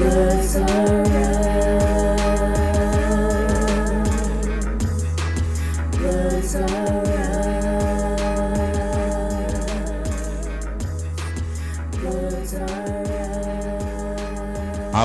I'm 0.00 0.06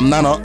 Nana. 0.10 0.38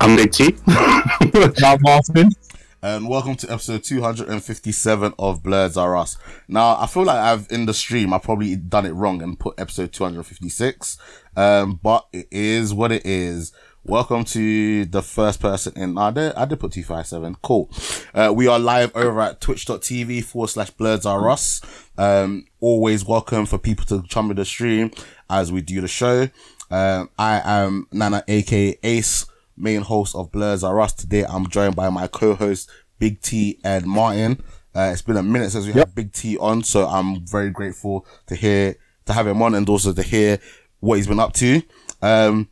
I'm 0.00 0.16
Big 0.16 0.32
T. 0.32 0.54
I'm 0.66 1.78
Martin. 1.80 2.43
And 2.84 3.08
welcome 3.08 3.34
to 3.36 3.50
episode 3.50 3.82
257 3.82 5.14
of 5.18 5.42
Blurs 5.42 5.78
Are 5.78 5.96
Us. 5.96 6.18
Now, 6.48 6.76
I 6.78 6.86
feel 6.86 7.04
like 7.04 7.16
I've, 7.16 7.46
in 7.50 7.64
the 7.64 7.72
stream, 7.72 8.12
I've 8.12 8.24
probably 8.24 8.56
done 8.56 8.84
it 8.84 8.90
wrong 8.90 9.22
and 9.22 9.40
put 9.40 9.58
episode 9.58 9.90
256. 9.94 10.98
Um, 11.34 11.80
but 11.82 12.06
it 12.12 12.28
is 12.30 12.74
what 12.74 12.92
it 12.92 13.06
is. 13.06 13.54
Welcome 13.84 14.24
to 14.26 14.84
the 14.84 15.00
first 15.00 15.40
person 15.40 15.72
in, 15.76 15.96
I 15.96 16.10
did, 16.10 16.34
I 16.34 16.44
did 16.44 16.60
put 16.60 16.72
257. 16.72 17.36
Cool. 17.40 17.70
Uh, 18.12 18.34
we 18.36 18.48
are 18.48 18.58
live 18.58 18.94
over 18.94 19.22
at 19.22 19.40
twitch.tv 19.40 20.22
forward 20.22 20.48
slash 20.48 20.68
Blurs 20.68 21.06
Are 21.06 21.30
Us. 21.30 21.62
Um, 21.96 22.44
always 22.60 23.02
welcome 23.02 23.46
for 23.46 23.56
people 23.56 23.86
to 23.86 24.02
chum 24.08 24.30
in 24.30 24.36
the 24.36 24.44
stream 24.44 24.90
as 25.30 25.50
we 25.50 25.62
do 25.62 25.80
the 25.80 25.88
show. 25.88 26.28
Um, 26.70 27.08
I 27.18 27.40
am 27.42 27.86
Nana, 27.92 28.24
aka 28.28 28.78
Ace 28.82 29.24
main 29.56 29.82
host 29.82 30.14
of 30.14 30.30
Blurs 30.32 30.64
Are 30.64 30.80
Us. 30.80 30.92
Today 30.92 31.24
I'm 31.24 31.48
joined 31.48 31.76
by 31.76 31.88
my 31.90 32.06
co-host 32.06 32.70
Big 32.98 33.20
T 33.20 33.58
and 33.64 33.86
Martin. 33.86 34.42
Uh, 34.74 34.90
it's 34.92 35.02
been 35.02 35.16
a 35.16 35.22
minute 35.22 35.50
since 35.50 35.66
we 35.66 35.72
Yep. 35.72 35.88
had 35.88 35.94
Big 35.94 36.12
T 36.12 36.36
on, 36.38 36.62
so 36.64 36.86
I'm 36.88 37.24
very 37.26 37.50
grateful 37.50 38.06
to 38.26 38.34
hear, 38.34 38.76
to 39.06 39.12
have 39.12 39.26
him 39.26 39.40
on 39.42 39.54
and 39.54 39.68
also 39.68 39.92
to 39.92 40.02
hear 40.02 40.38
what 40.80 40.96
he's 40.96 41.06
been 41.06 41.20
up 41.20 41.32
to. 41.34 41.62
Um, 42.02 42.48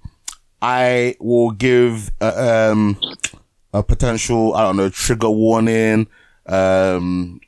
I 0.60 1.16
will 1.18 1.50
give, 1.50 2.10
uh, 2.20 2.70
um, 2.72 3.00
a 3.74 3.82
potential, 3.82 4.54
I 4.54 4.62
don't 4.62 4.76
know, 4.76 4.88
trigger 4.88 5.30
warning, 5.30 6.06
um, 6.46 7.40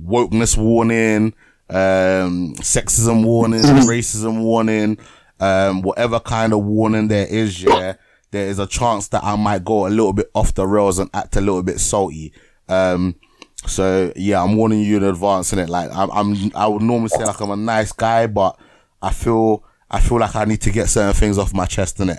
wokeness 0.00 0.56
warning, 0.56 1.34
um, 1.68 2.54
sexism 2.58 3.24
warning, 3.24 3.60
racism 3.60 4.42
warning, 4.42 4.96
um, 5.40 5.82
whatever 5.82 6.20
kind 6.20 6.52
of 6.54 6.64
warning 6.64 7.08
there 7.08 7.26
is, 7.26 7.62
yeah, 7.62 7.94
there 8.32 8.48
is 8.48 8.58
a 8.58 8.66
chance 8.66 9.08
that 9.08 9.22
I 9.22 9.36
might 9.36 9.64
go 9.64 9.86
a 9.86 9.90
little 9.90 10.12
bit 10.12 10.30
off 10.34 10.54
the 10.54 10.66
rails 10.66 10.98
and 10.98 11.08
act 11.14 11.36
a 11.36 11.40
little 11.40 11.62
bit 11.62 11.78
salty. 11.78 12.32
Um, 12.68 13.14
so 13.66 14.12
yeah, 14.16 14.42
I'm 14.42 14.56
warning 14.56 14.80
you 14.80 14.96
in 14.96 15.04
advance, 15.04 15.52
innit? 15.52 15.68
Like 15.68 15.90
I'm, 15.94 16.10
I'm, 16.10 16.50
I 16.56 16.66
would 16.66 16.82
normally 16.82 17.10
say 17.10 17.24
like 17.24 17.40
I'm 17.40 17.50
a 17.50 17.56
nice 17.56 17.92
guy, 17.92 18.26
but 18.26 18.58
I 19.00 19.12
feel, 19.12 19.62
I 19.90 20.00
feel 20.00 20.18
like 20.18 20.34
I 20.34 20.46
need 20.46 20.62
to 20.62 20.70
get 20.72 20.88
certain 20.88 21.12
things 21.12 21.36
off 21.36 21.52
my 21.52 21.66
chest, 21.66 21.98
innit? 21.98 22.18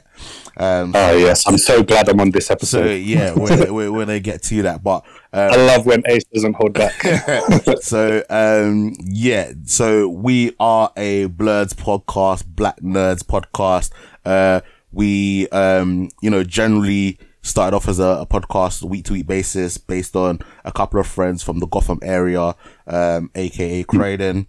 Um, 0.56 0.94
Oh 0.96 1.18
yes, 1.18 1.48
I'm 1.48 1.58
so 1.58 1.82
glad 1.82 2.08
I'm 2.08 2.20
on 2.22 2.30
this 2.30 2.46
so 2.46 2.54
episode. 2.54 2.92
yeah, 3.02 3.34
we're, 3.36 3.74
we're, 3.74 3.92
we're 3.92 4.20
get 4.20 4.44
to 4.44 4.62
that, 4.62 4.84
but, 4.84 5.04
um, 5.34 5.52
I 5.52 5.56
love 5.56 5.88
when 5.88 6.04
Ace 6.08 6.24
doesn't 6.26 6.54
hold 6.54 6.74
back. 6.74 6.94
so 7.82 8.24
um 8.30 8.94
yeah 9.04 9.52
so 9.66 10.08
we 10.08 10.56
are 10.60 10.92
a 10.96 11.26
blurds 11.26 11.74
podcast 11.74 12.46
black 12.46 12.80
nerds 12.82 13.24
podcast 13.24 13.92
uh 14.26 14.62
we 14.94 15.48
um 15.50 16.09
you 16.22 16.30
know 16.30 16.44
generally 16.44 17.18
started 17.42 17.76
off 17.76 17.90
as 17.90 18.00
a, 18.00 18.20
a 18.22 18.26
podcast 18.26 18.84
week 18.84 19.04
to 19.06 19.14
week 19.14 19.28
basis 19.28 19.78
based 19.78 20.16
on 20.16 20.40
a 20.64 20.72
couple 20.72 21.00
of 21.00 21.06
friends 21.06 21.44
from 21.44 21.59
the 21.59 21.68
gotham 21.68 22.00
area 22.02 22.56
um 22.88 23.30
aka 23.36 23.84
Croydon. 23.84 24.48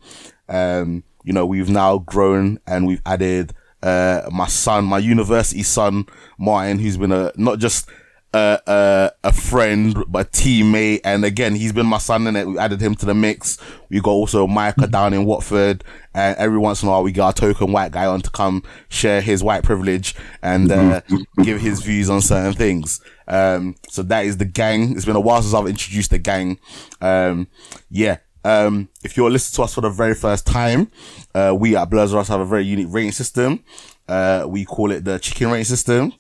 um 0.49 1.03
you 1.25 1.32
know 1.32 1.44
we've 1.44 1.71
now 1.71 1.99
grown 1.99 2.59
and 2.66 2.87
we've 2.87 3.03
added 3.05 3.53
uh 3.82 4.22
my 4.31 4.47
son 4.47 4.84
my 4.84 4.99
university 4.99 5.62
son 5.62 6.06
martin 6.38 6.78
who's 6.78 6.97
been 6.97 7.12
a 7.12 7.32
not 7.37 7.59
just 7.59 7.88
uh, 8.34 8.59
uh, 8.67 9.11
a 9.22 9.33
friend, 9.33 9.95
but 10.09 10.27
a 10.27 10.31
teammate. 10.31 11.00
And 11.05 11.25
again, 11.25 11.55
he's 11.55 11.72
been 11.72 11.87
my 11.87 11.99
son 11.99 12.27
in 12.27 12.34
it. 12.34 12.47
We 12.47 12.59
added 12.59 12.81
him 12.81 12.97
to 12.97 13.06
the 13.06 13.15
mix. 13.15 13.59
We 13.89 14.00
got 14.00 14.11
also 14.11 14.47
Micah 14.49 14.89
down 14.89 15.15
in 15.15 15.25
Watford. 15.25 15.84
And 16.12 16.37
every 16.37 16.59
once 16.59 16.83
in 16.83 16.89
a 16.89 16.91
while, 16.91 17.05
we 17.05 17.12
get 17.12 17.28
a 17.28 17.33
token 17.33 17.71
white 17.71 17.93
guy 17.93 18.06
on 18.06 18.23
to 18.23 18.31
come 18.31 18.65
share 18.89 19.21
his 19.21 19.43
white 19.43 19.62
privilege 19.62 20.17
and, 20.43 20.71
uh, 20.71 21.00
give 21.43 21.61
his 21.61 21.81
views 21.83 22.11
on 22.11 22.21
certain 22.21 22.55
things. 22.55 23.00
Um, 23.28 23.77
so 23.89 24.03
that 24.03 24.27
is 24.27 24.37
the 24.37 24.44
gang. 24.44 24.97
It's 24.97 25.05
been 25.05 25.17
a 25.17 25.21
while 25.21 25.41
since 25.41 25.55
I've 25.55 25.69
introduced 25.69 26.11
the 26.11 26.19
gang. 26.19 26.59
Um, 27.00 27.47
yeah. 27.89 28.19
Um, 28.44 28.89
if 29.03 29.17
you're 29.17 29.31
listening 29.31 29.56
to 29.56 29.62
us 29.62 29.75
for 29.75 29.81
the 29.81 29.91
very 29.91 30.15
first 30.15 30.44
time, 30.44 30.91
uh, 31.34 31.56
we 31.59 31.77
at 31.77 31.89
Blurs 31.89 32.12
have 32.12 32.41
a 32.41 32.44
very 32.44 32.65
unique 32.65 32.89
rating 32.91 33.12
system. 33.12 33.65
Uh, 34.06 34.44
we 34.47 34.65
call 34.65 34.91
it 34.91 35.05
the 35.05 35.19
chicken 35.19 35.50
rating 35.50 35.65
system. 35.65 36.12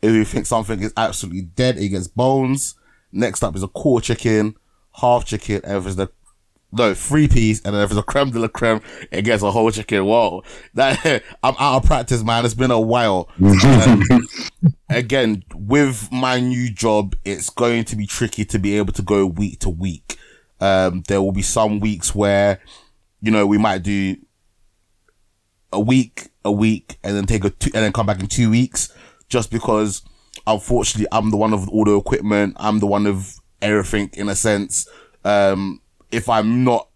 If 0.00 0.12
you 0.12 0.24
think 0.24 0.46
something 0.46 0.80
is 0.80 0.92
absolutely 0.96 1.42
dead, 1.42 1.78
it 1.78 1.88
gets 1.88 2.06
bones. 2.06 2.76
Next 3.10 3.42
up 3.42 3.56
is 3.56 3.62
a 3.62 3.68
core 3.68 4.00
chicken, 4.00 4.54
half 4.94 5.24
chicken, 5.24 5.62
and 5.64 5.78
if 5.78 5.86
it's 5.86 5.96
the 5.96 6.10
no 6.70 6.92
three 6.94 7.28
piece, 7.28 7.62
and 7.62 7.74
then 7.74 7.82
if 7.82 7.90
it's 7.90 7.98
a 7.98 8.02
creme 8.02 8.30
de 8.30 8.38
la 8.38 8.48
creme, 8.48 8.80
it 9.10 9.22
gets 9.22 9.42
a 9.42 9.50
whole 9.50 9.70
chicken. 9.70 10.04
Whoa, 10.04 10.42
that 10.74 11.22
I'm 11.42 11.54
out 11.58 11.76
of 11.76 11.84
practice, 11.84 12.22
man. 12.22 12.44
It's 12.44 12.54
been 12.54 12.70
a 12.70 12.80
while. 12.80 13.28
Um, 13.78 14.02
again, 14.90 15.44
with 15.54 16.10
my 16.10 16.40
new 16.40 16.70
job, 16.70 17.14
it's 17.24 17.50
going 17.50 17.84
to 17.84 17.96
be 17.96 18.06
tricky 18.06 18.44
to 18.46 18.58
be 18.58 18.76
able 18.76 18.92
to 18.94 19.02
go 19.02 19.26
week 19.26 19.60
to 19.60 19.70
week. 19.70 20.18
Um, 20.60 21.02
there 21.06 21.22
will 21.22 21.32
be 21.32 21.42
some 21.42 21.80
weeks 21.80 22.14
where, 22.14 22.60
you 23.20 23.30
know, 23.30 23.46
we 23.46 23.58
might 23.58 23.82
do 23.82 24.16
a 25.72 25.80
week, 25.80 26.28
a 26.44 26.52
week, 26.52 26.98
and 27.04 27.16
then 27.16 27.26
take 27.26 27.44
a 27.44 27.50
two, 27.50 27.70
and 27.74 27.84
then 27.84 27.92
come 27.92 28.06
back 28.06 28.20
in 28.20 28.26
two 28.26 28.50
weeks, 28.50 28.92
just 29.28 29.50
because 29.50 30.02
unfortunately 30.46 31.08
I'm 31.12 31.30
the 31.30 31.36
one 31.36 31.52
of 31.52 31.68
all 31.68 31.84
the 31.84 31.96
equipment, 31.96 32.54
I'm 32.56 32.78
the 32.78 32.86
one 32.86 33.06
of 33.06 33.34
everything 33.60 34.10
in 34.14 34.28
a 34.28 34.34
sense. 34.34 34.88
Um, 35.24 35.80
if 36.10 36.28
I'm 36.28 36.64
not, 36.64 36.88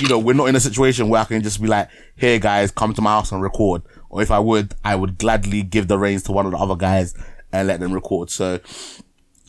you 0.00 0.08
know, 0.08 0.18
we're 0.18 0.34
not 0.34 0.46
in 0.46 0.56
a 0.56 0.60
situation 0.60 1.08
where 1.08 1.20
I 1.20 1.24
can 1.24 1.42
just 1.42 1.60
be 1.60 1.66
like, 1.66 1.88
"Here, 2.16 2.38
guys, 2.38 2.70
come 2.70 2.94
to 2.94 3.02
my 3.02 3.10
house 3.10 3.32
and 3.32 3.42
record." 3.42 3.82
Or 4.10 4.22
if 4.22 4.30
I 4.30 4.38
would, 4.38 4.74
I 4.84 4.94
would 4.94 5.18
gladly 5.18 5.62
give 5.62 5.88
the 5.88 5.98
reins 5.98 6.22
to 6.24 6.32
one 6.32 6.46
of 6.46 6.52
the 6.52 6.58
other 6.58 6.76
guys 6.76 7.14
and 7.52 7.66
let 7.66 7.80
them 7.80 7.92
record. 7.92 8.30
So, 8.30 8.60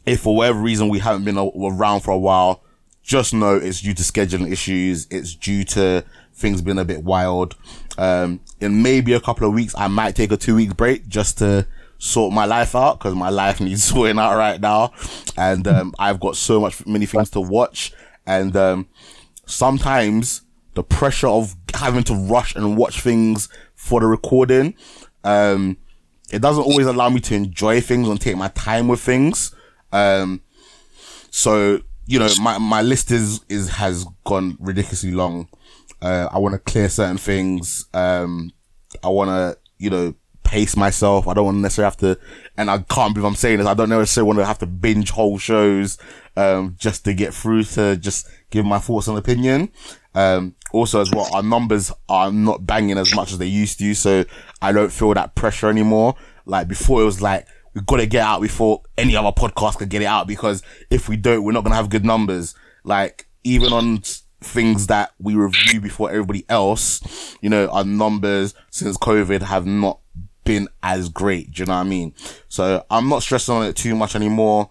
if 0.05 0.21
for 0.21 0.35
whatever 0.35 0.59
reason 0.59 0.89
we 0.89 0.99
haven't 0.99 1.25
been 1.25 1.37
around 1.37 2.01
for 2.01 2.11
a 2.11 2.17
while, 2.17 2.63
just 3.03 3.33
know 3.33 3.55
it's 3.55 3.81
due 3.81 3.93
to 3.93 4.03
scheduling 4.03 4.51
issues. 4.51 5.07
It's 5.11 5.35
due 5.35 5.65
to 5.65 6.05
things 6.33 6.61
been 6.61 6.79
a 6.79 6.85
bit 6.85 7.03
wild. 7.03 7.55
Um, 7.97 8.39
in 8.59 8.81
maybe 8.81 9.13
a 9.13 9.19
couple 9.19 9.47
of 9.47 9.53
weeks, 9.53 9.73
I 9.77 9.87
might 9.87 10.15
take 10.15 10.31
a 10.31 10.37
two 10.37 10.55
week 10.55 10.75
break 10.75 11.07
just 11.07 11.37
to 11.39 11.67
sort 11.97 12.33
my 12.33 12.45
life 12.45 12.75
out 12.75 12.99
because 12.99 13.15
my 13.15 13.29
life 13.29 13.61
needs 13.61 13.83
sorting 13.83 14.19
out 14.19 14.37
right 14.37 14.59
now. 14.59 14.93
And, 15.37 15.67
um, 15.67 15.93
I've 15.99 16.19
got 16.19 16.35
so 16.35 16.59
much, 16.59 16.85
many 16.85 17.05
things 17.05 17.29
to 17.31 17.41
watch. 17.41 17.93
And, 18.25 18.55
um, 18.55 18.87
sometimes 19.45 20.41
the 20.73 20.83
pressure 20.83 21.27
of 21.27 21.55
having 21.73 22.03
to 22.03 22.13
rush 22.13 22.55
and 22.55 22.77
watch 22.77 23.01
things 23.01 23.49
for 23.75 23.99
the 23.99 24.07
recording, 24.07 24.75
um, 25.23 25.77
it 26.31 26.41
doesn't 26.41 26.63
always 26.63 26.87
allow 26.87 27.09
me 27.09 27.19
to 27.21 27.35
enjoy 27.35 27.79
things 27.79 28.07
and 28.07 28.19
take 28.19 28.35
my 28.37 28.47
time 28.49 28.87
with 28.87 28.99
things. 28.99 29.53
Um, 29.91 30.41
so, 31.29 31.81
you 32.05 32.19
know, 32.19 32.29
my, 32.41 32.57
my 32.57 32.81
list 32.81 33.11
is, 33.11 33.41
is, 33.49 33.69
has 33.69 34.05
gone 34.25 34.57
ridiculously 34.59 35.11
long. 35.11 35.47
Uh, 36.03 36.27
I 36.31 36.37
want 36.37 36.53
to 36.53 36.59
clear 36.59 36.89
certain 36.89 37.17
things. 37.17 37.85
Um, 37.93 38.51
I 39.03 39.07
want 39.07 39.29
to, 39.29 39.57
you 39.77 39.89
know, 39.89 40.13
pace 40.43 40.75
myself. 40.75 41.27
I 41.29 41.33
don't 41.33 41.45
want 41.45 41.55
to 41.55 41.61
necessarily 41.61 41.87
have 41.87 41.97
to, 41.97 42.19
and 42.57 42.69
I 42.69 42.79
can't 42.79 43.13
believe 43.13 43.25
I'm 43.25 43.35
saying 43.35 43.59
this. 43.59 43.67
I 43.67 43.73
don't 43.73 43.89
necessarily 43.89 44.27
want 44.27 44.39
to 44.39 44.45
have 44.45 44.59
to 44.59 44.65
binge 44.65 45.11
whole 45.11 45.37
shows, 45.37 45.97
um, 46.35 46.75
just 46.77 47.05
to 47.05 47.13
get 47.13 47.33
through 47.33 47.63
to 47.63 47.95
just 47.95 48.27
give 48.49 48.65
my 48.65 48.79
thoughts 48.79 49.07
and 49.07 49.17
opinion. 49.17 49.71
Um, 50.13 50.55
also 50.73 50.99
as 50.99 51.09
well, 51.09 51.27
our 51.33 51.41
numbers 51.41 51.91
are 52.09 52.31
not 52.31 52.65
banging 52.67 52.97
as 52.97 53.15
much 53.15 53.31
as 53.31 53.37
they 53.37 53.47
used 53.47 53.79
to, 53.79 53.93
so 53.93 54.25
I 54.61 54.73
don't 54.73 54.91
feel 54.91 55.13
that 55.13 55.35
pressure 55.35 55.69
anymore. 55.69 56.15
Like 56.45 56.67
before 56.67 57.01
it 57.01 57.05
was 57.05 57.21
like, 57.21 57.47
we've 57.73 57.85
got 57.85 57.97
to 57.97 58.05
get 58.05 58.23
out 58.23 58.41
before 58.41 58.81
any 58.97 59.15
other 59.15 59.31
podcast 59.31 59.77
could 59.77 59.89
get 59.89 60.01
it 60.01 60.05
out 60.05 60.27
because 60.27 60.61
if 60.89 61.07
we 61.07 61.15
don't, 61.15 61.43
we're 61.43 61.53
not 61.53 61.63
going 61.63 61.71
to 61.71 61.77
have 61.77 61.89
good 61.89 62.05
numbers. 62.05 62.55
Like 62.83 63.27
even 63.43 63.71
on 63.71 64.03
things 64.43 64.87
that 64.87 65.11
we 65.19 65.35
review 65.35 65.81
before 65.81 66.09
everybody 66.09 66.45
else, 66.49 67.35
you 67.41 67.49
know, 67.49 67.67
our 67.69 67.83
numbers 67.83 68.53
since 68.69 68.97
COVID 68.97 69.41
have 69.41 69.65
not 69.65 69.99
been 70.43 70.67
as 70.81 71.09
great. 71.09 71.51
Do 71.51 71.61
you 71.61 71.65
know 71.65 71.73
what 71.73 71.79
I 71.79 71.83
mean? 71.83 72.13
So 72.49 72.85
I'm 72.89 73.09
not 73.09 73.23
stressing 73.23 73.55
on 73.55 73.65
it 73.65 73.75
too 73.75 73.95
much 73.95 74.15
anymore. 74.15 74.69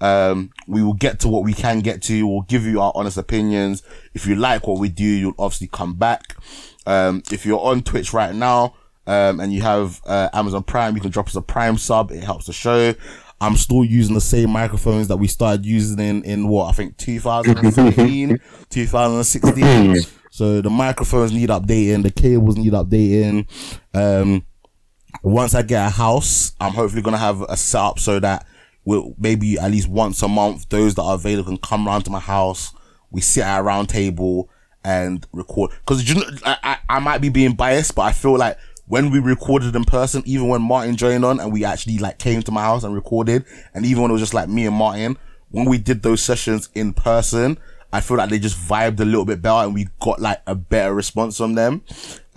Um, 0.00 0.50
we 0.66 0.82
will 0.82 0.94
get 0.94 1.20
to 1.20 1.28
what 1.28 1.44
we 1.44 1.54
can 1.54 1.78
get 1.78 2.02
to. 2.02 2.26
We'll 2.26 2.42
give 2.42 2.64
you 2.64 2.80
our 2.80 2.92
honest 2.94 3.16
opinions. 3.16 3.82
If 4.14 4.26
you 4.26 4.34
like 4.34 4.66
what 4.66 4.80
we 4.80 4.88
do, 4.88 5.04
you'll 5.04 5.34
obviously 5.38 5.68
come 5.68 5.94
back. 5.94 6.36
Um, 6.86 7.22
if 7.30 7.46
you're 7.46 7.60
on 7.60 7.82
Twitch 7.82 8.12
right 8.12 8.34
now, 8.34 8.74
um, 9.06 9.40
and 9.40 9.52
you 9.52 9.62
have, 9.62 10.00
uh, 10.06 10.28
Amazon 10.32 10.62
Prime, 10.62 10.94
you 10.94 11.00
can 11.00 11.10
drop 11.10 11.28
us 11.28 11.36
a 11.36 11.40
Prime 11.40 11.78
sub. 11.78 12.10
It 12.10 12.22
helps 12.22 12.46
the 12.46 12.52
show. 12.52 12.94
I'm 13.42 13.56
still 13.56 13.84
using 13.84 14.14
the 14.14 14.20
same 14.20 14.50
microphones 14.50 15.08
that 15.08 15.16
we 15.16 15.26
started 15.26 15.66
using 15.66 15.98
in, 15.98 16.22
in 16.22 16.46
what, 16.46 16.68
I 16.68 16.72
think 16.72 16.96
2017, 16.96 18.38
2016. 18.70 19.96
So 20.30 20.60
the 20.60 20.70
microphones 20.70 21.32
need 21.32 21.48
updating, 21.48 22.04
the 22.04 22.12
cables 22.12 22.56
need 22.56 22.72
updating. 22.72 23.48
Um, 23.92 24.46
once 25.24 25.56
I 25.56 25.62
get 25.62 25.84
a 25.84 25.90
house, 25.90 26.54
I'm 26.60 26.70
hopefully 26.72 27.02
gonna 27.02 27.18
have 27.18 27.42
a 27.42 27.56
setup 27.56 27.98
so 27.98 28.20
that 28.20 28.46
we'll 28.84 29.16
maybe 29.18 29.58
at 29.58 29.72
least 29.72 29.88
once 29.88 30.22
a 30.22 30.28
month, 30.28 30.68
those 30.68 30.94
that 30.94 31.02
are 31.02 31.16
available 31.16 31.50
can 31.50 31.58
come 31.58 31.84
round 31.84 32.04
to 32.04 32.12
my 32.12 32.20
house. 32.20 32.72
We 33.10 33.22
sit 33.22 33.42
at 33.42 33.58
a 33.58 33.62
round 33.64 33.88
table 33.88 34.50
and 34.84 35.26
record. 35.32 35.72
Cause 35.84 36.08
you 36.08 36.14
know, 36.14 36.30
I, 36.44 36.56
I, 36.62 36.78
I 36.96 36.98
might 37.00 37.18
be 37.18 37.28
being 37.28 37.54
biased, 37.54 37.96
but 37.96 38.02
I 38.02 38.12
feel 38.12 38.38
like 38.38 38.56
when 38.92 39.10
we 39.10 39.20
recorded 39.20 39.74
in 39.74 39.84
person, 39.84 40.22
even 40.26 40.48
when 40.48 40.60
Martin 40.60 40.98
joined 40.98 41.24
on 41.24 41.40
and 41.40 41.50
we 41.50 41.64
actually 41.64 41.96
like 41.96 42.18
came 42.18 42.42
to 42.42 42.52
my 42.52 42.60
house 42.60 42.84
and 42.84 42.94
recorded, 42.94 43.42
and 43.72 43.86
even 43.86 44.02
when 44.02 44.10
it 44.10 44.12
was 44.12 44.20
just 44.20 44.34
like 44.34 44.50
me 44.50 44.66
and 44.66 44.76
Martin, 44.76 45.16
when 45.48 45.64
we 45.64 45.78
did 45.78 46.02
those 46.02 46.22
sessions 46.22 46.68
in 46.74 46.92
person, 46.92 47.56
I 47.90 48.02
feel 48.02 48.18
like 48.18 48.28
they 48.28 48.38
just 48.38 48.58
vibed 48.58 49.00
a 49.00 49.06
little 49.06 49.24
bit 49.24 49.40
better 49.40 49.64
and 49.64 49.72
we 49.72 49.88
got 49.98 50.20
like 50.20 50.42
a 50.46 50.54
better 50.54 50.92
response 50.92 51.38
from 51.38 51.54
them. 51.54 51.80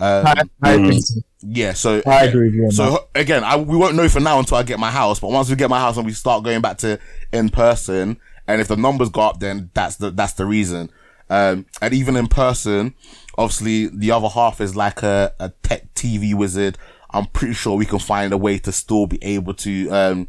Um, 0.00 0.26
I, 0.26 0.42
I 0.62 0.72
agree. 0.72 1.02
yeah, 1.42 1.74
so 1.74 2.00
I 2.06 2.24
agree 2.24 2.46
with 2.46 2.54
you 2.54 2.64
on 2.64 2.70
so 2.70 3.06
again, 3.14 3.44
I, 3.44 3.56
we 3.56 3.76
won't 3.76 3.94
know 3.94 4.08
for 4.08 4.20
now 4.20 4.38
until 4.38 4.56
I 4.56 4.62
get 4.62 4.78
my 4.78 4.90
house. 4.90 5.20
But 5.20 5.32
once 5.32 5.50
we 5.50 5.56
get 5.56 5.68
my 5.68 5.78
house 5.78 5.98
and 5.98 6.06
we 6.06 6.14
start 6.14 6.42
going 6.42 6.62
back 6.62 6.78
to 6.78 6.98
in 7.34 7.50
person, 7.50 8.18
and 8.48 8.62
if 8.62 8.68
the 8.68 8.76
numbers 8.76 9.10
go 9.10 9.20
up, 9.20 9.40
then 9.40 9.68
that's 9.74 9.96
the 9.96 10.10
that's 10.10 10.32
the 10.32 10.46
reason. 10.46 10.88
Um, 11.28 11.66
and 11.82 11.92
even 11.92 12.16
in 12.16 12.28
person, 12.28 12.94
obviously 13.36 13.88
the 13.88 14.12
other 14.12 14.28
half 14.28 14.62
is 14.62 14.74
like 14.74 15.02
a, 15.02 15.34
a 15.38 15.50
tech 15.62 15.85
TV 15.96 16.34
wizard. 16.34 16.78
I'm 17.10 17.26
pretty 17.26 17.54
sure 17.54 17.76
we 17.76 17.86
can 17.86 17.98
find 17.98 18.32
a 18.32 18.36
way 18.36 18.58
to 18.58 18.72
still 18.72 19.06
be 19.06 19.22
able 19.22 19.54
to 19.54 19.90
um, 19.90 20.28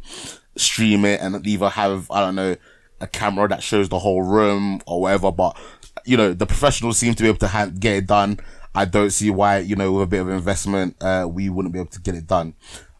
stream 0.56 1.04
it 1.04 1.20
and 1.20 1.46
either 1.46 1.68
have 1.68 2.10
I 2.10 2.20
don't 2.20 2.34
know 2.34 2.56
a 3.00 3.06
camera 3.06 3.48
that 3.48 3.62
shows 3.62 3.88
the 3.88 3.98
whole 3.98 4.22
room 4.22 4.80
or 4.86 5.02
whatever. 5.02 5.30
But 5.30 5.56
you 6.04 6.16
know, 6.16 6.32
the 6.32 6.46
professionals 6.46 6.98
seem 6.98 7.14
to 7.14 7.22
be 7.22 7.28
able 7.28 7.38
to 7.38 7.48
hand, 7.48 7.80
get 7.80 7.96
it 7.96 8.06
done. 8.06 8.40
I 8.74 8.84
don't 8.84 9.10
see 9.10 9.30
why, 9.30 9.58
you 9.58 9.76
know, 9.76 9.92
with 9.92 10.04
a 10.04 10.06
bit 10.06 10.20
of 10.20 10.28
investment, 10.28 10.96
uh, 11.00 11.26
we 11.28 11.48
wouldn't 11.48 11.72
be 11.72 11.80
able 11.80 11.90
to 11.90 12.00
get 12.00 12.14
it 12.14 12.26
done. 12.26 12.54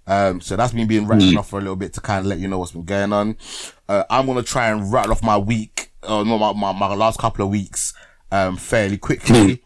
Um, 0.07 0.41
so 0.41 0.57
that's 0.57 0.73
been 0.73 0.89
being 0.89 1.07
rattled 1.07 1.37
off 1.37 1.51
for 1.51 1.59
a 1.59 1.63
little 1.63 1.77
bit 1.77 1.93
to 1.95 2.01
kind 2.01 2.21
of 2.21 2.27
let 2.27 2.39
you 2.39 2.49
know 2.49 2.59
what's 2.59 2.73
been 2.73 2.85
going 2.85 3.13
on. 3.13 3.37
Uh, 3.89 4.05
I'm 4.09 4.27
going 4.27 4.39
to 4.39 4.43
try 4.43 4.69
and 4.71 4.91
rattle 4.91 5.13
off 5.13 5.23
my 5.23 5.37
week, 5.37 5.93
or 6.03 6.25
no, 6.25 6.39
my, 6.39 6.53
my, 6.53 6.73
my 6.73 6.95
last 6.95 7.19
couple 7.19 7.45
of 7.45 7.51
weeks, 7.51 7.93
um, 8.31 8.57
fairly 8.57 8.99
quickly, 8.99 9.63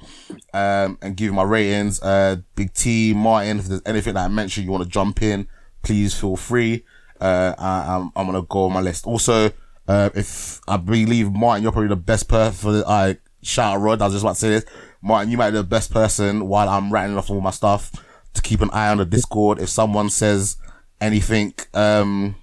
um, 0.55 0.99
and 1.03 1.17
give 1.17 1.27
you 1.27 1.33
my 1.33 1.43
ratings. 1.43 2.01
Uh, 2.03 2.37
Big 2.55 2.73
T, 2.75 3.13
Martin, 3.15 3.59
if 3.59 3.67
there's 3.67 3.83
anything 3.87 4.15
that 4.15 4.25
I 4.25 4.29
mentioned 4.29 4.67
you 4.67 4.73
want 4.73 4.85
to 4.85 4.91
jump 4.91 5.23
in, 5.23 5.49
please 5.83 6.15
feel 6.19 6.37
free. 6.37 6.85
Uh, 7.21 7.55
I, 7.59 7.97
I'm, 7.97 8.13
I'm 8.17 8.27
going 8.27 8.41
to 8.41 8.47
go 8.49 8.65
on 8.65 8.73
my 8.73 8.81
list. 8.81 9.07
Also, 9.07 9.51
uh, 9.89 10.11
if 10.15 10.61
I 10.67 10.77
believe 10.77 11.33
Martin, 11.33 11.63
you're 11.63 11.73
probably 11.73 11.89
the 11.89 11.97
best 11.97 12.29
person 12.29 12.53
for 12.53 12.73
the, 12.73 12.85
I 12.87 13.19
shout 13.43 13.77
out 13.77 13.81
Rod. 13.81 14.03
I 14.03 14.07
was 14.07 14.15
just 14.15 14.25
about 14.25 14.35
to 14.35 14.41
say 14.41 14.51
this. 14.51 14.65
Martin, 15.03 15.31
you 15.31 15.37
might 15.37 15.51
be 15.51 15.57
the 15.57 15.65
best 15.65 15.93
person 15.93 16.47
while 16.47 16.69
I'm 16.69 16.93
rattling 16.93 17.19
off 17.19 17.31
all 17.31 17.41
my 17.41 17.51
stuff 17.51 17.91
to 18.35 18.43
keep 18.43 18.61
an 18.61 18.71
eye 18.73 18.89
on 18.89 18.99
the 18.99 19.05
Discord. 19.05 19.59
If 19.61 19.69
someone 19.69 20.11
says 20.11 20.57
anything, 21.01 21.55
um, 21.75 22.37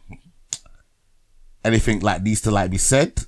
anything 1.64 2.02
like 2.02 2.22
needs 2.22 2.42
to 2.42 2.52
like 2.52 2.72
be 2.72 2.78
said, 2.78 3.26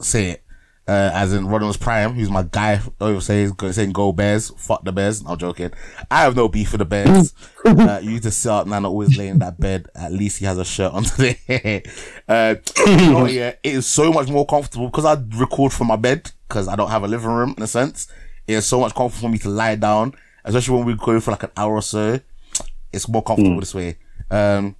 say 0.00 0.30
it. 0.30 0.44
Uh, 0.90 1.08
as 1.14 1.32
in 1.32 1.46
Ronald's 1.46 1.76
Prime, 1.76 2.14
who's 2.14 2.30
my 2.30 2.42
guy, 2.42 2.80
over 3.00 3.20
saying, 3.20 3.54
saying 3.70 3.92
go 3.92 4.10
Bears, 4.10 4.50
fuck 4.56 4.82
the 4.82 4.90
Bears. 4.90 5.22
I'm 5.24 5.38
joking. 5.38 5.70
I 6.10 6.22
have 6.22 6.34
no 6.34 6.48
beef 6.48 6.72
with 6.72 6.80
the 6.80 6.84
Bears. 6.84 7.32
uh, 7.64 8.00
you 8.02 8.18
to 8.18 8.30
sit 8.32 8.50
up, 8.50 8.66
man, 8.66 8.84
always 8.84 9.16
laying 9.16 9.34
in 9.34 9.38
that 9.38 9.60
bed. 9.60 9.86
At 9.94 10.10
least 10.10 10.38
he 10.38 10.46
has 10.46 10.58
a 10.58 10.64
shirt 10.64 10.92
on 10.92 11.04
today. 11.04 11.84
uh, 12.28 12.56
oh 12.88 13.26
yeah, 13.26 13.50
it 13.62 13.74
is 13.74 13.86
so 13.86 14.12
much 14.12 14.30
more 14.30 14.44
comfortable 14.44 14.86
because 14.86 15.04
I 15.04 15.16
record 15.38 15.72
from 15.72 15.86
my 15.86 15.94
bed 15.94 16.32
because 16.48 16.66
I 16.66 16.74
don't 16.74 16.90
have 16.90 17.04
a 17.04 17.08
living 17.08 17.30
room 17.30 17.54
in 17.56 17.62
a 17.62 17.68
sense. 17.68 18.08
It 18.48 18.54
is 18.54 18.66
so 18.66 18.80
much 18.80 18.92
comfortable 18.92 19.28
for 19.28 19.32
me 19.32 19.38
to 19.38 19.48
lie 19.48 19.76
down, 19.76 20.12
especially 20.44 20.76
when 20.76 20.86
we 20.86 20.96
go 20.96 21.20
for 21.20 21.30
like 21.30 21.44
an 21.44 21.52
hour 21.56 21.74
or 21.74 21.82
so. 21.82 22.18
It's 22.92 23.08
more 23.08 23.22
comfortable 23.22 23.60
this 23.60 23.76
way. 23.76 23.96
Um, 24.28 24.74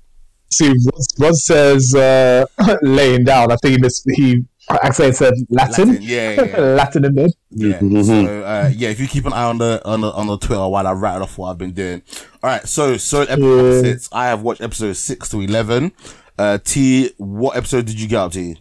See, 0.52 0.66
Rod, 0.66 1.02
Rod 1.20 1.36
says 1.36 1.94
uh, 1.94 2.44
laying 2.82 3.22
down. 3.22 3.52
I 3.52 3.56
think 3.56 3.76
he 3.76 3.80
mis- 3.80 4.04
he 4.04 4.44
accidentally 4.82 5.12
said 5.14 5.34
Latin. 5.48 5.88
Latin, 5.88 6.02
yeah, 6.02 6.30
yeah, 6.32 6.44
yeah. 6.44 6.56
Latin 6.80 7.04
in 7.04 7.14
bed. 7.14 7.30
Yeah. 7.50 7.78
So 8.04 8.44
uh, 8.44 8.70
yeah, 8.74 8.88
if 8.90 9.00
you 9.00 9.06
keep 9.08 9.26
an 9.26 9.32
eye 9.32 9.44
on 9.44 9.58
the 9.58 9.80
on 9.84 10.00
the 10.00 10.10
on 10.12 10.26
the 10.26 10.38
Twitter 10.38 10.66
while 10.68 10.86
I 10.86 10.92
rattle 10.92 11.22
off 11.24 11.36
what 11.38 11.50
I've 11.50 11.58
been 11.58 11.72
doing. 11.72 12.02
All 12.42 12.50
right. 12.50 12.66
So 12.66 12.96
so 12.96 13.22
episode 13.22 13.74
Yeah. 13.74 13.80
six. 13.82 14.08
I 14.12 14.26
have 14.26 14.42
watched 14.42 14.60
episode 14.60 14.94
six 14.94 15.28
to 15.30 15.40
eleven. 15.40 15.92
Uh, 16.38 16.58
T, 16.62 17.10
what 17.18 17.56
episode 17.56 17.86
did 17.86 18.00
you 18.00 18.08
get 18.08 18.16
up 18.18 18.32
to? 18.32 18.54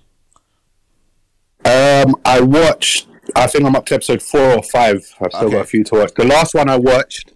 Um, 1.65 2.15
I 2.25 2.41
watched. 2.41 3.07
I 3.35 3.47
think 3.47 3.65
I'm 3.65 3.75
up 3.75 3.85
to 3.87 3.95
episode 3.95 4.21
four 4.21 4.55
or 4.57 4.63
five. 4.63 4.95
I've 5.21 5.31
still 5.31 5.45
Okay. 5.47 5.51
got 5.55 5.61
a 5.61 5.67
few 5.67 5.83
to 5.85 5.95
watch. 5.95 6.13
The 6.15 6.25
last 6.25 6.53
one 6.55 6.69
I 6.69 6.77
watched, 6.77 7.33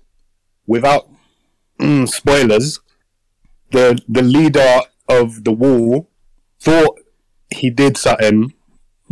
without 0.65 1.07
mm, 1.79 2.07
spoilers, 2.09 2.79
the 3.71 3.99
the 4.07 4.21
leader 4.21 4.79
of 5.07 5.43
the 5.43 5.51
wall 5.51 6.09
thought 6.59 6.99
he 7.53 7.69
did 7.69 7.97
something, 7.97 8.52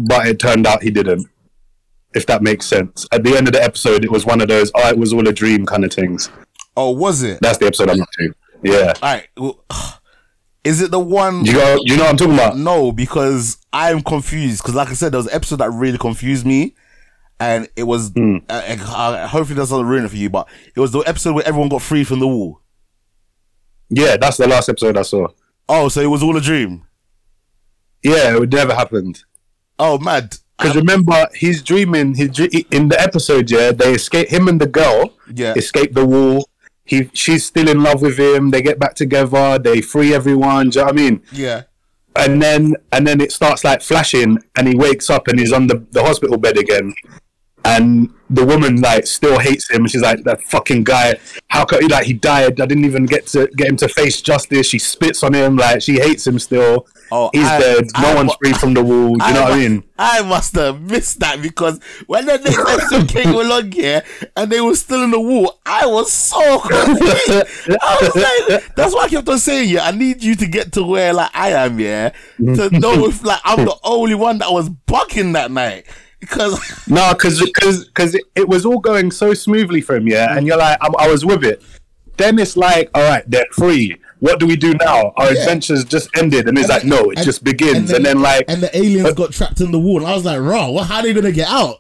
but 0.08 0.28
it 0.28 0.40
turned 0.40 0.68
out 0.68 0.84
he 0.84 0.92
didn't. 0.92 1.28
If 2.14 2.26
that 2.26 2.42
makes 2.42 2.66
sense. 2.66 3.08
At 3.12 3.24
the 3.24 3.38
end 3.38 3.48
of 3.48 3.54
the 3.54 3.64
episode, 3.64 4.04
it 4.04 4.12
was 4.12 4.26
one 4.26 4.42
of 4.42 4.48
those 4.50 4.72
"oh, 4.76 4.90
it 4.90 4.98
was 4.98 5.14
all 5.14 5.28
a 5.28 5.34
dream" 5.34 5.66
kind 5.66 5.86
of 5.86 5.94
things. 5.94 6.30
Oh, 6.76 6.92
was 6.92 7.24
it? 7.24 7.40
That's 7.42 7.58
the 7.58 7.68
episode 7.68 7.90
I'm 7.90 8.02
up 8.02 8.10
to. 8.20 8.34
Yeah. 8.64 8.94
All 9.02 9.16
right. 9.16 9.28
Well, 9.38 9.64
is 10.64 10.82
it 10.82 10.92
the 10.92 11.00
one? 11.00 11.46
You 11.46 11.54
know, 11.54 11.78
you 11.84 11.98
know 11.98 12.04
what 12.04 12.12
I'm 12.12 12.18
talking 12.18 12.34
about. 12.34 12.58
No, 12.58 12.92
because 12.92 13.58
I'm 13.72 14.02
confused. 14.02 14.62
Because 14.62 14.76
like 14.76 14.90
I 14.90 14.94
said, 14.94 15.14
there 15.14 15.20
was 15.20 15.28
an 15.28 15.34
episode 15.34 15.58
that 15.58 15.72
really 15.72 15.98
confused 15.98 16.46
me, 16.46 16.76
and 17.40 17.70
it 17.76 17.84
was. 17.84 18.10
Hmm. 18.10 18.38
Uh, 18.50 18.78
uh, 18.80 19.28
hopefully, 19.28 19.58
that's 19.58 19.72
not 19.72 19.86
ruin 19.86 20.06
it 20.06 20.10
for 20.10 20.18
you, 20.18 20.30
but 20.30 20.50
it 20.76 20.80
was 20.80 20.92
the 20.92 21.00
episode 21.00 21.34
where 21.34 21.48
everyone 21.48 21.70
got 21.70 21.82
free 21.82 22.04
from 22.04 22.20
the 22.20 22.28
wall. 22.28 22.62
Yeah, 23.90 24.18
that's 24.18 24.38
the 24.38 24.48
last 24.48 24.70
episode 24.70 24.98
I 24.98 25.02
saw. 25.02 25.28
Oh, 25.68 25.90
so 25.90 26.02
it 26.02 26.08
was 26.08 26.24
all 26.24 26.36
a 26.38 26.42
dream. 26.42 26.86
Yeah, 28.04 28.42
it 28.42 28.52
never 28.52 28.74
happened. 28.74 29.24
Oh, 29.84 29.98
mad. 29.98 30.38
Because 30.58 30.74
um, 30.76 30.82
remember, 30.84 31.28
he's 31.34 31.64
dreaming. 31.64 32.14
He's 32.16 32.38
in 32.78 32.90
the 32.90 32.98
episode. 33.00 33.50
Yeah, 33.50 33.72
they 33.72 33.94
escape. 33.94 34.30
Him 34.30 34.48
and 34.48 34.62
the 34.62 34.68
girl 34.68 35.14
Yeah. 35.34 35.54
escape 35.56 35.94
the 35.94 36.06
wall. 36.06 36.48
He, 36.86 37.10
she's 37.14 37.44
still 37.46 37.68
in 37.68 37.82
love 37.82 38.02
with 38.02 38.18
him. 38.20 38.52
They 38.52 38.62
get 38.62 38.78
back 38.78 38.94
together. 38.96 39.58
They 39.58 39.82
free 39.82 40.14
everyone. 40.14 40.70
Do 40.70 40.80
you 40.80 40.86
know 40.86 40.92
what 40.92 41.00
I 41.00 41.04
mean? 41.04 41.24
Yeah. 41.32 41.64
And 42.16 42.42
then, 42.42 42.76
and 42.92 43.08
then 43.08 43.22
it 43.22 43.32
starts 43.32 43.64
like 43.64 43.82
flashing, 43.82 44.38
and 44.58 44.68
he 44.68 44.76
wakes 44.76 45.10
up 45.10 45.28
and 45.30 45.40
he's 45.40 45.54
on 45.54 45.68
the, 45.68 45.78
the 45.92 46.04
hospital 46.04 46.38
bed 46.38 46.58
again. 46.58 46.94
And 47.64 48.10
the 48.34 48.46
woman 48.46 48.80
like 48.82 49.06
still 49.06 49.38
hates 49.40 49.70
him. 49.70 49.86
She's 49.88 50.02
like 50.02 50.24
that 50.24 50.42
fucking 50.44 50.84
guy. 50.86 51.16
How 51.50 51.66
could 51.66 51.82
he 51.84 51.88
like 51.88 52.06
he 52.06 52.14
died? 52.14 52.60
I 52.62 52.66
didn't 52.66 52.86
even 52.86 53.06
get 53.06 53.28
to 53.28 53.48
get 53.58 53.68
him 53.68 53.78
to 53.78 53.88
face 53.90 54.22
justice. 54.22 54.66
She 54.68 54.80
spits 54.80 55.22
on 55.24 55.34
him. 55.34 55.58
Like 55.58 55.82
she 55.82 56.00
hates 56.00 56.26
him 56.26 56.40
still. 56.40 56.88
Oh, 57.12 57.30
he's 57.34 57.46
I- 57.46 57.60
dead. 57.60 57.86
No 58.02 58.10
I- 58.12 58.16
one's 58.16 58.34
free 58.36 58.54
from 58.54 58.74
the 58.74 58.84
wall. 58.84 59.16
Do 59.18 59.26
you 59.26 59.34
know 59.34 59.44
what 59.44 59.52
I 59.54 59.58
mean? 59.58 59.84
I 60.00 60.22
must 60.24 60.56
have 60.56 60.82
missed 60.82 61.20
that 61.20 61.42
because 61.44 61.80
when 62.08 62.26
the 62.26 62.38
next 62.38 62.58
episode 62.58 63.10
came 63.10 63.36
along 63.36 63.72
here 63.74 64.02
and 64.36 64.52
they 64.52 64.60
were 64.62 64.74
still 64.76 65.04
in 65.04 65.12
the 65.12 65.20
wall, 65.20 65.60
I 65.66 65.86
was 65.86 66.12
so 66.12 66.60
confused. 66.62 67.78
I 67.82 67.98
was 68.02 68.16
like, 68.16 68.76
that's 68.76 68.96
why 68.96 69.02
I 69.04 69.08
kept 69.10 69.28
on 69.30 69.38
saying, 69.40 69.70
yeah, 69.70 69.86
I 69.86 69.92
need 69.92 70.24
you 70.24 70.36
to 70.36 70.48
get 70.48 70.72
to 70.74 70.84
where 70.84 71.14
like 71.14 71.30
I 71.34 71.50
am, 71.50 71.80
yeah, 71.80 72.10
to 72.38 72.70
know 72.72 73.06
if 73.10 73.24
like 73.24 73.42
I'm 73.44 73.66
the 73.66 73.76
only 73.84 74.16
one 74.16 74.40
that 74.40 74.52
was 74.52 74.70
bucking 74.70 75.34
that 75.34 75.52
night 75.52 75.86
because 76.22 76.88
No, 76.88 77.12
because 77.14 77.42
because 77.42 78.16
it, 78.16 78.24
it 78.36 78.48
was 78.48 78.66
all 78.66 78.80
going 78.80 79.12
so 79.12 79.34
smoothly 79.34 79.82
for 79.82 79.96
him, 79.96 80.08
yeah. 80.08 80.38
And 80.38 80.48
you're 80.48 80.58
like, 80.58 80.78
I, 80.82 80.88
I 81.00 81.08
was 81.10 81.26
with 81.26 81.44
it. 81.44 81.62
Then 82.18 82.40
it's 82.40 82.56
like, 82.56 82.90
all 82.94 83.04
right, 83.04 83.24
they're 83.30 83.46
free. 83.52 83.98
What 84.20 84.40
do 84.40 84.46
we 84.46 84.56
do 84.56 84.74
now? 84.76 85.12
Our 85.18 85.30
adventures 85.30 85.84
just 85.84 86.10
ended, 86.16 86.48
and 86.48 86.58
it's 86.58 86.70
like, 86.70 86.84
no, 86.86 87.10
it 87.10 87.18
and- 87.18 87.26
just 87.26 87.44
begins, 87.44 87.92
and 87.92 88.06
then, 88.06 88.22
like, 88.22 88.46
and 88.48 88.62
the 88.62 88.76
aliens 88.78 89.14
got 89.14 89.32
trapped 89.32 89.60
in 89.62 89.72
the 89.72 89.80
wall, 89.80 89.98
and 89.98 90.06
I 90.06 90.14
was 90.14 90.24
like, 90.26 90.40
"Raw, 90.40 90.70
well, 90.70 90.84
how 90.84 90.98
are 90.98 91.02
they 91.04 91.14
gonna 91.14 91.32
get 91.32 91.48
out?" 91.50 91.78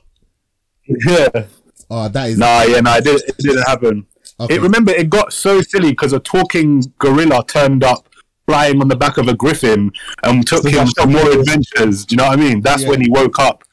yeah, 0.87 1.45
Oh, 1.89 2.07
that 2.09 2.29
is 2.29 2.37
nah, 2.37 2.63
yeah, 2.63 2.79
no, 2.79 2.95
it, 2.95 3.03
did, 3.03 3.21
it 3.27 3.37
didn't 3.37 3.63
happen. 3.67 4.07
Okay. 4.39 4.55
It 4.55 4.61
remember 4.61 4.91
it 4.91 5.09
got 5.09 5.33
so 5.33 5.61
silly 5.61 5.91
because 5.91 6.13
a 6.13 6.19
talking 6.19 6.81
gorilla 6.97 7.43
turned 7.45 7.83
up 7.83 8.07
flying 8.47 8.81
on 8.81 8.87
the 8.87 8.95
back 8.95 9.17
of 9.17 9.27
a 9.27 9.35
griffin 9.35 9.91
and 10.23 10.47
took 10.47 10.65
him 10.65 10.71
that's 10.73 10.93
to 10.95 11.05
more 11.05 11.29
adventures. 11.31 12.05
Do 12.05 12.13
you 12.13 12.17
know 12.17 12.27
what 12.27 12.39
I 12.39 12.41
mean? 12.41 12.61
That's 12.61 12.83
Yeah. 12.83 12.89
when 12.89 13.01
he 13.01 13.09
woke 13.09 13.37
up 13.39 13.63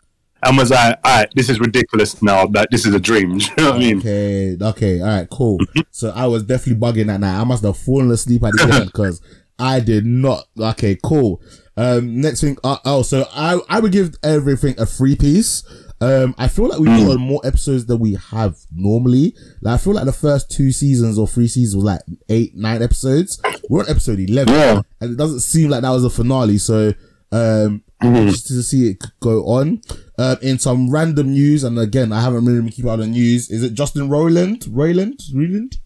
and 0.45 0.57
was 0.57 0.71
like, 0.71 0.99
"All 1.04 1.16
right, 1.21 1.28
this 1.35 1.49
is 1.49 1.59
ridiculous 1.61 2.23
now. 2.23 2.47
That 2.47 2.68
this 2.71 2.87
is 2.87 2.95
a 2.95 3.00
dream." 3.00 3.38
Do 3.38 3.45
you 3.47 3.54
know 3.59 3.71
what 3.71 3.75
I 3.75 3.78
mean? 3.78 3.99
Okay, 3.99 4.57
okay, 4.61 5.00
all 5.00 5.07
right, 5.07 5.28
cool. 5.30 5.59
so 5.90 6.11
I 6.11 6.26
was 6.26 6.42
definitely 6.45 6.80
bugging 6.80 7.07
that 7.07 7.21
night. 7.21 7.40
I 7.40 7.45
must 7.45 7.64
have 7.64 7.76
fallen 7.76 8.11
asleep 8.11 8.42
at 8.45 8.52
the 8.52 8.71
end 8.73 8.87
because 8.92 9.21
I 9.59 9.80
did 9.80 10.07
not. 10.07 10.45
Okay, 10.59 10.99
cool. 11.02 11.42
Um, 11.76 12.21
next 12.21 12.40
thing. 12.40 12.57
Uh, 12.64 12.78
oh, 12.85 13.02
so 13.02 13.26
I 13.33 13.59
I 13.68 13.80
would 13.80 13.92
give 13.92 14.14
everything 14.23 14.75
a 14.78 14.87
free 14.87 15.16
piece. 15.16 15.62
Um, 16.00 16.37
I 16.38 16.47
feel 16.47 16.68
like 16.68 16.78
we've 16.78 16.87
gotten 17.07 17.21
more 17.21 17.40
episodes 17.45 17.87
than 17.87 17.99
we 17.99 18.14
have 18.30 18.57
normally. 18.73 19.35
Like, 19.61 19.75
I 19.75 19.78
feel 19.78 19.95
like 19.95 20.04
the 20.04 20.12
first 20.12 20.49
two 20.49 20.71
seasons 20.71 21.18
or 21.18 21.26
three 21.26 21.49
seasons 21.49 21.75
was 21.75 21.85
like 21.87 22.00
eight, 22.28 22.54
nine 22.54 22.85
episodes. 22.85 23.40
We're 23.68 23.80
on 23.83 23.90
episode 23.90 24.21
11 24.21 24.54
Yeah. 24.54 24.80
and 25.00 25.11
it 25.11 25.16
doesn't 25.16 25.40
seem 25.40 25.71
like 25.71 25.83
that 25.83 25.90
was 25.90 26.04
a 26.04 26.11
finale. 26.11 26.59
So, 26.59 26.95
um, 27.33 27.83
just 28.02 28.47
to 28.49 28.62
see 28.62 28.90
it 28.90 29.05
go 29.21 29.45
on. 29.47 29.81
Um, 30.19 30.37
in 30.43 30.59
some 30.59 30.90
random 30.90 31.33
news, 31.33 31.64
and 31.64 31.78
again, 31.78 32.12
I 32.12 32.21
haven't 32.21 32.45
really 32.45 32.61
been 32.61 32.71
keeping 32.71 32.90
up 32.90 32.95
on 32.95 33.00
the 33.00 33.07
news. 33.07 33.50
Is 33.50 33.62
it 33.62 33.75
Justin 33.75 34.09
Roland? 34.09 34.67
Roland? 34.71 35.21
Roland? 35.33 35.78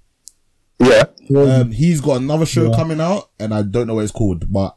Yeah. 0.81 1.04
Um, 1.37 1.71
he's 1.71 2.00
got 2.00 2.21
another 2.21 2.47
show 2.47 2.73
coming 2.75 3.00
out, 3.00 3.31
and 3.38 3.54
I 3.54 3.62
don't 3.62 3.87
know 3.87 3.95
what 3.95 4.04
it's 4.04 4.12
called, 4.12 4.52
but 4.52 4.76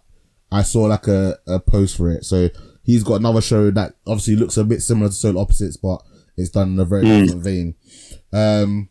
I 0.52 0.62
saw 0.64 0.84
like 0.84 1.08
a, 1.08 1.38
a 1.48 1.60
post 1.60 1.98
for 1.98 2.10
it. 2.10 2.26
So 2.26 2.50
he's 2.84 3.04
got 3.04 3.16
another 3.16 3.42
show 3.42 3.72
that 3.72 3.96
obviously 4.06 4.36
looks 4.36 4.58
a 4.58 4.64
bit 4.64 4.82
similar 4.82 5.08
to 5.10 5.14
Solar 5.16 5.42
Opposites, 5.42 5.78
but 5.78 6.02
it's 6.38 6.50
done 6.50 6.74
in 6.74 6.80
a 6.80 6.86
very 6.86 7.04
different 7.24 7.44
vein. 7.44 7.76
Um, 8.32 8.90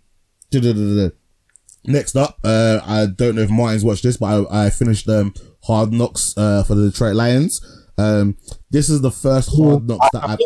next 1.85 2.17
up, 2.17 2.39
uh, 2.45 2.81
I 2.85 3.07
don't 3.07 3.37
know 3.37 3.43
if 3.43 3.51
Martin's 3.51 3.85
watched 3.85 4.03
this, 4.03 4.17
but 4.17 4.47
I, 4.51 4.67
I 4.67 4.71
finished 4.71 5.09
um 5.09 5.35
Hard 5.65 5.93
Knocks 5.93 6.35
uh 6.37 6.63
for 6.65 6.75
the 6.75 6.91
Detroit 6.91 7.17
Lions. 7.17 7.61
Um, 7.97 8.37
this 8.71 8.89
is 8.91 9.01
the 9.01 9.11
first 9.11 9.51
Hard 9.57 9.87
Knocks 9.89 10.09
that 10.13 10.29
I've. 10.29 10.39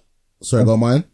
Sorry, 0.43 0.65
go 0.65 0.77
Martin. 0.77 1.05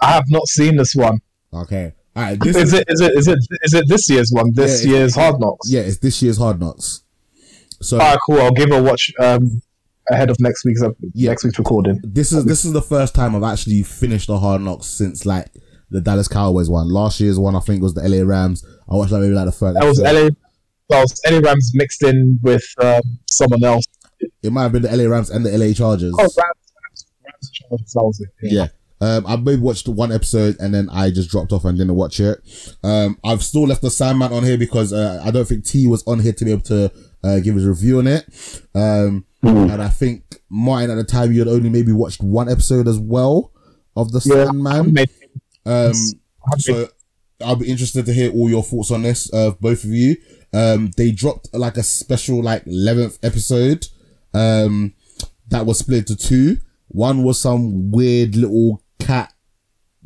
I 0.00 0.12
have 0.12 0.24
not 0.30 0.46
seen 0.48 0.76
this 0.76 0.94
one. 0.94 1.18
Okay, 1.52 1.92
all 2.16 2.22
right. 2.22 2.40
This 2.40 2.56
Is 2.56 2.72
it? 2.72 2.84
Is 2.88 3.00
it? 3.00 3.12
Is 3.16 3.28
it? 3.28 3.38
Is 3.62 3.74
it 3.74 3.84
this 3.88 4.08
year's 4.08 4.30
one? 4.32 4.52
This 4.54 4.84
Yeah, 4.84 4.92
year's 4.92 5.14
Hard 5.14 5.40
Knocks. 5.40 5.70
Yeah, 5.70 5.80
it's 5.80 5.98
this 5.98 6.22
year's 6.22 6.38
Hard 6.38 6.58
Knocks. 6.60 7.02
So 7.82 7.98
Alright, 7.98 8.18
cool. 8.26 8.40
I'll 8.40 8.52
give 8.52 8.70
a 8.72 8.82
watch 8.82 9.10
um, 9.20 9.62
ahead 10.10 10.28
of 10.30 10.36
next 10.38 10.64
week's 10.66 10.82
ep- 10.82 10.96
Yeah. 11.14 11.30
next 11.30 11.44
week's 11.44 11.58
recording. 11.58 11.98
this 12.04 12.30
is 12.32 12.44
this 12.44 12.64
is 12.64 12.72
the 12.72 12.82
first 12.82 13.14
time 13.14 13.34
I've 13.34 13.42
actually 13.42 13.82
finished 13.82 14.26
the 14.28 14.38
Hard 14.38 14.60
Knocks 14.62 14.86
since 14.86 15.24
like 15.26 15.48
the 15.90 16.00
Dallas 16.00 16.28
Cowboys 16.28 16.68
one. 16.70 16.88
Last 16.88 17.20
year's 17.20 17.38
one 17.38 17.56
I 17.56 17.60
think 17.60 17.82
was 17.82 17.94
the 17.94 18.06
LA 18.08 18.24
Rams. 18.26 18.64
I 18.88 18.94
watched 18.94 19.12
like 19.12 19.22
maybe 19.22 19.34
like 19.34 19.46
the 19.46 19.52
first. 19.52 19.78
That 19.78 19.86
was. 19.86 19.98
LA. 20.00 20.30
That 20.88 21.02
was 21.02 21.20
LA 21.30 21.38
Rams 21.38 21.70
mixed 21.74 22.02
in 22.02 22.38
with 22.42 22.64
um, 22.82 23.00
someone 23.30 23.62
else. 23.64 23.84
It 24.42 24.52
might 24.52 24.62
have 24.64 24.72
been 24.72 24.82
the 24.82 24.96
LA 24.96 25.08
Rams 25.10 25.30
and 25.30 25.44
the 25.44 25.50
LA 25.56 25.72
Chargers. 25.72 26.14
Oh, 26.16 26.22
Rams, 26.22 26.36
Rams, 26.38 27.06
Rams 27.24 27.50
Chargers, 27.52 27.92
that 27.92 28.02
was 28.04 28.20
it. 28.20 28.28
yeah. 28.42 28.66
Um, 29.02 29.26
I 29.26 29.36
maybe 29.36 29.62
watched 29.62 29.88
one 29.88 30.12
episode 30.12 30.56
and 30.60 30.74
then 30.74 30.90
I 30.90 31.10
just 31.10 31.30
dropped 31.30 31.52
off 31.52 31.64
and 31.64 31.78
didn't 31.78 31.94
watch 31.94 32.20
it. 32.20 32.38
Um, 32.84 33.18
I've 33.24 33.42
still 33.42 33.66
left 33.66 33.80
the 33.80 33.90
Sandman 33.90 34.30
on 34.30 34.42
here 34.44 34.58
because 34.58 34.92
uh, 34.92 35.22
I 35.24 35.30
don't 35.30 35.46
think 35.48 35.64
T 35.64 35.86
was 35.86 36.06
on 36.06 36.18
here 36.20 36.34
to 36.34 36.44
be 36.44 36.50
able 36.52 36.62
to 36.64 36.92
uh, 37.24 37.40
give 37.40 37.54
his 37.54 37.64
review 37.64 37.98
on 38.00 38.06
it. 38.06 38.26
Um, 38.74 39.24
and 39.42 39.80
I 39.80 39.88
think 39.88 40.42
Martin 40.50 40.90
at 40.90 40.96
the 40.96 41.04
time 41.04 41.32
you 41.32 41.38
had 41.38 41.48
only 41.48 41.70
maybe 41.70 41.92
watched 41.92 42.22
one 42.22 42.50
episode 42.50 42.86
as 42.86 42.98
well 42.98 43.52
of 43.96 44.12
the 44.12 44.20
Yeah, 44.22 44.44
Sandman. 44.44 44.92
Made- 44.92 45.08
Um, 45.64 45.92
I've 46.52 46.60
so 46.60 46.88
I'll 47.42 47.56
be 47.56 47.70
interested 47.70 48.04
to 48.04 48.12
hear 48.12 48.30
all 48.32 48.50
your 48.50 48.62
thoughts 48.62 48.90
on 48.90 49.00
this, 49.00 49.32
uh, 49.32 49.52
both 49.60 49.84
of 49.84 49.90
you. 49.90 50.16
Um, 50.52 50.90
they 50.98 51.10
dropped 51.10 51.48
like 51.54 51.78
a 51.78 51.82
special 51.82 52.42
like 52.42 52.66
11th 52.66 53.18
episode, 53.22 53.86
um, 54.34 54.94
that 55.48 55.66
was 55.66 55.78
split 55.78 56.10
into 56.10 56.16
two. 56.16 56.58
One 56.88 57.22
was 57.22 57.40
some 57.40 57.90
weird 57.90 58.36
little 58.36 58.82
cat 58.98 59.32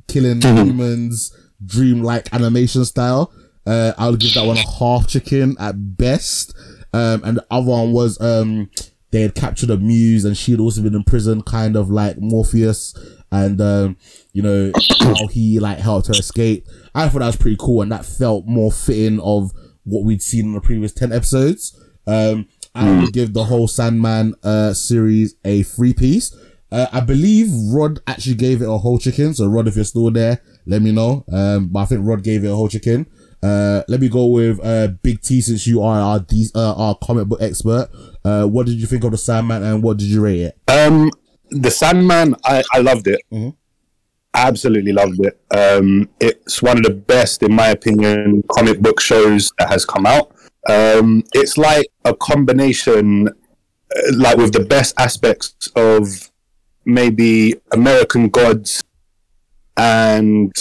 killing 0.09 0.41
humans, 0.43 1.37
dreamlike 1.65 2.33
animation 2.33 2.85
style. 2.85 3.33
Uh, 3.67 3.93
I'll 3.97 4.17
give 4.17 4.35
that 4.35 4.47
one 4.47 4.59
a 4.59 4.79
half 4.79 5.09
chicken 5.09 5.57
at 5.59 5.97
best. 5.97 6.55
Um, 6.93 7.25
and 7.25 7.37
the 7.39 7.47
other 7.51 7.71
one 7.71 7.93
was, 7.93 8.21
um, 8.21 8.71
they 9.11 9.23
had 9.23 9.35
captured 9.35 9.71
a 9.71 9.77
muse 9.77 10.25
and 10.25 10.37
she 10.37 10.51
had 10.53 10.61
also 10.61 10.83
been 10.83 10.95
in 10.95 11.05
prison, 11.05 11.43
kind 11.43 11.77
of 11.77 11.91
like 11.91 12.19
Morpheus. 12.19 12.95
And, 13.33 13.61
um, 13.61 13.97
you 14.33 14.43
know, 14.43 14.71
how 15.01 15.27
he 15.27 15.59
like 15.59 15.79
helped 15.79 16.09
her 16.09 16.13
escape. 16.15 16.67
I 16.95 17.09
thought 17.09 17.21
that 17.21 17.27
was 17.27 17.37
pretty 17.37 17.57
cool 17.59 17.83
and 17.83 17.91
that 17.91 18.05
felt 18.05 18.47
more 18.47 18.71
fitting 18.71 19.21
of 19.21 19.53
what 19.85 20.05
we'd 20.05 20.23
seen 20.23 20.47
in 20.47 20.53
the 20.55 20.61
previous 20.61 20.93
10 20.93 21.13
episodes. 21.13 21.79
Um, 22.07 22.49
I 22.75 23.01
would 23.01 23.13
give 23.13 23.33
the 23.35 23.45
whole 23.45 23.69
Sandman, 23.69 24.35
uh, 24.43 24.73
series 24.75 25.37
a 25.45 25.63
free 25.63 25.95
piece. 25.95 26.35
Uh, 26.73 26.87
I 26.93 27.01
believe 27.01 27.49
Rod 27.73 28.01
actually 28.07 28.35
gave 28.35 28.61
it 28.63 28.69
a 28.69 28.79
whole 28.79 28.99
chicken. 28.99 29.33
So 29.35 29.47
Rod, 29.47 29.69
if 29.69 29.77
you're 29.77 29.85
still 29.85 30.11
there, 30.11 30.41
let 30.67 30.83
me 30.83 30.91
know. 30.91 31.25
Um, 31.31 31.69
but 31.69 31.81
I 31.81 31.85
think 31.85 32.01
Rod 32.05 32.25
gave 32.25 32.43
it 32.45 32.49
a 32.51 32.55
whole 32.57 32.69
chicken. 32.69 33.07
Uh, 33.43 33.83
let 33.89 34.01
me 34.01 34.09
go 34.09 34.27
with, 34.27 34.59
uh, 34.65 34.89
Big 35.03 35.21
T 35.21 35.41
since 35.41 35.67
you 35.67 35.83
are 35.83 36.01
our, 36.01 36.19
D- 36.21 36.49
uh, 36.55 36.75
our 36.75 36.97
comic 37.03 37.27
book 37.29 37.41
expert. 37.43 37.91
Uh, 38.25 38.47
what 38.47 38.67
did 38.67 38.77
you 38.77 38.87
think 38.87 39.05
of 39.05 39.13
the 39.13 39.19
Sandman 39.19 39.63
and 39.63 39.83
what 39.83 39.99
did 39.99 40.09
you 40.09 40.23
rate 40.23 40.41
it? 40.41 40.59
Um, 40.67 41.11
the 41.51 41.71
Sandman, 41.71 42.35
I, 42.45 42.65
I 42.73 42.79
loved 42.81 43.07
it. 43.07 43.21
Mhm. 43.33 43.55
Absolutely 44.37 44.93
loved 44.93 45.21
it. 45.25 45.39
Um, 45.57 46.09
it's 46.21 46.61
one 46.61 46.79
of 46.79 46.83
the 46.83 46.91
best, 46.91 47.43
in 47.45 47.55
my 47.55 47.69
opinion, 47.69 48.43
comic 48.51 48.81
book 48.81 49.01
shows 49.01 49.53
that 49.59 49.69
has 49.69 49.85
come 49.85 50.07
out. 50.07 50.34
Um, 50.69 51.25
it's 51.33 51.59
like 51.59 51.87
a 52.05 52.15
combination, 52.15 53.29
uh, 53.29 54.13
like 54.17 54.37
with 54.37 54.53
the 54.53 54.65
best 54.65 54.95
aspects 54.99 55.71
of 55.77 56.31
maybe 56.85 57.55
American 57.73 58.29
Gods 58.29 58.83
and 59.77 60.53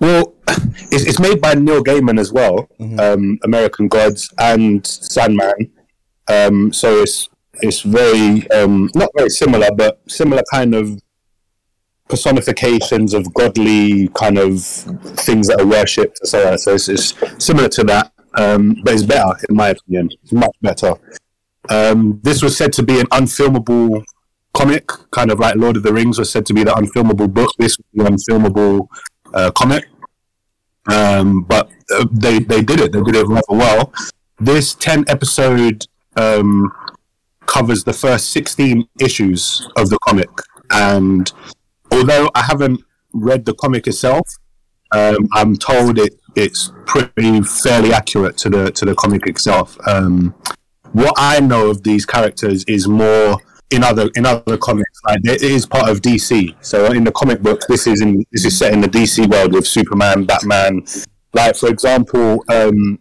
well, 0.00 0.34
it's, 0.90 1.04
it's 1.04 1.20
made 1.20 1.40
by 1.40 1.54
Neil 1.54 1.82
Gaiman 1.82 2.18
as 2.18 2.32
well. 2.32 2.68
Um, 2.98 3.38
American 3.44 3.88
Gods 3.88 4.32
and 4.38 4.86
Sandman. 4.86 5.70
Um, 6.28 6.72
so 6.72 7.02
it's 7.02 7.28
it's 7.62 7.82
very 7.82 8.48
um, 8.50 8.90
not 8.94 9.10
very 9.16 9.30
similar, 9.30 9.68
but 9.76 10.00
similar 10.10 10.42
kind 10.50 10.74
of 10.74 11.00
personifications 12.08 13.14
of 13.14 13.32
godly 13.34 14.08
kind 14.08 14.38
of 14.38 14.62
things 14.62 15.48
that 15.48 15.60
are 15.60 15.66
worshipped. 15.66 16.18
So, 16.26 16.56
so 16.56 16.74
it's, 16.74 16.88
it's 16.88 17.14
similar 17.44 17.68
to 17.70 17.84
that, 17.84 18.12
um, 18.36 18.76
but 18.84 18.94
it's 18.94 19.02
better 19.02 19.32
in 19.48 19.56
my 19.56 19.68
opinion. 19.70 20.10
It's 20.22 20.32
much 20.32 20.56
better. 20.60 20.94
Um, 21.70 22.20
this 22.22 22.42
was 22.42 22.56
said 22.56 22.72
to 22.74 22.82
be 22.82 23.00
an 23.00 23.06
unfilmable 23.06 24.04
comic, 24.52 24.88
kind 25.10 25.30
of 25.30 25.40
like 25.40 25.56
Lord 25.56 25.76
of 25.76 25.82
the 25.82 25.92
Rings 25.92 26.18
was 26.18 26.30
said 26.30 26.46
to 26.46 26.54
be 26.54 26.64
the 26.64 26.72
unfilmable 26.72 27.32
book. 27.32 27.50
This 27.58 27.76
was 27.78 27.86
the 27.94 28.04
unfilmable 28.04 28.88
uh, 29.32 29.50
comic. 29.50 29.86
Um, 30.86 31.42
but 31.42 31.70
uh, 31.94 32.06
they 32.10 32.40
they 32.40 32.62
did 32.62 32.80
it. 32.80 32.92
They 32.92 33.02
did 33.02 33.16
it 33.16 33.26
rather 33.26 33.42
well. 33.48 33.92
This 34.38 34.74
ten 34.74 35.04
episode 35.08 35.86
um, 36.16 36.70
covers 37.46 37.84
the 37.84 37.92
first 37.92 38.30
sixteen 38.30 38.86
issues 39.00 39.66
of 39.76 39.88
the 39.88 39.98
comic, 40.00 40.28
and 40.70 41.32
although 41.90 42.30
I 42.34 42.42
haven't 42.42 42.80
read 43.14 43.46
the 43.46 43.54
comic 43.54 43.86
itself, 43.86 44.28
um, 44.92 45.28
I'm 45.32 45.56
told 45.56 45.98
it 45.98 46.20
it's 46.36 46.72
pretty 46.86 47.42
fairly 47.42 47.92
accurate 47.92 48.36
to 48.38 48.50
the 48.50 48.70
to 48.72 48.84
the 48.84 48.94
comic 48.94 49.26
itself. 49.26 49.76
Um, 49.86 50.34
what 50.92 51.14
I 51.16 51.40
know 51.40 51.70
of 51.70 51.82
these 51.82 52.06
characters 52.06 52.64
is 52.64 52.86
more 52.86 53.38
in 53.70 53.82
other 53.82 54.10
in 54.14 54.26
other 54.26 54.56
comics. 54.56 55.00
Like 55.06 55.20
it 55.24 55.42
is 55.42 55.66
part 55.66 55.88
of 55.88 56.00
DC. 56.00 56.54
So 56.60 56.86
in 56.92 57.04
the 57.04 57.12
comic 57.12 57.42
books, 57.42 57.66
this 57.66 57.86
is 57.86 58.00
in 58.00 58.24
this 58.32 58.44
is 58.44 58.56
set 58.56 58.72
in 58.72 58.80
the 58.80 58.88
DC 58.88 59.28
world 59.30 59.52
with 59.52 59.66
Superman, 59.66 60.24
Batman. 60.24 60.84
Like 61.32 61.56
for 61.56 61.68
example, 61.68 62.44
um, 62.48 62.98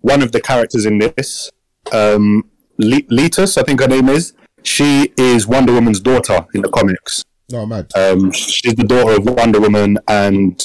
one 0.00 0.22
of 0.22 0.32
the 0.32 0.40
characters 0.40 0.86
in 0.86 0.98
this, 0.98 1.50
um, 1.92 2.48
Le- 2.78 3.02
Letus, 3.10 3.58
I 3.58 3.62
think 3.62 3.80
her 3.80 3.88
name 3.88 4.08
is. 4.08 4.32
She 4.62 5.12
is 5.16 5.46
Wonder 5.46 5.72
Woman's 5.72 6.00
daughter 6.00 6.44
in 6.54 6.62
the 6.62 6.68
comics. 6.68 7.22
Oh, 7.52 7.64
mad. 7.64 7.90
Um, 7.94 8.32
she's 8.32 8.74
the 8.74 8.82
daughter 8.82 9.16
of 9.16 9.24
Wonder 9.24 9.60
Woman 9.60 9.98
and 10.08 10.60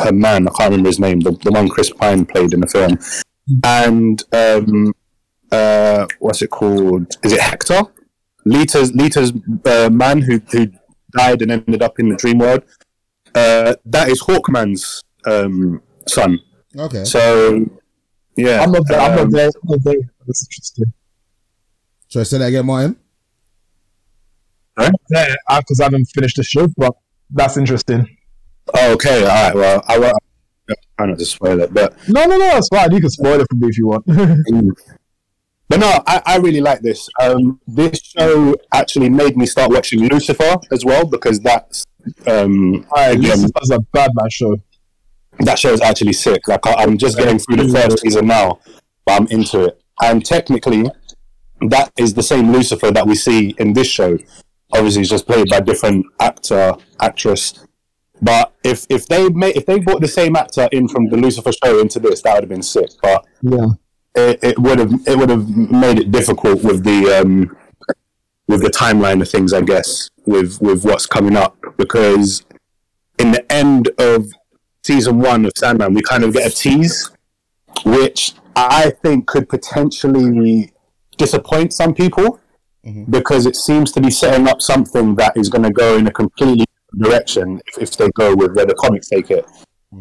her 0.00 0.12
man. 0.12 0.48
I 0.48 0.50
can't 0.50 0.70
remember 0.70 0.88
his 0.88 1.00
name. 1.00 1.20
The, 1.20 1.32
the 1.32 1.52
one 1.52 1.68
Chris 1.68 1.90
Pine 1.90 2.24
played 2.24 2.54
in 2.54 2.60
the 2.60 2.66
film. 2.66 2.98
And 3.64 4.22
um, 4.32 4.92
uh, 5.50 6.06
what's 6.18 6.42
it 6.42 6.50
called? 6.50 7.16
Is 7.22 7.32
it 7.32 7.40
Hector? 7.40 7.82
Lyta's 8.44 8.92
Lyta's 8.92 9.32
uh, 9.66 9.90
man 9.90 10.22
who 10.22 10.40
who 10.50 10.68
died 11.16 11.42
and 11.42 11.52
ended 11.52 11.82
up 11.82 11.98
in 11.98 12.08
the 12.08 12.16
dream 12.16 12.38
world. 12.38 12.62
Uh, 13.34 13.74
that 13.84 14.08
is 14.08 14.22
Hawkman's 14.22 15.02
um, 15.26 15.82
son. 16.08 16.40
Okay. 16.76 17.04
So 17.04 17.66
yeah, 18.36 18.62
I'm 18.62 18.72
not 18.72 18.86
there. 18.88 19.00
I'm 19.00 19.12
um, 19.12 19.16
not 19.16 19.30
there. 19.30 19.46
I'm 19.46 19.68
not 19.70 19.84
there. 19.84 20.12
That's 20.26 20.46
interesting. 20.46 20.92
Should 22.08 22.20
I 22.20 22.24
say 22.24 22.38
that 22.38 22.46
again, 22.46 22.66
Martin? 22.66 22.96
Yeah, 24.78 24.90
because 25.58 25.80
I 25.80 25.84
haven't 25.84 26.06
finished 26.06 26.36
the 26.36 26.42
show, 26.42 26.66
but 26.76 26.94
that's 27.30 27.56
interesting. 27.56 28.16
Oh, 28.74 28.92
okay, 28.94 29.22
all 29.22 29.28
right. 29.28 29.54
Well, 29.54 29.84
I 29.88 29.98
won't. 29.98 30.14
I'm 30.68 30.76
trying 30.96 31.10
not 31.10 31.18
to 31.18 31.24
spoil 31.26 31.60
it, 31.60 31.74
but 31.74 31.94
No, 32.08 32.24
no, 32.24 32.36
no, 32.38 32.38
that's 32.38 32.68
fine. 32.68 32.92
You 32.92 33.00
can 33.00 33.10
spoil 33.10 33.40
it 33.40 33.46
for 33.50 33.56
me 33.56 33.68
if 33.68 33.78
you 33.78 33.86
want. 33.88 34.04
But 35.68 35.80
no, 35.80 36.02
I, 36.06 36.20
I 36.26 36.36
really 36.36 36.60
like 36.60 36.80
this. 36.82 37.08
Um, 37.22 37.58
this 37.66 37.98
show 38.02 38.54
actually 38.74 39.08
made 39.08 39.38
me 39.38 39.46
start 39.46 39.70
watching 39.70 40.00
Lucifer 40.06 40.56
as 40.70 40.84
well 40.84 41.06
because 41.06 41.40
that's 41.40 41.86
um, 42.26 42.84
again, 42.94 43.40
this 43.40 43.50
was 43.58 43.70
a 43.70 43.78
bad 43.92 44.10
man 44.14 44.28
show. 44.28 44.54
that 45.38 45.58
show 45.58 45.72
is 45.72 45.80
actually 45.80 46.12
sick. 46.12 46.46
Like 46.46 46.66
I- 46.66 46.74
I'm 46.82 46.98
just 46.98 47.16
getting 47.16 47.38
through 47.38 47.56
the 47.56 47.68
first 47.72 48.00
season 48.00 48.26
now, 48.26 48.58
but 49.06 49.18
I'm 49.18 49.26
into 49.28 49.64
it. 49.68 49.80
And 50.02 50.22
technically, 50.22 50.90
that 51.68 51.90
is 51.96 52.12
the 52.12 52.22
same 52.22 52.52
Lucifer 52.52 52.90
that 52.90 53.06
we 53.06 53.14
see 53.14 53.54
in 53.58 53.72
this 53.72 53.86
show. 53.86 54.18
Obviously, 54.74 55.02
it's 55.02 55.10
just 55.10 55.26
played 55.26 55.48
by 55.48 55.60
different 55.60 56.04
actor, 56.20 56.74
actress. 57.00 57.64
But 58.22 58.52
if 58.62 58.86
if 58.88 59.06
they 59.08 59.28
made 59.30 59.56
if 59.56 59.66
they 59.66 59.80
brought 59.80 60.00
the 60.00 60.08
same 60.08 60.36
actor 60.36 60.68
in 60.70 60.86
from 60.88 61.08
the 61.08 61.16
Lucifer 61.16 61.50
show 61.52 61.80
into 61.80 61.98
this, 61.98 62.22
that 62.22 62.34
would 62.34 62.44
have 62.44 62.48
been 62.48 62.62
sick. 62.62 62.90
But 63.02 63.26
Yeah. 63.42 63.66
it, 64.14 64.38
it 64.42 64.58
would 64.58 64.78
have 64.78 64.92
it 65.06 65.18
would 65.18 65.28
have 65.28 65.48
made 65.48 65.98
it 65.98 66.12
difficult 66.12 66.62
with 66.62 66.84
the 66.84 67.20
um, 67.20 67.56
with 68.46 68.62
the 68.62 68.70
timeline 68.70 69.20
of 69.20 69.28
things, 69.28 69.52
I 69.52 69.60
guess, 69.62 70.08
with 70.24 70.60
with 70.62 70.84
what's 70.84 71.06
coming 71.06 71.36
up 71.36 71.56
because 71.76 72.44
in 73.18 73.32
the 73.32 73.52
end 73.52 73.90
of 73.98 74.30
season 74.84 75.18
one 75.18 75.44
of 75.44 75.52
Sandman, 75.56 75.92
we 75.92 76.02
kind 76.02 76.22
of 76.22 76.32
get 76.32 76.46
a 76.46 76.54
tease, 76.54 77.10
which 77.84 78.34
I 78.54 78.92
think 79.02 79.26
could 79.26 79.48
potentially 79.48 80.72
disappoint 81.18 81.72
some 81.72 81.92
people 81.92 82.38
because 83.10 83.46
it 83.46 83.54
seems 83.56 83.92
to 83.92 84.00
be 84.00 84.10
setting 84.10 84.48
up 84.48 84.60
something 84.60 85.14
that 85.16 85.36
is 85.36 85.48
going 85.48 85.62
to 85.62 85.70
go 85.70 85.96
in 85.96 86.06
a 86.06 86.10
completely 86.10 86.66
direction 86.98 87.60
if, 87.66 87.82
if 87.82 87.96
they 87.96 88.10
go 88.10 88.34
with 88.34 88.54
where 88.54 88.66
the 88.66 88.74
comics 88.74 89.08
take 89.08 89.30
it. 89.30 89.46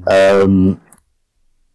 Um, 0.08 0.82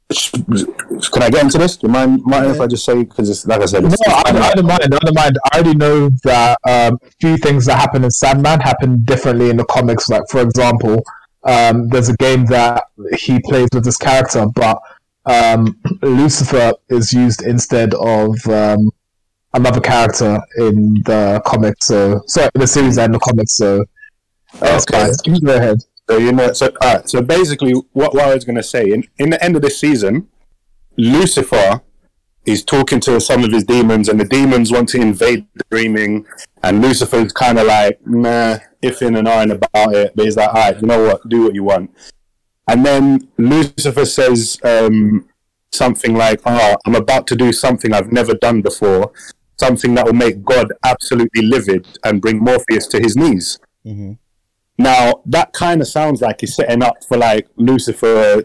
can 0.08 1.22
I 1.22 1.30
get 1.30 1.42
into 1.42 1.58
this? 1.58 1.76
Do 1.76 1.88
you 1.88 1.92
mind, 1.92 2.22
mind 2.24 2.46
if 2.46 2.60
I 2.60 2.68
just 2.68 2.84
say 2.84 3.02
because 3.02 3.28
it's 3.28 3.44
like 3.44 3.60
I 3.60 3.66
said, 3.66 3.82
No, 3.82 3.88
it's, 3.88 4.08
I, 4.08 4.22
I 4.26 4.52
don't 4.54 4.66
mind. 4.66 4.82
I 4.82 4.86
don't 4.86 5.14
mind. 5.14 5.38
I 5.52 5.58
already 5.58 5.74
know 5.74 6.10
that 6.22 6.58
um, 6.68 6.98
a 7.02 7.10
few 7.20 7.36
things 7.38 7.66
that 7.66 7.78
happen 7.78 8.04
in 8.04 8.10
Sandman 8.10 8.60
happen 8.60 9.04
differently 9.04 9.50
in 9.50 9.56
the 9.56 9.64
comics. 9.64 10.08
Like, 10.08 10.22
for 10.30 10.42
example, 10.42 11.02
um, 11.42 11.88
there's 11.88 12.08
a 12.08 12.16
game 12.18 12.46
that 12.46 12.84
he 13.18 13.40
plays 13.40 13.68
with 13.72 13.84
this 13.84 13.96
character, 13.96 14.46
but 14.54 14.80
um, 15.24 15.76
Lucifer 16.02 16.74
is 16.88 17.12
used 17.12 17.42
instead 17.42 17.92
of 17.94 18.36
um, 18.46 18.90
another 19.54 19.80
character 19.80 20.40
in 20.58 21.02
the 21.04 21.42
comics. 21.44 21.86
So, 21.86 22.22
sorry, 22.26 22.50
in 22.54 22.60
the 22.60 22.66
series 22.66 22.96
and 22.98 23.12
the 23.12 23.18
comics. 23.18 23.56
So, 23.56 23.84
that's 24.60 24.84
Okay. 24.84 25.12
fine. 25.24 25.40
Go 25.40 25.56
ahead. 25.56 25.82
So 26.08 26.18
you 26.18 26.32
know, 26.32 26.52
so 26.52 26.72
all 26.82 26.94
right. 26.94 27.08
So 27.08 27.20
basically, 27.20 27.72
what, 27.92 28.14
what 28.14 28.24
I 28.24 28.34
was 28.34 28.44
going 28.44 28.56
to 28.56 28.62
say 28.62 28.90
in 28.90 29.04
in 29.18 29.30
the 29.30 29.42
end 29.42 29.56
of 29.56 29.62
this 29.62 29.78
season, 29.78 30.28
Lucifer 30.96 31.80
is 32.44 32.64
talking 32.64 33.00
to 33.00 33.20
some 33.20 33.42
of 33.42 33.50
his 33.52 33.64
demons, 33.64 34.08
and 34.08 34.20
the 34.20 34.24
demons 34.24 34.70
want 34.70 34.88
to 34.90 35.00
invade 35.00 35.46
the 35.54 35.64
dreaming, 35.70 36.24
and 36.62 36.80
Lucifer's 36.80 37.32
kind 37.32 37.58
of 37.58 37.66
like, 37.66 37.98
nah, 38.06 38.58
in 38.82 39.16
and 39.16 39.26
ahhing 39.26 39.52
about 39.52 39.94
it, 39.94 40.12
but 40.14 40.24
he's 40.24 40.36
like, 40.36 40.48
all 40.48 40.54
right, 40.54 40.80
you 40.80 40.86
know 40.86 41.02
what, 41.04 41.28
do 41.28 41.42
what 41.42 41.54
you 41.54 41.64
want. 41.64 41.90
And 42.68 42.86
then 42.86 43.28
Lucifer 43.36 44.04
says 44.04 44.58
um, 44.62 45.28
something 45.72 46.14
like, 46.14 46.40
oh, 46.46 46.76
I'm 46.86 46.94
about 46.94 47.26
to 47.28 47.36
do 47.36 47.52
something 47.52 47.92
I've 47.92 48.12
never 48.12 48.34
done 48.34 48.62
before, 48.62 49.12
something 49.58 49.94
that 49.94 50.06
will 50.06 50.12
make 50.12 50.44
God 50.44 50.72
absolutely 50.84 51.42
livid 51.42 51.86
and 52.04 52.22
bring 52.22 52.38
Morpheus 52.38 52.86
to 52.88 53.00
his 53.00 53.16
knees. 53.16 53.58
Now 54.78 55.22
that 55.26 55.52
kind 55.52 55.80
of 55.80 55.88
sounds 55.88 56.20
like 56.20 56.40
he's 56.40 56.54
setting 56.54 56.82
up 56.82 57.04
for 57.04 57.16
like 57.16 57.48
Lucifer 57.56 58.44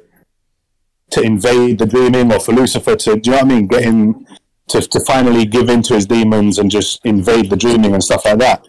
to 1.12 1.22
invade 1.22 1.80
the 1.80 1.86
dreaming, 1.86 2.32
or 2.32 2.40
for 2.40 2.54
Lucifer 2.54 2.96
to, 2.96 3.18
do 3.18 3.32
you 3.32 3.36
know 3.36 3.44
what 3.44 3.52
I 3.52 3.56
mean, 3.56 3.68
get 3.68 3.84
in 3.84 4.26
to 4.70 4.82
to 4.82 5.00
finally 5.02 5.46
give 5.46 5.70
in 5.70 5.82
to 5.84 5.96
his 5.96 6.06
demons 6.06 6.58
and 6.58 6.72
just 6.72 7.06
invade 7.06 7.50
the 7.50 7.58
dreaming 7.58 7.94
and 7.94 8.04
stuff 8.04 8.26
like 8.26 8.40
that. 8.40 8.66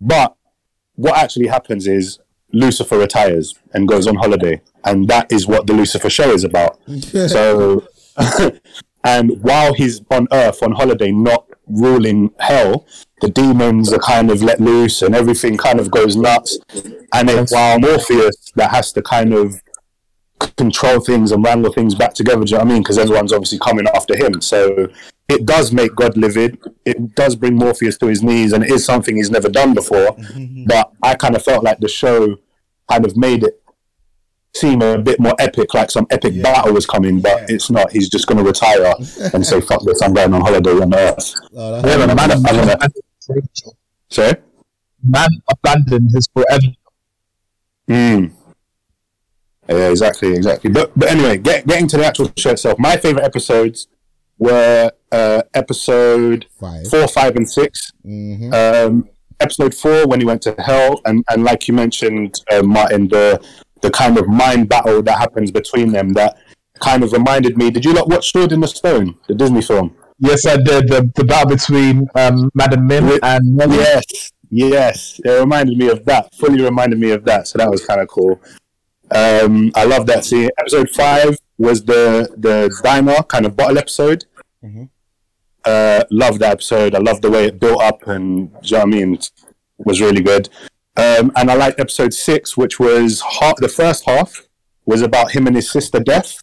But 0.00 0.36
what 0.96 1.16
actually 1.16 1.48
happens 1.48 1.86
is 1.86 2.18
Lucifer 2.52 2.98
retires 2.98 3.54
and 3.72 3.88
goes 3.88 4.06
on 4.06 4.16
holiday, 4.16 4.60
and 4.84 5.08
that 5.08 5.32
is 5.32 5.46
what 5.46 5.66
the 5.66 5.72
Lucifer 5.72 6.10
show 6.10 6.30
is 6.30 6.44
about. 6.44 6.78
so, 7.00 7.88
and 9.04 9.42
while 9.42 9.74
he's 9.74 10.02
on 10.10 10.28
Earth 10.30 10.62
on 10.62 10.72
holiday, 10.72 11.10
not 11.10 11.46
ruling 11.66 12.30
hell, 12.38 12.86
the 13.20 13.28
demons 13.28 13.92
are 13.92 13.98
kind 13.98 14.30
of 14.30 14.42
let 14.42 14.60
loose, 14.60 15.02
and 15.02 15.14
everything 15.14 15.56
kind 15.56 15.80
of 15.80 15.90
goes 15.90 16.16
nuts. 16.16 16.58
And 17.12 17.30
it's 17.30 17.52
while 17.52 17.78
Morpheus 17.78 18.52
that 18.56 18.70
has 18.70 18.92
to 18.92 19.02
kind 19.02 19.32
of 19.32 19.60
control 20.56 21.00
things 21.00 21.32
and 21.32 21.44
wrangle 21.44 21.72
things 21.72 21.94
back 21.94 22.14
together. 22.14 22.44
Do 22.44 22.50
you 22.50 22.58
know 22.58 22.64
what 22.64 22.70
I 22.70 22.74
mean? 22.74 22.82
Because 22.82 22.98
everyone's 22.98 23.32
obviously 23.32 23.58
coming 23.58 23.86
after 23.94 24.16
him. 24.16 24.40
So 24.40 24.88
it 25.28 25.46
does 25.46 25.72
make 25.72 25.94
God 25.94 26.16
livid. 26.16 26.58
It 26.84 27.14
does 27.14 27.36
bring 27.36 27.54
Morpheus 27.56 27.98
to 27.98 28.06
his 28.06 28.22
knees, 28.22 28.52
and 28.52 28.64
it 28.64 28.70
is 28.70 28.84
something 28.84 29.16
he's 29.16 29.30
never 29.30 29.48
done 29.48 29.74
before. 29.74 30.16
Mm-hmm. 30.16 30.64
but 30.66 30.92
I 31.02 31.14
kind 31.14 31.34
of 31.34 31.42
felt 31.42 31.64
like 31.64 31.80
the 31.80 31.88
show 31.88 32.36
kind 32.90 33.06
of 33.06 33.16
made 33.16 33.44
it 33.44 33.62
seem 34.56 34.82
a 34.82 34.98
bit 34.98 35.18
more 35.20 35.34
epic, 35.38 35.74
like 35.74 35.90
some 35.90 36.06
epic 36.10 36.42
battle 36.42 36.72
was 36.72 36.86
coming. 36.86 37.20
But 37.20 37.50
it's 37.50 37.70
not. 37.70 37.90
He's 37.92 38.08
just 38.08 38.26
going 38.26 38.38
to 38.38 38.44
retire 38.44 38.94
and 39.32 39.44
say, 39.46 39.60
"Fuck 39.60 39.82
this! 39.84 40.00
I'm 40.02 40.12
going 40.14 40.32
on 40.34 40.40
holiday 40.40 40.70
on 40.80 40.94
Earth." 40.94 41.34
Oh, 41.54 41.76
Yeah, 41.76 41.82
that's- 41.82 42.06
but 42.06 42.16
man, 42.16 42.18
I 42.18 42.26
don't 42.52 42.70
abandoned, 42.70 42.94
Sorry. 44.10 44.34
man 45.02 45.28
abandoned 45.48 46.10
his 46.12 46.28
forever. 46.32 46.66
Mm. 47.88 48.32
Yeah, 49.68 49.88
exactly, 49.90 50.32
exactly. 50.34 50.70
But 50.70 50.92
but 50.96 51.08
anyway, 51.10 51.38
get, 51.38 51.66
getting 51.66 51.88
to 51.88 51.96
the 51.96 52.04
actual 52.06 52.30
show 52.36 52.50
itself. 52.50 52.78
My 52.78 52.96
favorite 52.96 53.24
episodes 53.24 53.88
were 54.38 54.90
uh, 55.12 55.42
episode 55.54 56.46
Five. 56.60 56.86
four, 56.88 57.06
five, 57.08 57.36
and 57.36 57.48
6 57.48 57.92
Mhm. 58.06 58.52
Um, 58.52 59.08
episode 59.40 59.72
four 59.74 60.06
when 60.06 60.20
he 60.20 60.26
went 60.26 60.42
to 60.42 60.54
hell, 60.58 61.00
and, 61.06 61.24
and 61.30 61.44
like 61.44 61.66
you 61.68 61.74
mentioned, 61.74 62.34
uh, 62.52 62.62
Martin, 62.62 63.08
the 63.08 63.40
the 63.84 63.90
kind 63.90 64.16
of 64.18 64.26
mind 64.26 64.68
battle 64.68 65.02
that 65.02 65.18
happens 65.18 65.50
between 65.50 65.92
them 65.92 66.14
that 66.14 66.38
kind 66.80 67.04
of 67.04 67.12
reminded 67.12 67.58
me. 67.58 67.70
Did 67.70 67.84
you 67.84 67.92
not 67.92 68.08
watch 68.08 68.32
Sword 68.32 68.50
in 68.50 68.60
the 68.60 68.66
Stone, 68.66 69.16
the 69.28 69.34
Disney 69.34 69.60
film? 69.60 69.94
Yes, 70.18 70.46
I 70.46 70.56
did. 70.56 70.88
The, 70.88 71.10
the 71.14 71.24
battle 71.24 71.50
between 71.50 72.08
um, 72.14 72.50
Madam 72.54 72.86
Mim 72.86 73.04
Wi- 73.04 73.20
and 73.22 73.54
Molly. 73.54 73.76
Yes, 73.76 74.32
yes. 74.50 75.20
It 75.22 75.38
reminded 75.38 75.76
me 75.76 75.88
of 75.88 76.04
that. 76.06 76.34
Fully 76.34 76.62
reminded 76.62 76.98
me 76.98 77.10
of 77.10 77.24
that. 77.26 77.46
So 77.46 77.58
that 77.58 77.70
was 77.70 77.84
kind 77.84 78.00
of 78.00 78.08
cool. 78.08 78.40
Um, 79.10 79.70
I 79.74 79.84
love 79.84 80.06
that 80.06 80.24
scene. 80.24 80.48
Episode 80.58 80.88
five 80.90 81.36
was 81.58 81.84
the 81.84 82.34
the 82.38 82.74
diner 82.82 83.22
kind 83.24 83.44
of 83.44 83.54
bottle 83.54 83.78
episode. 83.78 84.24
Uh, 85.64 86.04
love 86.10 86.38
that 86.38 86.52
episode. 86.52 86.94
I 86.94 86.98
love 86.98 87.20
the 87.20 87.30
way 87.30 87.44
it 87.46 87.60
built 87.60 87.82
up, 87.82 88.06
and 88.06 88.50
do 88.50 88.58
you 88.62 88.72
know 88.72 88.78
what 88.78 88.86
I 88.86 88.96
mean, 88.96 89.14
it 89.14 89.30
was 89.78 90.00
really 90.00 90.22
good. 90.22 90.48
Um, 90.96 91.32
and 91.36 91.50
I 91.50 91.54
liked 91.54 91.80
episode 91.80 92.14
six, 92.14 92.56
which 92.56 92.78
was 92.78 93.20
the 93.58 93.72
first 93.74 94.04
half 94.04 94.42
was 94.86 95.02
about 95.02 95.32
him 95.32 95.46
and 95.46 95.56
his 95.56 95.70
sister 95.70 95.98
Death, 95.98 96.40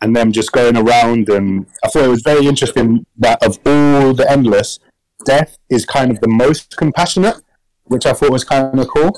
and 0.00 0.14
them 0.14 0.32
just 0.32 0.52
going 0.52 0.76
around. 0.76 1.28
And 1.28 1.66
I 1.84 1.88
thought 1.88 2.04
it 2.04 2.08
was 2.08 2.22
very 2.22 2.46
interesting 2.46 3.04
that 3.18 3.42
of 3.42 3.58
all 3.66 4.14
the 4.14 4.26
endless, 4.28 4.78
Death 5.24 5.56
is 5.68 5.84
kind 5.84 6.10
of 6.10 6.20
the 6.20 6.28
most 6.28 6.76
compassionate, 6.76 7.36
which 7.84 8.06
I 8.06 8.12
thought 8.12 8.30
was 8.30 8.44
kind 8.44 8.78
of 8.78 8.88
cool 8.88 9.12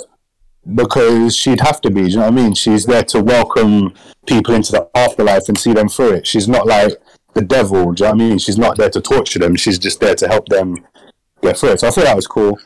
because 0.74 1.36
she'd 1.36 1.60
have 1.60 1.80
to 1.82 1.90
be. 1.90 2.02
Do 2.02 2.08
you 2.08 2.16
know 2.16 2.22
what 2.22 2.32
I 2.32 2.42
mean? 2.42 2.54
She's 2.54 2.86
there 2.86 3.04
to 3.04 3.22
welcome 3.22 3.94
people 4.26 4.54
into 4.54 4.72
the 4.72 4.88
afterlife 4.94 5.48
and 5.48 5.58
see 5.58 5.72
them 5.72 5.88
through 5.88 6.12
it. 6.14 6.26
She's 6.26 6.48
not 6.48 6.66
like 6.66 6.92
the 7.34 7.42
devil. 7.42 7.92
Do 7.92 8.04
you 8.04 8.08
know 8.08 8.14
what 8.14 8.22
I 8.22 8.28
mean? 8.28 8.38
She's 8.38 8.58
not 8.58 8.76
there 8.76 8.90
to 8.90 9.00
torture 9.00 9.38
them. 9.38 9.56
She's 9.56 9.78
just 9.78 10.00
there 10.00 10.14
to 10.14 10.28
help 10.28 10.48
them 10.48 10.76
get 11.42 11.58
through 11.58 11.70
it. 11.70 11.80
So 11.80 11.88
I 11.88 11.90
thought 11.90 12.04
that 12.04 12.16
was 12.16 12.26
cool. 12.26 12.58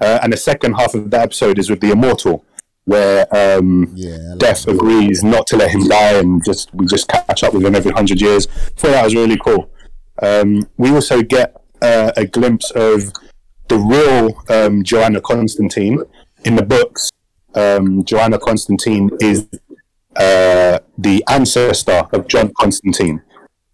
Uh, 0.00 0.18
and 0.22 0.32
the 0.32 0.36
second 0.36 0.74
half 0.74 0.94
of 0.94 1.10
that 1.10 1.22
episode 1.22 1.58
is 1.58 1.70
with 1.70 1.80
the 1.80 1.90
immortal, 1.90 2.44
where 2.84 3.26
um, 3.34 3.90
Yeah. 3.94 4.34
Death 4.38 4.66
agrees 4.68 5.22
not 5.24 5.46
to 5.48 5.56
let 5.56 5.70
him 5.70 5.86
die 5.88 6.14
and 6.18 6.44
just 6.44 6.74
we 6.74 6.86
just 6.86 7.08
catch 7.08 7.42
up 7.42 7.54
with 7.54 7.64
him 7.64 7.74
every 7.74 7.92
hundred 7.92 8.20
years. 8.20 8.46
I 8.46 8.50
thought 8.76 8.90
that 8.90 9.04
was 9.04 9.14
really 9.14 9.38
cool. 9.38 9.70
Um, 10.22 10.68
we 10.76 10.90
also 10.90 11.22
get 11.22 11.56
uh, 11.82 12.12
a 12.16 12.26
glimpse 12.26 12.70
of 12.72 13.12
the 13.68 13.76
real 13.78 14.42
um, 14.48 14.84
Johanna 14.84 15.20
Constantine 15.20 16.02
in 16.44 16.56
the 16.56 16.62
books. 16.62 17.10
Um, 17.54 18.04
Johanna 18.04 18.38
Constantine 18.38 19.10
is 19.20 19.46
uh, 20.16 20.78
the 20.98 21.24
ancestor 21.28 22.06
of 22.12 22.28
John 22.28 22.52
Constantine, 22.58 23.22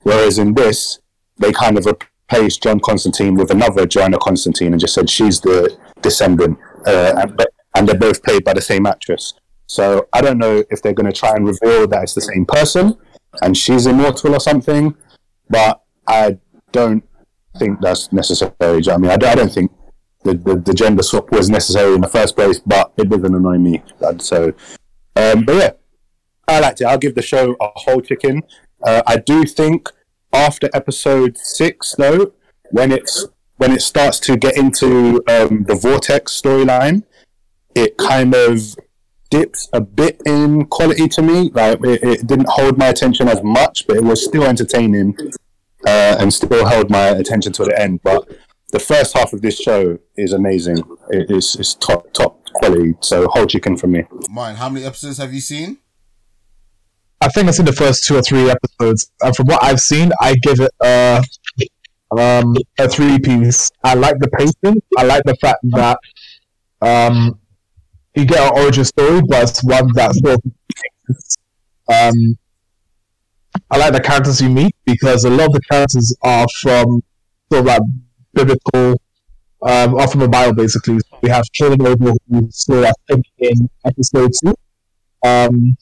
whereas 0.03 0.39
in 0.39 0.55
this 0.55 1.01
they 1.39 1.53
kind 1.53 1.79
of 1.79 1.87
replaced 2.31 2.63
John 2.63 2.81
Constantine 2.81 3.35
with 3.35 3.51
another 3.51 3.87
Johanna 3.87 4.19
Constantine 4.19 4.73
and 4.73 4.81
just 4.81 4.95
said 4.95 5.09
she's 5.11 5.41
the 5.41 5.77
descendant, 6.03 6.59
uh, 6.87 7.15
and, 7.19 7.47
and 7.75 7.89
they're 7.89 7.99
both 7.99 8.23
played 8.23 8.45
by 8.45 8.55
the 8.55 8.61
same 8.61 8.87
actress. 8.87 9.35
So 9.67 10.09
I 10.13 10.21
don't 10.21 10.39
know 10.39 10.65
if 10.71 10.83
they're 10.83 10.93
going 10.93 11.11
to 11.11 11.19
try 11.19 11.35
and 11.35 11.47
reveal 11.47 11.87
that 11.89 12.03
it's 12.03 12.15
the 12.15 12.21
same 12.21 12.45
person 12.45 12.97
and 13.43 13.57
she's 13.57 13.87
immortal 13.87 14.35
or 14.35 14.41
something, 14.41 14.95
but 15.49 15.83
I 16.09 16.39
don't 16.73 17.05
think 17.59 17.81
that's 17.81 18.13
necessary. 18.13 18.53
I 18.61 18.97
mean, 18.97 19.11
I 19.11 19.17
don't, 19.17 19.31
I 19.31 19.35
don't 19.35 19.53
think 19.53 19.71
the, 20.25 20.35
the, 20.35 20.57
the 20.57 20.75
gender 20.75 21.03
swap 21.03 21.31
was 21.31 21.49
necessary 21.49 21.95
in 21.95 22.01
the 22.01 22.09
first 22.09 22.35
place, 22.35 22.59
but 22.59 22.93
it 22.97 23.09
doesn't 23.09 23.35
annoy 23.35 23.59
me. 23.59 23.83
So, 24.19 24.53
um, 25.15 25.45
but 25.45 25.55
yeah, 25.55 25.71
I 26.49 26.61
liked 26.61 26.81
it. 26.81 26.85
I'll 26.87 26.99
give 26.99 27.15
the 27.15 27.23
show 27.23 27.57
a 27.61 27.71
whole 27.77 28.01
chicken. 28.01 28.43
Uh, 28.83 29.03
I 29.07 29.19
do 29.19 29.45
think 29.45 29.89
after 30.33 30.69
episode 30.73 31.37
six, 31.39 31.95
though, 31.97 32.33
when 32.71 32.93
it's 32.93 33.27
when 33.57 33.73
it 33.73 33.83
starts 33.83 34.19
to 34.21 34.37
get 34.37 34.57
into 34.57 35.23
um, 35.29 35.65
the 35.65 35.79
vortex 35.81 36.41
storyline, 36.41 37.03
it 37.75 37.99
kind 37.99 38.35
of 38.35 38.75
dips 39.31 39.69
a 39.73 39.81
bit 39.81 40.21
in 40.27 40.67
quality 40.67 41.09
to 41.09 41.23
me. 41.23 41.51
Like 41.51 41.79
it, 41.85 42.03
it 42.03 42.27
didn't 42.27 42.49
hold 42.49 42.79
my 42.79 42.89
attention 42.89 43.29
as 43.29 43.43
much, 43.43 43.87
but 43.87 43.97
it 43.97 44.05
was 44.05 44.25
still 44.25 44.45
entertaining 44.45 45.17
uh, 45.87 46.17
and 46.19 46.33
still 46.33 46.67
held 46.67 46.91
my 46.91 47.09
attention 47.09 47.53
to 47.53 47.65
the 47.65 47.81
end. 47.81 48.01
But 48.03 48.29
the 48.73 48.79
first 48.79 49.17
half 49.17 49.33
of 49.33 49.43
this 49.43 49.59
show 49.59 49.99
is 50.17 50.33
amazing. 50.33 50.79
It 51.11 51.31
is 51.31 51.57
it's 51.57 51.75
top 51.75 52.13
top 52.13 52.43
quality. 52.55 52.95
So 53.01 53.29
whole 53.29 53.47
chicken 53.47 53.77
for 53.77 53.87
me. 53.87 54.05
Mine, 54.29 54.57
how 54.57 54.69
many 54.69 54.85
episodes 54.85 55.19
have 55.19 55.33
you 55.33 55.41
seen? 55.41 55.79
I 57.23 57.29
think 57.29 57.49
I've 57.49 57.55
seen 57.55 57.67
the 57.67 57.73
first 57.73 58.05
two 58.05 58.17
or 58.17 58.23
three 58.23 58.51
episodes, 58.51 59.11
and 59.21 59.37
from 59.37 59.47
what 59.47 59.63
I've 59.63 59.81
seen, 59.81 60.11
I 60.21 60.35
give 60.37 60.61
it 60.61 60.71
a 60.83 61.23
um, 62.19 62.57
a 62.79 62.89
three 62.89 63.19
piece. 63.19 63.71
I 63.85 63.95
like 63.95 64.19
the 64.19 64.29
pacing. 64.29 64.83
I 64.97 65.05
like 65.05 65.23
the 65.25 65.37
fact 65.41 65.59
that 65.71 65.99
um, 66.81 67.39
you 68.15 68.25
get 68.25 68.41
an 68.41 68.59
origin 68.59 68.85
story, 68.85 69.21
but 69.29 69.43
it's 69.43 69.63
one 69.63 69.93
that 69.95 70.15
sort 70.15 70.35
of 70.35 70.43
um, 71.93 72.39
I 73.71 73.79
like 73.79 73.93
the 73.93 74.01
characters 74.01 74.41
you 74.41 74.49
meet 74.49 74.75
because 74.85 75.25
a 75.25 75.31
lot 75.31 75.49
of 75.49 75.53
the 75.53 75.61
characters 75.71 76.17
are 76.23 76.47
from 76.61 77.03
sort 77.53 77.61
of 77.61 77.67
like 77.67 77.83
biblical, 78.33 79.01
um, 79.63 79.95
are 79.97 80.09
from 80.09 80.21
the 80.21 80.29
Bible 80.29 80.55
basically. 80.55 80.99
We 81.23 81.29
have 81.29 81.45
Cain 81.53 81.73
Abel 81.87 82.17
who 82.29 82.49
saw 82.51 82.85
I 82.85 82.93
think 83.09 83.27
in 83.39 83.69
episode 83.85 84.31
two. 84.43 84.55
Um, 85.27 85.77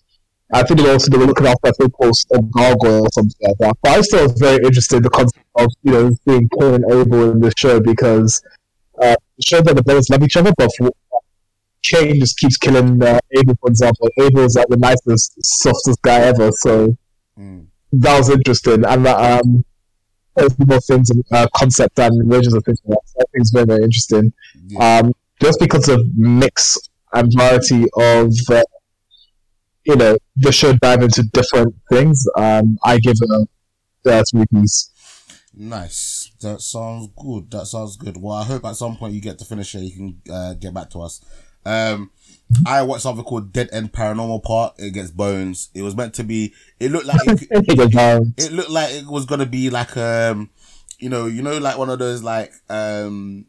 I 0.53 0.63
think 0.63 0.81
they 0.81 0.91
also 0.91 1.11
they 1.11 1.19
were 1.19 1.27
looking 1.27 1.47
after 1.47 1.69
I 1.69 1.87
post 2.01 2.27
a 2.35 2.41
gargoyle 2.41 3.03
or 3.05 3.09
something 3.13 3.37
like 3.43 3.59
that. 3.59 3.77
But 3.83 3.91
I 3.99 4.01
still 4.01 4.23
was 4.23 4.33
very 4.41 4.57
interested 4.65 4.97
in 4.97 5.03
the 5.03 5.11
concept 5.11 5.45
of 5.57 5.69
you 5.83 5.93
know 5.93 6.11
seeing 6.27 6.49
Cain 6.59 6.75
and 6.75 6.85
Abel 6.91 7.31
in 7.33 7.41
the 7.41 7.53
show 7.57 7.81
because 7.81 8.43
uh, 9.03 9.15
it 9.37 9.45
shows 9.45 9.63
that 9.65 9.77
the 9.77 9.83
brothers 9.83 10.09
love 10.11 10.23
each 10.23 10.37
other, 10.37 10.53
but 10.57 10.71
Cain 11.85 12.19
just 12.21 12.39
keeps 12.39 12.57
killing 12.57 13.03
uh, 13.03 13.19
Abel, 13.37 13.57
for 13.61 13.69
example. 13.71 14.09
Abel 14.21 14.45
is 14.45 14.55
like 14.57 14.69
the 14.69 14.77
nicest, 14.77 15.33
softest 15.63 16.01
guy 16.03 16.21
ever, 16.21 16.51
so 16.53 16.97
Mm. 17.39 17.67
that 17.93 18.19
was 18.19 18.31
interesting. 18.31 18.85
And 18.85 19.07
that 19.07 19.41
um, 19.45 19.65
there's 20.35 20.59
more 20.59 20.81
things, 20.81 21.09
uh, 21.31 21.47
concept 21.55 21.97
and 22.01 22.29
regions 22.29 22.53
of 22.53 22.65
things 22.65 22.81
like 22.85 22.99
that. 22.99 23.09
So 23.09 23.15
I 23.21 23.25
think 23.31 23.43
it's 23.43 23.51
very, 23.53 23.67
very 23.67 23.85
interesting. 23.85 24.33
Yeah. 24.67 24.99
Um, 25.05 25.13
just 25.41 25.61
because 25.61 25.89
of 25.89 26.01
mix 26.17 26.77
and 27.13 27.33
variety 27.33 27.85
of, 27.97 28.33
uh, 28.51 28.63
you 29.89 29.97
know, 29.97 30.19
the 30.37 30.53
show 30.53 30.75
dive 30.75 31.03
into 31.03 31.23
different 31.33 31.75
things, 31.91 32.27
um, 32.37 32.79
I 32.85 32.99
give 32.99 33.15
it 33.21 33.49
a 34.05 34.13
uh, 34.13 34.23
three 34.31 34.45
piece. 34.53 34.91
Nice. 35.55 36.31
That 36.43 36.61
sounds 36.61 37.09
good. 37.17 37.51
That 37.51 37.67
sounds 37.67 37.97
good. 37.97 38.17
Well, 38.19 38.37
I 38.37 38.45
hope 38.45 38.65
at 38.67 38.77
some 38.77 38.97
point 38.97 39.15
you 39.15 39.21
get 39.23 39.39
to 39.39 39.47
finish 39.47 39.75
it. 39.75 39.81
You 39.81 39.97
can 39.97 40.33
uh, 40.33 40.55
get 40.55 40.75
back 40.75 40.91
to 40.91 41.01
us. 41.01 41.25
Um, 41.65 42.11
I 42.67 42.83
watched 42.83 43.03
something 43.03 43.25
called 43.25 43.53
Dead 43.53 43.71
End 43.73 43.93
Paranormal 43.93 44.43
Park. 44.43 44.75
It 44.79 44.93
gets 44.93 45.11
bones. 45.11 45.71
It 45.75 45.83
was 45.83 45.97
meant 45.97 46.15
to 46.15 46.25
be. 46.25 46.53
It 46.79 46.93
looked 46.93 47.07
like 47.07 47.21
it, 47.27 47.49
it 47.51 48.53
looked 48.53 48.71
like 48.71 48.93
it 48.93 49.07
was 49.07 49.25
gonna 49.25 49.47
be 49.47 49.71
like 49.71 49.97
um, 49.97 50.51
you 50.99 51.09
know, 51.09 51.27
you 51.27 51.43
know, 51.43 51.59
like 51.59 51.79
one 51.79 51.91
of 51.91 51.99
those 51.99 52.23
like 52.23 52.53
um, 52.69 53.47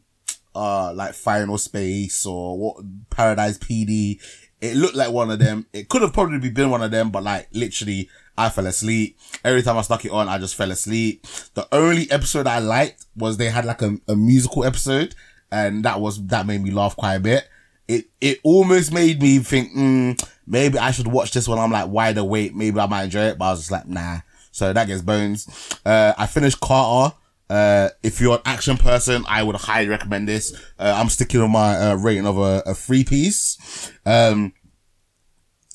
uh, 0.54 0.92
like 0.94 1.14
Final 1.14 1.58
Space 1.58 2.26
or 2.26 2.58
what 2.58 2.84
Paradise 3.10 3.58
PD. 3.58 4.20
It 4.60 4.76
looked 4.76 4.94
like 4.94 5.10
one 5.10 5.30
of 5.30 5.38
them. 5.38 5.66
It 5.72 5.88
could 5.88 6.02
have 6.02 6.12
probably 6.12 6.50
been 6.50 6.70
one 6.70 6.82
of 6.82 6.90
them, 6.90 7.10
but 7.10 7.22
like 7.22 7.48
literally, 7.52 8.08
I 8.36 8.48
fell 8.48 8.66
asleep. 8.66 9.18
Every 9.44 9.62
time 9.62 9.76
I 9.76 9.82
stuck 9.82 10.04
it 10.04 10.10
on, 10.10 10.28
I 10.28 10.38
just 10.38 10.54
fell 10.54 10.70
asleep. 10.70 11.26
The 11.54 11.66
only 11.72 12.10
episode 12.10 12.46
I 12.46 12.58
liked 12.58 13.06
was 13.16 13.36
they 13.36 13.50
had 13.50 13.64
like 13.64 13.82
a, 13.82 13.96
a 14.08 14.16
musical 14.16 14.64
episode, 14.64 15.14
and 15.50 15.84
that 15.84 16.00
was 16.00 16.24
that 16.26 16.46
made 16.46 16.62
me 16.62 16.70
laugh 16.70 16.96
quite 16.96 17.14
a 17.14 17.20
bit. 17.20 17.48
It 17.88 18.06
it 18.20 18.38
almost 18.44 18.92
made 18.92 19.20
me 19.20 19.38
think, 19.40 19.72
mm, 19.72 20.28
maybe 20.46 20.78
I 20.78 20.90
should 20.90 21.08
watch 21.08 21.32
this 21.32 21.48
when 21.48 21.58
I'm 21.58 21.72
like 21.72 21.88
wide 21.88 22.18
awake. 22.18 22.54
Maybe 22.54 22.78
I 22.78 22.86
might 22.86 23.04
enjoy 23.04 23.26
it, 23.26 23.38
but 23.38 23.46
I 23.46 23.50
was 23.50 23.60
just 23.60 23.70
like, 23.70 23.88
nah. 23.88 24.20
So 24.52 24.72
that 24.72 24.86
gets 24.86 25.02
bones. 25.02 25.78
Uh, 25.84 26.12
I 26.18 26.26
finished 26.26 26.60
Carter. 26.60 27.14
Uh, 27.50 27.88
if 28.04 28.20
you're 28.20 28.36
an 28.36 28.42
action 28.44 28.76
person, 28.76 29.24
I 29.28 29.42
would 29.42 29.56
highly 29.56 29.88
recommend 29.88 30.28
this. 30.28 30.54
Uh, 30.78 30.94
I'm 30.96 31.08
sticking 31.08 31.40
with 31.40 31.50
my 31.50 31.76
uh, 31.76 31.94
rating 31.96 32.26
of 32.26 32.38
a, 32.38 32.62
a 32.64 32.74
three 32.74 33.02
piece. 33.02 33.90
Um, 34.06 34.52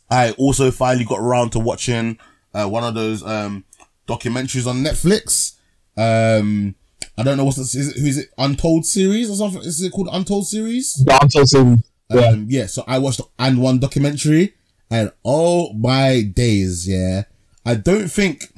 I 0.10 0.32
also 0.32 0.72
finally 0.72 1.04
got 1.04 1.20
around 1.20 1.50
to 1.52 1.60
watching 1.60 2.18
uh, 2.54 2.68
one 2.68 2.86
of 2.86 2.94
those 2.94 3.24
um, 3.24 3.66
documentaries 4.08 4.68
on 4.68 4.84
Netflix. 4.84 5.58
Um, 5.98 6.76
I 7.18 7.24
don't 7.24 7.36
know 7.36 7.44
what's 7.44 7.58
this. 7.58 7.76
Is 7.76 7.90
it, 7.90 8.00
who 8.00 8.08
is 8.08 8.18
it? 8.20 8.30
Untold 8.38 8.86
series 8.86 9.30
or 9.30 9.36
something? 9.36 9.62
Is 9.62 9.82
it 9.82 9.92
called 9.92 10.10
Untold 10.12 10.48
series? 10.48 10.96
The 11.04 11.14
answer 11.14 11.44
to 11.44 11.78
yeah. 12.10 12.22
Um, 12.22 12.46
yeah, 12.50 12.68
so 12.68 12.84
I 12.88 13.00
watched 13.00 13.20
AND1 13.40 13.80
documentary 13.82 14.54
and 14.90 15.12
oh 15.26 15.74
my 15.74 16.22
days, 16.22 16.88
yeah. 16.88 17.24
I 17.66 17.76
don't 17.76 18.10
think 18.10 18.54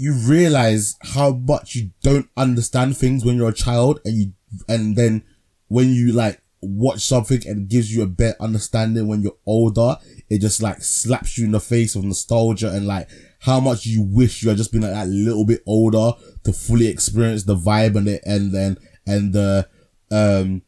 you 0.00 0.14
realize 0.14 0.96
how 1.02 1.32
much 1.32 1.74
you 1.74 1.90
don't 2.02 2.26
understand 2.34 2.96
things 2.96 3.22
when 3.22 3.36
you're 3.36 3.50
a 3.50 3.54
child 3.54 4.00
and 4.04 4.14
you, 4.14 4.32
and 4.66 4.96
then 4.96 5.22
when 5.68 5.90
you 5.90 6.12
like 6.12 6.40
watch 6.62 7.00
something 7.00 7.46
and 7.46 7.68
gives 7.68 7.94
you 7.94 8.02
a 8.02 8.06
better 8.06 8.36
understanding 8.40 9.08
when 9.08 9.20
you're 9.20 9.36
older, 9.44 9.96
it 10.30 10.40
just 10.40 10.62
like 10.62 10.82
slaps 10.82 11.36
you 11.36 11.44
in 11.44 11.52
the 11.52 11.60
face 11.60 11.94
of 11.94 12.04
nostalgia 12.04 12.70
and 12.70 12.86
like 12.86 13.10
how 13.40 13.60
much 13.60 13.84
you 13.84 14.00
wish 14.02 14.42
you 14.42 14.48
had 14.48 14.56
just 14.56 14.72
been 14.72 14.80
like 14.80 14.92
that 14.92 15.08
little 15.08 15.44
bit 15.44 15.60
older 15.66 16.12
to 16.44 16.52
fully 16.52 16.86
experience 16.86 17.44
the 17.44 17.54
vibe 17.54 17.94
and 17.94 18.08
it 18.08 18.22
and 18.24 18.54
then 18.54 18.78
and 19.06 19.34
the 19.34 19.68
um 20.10 20.62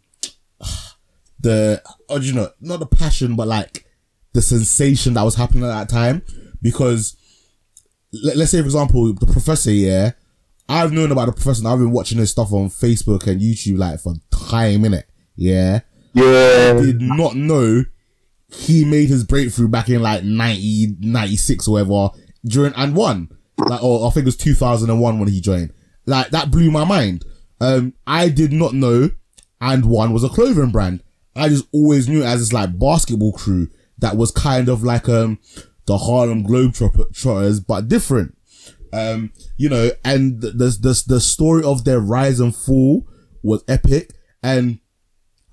the 1.41 1.83
oh, 2.11 2.19
you 2.19 2.35
know 2.35 2.51
not 2.61 2.81
the 2.81 2.87
passion 2.87 3.35
but 3.35 3.49
like 3.49 3.87
the 4.35 4.43
sensation 4.43 5.15
that 5.15 5.23
was 5.23 5.37
happening 5.37 5.65
at 5.65 5.69
that 5.69 5.89
time. 5.89 6.23
Because 6.61 7.17
let, 8.13 8.37
let's 8.37 8.51
say 8.51 8.61
for 8.61 8.67
example 8.67 9.13
the 9.13 9.27
professor 9.27 9.71
yeah 9.71 10.13
I've 10.69 10.93
known 10.93 11.13
about 11.13 11.27
the 11.27 11.33
professor 11.33 11.67
I've 11.69 11.79
been 11.79 11.91
watching 11.91 12.19
his 12.19 12.31
stuff 12.31 12.53
on 12.53 12.69
Facebook 12.71 13.27
and 13.27 13.41
YouTube 13.41 13.79
like 13.79 14.01
for 14.01 14.15
time 14.31 14.85
in 14.85 14.95
it 14.95 15.09
yeah 15.37 15.81
Yeah, 16.15 16.75
i 16.77 16.81
did 16.81 17.01
not 17.01 17.35
know 17.35 17.85
he 18.55 18.85
made 18.85 19.09
his 19.09 19.25
breakthrough 19.25 19.69
back 19.69 19.89
in 19.89 20.03
like 20.03 20.25
90, 20.25 20.97
96 21.01 21.69
or 21.69 21.73
whatever 21.73 22.09
during 22.45 22.73
AND1. 22.75 23.31
Like, 23.59 23.83
or 23.83 24.07
I 24.07 24.11
think 24.11 24.25
it 24.25 24.27
was 24.27 24.37
2001 24.37 25.19
when 25.19 25.29
he 25.29 25.41
joined. 25.41 25.73
Like, 26.07 26.31
that 26.31 26.51
blew 26.51 26.71
my 26.71 26.85
mind. 26.85 27.25
Um, 27.61 27.95
I 28.07 28.29
did 28.29 28.53
not 28.53 28.75
know 28.75 29.11
AND1 29.61 30.13
was 30.13 30.25
a 30.25 30.29
clothing 30.29 30.71
brand. 30.71 31.03
I 31.35 31.49
just 31.49 31.67
always 31.73 32.09
knew 32.09 32.23
it 32.23 32.27
as 32.27 32.41
this 32.41 32.53
like 32.53 32.79
basketball 32.79 33.33
crew 33.33 33.69
that 33.99 34.17
was 34.17 34.31
kind 34.31 34.69
of 34.69 34.83
like, 34.83 35.09
um, 35.09 35.39
the 35.87 35.99
Harlem 35.99 36.45
Globetrotters, 36.45 37.65
but 37.67 37.89
different. 37.89 38.37
Um, 38.93 39.33
you 39.57 39.69
know, 39.69 39.91
and 40.05 40.41
the, 40.41 40.51
the, 40.51 41.05
the, 41.07 41.21
story 41.21 41.65
of 41.65 41.85
their 41.85 41.99
rise 41.99 42.41
and 42.41 42.55
fall 42.55 43.09
was 43.43 43.65
epic. 43.67 44.13
And 44.43 44.81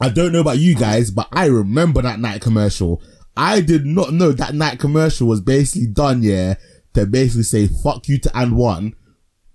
I 0.02 0.10
don't 0.10 0.34
know 0.34 0.42
about 0.42 0.58
you 0.58 0.76
guys, 0.76 1.10
but 1.10 1.30
I 1.32 1.46
remember 1.46 2.02
that 2.02 2.20
night 2.20 2.42
commercial. 2.42 3.02
I 3.38 3.62
did 3.62 3.86
not 3.86 4.12
know 4.12 4.34
that 4.34 4.56
night 4.56 4.80
commercial 4.80 5.28
was 5.28 5.40
basically 5.40 5.88
done, 5.88 6.22
yeah, 6.22 6.56
to 6.94 7.06
basically 7.06 7.44
say 7.44 7.68
fuck 7.68 8.10
you 8.10 8.18
to 8.20 8.30
AND1, 8.30 8.94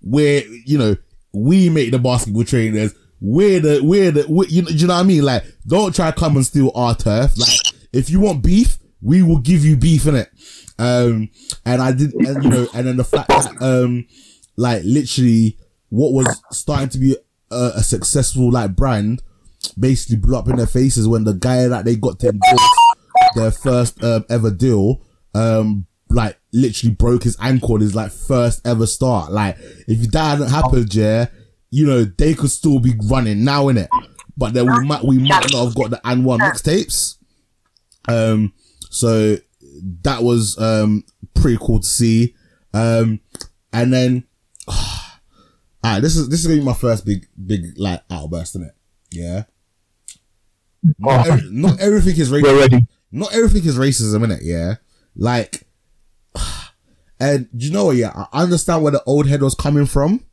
where, 0.01 0.41
you 0.65 0.79
know, 0.79 0.95
we 1.31 1.69
make 1.69 1.91
the 1.91 1.99
basketball 1.99 2.43
trainers, 2.43 2.95
we're 3.21 3.59
the, 3.59 3.81
we're 3.83 4.09
the, 4.11 4.25
we 4.27 4.47
you, 4.47 4.63
know, 4.63 4.69
you 4.69 4.87
know 4.87 4.95
what 4.95 5.01
I 5.01 5.03
mean? 5.03 5.23
Like, 5.23 5.43
don't 5.67 5.93
try 5.93 6.09
to 6.09 6.19
come 6.19 6.37
and 6.37 6.45
steal 6.45 6.71
our 6.73 6.95
turf. 6.95 7.37
Like, 7.37 7.73
if 7.93 8.09
you 8.09 8.19
want 8.19 8.41
beef, 8.41 8.79
we 9.01 9.21
will 9.21 9.39
give 9.39 9.63
you 9.63 9.75
beef 9.75 10.07
in 10.07 10.15
it. 10.15 10.31
Um, 10.77 11.29
and 11.65 11.81
I 11.81 11.91
did, 11.91 12.13
and 12.13 12.43
you 12.43 12.49
know, 12.49 12.67
and 12.73 12.87
then 12.87 12.97
the 12.97 13.03
fact 13.03 13.29
that, 13.29 13.61
um, 13.61 14.07
like 14.57 14.81
literally 14.83 15.57
what 15.89 16.13
was 16.13 16.41
starting 16.51 16.89
to 16.89 16.97
be 16.97 17.15
a, 17.51 17.71
a 17.75 17.83
successful 17.83 18.51
like 18.51 18.75
brand 18.75 19.21
basically 19.79 20.17
blew 20.17 20.37
up 20.37 20.47
in 20.49 20.57
their 20.57 20.67
faces 20.67 21.07
when 21.07 21.23
the 21.23 21.33
guy 21.33 21.67
that 21.67 21.85
they 21.85 21.95
got 21.95 22.19
to 22.19 22.29
endorse 22.29 22.69
their 23.35 23.51
first 23.51 24.03
um, 24.03 24.25
ever 24.29 24.51
deal, 24.51 25.01
um, 25.33 25.85
like 26.09 26.37
literally 26.53 26.93
broke 26.93 27.23
his 27.23 27.37
ankle 27.41 27.73
on 27.73 27.81
his 27.81 27.95
like 27.95 28.11
first 28.11 28.65
ever 28.67 28.85
start. 28.85 29.31
Like 29.31 29.57
if 29.87 30.11
that 30.11 30.37
hadn't 30.37 30.49
happened, 30.49 30.93
yeah, 30.93 31.27
you 31.69 31.85
know 31.85 32.03
they 32.03 32.33
could 32.33 32.51
still 32.51 32.79
be 32.79 32.93
running 33.09 33.43
now 33.43 33.69
in 33.69 33.77
it, 33.77 33.89
but 34.37 34.53
then 34.53 34.65
we 34.65 34.85
might 34.85 35.03
we 35.03 35.17
might 35.17 35.51
not 35.51 35.65
have 35.65 35.75
got 35.75 35.89
the 35.89 36.01
AND1 36.03 36.39
mixtapes. 36.39 37.15
Um, 38.07 38.53
so 38.89 39.37
that 40.03 40.23
was 40.23 40.57
um 40.59 41.03
pretty 41.33 41.57
cool 41.61 41.79
to 41.79 41.87
see. 41.87 42.35
Um, 42.73 43.19
and 43.73 43.93
then, 43.93 44.23
alright, 45.85 46.01
this 46.01 46.15
is 46.15 46.29
this 46.29 46.41
is 46.41 46.47
gonna 46.47 46.59
be 46.59 46.65
my 46.65 46.73
first 46.73 47.05
big 47.05 47.27
big 47.45 47.77
like 47.77 48.01
outburst 48.09 48.55
in 48.55 48.63
it. 48.63 48.73
Yeah. 49.11 49.43
Not, 50.99 51.27
every- 51.27 51.49
not 51.51 51.79
everything 51.79 52.17
is 52.19 52.31
racism. 52.31 52.59
ready. 52.59 52.87
Not 53.11 53.33
everything 53.33 53.65
is 53.65 53.77
racism 53.77 54.23
in 54.23 54.31
it. 54.31 54.41
Yeah. 54.43 54.75
Like, 55.15 55.65
and 57.19 57.47
you 57.53 57.71
know 57.71 57.85
what? 57.85 57.95
Yeah, 57.95 58.25
I 58.33 58.43
understand 58.43 58.83
where 58.83 58.91
the 58.91 59.03
old 59.05 59.27
head 59.27 59.41
was 59.41 59.55
coming 59.55 59.85
from, 59.85 60.25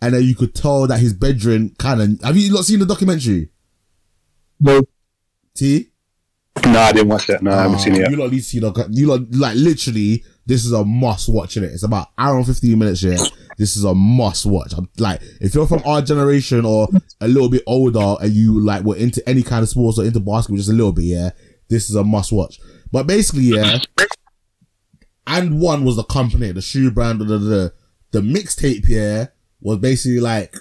and 0.00 0.14
then 0.14 0.22
you 0.24 0.34
could 0.34 0.54
tell 0.54 0.86
that 0.86 1.00
his 1.00 1.14
bedroom 1.14 1.74
kind 1.78 2.00
of. 2.02 2.20
Have 2.22 2.36
you 2.36 2.52
not 2.52 2.64
seen 2.64 2.78
the 2.80 2.86
documentary? 2.86 3.48
No, 4.60 4.82
T. 5.54 5.88
No, 6.66 6.78
I 6.78 6.92
didn't 6.92 7.08
watch 7.08 7.26
that. 7.26 7.42
No, 7.42 7.50
I 7.50 7.62
haven't 7.62 7.80
seen 7.80 7.94
it 7.94 7.98
ah, 7.98 8.00
yet. 8.02 8.10
You 8.10 8.16
lot 8.16 8.30
need 8.30 8.38
to 8.38 8.44
see 8.44 8.58
the. 8.58 8.88
You 8.90 9.06
lot 9.06 9.20
like 9.32 9.56
literally. 9.56 10.24
This 10.44 10.64
is 10.64 10.72
a 10.72 10.84
must 10.84 11.28
watch 11.28 11.56
in 11.56 11.62
it. 11.62 11.70
It's 11.72 11.84
about 11.84 12.08
hour 12.18 12.36
and 12.36 12.46
fifteen 12.46 12.78
minutes. 12.78 13.02
Yeah, 13.02 13.16
this 13.58 13.76
is 13.76 13.84
a 13.84 13.94
must 13.94 14.44
watch. 14.44 14.72
I'm 14.76 14.88
like, 14.98 15.20
if 15.40 15.54
you're 15.54 15.68
from 15.68 15.82
our 15.84 16.02
generation 16.02 16.64
or 16.64 16.88
a 17.20 17.28
little 17.28 17.48
bit 17.48 17.62
older 17.66 18.16
and 18.20 18.32
you 18.32 18.58
like 18.58 18.82
were 18.82 18.96
into 18.96 19.26
any 19.28 19.44
kind 19.44 19.62
of 19.62 19.68
sports 19.68 19.98
or 19.98 20.04
into 20.04 20.18
basketball 20.18 20.56
just 20.56 20.68
a 20.68 20.72
little 20.72 20.92
bit, 20.92 21.04
yeah, 21.04 21.30
this 21.68 21.88
is 21.88 21.94
a 21.94 22.02
must 22.02 22.32
watch. 22.32 22.58
But 22.90 23.06
basically, 23.06 23.44
yeah, 23.44 23.78
AND1 25.26 25.84
was 25.84 25.96
the 25.96 26.04
company, 26.04 26.50
the 26.50 26.60
shoe 26.60 26.90
brand, 26.90 27.20
the 27.20 27.38
the 27.38 27.72
the 28.10 28.20
mixtape. 28.20 28.88
Yeah, 28.88 29.26
was 29.60 29.78
basically 29.78 30.20
like 30.20 30.56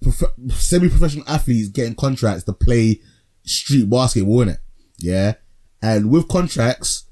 prof- 0.00 0.32
semi-professional 0.50 1.28
athletes 1.28 1.68
getting 1.68 1.94
contracts 1.94 2.44
to 2.44 2.52
play 2.52 3.00
street 3.48 3.88
basketball 3.88 4.42
in 4.42 4.50
it. 4.50 4.60
Yeah, 4.98 5.34
and 5.82 6.10
with 6.10 6.28
contracts, 6.28 7.04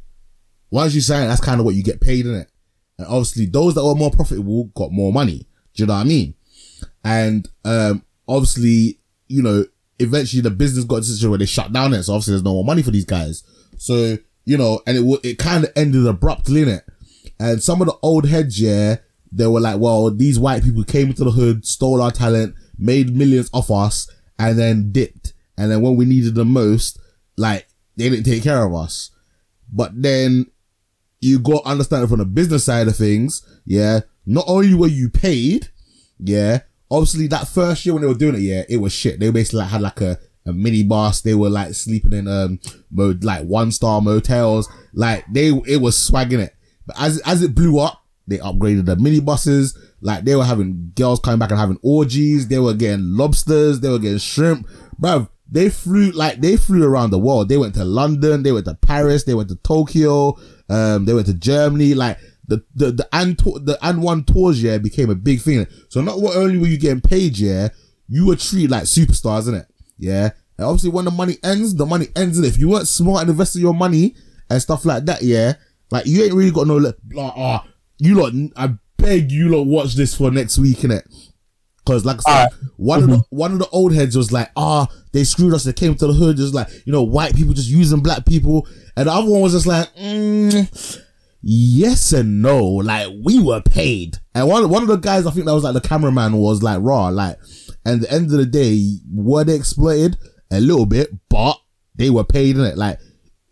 once 0.71 0.95
you 0.95 1.01
sign, 1.01 1.29
that's 1.29 1.41
kind 1.41 1.61
of 1.61 1.67
what 1.67 1.75
you 1.75 1.83
get 1.83 2.01
paid 2.01 2.27
in 2.27 2.35
it. 2.35 2.51
And 2.99 3.07
obviously, 3.07 3.47
those 3.47 3.75
that 3.75 3.85
were 3.85 3.95
more 3.95 4.11
profitable 4.11 4.65
got 4.75 4.93
more 4.93 5.13
money. 5.13 5.47
Do 5.75 5.83
you 5.83 5.87
know 5.87 5.95
what 5.95 6.01
I 6.01 6.05
mean? 6.05 6.35
And 7.05 7.49
um, 7.65 8.05
obviously, 8.27 9.01
you 9.29 9.43
know, 9.43 9.65
eventually 9.99 10.43
the 10.43 10.51
business 10.51 10.85
got 10.85 10.97
to 10.97 11.01
a 11.01 11.05
situation 11.05 11.31
where 11.31 11.39
they 11.39 11.47
shut 11.47 11.73
down 11.73 11.95
it. 11.95 12.03
So 12.05 12.15
obviously, 12.15 12.33
there's 12.33 12.43
no 12.43 12.55
more 12.55 12.65
money 12.65 12.83
for 12.83 12.91
these 12.91 13.05
guys. 13.05 13.45
So 13.77 14.17
you 14.45 14.57
know, 14.57 14.81
and 14.87 14.97
it 14.97 15.03
wa- 15.03 15.19
it 15.23 15.39
kind 15.39 15.65
of 15.65 15.73
ended 15.77 16.07
abruptly 16.07 16.63
in 16.63 16.69
it. 16.69 16.85
And 17.39 17.63
some 17.63 17.83
of 17.83 17.89
the 17.89 17.97
old 18.03 18.27
heads, 18.27 18.61
yeah, 18.61 18.97
they 19.31 19.47
were 19.47 19.61
like, 19.61 19.79
well, 19.79 20.11
these 20.11 20.39
white 20.39 20.63
people 20.65 20.85
came 20.85 21.09
into 21.09 21.25
the 21.25 21.33
hood, 21.33 21.67
stole 21.67 22.01
our 22.01 22.13
talent, 22.13 22.55
made 22.79 23.15
millions 23.15 23.51
off 23.53 23.71
us, 23.71 24.09
and 24.39 24.59
then 24.59 24.93
dipped. 24.93 25.35
And 25.57 25.71
then 25.71 25.81
when 25.81 25.97
we 25.97 26.05
needed 26.05 26.35
them 26.35 26.49
most, 26.49 26.99
like, 27.37 27.67
they 27.97 28.09
didn't 28.11 28.27
take 28.27 28.43
care 28.43 28.65
of 28.65 28.75
us. 28.75 29.11
But 29.73 30.01
then 30.01 30.47
you 31.21 31.39
got 31.39 31.65
understand 31.65 32.05
it 32.05 32.09
from 32.09 32.19
the 32.19 32.25
business 32.25 32.65
side 32.65 32.89
of 32.89 32.97
things. 32.97 33.43
Yeah. 33.65 34.01
Not 34.27 34.45
only 34.47 34.75
were 34.75 34.87
you 34.87 35.09
paid, 35.09 35.69
yeah, 36.19 36.61
obviously 36.91 37.27
that 37.29 37.49
first 37.49 37.85
year 37.85 37.95
when 37.95 38.03
they 38.03 38.09
were 38.09 38.15
doing 38.15 38.35
it, 38.35 38.41
yeah, 38.41 38.63
it 38.69 38.79
was 38.79 38.93
shit. 38.93 39.21
They 39.21 39.31
basically 39.31 39.61
like, 39.61 39.71
had 39.71 39.81
like 39.81 40.01
a, 40.01 40.19
a 40.45 40.53
mini 40.53 40.83
bus. 40.83 41.21
They 41.21 41.35
were 41.35 41.49
like 41.49 41.75
sleeping 41.75 42.13
in, 42.13 42.29
um, 42.29 42.61
mo- 42.91 43.19
like 43.23 43.47
one 43.47 43.73
star 43.73 44.01
motels. 44.01 44.69
Like 44.93 45.25
they, 45.33 45.49
it 45.49 45.81
was 45.81 45.97
swagging 45.97 46.41
it. 46.41 46.55
But 46.87 46.97
as, 47.01 47.21
as 47.21 47.43
it 47.43 47.55
blew 47.55 47.79
up, 47.79 48.03
they 48.29 48.39
upgraded 48.39 48.87
the 48.87 48.97
mini 48.97 49.21
buses. 49.21 49.79
Like 50.01 50.25
they 50.25 50.35
were 50.35 50.45
having 50.45 50.93
girls 50.95 51.21
coming 51.21 51.39
back 51.39 51.51
and 51.51 51.59
having 51.59 51.79
orgies. 51.83 52.49
They 52.49 52.59
were 52.59 52.75
getting 52.75 53.17
lobsters. 53.17 53.81
They 53.81 53.89
were 53.89 53.99
getting 53.99 54.19
shrimp. 54.19 54.69
Bruv, 55.01 55.29
they 55.49 55.69
flew, 55.71 56.11
like 56.11 56.41
they 56.41 56.57
flew 56.57 56.85
around 56.85 57.11
the 57.11 57.19
world. 57.19 57.49
They 57.49 57.57
went 57.57 57.75
to 57.75 57.85
London. 57.85 58.43
They 58.43 58.53
went 58.53 58.67
to 58.67 58.75
Paris. 58.75 59.25
They 59.25 59.35
went 59.35 59.49
to 59.51 59.57
Tokyo. 59.57 60.37
Um, 60.69 61.05
they 61.05 61.15
went 61.15 61.27
to 61.27 61.35
Germany. 61.35 61.95
Like 61.95 62.19
the, 62.49 62.65
the, 62.75 62.93
the 62.93 63.09
and 63.13 63.37
the 63.39 63.79
one 64.01 64.25
tours, 64.25 64.63
yeah, 64.63 64.79
became 64.79 65.11
a 65.11 65.15
big 65.15 65.41
thing. 65.41 65.67
So 65.89 66.01
not 66.01 66.19
only 66.19 66.59
were 66.59 66.67
you 66.67 66.79
getting 66.79 67.01
paid, 67.01 67.39
yeah, 67.39 67.69
you 68.09 68.27
were 68.27 68.37
treated 68.37 68.71
like 68.71 68.85
superstars, 68.85 69.41
isn't 69.41 69.55
it? 69.55 69.67
Yeah. 69.99 70.31
And 70.59 70.67
obviously 70.67 70.91
when 70.91 71.05
the 71.05 71.11
money 71.11 71.37
ends, 71.45 71.75
the 71.75 71.87
money 71.87 72.09
ends. 72.17 72.39
And 72.39 72.47
if 72.47 72.59
you 72.59 72.69
weren't 72.69 72.89
smart 72.89 73.23
and 73.23 73.31
invested 73.31 73.61
your 73.61 73.75
money 73.75 74.15
and 74.49 74.61
stuff 74.61 74.85
like 74.85 75.05
that, 75.05 75.23
yeah, 75.23 75.55
like 75.91 76.07
you 76.07 76.25
ain't 76.25 76.35
really 76.35 76.51
got 76.51 76.67
no, 76.67 76.77
like, 76.77 76.97
ah, 77.19 77.67
you 77.99 78.15
lot, 78.15 78.33
I 78.57 78.75
beg 78.97 79.31
you 79.31 79.51
lot 79.51 79.67
watch 79.67 79.95
this 79.95 80.15
for 80.15 80.31
next 80.31 80.59
week, 80.59 80.79
innit? 80.79 81.03
Cause 81.87 82.05
like 82.05 82.21
I 82.27 82.49
said, 82.49 82.59
one 82.77 83.03
of 83.05 83.09
the 83.11 83.23
one 83.31 83.53
of 83.53 83.59
the 83.59 83.69
old 83.69 83.95
heads 83.95 84.17
was 84.17 84.33
like, 84.33 84.51
ah, 84.57 84.89
they 85.13 85.25
screwed 85.25 85.55
us. 85.55 85.65
They 85.65 85.73
came 85.73 85.95
to 85.95 86.07
the 86.07 86.13
hood, 86.13 86.37
just 86.37 86.55
like 86.55 86.69
you 86.85 86.93
know, 86.93 87.03
white 87.03 87.37
people 87.37 87.55
just 87.55 87.69
using 87.69 88.01
black 88.01 88.27
people, 88.27 88.67
and 88.97 89.07
the 89.09 89.13
other 89.13 89.31
one 89.31 89.41
was 89.41 89.53
just 89.53 89.67
like, 89.67 89.89
mm, 89.95 91.01
yes 91.43 92.13
and 92.13 92.43
no. 92.43 92.65
Like 92.65 93.09
we 93.25 93.39
were 93.41 93.63
paid, 93.63 94.19
and 94.35 94.49
one 94.49 94.69
one 94.69 94.83
of 94.83 94.89
the 94.89 94.97
guys, 94.97 95.27
I 95.27 95.31
think 95.31 95.47
that 95.47 95.55
was 95.55 95.65
like 95.65 95.75
the 95.75 95.81
cameraman, 95.81 96.37
was 96.37 96.63
like 96.63 96.81
raw, 96.83 97.09
like. 97.09 97.39
And 97.85 98.03
at 98.03 98.09
the 98.09 98.13
end 98.13 98.25
of 98.33 98.33
the 98.33 98.47
day, 98.47 98.97
were 99.15 99.45
they 99.45 99.55
exploited 99.55 100.17
a 100.51 100.61
little 100.61 100.87
bit, 100.87 101.09
but 101.29 101.57
they 101.95 102.11
were 102.11 102.25
paid 102.25 102.57
in 102.57 102.65
it. 102.65 102.77
Like 102.77 102.99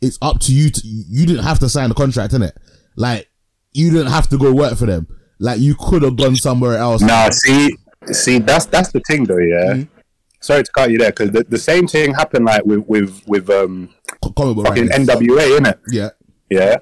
it's 0.03 0.19
up 0.21 0.41
to 0.41 0.53
you 0.53 0.71
to. 0.71 0.81
You 0.85 1.25
didn't 1.25 1.45
have 1.45 1.61
to 1.61 1.69
sign 1.69 1.89
the 1.89 1.95
contract 1.95 2.33
in 2.35 2.43
it. 2.43 2.57
Like 2.97 3.31
you 3.73 3.93
didn't 3.93 4.11
have 4.11 4.29
to 4.31 4.39
go 4.39 4.53
work 4.53 4.77
for 4.77 4.87
them. 4.87 5.07
Like 5.39 5.61
you 5.61 5.77
could 5.79 6.03
have 6.03 6.17
gone 6.17 6.37
somewhere 6.37 6.79
else. 6.79 7.01
Nah, 7.01 7.31
see, 7.31 7.77
see, 8.13 8.39
that's 8.39 8.67
that's 8.67 8.91
the 8.93 9.01
thing 9.01 9.25
though. 9.25 9.39
Yeah. 9.39 9.75
Mhm. 9.75 9.89
Sorry 10.41 10.63
to 10.63 10.71
cut 10.73 10.91
you 10.91 10.99
there, 10.99 11.11
because 11.11 11.31
the, 11.31 11.45
the 11.49 11.59
same 11.59 11.87
thing 11.87 12.13
happened 12.15 12.45
like 12.45 12.65
with 12.67 12.85
with 12.87 13.23
with 13.27 13.49
um 13.51 13.89
Co- 14.23 14.31
comic 14.31 14.57
book 14.57 14.67
fucking 14.67 14.89
writers. 14.89 15.09
NWA, 15.09 15.59
innit? 15.59 15.79
Yeah. 15.89 16.11
Yeah. 16.51 16.77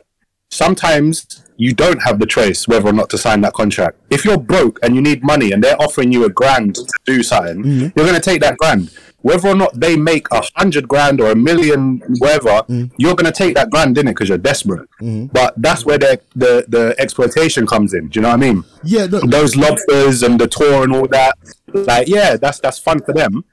Sometimes 0.51 1.43
you 1.57 1.73
don't 1.73 2.03
have 2.03 2.19
the 2.19 2.27
choice 2.27 2.67
whether 2.69 2.89
or 2.89 2.93
not 2.93 3.09
to 3.11 3.17
sign 3.19 3.41
that 3.41 3.53
contract. 3.55 3.97
If 4.11 4.25
you're 4.25 4.37
broke 4.39 4.79
and 4.83 4.95
you 4.95 5.01
need 5.01 5.23
money 5.23 5.53
and 5.53 5.63
they're 5.63 5.81
offering 5.81 6.13
you 6.13 6.25
a 6.25 6.29
grand 6.29 6.75
to 6.75 6.85
do 7.07 7.23
something, 7.23 7.63
Mm-hmm. 7.63 7.81
you're 7.97 8.07
going 8.07 8.15
to 8.15 8.21
take 8.21 8.41
that 8.43 8.59
grand. 8.59 8.91
Whether 9.23 9.49
or 9.49 9.55
not 9.55 9.79
they 9.79 9.97
make 9.97 10.27
a 10.33 10.43
hundred 10.57 10.89
grand 10.89 11.21
or 11.21 11.31
a 11.31 11.37
million, 11.37 12.03
whatever, 12.19 12.63
Mm-hmm. 12.69 12.95
you're 12.99 13.15
going 13.15 13.33
to 13.33 13.37
take 13.37 13.55
that 13.55 13.71
grand 13.71 13.97
in 13.99 14.07
it 14.09 14.13
because 14.13 14.29
you're 14.29 14.39
desperate. 14.39 14.89
But 15.33 15.55
that's 15.57 15.85
where 15.85 15.99
the, 15.99 16.21
the 16.37 16.65
the 16.69 16.95
exploitation 16.99 17.67
comes 17.67 17.95
in. 17.95 18.09
Do 18.09 18.19
you 18.19 18.23
know 18.23 18.29
what 18.31 18.35
I 18.43 18.53
mean? 18.53 18.65
Yeah. 18.85 19.07
No, 19.07 19.21
Those 19.21 19.57
lobsters 19.57 20.23
and 20.23 20.41
the 20.41 20.49
tour 20.49 20.83
and 20.85 20.93
all 20.95 21.07
that, 21.09 21.37
like 21.73 22.09
yeah, 22.09 22.37
that's 22.37 22.59
that's 22.61 22.79
fun 22.79 23.01
for 23.01 23.13
them, 23.15 23.45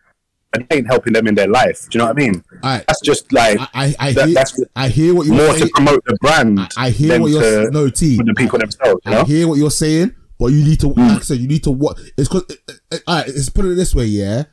but 0.52 0.62
it 0.64 0.68
ain't 0.74 0.88
helping 0.88 1.14
them 1.14 1.28
in 1.28 1.36
their 1.36 1.48
life. 1.48 1.88
Do 1.90 1.98
you 1.98 2.00
know 2.00 2.08
what 2.12 2.18
I 2.18 2.26
mean? 2.26 2.44
I, 2.64 2.84
That's 2.88 3.02
just 3.02 3.32
like 3.32 3.60
I, 3.60 3.68
I, 3.74 3.96
I 4.00 4.14
that- 4.14 4.26
hear, 4.26 4.34
that's 4.36 4.64
I 4.76 4.90
hear 4.90 5.14
what 5.16 5.28
you're 5.28 5.38
saying. 5.38 5.48
more 5.50 5.58
to 5.68 5.70
promote 5.74 6.04
the 6.06 6.18
brand. 6.22 6.60
I, 6.60 6.68
I 6.78 6.90
hear 6.90 7.22
what 7.22 7.30
you're 7.32 7.66
to, 7.66 7.72
no 7.72 7.90
T. 7.90 8.18
the 8.18 8.34
people 8.36 8.58
themselves. 8.60 9.02
You 9.06 9.12
I 9.12 9.16
know? 9.16 9.24
hear 9.26 9.48
what 9.48 9.58
you're 9.60 9.72
saying, 9.72 10.16
but 10.40 10.48
you 10.48 10.64
need 10.64 10.80
to, 10.82 10.88
like 10.90 11.18
I 11.18 11.20
said, 11.20 11.38
you 11.38 11.48
need 11.48 11.64
to 11.64 11.72
what? 11.72 12.00
It's 12.18 12.28
cause, 12.28 12.44
uh, 12.50 12.74
uh, 12.92 12.98
alright, 13.08 13.28
let's 13.28 13.50
put 13.50 13.66
it 13.66 13.76
this 13.76 13.94
way, 13.94 14.06
yeah. 14.06 14.44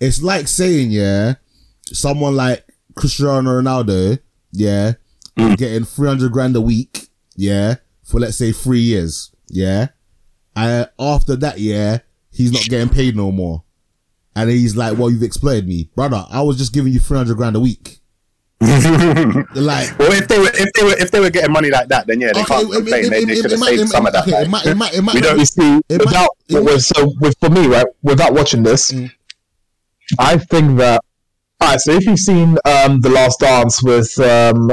It's 0.00 0.22
like 0.22 0.48
saying, 0.48 0.90
yeah, 0.90 1.34
someone 1.86 2.34
like 2.36 2.64
Cristiano 2.96 3.60
Ronaldo, 3.60 4.18
yeah, 4.52 4.92
is 5.36 5.56
getting 5.56 5.84
300 5.84 6.32
grand 6.32 6.56
a 6.56 6.60
week, 6.60 7.08
yeah, 7.36 7.76
for 8.04 8.18
let's 8.20 8.36
say 8.36 8.52
three 8.52 8.80
years, 8.80 9.30
yeah. 9.48 9.88
And 10.56 10.88
after 10.98 11.36
that, 11.36 11.58
yeah, 11.60 11.98
he's 12.32 12.50
not 12.52 12.62
getting 12.64 12.88
paid 12.88 13.16
no 13.16 13.30
more. 13.30 13.62
And 14.34 14.48
he's 14.50 14.76
like, 14.76 14.96
well, 14.98 15.10
you've 15.10 15.22
exploited 15.22 15.66
me. 15.68 15.90
Brother, 15.94 16.24
I 16.30 16.42
was 16.42 16.56
just 16.56 16.72
giving 16.72 16.92
you 16.92 17.00
300 17.00 17.36
grand 17.36 17.56
a 17.56 17.60
week. 17.60 17.98
like, 18.60 19.98
Well, 19.98 20.12
if 20.12 20.28
they 20.28 20.38
were 20.38 20.50
if 20.52 20.72
they 20.74 20.82
were 20.84 20.94
if 20.98 21.10
they 21.10 21.18
were 21.20 21.30
getting 21.30 21.50
money 21.52 21.70
like 21.70 21.88
that, 21.88 22.06
then 22.06 22.20
yeah, 22.20 22.32
they 22.34 22.40
Okay, 22.42 22.54
can't 22.54 22.68
it- 22.68 22.72
complain. 22.76 23.04
it- 23.06 23.10
they, 23.10 23.18
it- 23.22 23.26
they 23.26 23.34
should 23.36 23.50
have 23.52 23.60
saved 23.60 23.88
some 23.88 24.06
of 24.06 24.12
that. 24.12 24.28
okay, 24.28 24.46
might- 24.48 24.76
might- 24.76 25.14
We 25.14 25.20
don't- 25.22 25.44
see, 25.46 25.80
without, 25.88 26.28
might- 26.50 26.78
so 26.80 27.12
with 27.20 27.34
for 27.40 27.48
me, 27.48 27.66
right, 27.68 27.86
without 28.02 28.34
watching 28.34 28.62
this, 28.62 28.92
Mm. 28.92 29.10
I 30.18 30.38
think 30.38 30.78
that. 30.78 31.02
Alright, 31.62 31.80
so 31.80 31.92
if 31.92 32.06
you've 32.06 32.18
seen 32.18 32.56
um, 32.64 33.02
the 33.02 33.10
Last 33.10 33.40
Dance 33.40 33.82
with 33.82 34.18
um, 34.18 34.70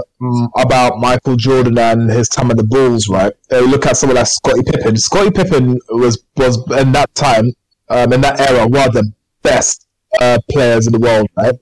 about 0.55 0.99
Michael 0.99 1.35
Jordan 1.35 1.77
and 1.77 2.09
his 2.09 2.29
time 2.29 2.49
at 2.49 2.55
the 2.55 2.63
Bulls, 2.63 3.09
right? 3.09 3.33
You 3.51 3.67
look 3.67 3.85
at 3.85 3.97
someone 3.97 4.15
like 4.15 4.27
Scottie 4.27 4.63
Pippen. 4.63 4.95
Scottie 4.95 5.31
Pippen 5.31 5.79
was 5.89 6.23
was 6.37 6.55
in 6.79 6.93
that 6.93 7.13
time, 7.13 7.51
um, 7.89 8.13
in 8.13 8.21
that 8.21 8.39
era, 8.39 8.65
one 8.65 8.87
of 8.87 8.93
the 8.93 9.11
best 9.43 9.85
uh, 10.21 10.37
players 10.49 10.87
in 10.87 10.93
the 10.93 10.99
world, 10.99 11.27
right? 11.35 11.55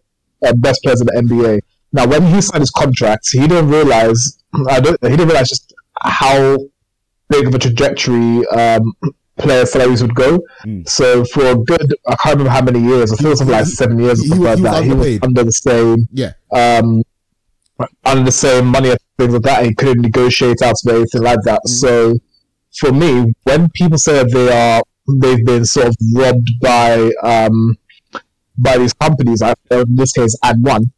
Uh, 0.45 0.53
best 0.53 0.83
players 0.83 1.01
in 1.01 1.07
the 1.07 1.13
NBA. 1.13 1.59
Now, 1.91 2.05
when 2.05 2.23
he 2.27 2.39
signed 2.41 2.61
his 2.61 2.71
contract, 2.71 3.27
he 3.31 3.47
didn't 3.47 3.69
realize. 3.69 4.43
I 4.69 4.79
don't. 4.79 5.01
He 5.01 5.09
didn't 5.09 5.29
realize 5.29 5.49
just 5.49 5.73
how 6.01 6.57
big 7.29 7.47
of 7.47 7.55
a 7.55 7.59
trajectory 7.59 8.45
um, 8.47 8.93
player 9.37 9.65
salaries 9.65 10.01
would 10.01 10.15
go. 10.15 10.39
Mm. 10.65 10.87
So 10.87 11.25
for 11.25 11.45
a 11.45 11.55
good, 11.55 11.93
I 12.07 12.15
can't 12.15 12.37
remember 12.37 12.51
how 12.51 12.61
many 12.61 12.79
years. 12.81 13.11
I 13.11 13.15
think 13.15 13.27
it 13.27 13.29
was 13.29 13.43
like 13.43 13.65
seven 13.65 13.99
years 13.99 14.19
or 14.21 14.27
something 14.27 14.43
like 14.43 14.59
that. 14.59 14.83
He 14.83 14.93
was 14.93 15.19
under 15.21 15.43
the 15.43 15.51
same, 15.51 16.07
yeah. 16.11 16.31
um, 16.53 17.03
under 18.05 18.23
the 18.23 18.31
same 18.31 18.67
money 18.67 18.89
and 18.89 18.99
things 19.17 19.33
like 19.33 19.41
that. 19.43 19.65
He 19.65 19.73
couldn't 19.73 20.01
negotiate 20.01 20.61
out 20.61 20.75
of 20.85 20.95
anything 20.95 21.21
like 21.21 21.39
that. 21.43 21.61
Mm. 21.65 21.69
So 21.69 22.19
for 22.79 22.91
me, 22.91 23.33
when 23.43 23.69
people 23.69 23.97
say 23.97 24.23
that 24.23 24.31
they 24.31 24.51
are, 24.51 24.81
they've 25.21 25.45
been 25.45 25.65
sort 25.65 25.87
of 25.87 25.95
robbed 26.13 26.49
by 26.61 27.11
um, 27.23 27.75
by 28.57 28.77
these 28.77 28.93
companies, 28.93 29.41
I, 29.41 29.53
in 29.71 29.95
this 29.95 30.13
case, 30.13 30.35
AND1, 30.43 30.89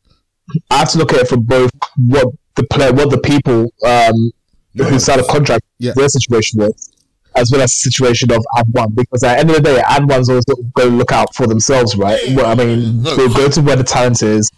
I 0.70 0.78
have 0.78 0.92
to 0.92 0.98
look 0.98 1.14
at 1.14 1.22
it 1.22 1.28
from 1.28 1.42
both 1.42 1.72
what 1.98 2.28
the 2.56 2.64
player, 2.66 2.94
what 2.94 3.10
the 3.10 3.18
people 3.20 3.74
um, 3.86 4.32
who 4.76 5.00
signed 5.00 5.22
a 5.22 5.26
contract, 5.26 5.64
Yeah. 5.80 5.94
their 5.96 6.10
situation 6.10 6.60
was, 6.60 6.92
as 7.38 7.52
well 7.52 7.62
as 7.62 7.72
the 7.72 7.90
situation 7.90 8.32
of 8.32 8.44
AND1. 8.58 8.96
Because 8.96 9.24
at 9.24 9.36
the 9.36 9.40
end 9.40 9.50
of 9.52 9.56
the 9.58 9.62
day, 9.62 9.82
AND1's 9.82 10.30
always 10.30 10.46
going 10.46 10.90
to 10.90 10.96
look 10.96 11.12
out 11.12 11.34
for 11.36 11.48
themselves, 11.48 11.96
right? 11.96 12.20
Well, 12.32 12.48
I 12.48 12.56
mean, 12.56 13.04
they'll 13.04 13.34
go 13.34 13.50
to 13.50 13.62
where 13.62 13.76
the 13.76 13.84
talent 13.84 14.22
is, 14.24 14.52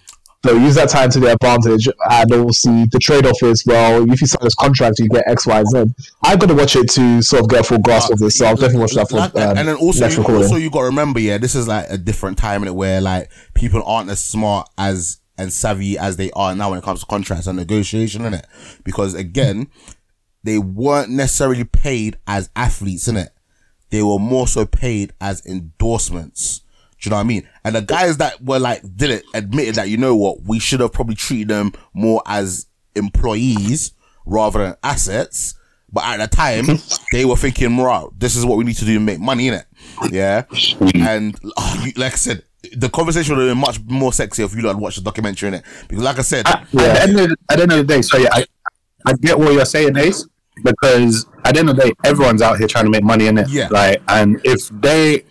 they'll 0.43 0.59
use 0.59 0.75
that 0.75 0.89
time 0.89 1.09
to 1.11 1.19
their 1.19 1.33
advantage, 1.33 1.87
and 1.87 2.33
obviously 2.33 2.85
the 2.91 2.99
trade-off 2.99 3.41
is 3.43 3.63
well, 3.65 4.09
if 4.11 4.21
you 4.21 4.27
sign 4.27 4.39
this 4.43 4.55
contract, 4.55 4.99
you 4.99 5.09
get 5.09 5.23
X, 5.27 5.45
Y, 5.45 5.63
Z. 5.65 5.85
I 6.23 6.35
got 6.35 6.47
to 6.47 6.55
watch 6.55 6.75
it 6.75 6.89
to 6.91 7.21
sort 7.21 7.43
of 7.43 7.49
get 7.49 7.61
a 7.61 7.63
full 7.63 7.79
grasp 7.79 8.11
of 8.11 8.19
this, 8.19 8.37
so 8.37 8.45
I'll 8.45 8.55
definitely 8.55 8.81
watch 8.81 8.93
that 8.93 9.09
for 9.09 9.17
Like, 9.17 9.35
um, 9.35 9.57
and 9.57 9.67
then 9.67 9.75
also, 9.75 10.01
next 10.01 10.15
you, 10.15 10.21
recording. 10.21 10.43
also 10.43 10.55
you 10.55 10.69
got 10.69 10.79
to 10.81 10.85
remember, 10.85 11.19
yeah, 11.19 11.37
this 11.37 11.55
is 11.55 11.67
like 11.67 11.87
a 11.89 11.97
different 11.97 12.37
time 12.37 12.61
in 12.61 12.67
it 12.69 12.75
where 12.75 13.01
like 13.01 13.31
people 13.53 13.83
aren't 13.85 14.09
as 14.09 14.23
smart 14.23 14.69
as 14.77 15.19
and 15.37 15.53
savvy 15.53 15.97
as 15.97 16.17
they 16.17 16.29
are 16.31 16.53
now 16.53 16.69
when 16.69 16.79
it 16.79 16.83
comes 16.83 16.99
to 16.99 17.05
contracts 17.05 17.47
and 17.47 17.57
negotiation 17.57 18.25
in 18.25 18.33
it. 18.33 18.45
Because 18.83 19.13
again, 19.13 19.69
they 20.43 20.57
weren't 20.57 21.09
necessarily 21.09 21.63
paid 21.63 22.17
as 22.27 22.49
athletes 22.55 23.07
in 23.07 23.17
it. 23.17 23.29
They 23.89 24.03
were 24.03 24.19
more 24.19 24.47
so 24.47 24.65
paid 24.65 25.13
as 25.19 25.45
endorsements. 25.45 26.61
Do 26.99 27.07
you 27.07 27.11
know 27.11 27.17
what 27.17 27.21
I 27.21 27.27
mean? 27.27 27.47
And 27.63 27.75
the 27.75 27.81
guys 27.81 28.17
that 28.17 28.43
were 28.43 28.59
like 28.59 28.81
did 28.95 29.09
it 29.09 29.23
admitted 29.33 29.75
that 29.75 29.89
you 29.89 29.97
know 29.97 30.15
what 30.15 30.43
we 30.43 30.59
should 30.59 30.81
have 30.81 30.93
probably 30.93 31.15
treated 31.15 31.47
them 31.47 31.73
more 31.93 32.21
as 32.25 32.67
employees 32.95 33.93
rather 34.25 34.59
than 34.59 34.75
assets. 34.83 35.55
But 35.91 36.03
at 36.03 36.17
the 36.17 36.35
time, 36.35 36.65
they 37.13 37.25
were 37.25 37.35
thinking, 37.35 37.77
"Right, 37.77 38.05
this 38.17 38.35
is 38.35 38.45
what 38.45 38.57
we 38.57 38.63
need 38.63 38.75
to 38.75 38.85
do 38.85 38.93
to 38.95 38.99
make 38.99 39.19
money 39.19 39.47
in 39.47 39.55
it." 39.55 39.65
Yeah, 40.11 40.43
mm. 40.43 40.95
and 40.95 41.39
oh, 41.57 41.83
you, 41.83 41.93
like 41.95 42.13
I 42.13 42.17
said, 42.17 42.43
the 42.75 42.89
conversation 42.89 43.35
would 43.35 43.47
have 43.47 43.55
been 43.55 43.61
much 43.61 43.79
more 43.85 44.13
sexy 44.13 44.43
if 44.43 44.55
you 44.55 44.67
had 44.67 44.75
watched 44.75 44.97
the 44.97 45.03
documentary 45.03 45.47
in 45.47 45.53
it. 45.55 45.63
Because, 45.87 46.03
like 46.03 46.19
I 46.19 46.21
said, 46.21 46.43
ah, 46.47 46.61
at, 46.61 46.71
the 46.71 47.01
end 47.01 47.19
of 47.19 47.29
the, 47.29 47.37
at 47.49 47.55
the 47.55 47.63
end 47.63 47.71
of 47.71 47.77
the 47.79 47.83
day, 47.85 48.01
so 48.01 48.17
yeah, 48.17 48.29
I, 48.31 48.45
I 49.05 49.13
get 49.13 49.37
what 49.37 49.53
you're 49.53 49.65
saying, 49.65 49.97
Ace, 49.97 50.27
because 50.63 51.25
at 51.45 51.53
the 51.53 51.59
end 51.59 51.69
of 51.69 51.75
the 51.75 51.83
day, 51.83 51.91
everyone's 52.03 52.41
out 52.41 52.57
here 52.57 52.67
trying 52.67 52.85
to 52.85 52.91
make 52.91 53.03
money 53.03 53.27
in 53.27 53.37
it. 53.37 53.49
Yeah. 53.49 53.67
Like, 53.69 54.01
and 54.07 54.39
if 54.43 54.69
they, 54.69 55.23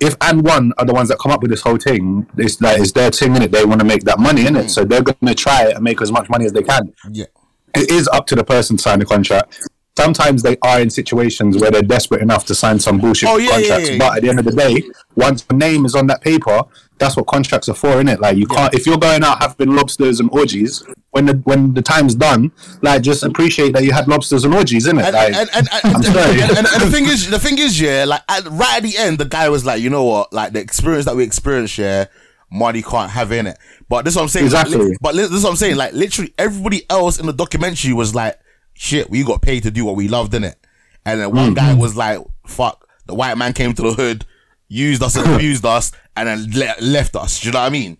if 0.00 0.18
AND1 0.18 0.72
are 0.78 0.84
the 0.84 0.94
ones 0.94 1.08
that 1.08 1.18
come 1.18 1.32
up 1.32 1.42
with 1.42 1.50
this 1.50 1.62
whole 1.62 1.78
thing, 1.78 2.26
it's 2.36 2.60
like 2.60 2.80
it's 2.80 2.92
their 2.92 3.10
thing 3.10 3.34
in 3.36 3.42
it. 3.42 3.52
They 3.52 3.64
want 3.64 3.80
to 3.80 3.86
make 3.86 4.04
that 4.04 4.18
money 4.18 4.46
in 4.46 4.56
it, 4.56 4.66
mm. 4.66 4.70
so 4.70 4.84
they're 4.84 5.02
going 5.02 5.16
to 5.26 5.34
try 5.34 5.70
and 5.70 5.82
make 5.82 6.00
as 6.00 6.12
much 6.12 6.28
money 6.28 6.44
as 6.44 6.52
they 6.52 6.62
can. 6.62 6.92
yeah, 7.10 7.26
It 7.74 7.90
is 7.90 8.08
up 8.08 8.26
to 8.28 8.34
the 8.34 8.44
person 8.44 8.76
to 8.76 8.82
sign 8.82 8.98
the 8.98 9.06
contract. 9.06 9.68
Sometimes 9.98 10.42
they 10.42 10.56
are 10.62 10.80
in 10.80 10.90
situations 10.90 11.58
where 11.58 11.72
they're 11.72 11.82
desperate 11.82 12.22
enough 12.22 12.46
to 12.46 12.54
sign 12.54 12.78
some 12.78 12.98
bullshit 12.98 13.28
Oh, 13.28 13.36
yeah, 13.36 13.50
contracts, 13.50 13.88
yeah, 13.88 13.92
yeah. 13.94 13.98
but 13.98 14.16
at 14.16 14.22
the 14.22 14.28
end 14.28 14.38
of 14.38 14.44
the 14.44 14.52
day, 14.52 14.82
once 15.16 15.44
your 15.50 15.58
name 15.58 15.84
is 15.84 15.96
on 15.96 16.06
that 16.06 16.20
paper, 16.20 16.62
that's 16.98 17.16
what 17.16 17.26
contracts 17.26 17.68
are 17.68 17.74
for, 17.74 17.88
isn't 17.94 18.08
it? 18.08 18.20
Like 18.20 18.36
you 18.36 18.46
can't 18.46 18.72
if 18.74 18.86
you're 18.86 18.98
going 18.98 19.24
out 19.24 19.42
having 19.42 19.74
lobsters 19.74 20.20
and 20.20 20.30
orgies, 20.30 20.84
when 21.10 21.26
the 21.26 21.34
when 21.44 21.74
the 21.74 21.82
time's 21.82 22.14
done, 22.14 22.52
like 22.80 23.02
just 23.02 23.24
appreciate 23.24 23.72
that 23.72 23.82
you 23.82 23.92
had 23.92 24.06
lobsters 24.06 24.44
and 24.44 24.54
orgies, 24.54 24.86
innit? 24.86 25.02
and, 25.04 25.14
like, 25.14 25.34
and, 25.34 25.48
and, 25.54 25.68
and, 25.72 25.96
I'm 25.96 26.02
sorry. 26.02 26.42
and, 26.42 26.82
the 26.82 26.90
thing 26.92 27.06
is, 27.06 27.28
the 27.36 27.38
thing 27.40 27.58
is, 27.58 27.80
yeah, 27.80 28.04
like 28.04 28.22
at, 28.28 28.44
right 28.46 28.76
at 28.76 28.82
the 28.84 28.96
end, 28.96 29.18
the 29.18 29.24
guy 29.24 29.48
was 29.48 29.64
like, 29.64 29.80
you 29.82 29.90
know 29.90 30.04
what, 30.04 30.32
like 30.32 30.52
the 30.52 30.60
experience 30.60 31.06
that 31.06 31.16
we 31.16 31.24
experienced, 31.24 31.76
yeah, 31.76 32.06
money 32.50 32.82
can't 32.82 33.10
have 33.10 33.32
in 33.32 33.48
it. 33.48 33.58
But 33.88 34.04
this 34.04 34.12
is 34.12 34.16
what 34.16 34.22
I'm 34.22 34.28
saying. 34.28 34.46
Exactly. 34.46 34.76
Li- 34.78 34.96
but 35.00 35.14
this 35.14 35.30
is 35.30 35.42
what 35.42 35.50
I'm 35.50 35.56
saying. 35.56 35.76
Like 35.76 35.92
literally, 35.92 36.34
everybody 36.38 36.82
else 36.90 37.18
in 37.18 37.26
the 37.26 37.32
documentary 37.32 37.92
was 37.92 38.14
like, 38.14 38.38
shit, 38.78 39.10
we 39.10 39.24
got 39.24 39.42
paid 39.42 39.64
to 39.64 39.70
do 39.70 39.84
what 39.84 39.96
we 39.96 40.08
loved 40.08 40.32
in 40.34 40.44
it. 40.44 40.56
And 41.04 41.20
then 41.20 41.32
one 41.32 41.54
guy 41.54 41.74
was 41.74 41.96
like, 41.96 42.20
fuck, 42.46 42.88
the 43.06 43.14
white 43.14 43.36
man 43.36 43.52
came 43.52 43.72
to 43.74 43.82
the 43.82 43.92
hood, 43.92 44.24
used 44.68 45.02
us 45.02 45.16
and 45.16 45.28
abused 45.34 45.66
us, 45.66 45.90
and 46.16 46.28
then 46.28 46.50
le- 46.54 46.82
left 46.84 47.16
us. 47.16 47.40
Do 47.40 47.48
you 47.48 47.52
know 47.52 47.60
what 47.60 47.66
I 47.66 47.70
mean? 47.70 47.98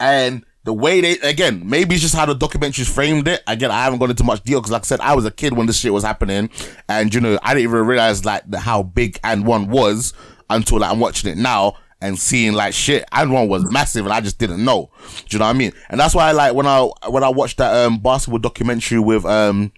And 0.00 0.44
the 0.64 0.72
way 0.72 1.02
they, 1.02 1.18
again, 1.18 1.68
maybe 1.68 1.94
it's 1.94 2.02
just 2.02 2.14
how 2.14 2.24
the 2.24 2.34
documentaries 2.34 2.88
framed 2.88 3.28
it. 3.28 3.42
Again, 3.46 3.70
I 3.70 3.84
haven't 3.84 3.98
gone 3.98 4.10
into 4.10 4.24
much 4.24 4.42
deal 4.42 4.60
because, 4.60 4.72
like 4.72 4.82
I 4.82 4.86
said, 4.86 5.00
I 5.00 5.14
was 5.14 5.26
a 5.26 5.30
kid 5.30 5.52
when 5.52 5.66
this 5.66 5.78
shit 5.78 5.92
was 5.92 6.04
happening. 6.04 6.48
And, 6.88 7.12
you 7.12 7.20
know, 7.20 7.38
I 7.42 7.52
didn't 7.52 7.64
even 7.70 7.86
realize, 7.86 8.24
like, 8.24 8.50
the, 8.50 8.58
how 8.58 8.82
big 8.82 9.20
AND1 9.22 9.68
was 9.68 10.14
until, 10.48 10.78
like, 10.78 10.90
I'm 10.90 11.00
watching 11.00 11.30
it 11.30 11.36
now 11.36 11.76
and 12.00 12.18
seeing, 12.18 12.54
like, 12.54 12.72
shit, 12.72 13.04
AND1 13.12 13.48
was 13.48 13.70
massive 13.70 14.06
and 14.06 14.14
I 14.14 14.22
just 14.22 14.38
didn't 14.38 14.64
know. 14.64 14.90
Do 15.28 15.36
you 15.36 15.38
know 15.38 15.46
what 15.46 15.50
I 15.54 15.58
mean? 15.58 15.72
And 15.90 16.00
that's 16.00 16.14
why, 16.14 16.30
like, 16.32 16.54
when 16.54 16.66
I, 16.66 16.88
when 17.08 17.24
I 17.24 17.28
watched 17.28 17.58
that, 17.58 17.84
um, 17.84 17.98
basketball 17.98 18.38
documentary 18.38 19.00
with, 19.00 19.26
um, 19.26 19.70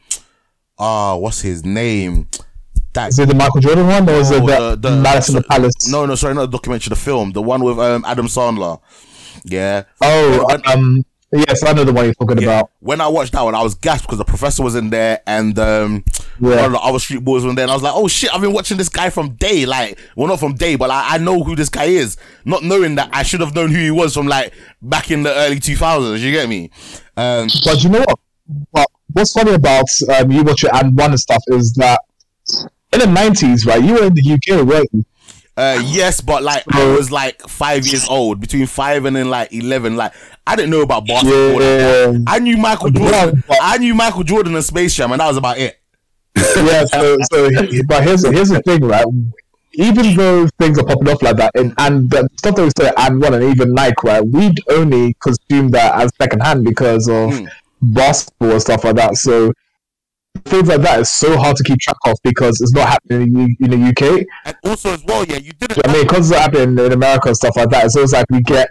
ah, 0.78 1.16
what's 1.16 1.40
his 1.40 1.64
name? 1.64 2.28
That 2.92 3.08
Is 3.10 3.18
it 3.18 3.28
the 3.28 3.34
Michael 3.34 3.60
Jordan 3.60 3.86
one, 3.86 4.08
or 4.08 4.14
is 4.14 4.30
it 4.30 4.42
Oh, 4.42 4.74
the, 4.74 4.90
Malice 4.96 5.28
in 5.28 5.34
the 5.36 5.42
Palace? 5.42 5.88
no, 5.90 6.06
no, 6.06 6.14
sorry, 6.14 6.34
not 6.34 6.42
the 6.50 6.56
documentary, 6.56 6.88
the 6.90 6.96
film, 6.96 7.32
the 7.32 7.42
one 7.42 7.62
with 7.62 7.78
um, 7.78 8.04
Adam 8.06 8.26
Sandler. 8.26 8.80
Yeah. 9.44 9.82
Oh, 10.00 10.46
um, 10.64 11.04
yes, 11.30 11.62
I 11.62 11.72
know 11.74 11.84
the 11.84 11.92
one 11.92 12.06
you're 12.06 12.14
talking 12.14 12.38
Yeah. 12.38 12.44
about. 12.60 12.70
When 12.80 13.00
I 13.02 13.08
watched 13.08 13.32
that 13.32 13.42
one, 13.42 13.54
I 13.54 13.62
was 13.62 13.74
gasped 13.74 14.06
because 14.06 14.16
the 14.18 14.24
professor 14.24 14.62
was 14.62 14.74
in 14.74 14.88
there 14.90 15.20
and 15.26 15.58
um, 15.58 16.04
Yeah. 16.40 16.56
one 16.56 16.64
of 16.64 16.72
the 16.72 16.78
other 16.80 16.98
street 16.98 17.22
boys 17.22 17.44
was 17.44 17.50
in 17.50 17.56
there. 17.56 17.64
And 17.64 17.70
I 17.70 17.74
was 17.74 17.82
like, 17.82 17.92
oh 17.94 18.08
shit, 18.08 18.34
I've 18.34 18.40
been 18.40 18.54
watching 18.54 18.78
this 18.78 18.88
guy 18.88 19.10
from 19.10 19.30
day. 19.34 19.66
Like, 19.66 19.98
well, 20.16 20.26
not 20.28 20.40
from 20.40 20.54
day, 20.54 20.76
but 20.76 20.88
like, 20.88 21.04
I 21.12 21.18
know 21.18 21.42
who 21.44 21.54
this 21.54 21.68
guy 21.68 21.84
is. 21.84 22.16
Not 22.46 22.64
knowing 22.64 22.94
that 22.94 23.10
I 23.12 23.22
should 23.24 23.40
have 23.40 23.54
known 23.54 23.70
who 23.72 23.78
he 23.78 23.90
was 23.90 24.14
from 24.14 24.26
like 24.26 24.54
back 24.80 25.10
in 25.10 25.22
the 25.22 25.34
early 25.34 25.60
2000s. 25.60 26.18
You 26.20 26.32
get 26.32 26.48
me? 26.48 26.70
Um, 27.16 27.48
But 27.64 27.84
you 27.84 27.90
know 27.90 28.00
what? 28.00 28.18
Well, 28.72 28.86
what's 29.16 29.32
funny 29.32 29.54
about 29.54 29.86
um, 30.14 30.30
you 30.30 30.42
watch 30.44 30.62
it 30.62 30.70
AND1 30.72 31.04
and 31.06 31.18
stuff 31.20 31.42
is 31.48 31.72
that 31.74 32.00
in 32.92 33.00
the 33.00 33.06
nineties, 33.06 33.64
right? 33.66 33.82
You 33.82 33.94
were 33.94 34.04
in 34.04 34.14
the 34.14 34.32
UK, 34.34 34.64
weren't? 34.66 35.06
Uh, 35.56 35.82
yes, 35.86 36.20
but 36.20 36.42
like 36.42 36.62
I 36.72 36.94
was 36.94 37.10
like 37.10 37.40
five 37.42 37.86
years 37.86 38.06
old, 38.08 38.40
between 38.40 38.66
five 38.66 39.06
and 39.06 39.16
then 39.16 39.30
like 39.30 39.52
eleven. 39.54 39.96
Like 39.96 40.12
I 40.46 40.54
didn't 40.54 40.70
know 40.70 40.82
about 40.82 41.06
basketball. 41.06 41.62
Yeah. 41.62 42.18
I 42.26 42.38
knew 42.40 42.58
Michael 42.58 42.90
Jordan. 42.90 43.42
I 43.50 43.78
knew 43.78 43.94
Michael 43.94 44.22
Jordan 44.22 44.54
and 44.54 44.64
Space 44.64 44.94
Jam, 44.94 45.12
and 45.12 45.20
that 45.20 45.26
was 45.28 45.38
about 45.38 45.56
it. 45.56 45.78
yeah. 46.36 46.84
So, 46.84 47.16
so 47.32 47.48
but 47.88 48.04
here's 48.04 48.26
here's 48.26 48.50
the 48.50 48.60
thing, 48.66 48.82
right? 48.82 49.06
Even 49.72 50.14
though 50.14 50.46
things 50.58 50.78
are 50.78 50.84
popping 50.84 51.08
off 51.08 51.22
like 51.22 51.36
that, 51.36 51.52
and 51.54 51.72
and 51.78 52.10
the 52.10 52.28
stuff 52.36 52.54
that 52.56 52.62
we 52.62 52.70
say 52.76 52.90
AND1 52.96 53.34
and 53.34 53.44
even 53.44 53.72
Nike, 53.72 53.94
right? 54.04 54.24
We'd 54.26 54.58
only 54.70 55.14
consume 55.20 55.70
that 55.70 55.94
as 56.00 56.12
secondhand 56.20 56.64
because 56.64 57.08
of 57.08 57.32
Hmm. 57.34 57.46
Basketball 57.80 58.52
and 58.52 58.60
stuff 58.62 58.84
like 58.84 58.96
that. 58.96 59.16
So 59.16 59.52
things 60.44 60.68
like 60.68 60.82
that 60.82 61.00
is 61.00 61.10
so 61.10 61.36
hard 61.36 61.56
to 61.56 61.62
keep 61.64 61.78
track 61.80 61.96
of 62.06 62.16
because 62.22 62.60
it's 62.60 62.72
not 62.72 62.88
happening 62.88 63.34
in, 63.38 63.56
in 63.72 63.80
the 63.80 63.88
UK. 63.88 64.26
And 64.44 64.56
also 64.64 64.92
as 64.92 65.04
well, 65.04 65.24
yeah, 65.24 65.36
you 65.36 65.52
didn't. 65.52 65.86
I 65.86 65.92
mean, 65.92 66.02
because 66.06 66.30
it's 66.30 66.38
happening 66.38 66.78
in 66.84 66.92
America 66.92 67.28
and 67.28 67.36
stuff 67.36 67.56
like 67.56 67.70
that, 67.70 67.84
it's 67.86 67.96
always 67.96 68.12
like 68.12 68.26
we 68.30 68.40
get 68.42 68.70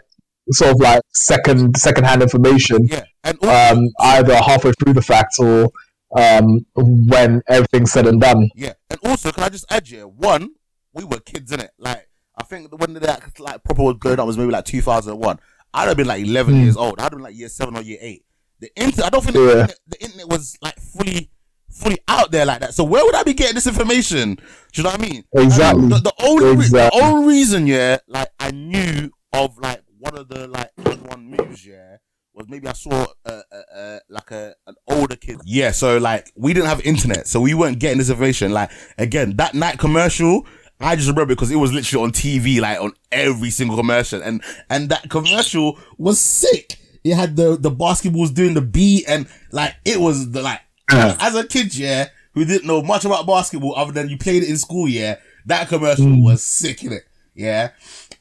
sort 0.52 0.72
of 0.72 0.80
like 0.80 1.02
second 1.13 1.76
second 1.78 2.04
hand 2.04 2.22
information, 2.22 2.80
yeah, 2.86 3.04
and 3.24 3.38
also, 3.41 3.76
um, 3.80 3.88
either 4.02 4.36
halfway 4.36 4.72
through 4.74 4.94
the 4.94 5.02
fact 5.02 5.34
or 5.39 5.70
um, 6.15 6.60
when 6.76 7.41
everything's 7.48 7.91
said 7.91 8.06
and 8.06 8.22
done. 8.22 8.50
yeah, 8.56 8.74
and 8.91 9.00
also, 9.04 9.32
can 9.32 9.44
I 9.44 9.50
just 9.50 9.65
add 9.72 9.88
here? 9.88 10.08
One, 10.08 10.50
we 10.94 11.04
were 11.04 11.20
kids 11.20 11.52
in 11.52 11.60
it. 11.62 11.72
Like 11.80 12.08
I 12.38 12.44
think 12.44 12.72
when 12.80 12.94
that 12.94 13.39
like 13.39 13.63
proper 13.63 13.82
was 13.84 13.96
going 14.00 14.20
on 14.20 14.28
was 14.28 14.38
maybe 14.38 14.52
like 14.52 14.65
two 14.65 14.82
thousand 14.82 15.13
and 15.13 15.22
one. 15.22 15.39
I'd 15.74 15.88
have 15.89 15.98
been 15.98 16.08
like 16.08 16.24
eleven 16.24 16.56
Hmm. 16.56 16.63
years 16.63 16.78
old. 16.78 17.00
I'd 17.00 17.04
have 17.04 17.12
been 17.12 17.22
like 17.24 17.36
year 17.36 17.50
seven 17.50 17.76
or 17.76 17.82
year 17.82 17.98
eight. 18.00 18.24
The 18.60 18.70
internet, 18.76 19.06
I 19.06 19.10
don't 19.10 19.24
think 19.24 19.36
Yeah. 19.36 19.44
the, 19.44 19.52
internet, 19.52 19.80
the 19.88 20.02
internet 20.04 20.30
was 20.30 20.58
like 20.62 20.76
fully. 20.80 21.32
Fully 21.72 21.98
out 22.08 22.32
there 22.32 22.46
like 22.46 22.62
that. 22.62 22.74
So 22.74 22.86
where 22.86 23.04
would 23.04 23.15
I 23.15 23.24
be 23.24 23.34
getting 23.34 23.56
this 23.56 23.68
information? 23.68 24.36
Do 24.36 24.41
you 24.76 24.84
know 24.84 24.91
what 24.91 25.00
I 25.02 25.10
mean? 25.10 25.26
Exactly. 25.36 25.89
The, 25.89 25.96
the 25.98 26.13
only 26.24 26.52
Exactly. 26.54 26.98
the 27.02 27.06
only 27.06 27.28
reason, 27.28 27.68
yeah, 27.68 27.98
like 28.08 28.30
I 28.39 28.52
knew 28.52 29.12
of 29.34 29.58
like 29.58 29.82
one 30.00 30.18
of 30.18 30.30
the 30.30 30.48
like 30.48 30.70
one 31.10 31.32
moves, 31.36 31.65
yeah, 31.65 31.98
was 32.34 32.48
maybe 32.48 32.70
I 32.70 32.72
saw 32.72 33.06
uh, 33.26 33.41
uh, 33.52 33.62
uh, 33.78 34.00
like 34.10 34.32
a 34.32 34.56
an 34.68 34.76
older 34.89 35.18
kid. 35.18 35.41
Yeah, 35.44 35.72
so 35.72 35.98
like 35.98 36.32
we 36.38 36.54
didn't 36.54 36.70
have 36.70 36.80
internet, 36.86 37.28
so 37.28 37.41
we 37.41 37.54
weren't 37.54 37.80
getting 37.80 37.98
this 37.98 38.10
information. 38.10 38.54
Like 38.54 38.72
again, 38.98 39.36
that 39.36 39.54
Nike 39.54 39.76
commercial. 39.78 40.48
I 40.80 40.96
just 40.96 41.10
remember 41.10 41.36
because 41.36 41.52
it 41.52 41.58
was 41.58 41.74
literally 41.74 42.06
on 42.06 42.12
TV, 42.13 42.62
like 42.62 42.80
on 42.80 42.94
every 43.12 43.50
single 43.50 43.76
commercial, 43.76 44.22
and 44.22 44.41
and 44.70 44.88
that 44.91 45.10
commercial 45.10 45.78
was 45.98 46.22
sick. 46.22 46.78
It 47.06 47.13
had 47.13 47.36
the 47.36 47.56
the 47.56 47.70
basketballs 47.70 48.34
doing 48.34 48.56
the 48.56 48.62
beat, 48.62 49.06
and 49.08 49.28
like 49.52 49.76
it 49.86 50.02
was 50.02 50.32
the 50.32 50.41
like 50.41 50.62
as 50.91 51.36
a 51.36 51.48
kid, 51.48 51.76
yeah, 51.76 52.10
who 52.34 52.46
didn't 52.46 52.65
know 52.65 52.82
much 52.82 53.06
about 53.06 53.28
basketball 53.28 53.76
other 53.76 53.91
than 53.91 54.10
you 54.10 54.18
played 54.18 54.41
it 54.41 54.50
in 54.50 54.58
school, 54.58 54.88
yeah. 54.88 55.18
That 55.46 55.68
commercial 55.68 56.06
hmm. 56.06 56.24
was 56.24 56.44
sick 56.44 56.84
in 56.84 56.94
it, 56.94 57.04
yeah. 57.36 57.72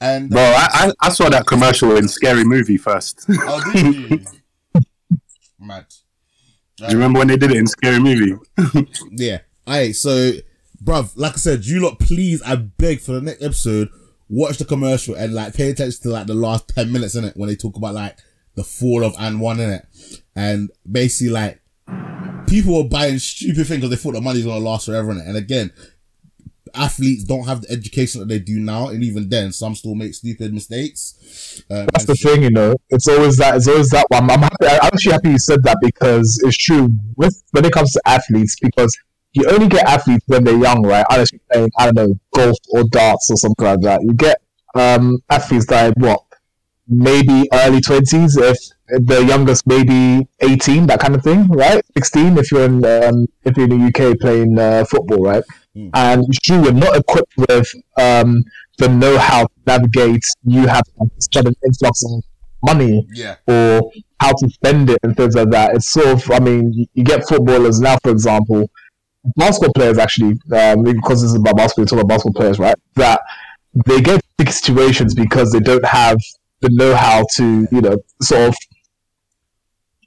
And 0.03 0.29
Bro, 0.29 0.43
um, 0.43 0.55
I, 0.55 0.69
I, 0.73 1.07
I 1.07 1.09
saw 1.09 1.31
that 1.31 1.47
commercial 1.47 1.97
in 1.97 2.09
Scary 2.09 2.45
Movie 2.45 2.77
first. 2.77 3.27
Do 3.27 3.39
oh, 3.41 3.73
did 3.73 4.11
you? 4.11 4.21
Mad. 5.59 5.87
you 6.81 6.89
remember 6.89 7.21
when 7.21 7.29
they 7.29 7.39
did 7.39 7.53
it 7.53 7.57
in 7.57 7.67
Scary 7.67 8.01
Movie? 8.01 8.35
Yeah. 9.13 9.39
Alright, 9.67 9.97
so, 9.97 10.33
bruv, 10.83 11.13
like 11.17 11.33
I 11.33 11.37
said, 11.37 11.65
you 11.65 11.81
lot, 11.81 11.99
please, 11.99 12.43
I 12.43 12.57
beg 12.57 13.01
for 13.01 13.13
the 13.13 13.23
next 13.23 13.43
episode, 13.43 13.89
watch 14.29 14.59
the 14.59 14.67
commercial 14.67 15.15
and 15.15 15.33
like 15.33 15.55
pay 15.55 15.71
attention 15.71 16.03
to 16.03 16.11
like 16.11 16.27
the 16.27 16.35
last 16.35 16.69
10 16.69 16.93
minutes 16.93 17.15
in 17.15 17.25
it 17.25 17.35
when 17.35 17.49
they 17.49 17.57
talk 17.57 17.77
about 17.77 17.95
like 17.95 18.19
the 18.55 18.65
fall 18.65 19.05
of 19.05 19.15
AND1 19.15 19.55
in 19.55 19.71
it. 19.71 19.87
And 20.37 20.71
basically 20.91 21.33
like 21.33 21.61
people 22.47 22.77
were 22.77 22.89
buying 22.89 23.19
stupid 23.19 23.67
things 23.67 23.81
because 23.81 23.91
they 23.91 23.97
thought 23.97 24.15
the 24.15 24.21
money's 24.21 24.45
gonna 24.45 24.59
last 24.59 24.87
forever 24.87 25.11
in 25.11 25.19
it. 25.19 25.27
And 25.27 25.37
again, 25.37 25.73
athletes 26.75 27.25
don't 27.25 27.47
have 27.47 27.63
the 27.63 27.71
education 27.71 28.21
that 28.21 28.29
they 28.29 28.39
do 28.39 28.59
now, 28.59 28.89
and 28.89 29.03
even 29.03 29.29
then, 29.29 29.53
some 29.53 29.75
still 29.75 29.95
make 29.95 30.15
stupid 30.15 30.53
mistakes. 30.53 31.63
Um, 31.71 31.87
That's 31.93 32.05
the 32.05 32.15
thing, 32.15 32.43
you 32.43 32.51
know. 32.51 32.77
It's 32.91 33.09
always 33.09 33.37
that. 33.39 33.57
It's 33.57 33.69
always 33.69 33.91
that 33.91 34.07
one. 34.09 34.31
I'm 34.31 34.41
happy. 34.41 34.67
I'm 34.67 34.91
actually 34.93 35.13
happy 35.13 35.31
you 35.31 35.39
said 35.39 35.63
that 35.65 35.79
because 35.81 36.41
it's 36.45 36.57
true 36.57 36.91
with 37.17 37.43
when 37.53 37.65
it 37.65 37.73
comes 37.73 37.93
to 37.93 38.03
athletes 38.07 38.57
because 38.61 38.97
you 39.33 39.49
only 39.51 39.69
get 39.69 39.87
athletes 39.87 40.25
when 40.27 40.45
they're 40.45 40.57
young, 40.57 40.83
right? 40.83 41.05
Unless 41.11 41.33
you're 41.33 41.41
playing, 41.53 41.71
I 41.79 41.91
don't 41.91 41.95
know, 41.95 42.21
golf 42.35 42.57
or 42.71 42.85
darts 42.85 43.31
or 43.31 43.37
something 43.37 43.67
like 43.67 43.81
that. 43.81 44.03
You 44.03 44.15
get 44.15 44.41
um, 44.75 45.19
athletes 45.31 45.67
that 45.67 45.97
are 45.97 46.01
what 46.01 46.24
maybe 46.89 47.49
early 47.53 47.81
twenties, 47.81 48.37
if 48.37 48.57
the 48.89 49.25
youngest 49.25 49.67
maybe 49.67 50.29
18, 50.41 50.87
that 50.87 51.01
kind 51.01 51.15
of 51.15 51.23
thing, 51.23 51.49
right? 51.49 51.83
16 51.97 52.37
if 52.39 52.53
you're 52.53 52.65
in 52.65 52.85
um, 52.85 53.27
if 53.45 53.57
you're 53.57 53.65
in 53.71 53.81
the 53.81 53.87
UK 53.89 54.19
playing 54.21 54.59
uh, 54.59 54.85
football, 54.85 55.23
right? 55.23 55.43
Mm. 55.75 55.91
And 55.95 56.25
you're 56.47 56.73
not 56.73 56.97
equipped 56.97 57.33
with 57.37 57.73
um, 57.99 58.45
the 58.79 58.89
know-how 58.89 59.45
to 59.47 59.53
navigate. 59.67 60.23
You 60.45 60.67
have 60.67 60.85
a 61.01 61.07
sudden 61.33 61.55
influx 61.65 62.05
of 62.05 62.23
money 62.63 63.07
Yeah. 63.13 63.37
or 63.49 63.91
how 64.21 64.33
to 64.33 64.49
spend 64.51 64.91
it 64.91 64.99
and 65.03 65.17
things 65.17 65.35
like 65.35 65.51
that. 65.51 65.75
It's 65.75 65.91
sort 65.91 66.07
of, 66.09 66.31
I 66.31 66.39
mean, 66.41 66.73
you, 66.73 66.87
you 66.95 67.05
get 67.05 67.27
footballers 67.29 67.81
now, 67.81 67.97
for 68.03 68.11
example, 68.11 68.71
basketball 69.37 69.73
players 69.73 69.99
actually, 69.99 70.39
um, 70.57 70.83
because 70.85 71.23
this 71.23 71.31
is 71.31 71.35
about 71.37 71.57
basketball, 71.57 71.85
we 71.85 71.87
talk 71.87 72.01
about 72.01 72.09
basketball 72.09 72.41
players, 72.41 72.59
right? 72.59 72.77
That 72.97 73.21
they 73.87 74.01
get 74.01 74.23
situations 74.49 75.15
because 75.15 75.51
they 75.53 75.61
don't 75.61 75.85
have 75.85 76.19
the 76.65 76.71
know-how 76.73 77.25
to, 77.37 77.45
you 77.71 77.81
know, 77.81 77.97
sort 78.23 78.49
of 78.49 78.55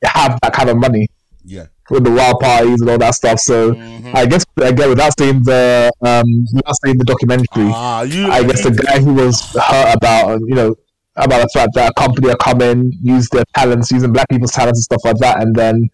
have 0.04 0.38
that 0.42 0.54
kind 0.54 0.70
of 0.70 0.78
money 0.78 1.08
Yeah. 1.44 1.66
with 1.90 2.04
the 2.04 2.12
wild 2.12 2.40
parties 2.40 2.82
and 2.82 2.90
all 2.90 2.98
that 2.98 3.16
stuff. 3.16 3.40
So 3.40 3.72
Mm-hmm. 3.74 4.16
I 4.16 4.26
guess 4.26 4.46
again, 4.62 4.90
without 4.90 5.14
seeing 5.20 5.44
the 5.44 5.92
um, 6.02 6.30
without 6.54 6.76
seeing 6.84 6.98
the 6.98 7.04
documentary, 7.04 7.72
Ah, 7.74 8.02
you. 8.04 8.28
I 8.32 8.44
guess 8.44 8.64
the 8.64 8.72
guy 8.72 9.00
who 9.00 9.14
was 9.14 9.36
hurt 9.54 9.96
about, 9.96 10.24
uh, 10.32 10.40
you 10.48 10.56
know, 10.56 10.76
about 11.18 11.42
the 11.42 11.50
fact 11.54 11.72
that 11.76 11.92
a 11.92 11.94
company 12.00 12.30
are 12.30 12.38
come 12.38 12.62
in, 12.62 12.92
use 13.02 13.28
their 13.30 13.44
talents, 13.56 13.92
using 13.92 14.14
black 14.14 14.30
people's 14.30 14.52
talents 14.52 14.80
and 14.80 14.84
stuff 14.84 15.02
like 15.04 15.18
that, 15.18 15.42
and 15.42 15.54
then 15.56 15.90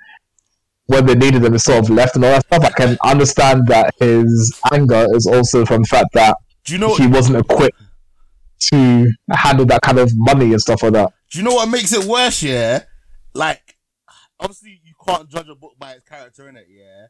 when 0.87 1.05
they 1.05 1.15
needed 1.15 1.41
them, 1.41 1.53
it's 1.55 1.63
sort 1.63 1.79
of 1.79 1.89
left 1.89 2.15
and 2.15 2.25
all 2.25 2.31
that 2.31 2.45
stuff. 2.45 2.63
I 2.65 2.69
can 2.71 2.97
understand 3.05 3.67
that 3.67 3.93
his 3.99 4.53
anger 4.73 5.07
is 5.15 5.25
also 5.25 5.65
from 5.65 5.81
the 5.83 5.87
fact 5.87 6.09
that 6.13 6.35
Do 6.65 6.73
you 6.73 6.79
know? 6.79 6.93
he 6.95 7.07
wasn't 7.07 7.37
equipped 7.37 7.77
to 8.71 9.11
handle 9.31 9.65
that 9.67 9.81
kind 9.81 9.99
of 9.99 10.11
money 10.15 10.51
and 10.51 10.61
stuff 10.61 10.83
like 10.83 10.93
that. 10.93 11.13
Do 11.31 11.37
you 11.39 11.43
know 11.43 11.55
what 11.55 11.69
makes 11.69 11.93
it 11.93 12.03
worse? 12.05 12.41
Yeah, 12.43 12.83
like 13.33 13.75
obviously 14.39 14.81
you 14.83 14.93
can't 15.07 15.29
judge 15.29 15.47
a 15.49 15.55
book 15.55 15.73
by 15.79 15.91
its 15.93 16.07
character 16.07 16.47
in 16.49 16.55
it. 16.57 16.67
Yeah, 16.69 17.07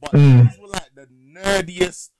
but 0.00 0.12
Mm. 0.12 0.48
these 0.48 0.58
were 0.58 0.68
like 0.68 0.90
the 0.94 1.06
nerdiest, 1.06 2.10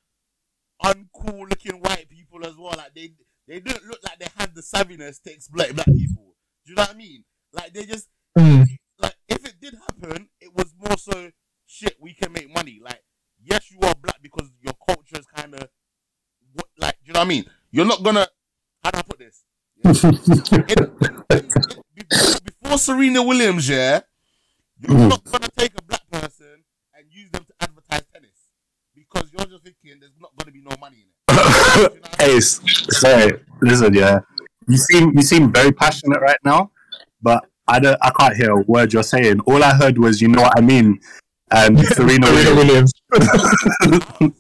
uncool 0.83 1.49
looking 1.49 1.81
white 1.81 2.09
people 2.09 2.45
as 2.47 2.57
well. 2.57 2.75
Like 2.77 2.95
they 2.95 3.13
they 3.47 3.61
didn't 3.61 3.87
look 3.87 4.01
like 4.05 4.19
they 4.19 4.29
had 4.37 4.55
the 4.55 4.61
savviness 4.63 5.23
to 5.23 5.33
exploit 5.33 5.75
black 5.75 5.87
people. 5.87 6.35
Do 6.65 6.73
you 6.73 6.75
know 6.77 6.83
what 6.83 6.91
I 6.95 6.95
mean? 6.95 7.25
Like 7.53 7.73
they 7.73 7.87
just 7.87 8.09
Mm. 8.37 8.67
like 8.99 9.15
if 9.29 9.45
it 9.45 9.61
did 9.61 9.75
happen, 9.75 10.29
it 10.41 10.55
was 10.55 10.73
more 10.79 10.97
so 10.99 11.31
shit. 11.67 11.97
We 12.01 12.15
can 12.15 12.33
make 12.33 12.53
money. 12.55 12.79
Like 12.83 13.03
yes, 13.43 13.71
you 13.71 13.79
are 13.83 13.95
black 13.95 14.21
because 14.23 14.49
your 14.61 14.75
culture 14.87 15.19
is 15.19 15.27
kind 15.27 15.55
of 15.55 15.69
what 16.53 16.67
like. 16.79 16.95
Do 17.03 17.09
you 17.09 17.13
know 17.15 17.21
what 17.21 17.25
I 17.27 17.29
mean? 17.29 17.45
You're 17.71 17.87
not 17.87 18.03
gonna. 18.03 18.27
How 18.83 18.91
do 18.91 18.99
I 18.99 19.03
put 19.03 19.19
this? 19.19 19.45
Before, 19.83 20.13
before 22.45 22.79
Serena 22.79 23.23
Williams, 23.23 23.69
yeah, 23.69 24.01
you're 24.81 24.97
mm. 24.97 25.09
not 25.09 25.23
gonna 25.25 25.49
take 25.57 25.73
a 25.79 25.83
black 25.83 26.03
person 26.11 26.65
and 26.95 27.07
use 27.11 27.31
them 27.31 27.45
to 27.45 27.53
advertise 27.61 28.03
tennis 28.13 28.51
because 28.95 29.31
you're 29.33 29.47
just 29.47 29.65
thinking 29.65 30.01
there's 30.01 30.13
not 30.21 30.31
gonna 30.39 30.53
be 30.53 30.63
no 30.63 30.75
money 30.81 30.97
in 30.97 31.03
it. 31.09 31.15
You 31.79 31.85
know 31.85 31.91
what 31.91 32.17
I 32.21 32.27
mean? 32.29 32.41
Sorry, 32.41 33.41
listen, 33.63 33.95
yeah. 33.95 34.21
You 34.67 34.77
seem 34.77 35.13
you 35.15 35.23
seem 35.23 35.53
very 35.53 35.73
passionate 35.73 36.21
right 36.21 36.39
now, 36.45 36.71
but 37.23 37.45
I 37.67 37.79
don't 37.79 37.97
I 38.03 38.11
can't 38.11 38.37
hear 38.37 38.51
a 38.53 38.61
word 38.63 38.93
you're 38.93 39.03
saying. 39.03 39.41
All 39.41 39.63
I 39.63 39.75
heard 39.75 39.99
was 39.99 40.21
you 40.21 40.29
know 40.29 40.43
what 40.43 40.59
I 40.59 40.61
mean 40.61 41.01
um, 41.51 41.77
and 41.77 41.87
Serena 41.87 42.27
Williams. 42.27 42.57
Williams. 42.57 42.93
Oh, 43.13 44.33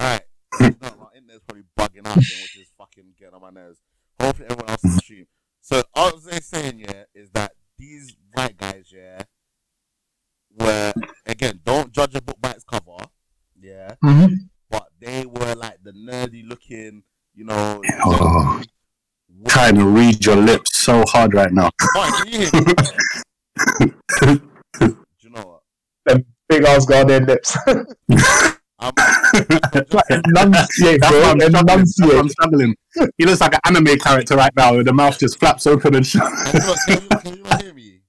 Alright. 0.00 0.22
No, 0.60 0.60
my 0.60 1.06
internet's 1.16 1.44
probably 1.46 1.64
bugging 1.78 2.06
out 2.06 2.16
again, 2.16 2.38
which 2.42 2.58
is 2.58 2.72
fucking 2.76 3.04
getting 3.18 3.34
on 3.34 3.42
my 3.42 3.50
nerves. 3.50 3.78
Hopefully 4.20 4.48
everyone 4.50 4.70
else 4.70 4.84
is 4.84 4.96
stream. 4.96 5.26
So 5.60 5.82
all 5.94 6.16
they're 6.16 6.40
saying, 6.40 6.80
yeah, 6.80 7.04
is 7.14 7.30
that 7.30 7.52
these 7.78 8.16
white 8.34 8.56
guys, 8.56 8.92
yeah, 8.92 9.22
were 10.58 10.92
again, 11.26 11.60
don't 11.64 11.92
judge 11.92 12.14
a 12.14 12.20
book 12.20 12.40
by 12.40 12.50
its 12.50 12.64
cover, 12.64 13.06
yeah, 13.58 13.94
Mhm. 14.02 14.48
but 14.68 14.88
they 15.00 15.24
were 15.24 15.54
like 15.54 15.82
the 15.82 15.92
nerdy 15.92 16.46
looking, 16.46 17.04
you 17.34 17.44
know. 17.44 17.80
Oh. 18.04 18.62
Trying 19.46 19.76
to 19.76 19.86
read 19.86 20.26
your 20.26 20.36
lips 20.36 20.76
so 20.76 21.04
hard 21.32 21.46
right 21.46 21.52
now. 21.52 21.70
Martin, 21.94 22.14
can 22.14 22.32
you 22.32 22.38
hear 22.46 22.60
me? 22.62 24.40
Do 24.78 24.96
you 25.20 25.30
know 25.30 25.60
what? 26.06 26.24
Big 26.48 26.64
ass 26.64 26.86
Ghanaian 26.86 27.26
lips. 27.26 27.56
I'm, 28.78 28.92
like, 29.92 30.04
enunciate, 30.10 31.00
bro. 31.00 31.20
why 31.20 31.30
I'm 31.30 31.38
struggling. 31.38 31.38
That's 31.38 32.18
I'm 32.18 32.28
struggling. 32.28 32.74
He 33.16 33.24
looks 33.24 33.40
like 33.40 33.54
an 33.54 33.60
anime 33.64 33.96
character 33.98 34.34
right 34.34 34.50
now, 34.56 34.76
with 34.76 34.86
the 34.86 34.92
mouth 34.92 35.16
just 35.20 35.38
flaps 35.38 35.68
open 35.68 35.94
and 35.94 36.04
shut. 36.04 36.28
can, 36.50 36.60
you, 36.60 36.98
can, 36.98 37.02
you, 37.02 37.08
can 37.08 37.36
you 37.36 37.44
hear 37.58 37.74
me? 37.74 38.00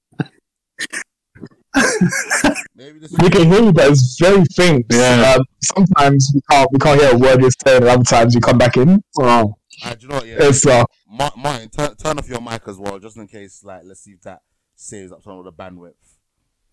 We 3.19 3.29
can 3.29 3.51
hear 3.51 3.63
you, 3.65 3.71
but 3.71 3.91
it's 3.91 4.19
very 4.19 4.43
faint. 4.55 4.87
Yeah. 4.91 5.35
Um, 5.37 5.45
sometimes 5.61 6.31
we 6.33 6.41
can't 6.49 6.69
we 6.71 6.79
can't 6.79 6.99
hear 6.99 7.11
a 7.13 7.17
word 7.17 7.39
you're 7.39 7.51
saying, 7.65 7.83
and 7.83 7.89
other 7.91 8.03
times 8.03 8.33
you 8.33 8.41
come 8.41 8.57
back 8.57 8.75
in. 8.75 9.03
Oh, 9.19 9.55
Uh, 9.83 9.95
do 9.95 10.01
you 10.01 10.07
know 10.09 10.15
what? 10.15 10.27
Yeah. 10.27 10.35
it's 10.39 10.65
uh, 10.65 10.83
Ma- 11.09 11.31
Martin, 11.37 11.69
turn, 11.69 11.95
turn 11.95 12.17
off 12.19 12.29
your 12.29 12.41
mic 12.41 12.61
as 12.67 12.77
well, 12.77 12.99
just 12.99 13.17
in 13.17 13.27
case. 13.27 13.63
Like, 13.63 13.81
let's 13.85 14.01
see 14.03 14.11
if 14.11 14.21
that 14.21 14.41
saves 14.75 15.11
up 15.11 15.21
some 15.23 15.37
of 15.39 15.45
the 15.45 15.51
bandwidth. 15.51 15.93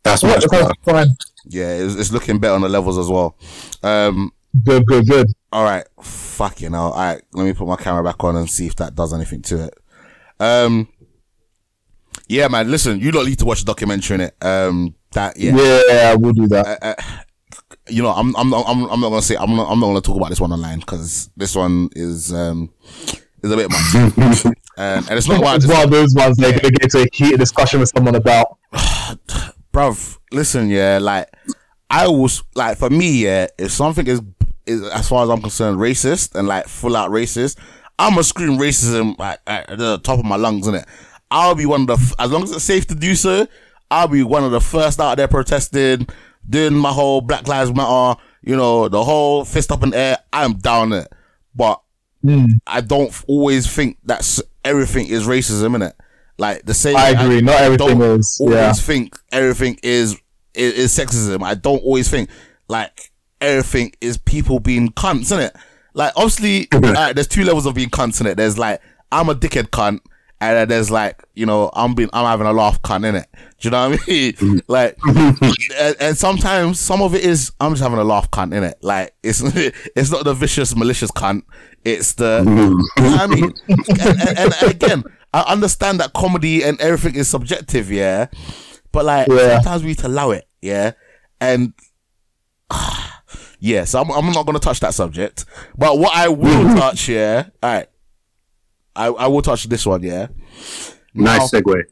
That's 0.02 0.22
what. 0.22 0.30
much 0.36 0.44
it's 0.44 0.50
better. 0.50 0.72
fine. 0.82 1.08
Yeah, 1.46 1.72
it's, 1.74 1.94
it's 1.96 2.12
looking 2.12 2.38
better 2.38 2.54
on 2.54 2.60
the 2.62 2.68
levels 2.68 2.98
as 2.98 3.08
well. 3.08 3.36
Um, 3.82 4.32
Good, 4.64 4.84
good, 4.86 5.06
good. 5.06 5.26
all 5.52 5.62
right, 5.62 5.84
fucking 6.02 6.72
hell. 6.72 6.90
All 6.92 6.98
right, 6.98 7.22
let 7.34 7.44
me 7.44 7.52
put 7.52 7.68
my 7.68 7.76
camera 7.76 8.02
back 8.02 8.22
on 8.24 8.34
and 8.36 8.50
see 8.50 8.66
if 8.66 8.74
that 8.76 8.94
does 8.96 9.12
anything 9.14 9.42
to 9.42 9.64
it. 9.66 9.74
Um, 10.40 10.88
yeah, 12.28 12.48
man. 12.48 12.68
Listen, 12.70 12.98
you 12.98 13.12
don't 13.12 13.26
need 13.26 13.38
to 13.38 13.44
watch 13.44 13.60
the 13.60 13.66
documentary 13.66 14.14
in 14.16 14.20
it. 14.22 14.36
Um, 14.42 14.94
that 15.12 15.36
yeah. 15.36 15.54
Yeah, 15.56 16.14
we'll 16.14 16.32
do 16.32 16.48
that. 16.48 16.66
Uh, 16.82 16.94
uh, 16.98 17.02
you 17.90 18.02
know, 18.02 18.10
I'm, 18.10 18.34
I'm, 18.36 18.52
I'm, 18.54 18.84
I'm 18.84 19.00
not 19.00 19.10
gonna 19.10 19.22
say, 19.22 19.36
I'm 19.36 19.54
not, 19.56 19.70
I'm 19.70 19.80
not 19.80 19.86
gonna 19.86 20.00
talk 20.00 20.16
about 20.16 20.30
this 20.30 20.40
one 20.40 20.52
online 20.52 20.80
because 20.80 21.30
this 21.36 21.54
one 21.54 21.88
is, 21.94 22.32
um, 22.32 22.70
is 23.42 23.50
a 23.50 23.56
bit 23.56 23.70
much. 23.70 24.44
um, 24.46 24.54
and 24.76 25.10
it's 25.10 25.28
not 25.28 25.56
it's 25.56 25.66
one 25.66 25.84
of 25.84 25.90
those 25.90 26.14
ones 26.14 26.36
they're 26.36 26.52
gonna 26.52 26.70
get 26.70 26.84
into 26.84 27.02
a 27.02 27.06
heated 27.12 27.38
discussion 27.38 27.80
with 27.80 27.90
someone 27.94 28.14
about. 28.14 28.58
bruv, 29.72 30.18
listen, 30.32 30.68
yeah, 30.68 30.98
like 31.00 31.28
I 31.88 32.08
was 32.08 32.42
like 32.54 32.78
for 32.78 32.90
me, 32.90 33.24
yeah, 33.24 33.46
if 33.58 33.70
something 33.70 34.06
is 34.06 34.20
is 34.66 34.82
as 34.88 35.08
far 35.08 35.24
as 35.24 35.30
I'm 35.30 35.40
concerned 35.40 35.78
racist 35.78 36.34
and 36.34 36.46
like 36.46 36.66
full 36.66 36.96
out 36.96 37.10
racist, 37.10 37.58
I'm 37.98 38.12
gonna 38.12 38.24
scream 38.24 38.58
racism 38.58 39.18
like, 39.18 39.40
at 39.46 39.78
the 39.78 39.98
top 39.98 40.18
of 40.18 40.24
my 40.24 40.36
lungs, 40.36 40.66
innit? 40.66 40.86
I'll 41.30 41.54
be 41.54 41.66
one 41.66 41.82
of 41.82 41.86
the 41.86 42.14
as 42.18 42.30
long 42.30 42.42
as 42.42 42.52
it's 42.52 42.64
safe 42.64 42.86
to 42.88 42.94
do 42.94 43.14
so, 43.14 43.46
I'll 43.90 44.08
be 44.08 44.22
one 44.22 44.44
of 44.44 44.52
the 44.52 44.60
first 44.60 45.00
out 45.00 45.16
there 45.16 45.28
protesting, 45.28 46.06
doing 46.48 46.74
my 46.74 46.90
whole 46.92 47.20
Black 47.20 47.46
Lives 47.46 47.72
Matter, 47.72 48.20
you 48.42 48.56
know, 48.56 48.88
the 48.88 49.02
whole 49.02 49.44
fist 49.44 49.70
up 49.70 49.82
in 49.82 49.90
the 49.90 49.98
air. 49.98 50.18
I'm 50.32 50.54
down 50.54 50.92
it, 50.92 51.08
but 51.54 51.80
hmm. 52.22 52.46
I 52.66 52.80
don't 52.80 53.14
always 53.26 53.72
think 53.72 53.98
that's 54.04 54.42
everything 54.64 55.06
is 55.06 55.26
racism, 55.26 55.76
innit? 55.76 55.92
Like 56.38 56.64
the 56.64 56.74
same. 56.74 56.96
I 56.96 57.10
agree, 57.10 57.40
not 57.42 57.60
everything 57.60 57.98
don't 57.98 58.20
is, 58.20 58.38
Always 58.40 58.56
yeah. 58.56 58.72
think 58.72 59.18
everything 59.30 59.78
is, 59.82 60.18
is 60.54 60.72
is 60.74 60.96
sexism. 60.96 61.42
I 61.42 61.54
don't 61.54 61.82
always 61.82 62.08
think 62.08 62.30
like 62.66 63.10
everything 63.40 63.92
is 64.00 64.16
people 64.16 64.58
being 64.58 64.88
cunts, 64.90 65.36
innit? 65.36 65.54
Like 65.92 66.12
obviously, 66.16 66.68
there's 67.12 67.28
two 67.28 67.44
levels 67.44 67.66
of 67.66 67.74
being 67.74 67.90
cunts, 67.90 68.22
innit? 68.22 68.36
There's 68.36 68.58
like 68.58 68.80
I'm 69.12 69.28
a 69.28 69.34
dickhead 69.34 69.68
cunt, 69.68 70.00
and 70.40 70.56
then 70.56 70.68
there's 70.68 70.90
like 70.90 71.22
you 71.34 71.46
know 71.46 71.70
I'm 71.74 71.94
being 71.94 72.10
I'm 72.12 72.24
having 72.24 72.46
a 72.46 72.52
laugh 72.52 72.80
cunt, 72.82 73.04
innit? 73.04 73.26
Do 73.58 73.68
you 73.68 73.70
know 73.70 73.90
what 73.90 74.00
I 74.00 74.10
mean? 74.10 74.32
Mm-hmm. 74.40 74.58
like, 74.68 74.98
and, 75.78 75.96
and 76.00 76.16
sometimes 76.16 76.78
some 76.78 77.02
of 77.02 77.14
it 77.14 77.24
is 77.24 77.52
I'm 77.60 77.72
just 77.72 77.82
having 77.82 77.98
a 77.98 78.04
laugh 78.04 78.30
cunt, 78.30 78.54
in 78.54 78.64
it. 78.64 78.78
Like 78.82 79.14
it's 79.22 79.40
it's 79.96 80.10
not 80.10 80.24
the 80.24 80.34
vicious 80.34 80.74
malicious 80.74 81.10
cunt. 81.10 81.42
It's 81.84 82.14
the 82.14 82.42
mm-hmm. 82.44 83.04
you 83.04 83.10
know 83.10 83.16
I 83.16 83.26
mean. 83.26 83.52
And, 83.68 84.38
and- 84.38 84.54
and 84.60 84.70
again, 84.70 85.04
I 85.32 85.40
understand 85.42 86.00
that 86.00 86.12
comedy 86.12 86.62
and 86.64 86.80
everything 86.80 87.18
is 87.18 87.28
subjective, 87.28 87.90
yeah. 87.90 88.26
But 88.92 89.04
like 89.04 89.28
Yeah. 89.28 89.56
sometimes 89.56 89.82
we 89.82 89.88
need 89.88 89.98
to 89.98 90.06
allow 90.08 90.30
it, 90.30 90.46
yeah. 90.62 90.92
And 91.40 91.74
yeah, 93.60 93.84
so 93.84 94.00
I'm, 94.00 94.10
I'm 94.10 94.32
not 94.32 94.46
gonna 94.46 94.58
touch 94.58 94.80
that 94.80 94.94
subject. 94.94 95.44
But 95.76 95.98
what 95.98 96.16
I 96.16 96.28
will 96.28 96.64
mm-hmm. 96.64 96.78
touch, 96.78 97.08
yeah, 97.08 97.48
all 97.62 97.70
right. 97.70 97.89
I, 98.96 99.06
I 99.06 99.26
will 99.28 99.42
touch 99.42 99.64
this 99.64 99.86
one, 99.86 100.02
yeah. 100.02 100.28
Nice 101.14 101.52
Now, 101.52 101.60
segue. 101.60 101.82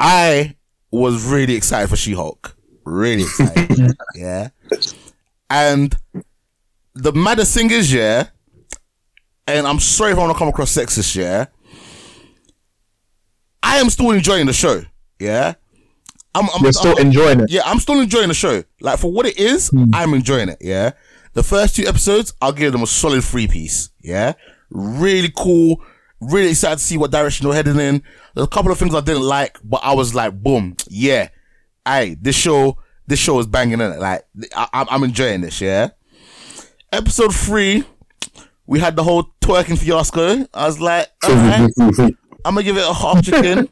I 0.00 0.56
was 0.90 1.24
really 1.24 1.54
excited 1.54 1.88
for 1.88 1.96
She 1.96 2.12
Hulk. 2.12 2.56
Really 2.84 3.22
excited. 3.22 3.96
yeah. 4.14 4.48
And 5.50 5.96
the 6.94 7.12
maddest 7.12 7.54
thing 7.54 7.70
is, 7.70 7.92
yeah, 7.92 8.28
and 9.46 9.66
I'm 9.66 9.78
sorry 9.80 10.12
if 10.12 10.18
I 10.18 10.20
want 10.22 10.32
to 10.32 10.38
come 10.38 10.48
across 10.48 10.74
sexist, 10.74 11.14
yeah. 11.16 11.46
I 13.62 13.78
am 13.78 13.90
still 13.90 14.10
enjoying 14.12 14.46
the 14.46 14.52
show. 14.52 14.82
Yeah. 15.18 15.54
I'm, 16.34 16.48
I'm 16.54 16.62
You're 16.62 16.72
still 16.72 16.96
I'm- 16.96 17.06
enjoying 17.06 17.40
it. 17.40 17.50
yeah, 17.50 17.62
I'm 17.64 17.78
still 17.80 18.00
enjoying 18.00 18.28
the 18.28 18.34
show. 18.34 18.62
Like 18.80 18.98
for 18.98 19.10
what 19.10 19.26
it 19.26 19.38
is, 19.38 19.68
hmm. 19.68 19.84
I'm 19.92 20.14
enjoying 20.14 20.48
it. 20.48 20.58
Yeah. 20.60 20.92
The 21.32 21.42
first 21.42 21.76
two 21.76 21.84
episodes, 21.86 22.32
I'll 22.40 22.52
give 22.52 22.72
them 22.72 22.82
a 22.82 22.86
solid 22.86 23.24
three 23.24 23.46
piece. 23.48 23.90
Yeah. 24.02 24.34
Really 24.70 25.32
cool. 25.36 25.82
Really 26.20 26.50
excited 26.50 26.78
to 26.78 26.82
see 26.84 26.96
what 26.96 27.10
direction 27.10 27.46
they're 27.46 27.54
heading 27.54 27.78
in. 27.78 28.02
There's 28.34 28.46
a 28.46 28.50
couple 28.50 28.72
of 28.72 28.78
things 28.78 28.94
I 28.94 29.00
didn't 29.00 29.22
like, 29.22 29.58
but 29.62 29.80
I 29.82 29.92
was 29.94 30.14
like, 30.14 30.32
boom, 30.42 30.76
yeah. 30.88 31.28
Hey, 31.86 32.16
this 32.20 32.36
show, 32.36 32.78
this 33.06 33.18
show 33.18 33.38
is 33.38 33.46
banging 33.46 33.74
in 33.80 33.92
it. 33.92 33.98
Like, 34.00 34.24
I, 34.54 34.68
I'm- 34.88 35.04
enjoying 35.04 35.42
this, 35.42 35.60
yeah. 35.60 35.90
Episode 36.92 37.34
three, 37.34 37.84
we 38.66 38.80
had 38.80 38.96
the 38.96 39.02
whole 39.02 39.24
twerking 39.40 39.78
fiasco. 39.78 40.46
I 40.54 40.66
was 40.66 40.80
like, 40.80 41.08
alright, 41.24 41.70
I'm 41.78 42.54
gonna 42.54 42.62
give 42.62 42.76
it 42.76 42.88
a 42.88 42.94
half 42.94 43.22
chicken. 43.24 43.68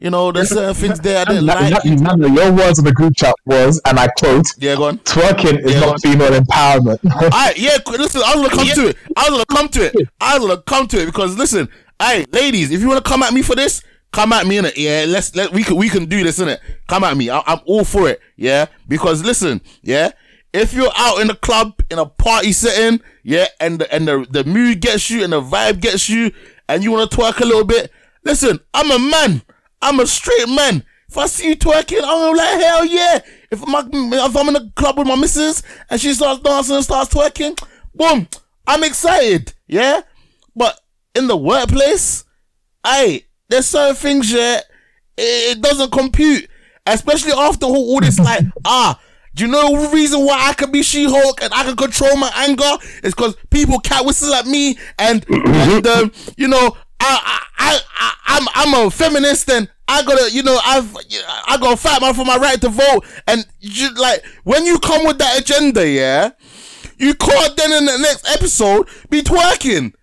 You 0.00 0.10
know, 0.10 0.30
there's 0.30 0.50
certain 0.50 0.74
things 0.74 1.00
there 1.00 1.18
I 1.18 1.24
didn't 1.24 1.46
like. 1.46 1.84
Your 1.84 2.52
words 2.52 2.78
in 2.78 2.84
the 2.84 2.92
group 2.94 3.16
chat 3.16 3.34
was, 3.46 3.80
and 3.84 3.98
I 3.98 4.06
quote, 4.06 4.46
Yeah, 4.58 4.76
go 4.76 4.84
on. 4.84 4.98
twerking 4.98 5.64
is 5.66 5.74
Yeah, 5.74 5.80
not 5.80 6.00
female 6.00 6.30
empowerment. 6.30 6.98
I 7.32 7.52
yeah, 7.56 7.78
listen, 7.88 8.22
I 8.24 8.36
was 8.36 8.48
gonna 8.48 8.64
come 8.64 8.68
to 8.76 8.88
it. 8.90 8.96
I 9.16 9.28
was 9.28 9.30
gonna 9.30 9.44
come 9.46 9.68
to 9.70 9.80
it. 9.86 10.08
I 10.20 10.38
was 10.38 10.46
gonna 10.48 10.62
come 10.62 10.86
to 10.88 11.02
it 11.02 11.06
because 11.06 11.36
listen, 11.36 11.68
hey, 12.00 12.24
ladies, 12.32 12.70
if 12.70 12.80
you 12.80 12.88
wanna 12.88 13.02
come 13.02 13.22
at 13.22 13.32
me 13.32 13.42
for 13.42 13.54
this, 13.54 13.82
come 14.12 14.32
at 14.32 14.46
me 14.46 14.58
in 14.58 14.64
it. 14.64 14.76
Yeah, 14.76 15.04
let's 15.08 15.34
let 15.34 15.52
we 15.52 15.62
can 15.62 15.76
we 15.76 15.88
can 15.88 16.06
do 16.06 16.22
this 16.22 16.38
in 16.38 16.48
it. 16.48 16.60
Come 16.86 17.04
at 17.04 17.16
me. 17.16 17.30
I, 17.30 17.42
I'm 17.46 17.60
all 17.66 17.84
for 17.84 18.08
it. 18.08 18.20
Yeah, 18.36 18.66
because 18.86 19.22
listen, 19.24 19.60
yeah, 19.82 20.12
if 20.52 20.72
you're 20.72 20.92
out 20.96 21.20
in 21.20 21.28
the 21.28 21.34
club 21.34 21.80
in 21.90 21.98
a 21.98 22.06
party 22.06 22.52
setting, 22.52 23.00
yeah, 23.22 23.46
and 23.60 23.78
the 23.80 23.94
and 23.94 24.06
the 24.06 24.26
the 24.30 24.44
mood 24.44 24.80
gets 24.80 25.10
you 25.10 25.24
and 25.24 25.32
the 25.32 25.40
vibe 25.40 25.80
gets 25.80 26.08
you, 26.08 26.32
and 26.68 26.82
you 26.82 26.90
wanna 26.92 27.08
twerk 27.08 27.40
a 27.40 27.44
little 27.44 27.64
bit, 27.64 27.90
listen, 28.24 28.60
I'm 28.74 28.90
a 28.90 28.98
man. 28.98 29.42
I'm 29.80 30.00
a 30.00 30.06
straight 30.06 30.48
man. 30.48 30.84
If 31.08 31.16
I 31.16 31.26
see 31.26 31.48
you 31.48 31.56
twerking, 31.56 32.00
I'm 32.04 32.36
like, 32.36 32.60
hell 32.60 32.84
yeah. 32.84 33.20
If, 33.50 33.66
my, 33.66 33.82
if 33.92 34.36
I'm 34.36 34.48
in 34.48 34.56
a 34.56 34.70
club 34.70 34.98
with 34.98 35.06
my 35.06 35.16
missus 35.16 35.62
and 35.88 36.00
she 36.00 36.12
starts 36.12 36.42
dancing 36.42 36.74
and 36.76 36.84
starts 36.84 37.14
twerking, 37.14 37.58
boom, 37.94 38.28
I'm 38.66 38.84
excited. 38.84 39.54
Yeah? 39.66 40.02
In 41.18 41.26
the 41.26 41.36
workplace, 41.36 42.24
hey, 42.86 43.24
there's 43.48 43.66
certain 43.66 43.96
things, 43.96 44.32
that 44.32 44.64
it, 45.16 45.56
it 45.56 45.60
doesn't 45.60 45.90
compute. 45.90 46.48
Especially 46.86 47.32
after 47.32 47.66
all, 47.66 47.74
all 47.76 48.00
this, 48.00 48.18
like, 48.18 48.44
ah, 48.64 48.98
do 49.34 49.44
you 49.44 49.50
know 49.50 49.82
the 49.82 49.88
reason 49.90 50.24
why 50.24 50.48
I 50.48 50.52
can 50.52 50.70
be 50.72 50.82
She-Hulk 50.82 51.42
and 51.42 51.52
I 51.52 51.64
can 51.64 51.76
control 51.76 52.16
my 52.16 52.30
anger? 52.36 52.70
Is 53.02 53.14
because 53.14 53.36
people 53.50 53.78
cat 53.78 54.04
whistle 54.04 54.32
at 54.34 54.46
me 54.46 54.78
and, 54.98 55.24
and 55.28 55.86
um, 55.86 56.12
you 56.36 56.48
know, 56.48 56.76
I, 57.00 57.44
I, 57.58 57.78
I, 57.98 58.14
I'm, 58.26 58.48
I'm 58.54 58.86
a 58.86 58.90
feminist 58.90 59.50
and 59.50 59.68
I 59.86 60.02
gotta, 60.02 60.32
you 60.32 60.42
know, 60.42 60.58
I've, 60.64 60.94
I 61.46 61.56
gotta 61.60 61.76
fight 61.76 62.00
man 62.00 62.14
for 62.14 62.24
my 62.24 62.36
right 62.36 62.60
to 62.60 62.68
vote. 62.68 63.04
And 63.26 63.46
you, 63.60 63.94
like, 63.94 64.24
when 64.44 64.66
you 64.66 64.78
come 64.78 65.06
with 65.06 65.18
that 65.18 65.40
agenda, 65.40 65.88
yeah, 65.88 66.30
you 66.98 67.14
can't 67.14 67.56
then 67.56 67.72
in 67.72 67.86
the 67.86 67.98
next 67.98 68.28
episode 68.28 68.88
be 69.08 69.22
twerking. 69.22 69.94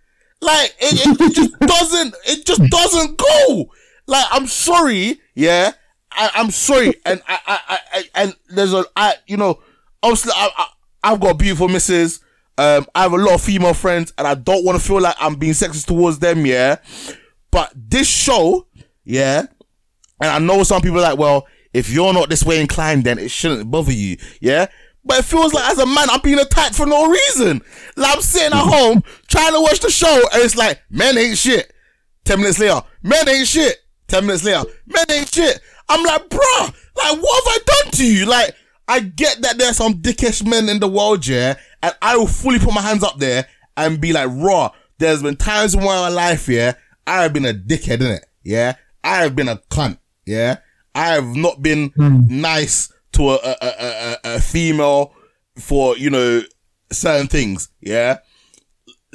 Like, 0.45 0.75
it, 0.79 1.19
it, 1.19 1.33
just 1.35 1.59
doesn't, 1.59 2.15
it 2.25 2.45
just 2.45 2.63
doesn't 2.63 3.17
go. 3.17 3.71
Like, 4.07 4.25
I'm 4.31 4.47
sorry, 4.47 5.19
yeah, 5.33 5.71
I, 6.11 6.31
I'm 6.35 6.51
sorry, 6.51 6.93
and 7.05 7.21
I, 7.27 7.39
I, 7.47 7.79
I, 7.93 8.03
and 8.15 8.35
there's 8.49 8.73
a, 8.73 8.85
I, 8.95 9.15
you 9.27 9.37
know, 9.37 9.61
obviously, 10.03 10.33
I, 10.35 10.49
I, 10.57 10.67
I've 11.11 11.19
got 11.19 11.37
beautiful 11.37 11.67
misses. 11.67 12.19
Um, 12.57 12.85
I 12.95 13.01
have 13.01 13.13
a 13.13 13.17
lot 13.17 13.35
of 13.35 13.41
female 13.41 13.73
friends, 13.73 14.13
and 14.17 14.25
I 14.27 14.35
don't 14.35 14.63
want 14.63 14.79
to 14.79 14.85
feel 14.85 15.01
like 15.01 15.15
I'm 15.19 15.35
being 15.35 15.53
sexist 15.53 15.87
towards 15.87 16.19
them. 16.19 16.45
Yeah, 16.45 16.77
but 17.51 17.73
this 17.75 18.07
show, 18.07 18.67
yeah, 19.03 19.47
and 20.21 20.31
I 20.31 20.39
know 20.39 20.63
some 20.63 20.81
people 20.81 20.99
are 20.99 21.09
like, 21.09 21.17
well, 21.17 21.47
if 21.73 21.89
you're 21.89 22.13
not 22.13 22.29
this 22.29 22.45
way 22.45 22.61
inclined, 22.61 23.03
then 23.03 23.19
it 23.19 23.29
shouldn't 23.29 23.69
bother 23.69 23.91
you. 23.91 24.17
Yeah. 24.39 24.67
But 25.05 25.19
it 25.19 25.25
feels 25.25 25.53
like 25.53 25.69
as 25.71 25.79
a 25.79 25.85
man, 25.85 26.09
I'm 26.09 26.21
being 26.21 26.39
attacked 26.39 26.75
for 26.75 26.85
no 26.85 27.07
reason. 27.07 27.61
Like 27.95 28.15
I'm 28.15 28.21
sitting 28.21 28.57
at 28.57 28.65
home 28.65 29.03
trying 29.27 29.53
to 29.53 29.61
watch 29.61 29.79
the 29.79 29.91
show 29.91 30.21
and 30.33 30.43
it's 30.43 30.55
like, 30.55 30.81
men 30.89 31.17
ain't 31.17 31.37
shit. 31.37 31.71
10 32.25 32.39
minutes 32.39 32.59
later, 32.59 32.81
men 33.03 33.29
ain't 33.29 33.47
shit. 33.47 33.77
10 34.07 34.25
minutes 34.25 34.43
later, 34.43 34.63
men 34.87 35.05
ain't 35.11 35.31
shit. 35.31 35.59
I'm 35.87 36.03
like, 36.03 36.29
bruh, 36.29 36.73
like, 36.95 37.21
what 37.21 37.43
have 37.43 37.53
I 37.53 37.59
done 37.65 37.91
to 37.93 38.05
you? 38.05 38.25
Like, 38.25 38.55
I 38.87 38.99
get 38.99 39.41
that 39.41 39.57
there's 39.57 39.77
some 39.77 39.95
dickish 39.95 40.45
men 40.47 40.69
in 40.69 40.79
the 40.79 40.87
world, 40.87 41.25
yeah, 41.25 41.55
and 41.81 41.95
I 42.01 42.17
will 42.17 42.27
fully 42.27 42.59
put 42.59 42.73
my 42.73 42.81
hands 42.81 43.03
up 43.03 43.17
there 43.17 43.47
and 43.77 43.99
be 43.99 44.13
like, 44.13 44.29
raw, 44.31 44.71
there's 44.97 45.21
been 45.21 45.35
times 45.35 45.73
in 45.73 45.83
my 45.83 46.09
life, 46.09 46.47
yeah, 46.47 46.73
I 47.07 47.23
have 47.23 47.33
been 47.33 47.45
a 47.45 47.53
dickhead, 47.53 47.99
innit? 47.99 48.21
Yeah? 48.43 48.75
I 49.03 49.17
have 49.17 49.35
been 49.35 49.49
a 49.49 49.57
cunt, 49.69 49.99
yeah? 50.25 50.57
I 50.93 51.07
have 51.09 51.35
not 51.35 51.61
been 51.61 51.89
hmm. 51.89 52.21
nice 52.29 52.91
to 53.15 53.31
a, 53.31 53.35
a, 53.35 53.55
a, 53.61 53.67
a, 53.81 54.17
a 54.35 54.41
female 54.41 55.13
for, 55.57 55.97
you 55.97 56.09
know, 56.09 56.41
certain 56.91 57.27
things, 57.27 57.69
yeah? 57.81 58.19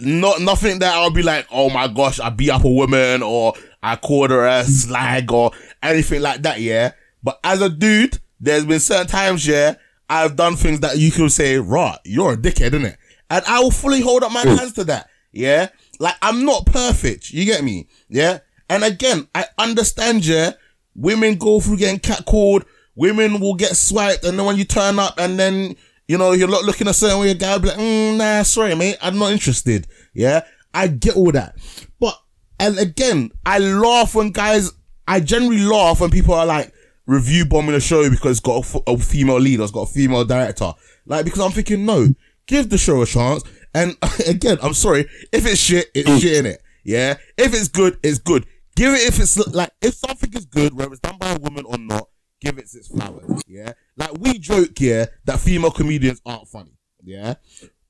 not 0.00 0.40
nothing 0.40 0.78
that 0.78 0.94
I'll 0.94 1.10
be 1.10 1.22
like, 1.22 1.46
oh 1.50 1.70
my 1.70 1.88
gosh, 1.88 2.20
I 2.20 2.30
beat 2.30 2.50
up 2.50 2.64
a 2.64 2.70
woman 2.70 3.22
or 3.22 3.54
I 3.82 3.96
called 3.96 4.30
her 4.30 4.46
a 4.46 4.64
slag 4.64 5.30
or 5.30 5.52
anything 5.82 6.22
like 6.22 6.42
that, 6.42 6.60
yeah. 6.60 6.92
But 7.22 7.38
as 7.44 7.60
a 7.60 7.68
dude, 7.68 8.18
there's 8.40 8.64
been 8.64 8.80
certain 8.80 9.06
times, 9.06 9.46
yeah, 9.46 9.74
I've 10.08 10.36
done 10.36 10.56
things 10.56 10.80
that 10.80 10.98
you 10.98 11.10
could 11.10 11.32
say, 11.32 11.58
right, 11.58 11.98
you're 12.04 12.32
a 12.32 12.36
dickhead, 12.36 12.70
innit? 12.70 12.96
And 13.28 13.44
I 13.46 13.60
will 13.60 13.70
fully 13.70 14.00
hold 14.00 14.22
up 14.22 14.32
my 14.32 14.42
mm. 14.42 14.58
hands 14.58 14.72
to 14.74 14.84
that, 14.84 15.08
yeah. 15.32 15.68
Like 15.98 16.16
I'm 16.22 16.44
not 16.44 16.66
perfect, 16.66 17.30
you 17.30 17.44
get 17.44 17.62
me, 17.62 17.88
yeah. 18.08 18.38
And 18.68 18.84
again, 18.84 19.28
I 19.34 19.46
understand, 19.58 20.24
yeah. 20.26 20.52
Women 20.94 21.36
go 21.36 21.60
through 21.60 21.76
getting 21.76 22.00
catcalled. 22.00 22.64
Women 23.00 23.40
will 23.40 23.54
get 23.54 23.76
swiped, 23.76 24.24
and 24.24 24.38
then 24.38 24.46
when 24.46 24.56
you 24.56 24.64
turn 24.64 24.98
up, 24.98 25.18
and 25.18 25.38
then 25.38 25.76
you 26.10 26.18
know, 26.18 26.32
you're 26.32 26.48
not 26.48 26.64
looking 26.64 26.88
a 26.88 26.92
certain 26.92 27.20
way, 27.20 27.30
a 27.30 27.34
guy 27.34 27.52
will 27.52 27.60
be 27.60 27.68
like, 27.68 27.78
mm, 27.78 28.16
nah, 28.16 28.42
sorry, 28.42 28.74
mate, 28.74 28.96
I'm 29.00 29.16
not 29.16 29.30
interested. 29.30 29.86
Yeah. 30.12 30.40
I 30.74 30.88
get 30.88 31.14
all 31.14 31.30
that. 31.30 31.54
But, 32.00 32.18
and 32.58 32.80
again, 32.80 33.30
I 33.46 33.60
laugh 33.60 34.16
when 34.16 34.32
guys, 34.32 34.72
I 35.06 35.20
generally 35.20 35.60
laugh 35.60 36.00
when 36.00 36.10
people 36.10 36.34
are 36.34 36.44
like, 36.44 36.74
review 37.06 37.44
bombing 37.44 37.76
a 37.76 37.80
show 37.80 38.10
because 38.10 38.32
it's 38.32 38.40
got 38.40 38.56
a, 38.56 38.58
f- 38.58 38.82
a 38.88 38.98
female 38.98 39.38
lead 39.38 39.60
or 39.60 39.62
it's 39.62 39.70
got 39.70 39.82
a 39.82 39.92
female 39.92 40.24
director. 40.24 40.72
Like, 41.06 41.24
because 41.26 41.38
I'm 41.38 41.52
thinking, 41.52 41.86
no, 41.86 42.08
give 42.46 42.70
the 42.70 42.78
show 42.78 43.02
a 43.02 43.06
chance. 43.06 43.44
And 43.72 43.96
again, 44.26 44.58
I'm 44.64 44.74
sorry, 44.74 45.06
if 45.30 45.46
it's 45.46 45.60
shit, 45.60 45.92
it's 45.94 46.20
shit 46.20 46.38
in 46.38 46.46
it. 46.46 46.60
Yeah. 46.82 47.18
If 47.38 47.54
it's 47.54 47.68
good, 47.68 48.00
it's 48.02 48.18
good. 48.18 48.46
Give 48.74 48.92
it 48.94 49.06
if 49.06 49.20
it's 49.20 49.38
like, 49.54 49.70
if 49.80 49.94
something 49.94 50.32
is 50.34 50.44
good, 50.44 50.74
whether 50.74 50.90
it's 50.90 51.00
done 51.00 51.18
by 51.18 51.34
a 51.34 51.38
woman 51.38 51.66
or 51.66 51.78
not, 51.78 52.08
give 52.40 52.58
it 52.58 52.64
its 52.74 52.88
flowers. 52.88 53.42
Yeah. 53.46 53.72
Like 53.96 54.12
we 54.18 54.38
joke 54.38 54.76
here 54.78 55.08
that 55.24 55.38
female 55.40 55.70
comedians 55.70 56.20
aren't 56.24 56.48
funny. 56.48 56.72
Yeah. 57.02 57.34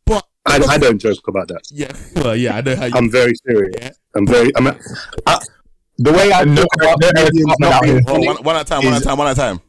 But 0.04 0.26
I, 0.46 0.58
I 0.68 0.78
don't 0.78 0.98
joke 0.98 1.26
about 1.28 1.48
that. 1.48 1.62
yeah, 1.70 1.92
well, 2.16 2.34
yeah, 2.34 2.56
I 2.56 2.60
know 2.62 2.74
how 2.76 2.86
you. 2.86 2.92
I'm 2.94 3.10
very 3.10 3.32
serious. 3.46 3.74
Yeah. 3.78 3.90
I'm 4.16 4.26
very. 4.26 4.50
I'm. 4.56 4.66
I, 5.26 5.38
the 5.98 6.12
way 6.12 6.32
I 6.32 6.44
No, 6.44 6.56
joke 6.56 6.66
about 6.76 7.00
no, 7.00 7.08
no, 7.08 7.24
comedians 7.26 7.54
not 7.58 7.82
being 7.82 7.94
Hold 7.94 8.08
on, 8.08 8.14
funny. 8.14 8.26
one, 8.26 8.36
one 8.44 8.56
at 8.56 8.62
a 8.62 8.64
time, 8.64 8.84
one 8.84 8.94
at 8.94 9.02
a 9.02 9.04
time, 9.04 9.18
one 9.18 9.26
at 9.28 9.36
a 9.36 9.40
time. 9.40 9.60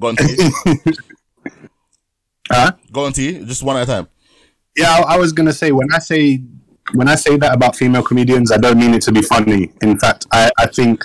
Go 0.00 0.08
on, 0.08 0.16
T. 0.16 0.50
Huh? 2.50 2.72
Go 2.92 3.06
on, 3.06 3.12
T. 3.12 3.44
Just 3.44 3.62
one 3.62 3.76
at 3.76 3.84
a 3.84 3.86
time. 3.86 4.08
Yeah, 4.76 4.90
I, 4.90 5.14
I 5.14 5.16
was 5.18 5.32
gonna 5.32 5.52
say 5.52 5.72
when 5.72 5.92
I 5.94 5.98
say 5.98 6.42
when 6.92 7.08
I 7.08 7.14
say 7.14 7.36
that 7.38 7.54
about 7.54 7.76
female 7.76 8.02
comedians, 8.02 8.50
I 8.52 8.58
don't 8.58 8.78
mean 8.78 8.92
it 8.94 9.02
to 9.02 9.12
be 9.12 9.22
funny. 9.22 9.72
In 9.82 9.98
fact, 9.98 10.26
I, 10.32 10.50
I 10.58 10.66
think 10.66 11.04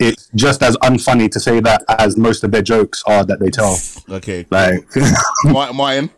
it's 0.00 0.30
just 0.34 0.62
as 0.62 0.76
unfunny 0.78 1.30
to 1.30 1.40
say 1.40 1.60
that 1.60 1.82
as 1.98 2.16
most 2.16 2.44
of 2.44 2.50
their 2.50 2.62
jokes 2.62 3.02
are 3.06 3.24
that 3.24 3.40
they 3.40 3.50
tell. 3.50 3.78
Okay. 4.10 4.46
Like, 4.50 4.86
Martin, 5.44 5.76
Martin. 5.76 6.10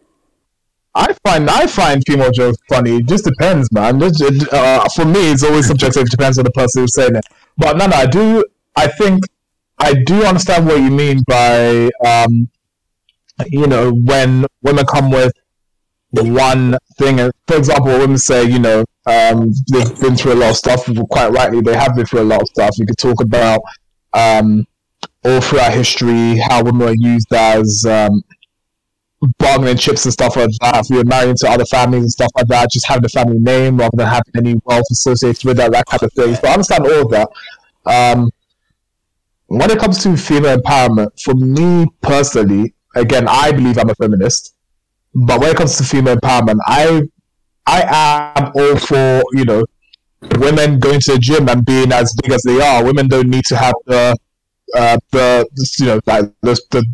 I 0.95 1.13
find 1.25 1.49
I 1.51 1.67
find 1.67 2.03
female 2.07 2.31
jokes 2.31 2.59
funny. 2.69 2.97
It 2.97 3.07
just 3.07 3.25
depends, 3.25 3.71
man. 3.73 4.01
It- 4.03 4.21
it- 4.21 4.53
uh, 4.53 4.89
for 4.95 5.05
me, 5.05 5.31
it's 5.33 5.43
always 5.45 5.67
subjective. 5.67 6.03
It 6.03 6.11
depends 6.11 6.39
on 6.39 6.45
the 6.45 6.51
person 6.53 6.83
who's 6.83 6.95
saying 6.95 7.17
it. 7.17 7.25
But 7.57 7.77
no, 7.77 7.87
no, 7.87 7.97
I 7.97 8.07
do. 8.07 8.45
I 8.77 8.87
think 8.89 9.25
I 9.79 9.95
do 9.95 10.25
understand 10.25 10.67
what 10.67 10.79
you 10.81 10.91
mean 10.91 11.21
by, 11.27 11.91
um, 12.05 12.49
you 13.47 13.67
know, 13.67 13.93
when 13.93 14.47
women 14.63 14.85
come 14.87 15.11
with 15.11 15.33
the 16.13 16.25
one 16.25 16.77
thing. 16.99 17.17
For 17.47 17.57
example, 17.57 17.87
women 17.99 18.19
say, 18.19 18.45
you 18.45 18.59
know, 18.59 18.85
um, 19.07 19.53
they've 19.73 20.01
been 20.01 20.17
through 20.17 20.35
a 20.35 20.41
lot 20.41 20.51
of 20.51 20.57
stuff. 20.57 20.89
Quite 21.11 21.33
rightly, 21.33 21.61
they 21.61 21.75
have 21.75 21.95
been 21.95 22.07
through 22.07 22.23
a 22.23 22.25
lot 22.25 22.43
of 22.43 22.49
stuff. 22.49 22.79
You 22.79 22.87
could 22.87 22.99
talk 22.99 23.21
about 23.23 23.61
um, 24.13 24.67
all 25.25 25.41
throughout 25.41 25.73
history 25.73 26.39
how 26.39 26.63
women 26.63 26.87
were 26.87 26.95
used 26.95 27.33
as 27.33 27.85
um, 27.89 28.23
bargaining 29.39 29.77
chips 29.77 30.05
and 30.05 30.13
stuff 30.13 30.37
like 30.37 30.51
that. 30.61 30.85
If 30.85 30.91
you're 30.91 31.05
married 31.05 31.31
into 31.31 31.49
other 31.49 31.65
families 31.67 32.03
and 32.03 32.13
stuff 32.13 32.31
like 32.37 32.47
that, 32.49 32.71
just 32.71 32.87
having 32.87 33.03
the 33.03 33.09
family 33.09 33.39
name 33.39 33.79
rather 33.79 33.97
than 33.97 34.07
having 34.07 34.33
any 34.37 34.61
wealth 34.65 34.87
associated 34.91 35.45
with 35.45 35.57
that, 35.59 35.73
that 35.73 35.87
kind 35.87 36.03
of 36.03 36.13
thing. 36.13 36.35
So 36.35 36.49
I 36.49 36.53
understand 36.53 36.87
all 36.87 37.03
of 37.03 37.11
that. 37.11 37.29
Um, 37.87 38.31
when 39.47 39.71
it 39.71 39.79
comes 39.79 40.03
to 40.05 40.17
female 40.17 40.59
empowerment, 40.59 41.21
for 41.21 41.35
me 41.35 41.87
personally, 42.03 42.75
again, 42.95 43.27
I 43.29 43.51
believe 43.53 43.79
I'm 43.79 43.91
a 43.91 43.95
feminist. 43.95 44.55
But 45.13 45.41
when 45.41 45.51
it 45.51 45.57
comes 45.57 45.77
to 45.79 45.85
female 45.85 46.17
empowerment, 46.17 46.59
I 46.67 47.03
I 47.71 48.37
am 48.37 48.53
all 48.55 48.77
for 48.77 49.23
you 49.33 49.45
know 49.45 49.65
women 50.39 50.79
going 50.79 51.01
to 51.01 51.13
the 51.13 51.19
gym 51.19 51.49
and 51.49 51.65
being 51.65 51.93
as 51.93 52.15
big 52.23 52.33
as 52.33 52.43
they 52.43 52.61
are. 52.61 52.85
Women 52.85 53.09
don't 53.09 53.29
need 53.29 53.45
to 53.47 53.57
have 53.57 53.75
the 53.87 54.17
uh, 54.77 54.99
the 55.13 55.49
you 55.79 55.87
know 55.87 56.01
like 56.07 56.27
the, 56.43 56.61
the 56.71 56.85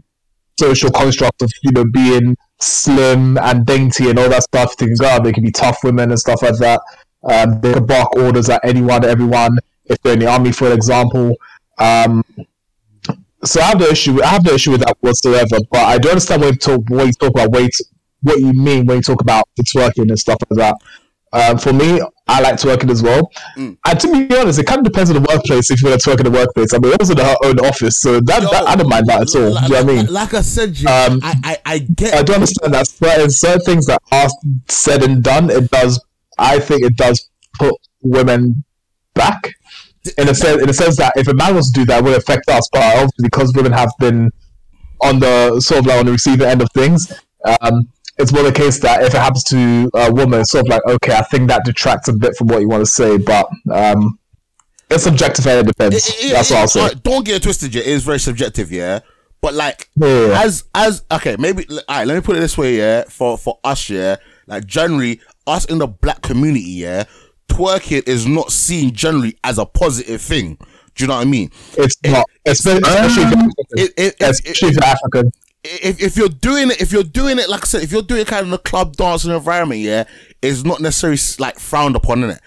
social 0.59 0.91
construct 0.91 1.43
of 1.43 1.51
you 1.63 1.73
know 1.73 1.85
being 1.85 2.37
slim 2.59 3.39
and 3.39 3.67
dainty 3.67 4.11
and 4.11 4.19
all 4.19 4.29
that 4.29 4.43
stuff. 4.43 4.77
Go 4.77 5.07
out, 5.07 5.25
they 5.25 5.33
can 5.33 5.45
be 5.45 5.51
tough 5.51 5.79
women 5.83 6.11
and 6.11 6.19
stuff 6.19 6.43
like 6.43 6.59
that. 6.59 6.81
Um, 7.25 7.61
they 7.61 7.73
can 7.73 7.87
bark 7.87 8.15
orders 8.17 8.49
at 8.49 8.65
anyone, 8.65 9.05
everyone. 9.05 9.59
if 9.87 10.01
they're 10.03 10.15
in 10.15 10.19
the 10.21 10.27
army, 10.27 10.53
for 10.53 10.73
example. 10.73 11.37
Um, 11.79 12.23
so 13.45 13.61
I 13.61 13.65
have 13.65 13.81
no 13.81 13.87
issue. 13.87 14.23
I 14.23 14.27
have 14.29 14.45
no 14.45 14.53
issue 14.53 14.73
with 14.73 14.81
that 14.81 14.97
whatsoever. 15.01 15.59
But 15.71 15.85
I 15.85 15.99
do 15.99 16.09
understand 16.11 16.43
when 16.43 16.53
you 16.55 16.59
talk 16.59 16.87
talk 16.87 17.31
about 17.31 17.51
weight, 17.51 17.75
what 18.23 18.39
you 18.41 18.53
mean 18.53 18.87
when 18.87 18.99
you 18.99 19.03
talk 19.03 19.21
about 19.21 19.49
the 19.57 19.63
twerking 19.63 20.09
and 20.09 20.19
stuff 20.19 20.39
like 20.51 20.59
that. 20.59 20.77
Um, 21.33 21.59
for 21.59 21.73
me, 21.73 22.01
I 22.29 22.41
like 22.41 22.55
twerking 22.55 22.91
as 22.91 23.03
well. 23.03 23.31
Mm. 23.59 23.77
And 23.87 24.01
to 24.01 24.27
be 24.27 24.37
honest, 24.37 24.59
it 24.59 24.67
kind 24.67 24.79
of 24.79 24.85
depends 24.85 25.11
on 25.11 25.23
the 25.23 25.29
workplace. 25.29 25.71
If 25.71 25.83
you 25.83 25.89
want 25.89 26.01
to 26.01 26.11
twerk 26.11 26.19
in 26.19 26.25
the 26.25 26.31
workplace, 26.31 26.73
I 26.73 26.79
mean, 26.79 26.93
it 26.93 26.99
was 26.99 27.11
in 27.11 27.19
her 27.19 27.37
own 27.45 27.59
office, 27.61 28.01
so 28.01 28.21
that, 28.21 28.43
Yo, 28.43 28.49
that 28.51 28.67
I 28.67 28.75
don't 28.77 28.89
mind 28.89 29.07
that 29.07 29.23
at 29.23 29.35
all. 29.37 29.51
like, 29.51 29.65
you 29.65 29.75
know 29.75 29.85
what 29.85 29.91
I 29.91 29.97
mean? 29.97 30.07
Like 30.13 30.35
I 30.35 30.41
said, 30.41 30.79
yeah, 30.79 31.05
Um, 31.05 31.21
I, 31.23 31.35
I, 31.45 31.59
I 31.67 31.79
get 31.79 32.15
I 32.15 32.23
do 32.23 32.33
understand 32.33 32.73
that 32.75 32.87
certain, 32.89 33.31
certain 33.31 33.61
things 33.61 33.87
that 33.87 34.01
are 34.13 34.29
said 34.69 35.03
and 35.03 35.23
done, 35.23 35.51
it 35.51 35.71
does. 35.71 36.03
I 36.39 36.59
think 36.59 36.85
it 36.85 36.97
does 36.97 37.29
put 37.59 37.75
women 38.03 38.65
back 39.15 39.55
in 40.19 40.29
a 40.29 40.35
sense. 40.35 40.63
In 40.63 40.69
a 40.69 40.75
sense 40.75 40.97
that 40.97 41.13
if 41.17 41.29
a 41.29 41.35
man 41.35 41.55
was 41.55 41.71
to 41.71 41.81
do 41.81 41.85
that, 41.87 41.99
it 41.99 42.05
would 42.05 42.17
affect 42.17 42.49
us. 42.49 42.69
But 42.73 42.83
obviously, 42.83 43.25
because 43.25 43.53
women 43.55 43.73
have 43.73 43.91
been 43.99 44.31
on 45.03 45.19
the 45.19 45.61
sort 45.61 45.81
of 45.81 45.87
like 45.87 45.99
on 45.99 46.07
the 46.07 46.13
receiving 46.13 46.47
end 46.47 46.63
of 46.63 46.69
things, 46.73 47.13
um, 47.61 47.89
it's 48.19 48.33
more 48.33 48.43
the 48.43 48.53
case 48.53 48.79
that 48.81 49.03
if 49.03 49.15
it 49.15 49.19
happens 49.19 49.45
to 49.45 49.91
a 49.95 50.13
woman, 50.13 50.41
it's 50.41 50.51
sort 50.51 50.67
of 50.67 50.69
like 50.71 50.85
okay, 50.87 51.15
I 51.15 51.23
think 51.23 51.49
that 51.49 51.65
detracts 51.65 52.09
a 52.09 52.13
bit 52.13 52.37
from 52.37 52.49
what 52.49 52.61
you 52.61 52.69
want 52.69 52.83
to 52.83 52.91
say, 52.91 53.19
but. 53.19 53.49
Um, 53.71 54.19
it's 54.89 55.03
subjective 55.03 55.45
and 55.49 55.67
it 55.67 55.67
depends. 55.67 55.97
It- 55.97 56.15
it- 56.27 56.33
That's 56.33 56.49
it- 56.51 56.55
what 56.55 56.61
I'll 56.61 56.69
say. 56.69 56.81
alright, 56.81 57.03
don't 57.03 57.25
get 57.27 57.35
it 57.37 57.43
twisted, 57.43 57.75
yeah. 57.75 57.81
It 57.83 57.89
is 57.89 58.05
very 58.05 58.21
subjective, 58.21 58.71
yeah. 58.71 59.01
But 59.41 59.55
like, 59.55 59.91
Yeah. 59.97 60.41
as 60.45 60.63
as 60.77 61.03
okay, 61.11 61.35
maybe 61.41 61.67
all 61.69 61.81
right. 61.89 62.07
Let 62.07 62.15
me 62.15 62.21
put 62.21 62.37
it 62.37 62.41
this 62.41 62.57
way, 62.57 62.77
yeah. 62.79 63.03
For 63.09 63.37
for 63.37 63.59
us, 63.65 63.91
yeah. 63.91 64.15
Like 64.47 64.65
generally, 64.65 65.21
us 65.45 65.65
in 65.65 65.79
the 65.79 65.89
black 65.89 66.23
community, 66.23 66.61
yeah. 66.71 67.03
Twerking 67.49 68.07
is 68.07 68.27
not 68.27 68.53
seen 68.53 68.93
generally 68.93 69.37
as 69.43 69.59
a 69.59 69.67
positive 69.67 70.23
thing. 70.23 70.57
Do 70.95 71.03
you 71.05 71.09
know 71.09 71.17
what 71.17 71.23
I 71.23 71.25
mean? 71.31 71.51
It's 71.77 71.97
not, 72.05 72.25
especially, 72.47 72.83
especially, 72.89 73.23
if, 73.25 73.31
you're 73.33 73.85
It, 73.87 73.93
it, 73.97 74.17
especially 74.21 74.71
you're 74.73 74.85
African. 74.85 75.33
If, 75.65 76.01
if 76.01 76.17
you're 76.17 76.29
doing 76.29 76.71
it, 76.71 76.81
if 76.81 76.93
you're 76.93 77.03
doing 77.03 77.39
it, 77.39 77.49
like 77.49 77.63
I 77.63 77.67
said, 77.67 77.83
if 77.83 77.93
you're 77.93 78.03
doing 78.03 78.21
it 78.23 78.27
kind 78.29 78.43
of 78.43 78.49
in 78.49 78.55
a 78.55 78.59
club 78.59 78.97
dancing 78.97 79.33
environment, 79.33 79.81
yeah, 79.81 80.05
it's 80.43 80.65
not 80.65 80.81
necessarily 80.81 81.19
like 81.39 81.59
frowned 81.59 81.97
upon 81.97 82.23
in 82.25 82.31
it. 82.31 82.41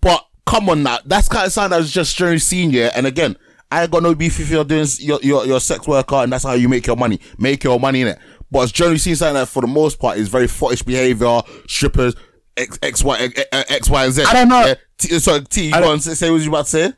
But 0.00 0.24
come 0.46 0.68
on 0.68 0.82
now, 0.82 0.98
that's 1.04 1.28
kind 1.28 1.46
of 1.46 1.52
something 1.52 1.78
that's 1.78 1.90
just 1.90 2.16
generally 2.16 2.38
seen, 2.38 2.70
yeah. 2.70 2.90
And 2.94 3.06
again, 3.06 3.36
I 3.70 3.82
ain't 3.82 3.90
got 3.90 4.02
no 4.02 4.14
beef 4.14 4.40
if 4.40 4.50
you're 4.50 4.64
doing 4.64 4.86
your 4.98 5.18
your, 5.22 5.46
your 5.46 5.60
sex 5.60 5.86
worker 5.86 6.16
and 6.16 6.32
that's 6.32 6.44
how 6.44 6.52
you 6.54 6.68
make 6.68 6.86
your 6.86 6.96
money, 6.96 7.20
make 7.38 7.62
your 7.64 7.78
money 7.78 8.02
in 8.02 8.08
it. 8.08 8.18
But 8.50 8.62
it's 8.64 8.72
generally 8.72 8.98
seen 8.98 9.14
something 9.16 9.34
that 9.34 9.46
for 9.46 9.60
the 9.60 9.68
most 9.68 9.98
part 10.00 10.18
is 10.18 10.28
very 10.28 10.48
foppish 10.48 10.82
behavior, 10.82 11.40
strippers, 11.68 12.14
X, 12.56 12.78
X, 12.82 13.04
Y, 13.04 13.18
X, 13.18 13.42
X, 13.52 13.88
Y, 13.90 14.04
and 14.04 14.12
Z. 14.12 14.24
I 14.26 14.32
don't 14.32 14.48
know. 14.48 14.66
Yeah, 14.66 14.74
T, 14.98 15.18
sorry, 15.20 15.42
T, 15.42 15.66
you 15.66 15.72
go 15.72 15.80
don't- 15.80 16.00
say, 16.00 16.14
say 16.14 16.30
what 16.30 16.40
you 16.40 16.48
about 16.48 16.64
to 16.66 16.70
say. 16.70 16.92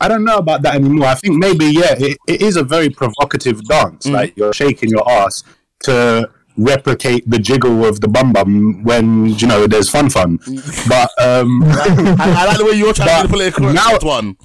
I 0.00 0.08
don't 0.08 0.24
know 0.24 0.36
about 0.38 0.62
that 0.62 0.74
anymore. 0.74 1.06
I 1.08 1.14
think 1.14 1.36
maybe 1.38 1.66
yeah, 1.66 1.94
it, 1.98 2.18
it 2.28 2.42
is 2.42 2.56
a 2.56 2.62
very 2.64 2.90
provocative 2.90 3.64
dance. 3.64 4.06
Like 4.06 4.36
you're 4.36 4.52
shaking 4.52 4.90
your 4.90 5.08
ass 5.10 5.42
to 5.84 6.30
replicate 6.58 7.28
the 7.30 7.38
jiggle 7.38 7.84
of 7.84 8.00
the 8.00 8.08
bum 8.08 8.32
bum 8.32 8.82
when 8.82 9.26
you 9.26 9.46
know 9.46 9.66
there's 9.66 9.88
fun 9.90 10.08
fun. 10.10 10.38
But 10.88 11.10
um, 11.20 11.62
I, 11.66 12.34
I 12.38 12.44
like 12.46 12.58
the 12.58 12.64
way 12.64 12.72
you're 12.72 12.92
trying 12.94 13.22
to 13.22 13.28
be 13.28 13.28
the 13.28 13.52
political 13.52 13.72
now- 13.72 13.88
correct 13.88 14.04
one. 14.04 14.36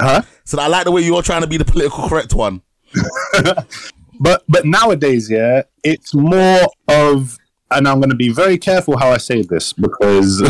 huh? 0.00 0.22
So 0.44 0.58
I 0.60 0.66
like 0.68 0.84
the 0.84 0.92
way 0.92 1.00
you're 1.02 1.22
trying 1.22 1.40
to 1.42 1.46
be 1.48 1.56
the 1.56 1.64
political 1.64 2.08
correct 2.08 2.34
one. 2.34 2.62
But 4.20 4.44
but 4.48 4.64
nowadays, 4.64 5.28
yeah, 5.30 5.62
it's 5.82 6.14
more 6.14 6.60
of, 6.88 7.36
and 7.70 7.88
I'm 7.88 7.98
going 7.98 8.10
to 8.10 8.16
be 8.16 8.28
very 8.28 8.58
careful 8.58 8.96
how 8.96 9.10
I 9.10 9.16
say 9.18 9.42
this 9.42 9.72
because 9.72 10.40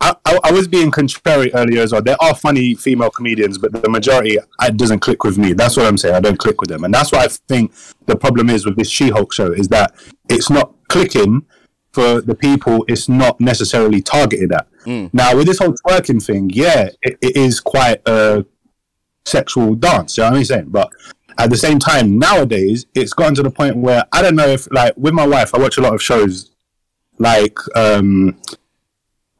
I, 0.00 0.14
I, 0.24 0.38
I 0.44 0.52
was 0.52 0.68
being 0.68 0.90
contrary 0.90 1.52
earlier 1.54 1.82
as 1.82 1.92
well. 1.92 2.02
There 2.02 2.22
are 2.22 2.34
funny 2.34 2.74
female 2.74 3.10
comedians, 3.10 3.58
but 3.58 3.72
the 3.72 3.88
majority 3.88 4.36
it 4.36 4.76
doesn't 4.76 5.00
click 5.00 5.24
with 5.24 5.38
me. 5.38 5.52
That's 5.54 5.76
what 5.76 5.86
I'm 5.86 5.96
saying. 5.96 6.14
I 6.14 6.20
don't 6.20 6.38
click 6.38 6.60
with 6.60 6.70
them, 6.70 6.84
and 6.84 6.92
that's 6.92 7.12
what 7.12 7.22
I 7.22 7.28
think 7.48 7.72
the 8.06 8.16
problem 8.16 8.50
is 8.50 8.66
with 8.66 8.76
this 8.76 8.90
She-Hulk 8.90 9.32
show 9.32 9.52
is 9.52 9.68
that 9.68 9.94
it's 10.28 10.50
not 10.50 10.74
clicking 10.88 11.46
for 11.92 12.20
the 12.20 12.34
people. 12.34 12.84
It's 12.88 13.08
not 13.08 13.40
necessarily 13.40 14.02
targeted 14.02 14.52
at. 14.52 14.68
Now 15.14 15.34
with 15.36 15.46
this 15.46 15.58
whole 15.58 15.72
twerking 15.72 16.24
thing, 16.24 16.50
yeah, 16.50 16.90
it, 17.02 17.18
it 17.22 17.36
is 17.36 17.58
quite 17.58 18.06
a 18.06 18.44
sexual 19.24 19.74
dance. 19.74 20.18
You 20.18 20.24
know 20.24 20.30
what 20.30 20.36
I'm 20.36 20.44
saying? 20.44 20.68
But 20.68 20.90
at 21.38 21.50
the 21.50 21.56
same 21.56 21.78
time, 21.78 22.18
nowadays 22.18 22.86
it's 22.94 23.12
gotten 23.12 23.34
to 23.36 23.42
the 23.42 23.50
point 23.50 23.76
where 23.76 24.04
I 24.12 24.22
don't 24.22 24.36
know 24.36 24.46
if 24.46 24.70
like 24.70 24.94
with 24.96 25.14
my 25.14 25.26
wife, 25.26 25.54
I 25.54 25.58
watch 25.58 25.78
a 25.78 25.80
lot 25.80 25.94
of 25.94 26.02
shows 26.02 26.50
like 27.18 27.58
um 27.74 28.36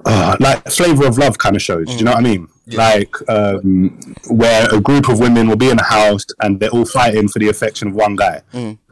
uh, 0.06 0.36
like 0.40 0.64
flavor 0.70 1.06
of 1.06 1.18
love 1.18 1.36
kind 1.38 1.56
of 1.56 1.62
shows. 1.62 1.86
Do 1.88 1.92
you 1.98 2.04
know 2.04 2.12
what 2.12 2.20
I 2.20 2.22
mean? 2.22 2.48
Like 2.78 3.14
um, 3.28 3.98
where 4.28 4.66
a 4.74 4.80
group 4.80 5.08
of 5.08 5.18
women 5.20 5.48
will 5.48 5.56
be 5.56 5.70
in 5.70 5.78
a 5.78 5.84
house 5.84 6.24
and 6.42 6.58
they're 6.58 6.70
all 6.70 6.84
fighting 6.86 7.28
for 7.28 7.38
the 7.38 7.48
affection 7.48 7.88
of 7.88 7.94
one 7.94 8.16
guy. 8.16 8.40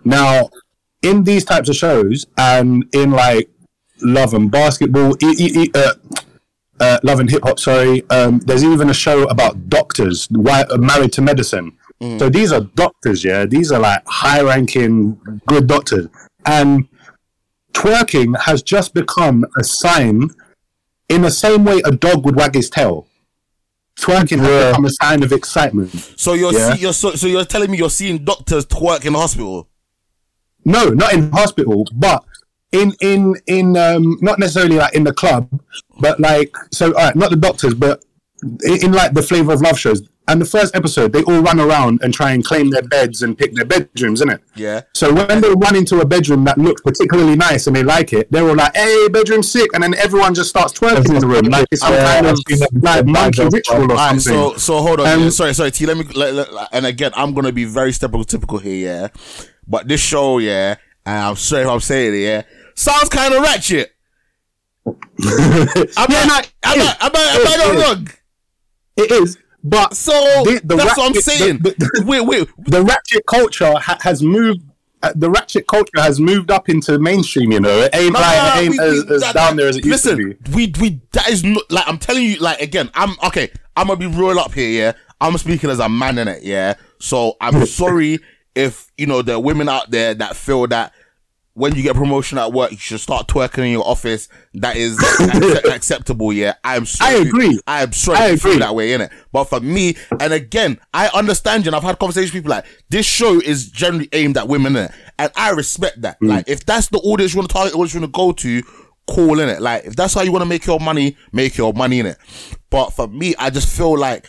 Now, 0.05 0.51
in 1.03 1.25
these 1.25 1.45
types 1.45 1.69
of 1.69 1.77
shows 1.77 2.27
and 2.37 2.85
in 2.93 3.11
like 3.13 3.49
love 4.03 4.35
and 4.35 4.51
basketball, 4.51 5.17
e- 5.23 5.37
e- 5.39 5.63
e- 5.65 5.71
uh, 5.75 5.93
uh, 6.81 6.99
love 7.05 7.21
and 7.21 7.31
hip 7.31 7.43
hop. 7.45 7.59
Sorry, 7.61 8.03
um, 8.11 8.41
there's 8.41 8.65
even 8.65 8.91
a 8.91 8.95
show 8.95 9.25
about 9.25 9.69
doctors 9.71 10.27
why, 10.31 10.63
uh, 10.63 10.77
married 10.79 11.13
to 11.15 11.23
medicine. 11.23 11.73
So 12.19 12.29
these 12.29 12.53
are 12.53 12.61
doctors, 12.61 13.25
yeah. 13.25 13.47
These 13.47 13.73
are 13.73 13.81
like 13.81 14.03
high-ranking, 14.07 15.17
good 15.47 15.67
doctors, 15.69 16.07
and 16.45 16.87
twerking 17.73 18.39
has 18.41 18.63
just 18.63 18.93
become 18.95 19.45
a 19.59 19.65
sign. 19.65 20.29
In 21.09 21.23
the 21.23 21.31
same 21.31 21.65
way 21.65 21.81
a 21.85 21.91
dog 21.91 22.25
would 22.25 22.37
wag 22.37 22.55
his 22.55 22.71
tail, 22.71 23.07
twerking 23.99 24.39
has 24.39 24.73
become 24.73 24.85
a 24.85 24.91
sign 24.91 25.23
of 25.23 25.33
excitement. 25.33 25.95
So 26.17 26.33
you're 26.35 26.53
Yeah. 26.53 26.75
see, 26.75 26.81
you're 26.81 26.93
so, 26.93 27.15
so 27.15 27.27
you're 27.27 27.45
telling 27.45 27.71
me 27.71 27.79
you're 27.79 27.91
seeing 27.91 28.25
doctors 28.25 28.67
twerk 28.67 29.05
in 29.05 29.13
the 29.13 29.19
hospital. 29.19 29.69
No, 30.65 30.89
not 30.89 31.13
in 31.13 31.31
hospital, 31.31 31.87
but 31.93 32.25
in 32.73 32.95
in 33.01 33.35
in 33.47 33.77
um 33.77 34.17
not 34.21 34.39
necessarily 34.39 34.77
like 34.77 34.95
in 34.95 35.05
the 35.05 35.13
club, 35.13 35.49
but 36.01 36.19
like 36.21 36.57
so 36.73 36.87
all 36.87 36.93
right, 37.05 37.17
not 37.17 37.31
the 37.31 37.37
doctors, 37.37 37.75
but 37.75 38.03
in, 38.65 38.85
in 38.87 38.93
like 38.93 39.13
the 39.13 39.23
flavor 39.23 39.53
of 39.53 39.61
love 39.61 39.79
shows. 39.79 40.03
And 40.27 40.41
the 40.41 40.47
first 40.47 40.75
episode, 40.75 41.13
they 41.13 41.23
all 41.25 41.43
run 41.43 41.61
around 41.61 42.01
and 42.03 42.15
try 42.15 42.33
and 42.33 42.43
claim 42.43 42.71
their 42.71 42.81
beds 42.83 43.21
and 43.23 43.37
pick 43.37 43.53
their 43.55 43.67
bedrooms, 43.67 44.23
innit? 44.23 44.41
Yeah. 44.57 44.81
So 44.95 45.13
when 45.13 45.43
they 45.43 45.51
run 45.51 45.77
into 45.77 46.01
a 46.01 46.07
bedroom 46.07 46.45
that 46.45 46.57
looks 46.57 46.81
particularly 46.81 47.37
nice 47.37 47.67
and 47.67 47.77
they 47.77 47.83
like 47.83 48.15
it, 48.15 48.33
they're 48.33 48.49
all 48.49 48.55
like, 48.57 48.75
"Hey, 48.75 49.07
bedroom 49.09 49.43
sick," 49.43 49.71
and 49.75 49.83
then 49.83 49.95
everyone 49.97 50.35
just 50.35 50.49
starts 50.49 50.73
twerking 50.73 51.11
in 51.15 51.19
the 51.21 51.27
room 51.27 51.43
like 51.51 51.67
it's 51.71 51.83
some 51.83 51.93
Yeah, 51.93 52.15
kind 52.15 52.27
of 52.27 52.33
I've 52.33 52.39
seen 52.49 52.59
that 52.61 52.73
before. 52.73 52.91
like 52.91 53.07
monkey 53.07 53.45
ritual 53.53 53.93
or 53.93 53.97
something. 53.99 54.19
so 54.21 54.57
so 54.57 54.81
hold 54.81 55.01
on. 55.01 55.07
Um, 55.09 55.23
yeah, 55.25 55.29
sorry, 55.31 55.53
sorry, 55.53 55.71
T. 55.73 55.85
Let 55.85 55.99
me. 55.99 56.05
Let, 56.15 56.35
let- 56.35 56.69
and 56.73 56.87
again, 56.87 57.13
I'm 57.15 57.35
gonna 57.35 57.53
be 57.53 57.67
very 57.67 57.91
stereotypical 57.91 58.63
here, 58.63 58.77
yeah. 58.89 59.09
But 59.69 59.89
this 59.89 60.01
show, 60.01 60.39
yeah, 60.39 60.77
and 61.05 61.19
I'm 61.19 61.37
sorry 61.37 61.65
if 61.65 61.69
I'm 61.69 61.81
saying 61.81 62.15
it, 62.15 62.19
yeah, 62.19 62.43
sounds 62.75 63.11
kind 63.11 63.35
of 63.35 63.43
ratchet. 63.43 63.91
Am 64.87 64.95
Yeah, 65.19 65.85
I'm, 65.99 66.11
it 66.11 66.17
I, 66.17 66.41
is. 66.41 66.53
am 66.65 66.81
I, 66.81 66.97
am 67.01 67.13
I 67.15 67.75
not 67.77 67.87
wrong? 67.87 68.09
it 68.97 69.11
is, 69.11 69.39
but 69.65 69.95
So 69.97 70.13
The- 70.45 70.61
the 70.63 70.77
that's 70.77 70.97
what 70.97 71.07
I'm 71.07 71.13
ratchet- 71.13 71.25
saying. 71.25 71.59
the- 71.59 72.05
wait, 72.07 72.21
wait. 72.21 72.49
the 72.67 72.83
ratchet 72.83 73.25
culture 73.27 73.73
ha- 73.79 73.99
has 74.03 74.23
moved. 74.23 74.61
Uh, 75.03 75.13
the 75.17 75.29
ratchet 75.31 75.67
culture 75.67 76.01
has 76.01 76.19
moved 76.19 76.51
up 76.51 76.69
into 76.71 76.99
mainstream. 76.99 77.53
You 77.53 77.61
know, 77.61 77.81
it 77.81 77.95
ain't 77.95 78.13
No, 78.15 78.21
like 78.21 78.57
it 78.57 78.61
ain't 78.63 78.71
we- 78.71 78.79
as, 78.79 79.05
we- 79.05 79.15
as 79.17 79.21
that- 79.23 79.35
down 79.35 79.57
there 79.57 79.69
as 79.69 79.77
it 79.77 79.85
listen, 79.85 80.19
used 80.19 80.45
to 80.45 80.51
be. 80.51 80.57
we 80.57 80.73
we 80.81 81.01
that 81.13 81.29
is 81.29 81.43
not 81.45 81.63
like 81.71 81.85
I'm 81.87 81.99
telling 81.99 82.23
you. 82.25 82.37
Like 82.37 82.61
again, 82.63 82.91
I'm 82.95 83.15
okay. 83.27 83.51
I'm 83.77 83.89
gonna 83.89 83.99
be 83.99 84.07
real 84.07 84.39
up 84.39 84.53
here. 84.55 84.71
Yeah, 84.71 84.93
I'm 85.21 85.37
speaking 85.39 85.69
as 85.71 85.79
a 85.81 85.89
man 85.89 86.17
in 86.19 86.29
it. 86.29 86.43
Yeah, 86.43 86.75
so 87.01 87.37
I'm 87.41 87.67
sorry 87.67 88.19
if 88.55 88.91
you 88.97 89.07
know 89.07 89.21
there 89.21 89.35
are 89.37 89.41
women 89.41 89.69
out 89.69 89.91
there 89.91 90.15
that 90.15 90.37
feel 90.37 90.67
that 90.69 90.93
when 91.55 91.75
you 91.77 91.83
get 91.83 91.95
promotion 91.95 92.37
at 92.37 92.53
work, 92.53 92.73
you 92.73 92.77
should 92.77 93.01
start 93.01 93.29
twerking 93.29 93.65
in 93.65 93.71
your 93.71 93.87
office. 93.87 94.29
That 94.55 94.77
is 94.77 94.99
accept- 95.21 95.67
acceptable. 95.69 96.33
Yeah, 96.33 96.55
I'm 96.65 96.85
sorry. 96.85 97.15
I 97.15 97.19
agree. 97.21 97.61
I 97.67 97.83
am 97.83 97.93
sorry 97.93 98.19
I 98.19 98.27
agree. 98.27 98.59
that 98.59 98.75
way 98.75 98.93
in 98.93 99.01
it. 99.01 99.13
But 99.33 99.45
for 99.45 99.61
me, 99.61 99.97
and 100.21 100.33
again, 100.33 100.81
I 100.93 101.09
understand 101.15 101.65
you. 101.65 101.69
And 101.69 101.77
I've 101.77 101.85
had 101.85 101.99
conversations 101.99 102.33
with 102.35 102.43
people 102.43 102.57
like 102.57 102.67
this 102.91 103.07
show 103.07 103.41
is 103.41 103.71
generally 103.71 104.09
aimed 104.13 104.37
at 104.37 104.49
women 104.49 104.75
in 104.77 104.85
it, 104.87 104.91
and 105.19 105.31
I 105.37 105.51
respect 105.51 106.03
that. 106.03 106.21
Mm. 106.21 106.29
Like 106.29 106.49
if 106.49 106.67
that's 106.67 106.89
the 106.89 106.99
audience 106.99 107.35
you 107.35 107.39
want 107.39 107.51
to 107.51 107.55
target, 107.55 107.75
audience 107.75 107.95
you 107.95 108.01
want 108.01 108.13
to 108.13 108.19
go 108.19 108.33
to, 108.33 108.63
cool 109.07 109.39
in 109.39 109.49
it. 109.49 109.63
Like 109.63 109.85
if 109.85 109.95
that's 109.95 110.15
how 110.15 110.23
you 110.23 110.33
want 110.33 110.43
to 110.43 110.49
make 110.49 110.67
your 110.67 110.81
money, 110.81 111.17
make 111.33 111.57
your 111.57 111.73
money 111.73 112.01
in 112.01 112.07
it. 112.07 112.19
But 112.69 112.91
for 112.91 113.07
me, 113.07 113.37
I 113.39 113.51
just 113.51 113.69
feel 113.69 113.97
like, 113.97 114.29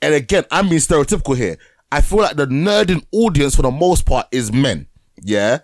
and 0.00 0.14
again, 0.14 0.44
I'm 0.50 0.68
being 0.68 0.80
stereotypical 0.80 1.36
here. 1.36 1.58
I 1.92 2.00
feel 2.00 2.18
like 2.20 2.34
the 2.36 2.46
nerding 2.46 3.04
audience 3.12 3.54
for 3.54 3.62
the 3.62 3.70
most 3.70 4.04
part 4.04 4.26
is 4.32 4.52
men. 4.52 4.88
Yeah. 5.20 5.60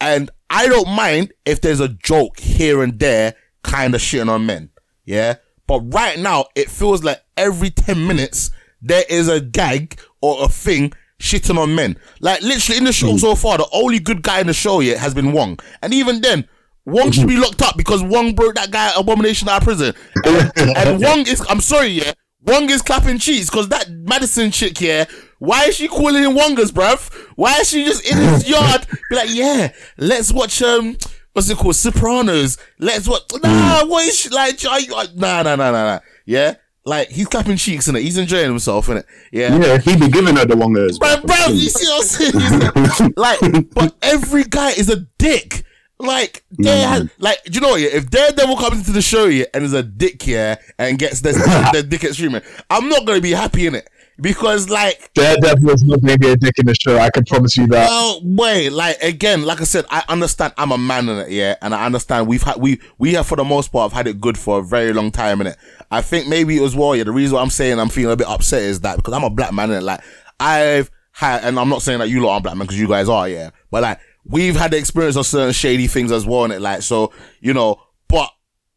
And 0.00 0.30
I 0.50 0.68
don't 0.68 0.88
mind 0.88 1.32
if 1.44 1.60
there's 1.60 1.80
a 1.80 1.88
joke 1.88 2.40
here 2.40 2.82
and 2.82 2.98
there 2.98 3.34
kind 3.62 3.94
of 3.94 4.00
shitting 4.00 4.30
on 4.30 4.46
men. 4.46 4.70
Yeah. 5.04 5.36
But 5.66 5.80
right 5.92 6.18
now, 6.18 6.46
it 6.54 6.70
feels 6.70 7.04
like 7.04 7.22
every 7.36 7.70
10 7.70 8.06
minutes, 8.06 8.50
there 8.80 9.04
is 9.08 9.28
a 9.28 9.40
gag 9.40 10.00
or 10.20 10.44
a 10.44 10.48
thing 10.48 10.92
shitting 11.20 11.58
on 11.58 11.74
men. 11.74 11.98
Like 12.20 12.42
literally 12.42 12.78
in 12.78 12.84
the 12.84 12.92
show 12.92 13.12
hmm. 13.12 13.16
so 13.18 13.34
far, 13.34 13.58
the 13.58 13.68
only 13.72 13.98
good 13.98 14.22
guy 14.22 14.40
in 14.40 14.46
the 14.46 14.54
show 14.54 14.80
yet 14.80 14.98
has 14.98 15.14
been 15.14 15.32
Wong. 15.32 15.58
And 15.82 15.92
even 15.92 16.20
then, 16.20 16.48
Wong 16.86 17.10
should 17.10 17.28
be 17.28 17.34
hmm. 17.34 17.42
locked 17.42 17.60
up 17.60 17.76
because 17.76 18.02
Wong 18.02 18.34
broke 18.34 18.54
that 18.54 18.70
guy 18.70 18.90
abomination 18.96 19.48
out 19.48 19.58
of 19.58 19.64
prison. 19.64 19.94
And, 20.24 20.52
and 20.56 21.02
Wong 21.02 21.26
is, 21.26 21.44
I'm 21.48 21.60
sorry, 21.60 21.88
yeah, 21.88 22.12
Wong 22.42 22.70
is 22.70 22.82
clapping 22.82 23.18
cheeks 23.18 23.50
because 23.50 23.68
that 23.68 23.90
Madison 23.90 24.50
chick, 24.50 24.80
yeah, 24.80 25.04
why 25.38 25.66
is 25.66 25.76
she 25.76 25.88
calling 25.88 26.22
him 26.22 26.32
Wongas, 26.32 26.70
bruv? 26.70 27.12
Why 27.36 27.58
is 27.60 27.70
she 27.70 27.84
just 27.84 28.04
in 28.04 28.18
his 28.18 28.48
yard? 28.48 28.86
Be 29.10 29.16
like, 29.16 29.32
yeah, 29.32 29.72
let's 29.96 30.32
watch, 30.32 30.60
um, 30.62 30.96
what's 31.32 31.48
it 31.48 31.56
called? 31.56 31.76
Sopranos. 31.76 32.58
Let's 32.78 33.08
watch, 33.08 33.22
nah, 33.42 33.86
what 33.86 34.06
is 34.06 34.18
she, 34.18 34.28
like, 34.30 34.64
I, 34.64 34.86
I, 34.94 35.06
nah, 35.14 35.42
nah, 35.42 35.56
nah, 35.56 35.70
nah, 35.70 35.84
nah, 35.84 36.00
yeah? 36.26 36.54
Like, 36.84 37.10
he's 37.10 37.26
clapping 37.26 37.58
cheeks 37.58 37.86
in 37.86 37.96
it. 37.96 38.02
He's 38.02 38.16
enjoying 38.16 38.46
himself 38.48 38.88
in 38.88 38.98
it. 38.98 39.06
Yeah. 39.30 39.56
Yeah, 39.58 39.78
he 39.78 39.94
be 39.94 40.08
giving 40.08 40.36
her 40.36 40.46
the 40.46 40.54
wongers. 40.54 40.98
Bro, 40.98 41.20
bro, 41.20 41.52
you 41.52 41.68
see 41.68 41.86
what 41.86 42.02
I'm 42.02 42.92
saying? 42.96 43.12
like, 43.16 43.70
but 43.74 43.94
every 44.00 44.44
guy 44.44 44.70
is 44.70 44.88
a 44.88 45.00
dick. 45.18 45.64
Like, 46.00 46.44
they 46.50 46.80
had, 46.80 47.10
like, 47.18 47.44
do 47.44 47.52
you 47.52 47.60
know 47.60 47.70
what? 47.70 47.80
Yeah? 47.80 47.88
If 47.88 48.08
Daredevil 48.08 48.56
comes 48.56 48.78
into 48.78 48.92
the 48.92 49.02
show 49.02 49.26
yeah, 49.26 49.44
and 49.52 49.64
is 49.64 49.74
a 49.74 49.82
dick 49.82 50.22
here 50.22 50.56
and 50.78 50.98
gets 50.98 51.20
their, 51.20 51.34
their 51.72 51.82
dick 51.82 52.04
extreme, 52.04 52.40
I'm 52.70 52.88
not 52.88 53.04
gonna 53.04 53.20
be 53.20 53.32
happy 53.32 53.66
in 53.66 53.74
it 53.74 53.88
because, 54.20 54.68
like, 54.68 55.12
Daredevil 55.14 55.70
is 55.70 55.84
not 55.84 56.00
going 56.00 56.14
to 56.14 56.18
be 56.18 56.28
a 56.30 56.36
dick 56.36 56.58
in 56.58 56.66
the 56.66 56.74
show. 56.74 56.98
I 56.98 57.10
can 57.10 57.24
promise 57.24 57.56
you 57.56 57.66
that. 57.68 57.88
well, 57.88 58.20
wait, 58.24 58.70
like 58.70 59.00
again, 59.02 59.44
like 59.44 59.60
I 59.60 59.64
said, 59.64 59.84
I 59.90 60.02
understand 60.08 60.54
I'm 60.56 60.72
a 60.72 60.78
man 60.78 61.08
in 61.08 61.18
it, 61.18 61.30
yeah, 61.30 61.56
and 61.62 61.74
I 61.74 61.86
understand 61.86 62.26
we've 62.26 62.42
had 62.42 62.56
we 62.56 62.80
we 62.98 63.14
have 63.14 63.26
for 63.26 63.36
the 63.36 63.44
most 63.44 63.70
part 63.72 63.90
have 63.90 63.96
had 63.96 64.06
it 64.06 64.20
good 64.20 64.36
for 64.36 64.58
a 64.58 64.62
very 64.62 64.92
long 64.92 65.10
time 65.10 65.40
in 65.40 65.46
it. 65.48 65.56
I 65.90 66.02
think 66.02 66.26
maybe 66.26 66.62
as 66.62 66.74
well, 66.74 66.96
yeah. 66.96 67.04
The 67.04 67.12
reason 67.12 67.36
why 67.36 67.42
I'm 67.42 67.50
saying 67.50 67.78
I'm 67.78 67.88
feeling 67.88 68.12
a 68.12 68.16
bit 68.16 68.26
upset 68.26 68.62
is 68.62 68.80
that 68.80 68.96
because 68.96 69.14
I'm 69.14 69.24
a 69.24 69.30
black 69.30 69.52
man 69.52 69.70
in 69.70 69.78
it, 69.78 69.82
like 69.82 70.00
I've 70.40 70.90
had, 71.12 71.44
and 71.44 71.58
I'm 71.58 71.68
not 71.68 71.82
saying 71.82 72.00
that 72.00 72.08
you 72.08 72.20
lot 72.22 72.34
are 72.34 72.40
black 72.40 72.56
man 72.56 72.66
because 72.66 72.78
you 72.80 72.88
guys 72.88 73.08
are, 73.08 73.28
yeah, 73.28 73.50
but 73.70 73.82
like 73.82 74.00
we've 74.24 74.56
had 74.56 74.72
the 74.72 74.78
experience 74.78 75.16
of 75.16 75.26
certain 75.26 75.52
shady 75.52 75.86
things 75.86 76.12
as 76.12 76.26
well 76.26 76.44
in 76.44 76.50
it, 76.50 76.60
like 76.60 76.82
so, 76.82 77.12
you 77.40 77.54
know, 77.54 77.80
but 78.08 78.30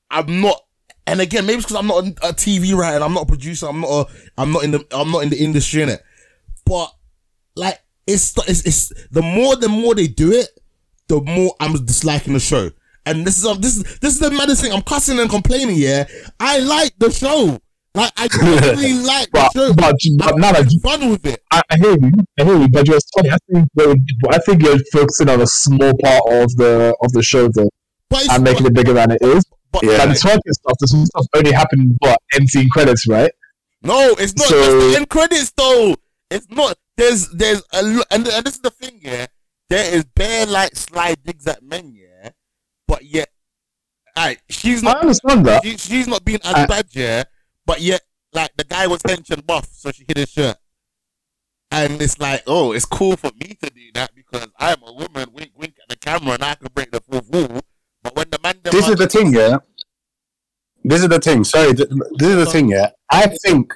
I'm 0.10 0.42
not. 0.42 0.62
And 1.12 1.20
again, 1.20 1.46
maybe 1.46 1.58
it's 1.58 1.66
because 1.66 1.78
I'm 1.78 1.88
not 1.88 2.08
a, 2.24 2.34
TV 2.34 2.74
writer, 2.74 2.96
and 2.96 3.04
I'm 3.04 3.14
not 3.14 3.24
a 3.24 3.26
producer, 3.26 3.68
I'm 3.68 3.82
not 3.82 3.90
a, 3.90 4.06
I'm 4.38 4.52
not 4.54 4.64
in 4.64 4.72
the, 4.72 4.86
I'm 4.92 5.12
not 5.12 5.24
in 5.24 5.30
the 5.30 5.38
industry 5.44 5.82
in 5.84 5.90
it. 5.90 6.02
But 6.66 6.90
like 7.56 7.80
it's, 8.08 8.34
it's 8.48 8.66
it's 8.66 8.94
the 9.12 9.22
more 9.22 9.56
the 9.58 9.68
more 9.68 9.94
they 9.94 10.08
do 10.08 10.32
it, 10.32 10.48
the 11.08 11.20
more 11.22 11.54
I'm 11.60 11.74
disliking 11.86 12.34
the 12.34 12.40
show. 12.40 12.70
And 13.06 13.26
this 13.28 13.38
is 13.38 13.46
um, 13.46 13.60
this 13.60 13.76
is 13.76 13.84
this 14.00 14.14
is 14.14 14.20
the 14.20 14.32
maddest 14.32 14.62
thing. 14.62 14.72
I'm 14.72 14.84
cussing 14.84 15.20
and 15.20 15.30
complaining. 15.30 15.76
Yeah, 15.76 16.06
I 16.40 16.60
like 16.60 16.94
the 16.98 17.12
show. 17.12 17.60
Like 17.94 18.14
I 18.16 18.30
really 18.42 18.94
like 19.04 19.26
the 19.32 19.32
But, 19.34 19.52
show. 19.52 19.74
but, 19.74 19.96
but 20.18 20.38
now 20.38 20.54
that 20.54 20.72
fun 20.82 21.10
with 21.10 21.26
it. 21.26 21.42
I, 21.52 21.62
I 21.70 21.78
hear 21.78 21.92
you, 22.00 22.12
I 22.40 22.44
hear 22.46 22.58
you, 22.58 22.70
but 22.70 22.88
you're 22.88 23.00
sorry. 23.16 23.32
I 23.32 23.38
think 23.52 23.68
you're- 23.76 23.96
I 24.30 24.38
think 24.38 24.64
you're 24.64 24.80
focusing 24.94 25.28
on 25.28 25.42
a 25.42 25.48
small 25.48 25.92
part 26.02 26.24
of 26.28 26.56
the 26.56 26.96
of 27.04 27.12
the 27.12 27.22
show 27.22 27.50
though, 27.50 27.70
and 28.32 28.44
making 28.46 28.66
it 28.68 28.74
bigger 28.74 28.94
than 28.94 29.12
it 29.12 29.22
is. 29.22 29.44
But, 29.72 29.84
Yeah. 29.84 29.98
Like 29.98 30.10
the 30.10 30.14
twerking 30.16 30.52
stuff, 30.52 30.78
this 30.80 30.92
stuff 31.08 31.26
only 31.36 31.52
happened 31.52 31.96
what 32.00 32.20
end 32.34 32.50
scene 32.50 32.70
credits, 32.70 33.08
right? 33.08 33.32
no, 33.84 34.16
it's 34.20 34.36
not 34.36 34.48
So- 34.48 34.56
just 34.56 34.72
the 34.92 34.96
end 34.98 35.10
credits 35.10 35.52
though. 35.56 35.96
It's 36.30 36.48
not. 36.50 36.78
There's 36.98 37.28
there's 37.30 37.62
a 37.74 37.80
and 38.12 38.28
and 38.28 38.46
this 38.46 38.56
is 38.56 38.62
the 38.62 38.70
thing. 38.70 39.00
Yeah, 39.02 39.26
there 39.70 39.94
is 39.94 40.06
bare 40.06 40.46
like 40.46 40.76
slide 40.76 41.18
digs 41.26 41.46
at 41.48 41.62
men. 41.64 41.94
Yeah, 41.94 42.30
but 42.88 43.04
yet, 43.04 43.30
alright, 44.18 44.40
she's 44.50 44.82
I 44.84 44.92
not. 44.92 45.02
understand 45.02 45.46
that. 45.48 45.64
She, 45.66 45.78
she's 45.78 46.08
not 46.08 46.24
being 46.24 46.40
as 46.44 46.54
I- 46.56 46.66
bad, 46.68 46.88
yeah. 46.92 47.24
But 47.66 47.82
yet, 47.82 48.02
like 48.34 48.52
the 48.56 48.64
guy 48.64 48.88
was 48.88 49.02
hench 49.02 49.46
buff, 49.46 49.68
so 49.74 49.92
she 49.92 50.06
hid 50.08 50.18
his 50.18 50.30
shirt. 50.30 50.58
And 51.74 52.02
it's 52.02 52.20
like, 52.20 52.44
oh, 52.48 52.74
it's 52.74 52.86
cool 52.86 53.16
for 53.16 53.32
me 53.40 53.56
to 53.64 53.70
do 53.70 53.92
that 53.94 54.12
because 54.14 54.48
I'm 54.60 54.84
a 54.86 54.92
woman. 54.92 55.30
Wink, 55.34 55.52
wink 55.56 55.76
at 55.82 55.88
the 55.90 55.96
camera, 55.96 56.34
and 56.34 56.44
I 56.44 56.56
can 56.56 56.68
break 56.74 56.92
the 56.92 57.00
fourth 57.02 57.30
wall. 57.30 57.62
But 58.04 58.16
when 58.16 58.30
the 58.32 58.40
man, 58.44 58.56
This 58.64 58.88
is 58.88 58.96
the 58.96 59.08
thing, 59.08 59.34
yeah. 59.34 59.58
This 60.84 61.02
is 61.04 61.10
the 61.10 61.20
thing. 61.20 61.44
Sorry, 61.44 61.74
th- 61.74 61.90
this 62.18 62.30
is 62.30 62.46
the 62.46 62.52
thing, 62.52 62.70
yeah. 62.70 62.90
I 63.12 63.28
think 63.44 63.74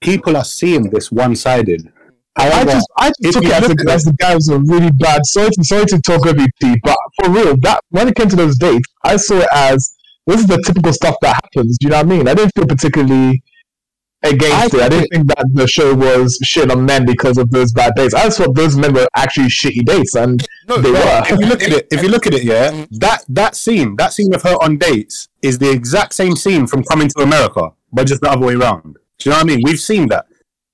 people 0.00 0.36
are 0.36 0.44
seeing 0.44 0.90
this 0.90 1.12
one-sided. 1.12 1.92
I 2.38 2.64
just, 2.64 2.88
I 2.98 3.12
just 3.22 3.34
took 3.34 3.44
it 3.44 3.52
as, 3.52 3.68
a, 3.68 3.72
at 3.72 3.88
as 3.88 4.02
the 4.02 4.12
guy 4.18 4.34
was 4.34 4.48
a 4.50 4.58
really 4.58 4.90
bad. 4.92 5.24
Sorry 5.24 5.48
to, 5.50 5.64
sorry 5.64 5.86
to 5.86 6.00
talk 6.02 6.26
over 6.26 6.38
you, 6.38 6.76
but 6.84 6.96
for 7.18 7.30
real, 7.30 7.56
that 7.62 7.80
when 7.88 8.08
it 8.08 8.14
came 8.14 8.28
to 8.28 8.36
those 8.36 8.58
dates, 8.58 8.86
I 9.04 9.16
saw 9.16 9.38
it 9.38 9.48
as 9.52 9.96
this 10.26 10.40
is 10.40 10.46
the 10.46 10.62
typical 10.66 10.92
stuff 10.92 11.16
that 11.22 11.34
happens. 11.34 11.78
Do 11.78 11.86
you 11.86 11.90
know 11.92 11.96
what 11.96 12.06
I 12.06 12.08
mean? 12.08 12.28
I 12.28 12.34
didn't 12.34 12.52
feel 12.54 12.66
particularly 12.66 13.42
against 14.22 14.74
I 14.74 14.78
it. 14.78 14.82
I 14.82 14.88
didn't 14.88 15.00
think 15.00 15.12
think 15.12 15.28
that 15.28 15.46
the 15.54 15.66
show 15.66 15.94
was 15.94 16.38
shit 16.42 16.70
on 16.70 16.84
men 16.84 17.06
because 17.06 17.38
of 17.38 17.50
those 17.50 17.72
bad 17.72 17.94
dates. 17.96 18.12
I 18.12 18.24
just 18.24 18.36
thought 18.38 18.54
those 18.54 18.76
men 18.76 18.92
were 18.92 19.08
actually 19.16 19.46
shitty 19.48 19.86
dates, 19.86 20.14
and 20.14 20.46
no, 20.68 20.78
they 20.78 20.92
no, 20.92 20.98
were. 21.00 21.22
if 21.24 21.40
you 21.40 21.46
look 21.46 21.62
at 21.62 21.72
it, 21.72 21.88
if 21.90 22.02
you 22.02 22.08
look 22.08 22.26
at 22.26 22.34
it, 22.34 22.44
yeah, 22.44 22.86
that 22.92 23.24
that 23.28 23.54
scene, 23.56 23.96
that 23.96 24.12
scene 24.12 24.34
of 24.34 24.42
her 24.42 24.54
on 24.62 24.78
dates, 24.78 25.28
is 25.42 25.58
the 25.58 25.70
exact 25.70 26.14
same 26.14 26.36
scene 26.36 26.66
from 26.66 26.82
Coming 26.84 27.08
to 27.08 27.22
America, 27.22 27.70
but 27.92 28.06
just 28.06 28.20
the 28.20 28.30
other 28.30 28.46
way 28.46 28.54
around. 28.54 28.96
Do 29.18 29.30
you 29.30 29.30
know 29.30 29.36
what 29.38 29.44
I 29.44 29.46
mean? 29.46 29.60
We've 29.64 29.80
seen 29.80 30.08
that. 30.08 30.26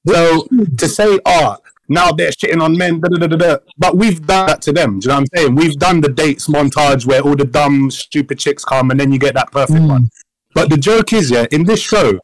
So 0.07 0.47
to 0.79 0.89
say, 0.89 1.19
oh, 1.27 1.57
now 1.89 2.11
they're 2.13 2.31
shitting 2.31 2.61
on 2.61 2.77
men, 2.77 3.01
da, 3.01 3.09
da, 3.09 3.19
da, 3.19 3.27
da, 3.27 3.37
da, 3.37 3.57
but 3.79 3.97
we've 3.97 4.25
done 4.27 4.47
that 4.47 4.63
to 4.63 4.73
them. 4.73 4.99
Do 4.99 5.05
you 5.05 5.09
know 5.09 5.15
what 5.15 5.21
I'm 5.21 5.39
saying? 5.39 5.55
We've 5.55 5.75
done 5.75 6.01
the 6.01 6.09
dates 6.09 6.49
montage 6.49 7.07
where 7.07 7.21
all 7.21 7.37
the 7.37 7.45
dumb, 7.45 7.91
stupid 7.91 8.39
chicks 8.39 8.65
come, 8.65 8.91
and 8.91 8.99
then 8.99 9.13
you 9.13 9.19
get 9.19 9.35
that 9.35 9.53
perfect 9.53 9.79
Mm. 9.81 9.89
one. 9.89 10.09
But 10.55 10.71
the 10.71 10.77
joke 10.77 11.13
is, 11.13 11.31
yeah, 11.31 11.47
in 11.51 11.65
this 11.65 11.81
show, 11.81 12.19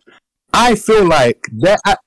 I 0.52 0.74
feel 0.74 1.04
like 1.06 1.46
they're 1.52 1.78
at, 1.86 1.98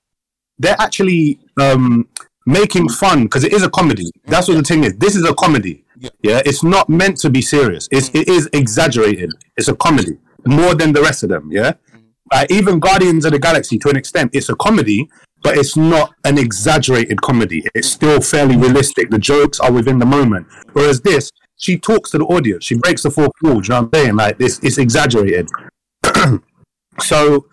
they're 0.59 0.75
actually 0.79 1.39
um, 1.59 2.07
making 2.45 2.89
fun 2.89 3.23
because 3.23 3.43
it 3.43 3.53
is 3.53 3.63
a 3.63 3.69
comedy. 3.69 4.09
That's 4.25 4.47
what 4.47 4.57
the 4.57 4.63
thing 4.63 4.83
is. 4.83 4.95
This 4.97 5.15
is 5.15 5.25
a 5.25 5.33
comedy. 5.33 5.83
Yeah. 5.97 6.09
Yeah, 6.21 6.41
it's 6.45 6.63
not 6.63 6.89
meant 6.89 7.17
to 7.17 7.29
be 7.29 7.41
serious. 7.41 7.87
It's 7.91 8.09
it 8.09 8.27
is 8.27 8.49
exaggerated. 8.53 9.31
It's 9.55 9.67
a 9.67 9.75
comedy 9.75 10.17
more 10.45 10.73
than 10.73 10.93
the 10.93 11.01
rest 11.01 11.21
of 11.23 11.29
them. 11.29 11.49
Yeah, 11.51 11.73
uh, 12.31 12.45
even 12.49 12.79
Guardians 12.79 13.25
of 13.25 13.33
the 13.33 13.39
Galaxy 13.39 13.77
to 13.79 13.89
an 13.89 13.97
extent, 13.97 14.31
it's 14.33 14.49
a 14.49 14.55
comedy, 14.55 15.09
but 15.43 15.57
it's 15.57 15.75
not 15.75 16.13
an 16.23 16.37
exaggerated 16.37 17.21
comedy. 17.21 17.63
It's 17.75 17.89
still 17.89 18.21
fairly 18.21 18.55
realistic. 18.55 19.09
The 19.09 19.19
jokes 19.19 19.59
are 19.59 19.71
within 19.71 19.99
the 19.99 20.05
moment. 20.05 20.47
Whereas 20.73 21.01
this, 21.01 21.29
she 21.57 21.77
talks 21.77 22.11
to 22.11 22.19
the 22.19 22.25
audience. 22.25 22.63
She 22.65 22.75
breaks 22.75 23.03
the 23.03 23.11
fourth 23.11 23.31
wall. 23.43 23.55
You 23.55 23.69
know 23.69 23.81
what 23.81 23.83
I'm 23.83 23.89
saying? 23.93 24.15
Like 24.15 24.37
this, 24.37 24.59
it's 24.63 24.77
exaggerated. 24.77 25.49
so, 26.99 27.47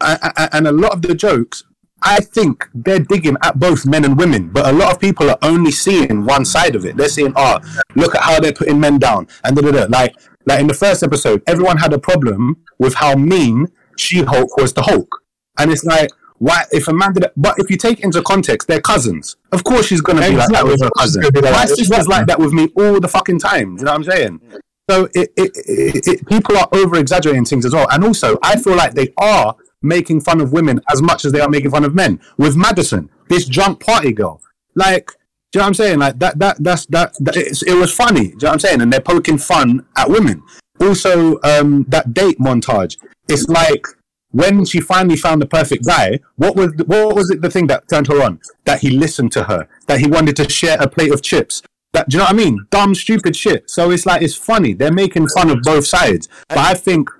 I, 0.00 0.32
I, 0.36 0.48
and 0.52 0.68
a 0.68 0.72
lot 0.72 0.92
of 0.92 1.02
the 1.02 1.14
jokes, 1.14 1.64
I 2.02 2.20
think 2.20 2.68
they're 2.74 3.00
digging 3.00 3.36
at 3.42 3.58
both 3.58 3.84
men 3.84 4.04
and 4.04 4.16
women, 4.16 4.48
but 4.48 4.66
a 4.66 4.72
lot 4.72 4.92
of 4.92 5.00
people 5.00 5.30
are 5.30 5.38
only 5.42 5.70
seeing 5.70 6.24
one 6.24 6.44
side 6.44 6.74
of 6.74 6.84
it. 6.86 6.96
They're 6.96 7.08
saying, 7.08 7.32
"Oh, 7.36 7.58
ah, 7.62 7.82
look 7.94 8.14
at 8.14 8.22
how 8.22 8.40
they're 8.40 8.52
putting 8.52 8.80
men 8.80 8.98
down," 8.98 9.28
and 9.44 9.56
da, 9.56 9.62
da, 9.62 9.70
da. 9.70 9.86
like, 9.88 10.14
like 10.46 10.60
in 10.60 10.66
the 10.66 10.74
first 10.74 11.02
episode, 11.02 11.42
everyone 11.46 11.76
had 11.76 11.92
a 11.92 11.98
problem 11.98 12.56
with 12.78 12.94
how 12.94 13.14
mean 13.14 13.68
She-Hulk 13.96 14.56
was 14.56 14.72
to 14.74 14.82
Hulk, 14.82 15.22
and 15.58 15.70
it's 15.70 15.84
like, 15.84 16.10
why? 16.38 16.64
If 16.72 16.88
a 16.88 16.94
man 16.94 17.12
did 17.12 17.24
it, 17.24 17.32
but 17.36 17.58
if 17.58 17.70
you 17.70 17.76
take 17.76 18.00
into 18.00 18.22
context, 18.22 18.66
they're 18.66 18.80
cousins. 18.80 19.36
Of 19.52 19.62
course, 19.62 19.86
she's 19.86 20.00
gonna 20.00 20.26
be 20.26 20.36
like 20.36 20.48
that 20.48 20.64
with 20.64 20.80
her 20.80 20.90
cousin. 20.96 21.22
Like 21.22 21.34
My 21.34 21.40
that. 21.40 21.68
sister's 21.68 22.08
like 22.08 22.26
that 22.28 22.38
with 22.38 22.54
me 22.54 22.72
all 22.76 22.98
the 22.98 23.08
fucking 23.08 23.40
time. 23.40 23.76
You 23.76 23.84
know 23.84 23.92
what 23.92 23.98
I'm 23.98 24.04
saying? 24.04 24.40
So 24.88 25.04
it, 25.14 25.30
it, 25.36 25.50
it, 25.54 26.08
it, 26.08 26.26
people 26.26 26.56
are 26.56 26.66
over 26.72 26.96
exaggerating 26.96 27.44
things 27.44 27.66
as 27.66 27.74
well, 27.74 27.86
and 27.90 28.02
also 28.02 28.38
I 28.42 28.56
feel 28.58 28.74
like 28.74 28.94
they 28.94 29.12
are 29.18 29.54
making 29.82 30.20
fun 30.20 30.40
of 30.40 30.52
women 30.52 30.80
as 30.90 31.02
much 31.02 31.24
as 31.24 31.32
they 31.32 31.40
are 31.40 31.48
making 31.48 31.70
fun 31.70 31.84
of 31.84 31.94
men. 31.94 32.20
With 32.36 32.56
Madison, 32.56 33.10
this 33.28 33.46
drunk 33.46 33.80
party 33.80 34.12
girl, 34.12 34.40
like, 34.74 35.12
do 35.52 35.58
you 35.58 35.60
know 35.60 35.64
what 35.64 35.66
I'm 35.68 35.74
saying? 35.74 35.98
Like 35.98 36.18
that, 36.18 36.38
that, 36.38 36.62
that's 36.62 36.86
that. 36.86 37.14
that 37.20 37.36
it 37.36 37.74
was 37.74 37.92
funny. 37.92 38.20
Do 38.20 38.26
you 38.26 38.30
know 38.30 38.48
what 38.48 38.52
I'm 38.52 38.58
saying? 38.60 38.80
And 38.82 38.92
they're 38.92 39.00
poking 39.00 39.38
fun 39.38 39.84
at 39.96 40.08
women. 40.08 40.42
Also, 40.80 41.40
um, 41.42 41.84
that 41.88 42.14
date 42.14 42.38
montage. 42.38 42.96
It's 43.28 43.48
like 43.48 43.84
when 44.30 44.64
she 44.64 44.80
finally 44.80 45.16
found 45.16 45.42
the 45.42 45.46
perfect 45.46 45.84
guy. 45.84 46.20
What 46.36 46.56
was 46.56 46.72
what 46.86 47.14
was 47.14 47.30
it? 47.30 47.42
The 47.42 47.50
thing 47.50 47.66
that 47.66 47.88
turned 47.88 48.06
her 48.06 48.22
on? 48.22 48.40
That 48.64 48.80
he 48.80 48.90
listened 48.90 49.32
to 49.32 49.44
her. 49.44 49.68
That 49.86 50.00
he 50.00 50.06
wanted 50.06 50.36
to 50.36 50.48
share 50.48 50.78
a 50.80 50.88
plate 50.88 51.12
of 51.12 51.22
chips. 51.22 51.62
That, 51.92 52.08
do 52.08 52.16
you 52.16 52.18
know 52.18 52.26
what 52.26 52.34
I 52.34 52.36
mean? 52.36 52.66
Dumb, 52.70 52.94
stupid 52.94 53.34
shit. 53.34 53.68
So 53.68 53.90
it's 53.90 54.06
like 54.06 54.22
it's 54.22 54.36
funny. 54.36 54.74
They're 54.74 54.92
making 54.92 55.26
fun 55.28 55.50
of 55.50 55.62
both 55.62 55.86
sides. 55.86 56.28
But 56.48 56.58
I 56.58 56.74
think, 56.74 57.10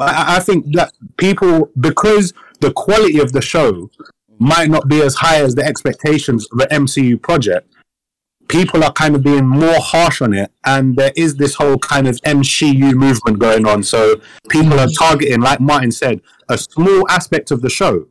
I, 0.00 0.36
I 0.36 0.40
think 0.40 0.74
that 0.74 0.92
people 1.16 1.70
because 1.78 2.32
the 2.60 2.72
quality 2.72 3.18
of 3.20 3.32
the 3.32 3.42
show 3.42 3.90
might 4.38 4.70
not 4.70 4.88
be 4.88 5.02
as 5.02 5.14
high 5.14 5.40
as 5.40 5.54
the 5.54 5.64
expectations 5.64 6.48
of 6.52 6.58
the 6.58 6.66
MCU 6.66 7.20
project. 7.20 7.70
People 8.48 8.82
are 8.82 8.92
kind 8.92 9.14
of 9.14 9.22
being 9.22 9.46
more 9.46 9.78
harsh 9.78 10.20
on 10.20 10.34
it, 10.34 10.50
and 10.64 10.96
there 10.96 11.12
is 11.14 11.36
this 11.36 11.54
whole 11.54 11.78
kind 11.78 12.08
of 12.08 12.16
MCU 12.22 12.94
movement 12.94 13.38
going 13.38 13.64
on. 13.64 13.84
So 13.84 14.20
people 14.48 14.80
are 14.80 14.88
targeting, 14.88 15.40
like 15.40 15.60
Martin 15.60 15.92
said, 15.92 16.20
a 16.48 16.58
small 16.58 17.08
aspect 17.08 17.52
of 17.52 17.60
the 17.60 17.70
show 17.70 18.08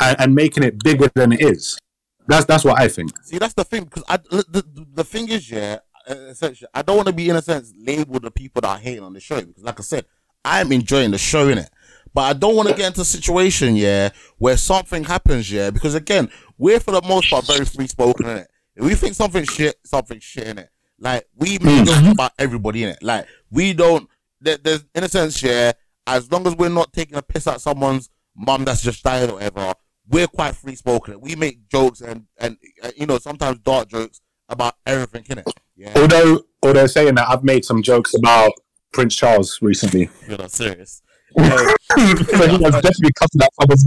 and, 0.00 0.20
and 0.20 0.34
making 0.34 0.64
it 0.64 0.82
bigger 0.82 1.08
than 1.14 1.32
it 1.32 1.42
is. 1.42 1.78
That's 2.26 2.44
that's 2.44 2.64
what 2.64 2.80
I 2.80 2.88
think. 2.88 3.12
See, 3.22 3.38
that's 3.38 3.54
the 3.54 3.64
thing 3.64 3.84
because 3.84 4.02
the, 4.30 4.64
the 4.94 5.04
thing 5.04 5.28
is, 5.28 5.48
yeah, 5.48 5.78
uh, 6.08 6.14
essentially, 6.14 6.68
I 6.74 6.82
don't 6.82 6.96
want 6.96 7.06
to 7.08 7.14
be 7.14 7.28
in 7.28 7.36
a 7.36 7.42
sense 7.42 7.72
labeled 7.76 8.22
the 8.22 8.30
people 8.30 8.60
that 8.62 8.68
are 8.68 8.78
hating 8.78 9.04
on 9.04 9.12
the 9.12 9.20
show 9.20 9.40
because, 9.40 9.62
like 9.62 9.78
I 9.78 9.82
said, 9.82 10.06
I'm 10.44 10.72
enjoying 10.72 11.10
the 11.10 11.18
show 11.18 11.48
in 11.48 11.58
it. 11.58 11.70
But 12.14 12.22
I 12.22 12.32
don't 12.32 12.56
want 12.56 12.68
to 12.68 12.74
get 12.74 12.88
into 12.88 13.02
a 13.02 13.04
situation, 13.04 13.76
yeah, 13.76 14.10
where 14.38 14.56
something 14.56 15.04
happens, 15.04 15.52
yeah, 15.52 15.70
because 15.70 15.94
again, 15.94 16.30
we're 16.56 16.80
for 16.80 16.92
the 16.92 17.02
most 17.02 17.30
part 17.30 17.46
very 17.46 17.64
free 17.64 17.86
spoken 17.86 18.26
in 18.26 18.38
it. 18.38 18.48
If 18.74 18.84
we 18.84 18.94
think 18.94 19.14
something 19.14 19.44
shit, 19.44 19.76
something 19.84 20.18
shit 20.20 20.46
in 20.46 20.58
it. 20.58 20.70
Like 20.98 21.26
we 21.36 21.58
make 21.60 21.86
jokes 21.86 22.08
about 22.08 22.32
everybody 22.38 22.82
in 22.82 22.90
it. 22.90 23.02
Like 23.02 23.26
we 23.50 23.72
don't. 23.72 24.08
There, 24.40 24.56
there's 24.56 24.84
in 24.94 25.04
a 25.04 25.08
sense, 25.08 25.42
yeah. 25.42 25.72
As 26.06 26.30
long 26.32 26.46
as 26.46 26.56
we're 26.56 26.70
not 26.70 26.92
taking 26.92 27.16
a 27.16 27.22
piss 27.22 27.46
at 27.46 27.60
someone's 27.60 28.08
mum 28.34 28.64
that's 28.64 28.82
just 28.82 29.04
died 29.04 29.28
or 29.28 29.34
whatever, 29.34 29.74
we're 30.08 30.26
quite 30.26 30.56
free 30.56 30.74
spoken. 30.74 31.20
We 31.20 31.36
make 31.36 31.68
jokes 31.68 32.00
and 32.00 32.26
and 32.38 32.56
uh, 32.82 32.90
you 32.96 33.06
know 33.06 33.18
sometimes 33.18 33.58
dark 33.60 33.88
jokes 33.88 34.20
about 34.48 34.74
everything 34.86 35.24
in 35.28 35.38
it. 35.38 35.52
Yeah, 35.76 35.92
Although, 35.94 36.42
although 36.62 36.86
saying 36.86 37.14
that, 37.16 37.28
I've 37.28 37.44
made 37.44 37.64
some 37.64 37.82
jokes 37.82 38.14
about 38.14 38.52
Prince 38.92 39.16
Charles 39.16 39.58
recently. 39.62 40.10
you're 40.28 40.38
not 40.38 40.50
serious. 40.50 41.02
so 41.38 41.44
he 41.44 42.56
was 42.56 42.74
definitely 42.74 43.12
cutting 43.14 43.38
that 43.38 43.50
from 43.54 43.68
his 43.70 43.86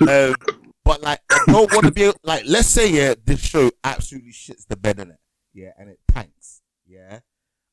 mum. 0.00 0.08
um, 0.08 0.34
but 0.84 1.02
like, 1.02 1.20
I 1.30 1.44
don't 1.46 1.72
want 1.72 1.86
to 1.86 1.92
be 1.92 2.10
like, 2.24 2.44
let's 2.46 2.68
say 2.68 2.90
yeah, 2.90 3.14
this 3.24 3.40
show 3.40 3.70
absolutely 3.84 4.32
shits 4.32 4.66
the 4.66 4.76
bed 4.76 4.98
in 4.98 5.10
it, 5.10 5.18
yeah, 5.52 5.72
and 5.78 5.90
it 5.90 5.98
tanks, 6.08 6.62
yeah. 6.86 7.20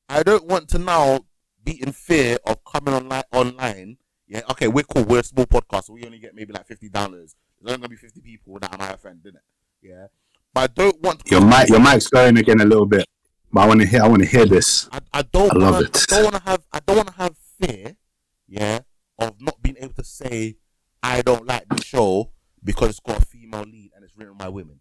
I 0.10 0.24
don't 0.24 0.46
want 0.46 0.68
to 0.70 0.80
now 0.80 1.22
be 1.64 1.82
in 1.82 1.92
fear 1.92 2.38
of 2.46 2.64
coming 2.64 2.94
online. 2.94 3.24
Online, 3.32 3.98
yeah. 4.28 4.42
Okay, 4.52 4.68
we're 4.68 4.84
cool. 4.84 5.04
We're 5.04 5.20
a 5.20 5.24
small 5.24 5.46
podcast, 5.46 5.86
so 5.86 5.94
we 5.94 6.06
only 6.06 6.20
get 6.20 6.36
maybe 6.36 6.54
like 6.54 6.68
fifty 6.68 6.90
dollars. 6.90 7.36
There's 7.62 7.74
only 7.74 7.82
gonna 7.82 7.90
be 7.90 7.96
fifty 7.96 8.22
people 8.22 8.60
that 8.60 8.74
I 8.74 8.78
might 8.78 8.94
offend, 8.94 9.22
it? 9.26 9.36
Yeah. 9.82 10.08
But 10.54 10.62
I 10.62 10.68
don't 10.68 11.02
want 11.02 11.26
to. 11.26 11.32
Your 11.32 11.46
mic, 11.46 11.70
your 11.70 11.80
mic's 11.80 12.08
going 12.08 12.38
again 12.38 12.60
a 12.62 12.66
little 12.66 12.86
bit, 12.86 13.06
but 13.52 13.62
I 13.62 13.68
want 13.68 13.82
to 13.82 13.88
hear. 13.88 14.02
I 14.04 14.08
want 14.08 14.22
to 14.22 14.28
hear 14.28 14.46
this. 14.46 14.88
I, 14.92 15.00
I 15.14 15.22
don't 15.24 15.52
I 15.54 15.58
love 15.60 15.74
wanna, 15.74 15.86
it. 15.88 16.06
I 16.12 16.16
don't 16.16 16.24
want 16.32 16.36
to 16.36 16.50
have 16.50 16.66
I 16.72 16.80
don't 16.86 16.96
want 16.98 17.08
to 17.10 17.14
have 17.16 17.36
fear, 17.62 17.96
yeah, 18.48 18.80
of 19.18 19.42
not 19.42 19.62
being 19.62 19.78
able 19.80 19.94
to 19.94 20.04
say 20.04 20.58
I 21.02 21.22
don't 21.22 21.46
like 21.46 21.68
the 21.70 21.82
show 21.84 22.32
because 22.64 22.90
it's 22.90 23.00
got 23.00 23.20
a 23.22 23.26
female 23.26 23.64
lead 23.64 23.92
and 23.96 24.04
it's 24.04 24.16
written 24.18 24.38
by 24.38 24.50
women. 24.50 24.80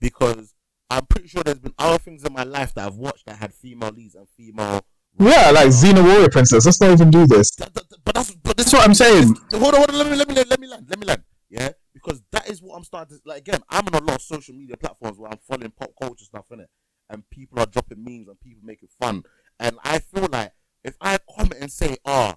Because 0.00 0.54
I'm 0.88 1.06
pretty 1.06 1.28
sure 1.28 1.42
there's 1.42 1.58
been 1.58 1.74
other 1.78 1.98
things 1.98 2.24
in 2.24 2.32
my 2.32 2.42
life 2.44 2.74
that 2.74 2.86
I've 2.86 2.96
watched 2.96 3.26
that 3.26 3.36
had 3.36 3.52
female 3.52 3.90
leads 3.90 4.14
and 4.14 4.26
female. 4.36 4.80
Yeah, 5.18 5.50
like 5.50 5.68
Xena 5.68 6.02
Warrior 6.02 6.28
Princess. 6.30 6.64
Let's 6.64 6.80
not 6.80 6.90
even 6.92 7.10
do 7.10 7.26
this. 7.26 7.50
That- 7.56 7.74
that- 7.74 7.88
that- 7.90 8.04
but 8.04 8.14
that's 8.14 8.30
but 8.34 8.56
this 8.56 8.66
That's 8.66 8.72
what 8.74 8.88
I'm 8.88 8.94
saying. 8.94 9.36
hold 9.52 9.74
on, 9.74 9.80
hold 9.80 9.90
on, 9.90 9.96
let 9.98 10.10
me 10.10 10.16
let 10.16 10.28
me 10.28 10.34
let 10.34 10.60
me 10.60 10.66
land, 10.68 10.86
let 10.88 10.98
me 10.98 11.06
land. 11.06 11.22
Yeah, 11.48 11.70
because 11.92 12.22
that 12.30 12.48
is 12.48 12.62
what 12.62 12.76
I'm 12.76 12.84
starting 12.84 13.16
to 13.16 13.22
like. 13.24 13.38
Again, 13.38 13.60
I'm 13.68 13.86
on 13.88 13.94
a 13.94 14.04
lot 14.04 14.16
of 14.16 14.22
social 14.22 14.54
media 14.54 14.76
platforms 14.76 15.18
where 15.18 15.30
I'm 15.30 15.38
following 15.38 15.70
pop 15.72 15.90
culture 16.00 16.24
stuff 16.24 16.46
in 16.52 16.60
it, 16.60 16.70
and 17.10 17.28
people 17.30 17.58
are 17.58 17.66
dropping 17.66 18.02
memes 18.04 18.28
and 18.28 18.40
people 18.40 18.62
making 18.64 18.88
fun. 19.00 19.22
And 19.58 19.78
I 19.84 19.98
feel 19.98 20.28
like 20.30 20.52
if 20.84 20.96
I 21.00 21.18
comment 21.36 21.60
and 21.60 21.70
say, 21.70 21.96
"Ah, 22.06 22.36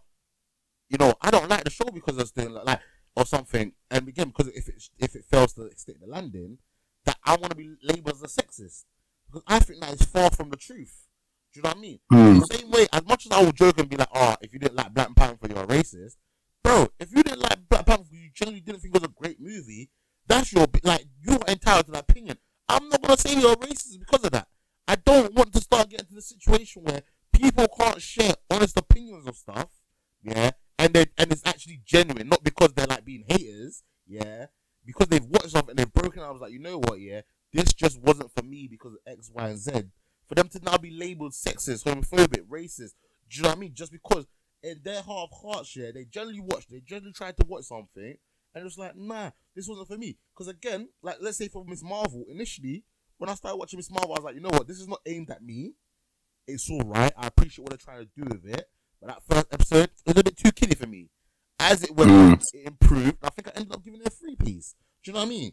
you 0.90 0.98
know, 0.98 1.14
I 1.22 1.32
don't 1.32 1.50
like 1.50 1.64
the 1.64 1.70
show 1.70 1.86
because 1.86 2.18
of 2.18 2.30
thing 2.30 2.52
like, 2.52 2.66
like 2.66 2.82
or 3.16 3.26
something," 3.26 3.74
and 3.90 4.08
again, 4.08 4.28
because 4.30 4.48
if 4.54 4.68
it 4.68 4.84
if 5.00 5.16
it 5.16 5.26
fails 5.26 5.54
to 5.54 5.70
stick 5.78 6.00
the 6.02 6.08
landing, 6.08 6.58
that 7.06 7.18
I 7.24 7.38
want 7.38 7.52
to 7.52 7.56
be 7.56 7.76
labeled 7.82 8.16
as 8.16 8.24
a 8.24 8.42
sexist 8.42 8.86
because 9.28 9.44
I 9.48 9.60
think 9.60 9.82
that 9.82 9.94
is 9.94 10.04
far 10.04 10.30
from 10.32 10.50
the 10.50 10.58
truth. 10.58 11.08
Do 11.54 11.60
you 11.60 11.64
know 11.64 11.70
what 11.70 11.78
I 11.78 11.82
mean? 11.82 12.00
The 12.40 12.56
same 12.58 12.72
way, 12.72 12.88
as 12.92 13.06
much 13.06 13.26
as 13.28 13.32
I 13.32 13.44
will 13.44 13.52
joke 13.52 13.80
and 13.80 13.90
be 13.90 13.98
like, 13.98 14.10
"Oh, 14.14 14.36
if 14.42 14.52
you 14.54 14.60
didn't 14.60 14.76
like 14.76 14.94
Black 14.94 15.16
Panther, 15.16 15.48
you're 15.48 15.64
a 15.64 15.68
racist." 15.68 16.16
bro, 16.64 16.88
if 17.00 17.12
you 17.16 17.22
didn't 17.24 17.42
like 17.42 17.68
Black 17.70 17.86
Panther, 17.86 18.06
you 18.12 18.30
generally 18.34 18.62
didn't 18.62 18.82
think 18.82 18.96
it 18.96 19.02
was 19.02 19.10
a 19.10 19.14
great 19.14 19.40
movie. 19.40 19.90
That's 20.28 20.54
your 20.54 20.68
like 20.84 21.06
you're 21.22 21.40
entitled 21.48 21.88
to 21.88 21.92
that 21.92 22.06
opinion. 22.10 22.38
I'm 22.70 22.88
not 22.90 23.02
gonna 23.02 23.18
say 23.18 23.40
you're 23.40 23.52
a 23.52 23.58
racist 23.58 24.00
because 24.00 24.24
of 24.24 24.32
that. 24.32 24.48
I 24.88 24.96
don't 24.96 25.34
want 25.34 25.54
to 25.54 25.62
start 25.62 25.90
getting 25.90 26.08
to 26.08 26.16
the 26.16 26.22
situation 26.22 26.84
where 26.84 27.02
people 27.32 27.68
can't 27.68 28.02
share 28.02 28.34
honest 28.50 28.78
opinions 28.78 29.28
of 29.28 29.36
stuff, 29.36 29.70
yeah, 30.22 30.52
and 30.78 30.94
they 30.94 31.06
and 31.18 31.32
it's 31.32 31.46
actually 31.46 31.82
genuine, 31.86 32.28
not 32.28 32.44
because 32.44 32.74
they're 32.74 32.88
like 32.88 33.06
being 33.06 33.24
haters, 33.28 33.84
yeah, 34.06 34.48
because 34.86 35.08
they've 35.08 35.26
watched 35.26 35.52
something 35.52 35.72
and 35.72 35.80
they've 35.80 35.94
broken. 35.94 36.22
I 36.22 36.32
was 36.32 36.42
like, 36.42 36.52
you 36.52 36.60
know 36.60 36.80
what, 36.80 37.00
yeah, 37.00 37.22
this 37.54 37.74
just 37.74 38.02
wasn't 38.02 38.32
for 38.36 38.44
me 38.44 38.68
because 38.70 38.94
of 38.94 39.00
X, 39.08 39.32
Y, 39.34 39.48
and 39.48 39.60
Z. 39.60 39.72
For 40.28 40.36
them 40.36 40.48
to 40.50 40.60
now 40.64 40.78
be 40.78 40.92
labeled 40.92 41.34
sexist, 41.34 41.84
homophobic, 41.84 42.48
racist, 42.48 42.94
do 43.30 43.38
you 43.38 43.44
know 43.44 43.50
what 43.50 43.58
I 43.58 43.60
mean? 43.60 43.74
Just 43.74 43.92
because 43.92 44.26
in 44.62 44.80
their 44.84 45.02
heart 45.02 45.30
of 45.32 45.38
hearts, 45.42 45.76
yeah, 45.76 45.92
they 45.94 46.06
generally 46.06 46.40
watch, 46.40 46.68
they 46.68 46.80
generally 46.80 47.14
try 47.14 47.32
to 47.32 47.46
watch 47.48 47.66
something, 47.66 48.16
and 48.56 48.66
it's 48.66 48.78
like, 48.78 48.96
nah, 48.96 49.32
this 49.56 49.68
wasn't 49.68 49.88
for 49.88 49.98
me. 49.98 50.18
Because 50.34 50.48
again, 50.48 50.90
like 51.02 51.18
let's 51.22 51.38
say 51.38 51.48
for 51.48 51.66
Miss 51.66 51.84
Marvel, 51.84 52.26
initially 52.30 52.84
when 53.18 53.30
I 53.30 53.36
started 53.36 53.58
watching 53.58 53.78
Miss 53.78 53.92
Marvel, 53.92 54.12
I 54.14 54.20
was 54.20 54.24
like, 54.24 54.36
you 54.36 54.42
know 54.42 54.50
what, 54.50 54.68
this 54.68 54.80
is 54.80 54.88
not 54.88 55.00
aimed 55.06 55.30
at 55.30 55.44
me. 55.44 55.74
It's 56.48 56.70
all 56.70 56.82
right. 56.82 57.12
I 57.18 57.28
appreciate 57.28 57.64
what 57.64 57.70
they're 57.70 57.78
trying 57.78 58.06
to 58.06 58.10
do 58.18 58.24
with 58.30 58.46
it, 58.46 58.66
but 59.02 59.08
that 59.08 59.24
first 59.30 59.48
episode 59.52 59.90
was 60.06 60.18
a 60.18 60.24
bit 60.24 60.38
too 60.38 60.52
kiddie 60.52 60.76
for 60.76 60.88
me. 60.88 61.10
As 61.60 61.84
it 61.84 61.96
went 61.96 62.12
on, 62.12 62.34
it 62.54 62.68
improved. 62.68 63.18
I 63.24 63.30
think 63.30 63.48
I 63.48 63.52
ended 63.56 63.74
up 63.74 63.84
giving 63.84 64.02
it 64.02 64.08
a 64.08 64.12
free 64.12 64.36
piece. 64.36 64.76
Do 65.04 65.12
you 65.12 65.14
know 65.14 65.20
what 65.22 65.28
I 65.28 65.30
mean? 65.30 65.52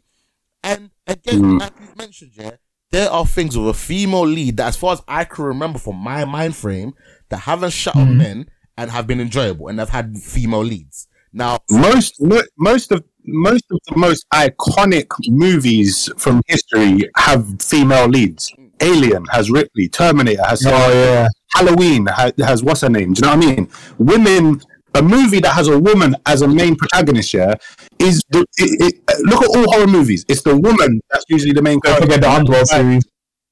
And 0.64 0.90
again, 1.06 1.40
Mm. 1.42 1.60
like 1.60 1.72
you 1.80 1.88
mentioned, 1.96 2.32
yeah, 2.34 2.56
there 2.90 3.08
are 3.10 3.24
things 3.26 3.56
with 3.56 3.68
a 3.68 3.74
female 3.74 4.26
lead 4.26 4.56
that, 4.56 4.68
as 4.68 4.76
far 4.76 4.94
as 4.94 5.02
I 5.06 5.24
can 5.24 5.44
remember 5.44 5.78
from 5.78 5.96
my 5.96 6.24
mind 6.24 6.56
frame, 6.56 6.94
that 7.28 7.38
haven't 7.38 7.70
shut 7.72 7.94
on 7.94 8.16
men 8.18 8.50
and 8.76 8.90
have 8.90 9.06
been 9.06 9.20
enjoyable 9.20 9.68
and 9.68 9.78
have 9.78 9.90
had 9.90 10.16
female 10.18 10.64
leads. 10.64 11.06
Now, 11.32 11.60
most 11.70 12.20
mo- 12.20 12.42
most 12.58 12.90
of 12.90 13.04
most 13.24 13.64
of 13.70 13.78
the 13.88 13.96
most 13.96 14.26
iconic 14.32 15.06
movies 15.28 16.10
from 16.16 16.40
history 16.46 17.08
have 17.16 17.60
female 17.60 18.06
leads. 18.08 18.52
Alien 18.80 19.24
has 19.30 19.50
Ripley, 19.50 19.88
Terminator 19.88 20.44
has 20.44 20.64
Oh 20.66 20.70
yeah. 20.70 21.28
Halloween 21.54 22.06
has, 22.06 22.32
has 22.38 22.62
what's 22.64 22.80
her 22.80 22.88
name? 22.88 23.12
Do 23.12 23.20
you 23.26 23.30
know 23.30 23.36
what 23.36 23.46
I 23.46 23.54
mean? 23.56 23.68
Women. 23.98 24.60
A 24.96 25.00
movie 25.02 25.38
that 25.38 25.52
has 25.54 25.68
a 25.68 25.78
woman 25.78 26.16
as 26.26 26.42
a 26.42 26.48
main 26.48 26.74
protagonist, 26.74 27.32
yeah, 27.32 27.54
is 28.00 28.20
the, 28.30 28.44
it, 28.56 29.00
it, 29.08 29.20
look 29.20 29.40
at 29.40 29.48
all 29.56 29.72
horror 29.72 29.86
movies. 29.86 30.24
It's 30.28 30.42
the 30.42 30.56
woman 30.56 31.00
that's 31.08 31.24
usually 31.28 31.52
the 31.52 31.62
main 31.62 31.78
Don't 31.78 31.92
character. 31.92 32.06
forget 32.06 32.20
the 32.22 32.28
Underworld 32.28 32.66
series. 32.66 33.04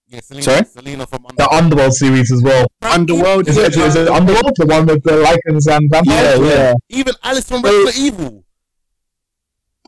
yeah, 0.08 0.20
Selena, 0.20 0.42
Sorry? 0.42 0.64
Selena 0.64 1.06
from 1.06 1.26
The 1.36 1.48
Underworld 1.48 1.94
series 1.94 2.32
as 2.32 2.42
well. 2.42 2.66
Underworld. 2.82 3.46
Is 3.46 3.56
it, 3.56 3.76
is 3.76 3.94
it 3.94 4.08
Underworld? 4.08 4.50
The 4.56 4.66
one 4.66 4.86
with 4.86 5.00
the 5.04 5.12
Lycans 5.12 5.68
and 5.72 5.88
vampires? 5.88 6.40
Yeah, 6.40 6.44
yeah. 6.44 6.74
Even 6.88 7.14
Alice 7.22 7.48
from 7.48 7.62
Resident 7.62 7.96
Evil. 7.96 8.44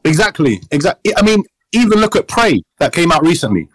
Exactly, 0.04 0.60
exactly. 0.70 1.12
I 1.16 1.22
mean, 1.22 1.42
even 1.72 1.98
look 2.00 2.16
at 2.16 2.28
Prey 2.28 2.62
that 2.78 2.92
came 2.92 3.12
out 3.12 3.22
recently. 3.24 3.68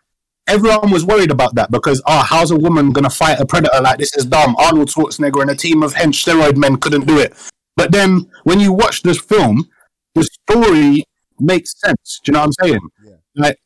Everyone 0.47 0.91
was 0.91 1.05
worried 1.05 1.31
about 1.31 1.55
that 1.55 1.71
because, 1.71 2.01
oh, 2.05 2.21
how's 2.21 2.51
a 2.51 2.55
woman 2.57 2.91
gonna 2.91 3.09
fight 3.09 3.39
a 3.39 3.45
predator 3.45 3.81
like 3.81 3.97
this? 3.97 4.15
Is 4.15 4.25
dumb. 4.25 4.55
Arnold 4.59 4.89
Schwarzenegger 4.89 5.41
and 5.41 5.51
a 5.51 5.55
team 5.55 5.81
of 5.81 5.93
hench 5.95 6.23
steroid 6.23 6.55
men 6.55 6.77
couldn't 6.77 7.07
do 7.07 7.17
it. 7.19 7.33
But 7.75 7.91
then 7.91 8.29
when 8.43 8.59
you 8.59 8.71
watch 8.71 9.01
this 9.01 9.17
film, 9.19 9.69
the 10.13 10.23
story 10.23 11.03
makes 11.39 11.73
sense. 11.79 12.21
Do 12.23 12.29
you 12.29 12.33
know 12.33 12.39
what 12.41 12.45
I'm 12.61 12.67
saying? 12.67 12.79
Yeah. 13.03 13.11
Like, 13.35 13.57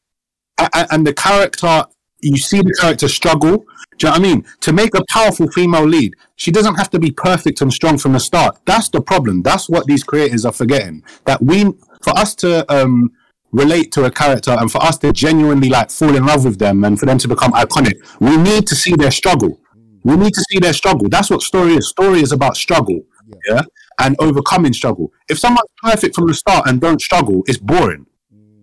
a- 0.59 0.69
a- 0.73 0.87
and 0.93 1.05
the 1.05 1.13
character, 1.13 1.83
you 2.21 2.37
see 2.37 2.59
the 2.59 2.75
character 2.79 3.07
struggle. 3.07 3.57
Do 3.97 4.07
you 4.07 4.09
know 4.09 4.11
what 4.11 4.19
I 4.19 4.23
mean? 4.23 4.45
To 4.61 4.73
make 4.73 4.95
a 4.95 5.03
powerful 5.09 5.49
female 5.51 5.85
lead, 5.85 6.13
she 6.37 6.49
doesn't 6.51 6.75
have 6.75 6.89
to 6.91 6.99
be 6.99 7.11
perfect 7.11 7.61
and 7.61 7.71
strong 7.73 7.97
from 7.97 8.13
the 8.13 8.19
start. 8.19 8.57
That's 8.65 8.89
the 8.89 9.01
problem. 9.01 9.43
That's 9.43 9.69
what 9.69 9.85
these 9.85 10.03
creators 10.03 10.45
are 10.45 10.53
forgetting. 10.53 11.03
That 11.25 11.41
we, 11.43 11.65
for 12.01 12.17
us 12.17 12.35
to 12.35 12.71
um, 12.73 13.11
relate 13.51 13.91
to 13.93 14.05
a 14.05 14.11
character 14.11 14.51
and 14.51 14.71
for 14.71 14.81
us 14.83 14.97
to 14.99 15.11
genuinely 15.11 15.69
like 15.69 15.89
fall 15.89 16.15
in 16.15 16.25
love 16.25 16.45
with 16.45 16.59
them 16.59 16.83
and 16.83 16.99
for 16.99 17.05
them 17.05 17.17
to 17.17 17.27
become 17.27 17.51
iconic, 17.53 17.95
we 18.19 18.37
need 18.37 18.67
to 18.67 18.75
see 18.75 18.93
their 18.95 19.11
struggle. 19.11 19.59
We 20.03 20.15
need 20.15 20.33
to 20.33 20.43
see 20.49 20.59
their 20.59 20.73
struggle. 20.73 21.09
That's 21.09 21.29
what 21.29 21.41
story 21.41 21.75
is. 21.75 21.89
Story 21.89 22.21
is 22.21 22.31
about 22.31 22.55
struggle, 22.55 23.01
yeah, 23.49 23.63
and 23.99 24.15
overcoming 24.19 24.73
struggle. 24.73 25.11
If 25.27 25.39
someone's 25.39 25.69
perfect 25.83 26.15
from 26.15 26.27
the 26.27 26.33
start 26.33 26.67
and 26.67 26.79
don't 26.79 27.01
struggle, 27.01 27.43
it's 27.47 27.57
boring. 27.57 28.05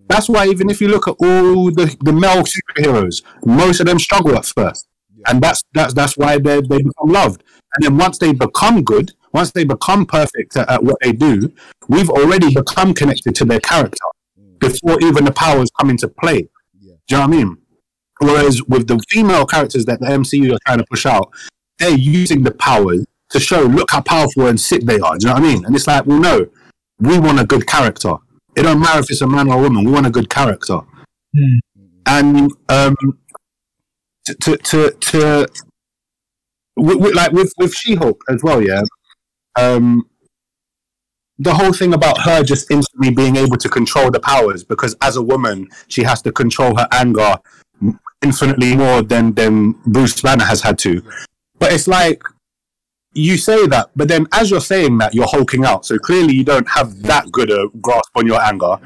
That's 0.09 0.29
why 0.29 0.47
even 0.47 0.71
if 0.71 0.81
you 0.81 0.89
look 0.89 1.09
at 1.09 1.17
all 1.19 1.71
the, 1.71 1.95
the 2.01 2.13
male 2.13 2.45
superheroes, 2.45 3.23
most 3.45 3.81
of 3.81 3.87
them 3.87 3.99
struggle 3.99 4.37
at 4.37 4.47
first, 4.47 4.89
and 5.27 5.43
that's 5.43 5.61
that's 5.75 5.93
that's 5.93 6.17
why 6.17 6.39
they 6.39 6.61
they 6.61 6.79
become 6.79 7.09
loved. 7.09 7.43
And 7.75 7.85
then 7.85 7.99
once 7.99 8.19
they 8.19 8.33
become 8.33 8.83
good, 8.83 9.13
once 9.37 9.53
they 9.53 9.65
become 9.65 10.07
perfect 10.07 10.57
at, 10.57 10.67
at 10.71 10.83
what 10.83 10.97
they 11.03 11.13
do, 11.13 11.53
we've 11.89 12.09
already 12.09 12.55
become 12.55 12.95
connected 12.95 13.35
to 13.35 13.45
their 13.45 13.61
character 13.61 14.09
before 14.59 14.97
even 15.03 15.27
the 15.27 15.33
powers 15.33 15.69
come 15.79 15.91
into 15.91 16.09
play. 16.09 16.41
Do 16.41 16.49
you 16.81 16.97
know 17.11 17.21
what 17.21 17.23
I 17.23 17.27
mean? 17.27 17.59
Whereas 18.19 18.63
with 18.63 18.87
the 18.89 18.99
female 19.11 19.45
characters 19.45 19.85
that 19.85 20.01
the 20.01 20.07
MCU 20.07 20.55
are 20.55 20.59
trying 20.67 20.79
to 20.79 20.87
push 20.91 21.05
out, 21.05 21.31
they're 21.79 21.91
using 21.91 22.45
the 22.45 22.53
powers 22.53 23.05
to 23.29 23.39
show, 23.39 23.61
look 23.61 23.91
how 23.91 24.01
powerful 24.01 24.47
and 24.47 24.59
sick 24.59 24.83
they 24.85 24.99
are. 25.01 25.19
Do 25.19 25.27
you 25.27 25.35
know 25.35 25.41
what 25.41 25.43
I 25.43 25.53
mean? 25.55 25.65
And 25.67 25.77
it's 25.77 25.87
like, 25.87 26.07
well, 26.07 26.19
no, 26.19 26.47
we 26.99 27.19
want 27.19 27.39
a 27.39 27.45
good 27.45 27.67
character. 27.67 28.15
It 28.57 28.63
don't 28.63 28.81
matter 28.81 29.01
if 29.01 29.11
it's 29.11 29.21
a 29.21 29.27
man 29.27 29.49
or 29.49 29.59
a 29.59 29.61
woman. 29.61 29.85
We 29.85 29.93
want 29.93 30.07
a 30.07 30.11
good 30.11 30.31
character. 30.31 30.81
Hmm. 31.37 31.59
And 32.07 32.51
um, 32.71 32.97
to 34.25 34.35
to 34.35 34.57
to, 34.57 34.91
to 34.93 35.47
with, 36.77 36.99
with, 36.99 37.15
like 37.15 37.33
with 37.33 37.53
with 37.59 37.75
She-Hulk 37.75 38.25
as 38.31 38.43
well, 38.43 38.63
yeah. 38.63 38.83
Um, 39.59 40.09
the 41.39 41.53
whole 41.55 41.73
thing 41.73 41.93
about 41.95 42.19
her 42.23 42.43
just 42.43 42.71
instantly 42.71 43.11
being 43.11 43.37
able 43.37 43.57
to 43.59 43.69
control 43.69 44.11
the 44.11 44.21
powers 44.21 44.65
because 44.65 44.97
as 45.03 45.17
a 45.17 45.23
woman 45.23 45.69
she 45.89 46.03
has 46.03 46.23
to 46.23 46.33
control 46.33 46.75
her 46.77 46.89
anger 46.93 47.37
infinitely 48.23 48.75
more 48.75 49.03
than 49.03 49.35
than 49.35 49.73
Bruce 49.87 50.21
Banner 50.23 50.45
has 50.45 50.63
had 50.63 50.79
to. 50.79 51.03
But 51.59 51.73
it's 51.73 51.87
like 51.87 52.23
you 53.13 53.37
say 53.37 53.67
that, 53.67 53.91
but 53.97 54.09
then 54.09 54.27
as 54.33 54.51
you're 54.51 54.61
saying 54.61 54.99
that, 54.99 55.15
you're 55.15 55.27
hulking 55.27 55.65
out. 55.65 55.87
So 55.87 55.99
clearly 55.99 56.35
you 56.35 56.45
don't 56.45 56.69
have 56.69 57.03
that 57.03 57.31
good 57.33 57.51
a 57.51 57.69
grasp 57.81 58.11
on 58.15 58.27
your 58.27 58.41
anger. 58.43 58.77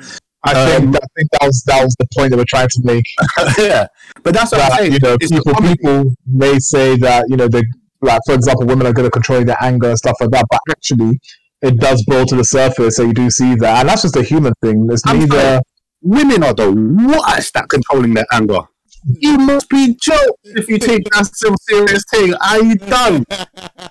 I 0.43 0.53
Um, 0.53 0.93
think 0.93 0.97
I 0.97 1.07
think 1.17 1.31
that 1.33 1.47
was 1.47 1.63
that 1.65 1.85
was 1.85 1.95
the 1.99 2.07
point 2.17 2.31
they 2.31 2.37
were 2.37 2.45
trying 2.45 2.69
to 2.69 2.81
make. 2.85 3.07
yeah, 3.59 3.87
but 4.23 4.35
that's 4.35 4.51
what 4.53 4.61
I'm 4.63 4.79
saying. 4.79 4.93
you 4.95 4.99
know, 5.01 5.19
people 5.19 5.55
people 5.55 6.15
may 6.27 6.59
say 6.59 6.97
that 6.97 7.27
you 7.29 7.37
know 7.37 7.47
they 7.49 7.63
like 8.03 8.21
for 8.27 8.35
example, 8.35 8.67
women 8.67 8.87
are 8.87 8.93
good 8.93 9.07
at 9.07 9.13
controlling 9.13 9.47
their 9.47 9.63
anger 9.63 9.89
and 9.91 9.99
stuff 9.99 10.17
like 10.21 10.31
that, 10.31 10.47
but 10.51 10.61
actually, 10.71 11.21
it 11.63 11.79
does 11.79 12.03
boil 12.07 12.25
to 12.27 12.37
the 12.37 12.45
surface, 12.45 12.97
so 12.97 13.05
you 13.05 13.13
do 13.13 13.31
see 13.31 13.55
that, 13.57 13.81
and 13.81 13.89
that's 13.89 14.03
just 14.03 14.17
a 14.17 14.23
human 14.23 14.53
thing. 14.63 14.89
It's 14.91 15.03
I'm 15.07 15.21
neither. 15.21 15.39
sorry. 15.41 15.61
Women 16.03 16.43
are 16.45 16.55
the 16.55 16.73
worst 16.73 17.55
at 17.57 17.69
controlling 17.69 18.15
their 18.15 18.25
anger. 18.33 18.61
You 19.05 19.39
must 19.39 19.69
be 19.69 19.97
joking 20.01 20.35
if 20.45 20.69
you 20.69 20.79
take 20.79 21.05
that 21.11 21.27
some 21.35 21.57
serious 21.69 22.05
thing. 22.11 22.35
Are 22.35 22.63
you 22.63 22.75
done? 22.77 23.25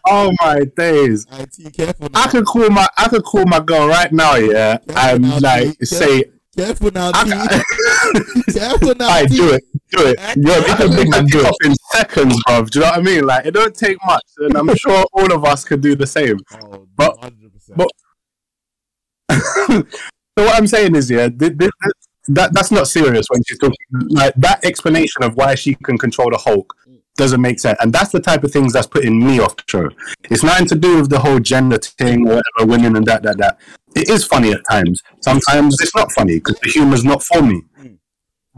Oh 0.07 0.32
my 0.39 0.62
days! 0.76 1.26
IT. 1.32 2.10
I 2.14 2.28
could 2.28 2.45
call 2.45 2.70
my 2.70 2.88
I 2.97 3.07
could 3.10 3.24
call 3.24 3.45
my 3.45 3.60
girl 3.60 3.88
right 3.88 4.12
now, 4.12 4.36
yeah, 4.36 4.78
and 4.95 5.24
now, 5.24 5.39
like 5.39 5.78
T. 5.80 5.86
say, 5.86 6.24
Careful 6.55 6.91
now, 6.91 7.12
I, 7.14 7.24
T. 7.26 8.53
Careful 8.53 8.95
now, 8.95 9.10
I 9.10 9.26
T. 9.26 9.36
do 9.36 9.53
it, 9.53 9.64
do 9.91 10.07
it. 10.07 10.19
You're 10.37 10.53
I 10.53 10.75
can 10.77 10.89
big 10.89 10.97
pick 10.99 11.09
man 11.09 11.25
do 11.25 11.39
it. 11.39 11.45
up 11.45 11.55
in 11.65 11.73
seconds, 11.93 12.35
bro. 12.45 12.63
Do 12.65 12.79
you 12.79 12.85
know 12.85 12.91
what 12.91 12.99
I 12.99 13.01
mean? 13.01 13.23
Like 13.25 13.45
it 13.45 13.51
don't 13.51 13.75
take 13.75 13.97
much, 14.05 14.23
and 14.37 14.55
I'm 14.57 14.75
sure 14.75 15.03
all 15.13 15.33
of 15.33 15.43
us 15.45 15.63
could 15.65 15.81
do 15.81 15.95
the 15.95 16.07
same. 16.07 16.37
Oh, 16.63 16.87
But- 16.95 17.19
100%. 17.21 17.75
but- 17.75 17.87
so 19.67 19.83
what 20.45 20.55
I'm 20.57 20.67
saying 20.67 20.95
is, 20.95 21.09
yeah, 21.09 21.29
th- 21.29 21.39
th- 21.39 21.59
th- 21.59 21.71
that 22.29 22.53
that's 22.53 22.71
not 22.71 22.87
serious 22.87 23.25
when 23.29 23.41
she's 23.47 23.57
talking. 23.59 23.75
Like 24.09 24.33
that 24.35 24.63
explanation 24.65 25.23
of 25.23 25.35
why 25.35 25.55
she 25.55 25.75
can 25.75 25.97
control 25.97 26.29
the 26.31 26.37
Hulk 26.37 26.73
doesn't 27.17 27.41
make 27.41 27.59
sense, 27.59 27.77
and 27.81 27.91
that's 27.93 28.11
the 28.11 28.19
type 28.19 28.43
of 28.43 28.51
things 28.51 28.73
that's 28.73 28.87
putting 28.87 29.23
me 29.25 29.39
off 29.39 29.55
the 29.57 29.63
show. 29.67 29.89
It's 30.29 30.43
nothing 30.43 30.67
to 30.67 30.75
do 30.75 30.97
with 30.97 31.09
the 31.09 31.19
whole 31.19 31.39
gender 31.39 31.77
thing, 31.77 32.27
or 32.27 32.35
whatever, 32.57 32.71
women 32.71 32.95
and 32.95 33.05
that, 33.07 33.23
that, 33.23 33.37
that. 33.39 33.59
It 33.95 34.09
is 34.09 34.23
funny 34.25 34.51
at 34.51 34.61
times. 34.69 35.01
Sometimes 35.21 35.75
it's 35.81 35.95
not 35.95 36.11
funny 36.11 36.35
because 36.35 36.59
the 36.61 36.69
humor's 36.69 37.03
not 37.03 37.23
for 37.23 37.41
me. 37.41 37.61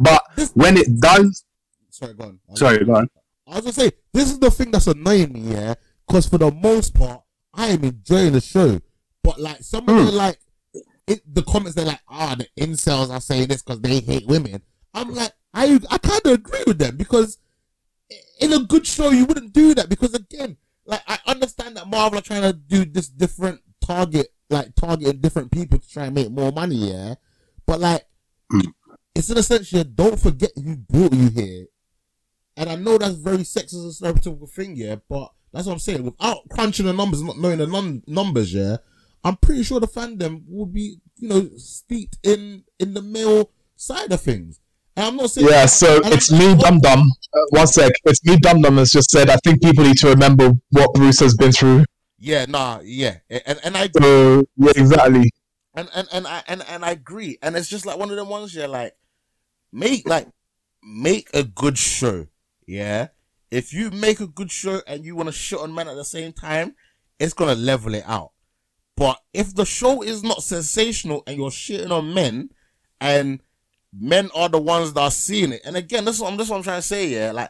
But 0.02 0.24
when 0.54 0.78
it 0.78 1.00
does, 1.00 1.46
Sorry, 1.90 2.14
go 2.14 2.24
on. 2.26 2.40
sorry, 2.56 2.86
go 2.86 2.96
on. 2.96 3.10
I 3.48 3.56
was 3.56 3.62
gonna 3.62 3.74
say 3.74 3.92
this 4.14 4.32
is 4.32 4.40
the 4.40 4.50
thing 4.52 4.72
that's 4.72 4.88
annoying 4.88 5.34
me, 5.34 5.42
yeah. 5.42 5.76
Because 6.08 6.28
for 6.28 6.38
the 6.38 6.52
most 6.52 6.94
part, 6.94 7.22
I 7.54 7.68
am 7.68 7.84
enjoying 7.84 8.34
the 8.34 8.42
show, 8.42 8.80
but 9.24 9.40
like 9.40 9.62
some 9.62 9.88
of 9.90 10.06
the 10.06 10.12
like, 10.12 10.38
it, 11.08 11.22
the 11.32 11.44
comments 11.44 11.76
they're 11.76 11.86
like, 11.86 12.02
ah, 12.08 12.36
the 12.38 12.48
incels 12.60 13.10
are 13.10 13.22
saying 13.22 13.48
this 13.50 13.62
because 13.62 13.82
they 13.82 14.00
hate 14.00 14.26
women. 14.28 14.62
I'm 14.94 15.14
like, 15.14 15.32
I 15.54 15.80
I 15.90 15.98
kind 15.98 16.22
of 16.26 16.32
agree 16.34 16.64
with 16.66 16.80
them 16.80 16.98
because 16.98 17.38
in 18.40 18.54
a 18.54 18.60
good 18.60 18.88
show 18.88 19.10
you 19.12 19.26
wouldn't 19.26 19.54
do 19.54 19.74
that 19.76 19.90
because 19.90 20.14
again, 20.14 20.58
like 20.86 21.02
I 21.08 21.20
understand 21.28 21.78
that 21.78 21.88
Marvel 21.88 22.20
are 22.20 22.24
trying 22.24 22.42
to 22.44 22.54
do 22.54 22.86
this 22.86 23.10
different 23.10 23.62
target, 23.82 24.28
like 24.50 24.74
targeting 24.76 25.20
different 25.22 25.52
people 25.52 25.78
to 25.80 25.90
try 25.90 26.06
and 26.06 26.16
make 26.16 26.32
more 26.32 26.52
money, 26.52 26.76
yeah. 26.76 27.16
But 27.66 27.80
like, 27.80 28.06
it's 29.16 29.30
in 29.30 29.38
a 29.38 29.44
sense, 29.44 29.72
you 29.72 29.84
don't 29.84 30.20
forget 30.20 30.52
who 30.56 30.76
brought 30.78 31.14
you 31.14 31.30
here. 31.30 31.66
And 32.58 32.70
I 32.70 32.76
know 32.76 32.98
that's 32.98 33.16
very 33.16 33.40
sexist 33.40 33.74
and 34.02 34.16
stereotypical 34.16 34.50
thing, 34.50 34.76
yeah, 34.76 34.96
but 35.10 35.32
that's 35.54 35.68
what 35.68 35.74
I'm 35.74 35.80
saying. 35.80 36.04
Without 36.04 36.48
crunching 36.50 36.86
the 36.86 36.94
numbers, 36.94 37.22
not 37.22 37.38
knowing 37.38 37.58
the 37.58 37.68
num- 37.68 38.04
numbers, 38.08 38.54
yeah, 38.54 38.78
I'm 39.24 39.38
pretty 39.38 39.64
sure 39.64 39.80
the 39.80 39.88
fandom 39.88 40.44
would 40.48 40.74
be, 40.74 40.98
you 41.18 41.30
know, 41.30 41.50
steeped 41.58 42.18
in 42.24 42.64
in 42.80 42.94
the 42.94 43.02
male 43.02 43.52
side 43.76 44.12
of 44.12 44.22
things. 44.22 44.60
And 44.96 45.06
I'm 45.06 45.16
not 45.16 45.32
saying 45.32 45.48
Yeah, 45.48 45.66
so 45.66 46.02
it's 46.04 46.32
me, 46.32 46.56
Dum 46.56 46.80
Dum. 46.80 47.00
Uh, 47.34 47.40
one 47.52 47.68
sec. 47.68 47.94
It's 48.06 48.24
me, 48.26 48.38
Dum 48.38 48.62
Dum, 48.62 48.78
has 48.78 48.92
just 48.92 49.10
said, 49.10 49.30
I 49.30 49.38
think 49.38 49.62
people 49.64 49.86
need 49.86 49.98
to 50.00 50.10
remember 50.10 50.52
what 50.72 50.94
Bruce 50.94 51.20
has 51.22 51.36
been 51.36 51.52
through. 51.52 51.86
Yeah, 52.20 52.46
nah, 52.48 52.82
yeah, 52.84 53.18
and 53.30 53.60
and 53.64 53.76
I 53.78 53.90
So, 54.00 54.46
yeah, 54.58 54.72
exactly. 54.76 55.32
and 55.74 55.90
and 55.96 56.08
and 56.12 56.28
I 56.28 56.44
and, 56.48 56.64
and 56.68 56.86
I 56.86 56.92
agree. 56.92 57.38
And 57.42 57.56
it's 57.56 57.68
just 57.70 57.86
like 57.86 57.98
one 57.98 58.12
of 58.12 58.16
them 58.18 58.30
ones, 58.30 58.54
yeah, 58.54 58.68
like 58.68 58.94
make 59.72 60.08
like 60.08 60.28
make 60.84 61.30
a 61.34 61.44
good 61.44 61.78
show. 61.78 62.28
Yeah. 62.66 63.08
If 63.50 63.74
you 63.74 63.92
make 63.92 64.20
a 64.20 64.28
good 64.28 64.52
show 64.52 64.82
and 64.88 65.04
you 65.04 65.16
want 65.16 65.28
to 65.28 65.34
shit 65.34 65.60
on 65.60 65.76
men 65.76 65.88
at 65.88 65.96
the 65.96 66.06
same 66.06 66.32
time, 66.32 66.76
it's 67.20 67.34
gonna 67.34 67.56
level 67.56 67.94
it 67.94 68.04
out. 68.08 68.32
But 68.96 69.20
if 69.34 69.56
the 69.56 69.66
show 69.66 70.04
is 70.04 70.24
not 70.24 70.44
sensational 70.44 71.24
and 71.26 71.38
you're 71.38 71.50
shitting 71.50 71.92
on 71.92 72.14
men, 72.14 72.50
and 73.00 73.42
men 73.98 74.30
are 74.36 74.48
the 74.48 74.62
ones 74.62 74.94
that 74.94 75.02
are 75.02 75.12
seeing 75.12 75.54
it, 75.54 75.62
and 75.66 75.76
again, 75.76 76.06
this 76.06 76.16
is 76.16 76.22
what 76.22 76.32
I'm, 76.32 76.38
this 76.38 76.48
is 76.48 76.52
what 76.52 76.58
I'm 76.58 76.64
trying 76.64 76.82
to 76.82 76.88
say. 76.88 77.08
Yeah, 77.08 77.32
like 77.32 77.50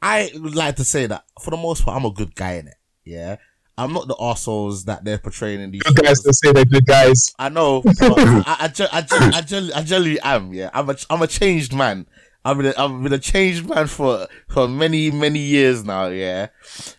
I 0.00 0.30
would 0.34 0.54
like 0.54 0.76
to 0.76 0.84
say 0.84 1.06
that 1.06 1.24
for 1.42 1.50
the 1.50 1.56
most 1.56 1.84
part, 1.84 1.96
I'm 1.96 2.06
a 2.06 2.12
good 2.12 2.34
guy 2.34 2.52
in 2.54 2.68
it. 2.68 2.76
Yeah, 3.04 3.36
I'm 3.78 3.92
not 3.92 4.06
the 4.08 4.16
assholes 4.20 4.84
that 4.84 5.04
they're 5.04 5.18
portraying 5.18 5.60
in 5.60 5.70
these. 5.70 5.82
Good 5.82 5.96
guys 6.04 6.22
that 6.22 6.34
say 6.34 6.52
they're 6.52 6.64
good 6.64 6.86
guys. 6.86 7.32
I 7.38 7.48
know. 7.48 7.82
I, 8.00 8.70
I, 8.78 8.86
I, 8.92 9.06
I, 9.10 9.70
I 9.74 9.82
generally 9.82 10.20
am. 10.20 10.52
Yeah, 10.52 10.70
I'm 10.74 10.90
a, 10.90 10.96
I'm 11.10 11.22
a 11.22 11.26
changed 11.26 11.72
man. 11.74 12.06
I've 12.44 12.56
been, 12.58 12.66
a, 12.66 12.74
I've 12.76 13.02
been 13.02 13.12
a 13.12 13.18
changed 13.18 13.68
man 13.68 13.86
for, 13.86 14.26
for 14.48 14.66
many, 14.68 15.10
many 15.10 15.38
years 15.38 15.84
now. 15.84 16.08
Yeah. 16.08 16.48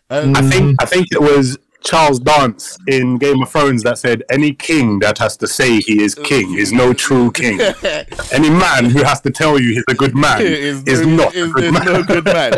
Um, 0.10 0.36
I 0.36 0.42
think 0.50 0.82
I 0.82 0.86
think 0.86 1.08
it 1.12 1.22
was 1.22 1.58
Charles 1.84 2.20
Dance 2.20 2.78
in 2.88 3.18
Game 3.18 3.42
of 3.44 3.50
Thrones 3.52 3.84
that 3.84 3.98
said, 3.98 4.24
"Any 4.32 4.54
king 4.54 5.00
that 5.00 5.18
has 5.18 5.36
to 5.38 5.48
say 5.48 5.80
he 5.80 6.02
is 6.02 6.16
king 6.16 6.58
is 6.58 6.72
no 6.72 6.94
true 6.94 7.30
king. 7.34 7.60
Any 8.32 8.50
man 8.50 8.86
who 8.90 9.04
has 9.04 9.20
to 9.22 9.32
tell 9.32 9.60
you 9.60 9.74
he's 9.74 9.84
a 9.90 9.94
good 9.94 10.16
man 10.16 10.42
is, 10.46 10.84
no- 11.06 11.16
not 11.26 11.36
is- 11.36 11.50
a 11.50 11.54
good 11.54 11.64
is 11.66 11.72
man." 11.74 11.86
no 11.86 12.04
good 12.04 12.26
man. 12.26 12.54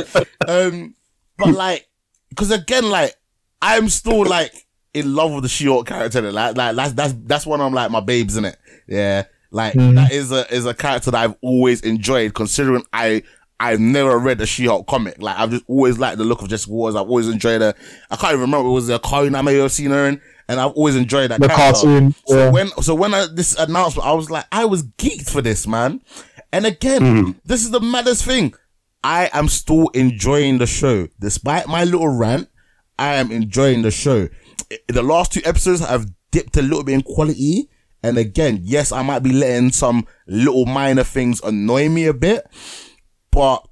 Um, 0.47 0.95
but 1.37 1.49
like, 1.53 1.87
because 2.29 2.51
again, 2.51 2.89
like, 2.89 3.15
I'm 3.65 3.89
still 3.89 4.25
like 4.25 4.53
in 4.93 5.15
love 5.15 5.33
with 5.33 5.43
the 5.43 5.49
She-Hulk 5.49 5.87
character. 5.87 6.21
Like, 6.31 6.55
like 6.55 6.75
that's 6.75 6.93
that's 6.93 7.13
that's 7.25 7.45
one 7.45 7.61
of 7.61 7.73
like 7.73 7.91
my 7.91 7.99
babes 7.99 8.37
in 8.37 8.45
it. 8.45 8.57
Yeah, 8.87 9.23
like 9.51 9.73
mm-hmm. 9.73 9.95
that 9.95 10.11
is 10.11 10.31
a 10.31 10.51
is 10.53 10.65
a 10.65 10.73
character 10.73 11.11
that 11.11 11.23
I've 11.23 11.35
always 11.41 11.81
enjoyed. 11.81 12.33
Considering 12.33 12.83
I. 12.93 13.23
I've 13.57 13.79
never 13.79 14.19
read 14.19 14.41
a 14.41 14.45
She-Hulk 14.45 14.85
comic. 14.85 15.21
Like 15.21 15.39
I've 15.39 15.49
just 15.49 15.63
always 15.67 15.97
liked 15.97 16.17
the 16.17 16.25
look 16.25 16.41
of 16.41 16.49
Jessica 16.49 16.73
Wars. 16.73 16.93
I've 16.93 17.07
always 17.07 17.29
enjoyed 17.29 17.61
her. 17.61 17.73
I 18.11 18.17
can't 18.17 18.33
even 18.33 18.41
remember 18.41 18.67
it 18.67 18.73
was 18.73 18.89
a 18.89 18.99
cartoon 18.99 19.33
I 19.33 19.41
may 19.43 19.55
have 19.55 19.71
seen 19.71 19.91
her 19.91 20.07
in, 20.07 20.19
and 20.49 20.59
I've 20.59 20.73
always 20.73 20.97
enjoyed 20.97 21.31
that 21.31 21.39
The 21.39 21.47
character. 21.47 21.83
cartoon, 21.83 22.15
So 22.27 22.37
yeah. 22.37 22.51
when 22.51 22.67
so 22.81 22.93
when 22.93 23.13
I, 23.13 23.27
this 23.33 23.57
announcement, 23.57 24.05
I 24.05 24.11
was 24.11 24.29
like, 24.29 24.43
I 24.51 24.65
was 24.65 24.83
geeked 24.83 25.29
for 25.29 25.41
this 25.41 25.65
man. 25.65 26.01
And 26.51 26.65
again, 26.65 27.01
mm-hmm. 27.01 27.31
this 27.45 27.63
is 27.63 27.71
the 27.71 27.79
maddest 27.79 28.25
thing. 28.25 28.53
I 29.05 29.29
am 29.31 29.47
still 29.47 29.87
enjoying 29.93 30.57
the 30.57 30.67
show, 30.67 31.07
despite 31.21 31.69
my 31.69 31.85
little 31.85 32.09
rant. 32.09 32.49
I 32.97 33.15
am 33.15 33.31
enjoying 33.31 33.81
the 33.81 33.91
show. 33.91 34.29
The 34.87 35.03
last 35.03 35.33
two 35.33 35.41
episodes 35.45 35.81
have 35.81 36.07
dipped 36.31 36.57
a 36.57 36.61
little 36.61 36.83
bit 36.83 36.93
in 36.93 37.01
quality, 37.01 37.69
and 38.01 38.17
again, 38.17 38.59
yes, 38.63 38.91
I 38.91 39.01
might 39.01 39.19
be 39.19 39.31
letting 39.31 39.71
some 39.71 40.07
little 40.27 40.65
minor 40.65 41.03
things 41.03 41.41
annoy 41.43 41.89
me 41.89 42.05
a 42.05 42.13
bit, 42.13 42.47
but 43.31 43.67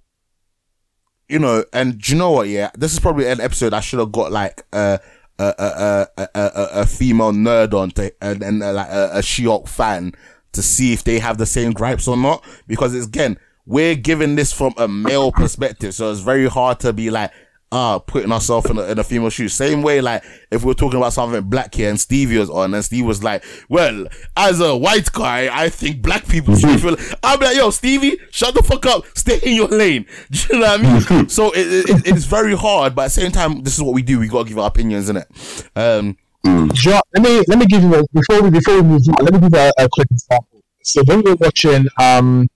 you 1.29 1.39
know, 1.39 1.63
and 1.73 1.99
do 1.99 2.11
you 2.11 2.17
know 2.17 2.31
what? 2.31 2.47
Yeah, 2.47 2.69
this 2.75 2.93
is 2.93 2.99
probably 2.99 3.27
an 3.27 3.41
episode 3.41 3.73
I 3.73 3.79
should 3.79 3.99
have 3.99 4.11
got 4.11 4.31
like 4.31 4.65
a 4.73 4.99
a 5.39 5.53
a 5.57 5.65
a 5.65 6.07
a, 6.17 6.29
a, 6.35 6.69
a 6.81 6.85
female 6.85 7.31
nerd 7.31 7.73
on 7.73 7.91
to 7.91 8.13
and, 8.21 8.43
and 8.43 8.61
uh, 8.61 8.73
like 8.73 8.89
a, 8.89 9.09
a 9.13 9.23
She-Hulk 9.23 9.67
fan 9.67 10.13
to 10.51 10.61
see 10.61 10.93
if 10.93 11.03
they 11.03 11.19
have 11.19 11.37
the 11.37 11.45
same 11.45 11.71
gripes 11.71 12.07
or 12.07 12.17
not. 12.17 12.43
Because 12.67 12.93
it's 12.93 13.07
again, 13.07 13.39
we're 13.65 13.95
giving 13.95 14.35
this 14.35 14.53
from 14.53 14.73
a 14.77 14.87
male 14.87 15.31
perspective, 15.31 15.95
so 15.95 16.11
it's 16.11 16.21
very 16.21 16.47
hard 16.47 16.79
to 16.81 16.93
be 16.93 17.09
like. 17.09 17.31
Ah, 17.75 17.97
putting 17.97 18.31
ourselves 18.31 18.69
in 18.69 18.77
a, 18.77 18.83
in 18.83 18.99
a 18.99 19.03
female 19.03 19.31
shoe. 19.31 19.49
Same 19.49 19.81
way, 19.81 19.99
like, 19.99 20.23
if 20.51 20.63
we're 20.63 20.75
talking 20.75 20.97
about 20.97 21.11
something 21.11 21.41
black 21.41 21.73
here 21.73 21.89
and 21.89 21.99
Stevie 21.99 22.37
was 22.37 22.47
on 22.47 22.71
and 22.71 22.85
Steve 22.85 23.03
was 23.03 23.23
like, 23.23 23.43
well, 23.67 24.05
as 24.37 24.59
a 24.59 24.77
white 24.77 25.11
guy, 25.11 25.49
I 25.51 25.69
think 25.69 26.03
black 26.03 26.27
people 26.27 26.55
should 26.55 26.79
feel, 26.79 26.95
I'm 27.23 27.39
like, 27.39 27.57
yo, 27.57 27.71
Stevie, 27.71 28.19
shut 28.29 28.53
the 28.53 28.61
fuck 28.61 28.85
up. 28.85 29.05
Stay 29.15 29.39
in 29.41 29.55
your 29.55 29.69
lane. 29.69 30.05
Do 30.31 30.39
you 30.51 30.59
know 30.59 30.67
what 30.67 30.79
I 30.79 31.09
mean? 31.17 31.29
so 31.29 31.51
it, 31.55 31.89
it, 31.89 32.07
it's 32.07 32.25
very 32.25 32.55
hard, 32.55 32.93
but 32.93 33.03
at 33.03 33.05
the 33.05 33.21
same 33.21 33.31
time, 33.31 33.63
this 33.63 33.73
is 33.75 33.81
what 33.81 33.95
we 33.95 34.03
do. 34.03 34.19
We 34.19 34.27
gotta 34.27 34.47
give 34.47 34.59
our 34.59 34.67
opinions, 34.67 35.09
in 35.09 35.17
it. 35.17 35.27
Um, 35.75 36.17
Jo- 36.73 37.01
let 37.15 37.23
me 37.23 37.41
let 37.47 37.57
me 37.57 37.65
give 37.65 37.81
you 37.81 37.95
a, 37.95 38.03
before 38.13 38.43
we 38.43 38.49
before 38.49 38.75
we 38.75 38.81
move 38.83 39.01
on. 39.17 39.25
Let 39.25 39.33
me 39.33 39.39
give 39.39 39.49
you 39.53 39.59
a, 39.59 39.71
a 39.85 39.89
quick 39.89 40.07
example. 40.11 40.61
So 40.83 41.01
when 41.05 41.23
we 41.23 41.31
were 41.31 41.37
watching 41.39 41.85
um, 41.99 42.47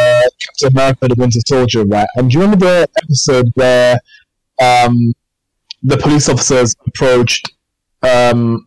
uh, 0.00 0.22
Captain 0.38 0.68
America: 0.76 1.08
The 1.08 1.14
Winter 1.16 1.40
Soldier, 1.46 1.84
right? 1.84 2.06
And 2.16 2.30
do 2.30 2.34
you 2.36 2.42
remember 2.42 2.66
the 2.66 2.88
episode 3.02 3.50
where 3.54 3.98
um, 4.62 5.12
the 5.82 5.96
police 5.98 6.28
officers 6.28 6.74
approached 6.86 7.52
um, 8.02 8.66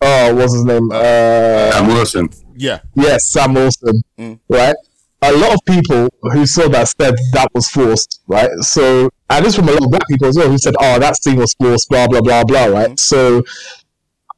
oh, 0.00 0.34
what's 0.34 0.54
his 0.54 0.64
name? 0.64 0.90
Uh, 0.92 1.70
Sam 1.72 1.86
Wilson. 1.88 2.28
yeah. 2.56 2.80
Yes, 2.94 3.30
Sam 3.30 3.54
Wilson, 3.54 4.02
Mm. 4.18 4.38
right? 4.48 4.74
A 5.22 5.32
lot 5.32 5.54
of 5.54 5.60
people 5.66 6.08
who 6.32 6.44
saw 6.46 6.68
that 6.68 6.86
said 6.88 7.14
that 7.32 7.48
was 7.54 7.68
forced, 7.70 8.20
right? 8.26 8.50
So, 8.60 9.08
and 9.30 9.44
this 9.44 9.56
from 9.56 9.68
a 9.68 9.72
lot 9.72 9.82
of 9.84 9.90
black 9.90 10.06
people 10.08 10.28
as 10.28 10.36
well, 10.36 10.50
who 10.50 10.58
said, 10.58 10.74
"Oh, 10.80 10.98
that 10.98 11.16
scene 11.22 11.36
was 11.36 11.54
forced," 11.58 11.88
blah 11.88 12.06
blah 12.08 12.20
blah 12.20 12.44
blah, 12.44 12.66
right? 12.66 12.98
So, 13.00 13.42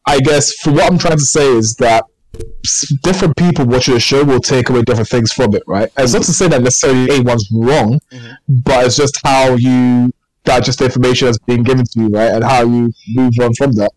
I 0.06 0.20
guess 0.20 0.52
for 0.62 0.72
what 0.72 0.90
I'm 0.90 0.98
trying 0.98 1.18
to 1.18 1.24
say 1.24 1.48
is 1.52 1.74
that 1.76 2.04
different 3.02 3.36
people 3.36 3.64
watching 3.66 3.94
the 3.94 4.00
show 4.00 4.22
will 4.24 4.40
take 4.40 4.68
away 4.68 4.82
different 4.82 5.08
things 5.08 5.32
from 5.32 5.54
it, 5.54 5.62
right? 5.66 5.90
And 5.96 6.04
it's 6.04 6.12
not 6.14 6.22
to 6.24 6.32
say 6.32 6.46
that 6.48 6.62
necessarily 6.62 7.10
anyone's 7.10 7.48
wrong, 7.52 7.98
but 8.48 8.86
it's 8.86 8.96
just 8.96 9.18
how 9.24 9.54
you 9.56 10.12
digest 10.46 10.78
the 10.78 10.86
information 10.86 11.26
that's 11.26 11.38
being 11.38 11.62
given 11.62 11.84
to 11.84 12.00
you, 12.00 12.08
right, 12.08 12.32
and 12.32 12.44
how 12.44 12.62
you 12.62 12.90
move 13.08 13.32
on 13.40 13.52
from 13.54 13.72
that. 13.72 13.90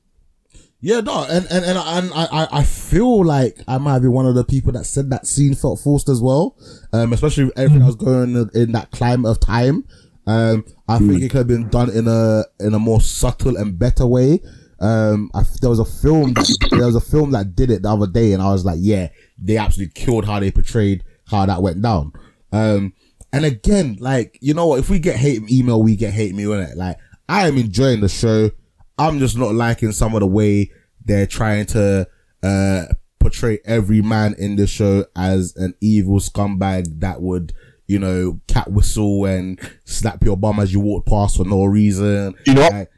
Yeah, 0.82 1.02
no, 1.02 1.26
and 1.30 1.46
and 1.52 1.66
and, 1.66 1.78
and 1.78 2.12
I, 2.14 2.48
I 2.52 2.64
feel 2.64 3.26
like 3.26 3.58
I 3.68 3.78
might 3.78 4.00
be 4.00 4.08
one 4.08 4.26
of 4.26 4.36
the 4.36 4.46
people 4.46 4.72
that 4.74 4.86
said 4.86 5.10
that 5.10 5.28
scene 5.28 5.54
felt 5.54 5.80
forced 5.80 6.08
as 6.08 6.22
well, 6.22 6.58
um, 6.94 7.12
especially 7.12 7.46
with 7.46 7.58
everything 7.58 7.80
that 7.80 7.86
was 7.86 7.96
going 7.96 8.36
in, 8.36 8.50
in 8.54 8.72
that 8.74 8.92
climate 8.92 9.30
of 9.30 9.40
time. 9.40 9.86
Um, 10.26 10.64
I 10.88 11.00
think 11.00 11.24
it 11.24 11.30
could 11.30 11.40
have 11.40 11.48
been 11.48 11.70
done 11.70 11.90
in 11.90 12.08
a 12.08 12.44
in 12.60 12.74
a 12.74 12.80
more 12.80 13.02
subtle 13.02 13.58
and 13.58 13.78
better 13.78 14.08
way. 14.08 14.42
Um, 14.80 15.30
I, 15.34 15.44
there 15.60 15.70
was 15.70 15.80
a 15.80 15.86
film 15.86 16.34
that 16.34 16.68
there 16.72 16.86
was 16.86 16.96
a 16.96 17.02
film 17.02 17.32
that 17.32 17.56
did 17.56 17.72
it 17.72 17.82
the 17.82 17.90
other 17.90 18.08
day, 18.08 18.32
and 18.32 18.42
I 18.42 18.52
was 18.52 18.64
like, 18.64 18.78
yeah, 18.80 19.10
they 19.38 19.58
absolutely 19.58 19.94
killed 20.02 20.26
how 20.26 20.40
they 20.40 20.52
portrayed 20.52 21.04
how 21.28 21.46
that 21.46 21.62
went 21.62 21.82
down. 21.82 22.14
Um, 22.52 22.94
and 23.32 23.46
again, 23.46 23.98
like 24.00 24.38
you 24.42 24.54
know 24.54 24.68
what, 24.68 24.80
if 24.80 24.90
we 24.90 25.00
get 25.00 25.16
hate 25.16 25.50
email, 25.50 25.82
we 25.82 25.96
get 25.96 26.14
hate 26.14 26.36
mail, 26.36 26.50
innit? 26.50 26.76
Like 26.76 26.98
I 27.28 27.48
am 27.48 27.58
enjoying 27.58 28.02
the 28.02 28.10
show. 28.10 28.52
I'm 28.98 29.20
just 29.20 29.38
not 29.38 29.54
liking 29.54 29.92
some 29.92 30.14
of 30.14 30.22
the 30.22 30.28
way 30.28 30.72
they're 31.06 31.28
trying 31.28 31.66
to 31.68 32.08
uh 32.44 32.86
portray 33.20 33.60
every 33.66 34.02
man 34.02 34.34
in 34.38 34.56
the 34.56 34.66
show 34.66 35.06
as 35.16 35.56
an 35.58 35.74
evil 35.82 36.20
scumbag 36.20 37.02
that 37.02 37.22
would, 37.22 37.54
you 37.86 38.00
know, 38.00 38.40
cat 38.48 38.72
whistle 38.72 39.26
and 39.26 39.60
slap 39.86 40.24
your 40.24 40.38
bum 40.38 40.60
as 40.60 40.74
you 40.74 40.80
walk 40.80 41.06
past 41.06 41.38
for 41.38 41.44
no 41.46 41.66
reason. 41.66 42.34
You 42.46 42.54
know? 42.56 42.68
Like, 42.68 42.92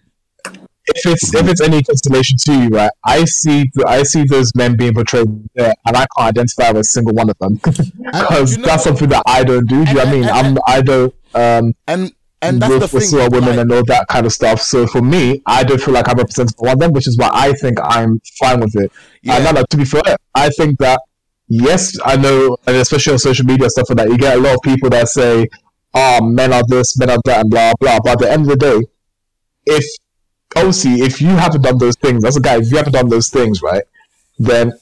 if 0.87 1.05
it's 1.05 1.33
if 1.33 1.47
it's 1.47 1.61
any 1.61 1.83
consolation 1.83 2.37
to 2.45 2.53
you, 2.63 2.69
right? 2.69 2.91
I 3.05 3.25
see 3.25 3.69
I 3.85 4.03
see 4.03 4.23
those 4.25 4.53
men 4.55 4.75
being 4.77 4.93
portrayed 4.93 5.27
there, 5.55 5.73
and 5.85 5.95
I 5.95 6.05
can't 6.17 6.29
identify 6.29 6.71
with 6.71 6.81
a 6.81 6.83
single 6.83 7.13
one 7.13 7.29
of 7.29 7.37
them 7.39 7.53
because 7.63 8.55
you 8.55 8.61
know 8.61 8.67
that's 8.67 8.83
something 8.83 9.09
that 9.09 9.23
I 9.25 9.43
don't 9.43 9.67
do. 9.67 9.83
Do 9.85 9.91
you 9.91 9.97
know 9.97 10.03
what 10.05 10.07
I 10.07 10.11
mean? 10.11 10.23
I'm 10.25 10.57
I 10.67 10.81
don't 10.81 11.13
um 11.35 11.73
And 11.87 12.11
and 12.43 12.59
that's 12.59 12.71
with, 12.71 12.79
the 12.91 12.95
with 12.97 13.03
thing. 13.03 13.11
sort 13.19 13.31
women 13.31 13.49
like- 13.51 13.59
and 13.59 13.71
all 13.71 13.85
that 13.85 14.07
kind 14.07 14.25
of 14.25 14.33
stuff. 14.33 14.61
So 14.61 14.87
for 14.87 15.01
me, 15.01 15.41
I 15.45 15.63
don't 15.63 15.79
feel 15.79 15.93
like 15.93 16.09
I'm 16.09 16.17
represented 16.17 16.55
for 16.57 16.65
one 16.65 16.73
of 16.73 16.79
them, 16.79 16.91
which 16.93 17.07
is 17.07 17.15
why 17.17 17.29
I 17.31 17.53
think 17.53 17.77
I'm 17.83 18.19
fine 18.39 18.59
with 18.59 18.75
it. 18.75 18.91
Yeah. 19.21 19.35
And 19.35 19.43
no, 19.45 19.51
no, 19.51 19.63
to 19.69 19.77
be 19.77 19.85
fair, 19.85 20.01
I 20.33 20.49
think 20.49 20.79
that 20.79 20.99
yes, 21.47 21.95
I 22.03 22.15
know, 22.17 22.57
and 22.65 22.75
especially 22.77 23.13
on 23.13 23.19
social 23.19 23.45
media 23.45 23.69
stuff 23.69 23.89
like 23.89 23.97
that, 23.99 24.09
you 24.09 24.17
get 24.17 24.37
a 24.37 24.41
lot 24.41 24.55
of 24.55 24.61
people 24.63 24.89
that 24.89 25.07
say, 25.09 25.47
"Oh, 25.93 26.19
men 26.23 26.51
are 26.51 26.63
this, 26.67 26.97
men 26.97 27.11
are 27.11 27.19
that," 27.25 27.41
and 27.41 27.51
blah 27.51 27.73
blah. 27.79 27.99
But 28.03 28.13
at 28.13 28.19
the 28.19 28.31
end 28.31 28.41
of 28.43 28.47
the 28.47 28.55
day, 28.57 28.79
if 29.67 29.85
obviously 30.55 31.01
if 31.01 31.21
you 31.21 31.29
haven't 31.29 31.61
done 31.61 31.77
those 31.77 31.95
things, 31.95 32.23
as 32.25 32.37
a 32.37 32.41
guy, 32.41 32.57
if 32.57 32.71
you 32.71 32.77
haven't 32.77 32.93
done 32.93 33.09
those 33.09 33.29
things, 33.29 33.61
right, 33.61 33.83
then 34.39 34.73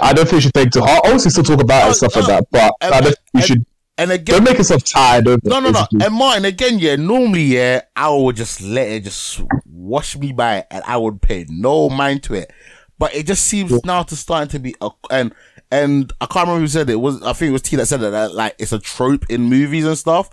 I 0.00 0.12
don't 0.12 0.24
think 0.24 0.34
you 0.36 0.40
should 0.42 0.54
take 0.54 0.70
to 0.72 0.80
heart. 0.82 1.02
Obviously, 1.04 1.30
still 1.30 1.44
talk 1.44 1.60
about 1.62 1.82
it 1.82 1.86
and 1.86 1.96
stuff 1.96 2.16
like 2.16 2.26
that, 2.26 2.46
but 2.50 2.72
And- 2.80 2.94
I 2.94 3.00
don't 3.00 3.06
think 3.08 3.18
you 3.34 3.38
and- 3.40 3.44
should. 3.44 3.66
and 3.98 4.12
again, 4.12 4.36
Don't 4.36 4.44
make 4.44 4.58
yourself 4.58 4.84
tired 4.84 5.26
over 5.26 5.38
it, 5.38 5.44
No, 5.44 5.60
no, 5.60 5.70
no. 5.70 5.72
basically. 5.80 6.06
And 6.06 6.14
Martin, 6.14 6.44
again, 6.44 6.78
yeah, 6.78 6.96
normally, 6.96 7.42
yeah, 7.42 7.80
I 7.96 8.10
would 8.10 8.36
just 8.36 8.60
let 8.60 8.88
it 8.88 9.04
just 9.04 9.40
wash 9.66 10.16
me 10.16 10.32
by 10.32 10.64
and 10.70 10.82
I 10.86 10.96
would 10.96 11.20
pay 11.22 11.46
no 11.48 11.88
mind 11.90 12.22
to 12.24 12.34
it. 12.34 12.52
But 12.98 13.14
it 13.14 13.26
just 13.26 13.44
seems 13.46 13.72
now 13.84 14.04
to 14.04 14.14
starting 14.16 14.48
to 14.50 14.58
be 14.60 14.74
a, 14.80 14.90
and, 15.10 15.34
and 15.72 16.12
I 16.20 16.26
can't 16.26 16.46
remember 16.46 16.60
who 16.60 16.68
said 16.68 16.88
it. 16.88 16.92
It 16.92 17.00
was, 17.00 17.20
I 17.22 17.32
think 17.32 17.50
it 17.50 17.52
was 17.52 17.62
T 17.62 17.74
that 17.76 17.86
said 17.86 18.00
it, 18.02 18.10
that 18.10 18.32
like 18.34 18.54
it's 18.60 18.72
a 18.72 18.78
trope 18.78 19.24
in 19.28 19.42
movies 19.42 19.84
and 19.84 19.98
stuff. 19.98 20.30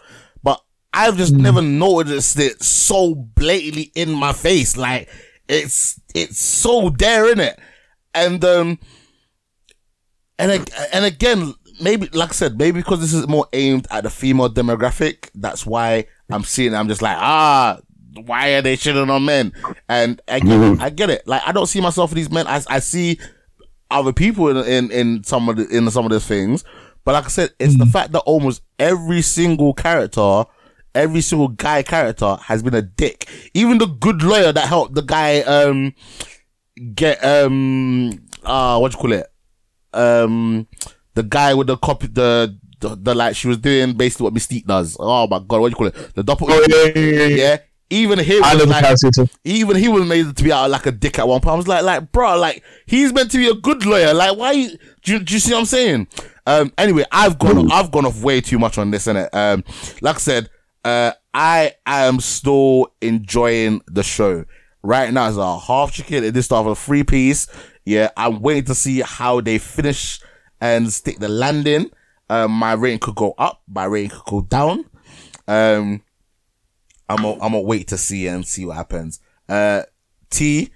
I've 0.93 1.17
just 1.17 1.33
never 1.33 1.61
noticed 1.61 2.37
it 2.39 2.61
so 2.61 3.15
blatantly 3.15 3.91
in 3.95 4.11
my 4.11 4.33
face. 4.33 4.75
Like 4.75 5.09
it's, 5.47 5.99
it's 6.13 6.37
so 6.37 6.89
there, 6.89 7.31
in 7.31 7.39
it. 7.39 7.59
And, 8.13 8.43
um, 8.43 8.79
and 10.37 10.69
and 10.91 11.05
again, 11.05 11.53
maybe 11.81 12.07
like 12.13 12.29
I 12.29 12.33
said, 12.33 12.57
maybe 12.57 12.79
because 12.79 12.99
this 12.99 13.13
is 13.13 13.27
more 13.27 13.47
aimed 13.53 13.87
at 13.91 14.03
the 14.03 14.09
female 14.09 14.49
demographic, 14.49 15.29
that's 15.35 15.65
why 15.65 16.07
I'm 16.29 16.43
seeing. 16.43 16.73
it, 16.73 16.77
I'm 16.77 16.87
just 16.87 17.01
like, 17.01 17.17
ah, 17.17 17.79
why 18.25 18.53
are 18.53 18.61
they 18.61 18.75
shitting 18.75 19.09
on 19.09 19.25
men? 19.25 19.53
And 19.87 20.21
I 20.27 20.39
get, 20.39 20.61
it, 20.61 20.81
I 20.81 20.89
get 20.89 21.09
it. 21.09 21.27
Like 21.27 21.41
I 21.45 21.51
don't 21.51 21.67
see 21.67 21.81
myself 21.81 22.11
in 22.11 22.15
these 22.15 22.31
men. 22.31 22.47
I 22.47 22.61
I 22.69 22.79
see 22.79 23.19
other 23.89 24.13
people 24.13 24.49
in 24.49 24.57
in, 24.65 24.91
in 24.91 25.23
some 25.23 25.49
of 25.49 25.57
the 25.57 25.67
in 25.67 25.89
some 25.91 26.05
of 26.05 26.11
the 26.11 26.19
things. 26.19 26.63
But 27.03 27.13
like 27.13 27.25
I 27.25 27.29
said, 27.29 27.51
it's 27.59 27.77
the 27.77 27.87
fact 27.87 28.11
that 28.11 28.19
almost 28.19 28.61
every 28.77 29.23
single 29.23 29.73
character, 29.73 30.43
every 30.93 31.21
single 31.21 31.49
guy 31.49 31.83
character 31.83 32.35
has 32.43 32.63
been 32.63 32.75
a 32.75 32.81
dick. 32.81 33.29
Even 33.53 33.77
the 33.77 33.87
good 33.87 34.21
lawyer 34.23 34.51
that 34.51 34.67
helped 34.67 34.95
the 34.95 35.01
guy 35.01 35.39
um 35.41 35.93
get 36.95 37.23
um 37.23 38.27
uh 38.43 38.77
what 38.79 38.91
do 38.91 38.97
you 38.97 39.01
call 39.01 39.13
it? 39.13 39.27
um 39.93 40.67
the 41.15 41.23
guy 41.23 41.53
with 41.53 41.67
the 41.67 41.77
copy 41.77 42.07
the 42.07 42.57
the, 42.79 42.95
the 42.95 43.13
like 43.13 43.35
she 43.35 43.47
was 43.47 43.57
doing 43.57 43.93
basically 43.93 44.23
what 44.25 44.33
Mystique 44.33 44.65
does. 44.65 44.97
Oh 44.99 45.27
my 45.27 45.39
god, 45.39 45.61
what 45.61 45.69
do 45.69 45.71
you 45.71 45.75
call 45.75 45.87
it? 45.87 46.15
The 46.15 46.23
doppel 46.23 46.47
Oh, 46.49 46.65
yeah, 46.67 46.99
yeah, 46.99 47.11
yeah, 47.11 47.35
yeah. 47.35 47.57
Even 47.91 48.19
him 48.19 48.41
I 48.43 48.55
was 48.55 48.65
like, 48.65 49.29
even 49.43 49.75
he 49.75 49.89
was 49.89 50.07
made 50.07 50.35
to 50.35 50.43
be 50.43 50.51
out 50.51 50.69
like 50.69 50.85
a 50.85 50.91
dick 50.91 51.19
at 51.19 51.27
one 51.27 51.41
point. 51.41 51.53
I 51.53 51.57
was 51.57 51.67
like, 51.67 51.83
like, 51.83 52.11
bro, 52.13 52.39
like 52.39 52.63
he's 52.85 53.11
meant 53.11 53.31
to 53.31 53.37
be 53.37 53.49
a 53.49 53.53
good 53.53 53.85
lawyer. 53.85 54.13
Like, 54.13 54.37
why? 54.37 54.53
You, 54.53 54.77
do, 55.03 55.13
you, 55.13 55.19
do 55.19 55.33
you 55.33 55.39
see 55.41 55.51
what 55.51 55.59
I'm 55.59 55.65
saying? 55.65 56.07
Um. 56.47 56.71
Anyway, 56.77 57.03
I've 57.11 57.37
gone, 57.37 57.69
I've 57.69 57.91
gone 57.91 58.05
off 58.05 58.23
way 58.23 58.39
too 58.39 58.57
much 58.57 58.77
on 58.77 58.91
this, 58.91 59.07
innit? 59.07 59.27
Um. 59.33 59.65
Like 60.01 60.15
I 60.15 60.19
said, 60.19 60.49
uh, 60.83 61.11
I 61.33 61.75
am 61.85 62.19
still 62.19 62.93
enjoying 63.01 63.81
the 63.87 64.03
show 64.03 64.45
right 64.83 65.11
now. 65.13 65.27
It's 65.27 65.37
a 65.37 65.59
half 65.59 65.91
chicken. 65.91 66.23
It 66.23 66.35
is 66.35 66.45
start 66.45 66.65
with 66.65 66.77
a 66.77 66.81
free 66.81 67.03
piece. 67.03 67.47
Yeah, 67.85 68.09
I'm 68.17 68.41
waiting 68.41 68.65
to 68.65 68.75
see 68.75 69.01
how 69.01 69.41
they 69.41 69.57
finish 69.57 70.19
and 70.59 70.91
stick 70.91 71.19
the 71.19 71.29
landing. 71.29 71.91
Um, 72.29 72.51
my 72.51 72.73
rating 72.73 72.99
could 72.99 73.15
go 73.15 73.33
up, 73.37 73.61
my 73.67 73.85
rating 73.85 74.11
could 74.11 74.25
go 74.25 74.41
down. 74.41 74.85
Um. 75.47 76.03
I'm 77.09 77.17
gonna 77.17 77.33
I'm 77.33 77.51
gonna 77.51 77.61
wait 77.61 77.89
to 77.89 77.97
see 77.97 78.27
and 78.27 78.47
see 78.47 78.65
what 78.65 78.77
happens. 78.77 79.19
Uh, 79.49 79.81
T, 80.29 80.69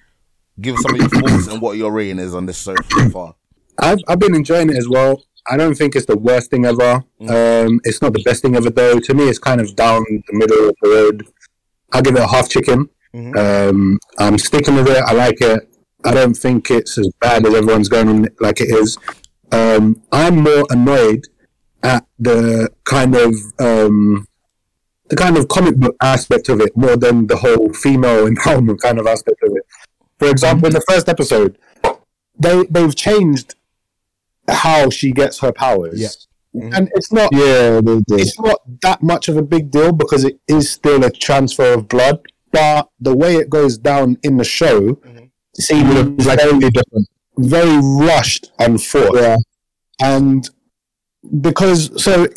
give 0.59 0.75
some 0.79 0.95
of 0.95 0.99
your 0.99 1.07
thoughts 1.07 1.47
and 1.47 1.61
what 1.61 1.77
your 1.77 1.93
rating 1.93 2.19
is 2.19 2.35
on 2.35 2.45
this 2.45 2.61
show 2.61 2.75
so 2.91 3.09
far. 3.09 3.35
I've, 3.79 3.99
I've 4.09 4.19
been 4.19 4.35
enjoying 4.35 4.69
it 4.69 4.75
as 4.75 4.89
well. 4.89 5.23
I 5.47 5.57
don't 5.57 5.75
think 5.75 5.95
it's 5.95 6.05
the 6.05 6.17
worst 6.17 6.49
thing 6.49 6.65
ever. 6.65 7.03
Um, 7.21 7.79
it's 7.83 8.01
not 8.01 8.13
the 8.13 8.23
best 8.23 8.41
thing 8.41 8.55
ever, 8.55 8.69
though. 8.69 8.99
To 8.99 9.13
me, 9.13 9.29
it's 9.29 9.39
kind 9.39 9.61
of 9.61 9.75
down 9.75 10.03
the 10.09 10.33
middle 10.33 10.69
of 10.69 10.75
the 10.81 10.89
road. 10.89 11.27
I'll 11.93 12.01
give 12.01 12.15
it 12.15 12.21
a 12.21 12.27
half 12.27 12.49
chicken. 12.49 12.89
Um, 13.37 13.99
I'm 14.17 14.37
sticking 14.37 14.75
with 14.75 14.89
it. 14.89 15.01
I 15.05 15.13
like 15.13 15.39
it. 15.41 15.69
I 16.03 16.13
don't 16.13 16.33
think 16.33 16.69
it's 16.69 16.97
as 16.97 17.09
bad 17.21 17.45
as 17.45 17.53
everyone's 17.53 17.89
going 17.89 18.09
on 18.09 18.27
like 18.39 18.59
it 18.59 18.69
is. 18.69 18.97
Um, 19.51 20.01
I'm 20.11 20.37
more 20.37 20.65
annoyed 20.69 21.25
at 21.81 22.05
the 22.19 22.69
kind 22.83 23.15
of 23.15 23.33
um, 23.59 24.27
the 25.07 25.15
kind 25.15 25.37
of 25.37 25.47
comic 25.47 25.77
book 25.77 25.95
aspect 26.01 26.49
of 26.49 26.59
it 26.59 26.75
more 26.75 26.97
than 26.97 27.27
the 27.27 27.37
whole 27.37 27.71
female 27.73 28.27
empowerment 28.31 28.79
kind 28.79 28.99
of 28.99 29.07
aspect 29.07 29.41
of 29.43 29.55
it. 29.55 29.65
For 30.19 30.29
example, 30.29 30.67
in 30.67 30.73
the 30.73 30.81
first 30.81 31.09
episode, 31.09 31.57
they 32.37 32.65
they've 32.69 32.95
changed 32.95 33.54
how 34.47 34.89
she 34.89 35.11
gets 35.11 35.39
her 35.39 35.51
powers. 35.51 36.01
Yeah. 36.01 36.09
Mm-hmm. 36.55 36.73
And 36.73 36.89
it's 36.95 37.11
not 37.11 37.29
yeah, 37.33 37.81
it's 37.83 38.39
not 38.39 38.61
that 38.81 39.03
much 39.03 39.27
of 39.27 39.35
a 39.35 39.41
big 39.41 39.71
deal 39.71 39.91
because 39.91 40.23
it 40.23 40.39
is 40.47 40.69
still 40.69 41.03
a 41.03 41.11
transfer 41.11 41.73
of 41.73 41.89
blood. 41.89 42.19
But 42.51 42.89
the 42.99 43.13
way 43.15 43.35
it 43.35 43.49
goes 43.49 43.77
down 43.77 44.17
in 44.23 44.37
the 44.37 44.45
show 44.45 44.95
mm-hmm. 44.95 45.25
seems 45.59 46.25
Like 46.25 46.39
very, 46.39 46.59
different. 46.59 47.09
very 47.37 47.77
rushed 47.81 48.51
and 48.59 48.81
forced. 48.81 49.15
Yeah. 49.21 49.35
And 50.01 50.49
because 51.41 52.01
so 52.01 52.27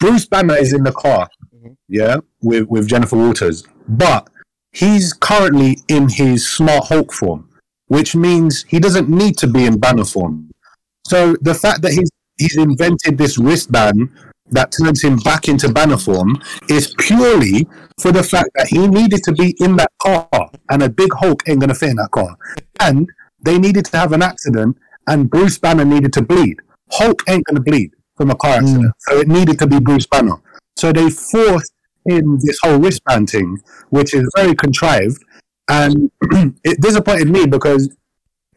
Bruce 0.00 0.26
Banner 0.26 0.56
is 0.56 0.72
in 0.72 0.82
the 0.82 0.92
car, 0.92 1.28
mm-hmm. 1.54 1.74
yeah, 1.88 2.16
with 2.42 2.66
with 2.68 2.88
Jennifer 2.88 3.16
Walters, 3.16 3.64
but 3.86 4.28
he's 4.72 5.12
currently 5.12 5.78
in 5.86 6.08
his 6.08 6.48
Smart 6.48 6.86
Hulk 6.88 7.12
form, 7.12 7.48
which 7.86 8.16
means 8.16 8.64
he 8.64 8.80
doesn't 8.80 9.08
need 9.08 9.38
to 9.38 9.46
be 9.46 9.64
in 9.64 9.78
Banner 9.78 10.04
form. 10.04 10.50
So 11.10 11.34
the 11.40 11.54
fact 11.54 11.82
that 11.82 11.90
he's 11.90 12.08
he's 12.38 12.56
invented 12.56 13.18
this 13.18 13.36
wristband 13.36 14.10
that 14.50 14.70
turns 14.70 15.02
him 15.02 15.16
back 15.16 15.48
into 15.48 15.68
Banner 15.68 15.96
form 15.96 16.40
is 16.68 16.94
purely 16.98 17.66
for 18.00 18.12
the 18.12 18.22
fact 18.22 18.50
that 18.54 18.68
he 18.68 18.86
needed 18.86 19.24
to 19.24 19.32
be 19.32 19.56
in 19.58 19.74
that 19.74 19.90
car, 20.00 20.28
and 20.70 20.84
a 20.84 20.88
big 20.88 21.12
Hulk 21.12 21.42
ain't 21.48 21.60
gonna 21.60 21.74
fit 21.74 21.90
in 21.90 21.96
that 21.96 22.12
car, 22.12 22.36
and 22.78 23.08
they 23.44 23.58
needed 23.58 23.86
to 23.86 23.96
have 23.96 24.12
an 24.12 24.22
accident, 24.22 24.76
and 25.08 25.28
Bruce 25.28 25.58
Banner 25.58 25.84
needed 25.84 26.12
to 26.12 26.22
bleed. 26.22 26.58
Hulk 26.92 27.20
ain't 27.28 27.44
gonna 27.44 27.60
bleed 27.60 27.90
from 28.16 28.30
a 28.30 28.36
car 28.36 28.58
accident, 28.58 28.84
mm. 28.84 29.00
so 29.00 29.18
it 29.18 29.26
needed 29.26 29.58
to 29.58 29.66
be 29.66 29.80
Bruce 29.80 30.06
Banner. 30.06 30.36
So 30.76 30.92
they 30.92 31.10
forced 31.10 31.72
in 32.06 32.38
this 32.40 32.58
whole 32.62 32.78
wristband 32.78 33.30
thing, 33.30 33.58
which 33.88 34.14
is 34.14 34.30
very 34.36 34.54
contrived, 34.54 35.20
and 35.68 36.08
it 36.62 36.80
disappointed 36.80 37.28
me 37.28 37.46
because 37.46 37.88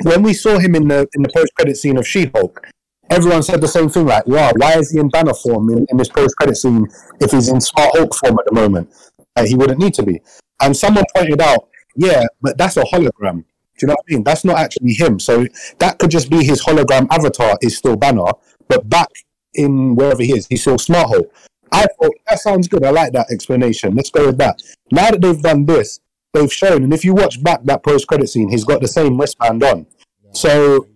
when 0.04 0.24
we 0.24 0.34
saw 0.34 0.60
him 0.60 0.76
in 0.76 0.88
the 0.88 1.08
in 1.14 1.24
the 1.24 1.30
post 1.30 1.54
credit 1.56 1.78
scene 1.78 1.98
of 1.98 2.08
She 2.08 2.30
Hulk, 2.34 2.66
everyone 3.10 3.44
said 3.44 3.62
the 3.62 3.68
same 3.68 3.90
thing, 3.90 4.06
like, 4.06 4.28
"Wow, 4.28 4.52
why 4.56 4.78
is 4.78 4.92
he 4.92 5.00
in 5.00 5.10
Banner 5.10 5.34
form 5.34 5.70
in, 5.70 5.86
in 5.90 5.98
this 5.98 6.10
post 6.10 6.36
credit 6.38 6.56
scene 6.56 6.88
if 7.20 7.32
he's 7.32 7.50
in 7.50 7.62
Smart 7.62 7.96
Hulk 7.98 8.14
form 8.16 8.38
at 8.40 8.46
the 8.46 8.54
moment? 8.54 8.94
He 9.46 9.56
wouldn't 9.56 9.80
need 9.80 9.94
to 9.96 10.04
be." 10.04 10.22
And 10.62 10.76
someone 10.76 11.06
pointed 11.16 11.42
out, 11.42 11.68
"Yeah, 11.96 12.26
but 12.42 12.58
that's 12.58 12.78
a 12.78 12.84
hologram." 12.84 13.44
Do 13.76 13.86
you 13.86 13.88
know 13.88 13.94
what 13.94 14.06
I 14.08 14.14
mean? 14.14 14.24
That's 14.24 14.46
not 14.46 14.58
actually 14.58 14.94
him. 14.94 15.20
So 15.20 15.48
that 15.80 15.98
could 15.98 16.12
just 16.12 16.30
be 16.30 16.44
his 16.44 16.62
hologram 16.64 17.08
avatar 17.10 17.58
is 17.62 17.76
still 17.76 17.96
Banner, 17.96 18.32
but 18.68 18.88
back 18.88 19.10
in 19.56 19.96
wherever 19.96 20.22
he 20.22 20.34
is, 20.34 20.48
he's 20.48 20.62
still 20.62 20.78
Smart 20.78 21.10
Hulk. 21.10 21.34
I 21.72 21.88
thought 22.00 22.14
that 22.28 22.40
sounds 22.40 22.68
good. 22.68 22.86
I 22.86 22.92
like 22.92 23.14
that 23.14 23.32
explanation. 23.32 23.96
Let's 23.96 24.12
go 24.12 24.28
with 24.28 24.38
that. 24.38 24.62
Now 24.92 25.10
that 25.10 25.22
they've 25.22 25.42
done 25.42 25.66
this, 25.66 26.00
they've 26.34 26.52
shown, 26.52 26.84
and 26.84 26.94
if 26.94 27.06
you 27.06 27.14
watch 27.14 27.42
back 27.44 27.64
that 27.64 27.84
post 27.84 28.08
credit 28.08 28.28
scene, 28.28 28.50
he's 28.50 28.66
got 28.66 28.82
the 28.82 28.88
same 28.88 29.20
wristband 29.20 29.64
on. 29.64 29.86
So 30.34 30.88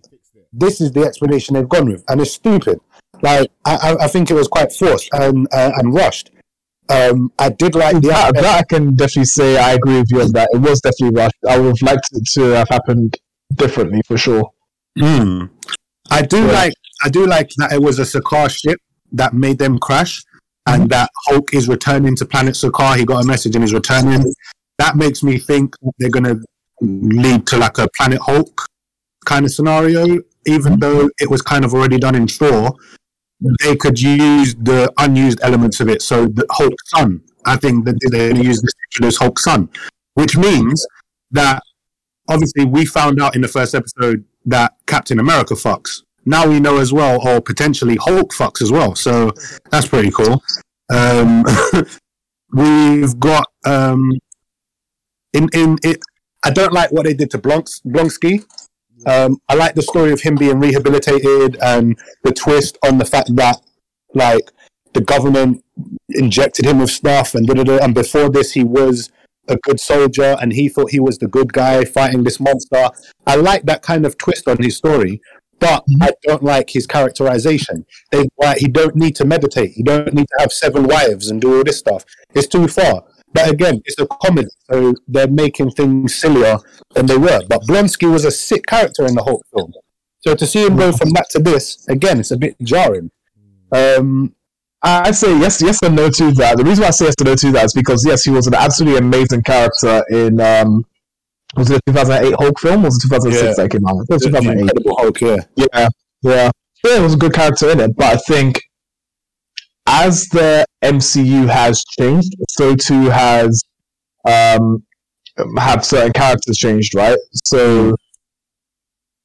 this 0.51 0.81
is 0.81 0.91
the 0.91 1.01
explanation 1.01 1.55
they've 1.55 1.69
gone 1.69 1.89
with, 1.89 2.03
and 2.09 2.19
it's 2.21 2.31
stupid. 2.33 2.79
Like 3.21 3.51
I, 3.65 3.75
I- 3.75 4.05
I 4.05 4.07
think 4.07 4.29
it 4.29 4.33
was 4.35 4.47
quite 4.47 4.71
forced 4.71 5.09
and 5.13 5.47
uh, 5.53 5.71
and 5.75 5.93
rushed. 5.93 6.31
Um, 6.89 7.31
I 7.37 7.49
did 7.49 7.75
like 7.75 7.95
the 8.01 8.07
that, 8.09 8.33
that 8.35 8.45
I 8.45 8.63
can 8.63 8.95
definitely 8.95 9.25
say 9.25 9.57
I 9.57 9.73
agree 9.73 9.97
with 9.99 10.09
you 10.11 10.21
on 10.21 10.31
that. 10.33 10.49
It 10.53 10.59
was 10.59 10.79
definitely 10.81 11.19
rushed. 11.21 11.35
I 11.47 11.57
would 11.59 11.67
have 11.77 11.81
liked 11.81 12.07
it 12.13 12.25
to 12.35 12.41
have 12.51 12.69
happened 12.69 13.17
differently 13.55 14.01
for 14.07 14.17
sure. 14.17 14.51
Hmm. 14.97 15.45
I 16.09 16.21
do 16.21 16.45
Yeah. 16.45 16.51
like 16.53 16.73
I 17.03 17.09
do 17.09 17.25
like 17.27 17.49
that 17.57 17.73
it 17.73 17.81
was 17.81 17.99
a 17.99 18.03
Sakaar 18.03 18.49
ship 18.49 18.79
that 19.11 19.33
made 19.33 19.57
them 19.57 19.77
crash, 19.79 20.23
and 20.65 20.89
that 20.89 21.09
Hulk 21.27 21.53
is 21.53 21.67
returning 21.67 22.15
to 22.17 22.25
planet 22.25 22.53
Sakaar. 22.55 22.95
He 22.97 23.03
got 23.05 23.23
a 23.23 23.27
message 23.27 23.55
and 23.55 23.63
he's 23.63 23.73
returning. 23.73 24.33
That 24.77 24.95
makes 24.95 25.23
me 25.23 25.37
think 25.37 25.75
they're 25.99 26.09
gonna 26.09 26.35
lead 26.81 27.47
to 27.47 27.57
like 27.57 27.77
a 27.77 27.87
Planet 27.97 28.21
Hulk 28.21 28.65
kind 29.25 29.45
of 29.45 29.51
scenario. 29.51 30.19
Even 30.45 30.79
though 30.79 31.09
it 31.19 31.29
was 31.29 31.41
kind 31.41 31.65
of 31.65 31.73
already 31.73 31.97
done 31.97 32.15
in 32.15 32.27
Thor, 32.27 32.73
they 33.61 33.75
could 33.75 33.99
use 34.01 34.55
the 34.55 34.91
unused 34.97 35.39
elements 35.43 35.79
of 35.79 35.89
it. 35.89 36.01
So 36.01 36.27
the 36.27 36.45
Hulk 36.49 36.73
Son, 36.87 37.21
I 37.45 37.57
think 37.57 37.85
that 37.85 37.97
they're 38.01 38.29
going 38.29 38.41
to 38.41 38.47
use 38.47 38.61
this 38.61 38.71
to 38.71 38.79
introduce 38.89 39.17
Hulk 39.17 39.39
Son, 39.39 39.69
which 40.13 40.37
means 40.37 40.85
that 41.31 41.61
obviously 42.29 42.65
we 42.65 42.85
found 42.85 43.21
out 43.21 43.35
in 43.35 43.41
the 43.41 43.47
first 43.47 43.75
episode 43.75 44.23
that 44.45 44.73
Captain 44.85 45.19
America 45.19 45.53
fucks. 45.53 46.03
Now 46.25 46.47
we 46.47 46.59
know 46.59 46.77
as 46.77 46.91
well, 46.91 47.25
or 47.25 47.41
potentially 47.41 47.97
Hulk 47.97 48.33
fucks 48.33 48.61
as 48.61 48.71
well. 48.71 48.95
So 48.95 49.31
that's 49.71 49.87
pretty 49.87 50.11
cool. 50.11 50.41
Um, 50.89 51.43
we've 52.53 53.17
got 53.19 53.47
um, 53.65 54.11
in 55.33 55.49
in 55.53 55.77
it. 55.83 55.99
I 56.43 56.51
don't 56.51 56.73
like 56.73 56.91
what 56.91 57.05
they 57.05 57.13
did 57.13 57.31
to 57.31 57.39
Blonks, 57.39 57.81
Blonsky. 57.85 58.45
Um, 59.05 59.39
I 59.47 59.55
like 59.55 59.75
the 59.75 59.81
story 59.81 60.11
of 60.11 60.21
him 60.21 60.35
being 60.35 60.59
rehabilitated 60.59 61.57
and 61.61 61.97
the 62.23 62.31
twist 62.31 62.77
on 62.83 62.97
the 62.97 63.05
fact 63.05 63.35
that 63.35 63.61
like 64.13 64.51
the 64.93 65.01
government 65.01 65.63
injected 66.09 66.65
him 66.65 66.79
with 66.79 66.89
stuff 66.89 67.35
and 67.35 67.45
da, 67.45 67.53
da, 67.53 67.63
da, 67.63 67.77
and 67.83 67.93
before 67.93 68.29
this 68.29 68.53
he 68.53 68.63
was 68.63 69.11
a 69.47 69.57
good 69.57 69.79
soldier 69.79 70.35
and 70.41 70.53
he 70.53 70.69
thought 70.69 70.91
he 70.91 70.99
was 70.99 71.17
the 71.17 71.27
good 71.27 71.53
guy 71.53 71.85
fighting 71.85 72.23
this 72.23 72.39
monster. 72.39 72.89
I 73.25 73.35
like 73.35 73.63
that 73.63 73.81
kind 73.81 74.05
of 74.05 74.17
twist 74.17 74.47
on 74.47 74.57
his 74.61 74.77
story, 74.77 75.21
but 75.59 75.83
I 76.01 76.11
don't 76.23 76.43
like 76.43 76.69
his 76.69 76.87
characterization. 76.87 77.85
They, 78.11 78.27
like, 78.37 78.57
he 78.57 78.67
don't 78.67 78.95
need 78.95 79.15
to 79.17 79.25
meditate. 79.25 79.71
He 79.71 79.83
don't 79.83 80.13
need 80.13 80.27
to 80.27 80.37
have 80.39 80.51
seven 80.51 80.83
wives 80.83 81.29
and 81.29 81.41
do 81.41 81.57
all 81.57 81.63
this 81.63 81.79
stuff. 81.79 82.03
It's 82.35 82.47
too 82.47 82.67
far. 82.67 83.03
But 83.33 83.49
again, 83.51 83.81
it's 83.85 83.99
a 83.99 84.07
comedy, 84.07 84.47
so 84.71 84.93
they're 85.07 85.27
making 85.27 85.71
things 85.71 86.15
sillier 86.15 86.57
than 86.95 87.05
they 87.05 87.17
were. 87.17 87.41
But 87.47 87.61
Blonsky 87.63 88.11
was 88.11 88.25
a 88.25 88.31
sick 88.31 88.65
character 88.65 89.05
in 89.05 89.15
the 89.15 89.23
whole 89.23 89.43
film. 89.53 89.73
So 90.21 90.33
to 90.35 90.45
see 90.45 90.65
him 90.65 90.75
go 90.77 90.91
from 90.91 91.09
that 91.11 91.29
to 91.31 91.39
this, 91.39 91.87
again, 91.87 92.19
it's 92.19 92.31
a 92.31 92.37
bit 92.37 92.55
jarring. 92.63 93.11
Um, 93.71 94.33
I 94.81 95.09
I 95.09 95.11
say 95.11 95.37
yes, 95.39 95.61
yes 95.61 95.81
and 95.83 95.95
no 95.95 96.09
to 96.09 96.31
that. 96.33 96.57
The 96.57 96.63
reason 96.63 96.85
I 96.85 96.89
say 96.91 97.05
yes 97.05 97.15
and 97.19 97.27
no 97.27 97.35
to 97.35 97.51
that 97.51 97.65
is 97.65 97.73
because 97.73 98.05
yes, 98.05 98.23
he 98.23 98.31
was 98.31 98.47
an 98.47 98.53
absolutely 98.55 98.99
amazing 98.99 99.43
character 99.43 100.03
in 100.09 100.39
um, 100.39 100.85
was 101.55 101.69
it 101.69 101.81
2008 101.87 102.35
Hulk 102.39 102.59
film? 102.59 102.81
Or 102.83 102.85
was 102.87 102.97
it 102.97 103.07
2006 103.07 103.43
Yeah. 103.57 103.63
that 103.63 103.71
came 103.71 103.85
out? 103.87 104.05
It 104.09 104.13
was 104.13 104.23
2008. 104.23 104.61
Incredible 104.61 104.97
Hulk, 104.99 105.21
yeah. 105.21 105.37
Yeah, 105.55 105.89
yeah. 106.23 106.51
Yeah, 106.83 106.97
it 106.99 107.01
was 107.01 107.15
a 107.15 107.17
good 107.17 107.33
character 107.33 107.69
in 107.71 107.79
it, 107.79 107.95
but 107.95 108.05
I 108.05 108.17
think 108.17 108.61
as 109.87 110.27
the 110.27 110.65
MCU 110.83 111.49
has 111.49 111.83
changed, 111.99 112.33
so 112.49 112.75
too 112.75 113.09
has 113.09 113.63
um 114.25 114.83
have 115.57 115.85
certain 115.85 116.13
characters 116.13 116.57
changed, 116.57 116.93
right? 116.95 117.17
So 117.45 117.95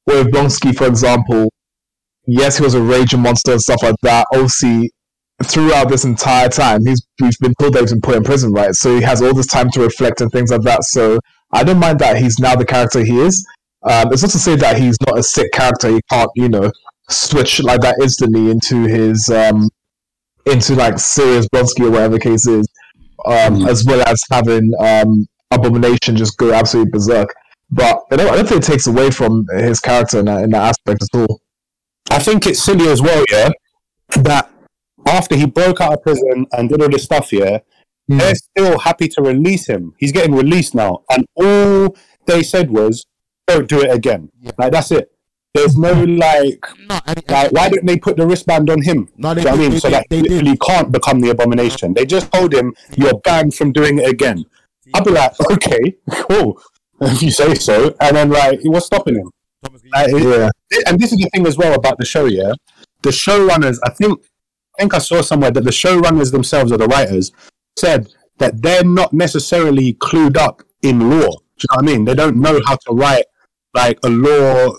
with 0.07 0.27
Blonsky, 0.31 0.75
for 0.75 0.87
example, 0.87 1.51
yes, 2.25 2.57
he 2.57 2.63
was 2.63 2.73
a 2.73 2.81
raging 2.81 3.21
monster 3.21 3.51
and 3.51 3.61
stuff 3.61 3.83
like 3.83 3.95
that. 4.03 4.25
Obviously, 4.33 4.91
throughout 5.43 5.89
this 5.89 6.05
entire 6.05 6.49
time, 6.49 6.85
he's 6.85 7.05
we've 7.19 7.37
been 7.39 7.53
told 7.59 7.73
that 7.73 7.81
he's 7.81 7.91
been 7.91 8.01
put 8.01 8.15
in 8.15 8.23
prison, 8.23 8.53
right? 8.53 8.73
So 8.73 8.95
he 8.95 9.01
has 9.01 9.21
all 9.21 9.33
this 9.33 9.47
time 9.47 9.69
to 9.71 9.81
reflect 9.81 10.21
and 10.21 10.31
things 10.31 10.51
like 10.51 10.61
that. 10.61 10.83
So 10.85 11.19
I 11.51 11.63
don't 11.63 11.79
mind 11.79 11.99
that 11.99 12.17
he's 12.17 12.39
now 12.39 12.55
the 12.55 12.65
character 12.65 13.03
he 13.03 13.19
is. 13.19 13.45
Um, 13.83 14.13
it's 14.13 14.21
not 14.21 14.31
to 14.31 14.39
say 14.39 14.55
that 14.55 14.77
he's 14.77 14.97
not 15.05 15.19
a 15.19 15.23
sick 15.23 15.51
character. 15.51 15.89
He 15.89 16.01
can't, 16.09 16.29
you 16.35 16.47
know, 16.47 16.71
switch 17.09 17.61
like 17.61 17.81
that 17.81 17.97
instantly 18.01 18.49
into 18.49 18.83
his 18.83 19.29
um, 19.29 19.69
into 20.45 20.75
like 20.75 20.99
serious 20.99 21.47
Blonsky 21.47 21.85
or 21.85 21.91
whatever 21.91 22.15
the 22.15 22.19
case 22.19 22.45
is, 22.47 22.67
um, 23.25 23.65
as 23.67 23.83
well 23.85 24.01
as 24.07 24.21
having 24.31 24.71
um, 24.79 25.25
Abomination 25.51 26.15
just 26.15 26.37
go 26.37 26.53
absolutely 26.53 26.91
berserk. 26.91 27.33
But 27.71 28.03
I 28.11 28.17
don't, 28.17 28.29
I 28.31 28.35
don't 28.35 28.47
think 28.47 28.63
it 28.63 28.67
takes 28.67 28.87
away 28.87 29.09
from 29.11 29.45
his 29.55 29.79
character 29.79 30.19
in 30.19 30.25
that, 30.25 30.43
in 30.43 30.49
that 30.51 30.69
aspect 30.69 31.03
at 31.03 31.19
all. 31.19 31.41
I 32.11 32.19
think 32.19 32.45
it's 32.45 32.61
silly 32.61 32.87
as 32.89 33.01
well, 33.01 33.23
yeah, 33.31 33.49
that 34.17 34.51
after 35.07 35.35
he 35.35 35.45
broke 35.45 35.81
out 35.81 35.93
of 35.93 36.01
prison 36.03 36.45
and 36.51 36.69
did 36.69 36.81
all 36.81 36.89
this 36.89 37.03
stuff, 37.03 37.31
yeah, 37.31 37.59
Mm. 38.11 38.19
they're 38.19 38.35
still 38.35 38.79
happy 38.79 39.07
to 39.07 39.21
release 39.21 39.65
him. 39.65 39.93
He's 39.97 40.11
getting 40.11 40.35
released 40.35 40.75
now, 40.75 41.03
and 41.09 41.25
all 41.35 41.95
they 42.27 42.43
said 42.43 42.69
was, 42.69 43.05
"Don't 43.47 43.69
do 43.69 43.79
it 43.79 43.89
again." 43.95 44.29
Like 44.57 44.73
that's 44.73 44.91
it. 44.91 45.09
There's 45.53 45.77
no 45.77 45.93
like, 45.93 46.65
No, 46.89 46.99
and, 47.05 47.23
like 47.29 47.51
why 47.51 47.69
didn't 47.69 47.85
they 47.85 47.97
put 47.97 48.17
the 48.17 48.25
wristband 48.25 48.69
on 48.69 48.81
him? 48.81 49.07
No, 49.17 49.33
they 49.33 49.41
you 49.41 49.45
know 49.47 49.51
what 49.51 49.59
I 49.59 49.61
did, 49.61 49.61
mean, 49.61 49.71
they 49.71 49.79
so 49.79 49.89
that 49.91 50.05
they 50.09 50.15
he 50.17 50.21
literally 50.23 50.57
can't 50.57 50.91
become 50.91 51.19
the 51.21 51.29
abomination. 51.29 51.93
They 51.93 52.05
just 52.05 52.31
told 52.31 52.53
him 52.53 52.73
you're 52.95 53.19
banned 53.23 53.53
from 53.53 53.71
doing 53.71 53.99
it 53.99 54.09
again. 54.09 54.45
I'll 54.95 55.03
be 55.03 55.11
like, 55.11 55.33
okay, 55.51 55.95
cool, 56.11 56.59
if 57.01 57.21
you 57.21 57.31
say 57.31 57.53
so. 57.55 57.95
And 58.01 58.15
then 58.17 58.29
like, 58.31 58.59
what's 58.63 58.87
stopping 58.87 59.15
him? 59.15 59.29
Like, 59.93 60.09
it- 60.09 60.23
Yeah. 60.23 60.79
and 60.87 60.99
this 60.99 61.11
is 61.11 61.19
the 61.19 61.29
thing 61.33 61.45
as 61.45 61.57
well 61.57 61.73
about 61.75 61.97
the 61.99 62.05
show, 62.05 62.25
yeah. 62.25 62.53
The 63.03 63.09
showrunners, 63.11 63.77
I 63.85 63.91
think, 63.91 64.19
I 64.77 64.81
think 64.81 64.93
I 64.95 64.97
saw 64.99 65.21
somewhere 65.21 65.51
that 65.51 65.63
the 65.63 65.71
showrunners 65.71 66.31
themselves 66.31 66.71
or 66.71 66.77
the 66.77 66.87
writers 66.87 67.31
said 67.77 68.11
that 68.39 68.61
they're 68.63 68.83
not 68.83 69.13
necessarily 69.13 69.93
clued 69.93 70.35
up 70.35 70.63
in 70.81 71.11
law. 71.11 71.27
Do 71.29 71.61
you 71.61 71.67
know 71.69 71.75
what 71.75 71.83
I 71.83 71.85
mean? 71.85 72.05
They 72.05 72.15
don't 72.15 72.37
know 72.37 72.59
how 72.65 72.75
to 72.75 72.93
write 72.93 73.25
like 73.75 73.99
a 74.03 74.09
law 74.09 74.73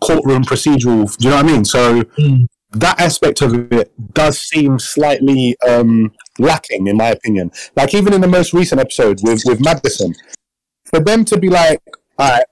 courtroom 0.00 0.42
procedural. 0.44 1.14
Do 1.16 1.24
you 1.28 1.30
know 1.30 1.36
what 1.36 1.44
I 1.44 1.52
mean? 1.52 1.64
So 1.64 2.02
Mm. 2.18 2.46
that 2.72 3.00
aspect 3.00 3.42
of 3.42 3.72
it 3.72 3.92
does 4.14 4.40
seem 4.40 4.78
slightly 4.78 5.56
um, 5.68 6.12
lacking, 6.38 6.86
in 6.86 6.96
my 6.96 7.08
opinion. 7.08 7.50
Like 7.76 7.94
even 7.94 8.12
in 8.12 8.20
the 8.20 8.28
most 8.28 8.52
recent 8.52 8.80
episode 8.80 9.20
with 9.22 9.42
with 9.44 9.60
Madison, 9.60 10.14
for 10.84 11.00
them 11.00 11.24
to 11.26 11.38
be 11.38 11.48
like, 11.48 11.80
"All 12.18 12.30
right, 12.30 12.44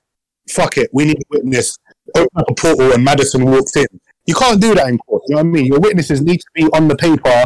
fuck 0.51 0.77
it, 0.77 0.91
we 0.93 1.05
need 1.07 1.19
a 1.19 1.25
witness." 1.31 1.77
Open 2.17 2.29
up 2.37 2.51
a 2.51 2.55
portal 2.55 2.93
and 2.93 3.05
Madison 3.05 3.45
walks 3.45 3.77
in. 3.77 3.87
You 4.27 4.35
can't 4.35 4.61
do 4.61 4.75
that 4.75 4.89
in 4.89 4.99
court. 4.99 5.23
You 5.29 5.37
know 5.37 5.43
what 5.43 5.49
I 5.49 5.51
mean? 5.51 5.67
Your 5.67 5.79
witnesses 5.81 6.21
need 6.23 6.39
to 6.39 6.47
be 6.55 6.65
on 6.73 6.89
the 6.89 6.97
paper. 6.97 7.45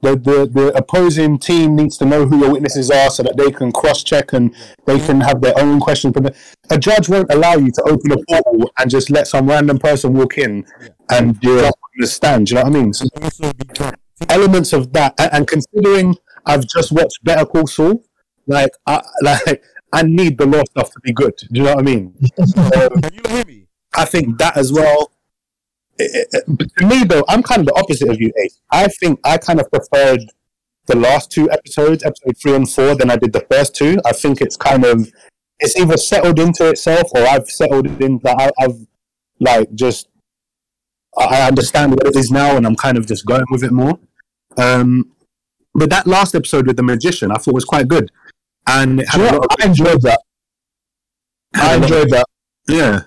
The, 0.00 0.10
the 0.16 0.48
the 0.52 0.68
opposing 0.76 1.38
team 1.38 1.74
needs 1.74 1.96
to 1.98 2.04
know 2.04 2.24
who 2.24 2.38
your 2.38 2.52
witnesses 2.52 2.88
are 2.90 3.10
so 3.10 3.24
that 3.24 3.36
they 3.36 3.50
can 3.50 3.72
cross 3.72 4.04
check 4.04 4.32
and 4.32 4.54
they 4.86 4.98
can 5.00 5.20
have 5.20 5.40
their 5.40 5.58
own 5.58 5.80
questions. 5.80 6.14
But 6.14 6.36
a 6.70 6.78
judge 6.78 7.08
won't 7.08 7.32
allow 7.32 7.54
you 7.56 7.72
to 7.72 7.82
open 7.82 8.12
a 8.12 8.16
portal 8.28 8.70
and 8.78 8.90
just 8.90 9.10
let 9.10 9.26
some 9.26 9.48
random 9.48 9.78
person 9.78 10.12
walk 10.14 10.38
in 10.38 10.64
and 11.10 11.40
jump 11.42 11.64
on 11.64 11.72
the 11.98 12.06
stand. 12.06 12.46
Do 12.46 12.50
you 12.54 12.54
know 12.60 12.64
what 12.70 12.76
I 12.76 12.80
mean? 12.80 12.92
So 12.92 13.06
also 13.20 13.52
be 13.52 13.64
drunk. 13.74 13.96
elements 14.28 14.72
of 14.72 14.92
that, 14.92 15.14
and, 15.18 15.32
and 15.32 15.46
considering 15.48 16.14
I've 16.46 16.66
just 16.66 16.92
watched 16.92 17.24
Better 17.24 17.44
Call 17.44 17.66
Saul, 17.66 18.04
like 18.46 18.70
I 18.86 19.02
like 19.22 19.62
I 19.92 20.02
need 20.02 20.38
the 20.38 20.46
law 20.46 20.62
stuff 20.70 20.92
to 20.92 21.00
be 21.00 21.12
good. 21.12 21.34
Do 21.38 21.58
you 21.58 21.64
know 21.64 21.74
what 21.74 21.80
I 21.80 21.82
mean? 21.82 22.14
Um, 22.38 23.00
Can 23.02 23.14
you 23.14 23.22
hear 23.28 23.44
me? 23.44 23.66
I 23.96 24.04
think 24.04 24.38
that 24.38 24.56
as 24.56 24.72
well. 24.72 25.10
It- 25.98 26.28
it- 26.32 26.70
to 26.78 26.86
me, 26.86 27.04
though, 27.04 27.24
I'm 27.28 27.42
kind 27.42 27.60
of 27.60 27.66
the 27.66 27.74
opposite 27.74 28.08
of 28.08 28.20
you, 28.20 28.32
Ace. 28.42 28.60
I 28.70 28.86
think 29.00 29.20
I 29.24 29.36
kind 29.38 29.60
of 29.60 29.70
preferred 29.70 30.20
the 30.86 30.96
last 30.96 31.30
two 31.30 31.50
episodes, 31.50 32.02
episode 32.04 32.36
three 32.40 32.54
and 32.54 32.70
four, 32.70 32.94
than 32.94 33.10
I 33.10 33.16
did 33.16 33.32
the 33.32 33.44
first 33.50 33.74
two. 33.74 33.98
I 34.06 34.12
think 34.12 34.40
it's 34.40 34.56
kind 34.56 34.84
of 34.84 35.10
it's 35.60 35.76
either 35.76 35.96
settled 35.96 36.38
into 36.38 36.68
itself 36.68 37.10
or 37.14 37.22
I've 37.26 37.48
settled 37.48 37.86
in 38.00 38.20
that 38.22 38.36
I, 38.38 38.64
I've 38.64 38.86
like 39.40 39.74
just 39.74 40.08
I 41.18 41.42
understand 41.48 41.92
what 41.92 42.06
it 42.06 42.14
is 42.16 42.30
now 42.30 42.56
and 42.56 42.64
I'm 42.64 42.76
kind 42.76 42.96
of 42.96 43.06
just 43.06 43.26
going 43.26 43.44
with 43.50 43.64
it 43.64 43.72
more. 43.72 43.98
Um, 44.56 45.10
but 45.74 45.90
that 45.90 46.06
last 46.06 46.34
episode 46.36 46.66
with 46.68 46.76
the 46.76 46.82
magician, 46.84 47.32
I 47.32 47.38
thought 47.38 47.54
was 47.54 47.64
quite 47.64 47.88
good, 47.88 48.10
and 48.68 49.00
it 49.00 49.08
had 49.08 49.18
Do 49.18 49.24
you 49.24 49.30
a 49.30 49.32
lot 49.32 49.44
of, 49.44 49.56
I 49.60 49.66
enjoyed 49.66 50.02
that. 50.02 50.20
I 51.54 51.58
had 51.58 51.66
a 51.66 51.66
lot 51.66 51.76
of- 51.76 51.82
enjoyed 51.96 52.10
that. 52.10 52.26
yeah. 52.68 53.00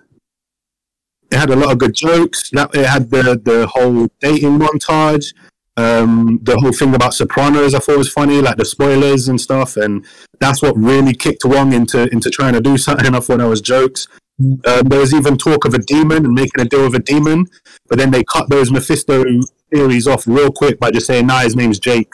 It 1.32 1.38
had 1.38 1.50
a 1.50 1.56
lot 1.56 1.72
of 1.72 1.78
good 1.78 1.96
jokes. 1.96 2.52
It 2.54 2.86
had 2.86 3.10
the 3.10 3.42
the 3.44 3.68
whole 3.68 4.08
dating 4.20 4.60
montage. 4.60 5.34
Um, 5.78 6.40
the 6.44 6.60
whole 6.60 6.74
thing 6.74 6.94
about 6.94 7.14
Sopranos 7.14 7.74
I 7.74 7.80
thought 7.80 7.98
was 7.98 8.12
funny, 8.12 8.42
like 8.42 8.58
the 8.58 8.66
spoilers 8.66 9.30
and 9.30 9.40
stuff, 9.40 9.78
and 9.78 10.06
that's 10.40 10.62
what 10.62 10.76
really 10.76 11.14
kicked 11.14 11.46
Wong 11.46 11.72
into 11.72 12.12
into 12.12 12.30
trying 12.30 12.54
to 12.54 12.62
do 12.62 12.78
something. 12.78 13.16
I 13.16 13.20
thought 13.22 13.38
that 13.38 13.48
was 13.48 13.62
jokes. 13.62 14.08
Um, 14.40 14.84
there 14.90 15.00
was 15.00 15.14
even 15.14 15.38
talk 15.38 15.66
of 15.66 15.74
a 15.74 15.80
demon 15.80 16.26
and 16.26 16.34
making 16.34 16.60
a 16.60 16.66
deal 16.66 16.84
with 16.84 16.96
a 16.96 17.00
demon, 17.00 17.46
but 17.88 17.98
then 17.98 18.12
they 18.12 18.24
cut 18.24 18.50
those 18.50 18.72
Mephisto 18.72 19.24
theories 19.72 20.08
off 20.08 20.28
real 20.28 20.52
quick 20.52 20.80
by 20.80 20.92
just 20.92 21.08
saying, 21.08 21.28
"Nah, 21.28 21.40
his 21.40 21.56
name's 21.56 21.80
Jake." 21.80 22.12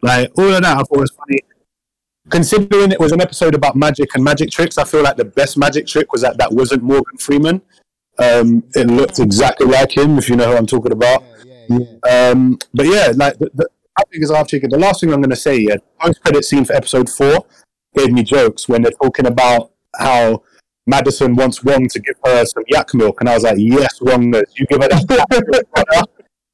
Like 0.00 0.30
all 0.38 0.52
of 0.52 0.62
that, 0.62 0.78
I 0.78 0.82
thought 0.82 1.00
was 1.00 1.10
funny. 1.10 1.40
considering 2.28 2.90
it 2.90 2.98
was 2.98 3.12
an 3.12 3.20
episode 3.20 3.54
about 3.54 3.76
magic 3.76 4.14
and 4.14 4.24
magic 4.24 4.50
tricks, 4.50 4.78
I 4.78 4.84
feel 4.84 5.02
like 5.02 5.16
the 5.16 5.24
best 5.24 5.56
magic 5.56 5.86
trick 5.86 6.12
was 6.12 6.22
that 6.22 6.38
that 6.38 6.52
wasn't 6.52 6.82
Morgan 6.82 7.18
Freeman. 7.18 7.62
Um, 8.18 8.64
it 8.74 8.86
looked 8.86 9.18
exactly 9.18 9.66
like 9.66 9.96
him, 9.96 10.18
if 10.18 10.28
you 10.28 10.36
know 10.36 10.50
who 10.50 10.56
I'm 10.56 10.66
talking 10.66 10.92
about. 10.92 11.22
Yeah, 11.44 11.64
yeah, 11.68 11.78
yeah. 12.04 12.30
Um, 12.30 12.58
but 12.72 12.86
yeah, 12.86 13.12
like 13.14 13.38
the, 13.38 13.50
the, 13.54 13.68
I 13.98 14.02
think 14.10 14.22
is 14.24 14.30
half 14.30 14.48
chicken. 14.48 14.70
The 14.70 14.78
last 14.78 15.00
thing 15.00 15.12
I'm 15.12 15.20
going 15.20 15.30
to 15.30 15.36
say, 15.36 15.58
yeah, 15.58 15.76
post 16.00 16.22
credit 16.22 16.44
scene 16.44 16.64
for 16.64 16.74
episode 16.74 17.08
four 17.10 17.46
gave 17.96 18.12
me 18.12 18.22
jokes 18.22 18.68
when 18.68 18.82
they're 18.82 18.92
talking 19.02 19.26
about 19.26 19.72
how 19.98 20.42
Madison 20.86 21.34
wants 21.34 21.64
Wong 21.64 21.88
to 21.88 22.00
give 22.00 22.16
her 22.24 22.44
some 22.44 22.62
yak 22.68 22.94
milk, 22.94 23.20
and 23.20 23.28
I 23.28 23.34
was 23.34 23.44
like, 23.44 23.56
yes, 23.58 24.00
Wong, 24.00 24.32
you 24.34 24.66
give 24.66 24.82
her 24.82 24.88
that, 24.88 25.04
yak 25.10 25.28
milk, 25.30 25.70
brother. 25.72 26.06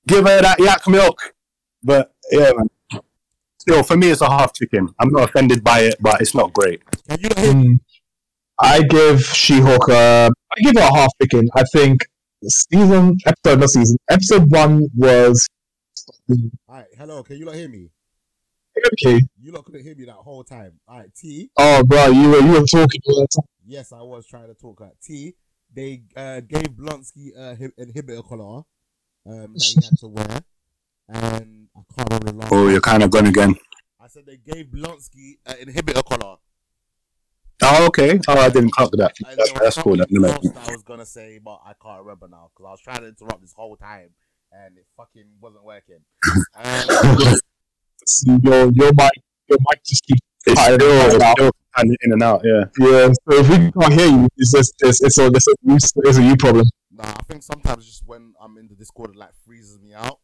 give 0.06 0.26
her 0.26 0.42
that 0.42 0.58
yak 0.58 0.86
milk. 0.88 1.34
But 1.82 2.12
yeah, 2.30 2.52
man. 2.56 2.68
Still, 3.58 3.84
for 3.84 3.96
me, 3.96 4.10
it's 4.10 4.20
a 4.20 4.28
half 4.28 4.52
chicken. 4.54 4.88
I'm 4.98 5.10
not 5.10 5.28
offended 5.28 5.62
by 5.62 5.82
it, 5.82 5.94
but 6.00 6.20
it's 6.20 6.34
not 6.34 6.52
great. 6.52 6.82
Can 7.08 7.20
you 7.20 7.28
not 7.28 7.38
hear 7.38 7.52
Hmm. 7.52 7.72
I 8.58 8.82
give 8.82 9.24
She-Hulk. 9.24 9.88
Uh, 9.88 10.30
I 10.52 10.60
give 10.60 10.72
it 10.76 10.78
a 10.78 10.94
half 10.94 11.10
chicken. 11.20 11.48
I 11.54 11.62
think 11.72 12.00
season 12.44 13.16
episode, 13.26 13.60
not 13.60 13.70
season. 13.70 13.96
Episode 14.10 14.50
one 14.50 14.88
was 14.94 15.48
Alright, 16.68 16.86
hello, 16.98 17.22
can 17.22 17.36
you 17.38 17.44
not 17.46 17.54
hear 17.54 17.68
me? 17.68 17.90
okay. 18.94 19.20
You 19.40 19.52
lot 19.52 19.64
couldn't 19.64 19.82
hear 19.82 19.94
me 19.94 20.04
that 20.06 20.14
whole 20.14 20.44
time. 20.44 20.72
Alright, 20.88 21.14
T. 21.14 21.50
Oh, 21.56 21.82
bro, 21.84 22.08
you 22.08 22.30
were 22.30 22.40
you 22.40 22.52
were 22.52 22.66
talking 22.66 23.00
all 23.06 23.20
the 23.20 23.28
time. 23.34 23.44
Yes, 23.66 23.92
I 23.92 24.02
was 24.02 24.26
trying 24.26 24.48
to 24.48 24.54
talk 24.54 24.80
at 24.82 25.00
T. 25.00 25.34
They 25.74 26.02
uh, 26.16 26.40
gave 26.40 26.68
Blonsky 26.70 27.34
a 27.36 27.56
hi- 27.56 27.72
inhibitor 27.82 28.26
collar 28.28 28.62
um, 29.26 29.54
that 29.54 29.62
he 29.62 29.74
had 29.86 29.98
to 30.00 30.08
wear, 30.08 30.40
and 31.08 31.68
I 31.74 31.80
can't 31.96 32.24
remember. 32.24 32.48
Oh, 32.50 32.68
you're 32.68 32.80
kind 32.80 33.02
of 33.02 33.10
gone 33.10 33.26
again. 33.26 33.54
I 33.98 34.08
said 34.08 34.24
they 34.26 34.36
gave 34.36 34.66
Blonsky 34.66 35.38
an 35.46 35.56
inhibitor 35.66 36.04
collar. 36.04 36.36
Oh, 37.64 37.86
okay. 37.86 38.18
Oh, 38.28 38.34
I 38.38 38.48
didn't 38.48 38.72
clock 38.72 38.90
that. 38.92 39.12
That's, 39.20 39.52
there 39.52 39.60
that's 39.62 39.76
cool. 39.78 39.96
That, 39.96 40.08
something 40.10 40.22
that 40.22 40.68
I 40.68 40.72
was 40.72 40.82
gonna 40.82 41.06
say, 41.06 41.38
but 41.42 41.60
I 41.64 41.72
can't 41.82 42.00
remember 42.02 42.28
now 42.28 42.50
because 42.52 42.66
I 42.68 42.70
was 42.72 42.80
trying 42.80 43.00
to 43.02 43.08
interrupt 43.08 43.40
this 43.40 43.52
whole 43.54 43.76
time 43.76 44.10
and 44.52 44.76
it 44.76 44.86
fucking 44.96 45.24
wasn't 45.40 45.64
working. 45.64 46.00
Um, 46.56 47.36
Your 48.42 48.70
your 48.72 48.92
mic 48.94 49.12
your 49.48 49.58
mic 49.70 49.82
just 49.84 50.04
keeps 50.04 50.20
cutting 50.44 50.74
still, 50.80 50.90
in 51.06 51.14
and 51.14 51.22
out. 51.22 51.36
still 51.38 51.50
kind 51.76 51.90
of 51.90 51.96
in 52.02 52.12
and 52.12 52.22
out. 52.22 52.40
Yeah. 52.44 52.64
Yeah, 52.78 53.08
so 53.12 53.38
if 53.38 53.48
we 53.48 53.70
can't 53.72 53.92
hear 53.92 54.06
you, 54.08 54.28
it's 54.36 54.52
just 54.52 54.74
it's 54.80 55.02
it's 55.02 55.18
a 55.18 55.26
it's 55.26 55.46
a 55.46 55.52
you, 55.62 55.76
it's 55.76 56.18
a 56.18 56.22
you 56.22 56.36
problem. 56.36 56.66
nah, 56.90 57.04
I 57.04 57.22
think 57.28 57.42
sometimes 57.44 57.86
just 57.86 58.02
when 58.06 58.34
I'm 58.40 58.58
in 58.58 58.66
the 58.68 58.74
Discord, 58.74 59.10
it 59.10 59.16
like 59.16 59.30
freezes 59.46 59.78
me 59.80 59.94
out, 59.94 60.18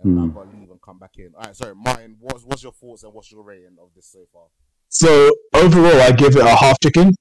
and 0.00 0.18
Hmm. 0.18 0.24
I've 0.24 0.34
got 0.34 0.50
to 0.50 0.58
leave 0.58 0.70
and 0.70 0.82
come 0.82 0.98
back 0.98 1.12
in. 1.18 1.32
All 1.36 1.42
right, 1.44 1.56
sorry, 1.56 1.74
Martin. 1.76 2.16
What's 2.18 2.44
what's 2.44 2.62
your 2.62 2.72
thoughts 2.72 3.04
and 3.04 3.14
what's 3.14 3.30
your 3.30 3.42
rating 3.44 3.76
of 3.80 3.90
this 3.94 4.06
so 4.10 4.24
far? 4.32 4.46
So 4.92 5.30
overall, 5.54 6.02
I 6.02 6.12
give 6.12 6.36
it 6.36 6.42
a 6.42 6.54
half 6.54 6.78
chicken. 6.82 7.14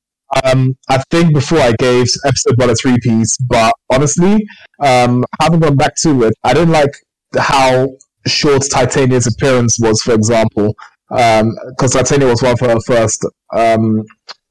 Um, 0.43 0.75
I 0.89 1.01
think 1.09 1.33
before 1.33 1.59
I 1.59 1.71
gave 1.79 2.05
episode 2.25 2.57
one 2.57 2.69
a 2.69 2.75
three 2.75 2.97
piece, 3.01 3.37
but 3.37 3.73
honestly, 3.89 4.45
um, 4.81 5.23
having 5.39 5.61
gone 5.61 5.77
back 5.77 5.95
to 6.01 6.23
it, 6.23 6.33
I 6.43 6.53
didn't 6.53 6.71
like 6.71 6.91
how 7.37 7.87
short 8.27 8.63
Titania's 8.69 9.25
appearance 9.27 9.79
was, 9.79 10.01
for 10.01 10.13
example, 10.13 10.75
because 11.09 11.93
Titania 11.93 12.27
was 12.27 12.41
one 12.41 12.51
of 12.51 12.59
her 12.59 12.79
first 12.81 13.25
um, 13.53 14.03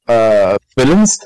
uh, 0.08 0.56
villains. 0.78 1.18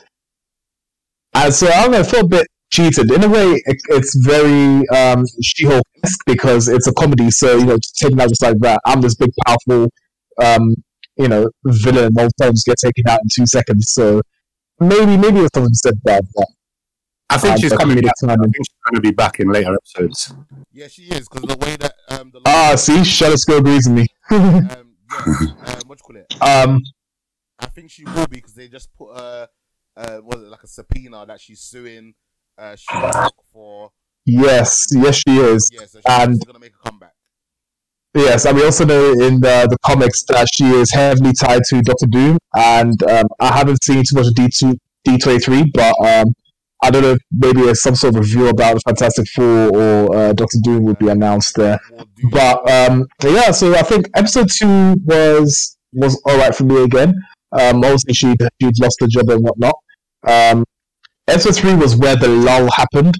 And 1.32 1.54
so 1.54 1.68
I 1.68 1.82
don't 1.82 1.92
know, 1.92 2.00
I 2.00 2.02
felt 2.02 2.24
a 2.24 2.28
bit 2.28 2.46
cheated. 2.72 3.12
In 3.12 3.22
a 3.22 3.28
way, 3.28 3.52
it, 3.66 3.76
it's 3.90 4.16
very 4.16 4.86
um, 4.88 5.24
She-Hulk 5.42 5.84
esque 6.04 6.24
because 6.26 6.66
it's 6.66 6.88
a 6.88 6.92
comedy. 6.92 7.30
So 7.30 7.56
you 7.56 7.66
know, 7.66 7.78
taking 8.00 8.20
out 8.20 8.30
just 8.30 8.42
like 8.42 8.58
that, 8.60 8.80
I'm 8.84 9.00
this 9.00 9.14
big, 9.14 9.30
powerful, 9.46 9.90
um, 10.42 10.74
you 11.16 11.28
know, 11.28 11.48
villain. 11.64 12.14
All 12.18 12.28
times 12.40 12.64
get 12.64 12.78
taken 12.78 13.08
out 13.08 13.20
in 13.22 13.28
two 13.32 13.46
seconds. 13.46 13.90
So 13.92 14.20
maybe, 14.80 15.16
maybe 15.16 15.40
it's 15.40 15.50
something 15.54 15.74
said 15.74 15.94
about 16.04 16.22
that. 16.34 16.48
I 17.30 17.38
think 17.38 17.54
Um, 17.54 17.60
she's 17.60 17.70
but 17.70 17.80
coming 17.80 17.96
comedic 17.96 18.02
back. 18.04 18.14
I 18.30 18.36
think 18.36 18.54
she's 18.56 18.74
going 18.84 18.94
to 18.96 19.00
be 19.00 19.10
back 19.10 19.40
in 19.40 19.48
later 19.50 19.74
episodes. 19.74 20.34
Yeah, 20.72 20.88
she 20.88 21.04
is 21.04 21.26
because 21.28 21.42
the 21.56 21.56
way 21.64 21.76
that 21.76 21.94
um 22.10 22.30
the 22.32 22.40
Ah, 22.46 22.74
see, 22.76 22.98
Shadowsco 22.98 23.58
agrees 23.58 23.88
with 23.88 23.96
me. 23.96 24.06
um 24.30 24.94
yeah, 25.10 25.24
um, 25.66 25.80
what 25.86 25.98
do 25.98 26.02
you 26.02 26.06
call 26.06 26.16
it? 26.16 26.42
um, 26.42 26.80
I 27.58 27.66
think 27.66 27.90
she 27.90 28.04
will 28.04 28.26
be 28.26 28.36
because 28.36 28.54
they 28.54 28.68
just 28.68 28.92
put 28.94 29.12
uh 29.14 29.46
uh 29.96 30.20
was 30.22 30.42
it 30.42 30.48
like 30.48 30.62
a 30.62 30.66
subpoena 30.68 31.24
that 31.26 31.40
she's 31.40 31.60
suing 31.60 32.14
uh 32.58 32.76
She-Hulk 32.76 33.34
for 33.52 33.90
yes, 34.26 34.86
yes, 34.92 35.16
she 35.16 35.36
is. 35.38 35.70
yeah, 35.72 35.86
so 35.86 35.98
she's 35.98 36.02
And- 36.06 36.38
gonna 36.46 36.58
make 36.58 36.72
a 36.74 36.88
comeback. 36.88 37.13
Yes, 38.14 38.44
and 38.46 38.56
we 38.56 38.64
also 38.64 38.84
know 38.84 39.12
in 39.12 39.40
the, 39.40 39.66
the 39.68 39.76
comics 39.84 40.22
that 40.28 40.48
she 40.54 40.64
is 40.66 40.92
heavily 40.92 41.32
tied 41.32 41.62
to 41.70 41.82
Doctor 41.82 42.06
Doom, 42.06 42.38
and 42.54 43.02
um, 43.10 43.26
I 43.40 43.52
haven't 43.52 43.82
seen 43.82 44.04
too 44.08 44.14
much 44.14 44.28
of 44.28 44.34
D 44.34 44.48
two 44.48 44.76
D 45.04 45.18
twenty 45.18 45.40
three, 45.40 45.70
but 45.74 45.94
um, 46.00 46.32
I 46.80 46.90
don't 46.90 47.02
know 47.02 47.16
maybe 47.32 47.62
there's 47.62 47.82
some 47.82 47.96
sort 47.96 48.14
of 48.14 48.20
review 48.20 48.48
about 48.48 48.74
the 48.74 48.80
Fantastic 48.86 49.26
Four 49.34 49.76
or 49.76 50.16
uh, 50.16 50.32
Doctor 50.32 50.58
Doom 50.62 50.84
will 50.84 50.94
be 50.94 51.08
announced 51.08 51.56
there. 51.56 51.80
But 52.30 52.70
um, 52.70 53.06
yeah, 53.22 53.50
so 53.50 53.74
I 53.74 53.82
think 53.82 54.08
episode 54.14 54.48
two 54.48 54.94
was 55.04 55.76
was 55.92 56.20
all 56.26 56.38
right 56.38 56.54
for 56.54 56.64
me 56.64 56.84
again. 56.84 57.14
Um, 57.52 57.78
obviously 57.78 58.14
she 58.14 58.34
she'd 58.60 58.78
lost 58.80 58.98
the 59.00 59.08
job 59.08 59.28
and 59.30 59.42
whatnot. 59.42 59.74
Um, 60.26 60.64
episode 61.26 61.56
three 61.56 61.74
was 61.74 61.96
where 61.96 62.16
the 62.16 62.28
lull 62.28 62.70
happened. 62.70 63.16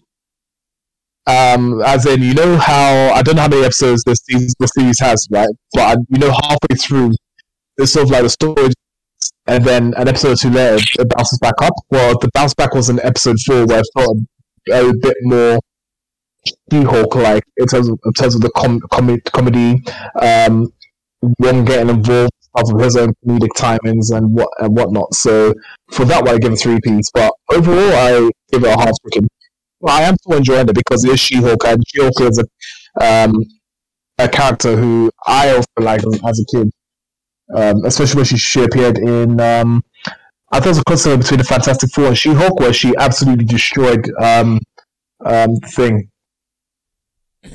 Um, 1.27 1.81
as 1.83 2.05
in, 2.07 2.23
you 2.23 2.35
know 2.35 2.57
how 2.57 3.13
I 3.15 3.23
don't 3.23 3.37
know 3.37 3.43
how 3.43 3.49
many 3.49 3.65
episodes 3.65 4.03
this 4.05 4.19
season, 4.25 4.51
the 4.59 4.67
series 4.67 5.01
has, 5.01 5.27
right? 5.31 5.49
But 5.73 5.99
you 6.09 6.19
know, 6.19 6.31
halfway 6.31 6.77
through, 6.77 7.13
it's 7.79 7.93
sort 7.93 8.05
of 8.05 8.11
like 8.11 8.23
the 8.23 8.31
story, 8.31 8.69
and 9.47 9.65
then 9.65 9.95
an 9.97 10.09
episode 10.09 10.33
or 10.33 10.37
two 10.37 10.51
later, 10.51 10.85
it 10.99 11.09
bounces 11.09 11.39
back 11.39 11.55
up. 11.63 11.73
Well, 11.91 12.19
the 12.19 12.31
bounce 12.35 12.55
back 12.55 12.75
was 12.75 12.91
in 12.91 13.01
episode 13.01 13.39
four, 13.41 13.67
where 13.67 13.81
I 13.81 14.01
felt 14.01 14.19
a, 14.71 14.89
a 14.91 14.93
bit 14.95 15.17
more 15.23 15.61
She-Hulk 16.71 17.15
like 17.15 17.45
in 17.57 17.67
terms 17.67 17.89
of 17.89 17.99
in 18.05 18.13
terms 18.13 18.35
of 18.35 18.43
the 18.43 18.51
com- 18.57 18.81
com- 18.93 19.21
comedy, 19.33 19.83
um, 20.21 20.71
one 21.39 21.65
getting 21.65 21.89
involved 21.89 22.33
of 22.57 22.81
his 22.81 22.97
own 22.97 23.13
comedic 23.27 23.49
timings 23.57 24.17
and 24.17 24.33
what 24.33 24.49
and 24.61 24.77
whatnot. 24.77 25.13
So 25.15 25.55
for 25.91 26.05
that 26.05 26.25
one, 26.25 26.35
I 26.35 26.39
give 26.39 26.53
it 26.53 26.61
three 26.61 26.81
piece. 26.81 27.11
But 27.13 27.33
overall, 27.53 27.93
I 27.95 28.31
give 28.53 28.65
it 28.65 28.69
a 28.69 28.79
half 28.79 28.93
chicken. 29.05 29.29
Well, 29.85 29.95
I 29.95 30.05
am 30.05 30.17
still 30.17 30.39
enjoying 30.39 30.67
it 30.67 30.75
because 30.75 31.05
it 31.05 31.11
is 31.11 31.21
She-Hulk, 31.21 31.63
and 31.67 31.83
She-Hulk 31.87 32.19
is 32.23 32.43
a 32.43 33.05
um, 33.05 33.45
a 34.17 34.27
character 34.27 34.79
who 34.79 35.11
I 35.27 35.51
also 35.51 35.67
liked 35.79 36.07
as 36.27 36.41
a 36.41 36.57
kid, 36.57 36.71
um, 37.55 37.85
especially 37.85 38.17
when 38.17 38.25
she, 38.25 38.39
she 38.39 38.63
appeared 38.63 38.97
in. 38.97 39.39
Um, 39.39 39.85
I 40.51 40.61
thought 40.61 40.63
there 40.63 40.71
was 40.71 40.79
a 40.79 40.85
crossover 40.85 41.19
between 41.19 41.37
the 41.37 41.45
Fantastic 41.45 41.91
Four 41.91 42.07
and 42.07 42.17
She-Hulk, 42.17 42.61
where 42.61 42.73
she 42.73 42.95
absolutely 42.97 43.45
destroyed 43.45 44.11
um, 44.23 44.59
um, 45.23 45.57
Thing. 45.75 46.09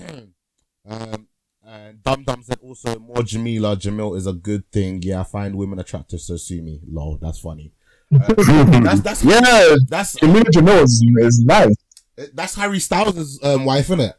um, 0.88 1.28
and 1.66 2.04
Dum 2.04 2.24
Dum 2.26 2.44
said 2.44 2.60
also 2.62 3.00
more 3.00 3.24
Jameela. 3.24 3.76
Jamil 3.76 4.16
is 4.16 4.28
a 4.28 4.34
good 4.34 4.72
thing. 4.72 5.02
Yeah, 5.02 5.22
I 5.22 5.24
find 5.24 5.56
women 5.56 5.80
attractive, 5.80 6.22
so 6.22 6.38
sue 6.38 6.62
me. 6.62 6.80
Lol, 6.88 7.18
that's 7.20 7.40
funny. 7.40 7.74
Uh, 8.14 8.20
that's 8.84 9.02
that's 9.02 9.24
Yeah, 9.26 9.76
that's 9.88 10.16
Jameela 10.20 10.52
Jamil 10.52 10.84
is, 10.84 11.04
is 11.22 11.40
nice. 11.40 11.74
That's 12.34 12.56
Harry 12.56 12.80
Styles' 12.80 13.40
um, 13.44 13.66
wife, 13.66 13.86
isn't 13.86 14.00
it? 14.02 14.16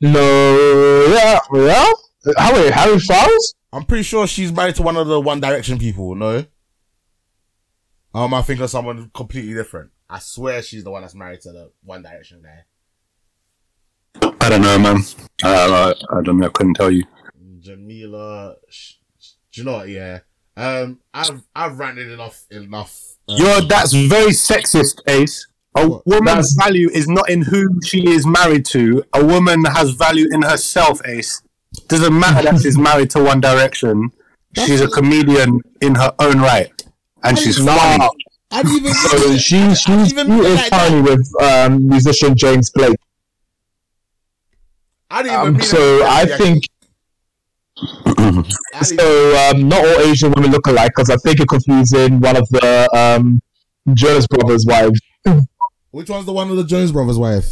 No, 0.00 1.06
yeah, 1.12 1.38
yeah. 1.54 1.92
How 2.38 2.52
many 2.52 2.70
Harry 2.70 2.98
Styles? 2.98 3.54
I'm 3.72 3.84
pretty 3.84 4.02
sure 4.02 4.26
she's 4.26 4.52
married 4.52 4.74
to 4.76 4.82
one 4.82 4.96
of 4.96 5.06
the 5.06 5.20
One 5.20 5.40
Direction 5.40 5.78
people. 5.78 6.14
No, 6.14 6.44
um, 8.14 8.34
I 8.34 8.42
think 8.42 8.60
of 8.60 8.70
someone 8.70 9.10
completely 9.14 9.54
different. 9.54 9.90
I 10.08 10.18
swear 10.18 10.60
she's 10.62 10.82
the 10.84 10.90
one 10.90 11.02
that's 11.02 11.14
married 11.14 11.40
to 11.42 11.52
the 11.52 11.70
One 11.84 12.02
Direction 12.02 12.42
guy. 12.42 12.64
I 14.40 14.48
don't 14.48 14.62
know, 14.62 14.78
man. 14.78 15.02
Uh, 15.44 15.94
I, 16.10 16.18
I 16.18 16.22
don't 16.22 16.38
know. 16.38 16.46
I 16.46 16.50
couldn't 16.50 16.74
tell 16.74 16.90
you. 16.90 17.04
Jameela, 17.60 18.56
sh- 18.68 18.94
sh- 19.20 19.32
do 19.52 19.60
you 19.60 19.64
know 19.66 19.72
what? 19.74 19.88
Yeah, 19.88 20.20
um, 20.56 20.98
I've 21.14 21.42
I've 21.54 21.78
ranted 21.78 22.10
enough 22.10 22.44
enough. 22.50 23.16
um, 23.28 23.36
Yo, 23.38 23.60
that's 23.60 23.92
very 23.92 24.30
sexist, 24.32 25.00
Ace. 25.06 25.46
A 25.76 25.88
What? 25.88 26.06
woman's 26.06 26.54
value 26.58 26.90
is 26.92 27.06
not 27.08 27.30
in 27.30 27.42
who 27.42 27.80
she 27.84 28.08
is 28.08 28.26
married 28.26 28.64
to. 28.66 29.04
A 29.14 29.24
woman 29.24 29.64
has 29.64 29.90
value 29.92 30.26
in 30.32 30.42
herself, 30.42 31.00
Ace. 31.06 31.42
Doesn't 31.86 32.18
matter 32.18 32.42
that 32.50 32.60
she's 32.60 32.76
married 32.76 33.10
to 33.10 33.22
One 33.22 33.40
Direction. 33.40 34.10
She's 34.56 34.80
a 34.80 34.88
comedian 34.88 35.60
in 35.80 35.94
her 35.94 36.12
own 36.18 36.40
right, 36.40 36.70
and 37.22 37.38
she's 37.38 37.58
funny. 37.58 38.08
I 38.50 38.62
didn't 38.64 38.78
even. 38.78 38.92
So 38.94 39.36
she, 39.36 39.74
she, 39.76 40.06
she 40.06 40.22
is 40.22 40.70
like 40.72 41.04
with 41.04 41.42
um, 41.42 41.86
musician 41.88 42.36
James 42.36 42.70
Blake. 42.70 42.96
I 45.08 45.22
didn't 45.22 45.40
even. 45.40 45.54
Um, 45.54 45.60
so. 45.62 46.04
I 46.04 46.26
think 46.26 46.64
so. 48.82 49.50
Um, 49.50 49.68
not 49.68 49.84
all 49.86 50.00
Asian 50.00 50.32
women 50.32 50.50
look 50.50 50.66
alike 50.66 50.90
because 50.96 51.10
I 51.10 51.16
think 51.18 51.38
you're 51.38 51.46
confusing 51.46 52.18
one 52.18 52.36
of 52.36 52.48
the 52.48 52.88
um, 52.92 53.40
Jonas 53.94 54.26
Brothers' 54.26 54.64
wives. 54.66 55.00
Which 55.90 56.08
one's 56.08 56.26
the 56.26 56.32
one 56.32 56.48
with 56.48 56.58
the 56.58 56.64
Jonas 56.64 56.92
brothers' 56.92 57.18
wife? 57.18 57.44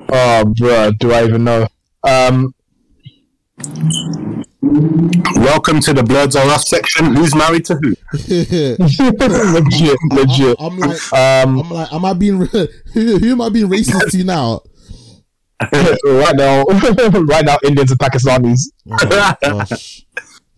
Oh, 0.00 0.44
bruh, 0.58 0.98
do 0.98 1.12
I 1.12 1.24
even 1.24 1.44
know? 1.44 1.66
Um, 2.06 2.54
Welcome 5.36 5.78
to 5.80 5.92
the 5.92 6.02
Bloods 6.02 6.34
Are 6.34 6.44
Us 6.48 6.68
section. 6.68 7.14
Who's 7.14 7.34
married 7.34 7.64
to 7.66 7.74
who? 7.76 7.94
legit, 9.54 9.98
legit. 10.10 10.56
I'm 10.58 10.78
like, 10.78 11.12
Um, 11.12 11.60
I'm 11.60 11.70
like, 11.70 11.92
am 11.92 12.04
I 12.04 12.12
being 12.14 12.40
who, 12.46 12.66
who 13.18 13.30
am 13.30 13.40
I 13.40 13.48
being 13.48 13.68
racist 13.68 14.10
to 14.10 14.24
now? 14.24 14.62
right 15.72 16.34
now, 16.34 16.64
right 16.64 17.44
now, 17.44 17.58
Indians 17.64 17.92
and 17.92 18.00
Pakistanis. 18.00 18.70
Oh, 18.90 19.64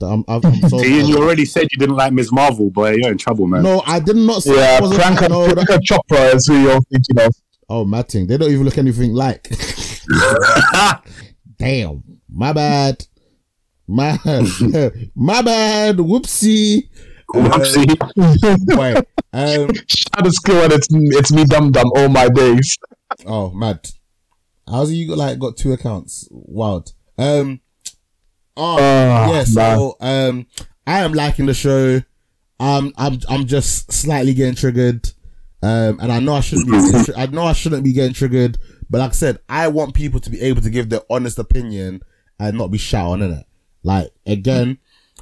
gosh. 0.00 0.12
I'm, 0.12 0.24
I'm, 0.28 0.40
I'm 0.44 0.60
so 0.68 0.82
Ian, 0.84 1.06
you 1.06 1.18
already 1.18 1.44
said 1.44 1.68
you 1.72 1.78
didn't 1.78 1.96
like 1.96 2.12
Ms. 2.12 2.32
Marvel, 2.32 2.70
boy. 2.70 2.96
You're 3.00 3.12
in 3.12 3.18
trouble, 3.18 3.46
man. 3.46 3.62
no, 3.62 3.82
I 3.86 4.00
did 4.00 4.16
not 4.16 4.42
say 4.42 4.56
Yeah, 4.56 4.78
I 4.78 4.80
wasn't- 4.80 5.00
Priyanka, 5.00 5.28
no, 5.30 5.46
that- 5.48 5.82
Chopra 5.88 6.34
is 6.34 6.46
who 6.46 6.60
you're 6.60 6.80
thinking 6.92 7.20
of. 7.20 7.32
Oh, 7.68 7.84
Matting. 7.84 8.26
They 8.28 8.36
don't 8.36 8.50
even 8.52 8.64
look 8.64 8.78
anything 8.78 9.12
like. 9.12 9.48
Damn. 11.58 12.02
My 12.32 12.52
bad. 12.52 13.04
My 13.88 14.18
my 15.14 15.42
bad. 15.42 15.96
Whoopsie. 15.96 16.88
Whoopsie. 17.34 18.76
Boy. 18.76 18.94
Um, 19.32 19.70
Shadow 19.88 20.30
skill 20.30 20.62
and 20.64 20.72
it's 20.72 20.88
it's 20.90 21.32
me 21.32 21.44
dum 21.44 21.72
dum 21.72 21.90
all 21.96 22.08
my 22.08 22.28
days. 22.28 22.76
oh, 23.26 23.50
mad. 23.50 23.80
How's 24.68 24.92
you 24.92 25.08
got 25.08 25.18
like 25.18 25.38
got 25.38 25.56
two 25.56 25.72
accounts? 25.72 26.28
Wild. 26.30 26.92
Um. 27.18 27.60
Oh 28.56 28.76
Ah, 28.80 29.26
yeah. 29.28 29.32
man. 29.32 29.46
So 29.46 29.96
um, 30.00 30.46
I 30.86 31.00
am 31.00 31.12
liking 31.12 31.46
the 31.46 31.54
show. 31.54 32.00
Um, 32.58 32.92
I'm 32.96 33.18
I'm 33.28 33.46
just 33.46 33.92
slightly 33.92 34.34
getting 34.34 34.54
triggered. 34.54 35.08
Um, 35.62 35.98
and 36.00 36.12
I 36.12 36.20
know 36.20 36.34
I 36.34 36.40
shouldn't 36.40 36.66
be. 36.70 36.72
getting 36.92 37.14
I 37.16 37.26
know 37.26 37.44
I 37.44 37.52
shouldn't 37.52 37.84
be 37.84 37.92
getting 37.92 38.14
triggered. 38.14 38.58
But 38.88 38.98
like 38.98 39.10
I 39.10 39.14
said, 39.14 39.38
I 39.48 39.68
want 39.68 39.94
people 39.94 40.20
to 40.20 40.30
be 40.30 40.40
able 40.40 40.62
to 40.62 40.70
give 40.70 40.88
their 40.90 41.00
honest 41.10 41.38
opinion 41.38 42.02
and 42.38 42.56
not 42.56 42.70
be 42.70 42.78
shot 42.78 43.10
on 43.10 43.22
it. 43.22 43.44
Like 43.82 44.10
again, 44.26 44.78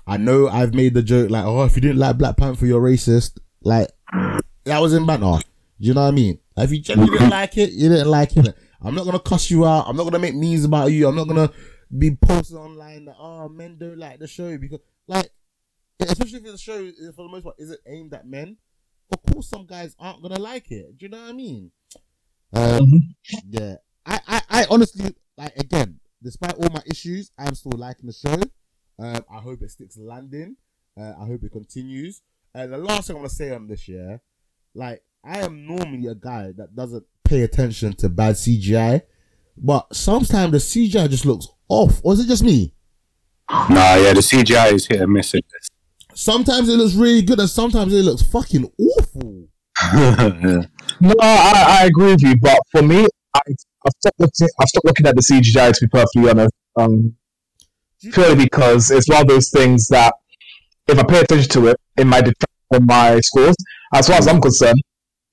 I 0.07 0.17
know 0.19 0.49
I've 0.49 0.75
made 0.75 0.95
the 0.95 1.03
joke 1.03 1.31
like, 1.31 1.45
oh, 1.45 1.65
if 1.65 1.75
you 1.77 1.81
didn't 1.83 1.99
like 1.99 2.19
Black 2.19 2.37
Panther, 2.37 2.67
you're 2.67 2.81
racist. 2.83 3.39
Like 3.63 3.89
that 4.65 4.79
was 4.81 4.93
in 4.93 5.07
banter. 5.07 5.39
Do 5.81 5.89
you 5.89 5.95
know 5.95 6.03
what 6.03 6.09
I 6.09 6.13
mean? 6.13 6.39
Like, 6.57 6.65
if 6.67 6.73
you 6.73 6.81
genuinely 6.81 7.19
didn't 7.19 7.31
like 7.31 7.57
it, 7.59 7.71
you 7.73 7.89
didn't 7.89 8.09
like 8.09 8.37
it. 8.37 8.55
I'm 8.83 8.95
not 8.95 9.07
gonna 9.07 9.19
cuss 9.19 9.51
you 9.51 9.65
out. 9.67 9.87
I'm 9.89 9.97
not 9.97 10.05
gonna 10.05 10.19
make 10.19 10.35
memes 10.35 10.65
about 10.65 10.93
you. 10.93 11.09
I'm 11.09 11.17
not 11.17 11.27
gonna 11.27 11.51
be 11.97 12.17
posted 12.17 12.57
online 12.57 13.07
that 13.07 13.17
oh 13.19 13.49
men 13.49 13.77
don't 13.79 13.99
like 13.99 14.19
the 14.19 14.27
show 14.27 14.57
because 14.59 14.81
like 15.07 15.31
especially 16.01 16.39
if 16.39 16.45
the 16.45 16.59
show 16.59 16.79
is 16.79 17.13
for 17.15 17.23
the 17.23 17.29
most 17.29 17.45
part 17.45 17.57
is 17.59 17.71
it 17.71 17.81
aimed 17.87 18.15
at 18.15 18.27
men. 18.27 18.57
Of 19.13 19.23
course, 19.23 19.49
some 19.49 19.67
guys 19.67 19.95
aren't 19.99 20.23
gonna 20.23 20.41
like 20.41 20.71
it. 20.71 20.99
Do 20.99 21.07
you 21.07 21.11
know 21.11 21.21
what 21.21 21.31
I 21.31 21.33
mean? 21.33 21.71
Um, 22.53 23.15
yeah. 23.49 23.77
I, 24.07 24.21
I, 24.27 24.43
I 24.51 24.67
honestly 24.71 25.15
like 25.37 25.57
again, 25.57 26.01
despite 26.23 26.55
all 26.55 26.71
my 26.71 26.83
issues, 26.87 27.31
I'm 27.39 27.55
still 27.55 27.77
liking 27.77 28.07
the 28.07 28.13
show. 28.13 28.41
Um, 28.99 29.25
I 29.31 29.41
hope 29.41 29.63
it 29.63 29.71
sticks 29.71 29.97
landing. 29.99 30.57
Uh, 30.99 31.13
I 31.21 31.27
hope 31.27 31.43
it 31.43 31.53
continues. 31.53 32.23
And 32.55 32.73
the 32.73 32.79
last 32.79 33.09
thing 33.09 33.17
I'm 33.17 33.23
gonna 33.23 33.31
say 33.31 33.53
on 33.53 33.69
this 33.69 33.89
year, 33.89 34.21
like 34.75 35.03
I 35.25 35.41
am 35.41 35.67
normally 35.67 36.07
a 36.07 36.15
guy 36.15 36.53
that 36.57 36.75
doesn't 36.75 37.05
pay 37.25 37.43
attention 37.43 37.95
to 37.95 38.09
bad 38.09 38.37
CGI, 38.37 39.03
but 39.57 39.95
sometimes 39.95 40.53
the 40.53 40.59
CGI 40.59 41.09
just 41.09 41.27
looks 41.27 41.49
off. 41.69 42.01
Or 42.05 42.13
is 42.15 42.21
it 42.21 42.29
just 42.29 42.43
me? 42.45 42.73
Nah, 43.51 43.97
yeah, 43.97 44.13
the 44.13 44.21
CGI 44.21 44.73
is 44.73 44.87
hit 44.87 45.01
and 45.01 45.13
miss. 45.13 45.35
it. 45.35 45.45
Sometimes 46.15 46.69
it 46.69 46.77
looks 46.77 46.95
really 46.95 47.23
good, 47.23 47.41
and 47.41 47.49
sometimes 47.49 47.93
it 47.93 48.03
looks 48.03 48.23
fucking 48.23 48.71
awful. 48.79 49.49
No, 51.01 51.13
I, 51.21 51.81
I 51.81 51.87
agree 51.87 52.13
with 52.13 52.23
you, 52.23 52.37
but 52.41 52.59
for 52.71 52.81
me, 52.81 53.07
I, 53.35 53.41
I've 53.49 53.93
stopped 53.99 54.21
looking. 54.21 54.49
I've 54.61 54.69
stopped 54.69 54.85
looking 54.85 55.07
at 55.07 55.17
the 55.17 55.23
CGI 55.23 55.73
to 55.73 55.81
be 55.81 55.89
perfectly 55.89 56.31
honest. 56.31 56.53
Um, 56.77 57.17
purely 58.13 58.45
because 58.45 58.91
it's 58.91 59.09
one 59.09 59.23
of 59.23 59.29
those 59.29 59.51
things 59.51 59.89
that 59.89 60.15
if 60.87 60.99
I 60.99 61.03
pay 61.03 61.21
attention 61.21 61.49
to 61.51 61.67
it, 61.69 61.77
it 61.97 62.07
might 62.07 62.25
detract 62.27 62.53
from 62.73 62.87
my 62.87 63.19
scores. 63.21 63.57
As 63.93 64.07
far 64.07 64.17
as 64.19 64.29
I'm 64.29 64.41
concerned, 64.41 64.81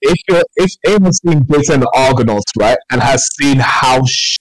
if 0.02 0.18
you're, 0.30 0.44
if 0.56 0.72
anyone's 0.86 1.20
seen 1.24 1.40
the 1.46 1.92
Argonauts, 1.94 2.52
right, 2.58 2.78
and 2.92 3.02
has 3.02 3.28
seen 3.36 3.58
how 3.60 4.04
sh- 4.06 4.38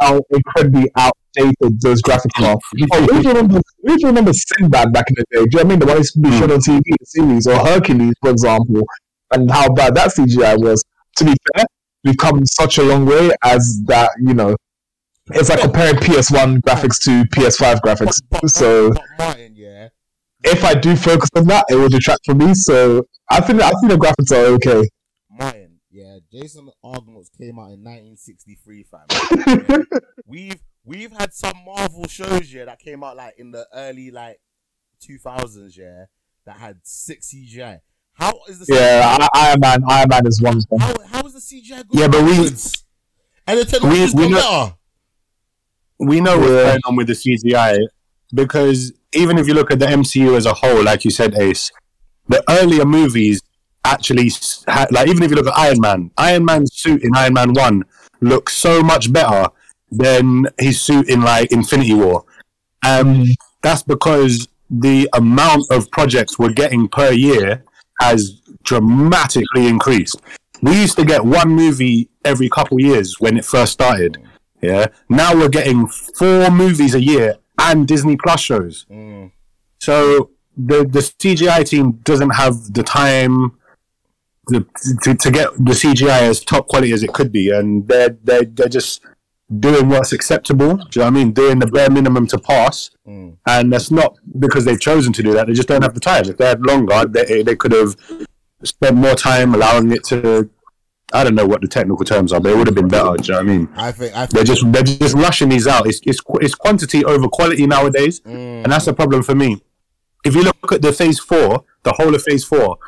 how 0.00 0.20
incredibly 0.30 0.90
outdated 1.38 1.80
those 1.80 2.02
graphics 2.02 2.42
are, 2.42 2.56
oh, 2.92 3.06
we 3.10 3.26
remember 3.26 3.60
we 3.82 3.96
remember 4.02 4.32
Sinbad 4.32 4.92
back 4.92 5.06
in 5.08 5.16
the 5.16 5.24
day. 5.30 5.44
Do 5.44 5.58
you 5.58 5.58
know 5.58 5.58
what 5.58 5.66
I 5.66 5.68
mean? 5.68 5.78
The 5.78 5.86
one 5.86 5.96
used 5.98 6.14
to 6.14 6.20
be 6.20 6.28
hmm. 6.28 6.38
shown 6.38 6.52
on 6.52 6.58
TV, 6.60 6.82
the 6.98 7.06
series, 7.06 7.46
or 7.46 7.56
Hercules, 7.56 8.14
for 8.20 8.30
example, 8.30 8.82
and 9.32 9.50
how 9.50 9.72
bad 9.72 9.94
that 9.96 10.10
CGI 10.10 10.58
was. 10.58 10.84
To 11.18 11.24
be 11.24 11.34
fair, 11.54 11.66
we've 12.02 12.16
come 12.16 12.44
such 12.46 12.78
a 12.78 12.82
long 12.82 13.06
way 13.06 13.30
as 13.42 13.82
that. 13.86 14.10
You 14.20 14.34
know, 14.34 14.56
it's 15.32 15.48
like 15.48 15.60
comparing 15.60 15.96
PS1 15.96 16.60
graphics 16.60 17.00
to 17.04 17.24
PS5 17.30 17.80
graphics. 17.80 18.20
But, 18.30 18.42
but, 18.42 18.50
So 18.50 18.92
yeah, 19.52 19.88
if 20.42 20.64
I 20.64 20.74
do 20.74 20.96
focus 20.96 21.30
on 21.36 21.46
that, 21.46 21.66
it 21.70 21.76
will 21.76 21.88
detract 21.88 22.26
from 22.26 22.38
me. 22.38 22.54
So 22.54 23.06
I 23.30 23.40
think 23.40 23.62
I 23.62 23.70
think 23.70 23.92
the 23.92 23.98
graphics 23.98 24.32
are 24.32 24.46
okay. 24.54 24.88
Martin, 25.30 25.78
yeah. 25.90 26.18
Jason 26.30 26.68
Argonauts 26.82 27.30
came 27.38 27.58
out 27.58 27.70
in 27.70 27.82
1963, 27.84 28.84
fam. 28.90 29.86
we've 30.26 30.60
we've 30.84 31.12
had 31.12 31.32
some 31.32 31.54
Marvel 31.64 32.06
shows, 32.08 32.52
yeah, 32.52 32.64
that 32.66 32.78
came 32.78 33.02
out 33.04 33.16
like 33.16 33.34
in 33.38 33.50
the 33.50 33.66
early 33.74 34.10
like 34.10 34.40
2000s, 35.02 35.76
yeah, 35.76 36.04
that 36.46 36.56
had 36.56 36.78
six 36.82 37.32
CGI. 37.34 37.78
How 38.14 38.32
is 38.48 38.60
the 38.60 38.66
Yeah, 38.74 39.16
I- 39.20 39.48
Iron 39.48 39.60
Man. 39.60 39.82
Iron 39.88 40.08
Man 40.08 40.26
is 40.26 40.40
one 40.40 40.56
of 40.58 40.68
them. 40.68 40.78
How, 40.78 40.94
how 41.06 41.26
is 41.26 41.32
the 41.34 41.40
CGI 41.40 41.82
going 41.88 42.00
Yeah, 42.00 42.08
but 42.08 42.22
we- 42.24 42.30
backwards? 42.32 42.84
and 43.46 43.58
the 43.58 43.64
technology's 43.64 44.14
we 44.14 44.28
know- 44.28 44.36
better. 44.36 44.74
we 45.98 46.20
know 46.20 46.38
what's 46.38 46.50
Yeah. 46.50 46.62
going 46.70 46.80
on 46.86 46.96
with 46.96 47.06
the 47.08 47.14
CGI 47.14 47.78
because 48.32 48.92
even 49.12 49.38
if 49.38 49.46
you 49.48 49.54
look 49.54 49.70
at 49.70 49.78
the 49.78 49.86
MCU 49.86 50.36
as 50.36 50.46
a 50.46 50.54
whole, 50.54 50.82
like 50.82 51.04
you 51.04 51.10
said, 51.10 51.34
Ace, 51.34 51.70
the 52.28 52.42
earlier 52.48 52.84
movies 52.84 53.40
actually 53.84 54.26
s- 54.26 54.64
had, 54.66 54.90
like 54.92 55.08
even 55.08 55.22
if 55.22 55.30
you 55.30 55.36
look 55.36 55.46
at 55.46 55.56
Iron 55.58 55.80
Man, 55.80 56.10
Iron 56.16 56.44
Man's 56.44 56.72
suit 56.74 57.02
in 57.02 57.10
Iron 57.16 57.34
Man 57.34 57.52
One 57.52 57.84
looks 58.20 58.56
so 58.56 58.82
much 58.82 59.12
better 59.12 59.48
than 59.90 60.46
his 60.58 60.80
suit 60.80 61.08
in 61.08 61.22
like 61.22 61.52
Infinity 61.52 61.94
War. 61.94 62.24
Um, 62.86 63.26
that's 63.62 63.82
because 63.82 64.48
the 64.70 65.08
amount 65.12 65.64
of 65.70 65.90
projects 65.90 66.38
we're 66.38 66.52
getting 66.52 66.88
per 66.88 67.12
year 67.12 67.64
has 68.00 68.40
dramatically 68.64 69.66
increased. 69.66 70.20
We 70.62 70.80
used 70.80 70.96
to 70.96 71.04
get 71.04 71.24
one 71.24 71.50
movie 71.50 72.08
every 72.24 72.48
couple 72.48 72.80
years 72.80 73.20
when 73.20 73.36
it 73.36 73.44
first 73.44 73.72
started. 73.72 74.18
Yeah. 74.60 74.86
Now 75.08 75.34
we're 75.34 75.48
getting 75.48 75.86
four 75.86 76.50
movies 76.50 76.94
a 76.94 77.02
year 77.02 77.36
and 77.58 77.86
Disney 77.86 78.16
Plus 78.16 78.40
shows. 78.40 78.86
Mm. 78.90 79.30
So 79.80 80.30
the 80.56 80.84
the 80.84 81.00
CGI 81.00 81.68
team 81.68 81.92
doesn't 82.04 82.30
have 82.30 82.72
the 82.72 82.82
time 82.82 83.52
to, 84.48 84.66
to, 85.02 85.14
to 85.14 85.30
get 85.30 85.52
the 85.54 85.72
CGI 85.72 86.22
as 86.22 86.40
top 86.40 86.68
quality 86.68 86.92
as 86.92 87.02
it 87.02 87.12
could 87.12 87.32
be, 87.32 87.50
and 87.50 87.86
they're 87.88 88.16
they're, 88.22 88.44
they're 88.44 88.68
just 88.68 89.02
doing 89.60 89.88
what's 89.88 90.12
acceptable. 90.12 90.76
Do 90.76 90.82
you 90.94 91.00
know 91.00 91.04
what 91.04 91.06
I 91.06 91.10
mean? 91.10 91.32
Doing 91.32 91.58
the 91.58 91.66
bare 91.66 91.90
minimum 91.90 92.26
to 92.28 92.38
pass, 92.38 92.90
Mm. 93.06 93.36
and 93.46 93.72
that's 93.72 93.90
not 93.90 94.16
because 94.38 94.64
they've 94.64 94.80
chosen 94.80 95.12
to 95.12 95.22
do 95.22 95.32
that. 95.34 95.46
They 95.46 95.52
just 95.52 95.68
don't 95.68 95.82
have 95.82 95.94
the 95.94 96.00
time. 96.00 96.24
If 96.28 96.36
they 96.38 96.46
had 96.46 96.64
longer, 96.64 97.04
they 97.06 97.42
they 97.42 97.56
could 97.56 97.72
have 97.72 97.94
spent 98.62 98.96
more 98.96 99.14
time 99.14 99.54
allowing 99.54 99.92
it 99.92 100.04
to. 100.04 100.48
I 101.12 101.22
don't 101.22 101.34
know 101.34 101.46
what 101.46 101.60
the 101.60 101.68
technical 101.68 102.04
terms 102.04 102.32
are, 102.32 102.40
but 102.40 102.50
it 102.52 102.56
would 102.56 102.66
have 102.66 102.74
been 102.74 102.88
better. 102.88 103.16
Do 103.16 103.22
you 103.24 103.32
know 103.32 103.38
what 103.38 103.50
I 103.52 103.56
mean? 103.56 103.68
I 103.76 103.92
think 103.92 104.16
I 104.16 104.26
They're 104.26 104.44
just 104.44 104.72
they're 104.72 104.82
just 104.82 105.14
rushing 105.14 105.50
these 105.50 105.66
out. 105.66 105.86
It's 105.86 106.00
it's 106.04 106.20
it's 106.40 106.54
quantity 106.54 107.04
over 107.04 107.28
quality 107.28 107.66
nowadays, 107.66 108.20
Mm. 108.20 108.64
and 108.64 108.72
that's 108.72 108.86
a 108.86 108.94
problem 108.94 109.22
for 109.22 109.34
me. 109.34 109.62
If 110.24 110.34
you 110.34 110.42
look 110.42 110.72
at 110.72 110.80
the 110.80 110.92
Phase 110.92 111.18
Four, 111.20 111.64
the 111.82 111.92
whole 111.92 112.14
of 112.14 112.22
Phase 112.22 112.44
Four, 112.44 112.78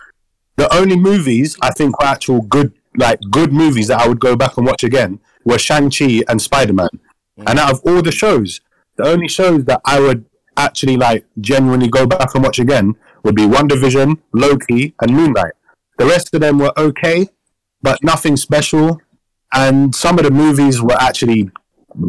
the 0.56 0.74
only 0.74 0.96
movies 0.96 1.56
I 1.60 1.70
think 1.72 2.00
were 2.00 2.06
actual 2.06 2.40
good 2.40 2.72
like 2.96 3.20
good 3.30 3.52
movies 3.52 3.88
that 3.88 4.00
I 4.00 4.08
would 4.08 4.20
go 4.20 4.34
back 4.36 4.56
and 4.56 4.66
watch 4.66 4.82
again 4.82 5.20
were 5.46 5.58
Shang 5.58 5.90
Chi 5.90 6.22
and 6.28 6.42
Spider 6.42 6.74
Man. 6.74 6.90
And 7.46 7.58
out 7.58 7.72
of 7.72 7.80
all 7.86 8.02
the 8.02 8.12
shows, 8.12 8.60
the 8.96 9.06
only 9.06 9.28
shows 9.28 9.64
that 9.66 9.80
I 9.84 10.00
would 10.00 10.26
actually 10.56 10.96
like 10.96 11.24
genuinely 11.40 11.88
go 11.88 12.06
back 12.06 12.34
and 12.34 12.42
watch 12.42 12.58
again 12.58 12.94
would 13.22 13.36
be 13.36 13.42
WandaVision, 13.42 14.18
Loki, 14.32 14.94
and 15.00 15.14
Moon 15.14 15.32
Knight. 15.32 15.52
The 15.98 16.06
rest 16.06 16.34
of 16.34 16.40
them 16.40 16.58
were 16.58 16.72
okay, 16.76 17.28
but 17.82 18.02
nothing 18.02 18.36
special. 18.36 19.00
And 19.54 19.94
some 19.94 20.18
of 20.18 20.24
the 20.24 20.30
movies 20.30 20.82
were 20.82 20.96
actually 20.98 21.50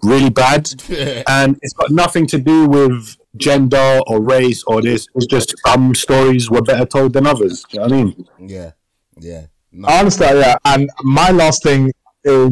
really 0.04 0.30
bad. 0.30 0.70
And 1.28 1.58
it's 1.62 1.74
got 1.74 1.92
nothing 1.92 2.26
to 2.28 2.40
do 2.40 2.68
with 2.68 3.18
gender 3.36 4.00
or 4.08 4.22
race 4.22 4.64
or 4.64 4.82
this. 4.82 5.08
It's 5.16 5.28
just 5.28 5.54
some 5.66 5.94
stories 5.94 6.50
were 6.50 6.62
better 6.62 6.86
told 6.86 7.14
than 7.14 7.28
others. 7.28 7.64
Do 7.64 7.68
you 7.74 7.80
know 7.80 7.84
what 7.84 7.94
I 7.94 8.04
mean? 8.04 8.26
yeah, 8.40 8.72
yeah. 9.20 9.46
No. 9.72 9.88
I 9.90 10.00
understand, 10.00 10.40
yeah. 10.40 10.56
And 10.66 10.90
my 11.04 11.30
last 11.32 11.62
thing 11.62 11.92
is 12.24 12.52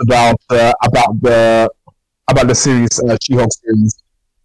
about 0.00 0.40
uh, 0.50 0.72
about 0.84 1.20
the 1.20 1.70
about 2.28 2.46
the 2.46 2.54
series, 2.54 3.00
uh, 3.08 3.16
She-Hulk 3.22 3.50
series. 3.52 4.02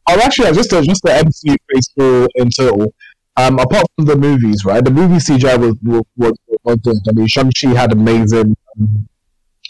Oh, 0.10 0.20
actually, 0.22 0.52
just 0.54 0.70
the, 0.70 0.82
just 0.82 1.04
the 1.04 1.12
MCU 1.12 1.56
phase 1.72 1.90
four 1.96 2.28
in 2.36 2.50
total. 2.50 2.94
Um, 3.36 3.60
apart 3.60 3.86
from 3.96 4.06
the 4.06 4.16
movies, 4.16 4.66
right? 4.66 4.84
The 4.84 4.92
movie 4.92 5.16
CGI 5.16 5.60
was 5.60 5.76
was, 5.84 6.04
was, 6.16 6.34
was 6.64 6.78
good. 6.78 6.98
I 7.08 7.12
mean, 7.14 7.28
Shang 7.28 7.52
Chi 7.60 7.70
had 7.70 7.92
amazing 7.92 8.56
um, 8.80 9.08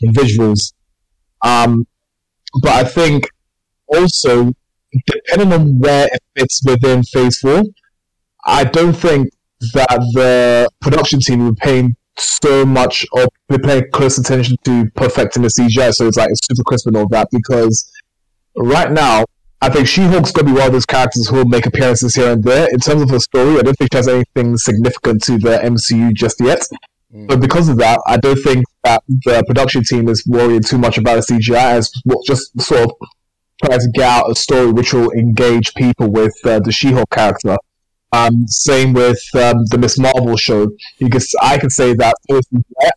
visuals. 0.06 0.74
Um, 1.44 1.86
but 2.62 2.72
I 2.72 2.84
think 2.84 3.28
also 3.88 4.54
depending 5.06 5.54
on 5.54 5.80
where 5.80 6.08
it 6.12 6.22
fits 6.38 6.62
within 6.66 7.04
Phase 7.04 7.40
Four, 7.40 7.64
I 8.46 8.64
don't 8.64 8.94
think 8.94 9.30
that 9.74 10.00
the 10.14 10.70
production 10.82 11.20
team 11.20 11.46
would 11.46 11.58
paying 11.58 11.96
so 12.20 12.66
much 12.66 13.06
or 13.14 13.28
be 13.50 13.58
paying 13.58 13.84
close 13.92 14.18
attention 14.18 14.58
to 14.66 14.90
perfecting 14.96 15.44
the 15.44 15.50
CGI, 15.50 15.94
so 15.94 16.08
it's 16.08 16.18
like 16.18 16.30
it's 16.30 16.46
super 16.48 16.64
crisp 16.64 16.88
and 16.88 16.98
all 16.98 17.08
that. 17.10 17.28
Because 17.32 17.92
right 18.56 18.92
now, 18.92 19.26
I 19.62 19.70
think 19.70 19.88
She-Hulk's 19.88 20.32
gonna 20.32 20.48
be 20.48 20.54
one 20.54 20.68
of 20.68 20.74
those 20.74 20.86
characters 20.86 21.28
who 21.28 21.38
will 21.38 21.46
make 21.46 21.66
appearances 21.66 22.16
here 22.16 22.32
and 22.32 22.44
there. 22.44 22.68
In 22.72 22.80
terms 22.80 23.02
of 23.02 23.10
her 23.10 23.20
story, 23.20 23.58
I 23.60 23.62
don't 23.62 23.76
think 23.78 23.92
she 23.94 23.98
has 23.98 24.08
anything 24.08 24.58
significant 24.58 25.24
to 25.24 25.38
the 25.38 25.60
MCU 25.64 26.14
just 26.14 26.40
yet. 26.40 26.62
But 27.28 27.40
because 27.40 27.70
of 27.70 27.78
that, 27.78 28.00
I 28.06 28.18
don't 28.18 28.38
think 28.44 28.66
that 28.84 29.02
the 29.08 29.44
production 29.48 29.84
team 29.84 30.10
is 30.10 30.26
worrying 30.28 30.62
too 30.62 30.78
much 30.78 30.98
about 30.98 31.16
the 31.16 31.34
CGI 31.34 31.72
as 31.78 31.92
well, 32.06 32.22
just 32.26 32.60
sort 32.62 32.82
of 32.82 32.92
trying 33.64 33.80
to 33.80 33.90
get 33.94 34.04
out 34.04 34.30
a 34.30 34.36
story 34.36 34.72
which 34.72 34.94
will 34.94 35.12
engage 35.12 35.74
people 35.74 36.12
with 36.12 36.36
uh, 36.46 36.60
the 36.60 36.72
She-Hulk 36.72 37.10
character. 37.10 37.58
Um, 38.14 38.48
same 38.48 38.94
with 38.94 39.22
um, 39.36 39.66
the 39.70 39.78
Miss 39.78 40.00
Marvel 40.00 40.38
show. 40.38 40.68
Can, 41.00 41.12
I 41.42 41.58
can 41.58 41.70
say 41.70 41.94
that 41.96 42.16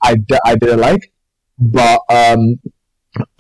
I, 0.02 0.54
didn't 0.54 0.80
like, 0.80 1.12
but 1.58 2.00
um, 2.08 2.60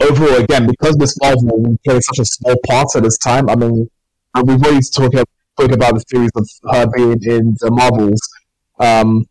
overall, 0.00 0.42
again, 0.42 0.66
because 0.66 0.98
Miss 0.98 1.16
Marvel 1.22 1.78
played 1.86 2.02
such 2.02 2.18
a 2.18 2.24
small 2.24 2.56
part 2.68 2.88
at 2.96 3.02
this 3.04 3.18
time, 3.18 3.48
I 3.48 3.54
mean, 3.54 3.88
and 4.34 4.48
we've 4.48 4.62
already 4.62 4.80
talked 4.94 5.14
talk 5.58 5.72
about 5.72 5.94
the 5.94 6.04
theories 6.10 6.30
of 6.36 6.48
her 6.72 6.86
being 6.94 7.18
in 7.22 7.56
the 7.60 7.70
Marvels. 7.70 8.20
Um, 8.78 9.26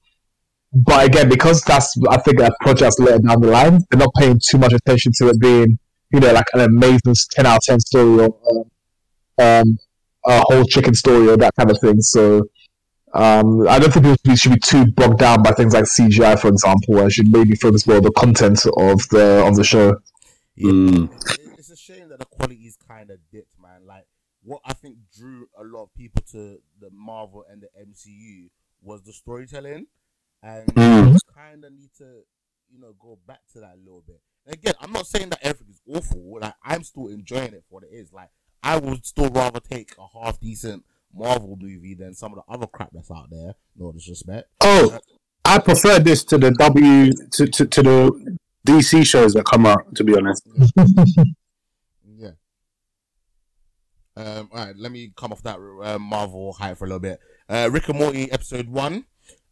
but 0.72 1.06
again, 1.08 1.30
because 1.30 1.62
that's 1.64 1.96
I 2.10 2.18
think 2.18 2.40
a 2.40 2.52
project 2.62 3.00
later 3.00 3.20
down 3.20 3.42
the 3.42 3.48
line, 3.48 3.82
they're 3.90 4.00
not 4.00 4.14
paying 4.18 4.40
too 4.44 4.58
much 4.60 4.74
attention 4.74 5.12
to 5.18 5.30
it 5.30 5.40
being, 5.40 5.80
you 6.12 6.20
know, 6.20 6.32
like 6.32 6.46
an 6.54 6.62
amazing 6.62 7.16
ten 7.32 7.46
out 7.46 7.58
of 7.58 7.64
ten 7.64 7.80
story 7.80 8.28
or 8.28 8.66
um, 9.42 9.78
a 10.30 10.42
whole 10.48 10.64
chicken 10.66 10.94
story 10.94 11.28
or 11.28 11.38
that 11.38 11.54
kind 11.56 11.72
of 11.72 11.80
thing. 11.80 12.00
So 12.02 12.44
um, 13.14 13.68
I 13.68 13.80
don't 13.80 13.92
think 13.92 14.06
people 14.06 14.36
should 14.36 14.54
be 14.54 14.60
too 14.60 14.86
bogged 14.92 15.20
down 15.20 15.42
by 15.42 15.52
things 15.52 15.74
like 15.74 15.86
CGI, 15.86 16.40
for 16.40 16.50
example. 16.50 17.04
I 17.04 17.10
should 17.10 17.32
maybe 17.32 17.56
focus 17.56 17.88
more 17.88 17.98
on 17.98 18.04
the 18.04 18.12
content 18.12 18.64
of 18.66 19.08
the 19.10 19.44
of 19.46 19.56
the 19.56 19.64
show. 19.64 19.98
Yeah. 20.56 20.72
Mm. 20.72 21.58
It's 21.58 21.72
a 21.72 21.76
shame 21.76 22.10
that 22.10 22.20
the 22.20 22.26
quality 22.26 22.56
is 22.66 22.78
kind 22.88 23.10
of 23.10 23.18
dipped, 23.32 23.56
man. 23.62 23.86
Like 23.88 24.06
what 24.44 24.62
I 24.66 24.74
think 24.74 24.98
drew 25.18 25.48
a 25.60 25.64
lot 25.64 25.84
of 25.84 25.94
people 25.96 26.22
to 26.32 26.60
the 26.80 26.90
Marvel 26.92 27.44
and 27.50 27.62
the 27.62 27.70
MCU 27.82 28.50
was 28.82 29.04
the 29.04 29.14
storytelling, 29.14 29.88
and 30.44 30.68
Mm. 30.68 31.18
kind 31.36 31.66
of 31.66 31.74
need 31.74 31.90
to, 31.98 32.24
you 32.72 32.80
know, 32.80 32.94
go 33.00 33.18
back 33.28 33.40
to 33.54 33.60
that 33.62 33.74
a 33.76 33.84
little 33.84 34.04
bit. 34.06 34.22
And 34.46 34.54
again, 34.54 34.74
I'm 34.80 34.92
not 34.92 35.08
saying 35.08 35.30
that 35.30 35.40
everything 35.42 35.74
is 35.74 35.82
awful. 35.88 36.40
Like 36.40 36.54
I'm 36.64 36.84
still 36.84 37.08
enjoying 37.08 37.54
it 37.54 37.64
for 37.68 37.80
what 37.80 37.84
it 37.84 37.94
is. 37.96 38.14
Like 38.14 38.30
I 38.64 38.78
would 38.78 39.06
still 39.06 39.30
rather 39.30 39.60
take 39.60 39.94
a 39.98 40.06
half 40.20 40.40
decent 40.40 40.84
Marvel 41.14 41.58
movie 41.60 41.94
than 41.96 42.14
some 42.14 42.34
of 42.34 42.44
the 42.46 42.54
other 42.54 42.68
crap 42.68 42.90
that's 42.94 43.10
out 43.12 43.30
there. 43.32 43.54
No 43.78 43.92
disrespect. 43.92 44.50
Oh, 44.62 45.00
I 45.46 45.60
prefer 45.60 46.00
this 46.00 46.24
to 46.26 46.38
the 46.38 46.52
W 46.52 47.12
to, 47.32 47.48
to, 47.48 47.66
to 47.66 47.82
the 47.82 48.38
DC 48.68 49.06
shows 49.06 49.34
that 49.34 49.46
come 49.46 49.66
out. 49.66 49.96
To 49.96 50.04
be 50.04 50.16
honest, 50.16 50.48
Yeah. 52.18 52.32
Um, 54.16 54.50
all 54.52 54.66
right, 54.66 54.76
let 54.78 54.92
me 54.92 55.12
come 55.16 55.32
off 55.32 55.42
that 55.44 55.58
uh, 55.84 55.98
Marvel 55.98 56.54
hype 56.54 56.78
for 56.78 56.86
a 56.86 56.88
little 56.88 57.00
bit. 57.00 57.20
Uh, 57.48 57.70
Rick 57.72 57.88
and 57.90 57.98
Morty 58.00 58.32
episode 58.32 58.68
one, 58.68 59.06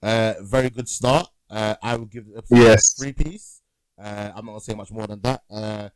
uh, 0.04 0.34
very 0.42 0.70
good 0.70 0.90
start. 0.90 1.28
Uh, 1.50 1.76
I 1.82 1.96
would 1.96 2.12
give 2.12 2.26
the 2.28 2.38
episode 2.38 2.58
Yes. 2.58 2.94
three 2.94 3.14
piece. 3.14 3.62
Uh, 3.98 4.32
I'm 4.36 4.46
not 4.46 4.52
gonna 4.52 4.60
say 4.60 4.74
much 4.76 4.92
more 4.92 5.08
than 5.08 5.22
that. 5.22 5.42
Uh, 5.50 5.90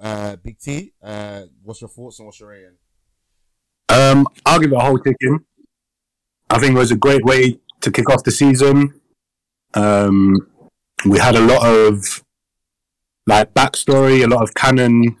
uh, 0.00 0.36
Big 0.36 0.58
T, 0.58 0.92
uh, 1.02 1.42
what's 1.62 1.80
your 1.80 1.88
thoughts 1.88 2.18
and 2.18 2.26
what's 2.26 2.40
your 2.40 2.50
rating? 2.50 2.76
um, 3.88 4.26
I'll 4.44 4.58
give 4.58 4.72
it 4.72 4.76
a 4.76 4.80
whole 4.80 4.98
chicken. 4.98 5.44
I 6.50 6.58
think 6.58 6.74
it 6.74 6.78
was 6.78 6.90
a 6.90 6.96
great 6.96 7.24
way 7.24 7.58
to 7.80 7.90
kick 7.90 8.10
off 8.10 8.24
the 8.24 8.30
season. 8.30 9.00
Um, 9.74 10.36
we 11.04 11.18
had 11.18 11.34
a 11.34 11.40
lot 11.40 11.66
of 11.66 12.22
like 13.26 13.52
backstory, 13.54 14.24
a 14.24 14.28
lot 14.28 14.42
of 14.42 14.54
canon 14.54 15.16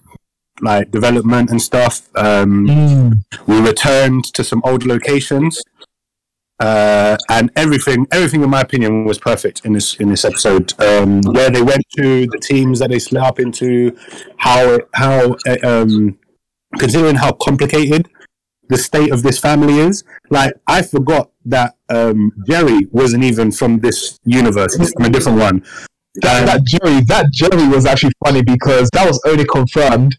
like 0.60 0.90
development 0.90 1.50
and 1.50 1.60
stuff. 1.60 2.08
Um, 2.16 3.22
we 3.46 3.60
returned 3.60 4.24
to 4.34 4.42
some 4.42 4.62
old 4.64 4.86
locations 4.86 5.62
uh, 6.60 7.16
and 7.28 7.50
everything 7.56 8.06
everything 8.12 8.42
in 8.42 8.50
my 8.50 8.60
opinion 8.60 9.04
was 9.04 9.18
perfect 9.18 9.64
in 9.64 9.72
this 9.72 9.96
in 9.96 10.08
this 10.08 10.24
episode. 10.24 10.72
Um, 10.80 11.20
where 11.22 11.50
they 11.50 11.62
went 11.62 11.82
to 11.98 12.26
the 12.26 12.38
teams 12.38 12.78
that 12.78 12.90
they 12.90 12.98
split 12.98 13.22
up 13.22 13.38
into 13.38 13.96
how 14.38 14.78
how 14.94 15.36
uh, 15.46 15.56
um, 15.62 16.18
considering 16.78 17.16
how 17.16 17.32
complicated 17.32 18.08
the 18.68 18.76
state 18.76 19.12
of 19.12 19.22
this 19.22 19.38
family 19.38 19.78
is 19.78 20.02
like 20.28 20.52
i 20.66 20.82
forgot 20.82 21.30
that 21.44 21.76
um, 21.88 22.32
jerry 22.48 22.80
wasn't 22.90 23.22
even 23.22 23.52
from 23.52 23.78
this 23.78 24.18
universe 24.24 24.74
he's 24.74 24.90
from 24.92 25.04
a 25.04 25.10
different 25.10 25.38
one. 25.38 25.62
That, 26.22 26.40
Um, 26.40 26.46
that 26.46 26.64
Jerry, 26.64 27.00
that 27.02 27.26
Jerry 27.30 27.68
was 27.68 27.86
actually 27.86 28.12
funny 28.24 28.42
because 28.42 28.88
that 28.92 29.06
was 29.06 29.20
only 29.26 29.44
confirmed 29.44 30.16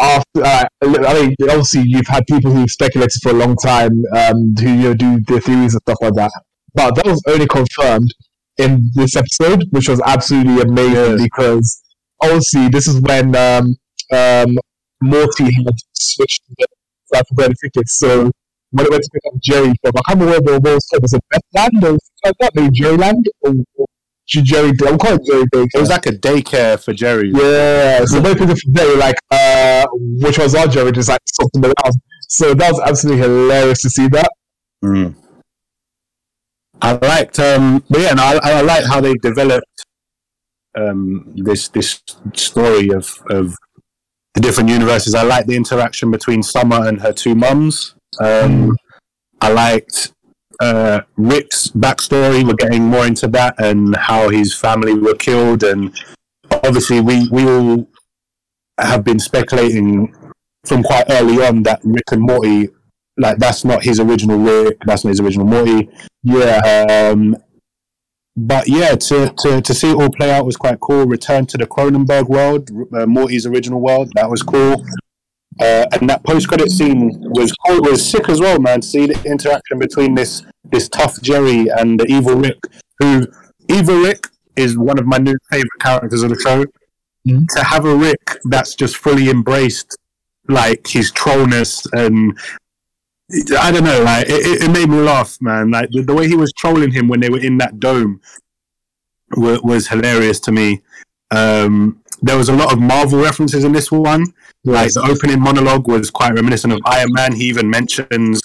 after. 0.00 0.42
Uh, 0.44 0.64
I 0.82 1.22
mean, 1.22 1.34
obviously, 1.42 1.82
you've 1.84 2.06
had 2.06 2.24
people 2.26 2.52
who've 2.52 2.70
speculated 2.70 3.20
for 3.22 3.30
a 3.30 3.34
long 3.34 3.56
time, 3.56 4.04
um, 4.16 4.54
who 4.58 4.68
you 4.68 4.82
know, 4.82 4.94
do 4.94 5.20
their 5.26 5.40
theories 5.40 5.74
and 5.74 5.82
stuff 5.82 5.98
like 6.00 6.14
that. 6.14 6.32
But 6.74 6.96
that 6.96 7.06
was 7.06 7.22
only 7.28 7.46
confirmed 7.46 8.12
in 8.58 8.90
this 8.94 9.16
episode, 9.16 9.64
which 9.70 9.88
was 9.88 10.00
absolutely 10.04 10.62
amazing 10.62 11.24
because 11.24 11.82
obviously 12.22 12.68
this 12.68 12.86
is 12.86 13.00
when 13.00 13.34
um, 13.36 13.76
um, 14.12 14.56
Morty 15.02 15.52
had 15.52 15.74
switched 15.92 16.42
to 16.46 16.54
the 16.58 16.66
South 17.14 17.26
tickets. 17.62 17.98
So 17.98 18.30
when 18.70 18.86
it 18.86 18.90
went 18.90 19.02
to 19.02 19.10
pick 19.12 19.22
up 19.32 19.40
Jerry 19.42 19.72
from, 19.82 19.92
I 19.96 20.02
can't 20.08 20.20
remember 20.20 20.52
where 20.52 20.60
the 20.60 20.74
was 20.74 20.86
called. 20.90 21.02
Was 21.02 21.12
it 21.12 21.22
Bethland 21.30 21.84
or 21.84 21.98
something 21.98 21.98
like 22.24 22.34
that? 22.40 22.50
Maybe 22.54 22.80
Jerryland 22.80 23.24
or 23.42 23.83
Jerry. 24.26 24.72
I'm 24.86 24.98
calling 24.98 25.20
it 25.20 25.26
Jerry 25.26 25.44
Baker. 25.50 25.68
it 25.74 25.80
was 25.80 25.90
like 25.90 26.06
a 26.06 26.12
daycare 26.12 26.82
for 26.82 26.92
jerry 26.92 27.30
Yeah, 27.34 28.04
so 28.04 28.20
many 28.20 28.34
people 28.34 28.54
from 28.56 28.72
were 28.72 28.96
like, 28.96 29.16
uh, 29.30 29.86
which 29.92 30.38
was 30.38 30.54
our 30.54 30.66
Jerry, 30.66 30.92
just 30.92 31.08
like 31.08 31.20
something 31.26 31.64
around. 31.64 32.00
So 32.28 32.54
that 32.54 32.72
was 32.72 32.80
absolutely 32.80 33.22
hilarious 33.22 33.82
to 33.82 33.90
see 33.90 34.08
that. 34.08 34.30
Mm. 34.84 35.14
I 36.80 36.92
liked, 36.92 37.38
um, 37.38 37.84
but 37.88 38.00
yeah, 38.00 38.12
no, 38.12 38.22
I, 38.22 38.38
I 38.42 38.60
liked 38.62 38.86
how 38.86 39.00
they 39.00 39.14
developed 39.14 39.86
um, 40.76 41.32
this 41.36 41.68
this 41.68 42.02
story 42.34 42.90
of 42.90 43.14
of 43.30 43.54
the 44.34 44.40
different 44.40 44.68
universes. 44.68 45.14
I 45.14 45.22
liked 45.22 45.48
the 45.48 45.56
interaction 45.56 46.10
between 46.10 46.42
Summer 46.42 46.86
and 46.86 47.00
her 47.00 47.12
two 47.12 47.34
mums. 47.34 47.94
Um, 48.20 48.76
I 49.40 49.52
liked 49.52 50.12
uh, 50.60 51.00
Rick's 51.16 51.68
backstory. 51.68 52.46
We're 52.46 52.54
getting 52.54 52.84
more 52.84 53.06
into 53.06 53.28
that 53.28 53.54
and 53.62 53.94
how 53.96 54.28
his 54.28 54.54
family 54.54 54.94
were 54.94 55.14
killed, 55.14 55.62
and 55.62 55.94
obviously 56.50 57.00
we 57.00 57.28
we 57.30 57.46
all 57.46 57.88
have 58.78 59.04
been 59.04 59.18
speculating 59.18 60.14
from 60.64 60.82
quite 60.82 61.04
early 61.10 61.44
on 61.44 61.62
that 61.62 61.80
Rick 61.84 62.12
and 62.12 62.22
Morty 62.22 62.68
like 63.16 63.38
that's 63.38 63.64
not 63.64 63.82
his 63.82 64.00
original 64.00 64.38
Rick, 64.38 64.78
that's 64.86 65.04
not 65.04 65.10
his 65.10 65.20
original 65.20 65.46
Morty. 65.46 65.88
Yeah. 66.22 67.10
Um, 67.12 67.36
but 68.36 68.68
yeah, 68.68 68.96
to, 68.96 69.32
to, 69.38 69.60
to 69.60 69.74
see 69.74 69.90
it 69.90 69.96
all 69.96 70.10
play 70.10 70.32
out 70.32 70.44
was 70.44 70.56
quite 70.56 70.80
cool. 70.80 71.06
Return 71.06 71.46
to 71.46 71.56
the 71.56 71.66
Cronenberg 71.66 72.28
world, 72.28 72.68
uh, 72.92 73.06
Morty's 73.06 73.46
original 73.46 73.80
world, 73.80 74.10
that 74.16 74.28
was 74.28 74.42
cool. 74.42 74.84
Uh, 75.60 75.86
and 75.92 76.08
that 76.10 76.24
post 76.24 76.48
credit 76.48 76.70
scene 76.70 77.10
was 77.30 77.52
cool. 77.66 77.80
Was 77.82 78.04
sick 78.08 78.28
as 78.28 78.40
well, 78.40 78.58
man. 78.60 78.80
To 78.80 78.86
see 78.86 79.06
the 79.06 79.20
interaction 79.24 79.78
between 79.78 80.14
this 80.14 80.42
this 80.72 80.88
tough 80.88 81.20
Jerry 81.22 81.68
and 81.68 81.98
the 82.00 82.06
evil 82.06 82.34
Rick, 82.36 82.58
who 82.98 83.26
evil 83.68 83.96
Rick 84.00 84.26
is 84.56 84.76
one 84.76 84.98
of 84.98 85.06
my 85.06 85.18
new 85.18 85.34
favorite 85.50 85.70
characters 85.80 86.22
of 86.22 86.30
the 86.30 86.38
show. 86.40 86.64
Mhm. 87.28 87.46
To 87.56 87.64
have 87.64 87.84
a 87.84 87.94
Rick 87.94 88.38
that's 88.44 88.74
just 88.74 88.96
fully 88.96 89.30
embraced 89.30 89.96
like 90.48 90.86
his 90.88 91.10
trollness 91.12 91.86
and 91.92 92.36
I 93.58 93.70
don't 93.72 93.84
know, 93.84 94.02
like 94.02 94.28
it, 94.28 94.44
it- 94.46 94.62
it 94.64 94.70
made 94.70 94.88
me 94.90 94.98
laugh, 95.00 95.38
man. 95.40 95.70
Like 95.70 95.88
the, 95.90 96.02
the 96.02 96.14
way 96.14 96.28
he 96.28 96.36
was 96.36 96.52
trolling 96.52 96.92
him 96.92 97.08
when 97.08 97.20
they 97.20 97.30
were 97.30 97.38
in 97.40 97.58
that 97.58 97.80
dome 97.80 98.20
was, 99.36 99.60
was 99.62 99.88
hilarious 99.88 100.40
to 100.40 100.52
me. 100.52 100.82
Um, 101.30 102.00
there 102.22 102.36
was 102.36 102.48
a 102.48 102.54
lot 102.54 102.72
of 102.72 102.80
Marvel 102.80 103.20
references 103.20 103.64
in 103.64 103.72
this 103.72 103.90
one. 103.90 104.24
Like 104.64 104.92
the 104.92 105.02
opening 105.02 105.40
monologue 105.40 105.88
was 105.88 106.10
quite 106.10 106.34
reminiscent 106.34 106.72
of 106.72 106.80
Iron 106.86 107.12
Man. 107.12 107.34
He 107.34 107.44
even 107.44 107.68
mentions 107.68 108.40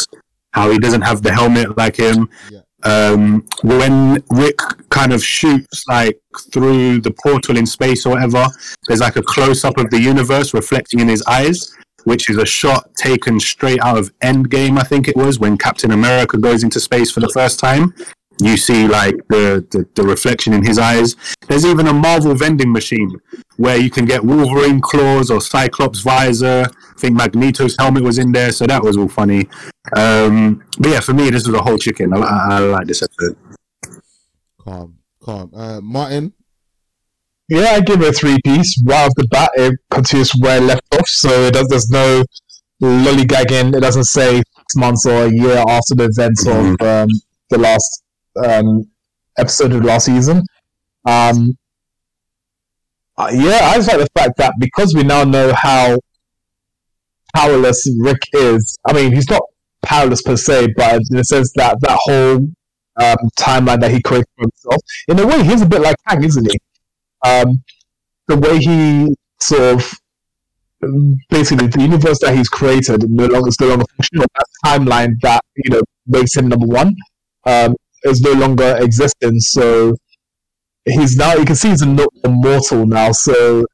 how 0.52 0.70
he 0.70 0.80
doesn't 0.80 1.02
have 1.02 1.22
the 1.22 1.34
helmet 1.34 1.78
like 1.78 1.96
him. 1.96 2.30
Yeah. 2.52 2.60
Um, 2.84 3.46
when 3.62 4.24
Rick 4.32 4.60
kind 4.90 5.12
of 5.12 5.24
shoots 5.24 5.84
like 5.88 6.20
through 6.54 7.02
the 7.02 7.12
portal 7.12 7.58
in 7.58 7.66
space 7.66 8.06
or 8.06 8.12
whatever, 8.12 8.48
there's 8.88 9.02
like 9.02 9.18
a 9.18 9.22
close 9.22 9.66
up 9.66 9.78
of 9.78 9.90
the 9.90 10.00
universe 10.00 10.54
reflecting 10.54 11.00
in 11.00 11.08
his 11.08 11.22
eyes 11.24 11.76
which 12.04 12.30
is 12.30 12.38
a 12.38 12.46
shot 12.46 12.90
taken 12.96 13.40
straight 13.40 13.80
out 13.82 13.98
of 13.98 14.18
Endgame, 14.20 14.80
I 14.80 14.84
think 14.84 15.08
it 15.08 15.16
was, 15.16 15.40
when 15.40 15.58
Captain 15.58 15.92
America 15.92 16.38
goes 16.38 16.64
into 16.64 16.80
space 16.80 17.12
for 17.12 17.20
the 17.20 17.30
first 17.30 17.60
time. 17.60 17.94
You 18.40 18.58
see 18.58 18.88
like 18.88 19.16
the, 19.30 19.66
the, 19.72 19.88
the 19.96 20.04
reflection 20.04 20.54
in 20.54 20.64
his 20.64 20.80
eyes. 20.80 21.16
There's 21.48 21.66
even 21.66 21.88
a 21.88 21.94
Marvel 21.94 22.34
vending 22.36 22.72
machine 22.72 23.12
where 23.58 23.78
you 23.78 23.90
can 23.90 24.06
get 24.06 24.24
Wolverine 24.24 24.80
claws 24.80 25.30
or 25.30 25.42
Cyclops 25.42 26.00
visor. 26.00 26.66
I 26.66 27.00
think 27.00 27.16
Magneto's 27.16 27.76
helmet 27.78 28.04
was 28.04 28.18
in 28.18 28.32
there, 28.32 28.52
so 28.52 28.66
that 28.68 28.82
was 28.82 28.98
all 28.98 29.10
funny. 29.10 29.50
Um, 29.96 30.64
but 30.80 30.90
yeah, 30.90 31.00
for 31.02 31.14
me, 31.14 31.30
this 31.30 31.46
was 31.46 31.56
a 31.56 31.62
whole 31.62 31.78
chicken. 31.78 32.14
I, 32.14 32.20
I, 32.20 32.48
I 32.50 32.60
like 32.60 32.88
this 32.88 33.02
episode. 33.02 33.36
Calm, 34.62 34.98
calm. 35.22 35.52
Uh, 35.54 35.82
Martin. 35.82 36.34
Yeah, 37.50 37.72
I 37.72 37.82
give 37.82 38.02
it 38.02 38.10
a 38.10 38.14
three 38.14 38.38
piece. 38.46 38.82
Right 38.86 39.06
off 39.06 39.16
the 39.16 39.28
bat, 39.28 39.52
it 39.56 39.74
continues 39.90 40.32
where 40.40 40.58
it 40.58 40.64
left 40.64 40.84
off, 40.94 41.08
so 41.08 41.30
it 41.30 41.56
does, 41.56 41.68
there's 41.68 41.90
no 41.90 42.24
lollygagging. 42.82 43.76
It 43.76 43.82
doesn't 43.82 44.04
say 44.04 44.38
six 44.38 44.76
months 44.76 45.06
or 45.06 45.26
a 45.26 45.32
year 45.32 45.58
after 45.68 45.96
the 45.96 46.06
events 46.06 46.46
of 46.46 46.80
um, 46.82 47.10
the 47.50 47.58
last 47.58 48.04
um, 48.44 48.90
episode 49.38 49.74
of 49.74 49.84
last 49.84 50.06
season. 50.06 50.44
Um, 51.06 51.58
uh, 53.18 53.32
yeah, 53.34 53.60
I 53.64 53.76
just 53.76 53.88
like 53.88 54.00
the 54.00 54.08
fact 54.16 54.38
that 54.38 54.54
because 54.60 54.96
we 54.96 55.04
now 55.04 55.24
know 55.24 55.54
how 55.56 56.00
powerless 57.36 57.90
Rick 58.00 58.22
is. 58.34 58.78
I 58.88 58.94
mean, 58.94 59.14
he's 59.14 59.30
not 59.30 59.42
powerless 59.82 60.22
per 60.22 60.36
se, 60.36 60.74
but 60.76 61.02
in 61.12 61.18
a 61.18 61.24
sense 61.24 61.52
that 61.56 61.80
that 61.82 61.98
whole 62.02 62.36
um, 62.36 63.30
timeline 63.38 63.82
that 63.82 63.92
he 63.92 64.02
created 64.02 64.28
for 64.36 64.44
himself, 64.44 64.82
in 65.08 65.20
a 65.20 65.28
way, 65.28 65.44
he's 65.44 65.62
a 65.62 65.66
bit 65.66 65.82
like 65.82 65.96
Kang, 66.08 66.24
isn't 66.24 66.50
he? 66.50 66.60
Um, 67.26 67.64
the 68.28 68.38
way 68.38 68.58
he 68.58 69.16
sort 69.42 69.76
of 69.76 70.00
basically 71.30 71.68
the 71.68 71.82
universe 71.82 72.20
that 72.22 72.36
he's 72.36 72.48
created 72.48 73.10
no 73.10 73.26
longer 73.26 73.50
is 73.50 73.60
no 73.60 73.68
longer 73.68 73.86
functional. 73.98 74.26
That 74.36 74.46
timeline 74.66 75.14
that 75.22 75.42
you 75.56 75.72
know 75.72 75.82
makes 76.08 76.36
him 76.36 76.48
number 76.48 76.68
one 76.68 76.96
um, 77.46 77.76
is 78.04 78.22
no 78.22 78.34
longer 78.34 78.78
existing. 78.80 79.40
So 79.40 79.96
he's 80.86 81.16
now 81.16 81.36
you 81.36 81.46
can 81.46 81.56
see 81.56 81.70
he's 81.70 81.82
no- 81.82 82.08
immortal 82.24 82.86
now. 82.86 83.12
So 83.12 83.66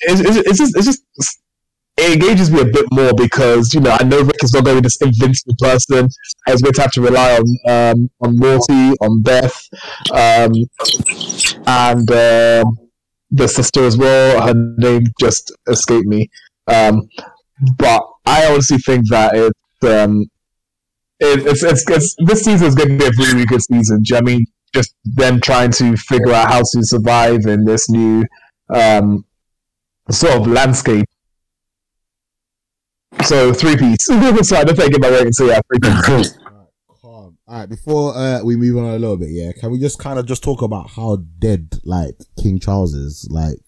it's, 0.00 0.20
it's, 0.20 0.36
it's 0.36 0.58
just 0.58 0.76
it's 0.76 0.86
just 0.86 1.02
it 1.96 2.14
engages 2.14 2.50
me 2.50 2.60
a 2.60 2.64
bit 2.64 2.86
more 2.92 3.12
because 3.14 3.74
you 3.74 3.80
know 3.80 3.96
I 3.98 4.04
know 4.04 4.22
Rick 4.22 4.42
is 4.42 4.54
not 4.54 4.64
going 4.64 4.76
to 4.76 4.82
be 4.82 4.86
this 4.86 5.00
invincible 5.00 5.56
person. 5.58 6.08
He's 6.46 6.62
going 6.62 6.72
to 6.72 6.80
have 6.82 6.92
to 6.92 7.02
rely 7.02 7.38
on 7.38 7.44
um, 7.68 8.10
on 8.20 8.36
Morty, 8.36 8.96
on 9.00 9.22
Beth, 9.22 9.68
um, 10.12 10.52
and 11.66 12.10
um 12.10 12.78
the 13.30 13.46
sister 13.46 13.84
as 13.84 13.96
well. 13.96 14.46
Her 14.46 14.54
name 14.78 15.04
just 15.20 15.52
escaped 15.68 16.06
me. 16.06 16.28
Um, 16.66 17.08
but 17.76 18.02
I 18.26 18.46
honestly 18.46 18.78
think 18.78 19.08
that 19.10 19.34
it's 19.34 19.84
um, 19.84 20.24
it, 21.20 21.46
it's, 21.46 21.62
it's 21.62 21.84
it's 21.88 22.16
this 22.18 22.42
season 22.42 22.66
is 22.66 22.74
going 22.74 22.88
to 22.90 22.96
be 22.98 23.04
a 23.04 23.10
really, 23.18 23.44
good 23.44 23.62
season. 23.62 24.02
I 24.14 24.20
mean? 24.22 24.46
Just 24.72 24.94
them 25.04 25.40
trying 25.40 25.72
to 25.72 25.96
figure 25.96 26.32
out 26.32 26.48
how 26.48 26.60
to 26.60 26.84
survive 26.84 27.46
in 27.46 27.64
this 27.64 27.90
new 27.90 28.24
um, 28.72 29.24
sort 30.10 30.34
of 30.34 30.46
landscape. 30.46 31.06
So 33.24 33.52
three 33.52 33.76
piece. 33.76 34.04
so 34.06 34.56
I 34.56 34.64
don't 34.64 34.76
think 34.76 35.00
my 35.00 35.08
rating. 35.08 35.32
So 35.32 35.46
yeah, 35.46 35.60
three 35.68 35.80
piece. 35.80 36.38
All 37.50 37.58
right. 37.58 37.68
Before 37.68 38.16
uh, 38.16 38.42
we 38.44 38.54
move 38.56 38.76
on 38.76 38.84
a 38.84 38.98
little 38.98 39.16
bit, 39.16 39.30
yeah, 39.30 39.50
can 39.50 39.72
we 39.72 39.80
just 39.80 39.98
kind 39.98 40.20
of 40.20 40.26
just 40.26 40.44
talk 40.44 40.62
about 40.62 40.90
how 40.90 41.16
dead 41.40 41.80
like 41.84 42.14
King 42.40 42.60
Charles 42.60 42.94
is? 42.94 43.26
Like, 43.28 43.58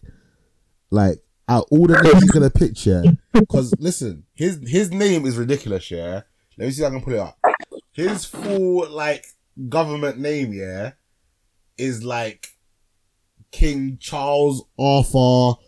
like 0.93 1.19
out 1.49 1.67
all 1.73 1.89
the 1.89 2.01
names 2.01 2.33
have 2.33 2.55
picked, 2.55 2.87
yeah. 2.87 3.03
Because 3.33 3.75
listen, 3.81 4.23
his 4.35 4.61
his 4.69 4.93
name 4.93 5.27
is 5.27 5.37
ridiculous, 5.37 5.91
yeah. 5.91 6.23
Let 6.59 6.67
me 6.67 6.71
see 6.73 6.83
if 6.83 6.89
I 6.89 6.91
can 6.91 7.03
pull 7.03 7.15
it 7.15 7.19
up. 7.19 7.39
His 7.93 8.25
full 8.25 8.89
like 8.91 9.27
government 9.69 10.19
name, 10.19 10.53
yeah, 10.53 10.93
is 11.79 12.05
like 12.05 12.49
King 13.51 13.99
Charles 14.01 14.65
Arthur, 14.79 15.59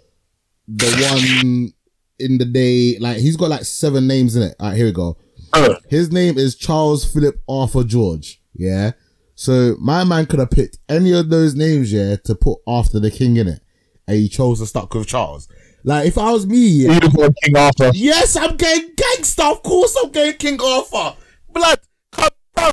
the 0.68 1.08
one 1.10 1.72
in 2.18 2.38
the 2.38 2.44
day. 2.44 2.98
Like 2.98 3.18
he's 3.18 3.36
got 3.36 3.50
like 3.50 3.64
seven 3.64 4.06
names 4.06 4.36
in 4.36 4.42
it. 4.42 4.56
All 4.60 4.68
right, 4.68 4.76
here 4.76 4.86
we 4.86 4.92
go. 4.92 5.16
Uh. 5.52 5.76
His 5.88 6.10
name 6.10 6.38
is 6.38 6.56
Charles 6.56 7.10
Philip 7.10 7.36
Arthur 7.48 7.84
George. 7.84 8.40
Yeah. 8.54 8.92
So 9.36 9.76
my 9.80 10.04
man 10.04 10.26
could 10.26 10.38
have 10.38 10.50
picked 10.50 10.78
any 10.88 11.12
of 11.12 11.28
those 11.28 11.54
names, 11.54 11.92
yeah, 11.92 12.16
to 12.24 12.34
put 12.34 12.60
after 12.66 13.00
the 13.00 13.10
king 13.10 13.36
in 13.36 13.48
it. 13.48 13.60
And 14.06 14.16
he 14.16 14.28
chose 14.28 14.60
to 14.60 14.66
stuck 14.66 14.94
with 14.94 15.08
Charles. 15.08 15.48
Like 15.84 16.06
if 16.06 16.16
I 16.16 16.32
was 16.32 16.46
me, 16.46 16.66
yeah, 16.86 16.98
King 17.42 17.56
Arthur. 17.56 17.90
yes, 17.94 18.36
I'm 18.36 18.56
getting 18.56 18.90
gangster. 18.96 19.42
Of 19.44 19.62
course 19.62 19.94
I'm 20.02 20.10
getting 20.10 20.38
King 20.38 20.60
Arthur. 20.60 21.16
Blood, 21.52 21.78
come 22.10 22.30
bruv. 22.56 22.72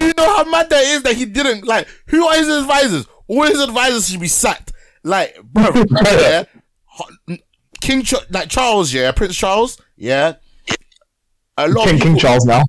Do 0.00 0.06
you 0.06 0.12
know 0.16 0.36
how 0.36 0.44
mad 0.50 0.70
that 0.70 0.82
is 0.84 1.02
that 1.02 1.16
he 1.16 1.26
didn't 1.26 1.66
like 1.66 1.86
who 2.06 2.26
are 2.26 2.36
his 2.36 2.48
advisors? 2.48 3.06
All 3.28 3.42
his 3.42 3.60
advisors 3.60 4.08
should 4.08 4.20
be 4.20 4.28
sacked. 4.28 4.72
Like, 5.04 5.40
bro, 5.42 5.70
yeah. 6.04 6.44
King 7.80 8.02
Ch- 8.02 8.14
like 8.30 8.48
Charles, 8.48 8.92
yeah, 8.92 9.12
Prince 9.12 9.36
Charles, 9.36 9.80
yeah. 9.96 10.34
A 11.56 11.68
lot 11.68 11.86
King 11.86 11.94
of 11.96 12.00
King 12.00 12.14
people, 12.14 12.20
Charles 12.20 12.44
now. 12.46 12.62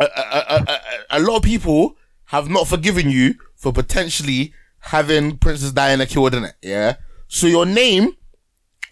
a, 0.00 0.04
a, 0.04 0.08
a, 0.08 0.64
a, 0.68 0.80
a 1.10 1.20
lot 1.20 1.38
of 1.38 1.42
people 1.42 1.96
have 2.26 2.48
not 2.50 2.66
forgiven 2.68 3.10
you 3.10 3.34
for 3.56 3.72
potentially 3.72 4.52
having 4.80 5.38
Princess 5.38 5.72
Diana 5.72 6.06
killed 6.06 6.34
in 6.34 6.44
it. 6.44 6.54
Yeah. 6.62 6.96
So 7.28 7.46
your 7.46 7.64
name 7.66 8.12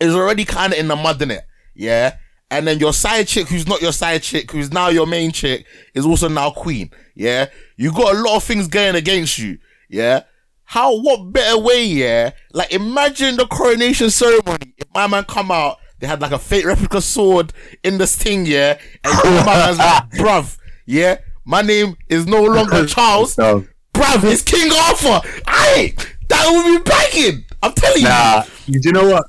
is 0.01 0.15
already 0.15 0.45
kind 0.45 0.73
of 0.73 0.79
in 0.79 0.89
the 0.89 0.97
mud 0.97 1.21
in 1.23 1.31
it. 1.31 1.45
Yeah. 1.75 2.17
And 2.51 2.67
then 2.67 2.81
your 2.81 2.93
side 2.93 3.29
chick, 3.29 3.49
who's 3.49 3.67
not 3.69 3.81
your 3.81 3.93
side 3.93 4.23
chick, 4.23 4.51
who's 4.51 4.73
now 4.73 4.89
your 4.89 5.07
main 5.07 5.31
chick, 5.31 5.67
is 5.95 6.05
also 6.05 6.29
now 6.29 6.51
queen. 6.51 6.91
Yeah. 7.15 7.47
You 7.77 7.93
got 7.93 8.17
a 8.17 8.19
lot 8.19 8.37
of 8.37 8.45
things 8.45 8.67
going 8.67 8.97
against 8.97 9.39
you. 9.39 9.59
Yeah. 9.89 10.23
How, 10.65 10.97
what 11.01 11.33
better 11.33 11.59
way, 11.59 11.85
yeah? 11.85 12.31
Like, 12.53 12.73
imagine 12.73 13.37
the 13.37 13.47
coronation 13.47 14.11
ceremony. 14.11 14.75
If 14.79 14.87
my 14.95 15.07
man 15.07 15.25
come 15.25 15.51
out, 15.51 15.79
they 15.99 16.07
had 16.07 16.21
like 16.21 16.33
a 16.33 16.39
fake 16.39 16.65
replica 16.65 17.01
sword 17.01 17.53
in 17.85 17.99
this 17.99 18.17
thing, 18.17 18.47
yeah? 18.47 18.79
And 19.05 19.15
my 19.15 19.45
man's 19.45 19.79
like, 19.79 20.11
bruv, 20.13 20.57
yeah? 20.87 21.19
My 21.45 21.63
name 21.63 21.97
is 22.09 22.27
no 22.27 22.43
longer 22.43 22.87
Charles. 22.87 23.37
No. 23.39 23.67
Bruv, 23.93 24.25
it's 24.33 24.43
King 24.43 24.71
Arthur. 24.73 25.21
Aye, 25.47 25.95
that 26.29 26.49
would 26.51 26.85
be 26.85 26.91
banging. 26.91 27.45
I'm 27.63 27.73
telling 27.75 28.03
Nah, 28.05 28.45
you, 28.67 28.81
do 28.81 28.89
you 28.89 28.93
know 28.93 29.09
what? 29.11 29.27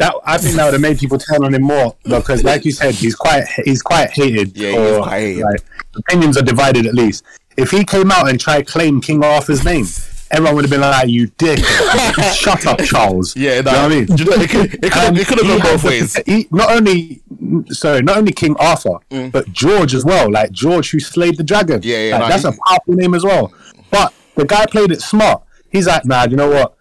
That 0.00 0.14
I 0.24 0.38
think 0.38 0.56
that 0.56 0.64
would 0.64 0.72
have 0.72 0.80
made 0.80 0.98
people 0.98 1.18
turn 1.18 1.44
on 1.44 1.52
him 1.54 1.62
more 1.62 1.94
because, 2.04 2.42
like 2.42 2.64
you 2.64 2.72
said, 2.72 2.94
he's 2.94 3.14
quite 3.14 3.44
he's 3.64 3.82
quite 3.82 4.10
hated. 4.10 4.56
Yeah, 4.56 4.70
he 4.70 4.76
is 4.76 4.96
quite 5.04 5.20
hated. 5.20 5.44
Like, 5.44 5.60
opinions 5.94 6.36
are 6.38 6.42
divided 6.42 6.86
at 6.86 6.94
least. 6.94 7.22
If 7.58 7.70
he 7.70 7.84
came 7.84 8.10
out 8.10 8.28
and 8.30 8.40
tried 8.40 8.66
to 8.66 8.72
claim 8.72 9.02
King 9.02 9.22
Arthur's 9.22 9.62
name, 9.62 9.84
everyone 10.30 10.54
would 10.54 10.64
have 10.64 10.70
been 10.70 10.80
like, 10.80 11.08
"You 11.08 11.26
dick! 11.36 11.58
Shut 12.34 12.66
up, 12.66 12.78
Charles." 12.80 13.36
Yeah, 13.36 13.56
you 13.56 13.62
know 13.62 13.72
what 13.72 13.78
I 13.80 13.88
mean. 13.88 14.06
You 14.16 14.24
know, 14.24 14.32
it 14.32 14.48
could, 14.50 14.74
it 14.82 14.90
could, 14.92 15.18
it 15.18 15.26
could 15.28 15.38
have 15.38 15.46
gone 15.46 15.60
both 15.60 15.82
the- 15.82 15.88
ways. 15.88 16.16
He, 16.24 16.48
not 16.50 16.70
only, 16.74 17.20
sorry, 17.68 18.00
not 18.02 18.16
only 18.16 18.32
King 18.32 18.56
Arthur, 18.58 18.96
Mm. 19.10 19.32
but 19.32 19.52
George 19.52 19.94
as 19.94 20.04
well. 20.06 20.30
Like 20.30 20.50
George, 20.50 20.90
who 20.92 20.98
slayed 21.00 21.36
the 21.36 21.44
dragon. 21.44 21.80
Yeah, 21.82 21.98
yeah, 22.04 22.12
Like, 22.12 22.20
no, 22.22 22.28
that's 22.28 22.42
he- 22.44 22.48
a 22.48 22.52
powerful 22.66 22.94
name 22.94 23.12
as 23.14 23.24
well. 23.24 23.52
But 23.90 24.14
the 24.36 24.46
guy 24.46 24.64
played 24.64 24.92
it 24.92 25.02
smart. 25.02 25.42
He's 25.70 25.86
like, 25.86 26.06
nah, 26.06 26.24
you 26.24 26.36
know 26.36 26.48
what? 26.48 26.74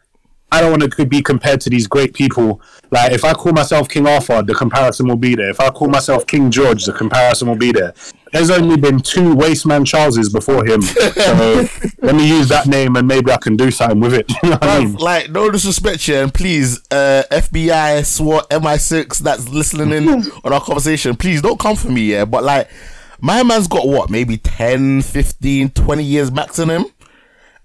I 0.51 0.61
don't 0.61 0.71
want 0.79 0.91
to 0.91 1.05
be 1.05 1.21
compared 1.21 1.61
to 1.61 1.69
these 1.69 1.85
great 1.87 2.13
people. 2.13 2.59
Like, 2.91 3.11
if 3.11 3.23
I 3.23 3.33
call 3.33 3.53
myself 3.53 3.87
King 3.87 4.07
Arthur, 4.07 4.41
the 4.41 4.55
comparison 4.55 5.07
will 5.07 5.15
be 5.15 5.35
there. 5.35 5.49
If 5.49 5.59
I 5.59 5.69
call 5.69 5.89
myself 5.89 6.25
King 6.25 6.49
George, 6.49 6.85
the 6.85 6.93
comparison 6.93 7.47
will 7.47 7.55
be 7.55 7.71
there. 7.71 7.93
There's 8.31 8.49
only 8.49 8.77
been 8.77 8.99
two 8.99 9.35
Wasteman 9.35 9.85
Charleses 9.87 10.29
before 10.31 10.65
him. 10.65 10.81
So 10.81 11.67
let 12.01 12.15
me 12.15 12.27
use 12.27 12.49
that 12.49 12.67
name 12.67 12.95
and 12.95 13.07
maybe 13.07 13.31
I 13.31 13.37
can 13.37 13.55
do 13.55 13.71
something 13.71 13.99
with 13.99 14.13
it. 14.13 14.31
You 14.43 14.51
know 14.51 14.57
I 14.61 14.79
mean? 14.79 14.95
Like, 14.95 15.29
no 15.29 15.51
disrespect 15.51 16.01
here, 16.01 16.23
and 16.23 16.33
please, 16.33 16.79
uh, 16.91 17.23
FBI, 17.29 18.05
SWAT, 18.05 18.49
MI6 18.49 19.19
that's 19.19 19.49
listening 19.49 19.91
in 19.91 20.31
on 20.43 20.53
our 20.53 20.61
conversation, 20.61 21.15
please 21.15 21.41
don't 21.41 21.59
come 21.59 21.75
for 21.75 21.89
me, 21.89 22.11
yeah. 22.11 22.25
But, 22.25 22.43
like, 22.43 22.69
my 23.19 23.43
man's 23.43 23.67
got 23.67 23.87
what, 23.87 24.09
maybe 24.09 24.37
10, 24.37 25.01
15, 25.01 25.71
20 25.71 26.03
years 26.03 26.31
max 26.31 26.57
in 26.57 26.69
him? 26.69 26.85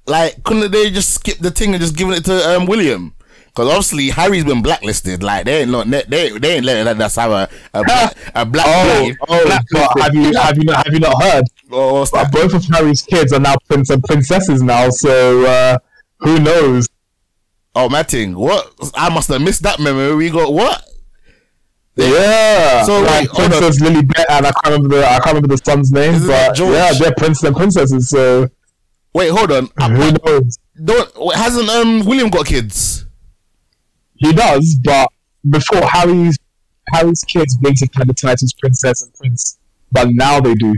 Like, 0.06 0.42
couldn't 0.42 0.70
they 0.70 0.90
just 0.90 1.14
skip 1.14 1.38
the 1.38 1.51
thing 1.51 1.72
and 1.74 1.80
just 1.80 1.96
giving 1.96 2.14
it 2.14 2.24
to 2.26 2.56
um, 2.56 2.66
William? 2.66 3.14
Because 3.55 3.68
obviously 3.68 4.09
Harry's 4.09 4.44
been 4.44 4.62
blacklisted. 4.62 5.22
Like 5.22 5.44
they 5.44 5.62
ain't 5.62 5.70
not 5.70 5.89
they 5.89 6.31
they 6.31 6.56
ain't 6.56 6.64
letting 6.64 7.01
us 7.01 7.14
have 7.14 7.31
a 7.31 7.48
a 7.72 7.82
black, 7.85 8.16
a 8.35 8.47
black 8.47 8.66
Oh, 8.66 9.12
oh, 9.28 9.59
but 9.70 10.02
have 10.02 10.14
you 10.14 10.32
have 10.35 10.59
you 10.59 10.64
not 10.64 10.85
have 10.85 10.93
you 10.93 11.01
not 11.01 11.22
heard? 11.22 11.44
Uh, 11.72 12.05
both 12.32 12.55
of 12.55 12.64
Harry's 12.64 13.02
kids 13.02 13.32
are 13.32 13.39
now 13.39 13.55
prince 13.68 13.90
and 13.90 14.02
princesses 14.02 14.60
now, 14.62 14.90
so 14.90 15.47
uh, 15.47 15.78
who 16.18 16.40
knows? 16.40 16.89
Oh, 17.76 17.89
Martin, 17.89 18.36
what? 18.36 18.72
I 18.94 19.09
must 19.09 19.28
have 19.28 19.40
missed 19.40 19.62
that 19.62 19.78
memory. 19.78 20.14
We 20.14 20.31
got 20.31 20.52
what? 20.52 20.85
Yeah. 21.97 22.82
So, 22.85 23.02
like 23.02 23.32
wait, 23.32 23.51
Princess 23.51 23.81
Lilibet 23.81 24.24
and 24.31 24.47
I 24.47 24.52
can't 24.52 24.66
remember 24.66 24.97
the 24.97 25.06
I 25.06 25.18
can't 25.20 25.26
remember 25.26 25.48
the 25.48 25.62
son's 25.64 25.93
name, 25.93 26.14
Isn't 26.14 26.26
but 26.26 26.59
yeah, 26.59 26.93
they're 26.93 27.14
princes 27.14 27.44
and 27.44 27.55
princesses. 27.55 28.09
So 28.09 28.48
Wait, 29.14 29.31
hold 29.31 29.52
on. 29.52 29.68
who 29.93 30.10
knows? 30.24 30.59
Don't 30.82 31.35
hasn't 31.36 31.68
um 31.68 32.05
William 32.05 32.31
got 32.31 32.47
kids? 32.47 33.03
He 34.24 34.32
does, 34.32 34.76
but 34.82 35.09
before 35.48 35.82
Harry's 35.86 36.38
Harry's 36.92 37.24
kids 37.24 37.56
waited 37.62 37.90
for 37.94 38.05
the 38.05 38.14
titles 38.14 38.52
princess 38.55 39.02
and 39.02 39.12
prince, 39.14 39.59
but 39.92 40.09
now 40.10 40.40
they 40.40 40.55
do. 40.55 40.74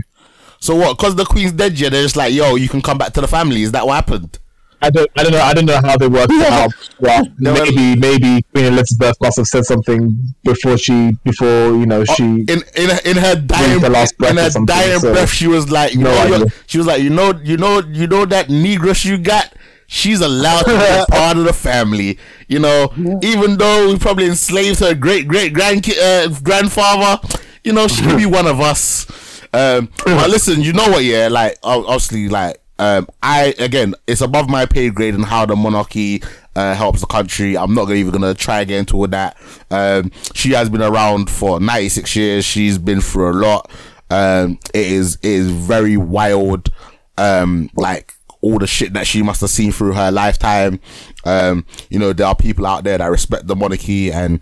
So 0.59 0.75
what? 0.75 0.97
Because 0.97 1.15
the 1.15 1.25
queen's 1.25 1.51
dead, 1.51 1.79
yeah, 1.79 1.89
they're 1.89 2.03
just 2.03 2.15
like, 2.15 2.33
yo, 2.33 2.55
you 2.55 2.67
can 2.69 2.81
come 2.81 2.97
back 2.97 3.13
to 3.13 3.21
the 3.21 3.27
family. 3.27 3.61
Is 3.61 3.71
that 3.73 3.85
what 3.85 3.95
happened? 3.95 4.39
I 4.79 4.91
don't, 4.91 5.09
I 5.17 5.23
don't 5.23 5.31
know, 5.31 5.41
I 5.41 5.53
don't 5.55 5.65
know 5.65 5.79
how 5.81 5.97
they 5.97 6.07
worked 6.07 6.31
it 6.31 6.51
out. 6.51 6.71
Well, 6.99 7.23
No, 7.39 7.53
maybe, 7.53 7.93
um, 7.93 7.99
maybe 7.99 8.43
Queen 8.53 8.65
Elizabeth 8.65 9.17
must 9.21 9.37
have 9.37 9.47
said 9.47 9.65
something 9.65 10.15
before 10.43 10.77
she, 10.77 11.13
before 11.23 11.69
you 11.75 11.85
know, 11.87 12.03
oh, 12.07 12.13
she. 12.15 12.23
in 12.23 12.61
in 12.75 12.89
in 13.05 13.17
her 13.17 13.35
dying 13.35 13.79
the 13.81 13.89
last 13.89 14.17
breath 14.17 14.31
in 14.31 14.37
her 14.37 14.65
dying 14.65 14.99
so- 14.99 15.13
breath, 15.13 15.31
she 15.31 15.47
was 15.47 15.71
like, 15.71 15.93
you 15.93 16.01
No 16.03 16.27
know, 16.27 16.45
she 16.67 16.77
was 16.77 16.85
like, 16.85 17.01
you 17.01 17.09
know, 17.09 17.33
you 17.43 17.57
know, 17.57 17.81
you 17.81 18.05
know 18.07 18.25
that 18.25 18.49
negress 18.49 19.03
you 19.03 19.17
got. 19.17 19.51
She's 19.87 20.21
allowed 20.21 20.63
to 20.63 20.71
be 20.71 21.15
part 21.17 21.37
of 21.37 21.45
the 21.45 21.53
family, 21.53 22.19
you 22.47 22.59
know. 22.59 22.93
Even 23.21 23.57
though 23.57 23.87
we 23.87 23.97
probably 23.97 24.25
enslaved 24.25 24.79
her 24.81 24.93
great 24.93 25.27
great 25.27 25.53
grand 25.53 25.89
uh, 25.89 26.27
grandfather, 26.43 27.25
you 27.63 27.73
know, 27.73 27.87
she 27.87 28.03
could 28.03 28.17
be 28.17 28.25
one 28.39 28.47
of 28.47 28.59
us. 28.59 29.07
Um, 29.53 29.89
but 30.05 30.29
listen, 30.29 30.61
you 30.61 30.73
know 30.73 30.89
what? 30.89 31.03
Yeah, 31.03 31.29
like 31.29 31.57
obviously, 31.63 32.27
like 32.27 32.61
um, 32.79 33.07
I 33.23 33.55
again, 33.59 33.95
it's 34.07 34.21
above 34.21 34.49
my 34.49 34.65
pay 34.65 34.89
grade 34.89 35.15
and 35.15 35.25
how 35.25 35.45
the 35.45 35.55
monarchy 35.55 36.21
uh, 36.55 36.75
helps 36.75 37.01
the 37.01 37.07
country. 37.07 37.57
I'm 37.57 37.73
not 37.73 37.89
even 37.89 38.11
gonna 38.11 38.33
try 38.33 38.59
and 38.59 38.67
get 38.67 38.79
into 38.79 38.97
all 38.97 39.07
that. 39.07 39.37
Um, 39.71 40.11
she 40.33 40.51
has 40.51 40.69
been 40.69 40.81
around 40.81 41.29
for 41.29 41.59
96 41.59 42.15
years. 42.15 42.45
She's 42.45 42.77
been 42.77 43.01
through 43.01 43.31
a 43.31 43.37
lot. 43.39 43.71
Um, 44.09 44.59
it 44.73 44.87
is 44.87 45.15
it 45.15 45.31
is 45.31 45.49
very 45.49 45.97
wild. 45.97 46.69
Um, 47.17 47.69
like 47.75 48.13
all 48.41 48.59
the 48.59 48.67
shit 48.67 48.93
that 48.93 49.07
she 49.07 49.21
must 49.21 49.41
have 49.41 49.49
seen 49.49 49.71
through 49.71 49.93
her 49.93 50.11
lifetime. 50.11 50.79
Um, 51.25 51.65
you 51.89 51.99
know, 51.99 52.13
there 52.13 52.27
are 52.27 52.35
people 52.35 52.65
out 52.65 52.83
there 52.83 52.97
that 52.97 53.07
respect 53.07 53.47
the 53.47 53.55
monarchy, 53.55 54.11
and 54.11 54.39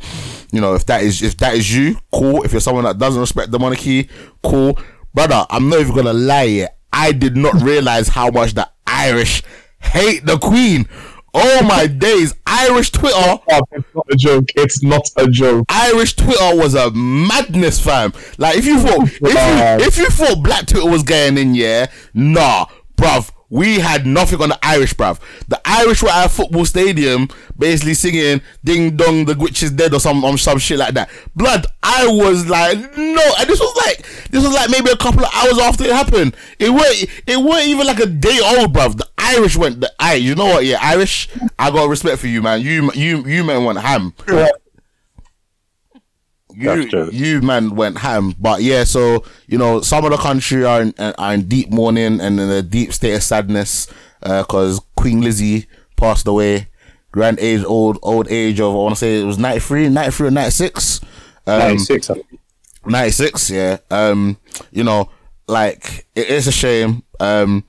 you 0.52 0.62
know, 0.62 0.76
if 0.76 0.86
that 0.88 1.04
is 1.04 1.22
if 1.22 1.38
that 1.38 1.56
is 1.56 1.74
you, 1.76 1.98
cool. 2.14 2.44
If 2.44 2.52
you're 2.52 2.62
someone 2.62 2.84
that 2.84 2.98
doesn't 2.98 3.20
respect 3.20 3.52
the 3.52 3.60
monarchy, 3.60 4.10
cool, 4.44 4.78
brother. 5.14 5.46
I'm 5.50 5.70
not 5.70 5.80
even 5.80 5.96
gonna 5.96 6.14
lie. 6.14 6.68
I 6.92 7.12
did 7.12 7.36
not 7.36 7.62
realize 7.62 8.08
how 8.08 8.30
much 8.32 8.54
the 8.54 8.70
Irish 8.88 9.44
hate 9.80 10.26
the 10.26 10.38
Queen. 10.38 10.88
Oh 11.38 11.64
my 11.64 11.86
days, 11.88 12.34
Irish 12.48 12.92
Twitter. 12.92 13.14
Oh, 13.18 13.42
it's 13.74 13.94
not 13.94 14.06
a 14.10 14.16
joke. 14.16 14.46
It's 14.56 14.82
not 14.82 15.10
a 15.18 15.28
joke. 15.28 15.66
Irish 15.68 16.16
Twitter 16.16 16.56
was 16.56 16.76
a 16.76 16.92
madness, 16.92 17.78
fam. 17.78 18.14
Like 18.38 18.58
if 18.58 18.66
you 18.66 18.80
thought 18.80 19.04
if 19.04 19.20
you 19.20 19.30
if 19.86 19.98
you 19.98 20.06
thought 20.06 20.42
Black 20.42 20.66
Twitter 20.66 20.90
was 20.90 21.04
getting 21.04 21.38
in, 21.38 21.54
yeah, 21.54 21.88
nah, 22.14 22.68
bruv. 22.96 23.32
We 23.50 23.80
had 23.80 24.08
nothing 24.08 24.42
on 24.42 24.50
the 24.50 24.60
Irish, 24.64 24.96
bruv. 24.96 25.20
The 25.48 25.62
Irish 25.66 26.02
were 26.02 26.10
at 26.10 26.26
a 26.26 26.30
football 26.30 26.66
stadium, 26.66 27.28
basically 27.58 27.94
singing 27.94 28.42
"Ding 28.64 28.98
Dong, 28.98 29.26
the 29.26 29.36
witch 29.36 29.62
is 29.62 29.72
dead" 29.72 29.94
or 29.94 30.00
some 30.00 30.26
um, 30.26 30.38
some 30.38 30.58
shit 30.58 30.80
like 30.80 30.96
that. 30.96 31.10
Blood. 31.36 31.68
I 31.84 32.08
was 32.08 32.50
like, 32.50 32.78
no, 32.98 33.22
and 33.40 33.48
this 33.48 33.60
was 33.60 33.76
like 33.86 34.06
this 34.32 34.44
was 34.44 34.54
like 34.54 34.72
maybe 34.72 34.90
a 34.90 34.98
couple 34.98 35.24
of 35.24 35.32
hours 35.34 35.60
after 35.60 35.84
it 35.84 35.92
happened. 35.92 36.36
It 36.58 36.72
weren't 36.72 37.06
it 37.28 37.38
weren't 37.38 37.68
even 37.68 37.86
like 37.86 38.00
a 38.00 38.08
day 38.08 38.40
old, 38.44 38.74
bruv. 38.74 38.98
The 38.98 39.08
Irish 39.18 39.56
went 39.56 39.82
the 39.82 39.92
I. 40.00 40.16
You 40.16 40.34
know 40.34 40.46
what? 40.46 40.66
Yeah, 40.66 40.80
Irish. 40.82 41.30
I 41.60 41.70
got 41.70 41.88
respect 41.88 42.20
for 42.20 42.28
you, 42.28 42.42
man. 42.42 42.62
You 42.62 42.92
you 42.94 43.26
you 43.26 43.44
man 43.44 43.64
went 43.64 43.80
ham. 43.80 44.14
That's 44.26 44.52
you, 46.58 47.10
you 47.12 47.42
man 47.42 47.76
went 47.76 47.98
ham, 47.98 48.36
but 48.40 48.62
yeah. 48.62 48.84
So 48.84 49.24
you 49.48 49.58
know, 49.58 49.82
some 49.82 50.06
of 50.06 50.12
the 50.12 50.18
country 50.18 50.64
are 50.66 50.82
in, 50.82 50.94
are 50.98 51.34
in 51.34 51.48
deep 51.48 51.72
mourning 51.72 52.20
and 52.22 52.40
in 52.40 52.50
a 52.50 52.62
deep 52.62 52.94
state 52.94 53.14
of 53.16 53.24
sadness 53.24 53.88
because 54.22 54.82
Queen 54.96 55.22
Lizzie 55.22 55.68
passed 55.98 56.28
away, 56.28 56.70
grand 57.12 57.40
age, 57.40 57.64
old 57.64 58.00
old 58.02 58.28
age 58.30 58.60
of 58.60 58.74
I 58.74 58.76
want 58.78 58.96
to 58.96 59.00
say 59.00 59.22
it 59.22 59.26
was 59.26 59.38
93, 59.38 59.90
93 59.90 60.28
or 60.28 60.32
ninety 60.32 60.52
six. 60.52 61.02
Um, 61.48 61.60
96. 61.60 62.10
I 62.10 62.14
think. 62.16 62.26
96 62.88 63.50
yeah 63.50 63.78
um 63.92 64.38
you 64.72 64.84
know 64.84 65.10
like 65.48 66.06
it 66.16 66.28
is 66.28 66.48
a 66.48 66.52
shame 66.52 67.04
um 67.20 67.64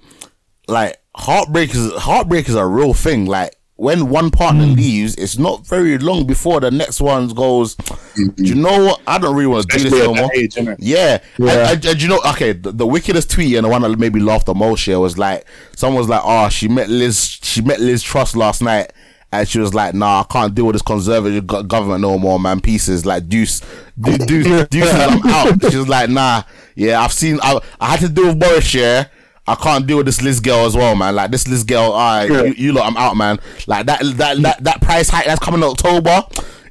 like 0.68 0.98
heartbreak 1.14 1.74
is 1.74 1.92
heartbreak 1.94 2.48
is 2.48 2.54
a 2.54 2.66
real 2.66 2.92
thing 2.92 3.24
like 3.24 3.55
when 3.76 4.08
one 4.08 4.30
partner 4.30 4.64
hmm. 4.64 4.72
leaves 4.72 5.14
it's 5.16 5.38
not 5.38 5.66
very 5.66 5.98
long 5.98 6.26
before 6.26 6.60
the 6.60 6.70
next 6.70 7.00
one 7.00 7.28
goes 7.28 7.74
do 8.14 8.32
you 8.38 8.54
know 8.54 8.86
what 8.86 9.00
i 9.06 9.18
don't 9.18 9.34
really 9.34 9.46
want 9.46 9.68
to 9.68 9.76
do 9.76 9.84
this 9.84 9.92
Especially 9.92 10.14
no 10.14 10.22
more 10.22 10.30
age, 10.34 10.56
yeah, 10.78 11.18
Yeah. 11.38 11.50
And, 11.50 11.76
and, 11.76 11.86
and 11.86 12.02
you 12.02 12.08
know, 12.08 12.20
okay, 12.30 12.52
the, 12.52 12.72
the 12.72 12.86
wickedest 12.86 13.30
tweet 13.30 13.56
and 13.56 13.64
the 13.64 13.68
one 13.68 13.82
that 13.82 13.98
made 13.98 14.14
me 14.14 14.20
laugh 14.20 14.44
the 14.44 14.54
most 14.54 14.84
here 14.84 14.98
was 14.98 15.18
like, 15.18 15.46
someone 15.76 16.00
was 16.00 16.08
like, 16.08 16.22
"Oh, 16.24 16.48
she 16.48 16.68
met 16.68 16.88
Liz, 16.88 17.38
she 17.42 17.62
met 17.62 17.80
Liz 17.80 18.02
Truss 18.02 18.36
last 18.36 18.62
night." 18.62 18.92
And 19.32 19.48
she 19.48 19.58
was 19.58 19.74
like, 19.74 19.94
"Nah, 19.94 20.20
I 20.20 20.32
can't 20.32 20.54
deal 20.54 20.66
with 20.66 20.74
this 20.74 20.82
conservative 20.82 21.46
government 21.46 22.00
no 22.00 22.18
more, 22.18 22.38
man. 22.38 22.60
Pieces 22.60 23.04
like 23.04 23.28
deuce, 23.28 23.60
deuce, 23.98 24.24
deuce, 24.26 24.68
deuces, 24.70 24.94
I'm 24.94 25.26
out." 25.26 25.70
She 25.70 25.76
was 25.76 25.88
like, 25.88 26.10
"Nah, 26.10 26.42
yeah, 26.74 27.00
I've 27.00 27.12
seen. 27.12 27.38
I, 27.42 27.60
I 27.80 27.90
had 27.90 28.00
to 28.00 28.08
deal 28.08 28.28
with 28.28 28.40
Boris. 28.40 28.72
Yeah, 28.72 29.06
I 29.48 29.54
can't 29.54 29.86
deal 29.86 29.98
with 29.98 30.06
this 30.06 30.22
Liz 30.22 30.40
girl 30.40 30.66
as 30.66 30.76
well, 30.76 30.94
man. 30.96 31.14
Like 31.14 31.30
this 31.30 31.46
Liz 31.46 31.62
girl, 31.64 31.92
alright, 31.92 32.28
you, 32.28 32.54
you 32.56 32.72
lot, 32.72 32.86
I'm 32.86 32.96
out, 32.96 33.16
man. 33.16 33.38
Like 33.66 33.86
that, 33.86 34.00
that, 34.16 34.42
that, 34.42 34.64
that 34.64 34.80
price 34.80 35.08
hike 35.08 35.26
that's 35.26 35.40
coming 35.40 35.62
in 35.62 35.68
October." 35.68 36.22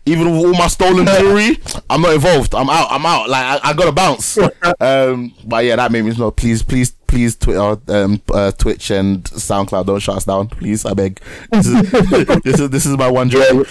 Even 0.08 0.32
with 0.34 0.46
all 0.46 0.54
my 0.54 0.68
stolen 0.68 1.04
jewelry, 1.18 1.58
I'm 1.90 2.00
not 2.02 2.14
involved. 2.14 2.54
I'm 2.54 2.70
out. 2.70 2.90
I'm 2.92 3.04
out. 3.08 3.28
Like 3.28 3.44
I, 3.44 3.70
I 3.70 3.74
gotta 3.74 3.92
bounce. 3.92 4.38
Um, 4.80 5.34
but 5.44 5.66
yeah, 5.66 5.78
that 5.78 5.92
made 5.92 6.04
me 6.04 6.16
know. 6.16 6.30
Please, 6.30 6.62
please, 6.62 6.92
please, 7.08 7.36
Twitter, 7.36 7.78
um, 7.88 8.22
uh, 8.34 8.52
Twitch, 8.52 8.92
and 8.92 9.24
SoundCloud, 9.24 9.86
don't 9.86 10.00
shut 10.00 10.18
us 10.18 10.26
down, 10.26 10.48
please. 10.48 10.86
I 10.86 10.94
beg. 10.94 11.22
This 11.52 11.68
is 11.68 11.92
this 12.44 12.60
is, 12.60 12.70
this 12.70 12.86
is 12.86 12.98
my 12.98 13.10
one 13.10 13.30
job. 13.30 13.42
uh, 13.44 13.64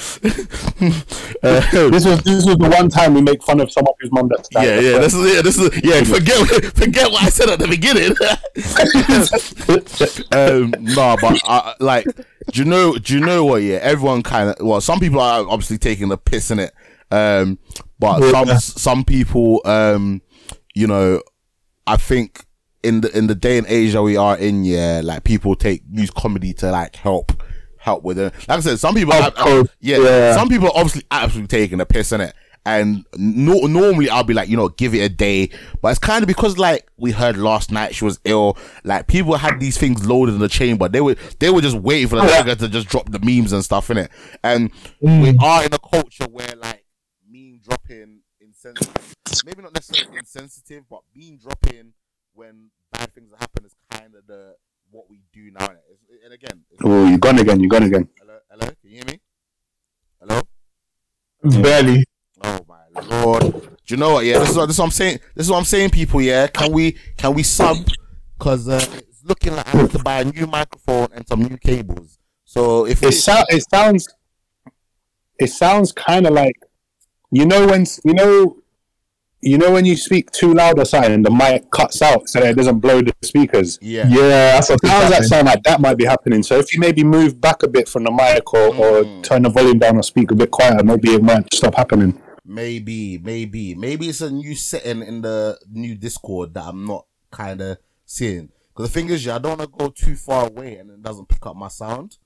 This 1.91 2.05
was 2.05 2.23
this 2.23 2.47
was 2.47 2.57
the 2.57 2.69
one 2.71 2.89
time 2.89 3.15
we 3.15 3.23
make 3.23 3.43
fun 3.43 3.61
of 3.61 3.71
someone 3.71 3.95
whose 4.01 4.13
mum 4.13 4.29
that's 4.29 4.49
yeah, 4.53 4.81
yeah. 4.81 4.99
This 4.99 5.15
is 5.15 5.35
yeah. 5.35 5.43
This 5.43 5.59
is 5.59 5.83
yeah. 5.83 6.03
Forget 6.05 6.65
forget 6.75 7.11
what 7.11 7.23
I 7.23 7.29
said 7.29 7.49
at 7.51 7.59
the 7.59 7.69
beginning. 7.69 8.15
um, 10.33 10.75
no, 10.95 11.17
but 11.21 11.41
uh, 11.47 11.75
like, 11.81 12.07
do 12.51 12.63
you 12.63 12.65
know? 12.65 12.97
Do 12.97 13.15
you 13.15 13.25
know 13.25 13.45
what? 13.45 13.63
Yeah, 13.63 13.77
everyone 13.77 14.23
kind 14.23 14.51
of. 14.51 14.67
Well, 14.67 14.81
some 14.81 15.01
people 15.01 15.21
are 15.21 15.47
obviously 15.49 15.79
taking 15.79 16.09
the 16.09 16.19
piss 16.19 16.51
in 16.51 16.59
it. 16.59 16.73
Um, 17.11 17.59
but 17.99 18.31
some 18.31 18.59
some 18.59 19.05
people, 19.05 19.61
um, 19.65 20.23
you 20.75 20.87
know, 20.87 21.23
I 21.87 21.97
think 21.97 22.45
in 22.85 23.01
the 23.01 23.17
in 23.17 23.27
the 23.27 23.35
day 23.35 23.59
and 23.59 23.67
age 23.67 23.95
that 23.95 24.03
we 24.03 24.17
are 24.17 24.37
in, 24.37 24.65
yeah, 24.65 25.01
like 25.03 25.25
people 25.25 25.57
take 25.57 25.83
use 25.91 26.11
comedy 26.11 26.53
to 26.55 26.71
like 26.71 26.95
help 26.97 27.33
help 27.79 28.05
with 28.05 28.19
it. 28.19 28.33
Like 28.49 28.59
I 28.59 28.61
said, 28.61 28.79
some 28.79 28.95
people, 28.95 29.13
are, 29.13 29.33
yeah, 29.81 29.99
yeah. 29.99 30.35
some 30.35 30.49
people 30.49 30.71
obviously 30.75 31.03
absolutely 31.11 31.49
taking 31.49 31.81
a 31.81 31.87
piss 31.87 32.13
in 32.13 32.21
it. 32.21 32.35
And 32.67 33.05
no, 33.15 33.59
normally 33.67 34.09
I'll 34.09 34.25
be 34.25 34.33
like, 34.33 34.49
you 34.49 34.57
know, 34.57 34.71
give 34.71 34.95
it 34.95 35.01
a 35.01 35.11
day, 35.11 35.51
but 35.83 35.89
it's 35.91 35.99
kind 35.99 36.23
of 36.23 36.29
because 36.29 36.57
like 36.57 36.89
we 36.97 37.11
heard 37.11 37.37
last 37.37 37.71
night 37.71 37.95
she 37.95 38.07
was 38.07 38.19
ill. 38.25 38.57
Like 38.85 39.07
people 39.07 39.37
had 39.37 39.61
these 39.61 39.77
things 39.77 40.07
loaded 40.07 40.35
in 40.35 40.41
the 40.41 40.49
chamber. 40.49 40.89
They 40.89 41.03
were 41.03 41.17
they 41.41 41.51
were 41.51 41.61
just 41.61 41.77
waiting 41.77 42.09
for 42.09 42.17
the 42.17 42.23
nigga 42.23 42.57
to 42.59 42.69
just 42.69 42.89
drop 42.89 43.11
the 43.11 43.19
memes 43.19 43.53
and 43.53 43.63
stuff 43.63 43.91
in 43.91 43.99
it. 43.99 44.11
And 44.43 44.73
mm. 45.03 45.23
we 45.23 45.37
are 45.43 45.65
in 45.65 45.75
a 45.75 45.79
culture 45.79 46.25
where 46.25 46.55
like 46.57 46.87
meme 47.31 47.61
dropping 47.63 48.21
insensitive, 48.41 49.15
maybe 49.45 49.61
not 49.61 49.75
necessarily 49.75 50.17
insensitive, 50.17 50.85
but 50.89 51.03
meme 51.15 51.37
dropping 51.37 51.93
when 52.35 52.71
bad 52.93 53.13
things 53.15 53.31
happen 53.39 53.65
is 53.65 53.75
kind 53.91 54.15
of 54.15 54.27
the 54.27 54.55
what 54.91 55.09
we 55.11 55.21
do 55.33 55.51
now. 55.51 55.67
innit? 55.67 56.25
And 56.25 56.33
again, 56.33 56.65
Oh, 56.85 57.09
you're 57.09 57.19
gone 57.19 57.39
again. 57.39 57.61
You're 57.61 57.69
gone 57.69 57.83
again. 57.85 58.09
hello, 58.19 58.39
hello, 58.51 58.67
can 58.67 58.91
you 58.91 58.97
hear 58.97 59.05
me? 59.07 59.21
Hello. 60.21 60.41
Barely. 61.63 62.05
Oh 62.43 62.59
my 62.69 63.01
lord! 63.23 63.43
Do 63.43 63.95
you 63.95 63.97
know 63.97 64.15
what? 64.15 64.25
Yeah, 64.25 64.39
this 64.39 64.51
is 64.51 64.57
what, 64.57 64.67
this 64.67 64.77
is 64.77 64.79
what 64.79 64.85
I'm 64.87 64.91
saying. 64.91 65.19
This 65.35 65.47
is 65.47 65.51
what 65.51 65.59
I'm 65.59 65.65
saying, 65.65 65.91
people. 65.91 66.21
Yeah, 66.21 66.47
can 66.47 66.73
we 66.73 66.93
can 67.17 67.35
we 67.35 67.43
sub? 67.43 67.77
Cause 68.39 68.69
uh, 68.69 68.85
it's 68.99 69.23
looking 69.25 69.55
like 69.55 69.67
I 69.73 69.79
have 69.79 69.93
to 69.93 69.99
buy 70.03 70.21
a 70.21 70.25
new 70.25 70.47
microphone 70.47 71.09
and 71.15 71.27
some 71.27 71.43
new 71.43 71.57
cables. 71.57 72.19
So 72.45 72.87
if 72.87 73.03
It, 73.03 73.07
we, 73.07 73.13
sou- 73.13 73.45
it 73.49 73.65
sounds 73.71 74.09
it 75.39 75.49
sounds 75.49 75.93
kind 75.93 76.27
of 76.27 76.33
like 76.33 76.55
you 77.31 77.47
know 77.47 77.67
when 77.67 77.87
you 78.05 78.15
know 78.15 78.57
you 79.45 79.59
know 79.59 79.71
when 79.71 79.85
you 79.85 79.97
speak 79.97 80.31
too 80.31 80.55
loud 80.55 80.79
or 80.79 80.85
something 80.85 81.23
the 81.23 81.31
mic 81.31 81.71
cuts 81.71 82.03
out 82.03 82.29
so 82.29 82.41
that 82.41 82.51
it 82.51 82.57
doesn't 82.57 82.81
blow 82.81 83.01
the 83.01 83.15
speakers. 83.23 83.79
yeah, 83.81 84.07
Yeah, 84.09 84.55
that's 84.55 84.71
what 84.71 84.81
How 84.85 85.01
does 85.01 85.11
that 85.11 85.25
sound 85.25 85.47
like 85.47 85.63
that 85.65 85.81
might 85.81 85.97
be 85.97 86.05
happening? 86.05 86.43
So 86.43 86.59
if 86.59 86.73
you 86.73 86.81
maybe 86.81 87.05
move 87.05 87.41
back 87.41 87.63
a 87.63 87.69
bit 87.69 87.89
from 87.89 88.05
the 88.05 88.11
mic 88.11 88.53
or, 88.55 88.75
or 88.75 89.05
hmm. 89.05 89.23
turn 89.23 89.43
the 89.43 89.51
volume 89.51 89.79
down 89.79 89.97
or 89.97 90.03
speak 90.03 90.31
a 90.31 90.35
bit 90.35 90.51
quieter, 90.51 90.83
maybe 90.83 91.11
it 91.11 91.23
might 91.23 91.53
stop 91.53 91.75
happening. 91.75 92.21
maybe, 92.45 93.19
maybe, 93.19 93.75
maybe 93.75 94.09
it's 94.09 94.21
a 94.21 94.31
new 94.31 94.55
setting 94.55 95.03
in 95.03 95.23
the 95.23 95.59
new 95.71 95.95
Discord 95.95 96.55
that 96.55 96.65
I'm 96.65 96.87
not 96.87 97.07
kind 97.31 97.61
of 97.61 97.79
seeing. 98.05 98.51
Because 98.69 98.91
the 98.91 99.01
thing 99.01 99.11
is, 99.11 99.25
yeah, 99.25 99.37
I 99.37 99.39
don't 99.39 99.59
want 99.59 99.73
to 99.73 99.79
go 99.79 99.89
too 99.89 100.17
far 100.17 100.49
away 100.49 100.77
and 100.77 100.91
it 100.91 101.03
doesn't 101.03 101.29
pick 101.29 101.45
up 101.47 101.57
my 101.57 101.69
sound. 101.69 102.19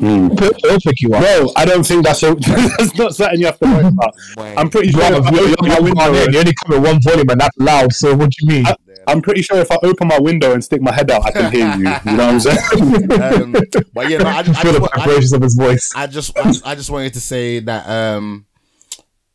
It'll 0.00 0.78
pick 0.80 1.00
you 1.00 1.12
up. 1.14 1.22
No, 1.22 1.52
I 1.56 1.64
don't 1.64 1.84
think 1.84 2.04
that's 2.04 2.22
a, 2.22 2.34
that's 2.34 2.96
not 2.96 3.14
something 3.14 3.40
you 3.40 3.46
have 3.46 3.58
to 3.58 3.64
worry 3.66 3.86
about. 3.86 4.14
Boy, 4.36 4.54
I'm 4.56 4.70
pretty 4.70 4.92
sure 4.92 5.00
Brother, 5.00 5.18
if 5.18 5.26
I 5.26 5.30
you're, 5.32 5.50
open 5.50 5.66
you're, 5.66 5.94
my 5.94 6.04
you're, 6.04 6.12
window, 6.12 6.30
you 6.32 6.38
only 6.38 6.54
come 6.54 6.76
at 6.76 6.82
one 6.82 7.02
volume 7.02 7.28
and 7.30 7.40
that's 7.40 7.56
loud, 7.58 7.92
so 7.92 8.14
what 8.14 8.30
do 8.30 8.36
you 8.40 8.48
mean? 8.62 8.66
I'm 9.08 9.22
pretty 9.22 9.42
sure 9.42 9.56
if 9.58 9.72
I 9.72 9.78
open 9.82 10.06
my 10.06 10.18
window 10.20 10.52
and 10.52 10.62
stick 10.62 10.82
my 10.82 10.92
head 10.92 11.10
out, 11.10 11.24
I 11.24 11.30
can 11.32 11.50
hear 11.50 11.66
you. 11.76 11.78
You 11.78 12.16
know 12.16 12.26
what 12.26 12.34
I'm 12.34 12.40
saying? 12.40 13.12
um, 13.22 13.52
but 13.94 14.08
yeah, 14.10 14.18
no, 14.18 14.26
I, 14.28 14.42
just- 14.44 14.58
I, 14.58 14.62
feel 14.62 14.72
the 14.74 14.80
just, 14.80 14.92
I, 14.94 14.98
vibrations 14.98 15.32
of 15.32 15.42
his 15.42 15.54
voice. 15.54 15.90
I 15.96 16.06
just, 16.06 16.38
I 16.38 16.42
just, 16.44 16.66
I 16.66 16.74
just 16.74 16.90
wanted 16.90 17.14
to 17.14 17.20
say 17.20 17.58
that, 17.60 17.88
um, 17.88 18.46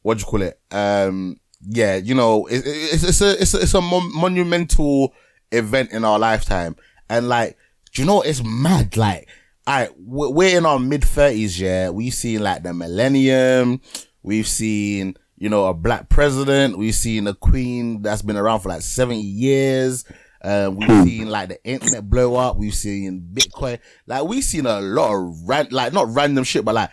what 0.03 0.17
do 0.17 0.21
you 0.21 0.25
call 0.25 0.41
it? 0.43 0.59
Um, 0.71 1.39
yeah, 1.67 1.95
you 1.95 2.13
know, 2.13 2.45
it, 2.45 2.57
it- 2.65 2.93
it's, 2.93 3.03
it's 3.03 3.21
a, 3.21 3.41
it's 3.41 3.53
a, 3.53 3.59
it's 3.61 3.73
a 3.73 3.81
mon- 3.81 4.15
monumental 4.15 5.13
event 5.51 5.91
in 5.91 6.05
our 6.05 6.19
lifetime. 6.19 6.75
And 7.09 7.27
like, 7.27 7.57
do 7.93 8.01
you 8.01 8.05
know? 8.07 8.21
It's 8.21 8.43
mad. 8.43 8.95
Like, 8.95 9.27
I 9.65 9.89
we're 9.97 10.57
in 10.57 10.65
our 10.65 10.79
mid 10.79 11.03
thirties. 11.03 11.59
Yeah, 11.59 11.89
we've 11.89 12.13
seen 12.13 12.43
like 12.43 12.63
the 12.63 12.73
millennium. 12.73 13.81
We've 14.21 14.47
seen 14.47 15.15
you 15.37 15.49
know 15.49 15.65
a 15.65 15.73
black 15.73 16.09
president. 16.09 16.77
We've 16.77 16.95
seen 16.95 17.27
a 17.27 17.33
queen 17.33 18.01
that's 18.01 18.21
been 18.21 18.37
around 18.37 18.61
for 18.61 18.69
like 18.69 18.81
seventy 18.81 19.21
years. 19.21 20.05
Uh, 20.43 20.69
we've 20.75 21.03
seen 21.03 21.29
like 21.29 21.47
the 21.49 21.63
internet 21.63 22.09
blow 22.09 22.35
up. 22.35 22.57
We've 22.57 22.75
seen 22.75 23.29
Bitcoin. 23.33 23.79
Like 24.05 24.25
we've 24.25 24.43
seen 24.43 24.65
a 24.65 24.81
lot 24.81 25.13
of 25.15 25.47
ran- 25.47 25.69
like 25.71 25.93
not 25.93 26.09
random 26.09 26.43
shit, 26.43 26.65
but 26.65 26.75
like 26.75 26.89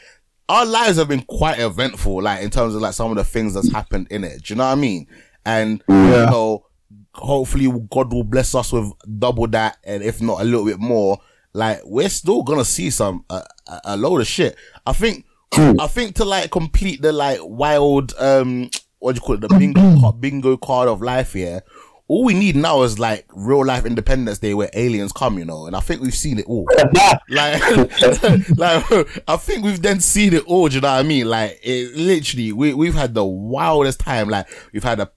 our 0.48 0.64
lives 0.64 0.98
have 0.98 1.08
been 1.08 1.22
quite 1.22 1.58
eventful. 1.58 2.22
Like 2.22 2.42
in 2.42 2.50
terms 2.50 2.76
of 2.76 2.82
like 2.82 2.94
some 2.94 3.10
of 3.10 3.16
the 3.16 3.24
things 3.24 3.54
that's 3.54 3.72
happened 3.72 4.06
in 4.10 4.22
it. 4.22 4.44
Do 4.44 4.54
you 4.54 4.58
know 4.58 4.66
what 4.66 4.72
I 4.72 4.76
mean? 4.76 5.08
And 5.44 5.82
you 5.88 5.94
know, 5.94 6.66
hopefully 7.14 7.66
God 7.90 8.12
will 8.12 8.22
bless 8.22 8.54
us 8.54 8.72
with 8.72 8.92
double 9.18 9.48
that, 9.48 9.78
and 9.82 10.02
if 10.02 10.22
not 10.22 10.40
a 10.40 10.44
little 10.44 10.64
bit 10.64 10.78
more. 10.78 11.18
Like 11.52 11.80
we're 11.84 12.08
still 12.08 12.42
gonna 12.42 12.64
see 12.64 12.90
some 12.90 13.24
uh, 13.28 13.42
a, 13.84 13.96
load 13.96 14.20
of 14.20 14.26
shit. 14.26 14.56
I 14.86 14.92
think. 14.92 15.26
I 15.52 15.88
think 15.88 16.14
to 16.14 16.24
like 16.24 16.52
complete 16.52 17.02
the 17.02 17.12
like 17.12 17.40
wild 17.42 18.14
um 18.20 18.70
what 19.00 19.12
do 19.12 19.16
you 19.16 19.20
call 19.20 19.34
it 19.34 19.40
the 19.40 19.48
bingo 19.48 19.80
card, 20.00 20.20
bingo 20.20 20.56
card 20.56 20.88
of 20.88 21.02
life 21.02 21.32
here. 21.32 21.62
All 22.06 22.24
we 22.24 22.34
need 22.34 22.56
now 22.56 22.82
is 22.82 22.98
like 22.98 23.24
real 23.32 23.64
life 23.64 23.86
Independence 23.86 24.38
Day 24.38 24.52
where 24.52 24.68
aliens 24.74 25.12
come, 25.12 25.38
you 25.38 25.44
know, 25.44 25.66
and 25.66 25.76
I 25.76 25.80
think 25.80 26.02
we've 26.02 26.14
seen 26.14 26.40
it 26.40 26.46
all. 26.46 26.66
like, 27.28 27.60
like 28.58 29.22
I 29.28 29.36
think 29.36 29.64
we've 29.64 29.80
then 29.80 30.00
seen 30.00 30.34
it 30.34 30.42
all. 30.44 30.68
Do 30.68 30.74
you 30.74 30.80
know 30.80 30.88
what 30.88 30.98
I 30.98 31.02
mean? 31.04 31.26
Like, 31.28 31.60
it 31.62 31.94
literally, 31.94 32.50
we 32.50 32.74
we've 32.74 32.94
had 32.94 33.14
the 33.14 33.24
wildest 33.24 34.00
time. 34.00 34.28
Like, 34.28 34.48
we've 34.72 34.82
had 34.82 34.98
a 34.98 35.08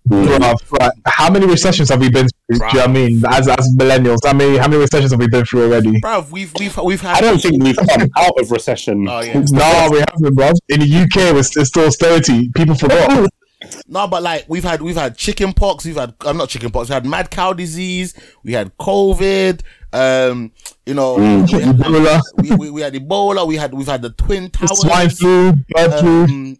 How 1.05 1.31
many 1.31 1.47
recessions 1.47 1.89
have 1.89 1.99
we 1.99 2.11
been? 2.11 2.27
Do 2.49 2.55
you 2.55 2.59
know 2.59 2.65
what 2.65 2.89
I 2.89 2.91
mean? 2.91 3.23
As 3.25 3.47
as 3.47 3.73
millennials, 3.77 4.17
how 4.25 4.33
many 4.33 4.57
how 4.57 4.67
many 4.67 4.81
recessions 4.81 5.11
have 5.11 5.19
we 5.19 5.27
been 5.29 5.45
through 5.45 5.63
already? 5.63 6.01
bruv, 6.01 6.29
we've 6.29 6.53
we've 6.59 6.77
we've 6.77 6.99
had. 6.99 7.17
I 7.17 7.21
don't 7.21 7.41
think 7.41 7.63
we've 7.63 7.77
come 7.77 8.09
out 8.17 8.37
of 8.39 8.51
recession. 8.51 9.07
Oh 9.07 9.21
yeah. 9.21 9.33
No, 9.51 9.87
we 9.91 9.99
haven't, 9.99 10.35
bro. 10.35 10.51
In 10.67 10.81
the 10.81 11.03
UK, 11.03 11.35
it's, 11.37 11.55
it's 11.55 11.69
still 11.69 11.85
austerity. 11.85 12.49
People 12.55 12.75
forgot. 12.75 13.29
No, 13.87 14.07
but 14.07 14.21
like 14.21 14.43
we've 14.49 14.63
had 14.63 14.81
we've 14.81 14.97
had 14.97 15.15
chicken 15.15 15.53
pox, 15.53 15.85
we've 15.85 15.95
had 15.95 16.15
I'm 16.25 16.35
not 16.35 16.49
chicken 16.49 16.69
pox, 16.69 16.89
we 16.89 16.95
had 16.95 17.05
mad 17.05 17.31
cow 17.31 17.53
disease, 17.53 18.13
we 18.43 18.51
had 18.51 18.75
COVID, 18.77 19.61
um, 19.93 20.51
you 20.85 20.93
know, 20.93 21.15
we, 21.15 21.23
had, 21.23 21.47
Ebola. 21.77 22.19
we, 22.41 22.55
we, 22.57 22.69
we 22.71 22.81
had 22.81 22.93
Ebola, 22.93 23.47
we 23.47 23.55
had 23.55 23.73
we've 23.73 23.87
had 23.87 24.01
the 24.01 24.09
twin 24.09 24.49
towers, 24.49 24.81
Swine 24.81 25.09
flu, 25.09 25.53
bird 25.69 25.97
flu. 25.99 26.23
um, 26.25 26.57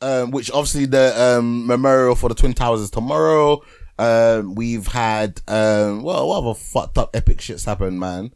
um, 0.00 0.30
which 0.30 0.50
obviously 0.50 0.86
the 0.86 1.20
um 1.20 1.66
memorial 1.66 2.14
for 2.14 2.30
the 2.30 2.34
twin 2.34 2.54
towers 2.54 2.80
is 2.80 2.90
tomorrow. 2.90 3.60
Um, 3.98 4.54
we've 4.54 4.86
had 4.88 5.40
um, 5.48 6.02
well, 6.02 6.28
what 6.28 6.38
other 6.38 6.54
fucked 6.54 6.98
up 6.98 7.16
epic 7.16 7.38
shits 7.38 7.64
happened, 7.64 7.98
man. 7.98 8.32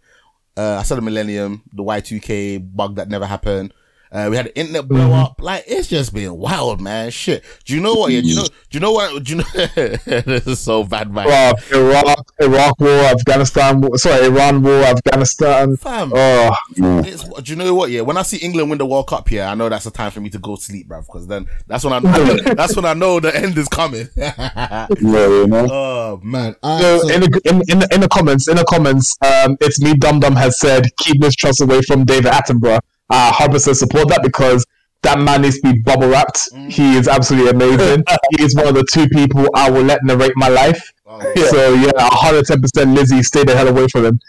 Uh, 0.57 0.77
I 0.78 0.82
said 0.82 0.97
the 0.97 1.03
millennium, 1.03 1.62
the 1.73 1.82
Y2K 1.82 2.74
bug 2.74 2.97
that 2.97 3.09
never 3.09 3.27
happened. 3.27 3.73
Uh, 4.12 4.27
we 4.31 4.37
had 4.37 4.47
the 4.47 4.59
internet 4.59 4.89
blow 4.89 5.01
Mm-hmm. 5.01 5.12
up. 5.12 5.41
Like, 5.41 5.65
it's 5.69 5.87
just 5.89 6.12
been 6.12 6.37
wild, 6.37 6.81
man. 6.81 7.11
Shit. 7.11 7.45
Do 7.65 7.74
you 7.74 7.81
know 7.81 7.95
what? 7.95 8.11
Yeah, 8.12 8.20
do 8.23 8.27
you 8.28 8.37
know, 8.37 8.43
do 8.45 8.53
you 8.77 8.81
know 8.81 8.93
what? 8.93 9.23
Do 9.23 9.31
you 9.32 9.39
know, 9.39 9.45
this 9.77 10.47
is 10.47 10.59
so 10.61 10.82
bad, 10.85 11.12
man. 11.12 11.27
Bruv, 11.27 11.73
Iraq, 11.73 12.32
Iraq 12.41 12.81
war, 12.81 12.91
Afghanistan 12.91 13.81
war, 13.81 13.97
sorry, 13.99 14.27
Iran 14.27 14.62
war, 14.62 14.82
Afghanistan. 14.82 15.77
Fam, 15.77 16.12
Oh, 16.15 16.55
do 16.77 17.12
you 17.45 17.57
know 17.57 17.74
what? 17.74 17.91
Yeah, 17.91 18.01
when 18.03 18.16
I 18.16 18.23
see 18.23 18.39
England 18.39 18.69
win 18.70 18.78
the 18.78 18.87
World 18.87 19.07
Cup, 19.07 19.31
yeah, 19.31 19.51
I 19.51 19.55
know 19.55 19.69
that's 19.69 19.85
the 19.85 19.91
time 19.91 20.11
for 20.11 20.20
me 20.20 20.31
to 20.31 20.39
go 20.39 20.57
sleep, 20.57 20.89
bruv. 20.89 21.07
Because 21.07 21.27
then 21.27 21.47
that's 21.66 21.85
when 21.85 21.93
I 21.93 22.01
that's 22.55 22.74
when 22.77 22.85
I 22.85 22.95
know 22.95 23.20
the 23.20 23.35
end 23.37 23.57
is 23.59 23.69
coming. 23.69 24.09
Yeah, 24.16 24.87
you 25.01 25.47
know. 25.47 25.69
oh 25.70 26.20
Man, 26.23 26.55
I, 26.62 26.81
so 26.81 26.99
so- 27.01 27.09
in 27.15 27.20
the 27.23 27.41
in, 27.45 27.57
in, 27.69 27.78
the, 27.81 27.89
in 27.95 28.01
the 28.01 28.09
comments, 28.09 28.49
in 28.49 28.57
the 28.57 28.65
comments, 28.65 29.16
um, 29.24 29.57
it's 29.61 29.81
me, 29.81 29.95
Dum 29.95 30.20
Dum 30.20 30.35
has 30.37 30.59
said, 30.59 30.95
keep 30.97 31.20
Miss 31.20 31.35
Truss 31.35 31.61
away 31.61 31.81
from 31.82 32.05
David 32.05 32.32
Attenborough. 32.32 32.81
Uh, 33.11 33.32
Harper 33.32 33.59
says 33.59 33.78
support 33.78 34.09
that 34.09 34.23
because 34.23 34.65
that 35.03 35.19
man 35.19 35.43
needs 35.43 35.59
to 35.61 35.73
be 35.73 35.78
bubble 35.81 36.09
wrapped. 36.09 36.41
He 36.69 36.97
is 36.97 37.09
absolutely 37.09 37.51
amazing. 37.51 38.05
he 38.37 38.45
is 38.45 38.55
one 38.55 38.69
of 38.69 38.74
the 38.74 38.85
two 38.93 39.09
people 39.09 39.49
I 39.55 39.70
will 39.70 39.82
let 39.82 40.03
narrate 40.05 40.32
my 40.37 40.49
life. 40.49 40.93
Oh, 41.07 41.19
So 41.51 41.74
yeah, 41.74 41.91
110% 41.93 42.95
Lizzie, 42.95 43.23
stay 43.23 43.45
the 43.45 43.57
hell 43.57 43.69
away 43.69 43.89
from 43.89 44.05
him. 44.05 44.20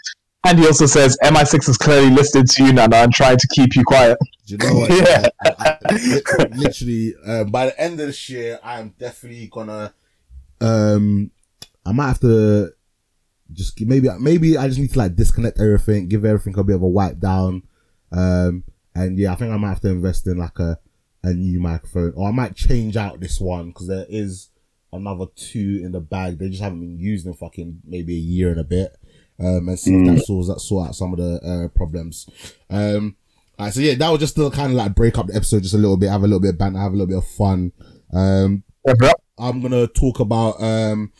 And 0.44 0.58
he 0.58 0.66
also 0.66 0.86
says 0.86 1.16
MI6 1.22 1.68
is 1.68 1.76
clearly 1.78 2.10
listed 2.10 2.48
to 2.48 2.64
you, 2.64 2.72
Nana, 2.72 2.96
and 2.96 3.12
trying 3.14 3.36
to 3.36 3.48
keep 3.54 3.76
you 3.76 3.84
quiet. 3.84 4.18
do 4.46 4.54
you 4.54 4.58
know 4.58 4.74
what? 4.80 4.90
Yeah. 5.08 5.28
I, 5.44 5.78
I, 5.88 5.94
li- 5.94 6.22
literally, 6.56 7.14
um, 7.24 7.50
by 7.52 7.66
the 7.66 7.80
end 7.80 8.00
of 8.00 8.06
this 8.08 8.28
year, 8.28 8.58
I 8.62 8.80
am 8.80 8.94
definitely 8.98 9.46
gonna. 9.52 9.94
Um, 10.60 11.30
I 11.86 11.92
might 11.92 12.08
have 12.08 12.20
to 12.20 12.72
just 13.52 13.80
maybe 13.80 14.08
maybe 14.18 14.56
I 14.58 14.66
just 14.66 14.80
need 14.80 14.92
to 14.92 14.98
like 14.98 15.14
disconnect 15.14 15.60
everything, 15.60 16.08
give 16.08 16.24
everything 16.24 16.58
a 16.58 16.64
bit 16.64 16.74
of 16.76 16.82
a 16.82 16.88
wipe 16.88 17.20
down. 17.20 17.62
Um, 18.10 18.64
and 18.94 19.18
yeah, 19.18 19.32
I 19.32 19.34
think 19.36 19.52
I 19.52 19.56
might 19.56 19.70
have 19.70 19.80
to 19.82 19.90
invest 19.90 20.26
in 20.26 20.38
like 20.38 20.58
a 20.58 20.78
a 21.24 21.32
new 21.32 21.60
microphone, 21.60 22.12
or 22.16 22.28
I 22.28 22.32
might 22.32 22.56
change 22.56 22.96
out 22.96 23.20
this 23.20 23.40
one 23.40 23.68
because 23.68 23.86
there 23.86 24.06
is 24.08 24.48
another 24.92 25.26
two 25.36 25.80
in 25.82 25.92
the 25.92 26.00
bag. 26.00 26.38
They 26.38 26.48
just 26.48 26.62
haven't 26.62 26.80
been 26.80 26.98
used 26.98 27.26
in 27.26 27.34
fucking 27.34 27.80
maybe 27.84 28.14
a 28.14 28.20
year 28.20 28.50
and 28.50 28.60
a 28.60 28.64
bit. 28.64 28.96
Um, 29.38 29.68
and 29.68 29.78
see 29.78 29.94
if 29.94 30.06
that 30.06 30.24
sorts 30.24 30.48
that 30.48 30.60
sort 30.60 30.88
out 30.88 30.94
some 30.94 31.12
of 31.12 31.18
the 31.18 31.40
uh, 31.42 31.68
problems. 31.76 32.28
Um, 32.70 33.16
alright, 33.58 33.74
so 33.74 33.80
yeah, 33.80 33.94
that 33.94 34.10
was 34.10 34.20
just 34.20 34.36
to 34.36 34.50
kind 34.50 34.70
of 34.70 34.76
like 34.76 34.94
break 34.94 35.18
up 35.18 35.26
the 35.26 35.34
episode 35.34 35.62
just 35.62 35.74
a 35.74 35.78
little 35.78 35.96
bit, 35.96 36.10
have 36.10 36.22
a 36.22 36.26
little 36.26 36.40
bit 36.40 36.50
of 36.50 36.58
banter, 36.58 36.78
have 36.78 36.92
a 36.92 36.96
little 36.96 37.06
bit 37.06 37.18
of 37.18 37.26
fun. 37.26 37.72
Um. 38.12 38.62
I'm 39.38 39.60
gonna 39.60 39.86
talk 39.86 40.20
about. 40.20 40.60
Um, 40.62 41.12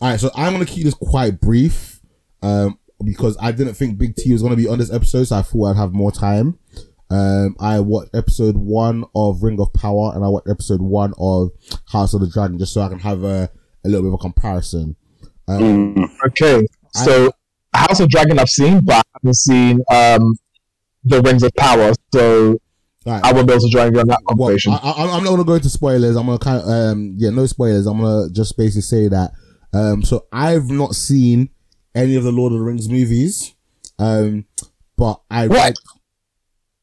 all 0.00 0.10
right, 0.10 0.20
so 0.20 0.30
I'm 0.34 0.52
gonna 0.52 0.66
keep 0.66 0.84
this 0.84 0.94
quite 0.94 1.40
brief, 1.40 2.00
um, 2.42 2.78
because 3.04 3.36
I 3.40 3.52
didn't 3.52 3.74
think 3.74 3.98
Big 3.98 4.16
T 4.16 4.32
was 4.32 4.42
gonna 4.42 4.56
be 4.56 4.66
on 4.66 4.78
this 4.78 4.92
episode, 4.92 5.24
so 5.24 5.36
I 5.36 5.42
thought 5.42 5.70
I'd 5.70 5.76
have 5.76 5.92
more 5.92 6.12
time. 6.12 6.58
Um, 7.10 7.56
I 7.58 7.80
watched 7.80 8.14
episode 8.14 8.56
one 8.56 9.04
of 9.14 9.42
Ring 9.42 9.60
of 9.60 9.72
Power, 9.72 10.12
and 10.14 10.24
I 10.24 10.28
watched 10.28 10.48
episode 10.48 10.80
one 10.80 11.12
of 11.18 11.50
House 11.90 12.14
of 12.14 12.20
the 12.20 12.28
Dragon, 12.28 12.58
just 12.58 12.72
so 12.72 12.82
I 12.82 12.88
can 12.88 13.00
have 13.00 13.24
a, 13.24 13.50
a 13.84 13.88
little 13.88 14.02
bit 14.02 14.08
of 14.08 14.14
a 14.14 14.18
comparison. 14.18 14.96
Um, 15.48 15.96
Okay, 16.28 16.66
so 16.92 17.32
House 17.74 17.98
of 18.00 18.08
Dragon 18.10 18.38
I've 18.38 18.48
seen, 18.48 18.80
but 18.84 18.94
I 18.96 19.02
haven't 19.14 19.36
seen 19.36 19.80
um, 19.92 20.34
the 21.04 21.20
Rings 21.22 21.42
of 21.42 21.52
Power, 21.56 21.92
so 22.14 22.60
right. 23.04 23.20
I 23.24 23.32
won't 23.32 23.48
be 23.48 23.54
able 23.54 23.62
to 23.62 23.70
join 23.70 23.92
you 23.92 24.00
on 24.00 24.06
that 24.06 24.20
Well, 24.26 24.36
conversation. 24.48 24.72
I, 24.74 24.76
I, 24.76 25.16
I'm 25.16 25.24
not 25.24 25.30
gonna 25.30 25.44
go 25.44 25.54
into 25.54 25.68
spoilers. 25.70 26.14
I'm 26.16 26.26
gonna 26.26 26.38
kind 26.38 26.62
of, 26.62 26.68
um, 26.68 27.14
yeah, 27.18 27.30
no 27.30 27.46
spoilers. 27.46 27.86
I'm 27.86 28.00
gonna 28.00 28.30
just 28.30 28.56
basically 28.56 28.82
say 28.82 29.08
that. 29.08 29.32
Um, 29.72 30.02
so 30.04 30.26
I've 30.32 30.70
not 30.70 30.94
seen 30.94 31.50
any 31.94 32.14
of 32.14 32.22
the 32.22 32.32
Lord 32.32 32.52
of 32.52 32.58
the 32.60 32.64
Rings 32.64 32.88
movies. 32.88 33.54
Um, 33.98 34.46
but 34.96 35.20
I 35.30 35.48
What? 35.48 35.56
read. 35.58 35.74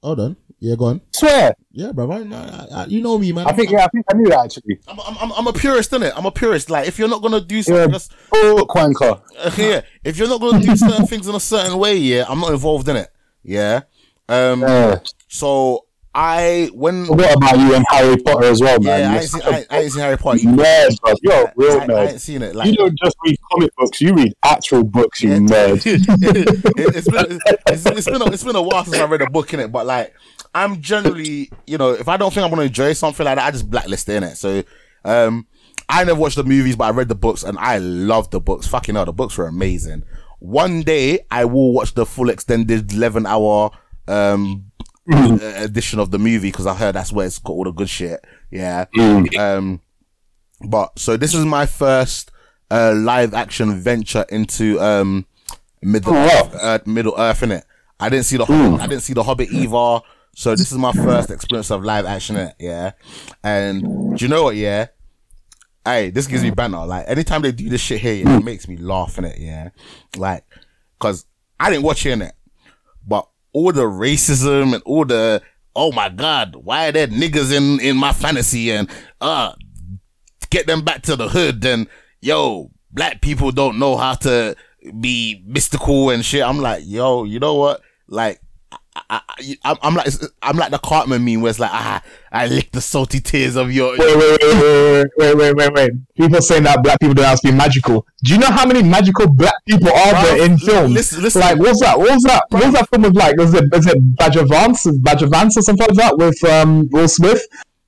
Hold 0.03 0.19
on. 0.19 0.37
Yeah, 0.59 0.75
go 0.75 0.85
on. 0.85 1.01
Swear. 1.11 1.53
Yeah, 1.71 1.91
bro. 1.91 2.09
I, 2.11 2.17
I, 2.21 2.67
I, 2.81 2.85
you 2.85 3.01
know 3.01 3.17
me, 3.17 3.31
man. 3.31 3.45
I 3.47 3.51
think 3.53 3.69
yeah, 3.71 3.85
I 3.85 3.87
think 3.89 4.05
I 4.11 4.15
knew 4.17 4.27
that 4.29 4.45
actually. 4.45 4.79
I'm, 4.87 4.99
I'm, 4.99 5.17
I'm- 5.17 5.31
I'm 5.35 5.47
a 5.47 5.53
purist, 5.53 5.91
innit? 5.91 6.13
I'm 6.15 6.25
a 6.25 6.31
purist. 6.31 6.69
Like, 6.69 6.87
if 6.87 6.97
you're 6.97 7.07
not 7.07 7.21
gonna 7.21 7.41
do 7.41 7.57
Yeah. 7.57 7.61
something, 7.61 7.91
that's, 7.91 8.09
Oh, 8.33 8.65
Quanker. 8.67 9.21
uh, 9.37 9.51
yeah, 9.57 9.81
if 10.03 10.17
you're 10.17 10.27
not 10.27 10.41
gonna 10.41 10.63
do 10.63 10.75
certain 10.75 11.05
things 11.05 11.27
in 11.27 11.35
a 11.35 11.39
certain 11.39 11.77
way, 11.77 11.95
yeah, 11.97 12.25
I'm 12.27 12.39
not 12.39 12.51
involved 12.51 12.87
in 12.89 12.95
it. 12.95 13.09
Yeah. 13.43 13.81
Um. 14.29 14.61
Yeah. 14.61 14.99
So 15.27 15.85
I 16.19 16.71
when 16.73 17.05
What 17.05 17.35
about 17.37 17.59
you 17.59 17.75
and 17.75 17.85
Harry 17.89 18.17
Potter 18.17 18.45
as 18.45 18.59
well, 18.59 18.79
man? 18.79 19.01
yeah, 19.01 19.11
I 19.11 19.19
ain't, 19.21 19.29
seen, 19.29 19.41
I, 19.43 19.65
I 19.69 19.79
ain't 19.81 19.91
seen 19.91 20.01
Harry 20.01 20.17
Potter. 20.17 20.39
nerd, 20.39 20.99
bro. 20.99 21.13
You're 21.21 21.45
a 21.45 21.53
real 21.55 21.79
I, 21.79 21.85
I 21.93 22.05
ain't 22.07 22.21
seen 22.21 22.41
it. 22.41 22.55
Like, 22.55 22.71
You 22.71 22.75
don't 22.75 22.97
just 22.97 23.15
read 23.23 23.37
comic 23.51 23.69
books; 23.77 24.01
you 24.01 24.15
read 24.15 24.33
actual 24.43 24.83
books. 24.83 25.21
You 25.21 25.29
Yeah. 25.33 25.37
nerd. 25.37 25.83
it, 25.85 26.95
has 26.95 27.07
been 27.07 27.39
it's, 27.67 27.85
it's 27.85 28.05
been 28.09 28.21
a, 28.23 28.25
it's 28.31 28.43
been 28.43 28.55
a 28.55 28.61
while 28.63 28.83
since 28.83 28.97
I 28.97 29.05
read 29.05 29.21
a 29.21 29.29
book 29.29 29.53
in 29.53 29.59
it, 29.59 29.71
but 29.71 29.85
like 29.85 30.15
I'm 30.55 30.81
generally 30.81 31.51
you 31.67 31.77
know 31.77 31.91
if 31.91 32.07
I 32.07 32.17
don't 32.17 32.33
think 32.33 32.43
I'm 32.43 32.49
gonna 32.49 32.63
enjoy 32.63 32.93
something 32.93 33.23
like 33.23 33.35
that, 33.35 33.45
I 33.45 33.51
just 33.51 33.69
blacklist 33.69 34.09
it 34.09 34.15
in 34.15 34.23
it. 34.23 34.37
So 34.37 34.63
um, 35.05 35.45
I 35.87 36.03
never 36.03 36.19
watched 36.19 36.37
the 36.37 36.43
movies, 36.43 36.75
but 36.75 36.85
I 36.85 36.89
read 36.89 37.09
the 37.09 37.15
books 37.15 37.43
and 37.43 37.59
I 37.59 37.77
loved 37.77 38.31
the 38.31 38.39
books. 38.39 38.65
Fucking 38.65 38.95
hell, 38.95 39.05
the 39.05 39.13
books 39.13 39.37
were 39.37 39.45
amazing. 39.45 40.03
One 40.39 40.81
day 40.81 41.19
I 41.29 41.45
will 41.45 41.73
watch 41.73 41.93
the 41.93 42.07
full 42.07 42.29
extended 42.31 42.91
11 42.91 43.27
hour 43.27 43.69
um 44.07 44.66
uh, 45.11 45.39
edition 45.63 45.99
of 45.99 46.11
the 46.11 46.19
movie 46.19 46.49
because 46.49 46.65
I 46.67 46.73
heard 46.73 46.95
that's 46.95 47.11
where 47.11 47.25
it's 47.27 47.39
got 47.39 47.53
all 47.53 47.63
the 47.63 47.71
good 47.71 47.89
shit. 47.89 48.25
Yeah. 48.51 48.85
Um, 49.37 49.81
but 50.61 50.97
so 50.99 51.17
this 51.17 51.33
is 51.33 51.45
my 51.45 51.65
first 51.65 52.31
uh 52.69 52.93
live 52.93 53.33
action 53.33 53.79
venture 53.79 54.25
into 54.29 54.79
um 54.81 55.25
Middle 55.81 56.13
Oh, 56.13 56.15
wow. 56.15 56.41
Earth, 56.43 56.55
uh, 56.61 56.79
Middle 56.85 57.13
Earth 57.17 57.43
in 57.43 57.51
it. 57.51 57.63
I 57.99 58.09
didn't 58.09 58.25
see 58.25 58.37
the 58.37 58.45
Hobbit, 58.45 58.81
I 58.81 58.87
didn't 58.87 59.03
see 59.03 59.13
the 59.13 59.23
Hobbit 59.23 59.51
either. 59.51 59.99
So 60.35 60.51
this 60.55 60.71
is 60.71 60.77
my 60.77 60.91
first 60.91 61.31
experience 61.31 61.71
of 61.71 61.83
live 61.83 62.05
action 62.05 62.35
in 62.35 62.47
it. 62.49 62.55
Yeah. 62.59 62.91
And 63.43 64.17
do 64.17 64.25
you 64.25 64.29
know 64.29 64.43
what? 64.43 64.55
Yeah. 64.55 64.87
Hey, 65.85 66.09
this 66.09 66.27
gives 66.27 66.43
me 66.43 66.49
banter. 66.51 66.85
Like 66.85 67.05
anytime 67.07 67.41
they 67.41 67.51
do 67.51 67.69
this 67.69 67.81
shit 67.81 68.01
here, 68.01 68.13
yeah, 68.13 68.37
it 68.37 68.43
makes 68.43 68.67
me 68.67 68.77
laugh 68.77 69.17
in 69.17 69.25
it. 69.25 69.39
Yeah. 69.39 69.69
Like, 70.15 70.43
cause 70.99 71.25
I 71.59 71.69
didn't 71.69 71.83
watch 71.83 72.05
it 72.05 72.11
in 72.11 72.21
it, 72.21 72.33
but 73.07 73.27
all 73.57 73.71
the 73.71 73.81
racism 73.81 74.73
and 74.73 74.83
all 74.85 75.05
the 75.05 75.41
oh 75.75 75.91
my 75.91 76.09
god, 76.09 76.55
why 76.55 76.87
are 76.87 76.91
there 76.91 77.07
niggas 77.07 77.51
in 77.51 77.79
in 77.79 77.97
my 77.97 78.13
fantasy 78.13 78.71
and 78.71 78.89
uh 79.19 79.51
get 80.51 80.67
them 80.67 80.81
back 80.81 81.01
to 81.01 81.15
the 81.15 81.27
hood 81.27 81.65
and 81.65 81.87
yo 82.21 82.69
black 82.91 83.19
people 83.21 83.51
don't 83.51 83.79
know 83.79 83.97
how 83.97 84.13
to 84.13 84.55
be 84.99 85.43
mystical 85.45 86.09
and 86.09 86.23
shit. 86.23 86.43
I'm 86.43 86.59
like, 86.59 86.83
yo, 86.85 87.23
you 87.23 87.39
know 87.39 87.55
what? 87.55 87.81
Like, 88.07 88.39
I, 89.09 89.21
I'm 89.81 89.95
like 89.95 90.07
I'm 90.41 90.57
like 90.57 90.71
the 90.71 90.79
Cartman 90.79 91.23
meme 91.23 91.41
where 91.41 91.49
it's 91.49 91.59
like 91.59 91.71
ah 91.73 92.01
I 92.31 92.47
lick 92.47 92.71
the 92.71 92.81
salty 92.81 93.19
tears 93.19 93.55
of 93.55 93.71
your 93.71 93.91
Wait, 93.97 93.99
wait, 93.99 94.39
wait, 94.41 94.53
wait, 94.61 95.07
wait, 95.17 95.35
wait, 95.37 95.55
wait, 95.55 95.73
wait. 95.73 95.91
People 96.15 96.41
saying 96.41 96.63
that 96.63 96.83
black 96.83 96.99
people 96.99 97.13
don't 97.13 97.25
have 97.25 97.39
to 97.41 97.47
be 97.51 97.53
magical. 97.55 98.05
Do 98.23 98.33
you 98.33 98.39
know 98.39 98.47
how 98.47 98.65
many 98.65 98.83
magical 98.83 99.27
black 99.31 99.53
people 99.67 99.89
are 99.89 100.13
Bruv, 100.13 100.23
there 100.23 100.45
in 100.45 100.51
li- 100.53 100.65
film? 100.65 100.91
listen- 100.93 101.21
listen. 101.23 101.41
Like, 101.41 101.57
what's 101.57 101.79
that? 101.81 101.97
What 101.97 102.11
was 102.13 102.23
that? 102.23 102.43
What 102.49 102.65
was 102.65 102.73
that 102.73 102.89
film 102.89 103.03
with? 103.03 103.15
Like, 103.15 103.37
was 103.37 103.53
it 103.53 103.63
is 103.73 103.87
it 103.87 103.97
Bagger 104.17 104.45
Vance, 104.45 104.87
Bagger 104.99 105.27
Vance, 105.27 105.57
or 105.57 105.61
something 105.61 105.87
like 105.87 105.97
that 105.97 106.17
with 106.17 106.43
um, 106.43 106.87
Will 106.91 107.07
Smith 107.07 107.41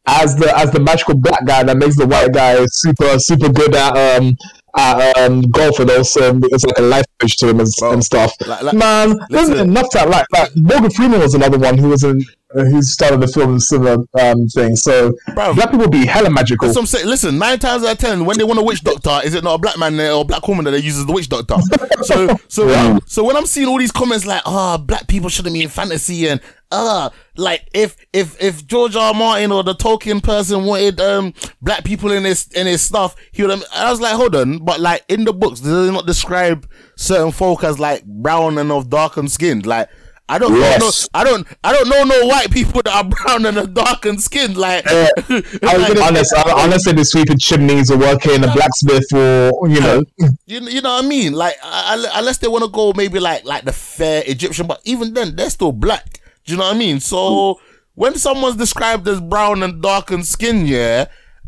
as 0.07 0.36
the 0.38 0.57
as 0.57 0.72
the 0.72 0.80
magical 0.80 1.15
black 1.15 1.45
guy 1.45 1.64
that 1.64 1.77
makes 1.77 1.95
the 1.98 2.07
white 2.07 2.34
guy 2.34 2.65
super 2.68 3.19
super 3.19 3.49
good 3.49 3.76
at 3.76 3.95
um 4.18 4.36
at 4.78 5.18
um 5.18 5.41
golf 5.41 5.80
and 5.80 5.90
also 5.91 6.30
um, 6.32 6.41
it's 6.44 6.64
like 6.66 6.78
a 6.78 6.82
life 6.82 7.06
coach 7.20 7.38
to 7.38 7.48
him 7.50 7.60
and, 7.60 7.70
Bro, 7.80 7.94
and 7.94 8.04
stuff. 8.04 8.34
like- 8.48 8.62
like- 8.64 8.74
Man, 8.76 9.18
there's 9.30 9.50
listen. 9.50 9.70
enough 9.70 9.91
time. 9.91 10.10
Like, 10.10 10.26
like 10.32 10.52
Morgan 10.56 10.91
Freeman 10.91 11.20
was 11.20 11.34
another 11.34 11.58
one 11.58 11.78
who 11.78 11.90
was 11.90 12.04
in. 12.04 12.22
Uh, 12.58 12.64
who 12.66 12.82
started 12.82 13.22
the 13.22 13.28
film 13.28 13.52
and 13.52 13.62
similar 13.62 14.04
um, 14.20 14.48
thing. 14.48 14.76
So 14.76 15.14
black 15.36 15.70
people 15.70 15.88
be 15.88 16.08
hella 16.08 16.32
magical. 16.32 16.68
That's 16.68 16.76
what 16.76 16.82
I'm 16.82 16.88
saying. 16.88 17.06
Listen, 17.06 17.38
nine 17.38 17.60
times 17.60 17.84
out 17.84 17.92
of 17.92 17.98
ten, 18.00 18.26
when 18.26 18.40
they 18.40 18.44
want 18.44 18.58
a 18.58 18.64
witch 18.64 18.82
doctor, 18.82 19.20
is 19.24 19.36
it 19.36 19.44
not 19.44 19.54
a 19.54 19.58
black 19.60 19.78
man 19.78 20.00
or 20.00 20.22
a 20.22 20.24
black 20.24 20.48
woman 20.48 20.66
that 20.66 20.72
they 20.72 20.80
use 20.80 20.98
as 20.98 21.06
the 21.06 21.12
witch 21.14 21.30
doctor? 21.30 21.58
So, 22.02 22.38
so, 22.48 22.66
when, 22.66 23.06
so 23.08 23.26
when 23.26 23.36
I'm 23.36 23.46
seeing 23.46 23.68
all 23.68 23.78
these 23.78 23.92
comments 23.92 24.26
like, 24.26 24.42
"Ah, 24.46 24.78
black 24.78 25.08
people 25.08 25.28
shouldn't 25.28 25.54
be 25.54 25.64
in 25.64 25.70
fantasy," 25.70 26.30
and 26.30 26.40
ah, 26.72 27.12
like 27.36 27.68
if 27.74 27.98
if 28.14 28.42
if 28.42 28.66
George 28.66 28.96
R. 28.96 29.10
R. 29.10 29.14
Martin 29.14 29.52
or 29.52 29.64
the 29.64 29.76
Tolkien 29.76 30.24
person 30.24 30.64
wanted 30.64 31.02
um 31.02 31.34
black 31.62 31.84
people 31.84 32.12
in 32.12 32.24
his 32.24 32.48
in 32.54 32.68
his 32.68 32.82
stuff, 32.82 33.18
he 33.34 33.42
would. 33.42 33.52
have 33.52 33.66
I 33.74 33.92
was 33.92 34.00
like, 34.00 34.16
hold 34.16 34.34
on, 34.34 34.60
but 34.60 34.80
like 34.80 35.04
in 35.10 35.26
the 35.26 35.34
books, 35.34 35.60
does 35.60 35.90
it 35.90 35.92
not 35.92 36.06
describe 36.06 36.70
certain 36.96 37.34
folk 37.34 37.66
as 37.66 37.80
like 37.80 38.06
brown 38.06 38.58
and 38.58 38.72
of 38.72 38.90
darkened 38.90 39.32
skinned? 39.32 39.66
Like. 39.66 39.90
I 40.32 40.38
don't 40.38 40.56
Yes. 40.56 40.80
know. 40.80 41.20
I 41.20 41.24
don't. 41.24 41.48
I 41.64 41.74
don't 41.74 41.90
know 41.90 42.04
no 42.04 42.28
white 42.28 42.52
people 42.52 42.82
that 42.84 42.94
are 42.96 43.04
brown 43.04 43.46
and 43.48 43.58
are 43.58 43.66
darkened 43.66 44.22
skinned. 44.22 44.56
Like, 44.58 44.86
I 44.88 45.10
was 45.28 45.88
gonna- 45.88 46.08
unless 46.08 46.32
unless 46.36 46.86
they're 46.86 47.04
sweeping 47.04 47.40
chimneys 47.40 47.90
or 47.90 47.98
working 47.98 48.34
in 48.36 48.44
a 48.44 48.54
blacksmith 48.54 49.12
or 49.14 49.68
you 49.68 49.82
know 49.82 50.04
You, 50.46 50.60
you 50.62 50.82
know 50.82 50.94
what 50.96 51.04
I 51.06 51.08
mean? 51.08 51.34
Like, 51.34 51.56
I, 51.64 51.96
I- 52.14 52.20
unless 52.20 52.38
they 52.38 52.48
want 52.48 52.64
to 52.64 52.70
go 52.70 52.94
maybe 52.96 53.20
like 53.20 53.44
like 53.44 53.66
the 53.66 53.74
fair 53.74 54.24
Egyptian, 54.28 54.68
but 54.68 54.82
even 54.86 55.14
then, 55.16 55.36
they're 55.36 55.50
still 55.50 55.72
black. 55.72 56.20
Do 56.46 56.54
you 56.54 56.58
know 56.60 56.66
what 56.66 56.76
I 56.76 56.80
mean? 56.80 57.00
So 57.00 57.60
when 57.96 58.16
someone's 58.16 58.56
described 58.56 59.08
as 59.08 59.20
brown 59.20 59.64
and 59.64 59.82
darkened 59.82 60.26
skin, 60.28 60.66
yeah, 60.68 61.06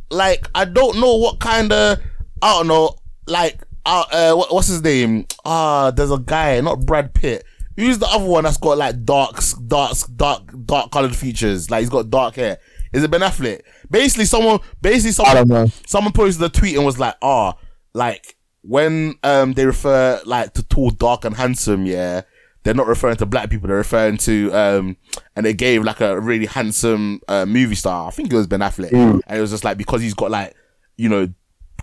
like 0.09 0.47
I 0.55 0.65
don't 0.65 0.99
know 0.99 1.15
what 1.17 1.39
kind 1.39 1.71
of 1.71 1.99
I 2.41 2.53
don't 2.57 2.67
know, 2.67 2.95
like 3.27 3.61
uh, 3.85 4.05
uh 4.11 4.33
what, 4.33 4.51
what's 4.53 4.67
his 4.69 4.81
name? 4.83 5.27
Ah, 5.45 5.91
there's 5.91 6.11
a 6.11 6.17
guy, 6.17 6.59
not 6.61 6.79
Brad 6.85 7.13
Pitt. 7.13 7.45
Who's 7.77 7.99
the 7.99 8.07
other 8.07 8.25
one 8.25 8.43
that's 8.43 8.57
got 8.57 8.77
like 8.77 9.03
dark, 9.05 9.39
dark, 9.67 9.97
dark, 10.15 10.43
dark 10.65 10.91
colored 10.91 11.15
features? 11.15 11.71
Like 11.71 11.81
he's 11.81 11.89
got 11.89 12.09
dark 12.09 12.35
hair. 12.35 12.59
Is 12.93 13.03
it 13.03 13.11
Ben 13.11 13.21
Affleck? 13.21 13.61
Basically, 13.89 14.25
someone, 14.25 14.59
basically 14.81 15.11
someone, 15.13 15.35
don't 15.35 15.47
know. 15.47 15.67
someone 15.87 16.13
posted 16.13 16.43
a 16.43 16.49
tweet 16.49 16.75
and 16.75 16.85
was 16.85 16.99
like, 16.99 17.15
"Ah, 17.21 17.55
like 17.93 18.35
when 18.63 19.15
um 19.23 19.53
they 19.53 19.65
refer 19.65 20.21
like 20.25 20.53
to 20.53 20.63
tall, 20.63 20.89
dark, 20.89 21.23
and 21.25 21.35
handsome, 21.35 21.85
yeah, 21.85 22.21
they're 22.63 22.73
not 22.73 22.87
referring 22.87 23.15
to 23.17 23.25
black 23.25 23.49
people. 23.49 23.67
They're 23.67 23.77
referring 23.77 24.17
to 24.17 24.51
um, 24.53 24.97
and 25.35 25.45
they 25.45 25.53
gave 25.53 25.83
like 25.83 26.01
a 26.01 26.19
really 26.19 26.45
handsome 26.45 27.21
uh, 27.27 27.45
movie 27.45 27.75
star. 27.75 28.07
I 28.07 28.11
think 28.11 28.31
it 28.31 28.35
was 28.35 28.47
Ben 28.47 28.59
Affleck, 28.59 28.91
and 28.91 29.37
it 29.37 29.41
was 29.41 29.51
just 29.51 29.63
like 29.63 29.77
because 29.77 30.01
he's 30.01 30.13
got 30.13 30.29
like 30.29 30.55
you 30.97 31.09
know 31.09 31.29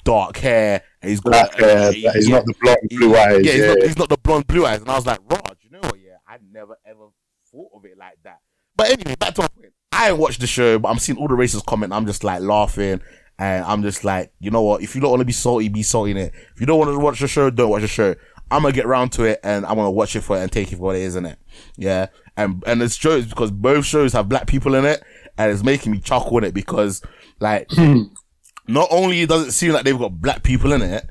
dark 0.05 0.37
hair 0.39 0.83
and 1.03 1.11
he's 1.11 1.21
got 1.21 1.31
Black 1.31 1.55
hair, 1.55 1.89
uh, 1.89 1.93
he's 1.93 2.29
not 2.29 2.45
the 2.47 2.55
blonde, 2.61 2.79
blue 2.91 3.15
eyes, 3.17 3.45
Yeah, 3.45 3.53
he's, 3.53 3.61
yeah. 3.61 3.67
Not, 3.67 3.83
he's 3.83 3.99
not 3.99 4.09
the 4.09 4.17
blonde 4.17 4.47
blue 4.47 4.65
eyes. 4.65 4.81
And 4.81 4.91
I 4.91 4.97
was 4.97 5.07
like, 5.07 5.21
Rod, 5.31 5.57
you 5.61 5.71
know 5.71 5.81
what? 5.81 5.99
Yeah, 6.01 6.17
I 6.29 6.37
never 6.53 6.77
ever 6.87 7.07
thought 7.51 7.71
of 7.75 7.85
it 7.85 7.97
like 7.99 8.19
that. 8.25 8.39
But 8.77 8.91
anyway, 8.91 9.17
back 9.17 9.35
to 9.35 9.43
my 9.43 9.49
point. 9.49 9.73
I 9.91 10.11
ain't 10.11 10.19
watched 10.19 10.41
the 10.41 10.47
show, 10.47 10.79
but 10.79 10.91
I'm 10.91 10.99
seeing 10.99 11.19
all 11.19 11.27
the 11.27 11.35
racist 11.35 11.67
comment. 11.67 11.93
I'm 11.93 12.07
just 12.07 12.23
like 12.23 12.43
laughing. 12.43 13.01
And 13.41 13.65
I'm 13.65 13.83
just 13.83 14.05
like, 14.05 14.33
you 14.41 14.51
know 14.51 14.63
what? 14.63 14.83
If 14.83 14.95
you 14.95 15.01
don't 15.01 15.11
want 15.11 15.21
to 15.21 15.25
be 15.27 15.33
salty, 15.33 15.69
be 15.69 15.83
salty 15.83 16.11
in 16.11 16.17
it. 16.17 16.33
If 16.55 16.61
you 16.61 16.67
don't 16.67 16.79
want 16.79 16.91
to 16.91 16.99
watch 16.99 17.21
the 17.21 17.29
show, 17.29 17.51
don't 17.51 17.71
watch 17.71 17.83
the 17.83 17.89
show. 17.89 18.15
I'm 18.51 18.63
gonna 18.63 18.73
get 18.73 18.87
round 18.87 19.13
to 19.13 19.25
it 19.25 19.41
and 19.45 19.65
I'm 19.67 19.77
gonna 19.77 19.91
watch 19.91 20.17
it 20.17 20.23
for 20.23 20.37
it 20.37 20.43
and 20.43 20.51
take 20.51 20.73
it 20.73 20.77
for 20.77 20.83
what 20.83 20.97
it 20.97 21.03
is 21.03 21.17
in 21.17 21.27
it. 21.27 21.39
Yeah. 21.77 22.07
And 22.37 22.63
and 22.67 22.83
it's 22.83 22.97
shows 22.97 23.27
because 23.27 23.51
both 23.51 23.85
shows 23.85 24.13
have 24.13 24.29
black 24.29 24.47
people 24.47 24.75
in 24.75 24.85
it 24.85 25.03
and 25.37 25.53
it's 25.53 25.63
making 25.63 25.93
me 25.93 26.01
chuckle 26.01 26.39
in 26.39 26.45
it 26.45 26.55
because 26.55 27.03
like 27.41 27.71
not 28.69 28.89
only 28.91 29.27
does 29.27 29.49
it 29.49 29.53
seem 29.53 29.73
like 29.73 29.85
they've 29.85 29.99
got 29.99 30.21
black 30.21 30.43
people 30.43 30.73
in 30.73 30.83
it, 30.83 31.09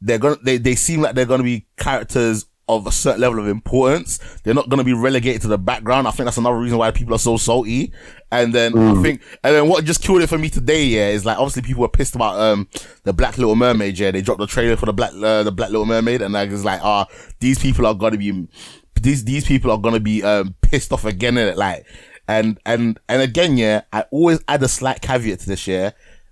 they're 0.00 0.18
gonna 0.18 0.36
they, 0.42 0.58
they 0.58 0.74
seem 0.74 1.00
like 1.00 1.14
they're 1.14 1.26
gonna 1.26 1.44
be 1.44 1.66
characters 1.76 2.46
of 2.68 2.86
a 2.86 2.92
certain 2.92 3.20
level 3.20 3.38
of 3.38 3.46
importance. 3.46 4.18
They're 4.42 4.54
not 4.54 4.68
gonna 4.68 4.84
be 4.84 4.92
relegated 4.92 5.42
to 5.42 5.48
the 5.48 5.58
background. 5.58 6.08
I 6.08 6.10
think 6.10 6.26
that's 6.26 6.38
another 6.38 6.56
reason 6.58 6.78
why 6.78 6.90
people 6.90 7.14
are 7.14 7.18
so 7.18 7.36
salty. 7.36 7.92
And 8.32 8.52
then 8.52 8.76
I 8.76 9.02
think 9.02 9.22
and 9.42 9.54
then 9.54 9.68
what 9.68 9.84
just 9.84 10.02
killed 10.02 10.22
it 10.22 10.28
for 10.28 10.38
me 10.38 10.50
today, 10.50 10.84
yeah, 10.84 11.08
is 11.08 11.24
like 11.24 11.38
obviously 11.38 11.62
people 11.62 11.82
were 11.82 11.88
pissed 11.88 12.14
about 12.14 12.38
um 12.38 12.68
the 13.04 13.12
Black 13.12 13.38
Little 13.38 13.54
Mermaid, 13.54 13.98
yeah. 13.98 14.10
They 14.10 14.22
dropped 14.22 14.40
the 14.40 14.46
trailer 14.46 14.76
for 14.76 14.86
the 14.86 14.92
Black 14.92 15.12
uh, 15.14 15.42
the 15.42 15.52
Black 15.52 15.70
Little 15.70 15.86
Mermaid 15.86 16.22
and 16.22 16.34
like 16.34 16.50
it's 16.50 16.64
like 16.64 16.80
ah 16.82 17.06
these 17.40 17.58
people 17.58 17.86
are 17.86 17.94
gonna 17.94 18.16
be 18.16 18.48
these 19.00 19.24
these 19.24 19.46
people 19.46 19.70
are 19.70 19.78
gonna 19.78 20.00
be 20.00 20.22
um 20.22 20.54
pissed 20.62 20.92
off 20.92 21.04
again 21.04 21.36
in 21.36 21.48
it 21.48 21.56
like 21.56 21.86
and 22.26 22.58
and 22.64 22.98
and 23.08 23.22
again 23.22 23.56
yeah 23.56 23.82
I 23.92 24.02
always 24.10 24.40
add 24.48 24.62
a 24.62 24.68
slight 24.68 25.02
caveat 25.02 25.40
to 25.40 25.46
this 25.46 25.66
yeah 25.66 25.90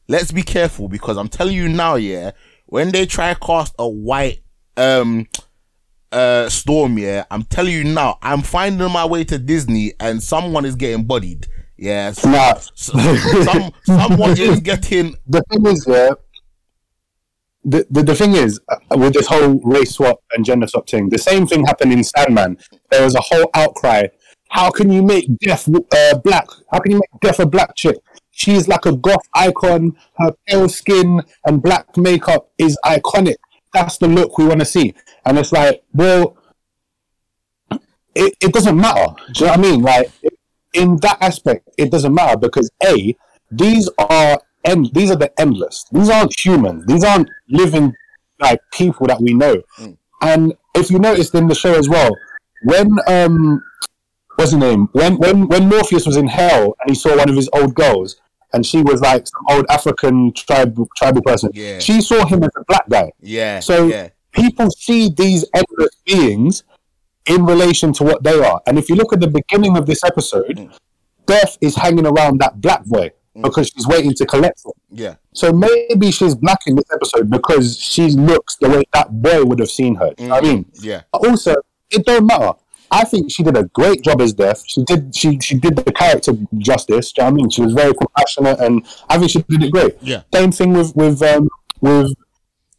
let's 0.08 0.32
be 0.32 0.42
careful 0.42 0.88
because 0.88 1.16
I'm 1.16 1.28
telling 1.28 1.54
you 1.54 1.68
now 1.68 1.96
yeah 1.96 2.32
when 2.66 2.90
they 2.90 3.06
try 3.06 3.34
cast 3.34 3.74
a 3.78 3.86
white 3.86 4.42
um 4.76 5.28
uh 6.12 6.48
storm 6.48 6.98
yeah 6.98 7.24
I'm 7.30 7.42
telling 7.44 7.72
you 7.72 7.84
now 7.84 8.18
I'm 8.22 8.42
finding 8.42 8.90
my 8.92 9.04
way 9.06 9.24
to 9.24 9.38
Disney 9.38 9.94
and 9.98 10.22
someone 10.22 10.64
is 10.64 10.76
getting 10.76 11.04
bodied 11.04 11.46
yeah 11.78 12.12
so- 12.12 12.30
Nah, 12.30 12.54
so- 12.74 12.98
some 13.44 13.72
someone 13.84 14.38
is 14.38 14.60
getting 14.60 15.16
the 15.26 15.42
thing 15.50 15.66
is, 15.66 15.84
yeah, 15.88 16.10
the, 17.64 17.86
the, 17.90 18.02
the 18.02 18.14
thing 18.14 18.32
is, 18.34 18.60
uh, 18.68 18.76
with 18.96 19.14
this 19.14 19.26
whole 19.28 19.60
race 19.64 19.92
swap 19.94 20.18
and 20.32 20.44
gender 20.44 20.66
swap 20.66 20.88
thing, 20.88 21.08
the 21.08 21.18
same 21.18 21.46
thing 21.46 21.64
happened 21.64 21.92
in 21.92 22.02
Sandman. 22.02 22.58
There 22.90 23.04
was 23.04 23.14
a 23.14 23.20
whole 23.20 23.48
outcry. 23.54 24.08
How 24.48 24.70
can 24.70 24.90
you 24.90 25.02
make 25.02 25.26
Death 25.38 25.68
uh, 25.68 26.18
black? 26.18 26.46
How 26.72 26.80
can 26.80 26.90
you 26.92 26.96
make 26.98 27.20
Death 27.20 27.38
a 27.38 27.46
black 27.46 27.74
chick? 27.76 27.96
She's 28.32 28.66
like 28.66 28.84
a 28.84 28.96
goth 28.96 29.26
icon. 29.34 29.96
Her 30.18 30.32
pale 30.48 30.68
skin 30.68 31.22
and 31.46 31.62
black 31.62 31.96
makeup 31.96 32.50
is 32.58 32.76
iconic. 32.84 33.36
That's 33.72 33.98
the 33.98 34.08
look 34.08 34.38
we 34.38 34.46
want 34.46 34.60
to 34.60 34.66
see. 34.66 34.94
And 35.24 35.38
it's 35.38 35.52
like, 35.52 35.82
well, 35.92 36.36
it, 38.14 38.36
it 38.40 38.52
doesn't 38.52 38.76
matter. 38.76 39.14
Do 39.32 39.44
you 39.44 39.46
know 39.46 39.52
what 39.52 39.58
I 39.58 39.62
mean? 39.62 39.82
Like, 39.82 40.10
in 40.74 40.96
that 40.98 41.18
aspect, 41.20 41.68
it 41.78 41.90
doesn't 41.90 42.14
matter 42.14 42.36
because 42.36 42.70
A, 42.84 43.16
these 43.50 43.88
are 43.98 44.40
end 44.64 44.90
these 44.92 45.10
are 45.10 45.16
the 45.16 45.32
endless. 45.40 45.84
These 45.92 46.10
aren't 46.10 46.38
human. 46.38 46.86
These 46.86 47.04
aren't 47.04 47.28
living 47.48 47.94
like 48.40 48.60
people 48.72 49.06
that 49.06 49.20
we 49.20 49.34
know. 49.34 49.62
And 50.20 50.54
if 50.74 50.90
you 50.90 50.98
noticed 50.98 51.34
in 51.34 51.48
the 51.48 51.54
show 51.54 51.74
as 51.74 51.88
well, 51.88 52.16
when 52.64 52.98
um 53.06 53.62
what's 54.36 54.52
her 54.52 54.58
name? 54.58 54.88
When 54.92 55.16
when 55.18 55.48
when 55.48 55.68
Morpheus 55.68 56.06
was 56.06 56.16
in 56.16 56.28
hell 56.28 56.76
and 56.80 56.88
he 56.88 56.94
saw 56.94 57.16
one 57.16 57.28
of 57.28 57.36
his 57.36 57.50
old 57.52 57.74
girls 57.74 58.16
and 58.52 58.64
she 58.64 58.82
was 58.82 59.00
like 59.00 59.26
some 59.26 59.44
old 59.50 59.66
African 59.70 60.32
tribal 60.32 60.88
tribal 60.96 61.22
person. 61.22 61.50
Yeah. 61.54 61.78
She 61.78 62.00
saw 62.00 62.24
him 62.26 62.42
as 62.42 62.50
a 62.56 62.64
black 62.64 62.88
guy. 62.88 63.12
yeah 63.20 63.60
So 63.60 63.86
yeah 63.86 64.08
people 64.32 64.70
see 64.70 65.10
these 65.10 65.44
endless 65.54 65.94
beings 66.06 66.64
in 67.26 67.44
relation 67.46 67.92
to 67.94 68.04
what 68.04 68.22
they 68.22 68.38
are. 68.40 68.60
And 68.66 68.78
if 68.78 68.88
you 68.88 68.96
look 68.96 69.12
at 69.12 69.20
the 69.20 69.28
beginning 69.28 69.76
of 69.76 69.86
this 69.86 70.02
episode, 70.02 70.56
mm. 70.56 70.76
Death 71.24 71.56
is 71.60 71.76
hanging 71.76 72.06
around 72.06 72.40
that 72.40 72.60
black 72.60 72.84
boy 72.84 73.10
mm. 73.36 73.42
because 73.42 73.68
she's 73.68 73.86
waiting 73.86 74.12
to 74.14 74.26
collect 74.26 74.64
him. 74.64 74.72
yeah 74.90 75.14
So 75.32 75.52
maybe 75.52 76.10
she's 76.10 76.34
black 76.34 76.58
in 76.66 76.74
this 76.76 76.90
episode 76.92 77.30
because 77.30 77.78
she 77.78 78.08
looks 78.10 78.56
the 78.56 78.68
way 78.68 78.82
that 78.92 79.22
boy 79.22 79.44
would 79.44 79.60
have 79.60 79.70
seen 79.70 79.94
her. 79.96 80.12
You 80.18 80.28
know 80.28 80.34
what 80.34 80.44
I 80.44 80.48
mm. 80.48 80.54
mean? 80.54 80.72
yeah 80.80 81.02
also, 81.12 81.54
it 81.90 82.04
don't 82.04 82.26
matter. 82.26 82.52
I 82.92 83.04
think 83.04 83.32
she 83.32 83.42
did 83.42 83.56
a 83.56 83.64
great 83.64 84.02
job 84.02 84.20
as 84.20 84.34
Death. 84.34 84.62
She 84.66 84.84
did 84.84 85.16
she 85.16 85.40
she 85.40 85.58
did 85.58 85.76
the 85.76 85.92
character 85.92 86.32
justice. 86.58 87.10
Do 87.12 87.22
you 87.22 87.24
know 87.24 87.32
what 87.32 87.38
I 87.38 87.42
mean? 87.42 87.50
She 87.50 87.62
was 87.62 87.72
very 87.72 87.94
compassionate, 87.94 88.60
and 88.60 88.86
I 89.08 89.18
think 89.18 89.30
she 89.30 89.42
did 89.42 89.62
it 89.64 89.72
great. 89.72 89.96
Yeah. 90.02 90.22
Same 90.34 90.52
thing 90.52 90.74
with 90.74 90.94
with 90.94 91.22
um, 91.22 91.48
with 91.80 92.12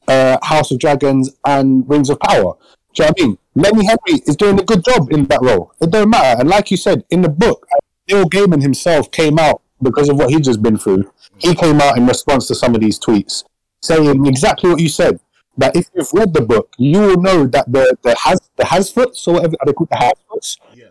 uh, 0.07 0.37
House 0.43 0.71
of 0.71 0.79
Dragons 0.79 1.31
and 1.45 1.89
Rings 1.89 2.11
of 2.11 2.19
Power. 2.19 2.53
Do 2.93 3.03
you 3.03 3.05
know 3.05 3.07
what 3.07 3.21
I 3.21 3.25
mean? 3.25 3.37
Lenny 3.55 3.85
Henry 3.85 4.21
is 4.27 4.35
doing 4.35 4.59
a 4.59 4.63
good 4.63 4.83
job 4.85 5.11
in 5.11 5.25
that 5.25 5.41
role. 5.41 5.73
It 5.81 5.89
don't 5.89 6.09
matter. 6.09 6.39
And 6.39 6.49
like 6.49 6.69
you 6.69 6.77
said 6.77 7.03
in 7.09 7.21
the 7.21 7.29
book, 7.29 7.67
Neil 8.07 8.25
Gaiman 8.25 8.61
himself 8.61 9.09
came 9.11 9.39
out 9.39 9.61
because 9.81 10.09
of 10.09 10.17
what 10.17 10.29
he'd 10.29 10.43
just 10.43 10.61
been 10.61 10.77
through. 10.77 11.11
He 11.39 11.55
came 11.55 11.81
out 11.81 11.97
in 11.97 12.05
response 12.05 12.47
to 12.47 12.55
some 12.55 12.75
of 12.75 12.81
these 12.81 12.99
tweets, 12.99 13.43
saying 13.81 14.25
exactly 14.27 14.69
what 14.69 14.79
you 14.79 14.89
said. 14.89 15.19
That 15.57 15.75
if 15.75 15.89
you've 15.93 16.11
read 16.13 16.33
the 16.33 16.41
book, 16.41 16.73
you 16.77 16.99
will 16.99 17.21
know 17.21 17.45
that 17.47 17.71
the 17.71 17.95
the 18.01 18.15
has 18.23 18.39
the 18.57 18.63
Harfoots 18.63 19.27
or 19.27 19.35
whatever 19.35 19.55
they 19.65 19.73
called 19.73 19.89
the 19.89 19.97
Harfoots, 19.97 20.57
yeah 20.73 20.87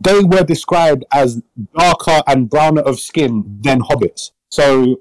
they 0.00 0.22
were 0.22 0.44
described 0.44 1.04
as 1.12 1.42
darker 1.76 2.22
and 2.26 2.48
browner 2.48 2.82
of 2.82 3.00
skin 3.00 3.58
than 3.62 3.80
hobbits. 3.80 4.32
So, 4.50 5.00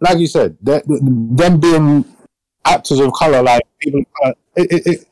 like 0.00 0.18
you 0.18 0.26
said, 0.26 0.56
they- 0.60 0.82
them 0.86 1.60
being 1.60 2.04
actors 2.64 2.98
of 3.00 3.12
color, 3.12 3.42
like 3.42 3.62
people, 3.78 4.02
uh, 4.24 4.32
it, 4.56 4.72
it, 4.72 4.86
it, 4.86 5.08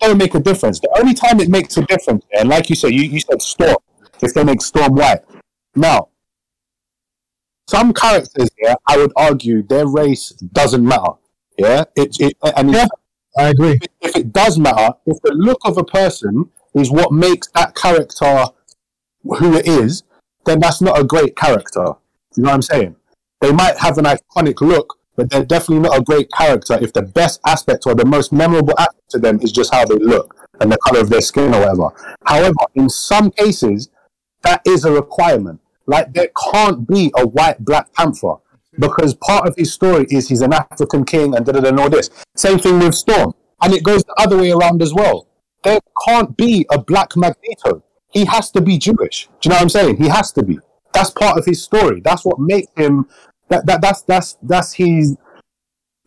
don't 0.00 0.18
make 0.18 0.34
a 0.34 0.40
difference. 0.40 0.80
The 0.80 0.90
only 0.98 1.14
time 1.14 1.40
it 1.40 1.48
makes 1.48 1.76
a 1.76 1.82
difference, 1.86 2.24
and 2.38 2.48
like 2.48 2.68
you 2.68 2.76
said, 2.76 2.92
you, 2.92 3.02
you 3.02 3.20
said 3.20 3.40
Storm, 3.40 3.76
if 4.20 4.34
they 4.34 4.44
make 4.44 4.60
Storm 4.60 4.94
white. 4.94 5.20
Now, 5.74 6.08
some 7.68 7.94
characters 7.94 8.50
here, 8.58 8.74
I 8.86 8.98
would 8.98 9.12
argue 9.16 9.62
their 9.62 9.86
race 9.86 10.30
doesn't 10.30 10.84
matter. 10.84 11.12
Yeah, 11.58 11.84
it, 11.96 12.16
it 12.20 12.36
and 12.56 12.72
Yeah. 12.72 12.86
I 13.36 13.48
agree. 13.48 13.78
if 14.00 14.14
it 14.16 14.32
does 14.32 14.58
matter, 14.58 14.94
if 15.06 15.20
the 15.22 15.32
look 15.32 15.58
of 15.64 15.78
a 15.78 15.84
person 15.84 16.50
is 16.74 16.90
what 16.90 17.12
makes 17.12 17.48
that 17.54 17.74
character 17.74 18.44
who 19.24 19.54
it 19.56 19.66
is, 19.66 20.02
then 20.44 20.60
that's 20.60 20.80
not 20.82 21.00
a 21.00 21.04
great 21.04 21.36
character. 21.36 21.94
You 22.36 22.42
know 22.42 22.48
what 22.50 22.54
I'm 22.54 22.62
saying? 22.62 22.96
They 23.40 23.52
might 23.52 23.78
have 23.78 23.98
an 23.98 24.04
iconic 24.04 24.60
look, 24.60 24.98
but 25.16 25.30
they're 25.30 25.44
definitely 25.44 25.88
not 25.88 25.98
a 25.98 26.02
great 26.02 26.30
character 26.32 26.78
if 26.80 26.92
the 26.92 27.02
best 27.02 27.40
aspect 27.46 27.86
or 27.86 27.94
the 27.94 28.04
most 28.04 28.32
memorable 28.32 28.74
aspect 28.78 29.10
to 29.10 29.18
them 29.18 29.40
is 29.40 29.52
just 29.52 29.72
how 29.72 29.84
they 29.84 29.96
look 29.96 30.34
and 30.60 30.70
the 30.70 30.78
color 30.78 31.00
of 31.00 31.10
their 31.10 31.20
skin 31.20 31.54
or 31.54 31.60
whatever. 31.60 32.16
However, 32.24 32.54
in 32.74 32.88
some 32.88 33.30
cases, 33.30 33.88
that 34.42 34.62
is 34.66 34.84
a 34.84 34.92
requirement. 34.92 35.60
Like 35.86 36.12
there 36.12 36.28
can't 36.52 36.86
be 36.86 37.12
a 37.16 37.26
white 37.26 37.64
Black 37.64 37.92
Panther 37.94 38.34
because 38.78 39.14
part 39.14 39.46
of 39.48 39.54
his 39.56 39.72
story 39.72 40.06
is 40.10 40.28
he's 40.28 40.42
an 40.42 40.52
African 40.52 41.04
king 41.04 41.34
and 41.34 41.44
da 41.44 41.52
da 41.52 41.60
da 41.60 41.68
and 41.68 41.80
all 41.80 41.90
this. 41.90 42.10
Same 42.36 42.58
thing 42.58 42.78
with 42.78 42.94
Storm, 42.94 43.34
and 43.62 43.72
it 43.72 43.82
goes 43.82 44.02
the 44.04 44.14
other 44.18 44.38
way 44.38 44.50
around 44.50 44.82
as 44.82 44.94
well. 44.94 45.28
There 45.64 45.80
can't 46.06 46.36
be 46.36 46.66
a 46.70 46.78
Black 46.80 47.16
Magneto. 47.16 47.82
He 48.10 48.24
has 48.26 48.50
to 48.52 48.60
be 48.60 48.78
Jewish. 48.78 49.28
Do 49.40 49.48
you 49.48 49.50
know 49.50 49.56
what 49.56 49.62
I'm 49.62 49.68
saying? 49.68 49.96
He 49.96 50.08
has 50.08 50.32
to 50.32 50.42
be. 50.42 50.58
That's 50.92 51.10
part 51.10 51.38
of 51.38 51.44
his 51.46 51.62
story. 51.62 52.00
That's 52.00 52.24
what 52.24 52.38
makes 52.38 52.70
him. 52.76 53.08
That, 53.48 53.66
that 53.66 53.80
that's 53.80 54.02
that's 54.02 54.36
that's 54.42 54.72
his. 54.74 55.16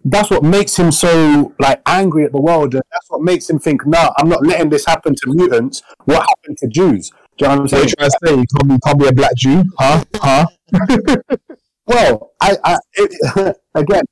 That's 0.08 0.30
what 0.30 0.44
makes 0.44 0.78
him 0.78 0.92
so 0.92 1.56
like 1.60 1.82
angry 1.88 2.26
at 2.26 2.32
the 2.32 2.42
world, 2.42 2.76
and 2.76 2.84
that's 2.92 3.10
what 3.10 3.22
makes 3.22 3.50
him 3.50 3.58
think, 3.58 3.86
"No, 3.88 4.12
I'm 4.18 4.30
not 4.30 4.46
letting 4.46 4.70
this 4.70 4.86
happen 4.86 5.16
to 5.16 5.34
mutants. 5.34 5.82
What 6.06 6.22
happened 6.22 6.58
to 6.60 6.68
Jews?" 6.68 7.12
Do 7.38 7.46
you 7.46 7.48
know 7.48 7.50
what 7.50 7.56
I'm 7.56 7.62
What 7.64 7.70
saying? 7.72 7.84
you 7.88 7.94
trying 7.98 8.10
to 8.10 8.18
say? 8.26 8.32
You 8.32 8.46
can't 8.86 8.98
be, 9.00 9.04
you 9.04 9.10
a 9.10 9.14
black 9.14 9.36
Jew? 9.36 9.64
Huh? 9.78 10.06
Huh? 10.16 10.46
Well, 11.88 12.32
I, 12.42 12.58
I 12.64 12.78
it, 12.96 13.58
again, 13.76 14.04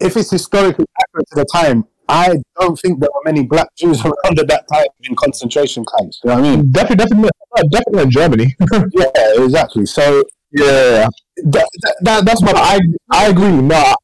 if 0.00 0.16
it's 0.16 0.30
historically 0.30 0.86
accurate 1.00 1.26
to 1.30 1.34
the 1.36 1.46
time, 1.52 1.84
I 2.08 2.36
don't 2.58 2.76
think 2.76 3.00
there 3.00 3.10
were 3.14 3.22
many 3.24 3.44
black 3.44 3.68
Jews 3.76 4.00
around 4.04 4.38
at 4.38 4.48
that 4.48 4.66
time 4.72 4.86
in 5.02 5.14
concentration 5.16 5.84
camps. 5.96 6.20
You 6.24 6.30
know 6.30 6.36
what 6.36 6.44
I 6.44 6.56
mean? 6.56 6.70
Definitely, 6.70 7.06
definitely, 7.06 7.68
definitely 7.70 8.02
in 8.02 8.10
Germany. 8.10 8.56
Yeah, 8.92 9.44
exactly. 9.44 9.86
So 9.86 10.24
yeah, 10.52 11.08
that, 11.44 11.68
that, 12.02 12.24
that's 12.24 12.40
what 12.42 12.56
I 12.56 12.78
I 13.10 13.26
agree. 13.28 13.50
No, 13.60 13.94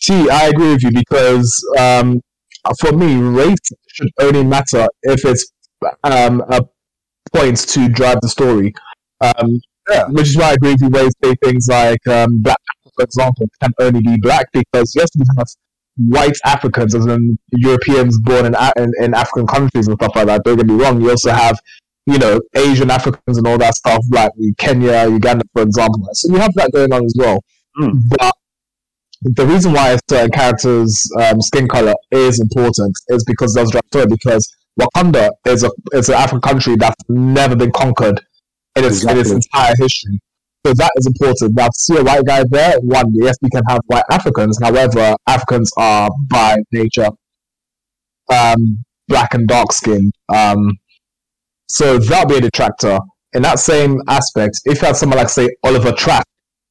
see, 0.00 0.28
I 0.28 0.48
agree 0.48 0.72
with 0.72 0.82
you 0.82 0.90
because 0.92 1.64
um, 1.78 2.20
for 2.80 2.92
me, 2.92 3.16
race 3.16 3.58
should 3.88 4.10
only 4.20 4.44
matter 4.44 4.86
if 5.02 5.24
it's 5.24 5.52
um, 6.04 6.42
a 6.48 6.62
point 7.32 7.56
to 7.68 7.88
drive 7.88 8.20
the 8.20 8.28
story. 8.28 8.72
Um, 9.20 9.60
Yeah. 9.88 10.04
Which 10.08 10.28
is 10.28 10.36
why 10.36 10.50
I 10.50 10.52
agree 10.54 10.72
with 10.72 10.82
you 10.82 10.88
where 10.88 11.04
you 11.04 11.10
say 11.22 11.34
things 11.42 11.66
like 11.68 12.06
um, 12.06 12.42
black, 12.42 12.58
for 12.96 13.04
example, 13.04 13.48
can 13.62 13.72
only 13.80 14.00
be 14.00 14.16
black 14.20 14.46
because 14.52 14.94
yes, 14.94 15.08
we 15.18 15.24
have 15.36 15.46
white 15.96 16.36
Africans, 16.44 16.94
as 16.94 17.06
in 17.06 17.38
Europeans 17.52 18.18
born 18.20 18.46
in, 18.46 18.54
in, 18.76 18.92
in 19.00 19.14
African 19.14 19.46
countries 19.46 19.88
and 19.88 19.96
stuff 19.96 20.16
like 20.16 20.26
that. 20.26 20.44
Don't 20.44 20.56
get 20.56 20.66
me 20.66 20.74
wrong. 20.74 21.00
You 21.00 21.10
also 21.10 21.30
have, 21.30 21.58
you 22.06 22.18
know, 22.18 22.40
Asian 22.54 22.90
Africans 22.90 23.38
and 23.38 23.46
all 23.46 23.58
that 23.58 23.74
stuff, 23.74 24.02
like 24.10 24.32
Kenya, 24.58 25.08
Uganda, 25.08 25.44
for 25.52 25.62
example. 25.62 26.08
So 26.12 26.32
you 26.32 26.38
have 26.38 26.52
that 26.54 26.70
going 26.72 26.92
on 26.92 27.04
as 27.04 27.14
well. 27.18 27.42
Mm. 27.80 28.00
But 28.08 28.34
the 29.22 29.46
reason 29.46 29.72
why 29.72 29.96
certain 30.08 30.30
characters' 30.30 31.10
um, 31.20 31.40
skin 31.40 31.68
color 31.68 31.94
is 32.10 32.40
important 32.40 32.96
is 33.08 33.24
because 33.24 33.52
story. 33.88 34.06
Because 34.06 34.52
Wakanda 34.80 35.30
is 35.46 35.62
a 35.62 35.70
is 35.92 36.08
an 36.08 36.16
African 36.16 36.40
country 36.40 36.76
that's 36.76 36.96
never 37.08 37.54
been 37.54 37.70
conquered 37.72 38.20
in 38.76 38.84
its 38.84 39.04
in 39.04 39.18
its 39.18 39.30
entire 39.30 39.74
history. 39.78 40.20
So 40.64 40.72
that 40.74 40.92
is 40.96 41.06
important. 41.06 41.54
Now, 41.54 41.66
to 41.66 41.72
see 41.74 41.96
a 41.96 42.04
white 42.04 42.24
guy 42.24 42.44
there, 42.48 42.78
one, 42.80 43.06
yes, 43.14 43.36
we 43.42 43.50
can 43.50 43.62
have 43.68 43.80
white 43.86 44.04
Africans. 44.10 44.58
However, 44.62 45.16
Africans 45.26 45.72
are 45.76 46.08
by 46.30 46.56
nature 46.70 47.08
um, 48.32 48.84
black 49.08 49.34
and 49.34 49.48
dark 49.48 49.72
skinned. 49.72 50.12
Um, 50.32 50.78
so 51.66 51.98
that'll 51.98 52.28
be 52.28 52.36
a 52.36 52.40
detractor. 52.40 52.98
In 53.32 53.42
that 53.42 53.58
same 53.58 54.00
aspect, 54.08 54.60
if 54.64 54.80
you 54.80 54.86
had 54.86 54.96
someone 54.96 55.18
like, 55.18 55.30
say, 55.30 55.48
Bolivar 55.62 55.92
Trask, 55.92 56.26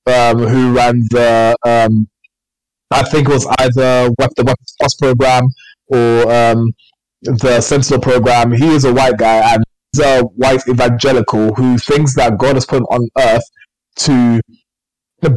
um, 0.05 0.39
who 0.39 0.73
ran 0.73 1.01
the, 1.09 1.55
um, 1.65 2.07
I 2.91 3.03
think 3.03 3.27
it 3.27 3.31
was 3.31 3.47
either 3.59 4.09
the 4.09 4.43
Weapons 4.45 4.75
Plus 4.79 4.95
program 4.95 5.43
or 5.87 6.31
um, 6.31 6.71
the 7.23 7.59
Sentinel 7.61 7.99
program, 7.99 8.51
he 8.51 8.67
is 8.67 8.85
a 8.85 8.93
white 8.93 9.17
guy 9.17 9.53
and 9.53 9.63
a 9.99 10.21
white 10.21 10.67
evangelical 10.67 11.53
who 11.55 11.77
thinks 11.77 12.15
that 12.15 12.37
God 12.37 12.55
has 12.55 12.65
put 12.65 12.77
him 12.77 12.85
on 12.85 13.09
earth 13.17 13.43
to 13.97 14.41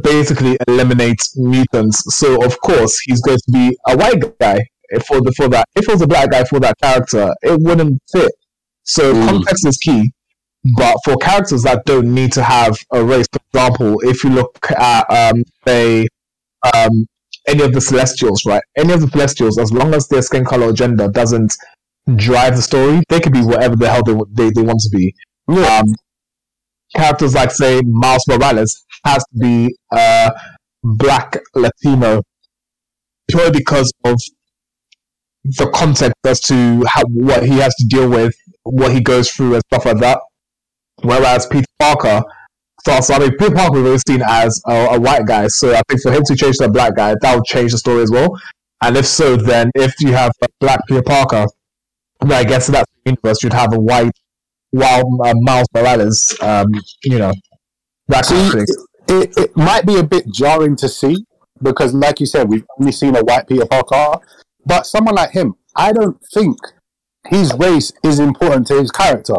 basically 0.03 0.57
eliminate 0.69 1.19
mutants. 1.37 2.03
So 2.17 2.43
of 2.45 2.59
course 2.61 2.99
he's 3.05 3.21
going 3.21 3.39
to 3.39 3.53
be 3.53 3.77
a 3.87 3.97
white 3.97 4.39
guy 4.39 4.59
for 5.07 5.21
the 5.21 5.33
for 5.37 5.49
that. 5.49 5.67
If 5.75 5.89
it 5.89 5.93
was 5.93 6.03
a 6.03 6.07
black 6.07 6.31
guy 6.31 6.45
for 6.45 6.61
that 6.61 6.77
character, 6.81 7.35
it 7.43 7.59
wouldn't 7.61 8.01
fit. 8.13 8.33
So 8.85 9.13
Mm. 9.13 9.29
context 9.29 9.67
is 9.67 9.77
key. 9.79 10.13
But 10.77 10.97
for 11.05 11.17
characters 11.17 11.63
that 11.65 11.85
don't 11.85 12.15
need 12.15 12.33
to 12.33 12.43
have 12.43 12.79
a 12.93 13.05
race, 13.05 13.27
for 13.31 13.41
example, 13.53 14.01
if 14.03 14.25
you 14.25 14.31
look 14.31 14.57
at 14.71 15.05
um, 15.11 15.43
say 15.69 16.07
um, 16.75 17.07
any 17.47 17.63
of 17.63 17.75
the 17.75 17.81
Celestials, 17.83 18.47
right? 18.47 18.63
Any 18.77 18.95
of 18.95 19.03
the 19.03 19.09
Celestials, 19.09 19.59
as 19.59 19.71
long 19.73 19.93
as 19.93 20.09
their 20.09 20.23
skin 20.23 20.45
color 20.47 20.69
or 20.69 20.73
gender 20.73 21.09
doesn't 21.09 21.55
drive 22.17 22.57
the 22.57 22.63
story, 22.63 23.03
they 23.09 23.21
could 23.21 23.33
be 23.33 23.43
whatever 23.43 23.77
the 23.77 23.89
hell 23.89 24.03
they 24.03 24.15
they, 24.33 24.51
they 24.51 24.63
want 24.63 24.81
to 24.81 24.91
be. 24.91 25.15
Yeah. 25.49 25.81
Um, 25.81 25.95
characters 26.95 27.35
like 27.35 27.51
say 27.51 27.81
Miles 27.85 28.25
Morales 28.29 28.85
has 29.05 29.25
to 29.25 29.39
be 29.39 29.77
uh, 29.93 30.31
black 30.83 31.37
Latino 31.55 32.23
purely 33.29 33.51
because 33.51 33.93
of 34.05 34.21
the 35.45 35.71
context 35.75 36.15
as 36.25 36.41
to 36.41 36.85
how, 36.87 37.03
what 37.07 37.45
he 37.45 37.59
has 37.59 37.75
to 37.77 37.87
deal 37.87 38.09
with, 38.09 38.35
what 38.63 38.93
he 38.93 39.01
goes 39.01 39.31
through, 39.31 39.55
and 39.55 39.63
stuff 39.73 39.85
like 39.85 39.99
that. 39.99 40.19
Whereas 41.03 41.47
Peter 41.47 41.67
Parker, 41.79 42.23
so, 42.87 43.01
so 43.01 43.15
I 43.15 43.19
mean, 43.19 43.37
Peter 43.37 43.55
Parker 43.55 43.73
was 43.73 43.87
always 43.87 44.03
seen 44.07 44.23
as 44.27 44.61
a, 44.67 44.89
a 44.93 45.01
white 45.01 45.27
guy, 45.27 45.49
so 45.49 45.75
I 45.75 45.83
think 45.89 46.01
for 46.01 46.13
him 46.13 46.23
to 46.27 46.37
change 46.37 46.57
to 46.59 46.65
a 46.65 46.71
black 46.71 46.97
guy, 46.97 47.15
that 47.21 47.35
would 47.35 47.45
change 47.45 47.73
the 47.73 47.79
story 47.79 48.03
as 48.03 48.11
well. 48.11 48.39
And 48.83 48.97
if 48.97 49.07
so, 49.07 49.37
then 49.37 49.71
if 49.75 49.95
you 50.01 50.13
have 50.13 50.33
a 50.43 50.47
black 50.61 50.81
Peter 50.87 51.03
Parker, 51.03 51.47
then 52.21 52.33
I 52.33 52.45
guess 52.45 52.69
in 52.69 52.75
that 52.75 52.87
universe 53.05 53.43
you'd 53.43 53.53
have 53.53 53.73
a 53.75 53.81
white, 53.81 54.13
wild 54.73 55.05
uh, 55.25 55.33
Miles 55.37 55.69
Morales. 55.75 56.37
Um, 56.41 56.69
you 57.05 57.19
know, 57.19 57.33
that 58.09 58.27
kind 58.27 58.55
of 58.61 58.69
See, 58.69 58.75
it, 59.09 59.37
it 59.37 59.57
might 59.57 59.87
be 59.87 59.99
a 59.99 60.03
bit 60.03 60.25
jarring 60.33 60.77
to 60.77 60.89
see 60.89 61.17
because, 61.63 61.95
like 61.95 62.21
you 62.21 62.27
said, 62.27 62.49
we've 62.49 62.65
only 62.81 62.93
seen 62.93 63.17
a 63.17 63.23
white 63.23 63.47
Peter 63.47 63.67
Parker. 63.67 64.21
But 64.67 64.87
someone 64.87 65.15
like 65.17 65.31
him, 65.33 65.55
I 65.77 65.93
don't 65.93 66.19
think 66.33 66.57
his 67.29 67.53
race 67.55 67.93
is 68.03 68.19
important 68.19 68.67
to 68.69 68.81
his 68.81 68.91
character 68.91 69.37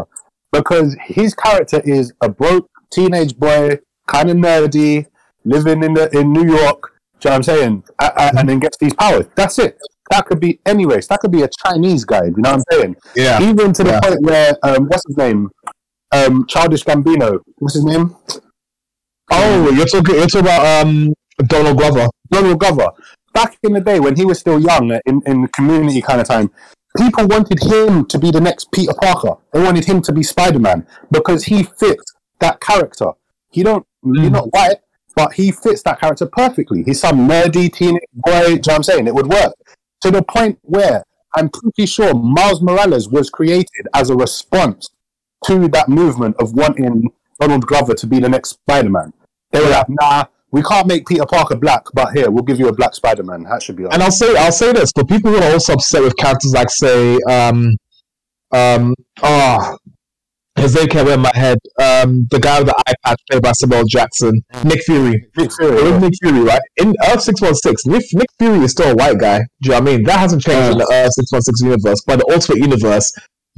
because 0.51 0.95
his 1.05 1.33
character 1.33 1.81
is 1.83 2.13
a 2.21 2.29
broke 2.29 2.69
teenage 2.91 3.37
boy, 3.37 3.79
kind 4.07 4.29
of 4.29 4.37
nerdy, 4.37 5.07
living 5.43 5.83
in 5.83 5.93
the 5.93 6.09
in 6.17 6.31
New 6.31 6.45
York. 6.45 6.91
Do 7.19 7.29
you 7.29 7.31
know 7.31 7.31
what 7.31 7.35
I'm 7.35 7.43
saying? 7.43 7.83
A- 7.99 8.13
a- 8.17 8.39
and 8.39 8.49
then 8.49 8.59
gets 8.59 8.77
these 8.77 8.93
powers. 8.93 9.25
That's 9.35 9.57
it. 9.59 9.77
That 10.11 10.25
could 10.25 10.39
be 10.39 10.59
any 10.65 10.85
race. 10.85 11.07
That 11.07 11.19
could 11.19 11.31
be 11.31 11.41
a 11.41 11.49
Chinese 11.65 12.05
guy. 12.05 12.25
You 12.25 12.33
know 12.37 12.51
what 12.51 12.59
I'm 12.59 12.63
saying? 12.71 12.95
Yeah. 13.15 13.41
Even 13.41 13.73
to 13.73 13.83
the 13.83 13.91
Yeah. 13.91 13.99
point 14.01 14.21
where 14.21 14.57
um, 14.63 14.85
what's 14.85 15.03
his 15.07 15.17
name? 15.17 15.49
Um, 16.11 16.45
Childish 16.47 16.83
Gambino. 16.83 17.39
What's 17.57 17.75
his 17.75 17.85
name? 17.85 18.15
Oh, 19.31 19.71
you're 19.71 19.87
talking 19.87 20.15
you're 20.15 20.27
talking 20.27 20.41
about 20.41 20.85
um 20.85 21.13
Donald 21.47 21.77
Glover. 21.77 22.07
Donald 22.29 22.59
Glover. 22.59 22.89
Back 23.33 23.57
in 23.63 23.73
the 23.73 23.81
day 23.81 23.99
when 23.99 24.15
he 24.15 24.23
was 24.23 24.39
still 24.39 24.59
young, 24.59 24.91
uh, 24.91 24.99
in, 25.05 25.21
in 25.25 25.47
community 25.49 26.01
kind 26.01 26.21
of 26.21 26.27
time, 26.27 26.49
people 26.97 27.27
wanted 27.27 27.61
him 27.61 28.05
to 28.05 28.17
be 28.17 28.31
the 28.31 28.39
next 28.39 28.71
Peter 28.71 28.93
Parker. 29.01 29.35
They 29.51 29.61
wanted 29.61 29.83
him 29.83 30.01
to 30.03 30.13
be 30.13 30.23
Spider 30.23 30.59
Man 30.59 30.87
because 31.11 31.43
he 31.43 31.63
fits 31.63 32.03
that 32.39 32.61
character. 32.61 33.11
He 33.49 33.63
don't 33.63 33.85
he's 34.03 34.29
not 34.29 34.53
white, 34.53 34.77
but 35.15 35.33
he 35.33 35.51
fits 35.51 35.81
that 35.83 35.99
character 35.99 36.27
perfectly. 36.27 36.83
He's 36.83 36.99
some 37.01 37.27
nerdy 37.27 37.73
teenage 37.73 38.03
boy, 38.13 38.31
do 38.31 38.51
you 38.51 38.55
know 38.55 38.59
what 38.59 38.75
I'm 38.75 38.83
saying? 38.83 39.07
It 39.07 39.15
would 39.15 39.27
work. 39.27 39.53
To 40.05 40.11
the 40.11 40.21
point 40.21 40.59
where 40.61 41.03
I'm 41.33 41.49
pretty 41.49 41.87
sure 41.87 42.13
Miles 42.13 42.61
Morales 42.61 43.09
was 43.09 43.31
created 43.31 43.87
as 43.95 44.11
a 44.11 44.15
response 44.15 44.91
to 45.45 45.67
that 45.69 45.89
movement 45.89 46.35
of 46.39 46.53
wanting 46.53 47.11
Donald 47.39 47.65
Glover 47.65 47.95
to 47.95 48.05
be 48.05 48.19
the 48.19 48.29
next 48.29 48.49
Spider 48.49 48.91
Man. 48.91 49.13
They 49.51 49.61
were 49.61 49.71
like, 49.71 49.87
nah, 49.89 50.25
we 50.51 50.61
can't 50.61 50.85
make 50.85 51.07
Peter 51.07 51.25
Parker 51.25 51.55
black, 51.55 51.85
but 51.95 52.13
here, 52.13 52.29
we'll 52.29 52.43
give 52.43 52.59
you 52.59 52.67
a 52.67 52.71
black 52.71 52.93
Spider 52.93 53.23
Man. 53.23 53.45
That 53.49 53.63
should 53.63 53.77
be 53.77 53.85
all 53.85 53.93
And 53.95 54.03
I'll 54.03 54.11
say 54.11 54.37
I'll 54.37 54.51
say 54.51 54.73
this, 54.73 54.91
but 54.93 55.07
people 55.07 55.31
who 55.31 55.37
are 55.37 55.51
also 55.53 55.73
upset 55.73 56.03
with 56.03 56.15
characters 56.17 56.53
like 56.53 56.69
say 56.69 57.17
um 57.27 57.75
um 58.51 58.93
oh 59.23 59.75
his 60.57 60.75
name 60.75 60.87
came 60.87 61.07
in 61.07 61.19
my 61.19 61.31
head. 61.33 61.57
Um, 61.79 62.27
the 62.31 62.39
guy 62.39 62.59
with 62.59 62.67
the 62.67 62.95
patch 63.03 63.19
played 63.29 63.41
by 63.41 63.51
Samuel 63.51 63.83
Jackson, 63.87 64.41
Nick 64.63 64.81
Fury. 64.83 65.25
Nick 65.37 65.51
Fury, 65.53 65.77
It 65.77 65.91
was. 65.91 66.01
Nick 66.01 66.13
Fury, 66.21 66.39
right? 66.41 66.61
In 66.77 66.93
Earth 67.09 67.21
six 67.21 67.41
one 67.41 67.55
six, 67.55 67.85
Nick 67.85 68.03
Nick 68.13 68.29
Fury 68.39 68.59
is 68.59 68.71
still 68.71 68.91
a 68.91 68.95
white 68.95 69.19
guy. 69.19 69.39
Do 69.39 69.45
you 69.63 69.71
know 69.71 69.79
what 69.81 69.89
I 69.89 69.95
mean? 69.97 70.03
That 70.05 70.19
hasn't 70.19 70.41
changed 70.43 70.71
in 70.73 70.77
the 70.77 70.89
Earth 70.91 71.11
six 71.13 71.31
one 71.31 71.41
six 71.41 71.61
universe, 71.61 72.01
but 72.07 72.19
the 72.19 72.33
Ultimate 72.33 72.59
Universe, 72.59 73.11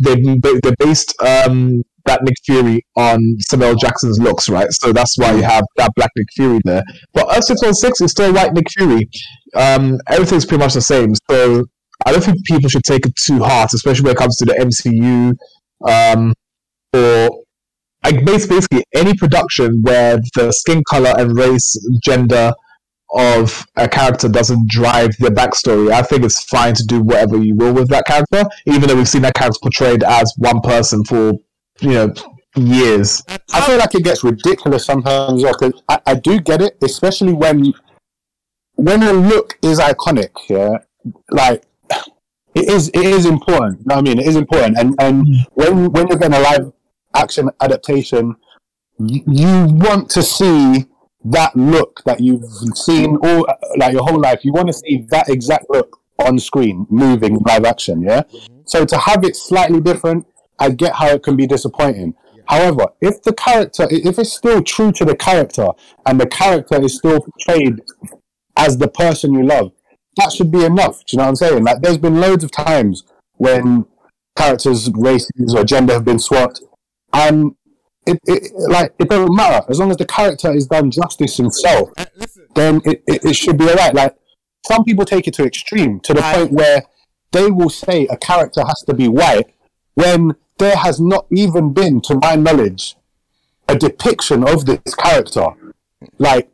they 0.04 0.16
they 0.16 0.72
based 0.80 1.14
um 1.22 1.82
that 2.06 2.24
Nick 2.24 2.36
Fury 2.46 2.86
on 2.96 3.20
Samuel 3.40 3.76
Jackson's 3.76 4.18
looks, 4.20 4.50
right? 4.50 4.68
So 4.72 4.92
that's 4.94 5.18
why 5.18 5.34
you 5.34 5.44
have 5.44 5.66
that 5.76 5.92
black 5.96 6.10
Nick 6.16 6.28
Fury 6.36 6.60
there. 6.64 6.84
But 7.14 7.28
Earth 7.36 7.44
six 7.44 7.62
one 7.62 7.74
six 7.74 8.02
is 8.02 8.12
still 8.12 8.34
white 8.34 8.54
Nick 8.54 8.72
Fury. 8.72 9.08
Um, 9.56 10.00
everything's 10.10 10.46
pretty 10.46 10.64
much 10.64 10.74
the 10.74 10.82
same. 10.82 11.14
So 11.30 11.66
I 12.06 12.12
don't 12.12 12.24
think 12.24 12.44
people 12.46 12.70
should 12.70 12.84
take 12.84 13.06
it 13.06 13.16
too 13.16 13.40
hard, 13.44 13.70
especially 13.74 14.04
when 14.04 14.14
it 14.14 14.18
comes 14.18 14.38
to 14.38 14.46
the 14.46 14.54
MCU. 14.54 15.34
Um, 15.88 16.34
or 16.94 17.44
like 18.04 18.24
basically 18.26 18.84
any 18.94 19.14
production 19.16 19.82
where 19.82 20.18
the 20.36 20.52
skin 20.52 20.84
color 20.88 21.14
and 21.18 21.36
race, 21.38 21.76
gender 22.04 22.52
of 23.16 23.66
a 23.76 23.88
character 23.88 24.28
doesn't 24.28 24.70
drive 24.70 25.10
the 25.20 25.30
backstory. 25.30 25.92
I 25.92 26.02
think 26.02 26.24
it's 26.24 26.44
fine 26.44 26.74
to 26.76 26.84
do 26.84 27.02
whatever 27.02 27.38
you 27.38 27.56
will 27.56 27.74
with 27.74 27.90
that 27.90 28.06
character, 28.06 28.44
even 28.66 28.82
though 28.88 28.96
we've 28.96 29.08
seen 29.08 29.22
that 29.24 29.34
character 29.34 29.60
portrayed 29.62 30.04
as 30.04 30.34
one 30.38 30.62
person 30.62 31.04
for 31.04 31.34
you 31.80 31.90
know 31.90 32.14
years. 32.56 33.22
I 33.54 33.62
feel 33.62 33.78
like 33.78 33.96
it 33.96 34.04
gets 34.04 34.24
ridiculous 34.24 34.86
sometimes. 34.86 35.44
'cause 35.44 35.74
I, 35.90 36.00
I 36.06 36.16
do 36.16 36.40
get 36.40 36.62
it, 36.62 36.78
especially 36.82 37.34
when 37.34 37.74
when 38.76 39.04
a 39.04 39.14
look 39.14 39.58
is 39.62 39.80
iconic. 39.80 40.30
Yeah, 40.50 40.78
like 41.32 41.64
it 42.56 42.70
is. 42.70 42.90
It 42.90 43.06
is 43.06 43.26
important. 43.26 43.82
I 43.92 44.02
mean? 44.02 44.20
It 44.20 44.28
is 44.28 44.36
important. 44.36 44.78
And 44.78 44.96
and 45.00 45.28
when 45.54 45.92
when 45.92 46.08
you're 46.08 46.18
getting 46.18 46.38
a 46.38 46.40
live 46.42 46.74
action 47.18 47.50
adaptation, 47.62 48.36
you, 49.00 49.22
you 49.28 49.66
want 49.70 50.10
to 50.12 50.22
see 50.22 50.86
that 51.26 51.56
look 51.56 52.02
that 52.06 52.22
you've 52.22 52.46
seen 52.76 53.18
all 53.18 53.46
like 53.78 53.94
your 53.94 54.04
whole 54.04 54.20
life. 54.20 54.46
You 54.46 54.54
want 54.54 54.68
to 54.68 54.74
see 54.74 55.06
that 55.10 55.30
exact 55.30 55.66
look 55.70 56.00
on 56.26 56.40
screen, 56.40 56.88
moving 56.90 57.38
live 57.46 57.66
action. 57.66 58.02
Yeah. 58.02 58.22
Mm-hmm. 58.22 58.62
So 58.66 58.86
to 58.86 58.98
have 58.98 59.24
it 59.24 59.36
slightly 59.36 59.82
different, 59.82 60.26
I 60.60 60.70
get 60.70 60.96
how 60.96 61.08
it 61.10 61.24
can 61.24 61.36
be 61.36 61.48
disappointing. 61.48 62.16
However, 62.48 62.88
if 63.02 63.22
the 63.24 63.34
character, 63.34 63.88
if 63.92 64.18
it's 64.18 64.34
still 64.34 64.64
true 64.64 64.92
to 64.94 65.06
the 65.06 65.16
character, 65.16 65.68
and 66.06 66.20
the 66.20 66.28
character 66.28 66.82
is 66.82 66.96
still 66.96 67.20
portrayed 67.20 67.82
as 68.56 68.78
the 68.78 68.88
person 68.88 69.34
you 69.34 69.44
love, 69.44 69.74
that 70.16 70.32
should 70.32 70.52
be 70.52 70.64
enough. 70.64 71.00
Do 71.06 71.06
you 71.12 71.18
know 71.18 71.24
what 71.26 71.30
I'm 71.30 71.36
saying? 71.36 71.64
Like, 71.64 71.82
there's 71.82 71.98
been 71.98 72.20
loads 72.22 72.44
of 72.44 72.52
times 72.52 73.04
when 73.34 73.86
characters, 74.38 74.90
races, 74.96 75.54
or 75.56 75.64
gender 75.64 75.94
have 75.94 76.06
been 76.06 76.20
swapped, 76.20 76.62
and 77.24 77.52
it, 78.06 78.20
it 78.26 78.52
like 78.56 78.94
it 79.00 79.10
doesn't 79.10 79.36
matter 79.36 79.66
as 79.70 79.80
long 79.80 79.92
as 79.92 79.98
the 79.98 80.06
character 80.06 80.50
is 80.54 80.68
done 80.68 80.92
justice 80.92 81.36
himself. 81.38 81.90
Uh, 81.98 82.06
Then 82.56 82.74
it, 82.86 83.04
it, 83.08 83.20
it 83.30 83.36
should 83.36 83.58
be 83.58 83.68
alright. 83.70 83.94
Like 83.94 84.16
some 84.66 84.84
people 84.84 85.06
take 85.06 85.28
it 85.28 85.34
to 85.36 85.44
extreme 85.44 86.00
to 86.02 86.14
the 86.14 86.24
I- 86.24 86.34
point 86.36 86.52
where 86.52 86.84
they 87.32 87.48
will 87.52 87.70
say 87.70 88.08
a 88.08 88.18
character 88.18 88.62
has 88.66 88.82
to 88.88 88.94
be 88.94 89.08
white 89.08 89.48
when 89.96 90.36
there 90.58 90.76
has 90.78 91.00
not 91.00 91.26
even 91.32 91.74
been, 91.74 92.02
to 92.02 92.16
my 92.22 92.36
knowledge, 92.36 92.96
a 93.68 93.76
depiction 93.78 94.48
of 94.48 94.66
this 94.66 94.96
character. 94.96 95.48
Like, 96.18 96.50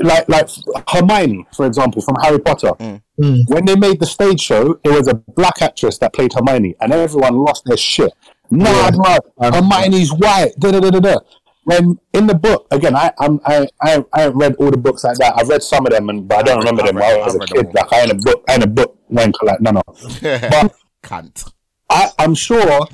like, 0.00 0.28
like 0.28 0.48
Hermione, 0.88 1.46
for 1.54 1.66
example, 1.66 2.02
from 2.02 2.16
Harry 2.22 2.38
Potter. 2.38 2.72
Mm. 2.78 3.02
Mm. 3.20 3.38
When 3.48 3.64
they 3.64 3.76
made 3.76 3.98
the 3.98 4.06
stage 4.06 4.40
show, 4.40 4.78
it 4.84 4.90
was 4.90 5.08
a 5.08 5.14
black 5.14 5.60
actress 5.62 5.98
that 5.98 6.12
played 6.12 6.32
Hermione, 6.34 6.76
and 6.80 6.92
everyone 6.92 7.36
lost 7.36 7.64
their 7.64 7.76
shit. 7.78 8.12
Nah, 8.50 8.90
nah, 8.90 9.18
Hermione's 9.40 10.12
white. 10.12 10.52
Da, 10.58 10.70
da, 10.70 10.80
da, 10.80 10.90
da, 10.90 11.00
da. 11.00 11.18
When 11.64 11.98
in 12.12 12.28
the 12.28 12.34
book, 12.34 12.68
again, 12.70 12.94
I 12.94 13.10
I'm, 13.18 13.40
I 13.44 13.66
I 13.82 14.04
I 14.12 14.20
haven't 14.20 14.38
read 14.38 14.54
all 14.56 14.70
the 14.70 14.76
books 14.76 15.02
like 15.02 15.18
that. 15.18 15.34
I've 15.36 15.48
read 15.48 15.62
some 15.62 15.84
of 15.84 15.92
them, 15.92 16.08
and 16.08 16.28
but 16.28 16.38
I 16.38 16.42
don't 16.42 16.58
remember 16.58 16.84
them. 16.84 16.96
I 16.98 17.16
was 17.16 17.34
a 17.34 17.40
kid. 17.40 17.74
Like 17.74 17.92
I 17.92 18.02
ain't 18.02 18.12
a 18.12 18.14
book, 18.14 18.44
I 18.48 18.54
ain't 18.54 18.64
a 18.64 18.68
book 18.68 18.96
wanker. 19.12 19.42
Like 19.42 19.60
no, 19.60 19.72
no. 19.72 19.82
But 19.86 20.72
cunt. 21.02 21.52
I, 21.90 22.10
I'm 22.18 22.34
sure 22.34 22.86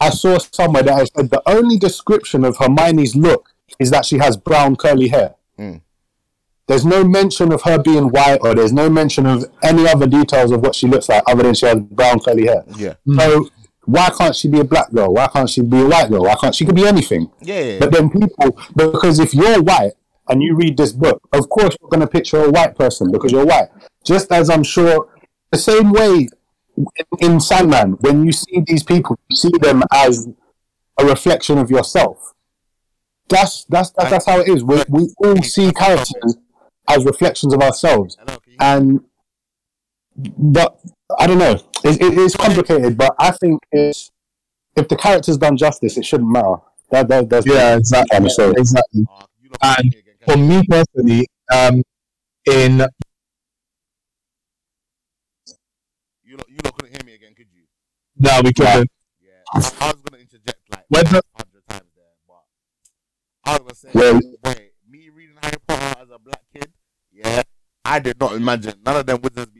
I 0.00 0.10
saw 0.10 0.38
somewhere 0.38 0.82
that 0.84 0.96
has 0.96 1.10
said 1.16 1.30
the 1.30 1.42
only 1.46 1.76
description 1.78 2.44
of 2.44 2.56
Hermione's 2.56 3.16
look 3.16 3.50
is 3.78 3.90
that 3.90 4.04
she 4.04 4.18
has 4.18 4.36
brown 4.36 4.76
curly 4.76 5.08
hair. 5.08 5.34
Mm. 5.58 5.82
There's 6.66 6.84
no 6.84 7.02
mention 7.02 7.52
of 7.52 7.62
her 7.62 7.78
being 7.82 8.10
white, 8.10 8.38
or 8.42 8.54
there's 8.54 8.72
no 8.72 8.88
mention 8.88 9.26
of 9.26 9.44
any 9.62 9.88
other 9.88 10.06
details 10.06 10.52
of 10.52 10.60
what 10.60 10.76
she 10.76 10.86
looks 10.86 11.08
like 11.08 11.22
other 11.26 11.42
than 11.42 11.54
she 11.54 11.66
has 11.66 11.80
brown 11.80 12.20
curly 12.20 12.46
hair. 12.46 12.62
Yeah. 12.76 12.94
So 13.18 13.48
why 13.90 14.08
can't 14.10 14.36
she 14.36 14.48
be 14.48 14.60
a 14.60 14.64
black 14.64 14.92
girl? 14.92 15.14
Why 15.14 15.26
can't 15.26 15.50
she 15.50 15.62
be 15.62 15.80
a 15.80 15.86
white 15.86 16.08
girl? 16.08 16.22
Why 16.22 16.36
can't 16.36 16.54
she 16.54 16.64
could 16.64 16.76
be 16.76 16.86
anything? 16.86 17.30
Yeah, 17.40 17.60
yeah. 17.60 17.78
But 17.80 17.92
then 17.92 18.08
people, 18.08 18.56
because 18.76 19.18
if 19.18 19.34
you're 19.34 19.60
white 19.62 19.94
and 20.28 20.40
you 20.40 20.54
read 20.54 20.76
this 20.76 20.92
book, 20.92 21.20
of 21.32 21.48
course 21.48 21.76
you're 21.80 21.90
going 21.90 22.00
to 22.00 22.06
picture 22.06 22.44
a 22.44 22.50
white 22.50 22.76
person 22.76 23.10
because 23.10 23.32
you're 23.32 23.46
white. 23.46 23.68
Just 24.04 24.30
as 24.30 24.48
I'm 24.48 24.62
sure, 24.62 25.08
the 25.50 25.58
same 25.58 25.90
way 25.90 26.28
in, 26.76 26.86
in 27.18 27.40
Sandman, 27.40 27.92
when 28.00 28.24
you 28.24 28.30
see 28.30 28.62
these 28.64 28.84
people, 28.84 29.18
you 29.28 29.36
see 29.36 29.50
them 29.60 29.82
as 29.92 30.28
a 30.98 31.04
reflection 31.04 31.58
of 31.58 31.68
yourself. 31.68 32.32
That's 33.28 33.64
that's 33.64 33.90
that's, 33.90 34.10
that's 34.10 34.26
how 34.26 34.40
it 34.40 34.48
is. 34.48 34.62
We 34.62 34.82
we 34.88 35.08
all 35.24 35.42
see 35.42 35.72
characters 35.72 36.36
as 36.88 37.04
reflections 37.04 37.54
of 37.54 37.60
ourselves, 37.60 38.16
and 38.60 39.00
but 40.16 40.80
I 41.18 41.26
don't 41.26 41.38
know. 41.38 41.52
It, 41.84 42.00
it, 42.00 42.18
it's 42.18 42.36
complicated, 42.36 42.96
but 42.96 43.14
I 43.18 43.30
think 43.32 43.60
it's 43.72 44.10
if 44.76 44.88
the 44.88 44.96
character's 44.96 45.38
done 45.38 45.56
justice, 45.56 45.96
it 45.96 46.04
shouldn't 46.04 46.30
matter. 46.30 46.56
That, 46.90 47.08
that 47.08 47.28
that's 47.28 47.46
Yeah, 47.46 47.76
exactly. 47.76 48.16
I'm. 48.16 48.24
Exactly. 48.24 49.06
Uh, 49.10 49.24
you 49.40 49.50
lot 49.62 49.78
And 49.78 49.94
For 50.24 50.36
me 50.36 50.62
personally, 50.68 51.26
um, 51.52 51.82
in 52.46 52.78
you 56.24 56.36
lot, 56.36 56.48
you 56.48 56.56
lot 56.64 56.74
couldn't 56.76 56.90
hear 56.96 57.04
me 57.06 57.14
again, 57.14 57.34
could 57.34 57.46
you? 57.52 57.62
no, 58.16 58.40
we 58.44 58.52
couldn't. 58.52 58.90
Yeah, 59.20 59.30
I, 59.52 59.58
I 59.58 59.86
was 59.92 60.02
gonna 60.02 60.20
interject 60.22 60.58
like 60.70 60.84
Whether- 60.88 61.18
a 61.18 61.38
hundred 61.42 61.62
times 61.68 61.90
there, 61.96 62.04
but 62.26 62.44
I 63.44 63.52
was 63.52 63.60
gonna 63.60 63.74
say, 63.74 63.90
Well- 63.94 64.20
wait, 64.44 64.72
me 64.88 65.08
reading 65.14 65.36
Harry 65.42 65.56
Potter 65.66 66.00
as 66.02 66.10
a 66.10 66.18
black 66.18 66.42
kid, 66.54 66.72
yeah, 67.12 67.42
I 67.84 67.98
did 67.98 68.18
not 68.20 68.32
imagine 68.34 68.74
none 68.84 68.96
of 68.96 69.06
them 69.06 69.20
wizards 69.22 69.50
being 69.52 69.59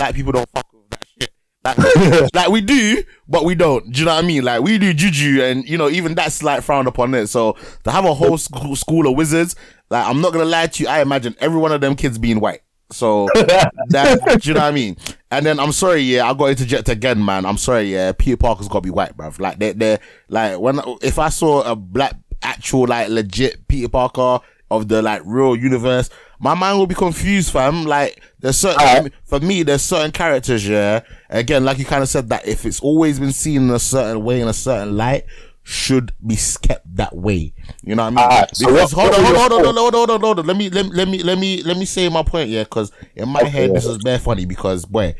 black 0.00 0.14
people 0.14 0.32
don't 0.32 0.48
fuck 0.50 0.66
with 0.72 0.88
that 0.90 1.04
shit. 1.06 1.30
Like, 1.62 2.34
like 2.34 2.48
we 2.48 2.62
do, 2.62 3.02
but 3.28 3.44
we 3.44 3.54
don't. 3.54 3.92
Do 3.92 4.00
you 4.00 4.06
know 4.06 4.14
what 4.14 4.24
I 4.24 4.26
mean? 4.26 4.42
Like 4.44 4.62
we 4.62 4.78
do 4.78 4.94
juju, 4.94 5.42
and 5.42 5.68
you 5.68 5.76
know 5.76 5.90
even 5.90 6.14
that's 6.14 6.42
like 6.42 6.62
frowned 6.62 6.88
upon 6.88 7.14
it. 7.14 7.26
So 7.26 7.56
to 7.84 7.90
have 7.90 8.06
a 8.06 8.14
whole 8.14 8.38
school, 8.38 8.74
school 8.76 9.06
of 9.06 9.16
wizards, 9.16 9.56
like 9.90 10.06
I'm 10.06 10.22
not 10.22 10.32
gonna 10.32 10.46
lie 10.46 10.68
to 10.68 10.82
you, 10.82 10.88
I 10.88 11.02
imagine 11.02 11.36
every 11.38 11.58
one 11.58 11.70
of 11.70 11.82
them 11.82 11.96
kids 11.96 12.18
being 12.18 12.40
white. 12.40 12.62
So 12.92 13.28
that 13.34 14.40
do 14.40 14.48
you 14.48 14.54
know 14.54 14.60
what 14.60 14.66
I 14.66 14.72
mean? 14.72 14.96
And 15.30 15.44
then 15.44 15.60
I'm 15.60 15.72
sorry, 15.72 16.00
yeah, 16.00 16.28
I 16.28 16.34
got 16.34 16.46
interject 16.46 16.88
again, 16.88 17.22
man. 17.22 17.44
I'm 17.44 17.58
sorry, 17.58 17.92
yeah. 17.92 18.12
Peter 18.12 18.38
Parker's 18.38 18.66
got 18.66 18.78
to 18.78 18.80
be 18.80 18.90
white, 18.90 19.16
bruv. 19.16 19.38
Like 19.38 19.58
they 19.58 19.72
they 19.72 19.98
like 20.28 20.58
when 20.58 20.80
if 21.02 21.18
I 21.18 21.28
saw 21.28 21.62
a 21.70 21.76
black 21.76 22.16
actual 22.42 22.86
like 22.86 23.10
legit 23.10 23.68
Peter 23.68 23.88
Parker 23.88 24.40
of 24.70 24.88
the 24.88 25.02
like 25.02 25.20
real 25.26 25.54
universe, 25.54 26.08
my 26.40 26.54
mind 26.54 26.78
will 26.78 26.86
be 26.88 26.94
confused, 26.94 27.52
fam. 27.52 27.84
Like 27.84 28.20
there's 28.40 28.56
certain 28.56 28.80
Alright. 28.80 29.12
for 29.24 29.38
me, 29.40 29.62
there's 29.62 29.82
certain 29.82 30.10
characters, 30.10 30.66
yeah. 30.66 31.00
Again, 31.28 31.64
like 31.64 31.78
you 31.78 31.84
kind 31.84 32.02
of 32.02 32.08
said 32.08 32.28
that 32.30 32.48
if 32.48 32.66
it's 32.66 32.80
always 32.80 33.20
been 33.20 33.32
seen 33.32 33.62
in 33.62 33.70
a 33.70 33.78
certain 33.78 34.24
way 34.24 34.40
in 34.40 34.48
a 34.48 34.52
certain 34.52 34.96
light. 34.96 35.24
Should 35.62 36.14
be 36.26 36.36
kept 36.62 36.96
that 36.96 37.14
way, 37.14 37.52
you 37.84 37.94
know 37.94 38.02
what 38.02 38.08
I 38.08 38.10
mean? 38.10 38.18
Alright, 38.18 38.56
so 38.56 38.66
because 38.66 38.94
what- 38.96 39.14
hold 39.14 39.26
on, 39.26 39.34
hold 39.36 39.52
on, 39.52 39.64
hold 39.64 39.66
on, 39.66 39.74
hold 39.76 39.94
on, 39.94 39.94
hold 39.94 40.10
on, 40.10 40.20
hold 40.20 40.38
on. 40.40 40.46
Let 40.46 40.56
me, 40.56 40.70
let 40.70 40.86
let 40.86 41.06
me, 41.06 41.22
let 41.22 41.38
me, 41.38 41.62
let 41.62 41.76
me 41.76 41.84
say 41.84 42.08
my 42.08 42.22
point, 42.22 42.48
yeah. 42.48 42.64
Because 42.64 42.90
in 43.14 43.28
my 43.28 43.44
head, 43.44 43.72
this 43.74 43.84
is 43.84 43.98
bare 43.98 44.18
funny. 44.18 44.46
Because 44.46 44.86
boy, 44.86 45.14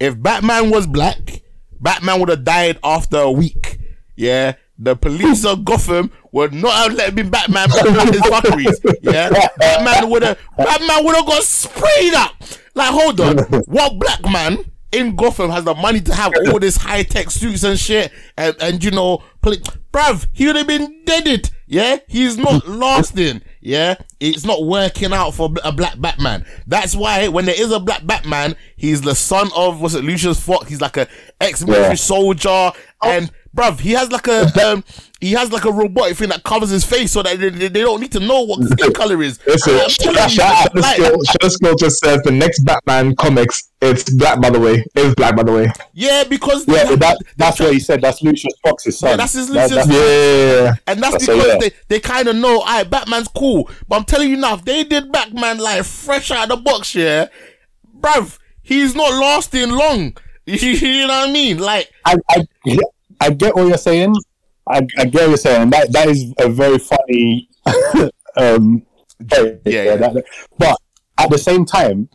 if 0.00 0.20
Batman 0.20 0.70
was 0.70 0.86
black, 0.88 1.42
Batman 1.80 2.20
would 2.20 2.28
have 2.28 2.44
died 2.44 2.78
after 2.82 3.18
a 3.18 3.30
week. 3.30 3.78
Yeah, 4.16 4.54
the 4.78 4.96
police 4.96 5.44
of 5.44 5.64
Gotham 5.64 6.10
would 6.32 6.52
not 6.52 6.72
have 6.74 6.94
let 6.94 7.14
me 7.14 7.22
Batman 7.22 7.68
back 7.68 7.86
his 8.12 8.22
fuckeries. 8.22 8.98
Yeah, 9.02 9.30
Batman 9.56 10.10
would 10.10 10.22
have, 10.22 10.38
Batman 10.56 11.04
would 11.04 11.16
have 11.16 11.26
got 11.26 11.42
sprayed 11.42 12.14
up. 12.14 12.32
Like, 12.74 12.90
hold 12.90 13.20
on, 13.20 13.38
what 13.66 13.98
black 13.98 14.22
man? 14.30 14.58
In 14.92 15.16
Gotham 15.16 15.50
has 15.50 15.64
the 15.64 15.74
money 15.74 16.00
to 16.02 16.14
have 16.14 16.32
all 16.48 16.60
this 16.60 16.76
high 16.76 17.02
tech 17.02 17.28
suits 17.30 17.64
and 17.64 17.78
shit, 17.78 18.12
and, 18.36 18.54
and 18.60 18.82
you 18.84 18.92
know, 18.92 19.24
poli- 19.42 19.60
bruv, 19.92 20.26
he 20.32 20.46
would 20.46 20.54
have 20.54 20.68
been 20.68 21.02
deaded. 21.04 21.50
Yeah, 21.66 21.96
he's 22.06 22.36
not 22.36 22.68
lasting. 22.68 23.42
Yeah, 23.60 23.96
it's 24.24 24.44
not 24.44 24.64
working 24.64 25.12
out 25.12 25.34
for 25.34 25.50
a 25.62 25.72
black 25.72 26.00
Batman. 26.00 26.44
That's 26.66 26.94
why 26.96 27.28
when 27.28 27.44
there 27.44 27.60
is 27.60 27.70
a 27.72 27.80
black 27.80 28.06
Batman, 28.06 28.56
he's 28.76 29.02
the 29.02 29.14
son 29.14 29.50
of 29.54 29.80
what's 29.80 29.94
it, 29.94 30.04
Lucius 30.04 30.40
Fox. 30.40 30.68
He's 30.68 30.80
like 30.80 30.96
a 30.96 31.06
ex-military 31.40 31.88
Yeah. 31.90 31.94
soldier. 31.94 32.72
and 33.02 33.30
bruv, 33.54 33.80
he 33.80 33.92
has 33.92 34.10
like 34.10 34.26
a 34.28 34.46
um, 34.66 34.84
he 35.20 35.32
has 35.32 35.52
like 35.52 35.64
a 35.64 35.70
robotic 35.72 36.16
thing 36.16 36.28
that 36.30 36.42
covers 36.44 36.70
his 36.70 36.84
face 36.84 37.12
so 37.12 37.22
that 37.22 37.38
they, 37.38 37.48
they 37.48 37.68
they 37.68 37.80
don't 37.80 38.00
need 38.00 38.12
to 38.12 38.20
know 38.20 38.42
what 38.42 38.62
skin 38.64 38.92
color 38.94 39.22
is. 39.22 39.38
Listen, 39.46 39.74
I'm 39.74 39.88
telling 39.90 40.22
you, 40.22 40.28
shout 40.28 40.66
out 40.66 40.72
the 40.74 40.80
like- 40.80 40.96
skill. 40.96 41.16
Show 41.42 41.48
skill 41.48 41.74
just 41.76 41.98
says 41.98 42.20
the 42.24 42.30
next 42.32 42.60
Batman 42.64 43.14
comics. 43.16 43.70
It's 43.82 44.08
black, 44.14 44.40
by 44.40 44.48
the 44.48 44.58
way. 44.58 44.82
It's 44.94 45.14
black, 45.14 45.36
by 45.36 45.42
the 45.42 45.52
way. 45.52 45.70
yeah, 45.92 46.24
because 46.24 46.66
Yeah, 46.66 46.84
but 46.88 47.00
that, 47.00 47.18
that's 47.36 47.60
what 47.60 47.70
he 47.74 47.78
said. 47.80 48.00
That's 48.00 48.22
Lucius 48.22 48.54
Fox's 48.62 48.98
son. 48.98 49.10
Yeah, 49.10 49.16
that's 49.16 49.34
his 49.34 49.48
That- 49.48 49.70
Lucius- 49.70 49.86
that's- 49.86 50.64
Yeah. 50.64 50.74
And 50.86 51.02
that's 51.02 51.24
So, 51.26 51.36
because 51.36 51.52
yeah. 51.52 51.58
they, 51.58 51.70
they 51.88 52.00
kind 52.00 52.28
of 52.28 52.36
know, 52.36 52.60
alright, 52.60 52.88
Batman's 52.88 53.28
cool. 53.28 53.68
But 53.86 53.96
I'm 53.96 54.04
telling 54.14 54.30
you 54.30 54.36
now, 54.36 54.54
if 54.54 54.64
they 54.64 54.84
did 54.84 55.10
Batman 55.10 55.58
like 55.58 55.84
fresh 55.84 56.30
out 56.30 56.50
of 56.50 56.58
the 56.58 56.62
box, 56.62 56.94
yeah, 56.94 57.26
bruv, 58.00 58.38
he's 58.62 58.94
not 58.94 59.10
lasting 59.12 59.70
long. 59.70 60.16
you 60.46 61.06
know 61.06 61.08
what 61.08 61.28
I 61.28 61.32
mean? 61.32 61.58
Like, 61.58 61.90
I, 62.04 62.16
I, 62.30 62.46
I 63.20 63.30
get 63.30 63.54
what 63.56 63.66
you're 63.66 63.76
saying. 63.78 64.14
I, 64.68 64.86
I 64.98 65.04
get 65.06 65.22
what 65.22 65.28
you're 65.28 65.36
saying. 65.36 65.70
That 65.70 65.92
that 65.92 66.08
is 66.08 66.32
a 66.38 66.48
very 66.48 66.78
funny. 66.78 67.48
um, 68.36 68.82
Yeah, 69.32 69.52
yeah. 69.64 69.96
that- 69.96 70.24
but 70.58 70.76
at 71.18 71.30
the 71.30 71.38
same 71.38 71.64
time, 71.64 72.08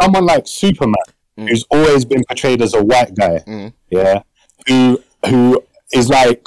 someone 0.00 0.26
like 0.26 0.46
Superman, 0.46 0.94
Mm. 1.38 1.48
who's 1.48 1.64
always 1.70 2.04
been 2.04 2.24
portrayed 2.28 2.60
as 2.60 2.74
a 2.74 2.82
white 2.84 3.14
guy, 3.14 3.38
Mm. 3.46 3.72
yeah, 3.88 4.22
who 4.66 5.00
who 5.28 5.62
is 5.92 6.08
like 6.10 6.44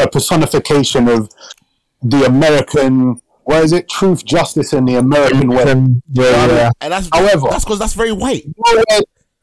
a 0.00 0.08
personification 0.08 1.08
of 1.08 1.30
the 2.02 2.24
American. 2.26 3.20
What 3.44 3.62
is 3.62 3.72
it? 3.72 3.88
Truth, 3.88 4.24
justice, 4.24 4.72
and 4.72 4.88
the 4.88 4.96
American 4.96 5.48
way. 5.48 5.64
Yeah, 6.10 6.46
yeah. 6.46 6.70
and 6.80 6.92
that's 6.92 7.08
However- 7.12 7.48
that's 7.50 7.64
because 7.64 7.78
that's 7.78 7.92
very 7.94 8.12
white. 8.12 8.44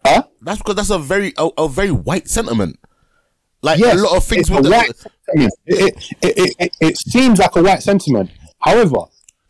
Huh? 0.06 0.24
That's 0.42 0.58
because 0.58 0.76
that's 0.76 0.90
a 0.90 0.98
very 1.00 1.34
a, 1.38 1.50
a 1.58 1.70
very 1.70 1.92
white 1.92 2.28
sentiment. 2.28 2.80
Like 3.62 3.80
Yes, 3.80 4.00
a 4.00 4.04
lot 4.04 4.18
of 4.18 4.24
things 4.24 4.42
it's 4.42 4.50
with 4.50 4.60
a 4.62 4.64
the, 4.64 4.70
white 4.72 4.96
sentiment. 4.96 5.54
It, 5.68 5.96
it, 6.24 6.38
it, 6.38 6.56
it, 6.60 6.72
it 6.82 6.98
seems 6.98 7.38
like 7.40 7.56
a 7.56 7.62
white 7.62 7.84
sentiment. 7.84 8.32
However, 8.60 8.98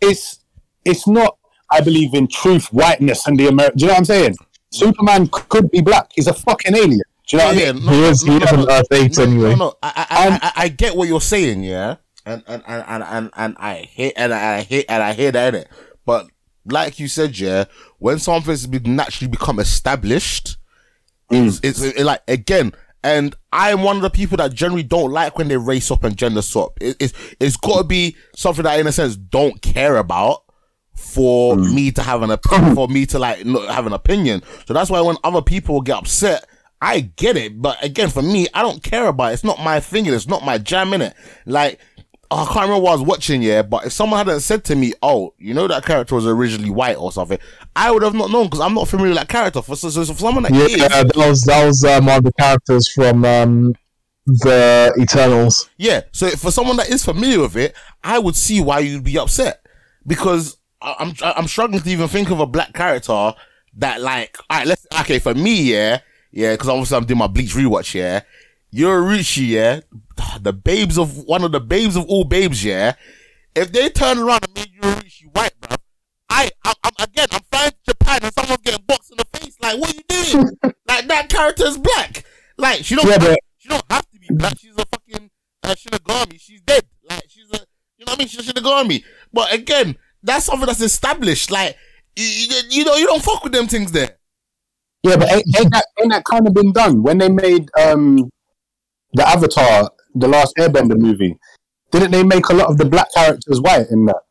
it's 0.01 0.39
it's 0.83 1.07
not. 1.07 1.37
I 1.73 1.79
believe 1.79 2.13
in 2.13 2.27
truth, 2.27 2.65
whiteness, 2.73 3.25
and 3.27 3.39
the 3.39 3.47
American. 3.47 3.77
Do 3.77 3.85
you 3.85 3.87
know 3.87 3.93
what 3.93 3.99
I'm 3.99 4.05
saying? 4.05 4.35
Superman 4.71 5.29
could 5.31 5.71
be 5.71 5.79
black. 5.79 6.09
He's 6.13 6.27
a 6.27 6.33
fucking 6.33 6.75
alien. 6.75 6.99
Do 7.27 7.37
you 7.37 7.37
know 7.37 7.45
what 7.45 7.55
I 7.57 7.61
Yeah, 7.61 7.71
mean? 7.71 7.85
no, 7.85 7.91
He 7.93 8.03
is- 8.03 8.23
no, 8.25 8.33
he 8.33 8.39
no, 8.39 8.45
is 8.45 8.51
no, 8.51 8.63
an 8.63 8.69
Earth 8.71 8.87
eight 8.91 9.17
no, 9.17 9.23
anyway. 9.23 9.49
No, 9.51 9.55
no, 9.55 9.73
I, 9.81 9.91
I, 9.95 10.07
I, 10.09 10.27
Um, 10.27 10.39
I, 10.41 10.51
I 10.57 10.67
get 10.67 10.95
what 10.97 11.07
you're 11.07 11.21
saying, 11.21 11.63
yeah, 11.63 11.95
and 12.25 12.43
and 12.47 12.63
and 12.67 12.83
and 12.87 13.03
and, 13.03 13.29
and 13.35 13.55
I 13.59 13.89
hate 13.91 14.13
and 14.15 14.33
I 14.33 14.61
hate 14.61 14.85
and 14.89 15.01
I 15.01 15.13
hear 15.13 15.31
that 15.31 15.53
in 15.53 15.61
it. 15.61 15.69
But 16.05 16.27
like 16.65 16.99
you 16.99 17.07
said, 17.07 17.37
yeah, 17.37 17.65
when 17.99 18.19
something's 18.19 18.67
been 18.67 18.95
naturally 18.95 19.29
become 19.29 19.59
established, 19.59 20.57
mm. 21.31 21.47
it's, 21.47 21.59
it's 21.63 21.81
it, 21.81 22.05
like 22.05 22.21
again. 22.27 22.73
And 23.03 23.35
I'm 23.51 23.81
one 23.81 23.95
of 23.95 24.03
the 24.03 24.11
people 24.11 24.37
that 24.37 24.53
generally 24.53 24.83
don't 24.83 25.11
like 25.11 25.35
when 25.35 25.47
they 25.47 25.57
race 25.57 25.89
up 25.89 26.03
and 26.03 26.15
gender 26.15 26.43
swap. 26.43 26.73
It, 26.79 26.97
it's 26.99 27.13
it's 27.39 27.57
got 27.57 27.79
to 27.79 27.83
be 27.83 28.15
something 28.35 28.63
that, 28.63 28.79
in 28.79 28.85
a 28.85 28.91
sense, 28.91 29.15
don't 29.15 29.59
care 29.61 29.97
about 29.97 30.43
for 30.95 31.55
mm. 31.55 31.73
me 31.73 31.91
to 31.91 32.03
have 32.03 32.21
an 32.21 32.29
opinion, 32.29 32.75
for 32.75 32.87
me 32.87 33.07
to 33.07 33.17
like 33.17 33.43
not 33.43 33.73
have 33.73 33.87
an 33.87 33.93
opinion. 33.93 34.43
So 34.67 34.75
that's 34.75 34.91
why 34.91 35.01
when 35.01 35.17
other 35.23 35.41
people 35.41 35.81
get 35.81 35.97
upset, 35.97 36.45
I 36.79 36.99
get 37.01 37.37
it. 37.37 37.59
But 37.59 37.83
again, 37.83 38.09
for 38.09 38.21
me, 38.21 38.47
I 38.53 38.61
don't 38.61 38.83
care 38.83 39.07
about 39.07 39.31
it. 39.31 39.33
It's 39.33 39.43
not 39.43 39.59
my 39.59 39.79
thing. 39.79 40.05
It's 40.05 40.27
not 40.27 40.45
my 40.45 40.59
jam 40.59 40.93
in 40.93 41.01
it. 41.01 41.15
Like, 41.45 41.79
I 42.31 42.45
can't 42.45 42.55
remember 42.61 42.79
what 42.83 42.91
I 42.91 42.95
was 42.95 43.01
watching, 43.01 43.41
yeah, 43.41 43.61
but 43.61 43.85
if 43.85 43.91
someone 43.91 44.17
hadn't 44.25 44.39
said 44.41 44.63
to 44.65 44.75
me, 44.75 44.93
oh, 45.03 45.33
you 45.37 45.53
know 45.53 45.67
that 45.67 45.83
character 45.85 46.15
was 46.15 46.25
originally 46.25 46.69
white 46.69 46.95
or 46.97 47.11
something, 47.11 47.37
I 47.75 47.91
would 47.91 48.03
have 48.03 48.13
not 48.13 48.31
known 48.31 48.45
because 48.45 48.61
I'm 48.61 48.73
not 48.73 48.87
familiar 48.87 49.11
with 49.11 49.19
that 49.19 49.27
character. 49.29 49.61
For, 49.61 49.75
so, 49.75 49.89
so 49.89 50.05
for 50.05 50.19
someone 50.19 50.43
that 50.43 50.53
Yeah, 50.53 50.65
is, 50.65 50.77
that 50.89 51.11
was 51.15 51.41
that 51.43 51.65
was 51.65 51.83
um, 51.83 52.05
one 52.05 52.17
of 52.19 52.23
the 52.23 52.33
characters 52.39 52.87
from 52.91 53.25
um, 53.25 53.75
the 54.25 54.93
Eternals. 54.99 55.69
Yeah. 55.77 56.01
So 56.13 56.29
for 56.29 56.51
someone 56.51 56.77
that 56.77 56.89
is 56.89 57.03
familiar 57.03 57.41
with 57.41 57.57
it, 57.57 57.75
I 58.03 58.17
would 58.19 58.35
see 58.35 58.61
why 58.61 58.79
you'd 58.79 59.03
be 59.03 59.17
upset 59.17 59.65
because 60.07 60.57
I- 60.81 60.95
I'm 60.99 61.13
I'm 61.21 61.47
struggling 61.47 61.81
to 61.81 61.89
even 61.89 62.07
think 62.07 62.29
of 62.31 62.39
a 62.39 62.45
black 62.47 62.73
character 62.73 63.33
that 63.77 64.01
like 64.01 64.37
all 64.49 64.57
right 64.59 64.67
let's 64.67 64.85
okay 65.01 65.19
for 65.19 65.33
me 65.33 65.61
yeah 65.61 65.99
yeah 66.31 66.53
because 66.53 66.67
obviously 66.69 66.97
I'm 66.97 67.05
doing 67.05 67.19
my 67.19 67.27
Bleach 67.27 67.53
rewatch 67.53 67.93
yeah 67.93 68.21
Yoruichi 68.73 69.47
yeah 69.49 69.79
the 70.41 70.53
babes 70.53 70.97
of 70.97 71.17
one 71.25 71.43
of 71.43 71.51
the 71.51 71.59
babes 71.59 71.95
of 71.95 72.05
all 72.05 72.23
babes 72.23 72.63
yeah 72.63 72.93
if 73.55 73.71
they 73.71 73.89
turn 73.89 74.17
around 74.19 74.43
and 74.45 74.55
make 74.55 74.81
Yoruichi 74.81 75.25
white 75.35 75.53
bro 75.61 75.75
I 76.29 76.49
I'm, 76.65 76.75
I'm 76.83 76.93
again 76.99 77.27
I'm 77.31 77.41
flying 77.51 77.71
to 77.71 77.77
Japan 77.93 78.19
and 78.23 78.33
someone's 78.33 78.61
getting 78.63 78.83
boxed 78.87 79.11
in 79.11 79.17
the 79.17 79.37
face 79.39 79.57
like 79.61 79.77
what 79.79 79.91
are 79.91 79.95
you 79.95 80.03
doing 80.33 80.57
like 80.87 81.07
that 81.07 81.29
character 81.29 81.65
is 81.65 81.77
black 81.77 82.23
like 82.57 82.83
she 82.85 82.95
don't 82.95 83.07
Yeah, 83.07 83.17
but- 83.17 83.39
she 83.57 83.69
don't 83.69 83.83
have 83.91 84.09
to 84.09 84.19
be 84.19 84.27
black. 84.31 84.57
She's 84.57 84.73
a 84.73 84.83
fucking 84.85 85.29
uh, 85.61 85.75
Shinigami. 85.75 86.39
She's 86.41 86.61
dead. 86.61 86.83
Like 87.07 87.25
she's 87.27 87.45
a, 87.53 87.57
you 87.97 88.05
know 88.05 88.13
what 88.13 88.13
I 88.13 88.17
mean? 88.17 88.27
She's 88.27 88.49
a 88.49 88.51
Shinigami. 88.51 89.03
But 89.31 89.53
again, 89.53 89.97
that's 90.23 90.45
something 90.45 90.65
that's 90.65 90.81
established. 90.81 91.51
Like 91.51 91.77
you, 92.15 92.25
you, 92.25 92.61
you 92.71 92.83
know, 92.85 92.95
you 92.95 93.05
don't 93.05 93.21
fuck 93.21 93.43
with 93.43 93.53
them 93.53 93.67
things 93.67 93.91
there. 93.91 94.17
Yeah, 95.03 95.15
but 95.17 95.31
ain't, 95.31 95.45
ain't 95.59 95.71
that 95.73 95.85
ain't 95.99 96.11
that 96.11 96.23
kind 96.25 96.47
of 96.47 96.55
been 96.55 96.71
done 96.73 97.03
when 97.03 97.19
they 97.19 97.29
made 97.29 97.69
um 97.79 98.31
the 99.13 99.27
Avatar, 99.27 99.91
the 100.15 100.27
last 100.27 100.55
Airbender 100.57 100.97
movie? 100.97 101.37
Didn't 101.91 102.11
they 102.11 102.23
make 102.23 102.47
a 102.49 102.53
lot 102.53 102.69
of 102.69 102.77
the 102.77 102.85
black 102.85 103.07
characters 103.13 103.59
white 103.61 103.87
in 103.89 104.05
that? 104.05 104.21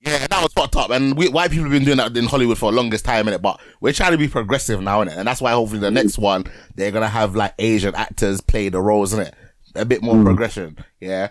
Yeah, 0.00 0.26
that 0.26 0.42
was 0.42 0.52
fucked 0.52 0.74
up. 0.74 0.90
And 0.90 1.16
we, 1.16 1.28
white 1.28 1.50
people 1.50 1.64
have 1.64 1.72
been 1.72 1.84
doing 1.84 1.98
that 1.98 2.16
in 2.16 2.24
Hollywood 2.24 2.58
for 2.58 2.72
the 2.72 2.76
longest 2.76 3.04
time, 3.04 3.26
innit? 3.26 3.40
But 3.40 3.60
we're 3.80 3.92
trying 3.92 4.10
to 4.12 4.18
be 4.18 4.26
progressive 4.26 4.80
now, 4.80 5.04
innit? 5.04 5.16
And 5.16 5.28
that's 5.28 5.40
why 5.40 5.52
hopefully 5.52 5.80
the 5.80 5.90
next 5.92 6.16
mm. 6.16 6.22
one, 6.22 6.44
they're 6.74 6.90
gonna 6.90 7.08
have 7.08 7.36
like 7.36 7.54
Asian 7.58 7.94
actors 7.94 8.40
play 8.40 8.68
the 8.68 8.80
roles, 8.80 9.14
innit? 9.14 9.32
A 9.76 9.84
bit 9.84 10.02
more 10.02 10.16
mm. 10.16 10.24
progression, 10.24 10.76
yeah? 11.00 11.28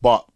But 0.00 0.26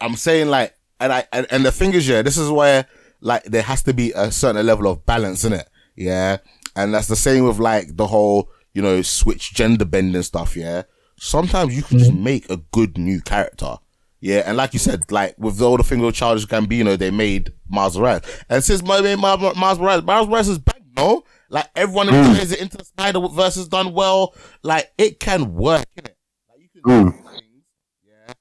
I'm 0.00 0.16
saying 0.16 0.48
like, 0.48 0.74
and 0.98 1.12
I, 1.12 1.24
and, 1.32 1.46
and 1.50 1.64
the 1.64 1.70
thing 1.70 1.94
is, 1.94 2.08
yeah, 2.08 2.22
this 2.22 2.36
is 2.36 2.50
where 2.50 2.86
like 3.20 3.44
there 3.44 3.62
has 3.62 3.82
to 3.84 3.94
be 3.94 4.12
a 4.16 4.32
certain 4.32 4.66
level 4.66 4.90
of 4.90 5.06
balance 5.06 5.44
in 5.44 5.52
it, 5.52 5.68
yeah? 5.94 6.38
And 6.74 6.92
that's 6.92 7.08
the 7.08 7.16
same 7.16 7.44
with 7.44 7.60
like 7.60 7.96
the 7.96 8.08
whole, 8.08 8.50
you 8.74 8.82
know, 8.82 9.02
switch 9.02 9.54
gender 9.54 9.84
bending 9.84 10.22
stuff, 10.22 10.56
yeah? 10.56 10.82
Sometimes 11.18 11.76
you 11.76 11.82
can 11.82 11.98
just 11.98 12.12
mm-hmm. 12.12 12.24
make 12.24 12.50
a 12.50 12.58
good 12.72 12.96
new 12.96 13.20
character. 13.20 13.76
Yeah, 14.20 14.42
and 14.46 14.56
like 14.56 14.72
you 14.72 14.80
said, 14.80 15.10
like 15.12 15.36
with 15.38 15.60
all 15.60 15.76
the 15.76 15.84
thing 15.84 16.00
with 16.00 16.16
Childish 16.16 16.46
Gambino, 16.46 16.98
they 16.98 17.10
made 17.10 17.52
Miles 17.68 17.96
Morales, 17.96 18.22
and 18.48 18.64
since 18.64 18.82
my 18.82 19.00
Miles 19.14 19.56
Miles 19.56 19.78
Morales, 19.78 20.02
Miles 20.02 20.26
Morales 20.26 20.48
is 20.48 20.58
bang, 20.58 20.84
no, 20.96 21.22
like 21.48 21.68
everyone 21.76 22.08
mm. 22.08 22.28
enjoys 22.28 22.50
it. 22.50 22.60
Into 22.60 22.84
Spider-Verse 22.84 23.68
done 23.68 23.92
well, 23.94 24.34
like 24.64 24.90
it 24.98 25.20
can 25.20 25.54
work, 25.54 25.84
innit? 25.96 26.14
Like 26.48 26.60
you 26.60 26.68
can 26.68 26.82
mm. 26.82 27.12
do 27.12 27.28
things, 27.30 27.64
yeah, 28.04 28.32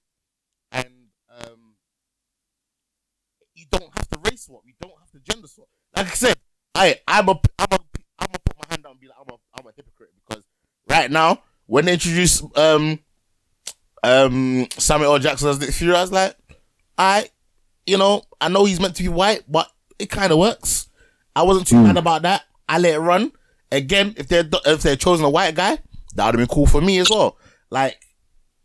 and 0.71 0.87
um, 1.41 1.75
you 3.53 3.65
don't 3.69 3.95
have 3.95 4.07
to 4.09 4.19
race 4.31 4.45
swap, 4.45 4.63
you 4.65 4.73
don't 4.81 4.93
have 4.99 5.11
to 5.11 5.31
gender 5.31 5.47
swap. 5.47 5.67
Like 5.95 6.07
I 6.07 6.15
said, 6.15 6.37
I 6.73 6.99
I'm 7.07 7.29
a 7.29 7.39
I'm 7.59 7.67
a 7.71 7.79
I'm 8.17 8.27
gonna 8.27 8.39
put 8.45 8.57
my 8.57 8.65
hand 8.69 8.81
down 8.81 8.93
and 8.93 8.99
be 8.99 9.07
like 9.07 9.17
I'm 9.19 9.31
a 9.31 9.37
I'm 9.59 9.67
a 9.67 9.71
hypocrite 9.75 10.09
because 10.27 10.43
right 10.89 11.11
now 11.11 11.43
when 11.67 11.85
they 11.85 11.93
introduced 11.93 12.43
um 12.57 12.99
um 14.03 14.67
Samuel 14.71 15.13
L. 15.13 15.19
Jackson 15.19 15.49
as 15.49 15.59
Nick 15.59 15.71
Fury, 15.71 15.95
I 15.95 16.01
was 16.01 16.11
like, 16.11 16.35
I, 16.97 17.29
you 17.85 17.97
know, 17.97 18.23
I 18.41 18.49
know 18.49 18.65
he's 18.65 18.79
meant 18.79 18.95
to 18.95 19.03
be 19.03 19.09
white, 19.09 19.43
but 19.47 19.69
it 19.99 20.09
kind 20.09 20.31
of 20.31 20.39
works. 20.39 20.87
I 21.35 21.43
wasn't 21.43 21.67
too 21.67 21.81
mad 21.81 21.97
about 21.97 22.23
that. 22.23 22.43
I 22.67 22.79
let 22.79 22.95
it 22.95 22.99
run. 22.99 23.31
Again, 23.71 24.15
if 24.17 24.27
they're 24.27 24.47
if 24.65 24.81
they're 24.81 24.95
chosen 24.95 25.25
a 25.25 25.29
white 25.29 25.55
guy, 25.55 25.77
that 26.15 26.25
would 26.25 26.35
have 26.35 26.47
been 26.47 26.53
cool 26.53 26.65
for 26.65 26.81
me 26.81 26.99
as 26.99 27.09
well. 27.09 27.37
Like, 27.69 27.99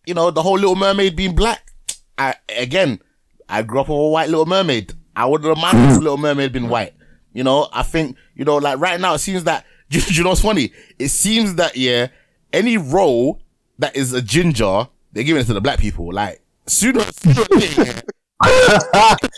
you 0.07 0.15
know, 0.15 0.31
the 0.31 0.43
whole 0.43 0.55
Little 0.55 0.77
Mermaid 0.77 1.17
being 1.17 1.35
black. 1.35 1.71
I 2.17 2.35
again, 2.49 3.01
I 3.49 3.63
grew 3.63 3.81
up 3.81 3.89
with 3.89 3.99
a 3.99 4.09
white 4.09 4.29
Little 4.29 4.47
Mermaid. 4.47 4.95
I 5.15 5.27
would 5.27 5.45
have 5.45 5.59
minded 5.59 5.91
if 5.91 5.99
Little 5.99 6.17
Mermaid 6.19 6.53
been 6.53 6.69
white. 6.69 6.95
You 7.35 7.45
know, 7.45 7.69
I 7.73 7.83
think 7.83 8.17
you 8.35 8.45
know, 8.45 8.57
like 8.57 8.79
right 8.79 9.01
now, 9.01 9.15
it 9.15 9.19
seems 9.19 9.45
that 9.45 9.67
you, 9.91 10.01
you 10.09 10.23
know 10.23 10.31
what's 10.31 10.41
funny? 10.43 10.73
It 10.99 11.09
seems 11.09 11.57
that 11.57 11.77
yeah, 11.77 12.09
any 12.53 12.77
role 12.77 13.41
that 13.79 13.97
is 13.97 14.13
a 14.13 14.23
ginger, 14.23 14.89
they're 15.13 15.25
giving 15.25 15.43
it 15.43 15.47
to 15.47 15.55
the 15.55 15.61
black 15.61 15.79
people. 15.79 16.13
Like 16.13 16.43
sooner, 16.67 17.01
sooner 17.13 17.43
or 17.43 17.57
later, 17.59 18.03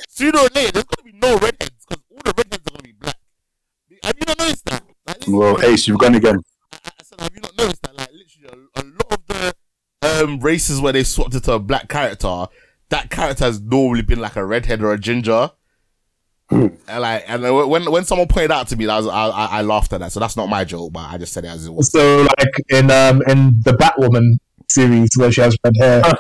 sooner 0.09 0.39
or 0.39 0.49
later, 0.55 0.73
there's 0.73 0.85
gonna 0.85 1.05
be 1.05 1.13
no 1.13 1.37
redheads 1.39 1.85
because 1.89 2.03
all 2.11 2.19
the 2.25 2.35
redheads 2.37 2.67
are 2.67 2.71
gonna 2.71 2.83
be 2.83 2.93
black. 2.93 3.17
Have 4.03 4.15
you 4.19 4.25
not 4.27 4.39
noticed 4.39 4.65
that? 4.67 4.83
Like, 5.07 5.25
Well, 5.29 5.63
Ace, 5.63 5.87
you've 5.89 5.99
gone 5.99 6.15
again. 6.15 6.39
I, 6.73 6.77
I 6.87 7.03
said, 7.03 7.21
have 7.21 7.35
you 7.35 7.41
not 7.41 7.57
noticed 7.57 7.83
that? 7.83 7.97
Like, 7.97 8.11
literally, 8.13 8.69
a, 8.77 8.81
a 8.81 8.85
lot 8.85 9.13
of 9.13 9.27
the 9.27 10.25
um, 10.25 10.41
races 10.41 10.81
where 10.81 10.93
they 10.93 11.05
swapped 11.05 11.35
it 11.35 11.45
to 11.45 11.53
a 11.55 11.59
black 11.59 11.89
character, 11.89 12.47
that 12.91 13.11
character 13.11 13.45
has 13.45 13.61
normally 13.61 14.03
been 14.03 14.21
like 14.21 14.37
a 14.37 14.45
redhead 14.45 14.83
or 14.83 14.93
a 14.93 14.99
ginger. 14.99 15.51
and 16.51 16.79
like, 16.89 17.25
and 17.27 17.43
when 17.43 17.91
when 17.91 18.05
someone 18.05 18.29
pointed 18.29 18.51
out 18.53 18.69
to 18.69 18.77
me, 18.77 18.87
that 18.87 18.97
was, 18.97 19.07
I, 19.07 19.29
I 19.29 19.47
I 19.59 19.63
laughed 19.63 19.93
at 19.93 20.01
that. 20.01 20.13
So 20.13 20.21
that's 20.21 20.37
not 20.37 20.49
my 20.49 20.65
joke, 20.65 20.93
but 20.93 21.01
I 21.11 21.19
just 21.19 21.33
said 21.33 21.45
it 21.45 21.49
as 21.49 21.67
it 21.67 21.73
was. 21.73 21.91
So, 21.91 22.23
like 22.39 22.55
in 22.69 22.91
um 22.91 23.23
in 23.29 23.61
the 23.63 23.73
Batwoman 23.73 24.39
series 24.69 25.09
where 25.17 25.33
she 25.33 25.41
has 25.41 25.57
red 25.65 25.75
hair. 25.79 26.03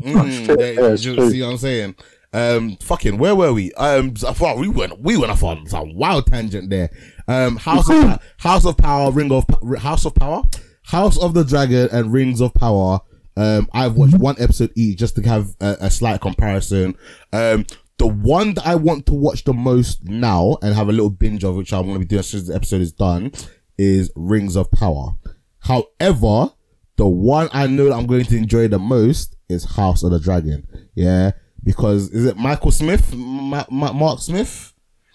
Mm, 0.00 0.46
there- 0.56 0.72
Yeah, 0.74 0.90
you 0.90 0.96
see 1.30 1.42
what 1.42 1.48
I'm 1.50 1.56
saying? 1.58 1.94
Um, 2.32 2.76
fucking, 2.76 3.18
where 3.18 3.34
were 3.34 3.52
we? 3.52 3.72
Um, 3.74 4.14
well, 4.40 4.56
we 4.58 4.68
went, 4.68 5.00
we 5.00 5.16
went 5.16 5.32
off 5.32 5.42
on 5.42 5.66
some 5.66 5.94
wild 5.96 6.26
tangent 6.26 6.70
there. 6.70 6.90
Um, 7.26 7.56
House 7.56 7.90
of 7.90 8.22
House 8.38 8.64
of 8.64 8.76
Power, 8.76 9.10
Ring 9.10 9.32
of 9.32 9.44
House 9.80 10.04
of 10.04 10.14
Power, 10.14 10.42
House 10.84 11.18
of 11.18 11.34
the 11.34 11.42
Dragon 11.44 11.88
and 11.90 12.12
Rings 12.12 12.40
of 12.40 12.54
Power. 12.54 13.00
Um, 13.36 13.68
I've 13.72 13.94
watched 13.96 14.14
one 14.18 14.36
episode 14.38 14.70
each 14.76 14.98
just 14.98 15.16
to 15.16 15.22
have 15.22 15.54
a, 15.60 15.76
a 15.80 15.90
slight 15.90 16.20
comparison. 16.20 16.96
Um, 17.32 17.66
the 17.98 18.06
one 18.06 18.54
that 18.54 18.66
I 18.66 18.74
want 18.76 19.06
to 19.06 19.14
watch 19.14 19.44
the 19.44 19.52
most 19.52 20.04
now 20.04 20.56
and 20.62 20.74
have 20.74 20.88
a 20.88 20.92
little 20.92 21.10
binge 21.10 21.44
of, 21.44 21.56
which 21.56 21.72
I'm 21.72 21.82
going 21.82 21.94
to 21.94 21.98
be 22.00 22.04
doing 22.06 22.20
as 22.20 22.28
soon 22.28 22.40
as 22.40 22.46
the 22.48 22.54
episode 22.54 22.80
is 22.80 22.92
done, 22.92 23.32
is 23.76 24.10
Rings 24.16 24.56
of 24.56 24.70
Power. 24.70 25.16
However, 25.60 26.52
the 26.96 27.08
one 27.08 27.48
I 27.52 27.66
know 27.66 27.84
that 27.86 27.94
I'm 27.94 28.06
going 28.06 28.24
to 28.24 28.36
enjoy 28.36 28.68
the 28.68 28.78
most 28.78 29.36
is 29.48 29.64
House 29.76 30.02
of 30.02 30.10
the 30.10 30.20
Dragon. 30.20 30.66
Yeah, 30.94 31.32
because 31.64 32.10
is 32.10 32.24
it 32.26 32.36
Michael 32.36 32.70
Smith, 32.70 33.14
Ma- 33.14 33.64
Ma- 33.70 33.92
Mark 33.92 34.20
Smith, 34.20 34.72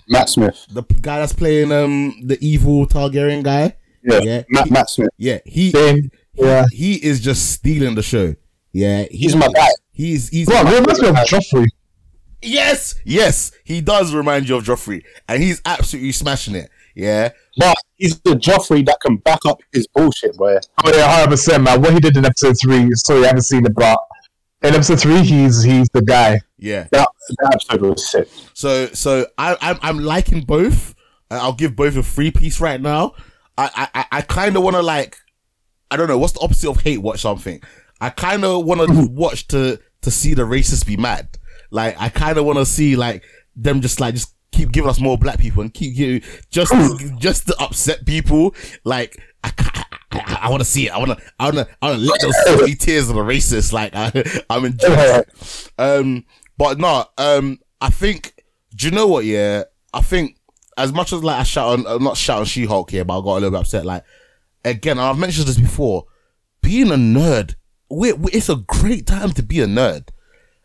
Matt 0.08 0.30
Smith. 0.30 0.66
the 0.72 0.84
guy 1.02 1.20
that's 1.20 1.34
playing 1.34 1.72
um 1.72 2.16
the 2.26 2.38
evil 2.42 2.86
Targaryen 2.88 3.44
guy? 3.44 3.76
Yeah, 4.04 4.20
Yeah, 4.22 4.44
Matt, 4.50 4.66
he- 4.66 4.72
Matt 4.72 4.90
Smith. 4.90 5.10
Yeah, 5.18 5.40
he 5.46 5.72
Same. 5.72 6.12
Yeah. 6.34 6.66
he 6.72 6.96
is 6.96 7.20
just 7.22 7.52
stealing 7.52 7.96
the 7.96 8.04
show. 8.04 8.36
Yeah, 8.72 9.04
he- 9.04 9.18
He's 9.20 9.36
my 9.36 9.48
guy. 9.48 9.68
He's 9.92 10.30
he's 10.30 10.48
Bro, 10.48 10.58
it 10.62 10.80
reminds 10.80 11.02
me 11.02 11.08
Joffrey. 11.10 11.68
Yes 12.44 12.96
yes 13.06 13.52
he 13.64 13.82
does 13.82 14.14
remind 14.14 14.48
you 14.50 14.58
of 14.58 14.64
Joffrey, 14.64 15.04
and 15.28 15.42
he's 15.42 15.62
absolutely 15.66 16.12
smashing 16.12 16.56
it. 16.56 16.70
Yeah, 16.96 17.30
But 17.58 17.76
he's 17.96 18.20
the 18.20 18.36
Joffrey 18.36 18.86
that 18.86 19.00
can 19.02 19.18
back 19.18 19.40
up 19.48 19.62
his 19.72 19.88
bullshit, 19.88 20.38
boy. 20.38 20.58
Oh 20.86 20.96
yeah, 20.96 21.08
hundred 21.12 21.32
percent, 21.32 21.64
man. 21.64 21.82
What 21.82 21.94
he 21.94 22.00
did 22.00 22.16
in 22.16 22.24
episode 22.24 22.56
three. 22.62 22.88
Sorry, 22.94 23.24
I 23.24 23.28
haven't 23.28 23.42
seen 23.42 23.66
it, 23.66 23.74
but 23.74 23.98
in 24.62 24.76
episode 24.76 25.00
three, 25.02 25.24
he's 25.24 25.64
he's 25.64 25.90
the 25.90 26.04
guy. 26.04 26.40
yeah. 26.60 26.88
That, 26.92 27.08
that 27.40 27.52
episode 27.56 27.82
was 27.82 28.12
sick. 28.12 28.30
So 28.54 28.88
so 28.88 29.26
I 29.40 29.58
I'm, 29.60 29.80
I'm 29.82 30.00
liking 30.00 30.42
both. 30.42 30.94
Uh, 31.32 31.40
I'll 31.42 31.54
give 31.54 31.76
both 31.76 31.96
a 31.96 32.04
free 32.04 32.30
piece 32.30 32.62
right 32.62 32.80
now. 32.80 33.14
I 33.58 33.88
I, 33.96 34.06
I 34.12 34.22
kind 34.22 34.56
of 34.56 34.62
want 34.62 34.76
to 34.76 34.84
like 34.84 35.18
I 35.90 35.98
don't 35.98 36.08
know 36.08 36.18
what's 36.20 36.34
the 36.34 36.42
opposite 36.42 36.70
of 36.70 36.82
hate 36.82 37.00
watch 37.00 37.22
something. 37.22 37.62
I 38.02 38.10
kind 38.12 38.46
of 38.46 38.66
want 38.66 38.82
to 38.88 39.08
watch 39.12 39.48
to 39.48 39.80
to 40.04 40.12
see 40.12 40.36
the 40.36 40.44
racists 40.44 40.86
be 40.86 40.98
mad. 40.98 41.40
Like 41.74 41.96
I 42.00 42.10
kind 42.10 42.38
of 42.38 42.46
want 42.46 42.60
to 42.60 42.66
see 42.66 42.96
like 42.96 43.24
them 43.56 43.82
just 43.82 44.00
like 44.00 44.14
just 44.14 44.34
keep 44.52 44.72
giving 44.72 44.90
us 44.90 45.00
more 45.00 45.18
black 45.18 45.40
people 45.40 45.62
and 45.64 45.74
keep 45.74 45.96
giving 45.96 46.22
just 46.52 46.72
just 47.20 47.48
to 47.48 47.56
upset 47.60 48.06
people. 48.06 48.54
Like 48.84 49.18
I 49.44 49.52
I, 49.58 49.84
I, 50.12 50.40
I 50.44 50.50
want 50.50 50.62
to 50.62 50.66
see 50.70 50.86
it. 50.88 50.92
I 50.94 51.00
want 51.00 51.18
to 51.18 51.26
I 51.40 51.46
want 51.46 51.56
to 51.56 51.68
I 51.82 51.88
want 51.90 52.00
to 52.00 52.06
let 52.06 52.22
those 52.22 52.44
silly 52.46 52.76
tears 52.86 53.10
of 53.10 53.16
the 53.16 53.22
racists. 53.24 53.74
Like 53.74 53.94
I, 53.96 54.12
I'm 54.50 54.66
enjoying. 54.66 54.94
it. 55.00 55.72
Um, 55.80 56.26
but 56.58 56.78
no, 56.80 57.06
um, 57.18 57.60
I 57.82 57.90
think. 57.90 58.36
Do 58.76 58.88
you 58.88 58.92
know 58.92 59.08
what? 59.08 59.26
Yeah, 59.26 59.64
I 59.94 60.02
think 60.02 60.38
as 60.78 60.94
much 60.94 61.14
as 61.14 61.24
like 61.24 61.40
I 61.40 61.44
shout 61.44 61.80
on, 61.80 61.88
uh, 61.88 61.98
not 61.98 62.18
shouting 62.18 62.46
She-Hulk 62.46 62.90
here, 62.92 63.06
but 63.06 63.20
I 63.20 63.22
got 63.24 63.32
a 63.32 63.34
little 63.34 63.52
bit 63.52 63.60
upset. 63.62 63.86
Like 63.86 64.04
again, 64.64 64.98
and 64.98 65.02
I've 65.08 65.18
mentioned 65.18 65.48
this 65.48 65.58
before. 65.60 66.06
Being 66.62 66.92
a 66.92 66.96
nerd, 66.96 67.56
we- 67.90 68.14
it's 68.32 68.50
a 68.50 68.56
great 68.56 69.06
time 69.08 69.32
to 69.32 69.44
be 69.44 69.60
a 69.60 69.66
nerd. 69.68 70.08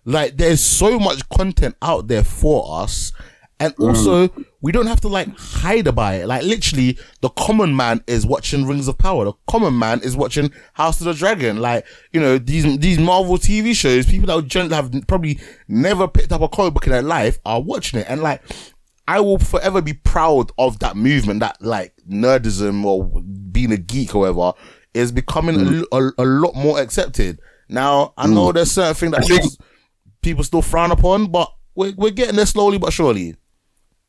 Like 0.08 0.38
there's 0.38 0.62
so 0.62 0.98
much 0.98 1.28
content 1.28 1.76
out 1.82 2.08
there 2.08 2.24
for 2.24 2.80
us. 2.80 3.12
And 3.60 3.76
mm. 3.76 3.88
also, 3.88 4.30
we 4.62 4.72
don't 4.72 4.86
have 4.86 5.02
to 5.02 5.08
like 5.08 5.28
hide 5.36 5.86
about 5.86 6.14
it. 6.14 6.26
Like 6.26 6.44
literally, 6.44 6.98
the 7.20 7.28
common 7.28 7.76
man 7.76 8.02
is 8.06 8.24
watching 8.24 8.66
Rings 8.66 8.88
of 8.88 8.96
Power. 8.96 9.26
The 9.26 9.34
common 9.46 9.78
man 9.78 10.00
is 10.00 10.16
watching 10.16 10.50
House 10.72 10.98
of 11.00 11.04
the 11.04 11.12
Dragon. 11.12 11.58
Like 11.58 11.84
you 12.12 12.20
know 12.20 12.38
these 12.38 12.78
these 12.78 12.98
Marvel 12.98 13.36
TV 13.36 13.76
shows. 13.76 14.06
People 14.06 14.28
that 14.28 14.48
generally 14.48 14.76
have 14.76 14.90
probably 15.08 15.40
never 15.68 16.08
picked 16.08 16.32
up 16.32 16.40
a 16.40 16.48
comic 16.48 16.72
book 16.72 16.86
in 16.86 16.92
their 16.92 17.02
life 17.02 17.38
are 17.44 17.60
watching 17.60 18.00
it. 18.00 18.06
And 18.08 18.22
like, 18.22 18.42
I 19.06 19.20
will 19.20 19.38
forever 19.38 19.82
be 19.82 19.92
proud 19.92 20.52
of 20.56 20.78
that 20.78 20.96
movement. 20.96 21.40
That 21.40 21.60
like 21.60 21.92
nerdism 22.08 22.82
or 22.82 23.20
being 23.52 23.72
a 23.72 23.76
geek, 23.76 24.14
or 24.14 24.20
whatever, 24.20 24.54
is 24.94 25.12
becoming 25.12 25.56
a, 25.56 25.64
mm. 25.64 25.84
a, 25.92 26.22
a 26.22 26.24
lot 26.24 26.54
more 26.54 26.80
accepted. 26.80 27.40
Now 27.68 28.14
I 28.16 28.26
mm. 28.26 28.32
know 28.32 28.52
there's 28.52 28.72
certain 28.72 28.94
things 28.94 29.12
that 29.12 29.58
people, 30.22 30.38
people 30.38 30.44
still 30.44 30.62
frown 30.62 30.90
upon, 30.90 31.26
but 31.30 31.52
we're 31.74 31.92
we're 31.96 32.10
getting 32.10 32.36
there 32.36 32.46
slowly 32.46 32.78
but 32.78 32.92
surely. 32.92 33.36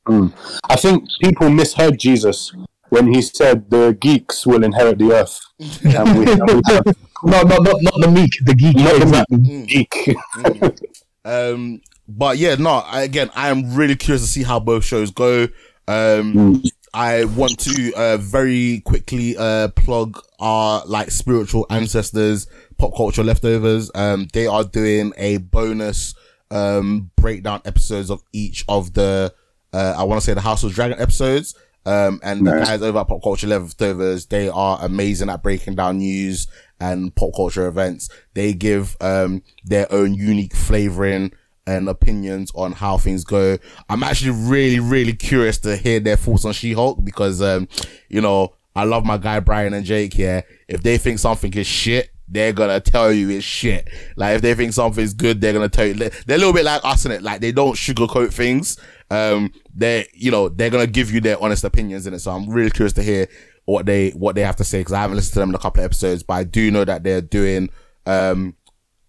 I 0.08 0.76
think 0.76 1.08
people 1.22 1.50
misheard 1.50 2.00
Jesus 2.00 2.52
when 2.90 3.14
he 3.14 3.22
said 3.22 3.70
the 3.70 3.96
geeks 4.02 4.46
will 4.48 4.64
inherit 4.64 4.98
the 4.98 5.12
earth. 5.12 5.40
And 5.86 6.18
we, 6.18 6.32
and 6.32 6.42
we 6.48 6.62
have 6.68 6.86
No, 7.24 7.42
no, 7.44 7.58
not 7.58 7.76
not 7.82 7.94
the 8.00 8.10
meek, 8.12 8.32
the 8.44 8.56
geek. 8.56 8.76
not 8.76 8.96
the 8.96 9.02
exactly. 9.04 9.66
geek. 9.66 10.96
Um, 11.26 11.82
but 12.08 12.38
yeah, 12.38 12.56
no. 12.56 12.70
I, 12.70 13.02
again, 13.04 13.30
I 13.36 13.50
am 13.50 13.76
really 13.76 13.96
curious 13.96 14.24
to 14.24 14.28
see 14.28 14.44
how 14.44 14.60
both 14.60 14.84
shows 14.84 15.12
go. 15.12 15.48
Um, 15.88 16.64
I 16.94 17.26
want 17.26 17.60
to 17.60 17.94
uh, 17.94 18.18
very 18.18 18.82
quickly 18.86 19.36
uh, 19.38 19.68
plug 19.70 20.20
our 20.40 20.84
like 20.88 21.12
spiritual 21.12 21.68
ancestors, 21.70 22.48
pop 22.80 22.96
culture 22.96 23.24
leftovers. 23.24 23.92
Um, 23.94 24.28
they 24.34 24.48
are 24.48 24.64
doing 24.64 25.14
a 25.18 25.38
bonus 25.38 26.16
um 26.52 27.12
breakdown 27.16 27.62
episodes 27.66 28.10
of 28.10 28.24
each 28.34 28.66
of 28.68 28.94
the 28.94 29.32
uh, 29.72 29.94
I 29.96 30.04
want 30.04 30.20
to 30.20 30.26
say 30.26 30.34
the 30.34 30.42
House 30.42 30.64
of 30.64 30.74
Dragon 30.74 31.00
episodes. 31.00 31.56
Um, 31.86 32.20
and 32.24 32.46
the 32.46 32.52
guys 32.52 32.82
over 32.82 33.00
at 33.00 33.08
Pop 33.08 33.24
Culture 33.24 33.48
Leftovers, 33.48 34.26
they 34.28 34.50
are 34.50 34.78
amazing 34.82 35.30
at 35.30 35.42
breaking 35.42 35.76
down 35.76 36.00
news 36.00 36.48
and 36.80 37.16
pop 37.16 37.32
culture 37.36 37.68
events. 37.68 38.10
They 38.34 38.54
give, 38.54 38.98
um, 39.02 39.44
their 39.64 39.92
own 39.92 40.14
unique 40.14 40.56
flavoring 40.56 41.32
and 41.66 41.88
opinions 41.88 42.52
on 42.54 42.74
how 42.74 42.98
things 42.98 43.24
go. 43.24 43.58
I'm 43.90 44.04
actually 44.04 44.32
really, 44.32 44.80
really 44.80 45.14
curious 45.14 45.58
to 45.60 45.78
hear 45.78 46.00
their 46.00 46.16
thoughts 46.16 46.46
on 46.46 46.54
She-Hulk 46.54 47.04
because, 47.04 47.42
um, 47.42 47.68
you 48.08 48.22
know, 48.22 48.56
I 48.76 48.84
love 48.84 49.06
my 49.06 49.18
guy 49.18 49.40
Brian 49.40 49.74
and 49.74 49.86
Jake 49.86 50.14
here. 50.14 50.44
If 50.68 50.84
they 50.84 50.98
think 50.98 51.20
something 51.20 51.54
is 51.54 51.68
shit, 51.68 52.10
they're 52.30 52.54
gonna 52.54 52.80
tell 52.80 53.12
you 53.12 53.30
it's 53.30 53.46
shit. 53.46 53.90
Like 54.16 54.36
if 54.36 54.42
they 54.42 54.54
think 54.54 54.74
something's 54.74 55.14
good, 55.14 55.42
they're 55.42 55.54
gonna 55.54 55.70
tell 55.70 55.88
you. 55.88 55.94
They're 55.96 56.12
a 56.28 56.38
little 56.38 56.54
bit 56.54 56.66
like 56.66 56.84
us 56.84 57.06
in 57.06 57.12
it. 57.12 57.24
Like 57.24 57.42
they 57.42 57.52
don't 57.52 57.76
sugarcoat 57.76 58.32
things. 58.32 58.78
Um, 59.10 59.52
they, 59.74 60.08
you 60.14 60.30
know, 60.32 60.50
they're 60.50 60.70
gonna 60.70 60.88
give 60.88 61.12
you 61.12 61.22
their 61.22 61.42
honest 61.42 61.64
opinions 61.64 62.06
in 62.06 62.14
it. 62.14 62.20
So 62.20 62.32
I'm 62.32 62.50
really 62.50 62.70
curious 62.70 62.94
to 62.94 63.04
hear 63.04 63.28
what 63.66 63.86
they 63.86 64.12
what 64.12 64.36
they 64.36 64.42
have 64.42 64.56
to 64.58 64.64
say 64.64 64.80
because 64.80 64.94
I 64.94 65.02
haven't 65.02 65.18
listened 65.18 65.34
to 65.34 65.40
them 65.40 65.50
in 65.50 65.56
a 65.56 65.60
couple 65.60 65.82
of 65.82 65.86
episodes, 65.86 66.24
but 66.24 66.34
I 66.34 66.44
do 66.44 66.72
know 66.72 66.86
that 66.86 67.04
they're 67.04 67.22
doing 67.22 67.70
um 68.06 68.56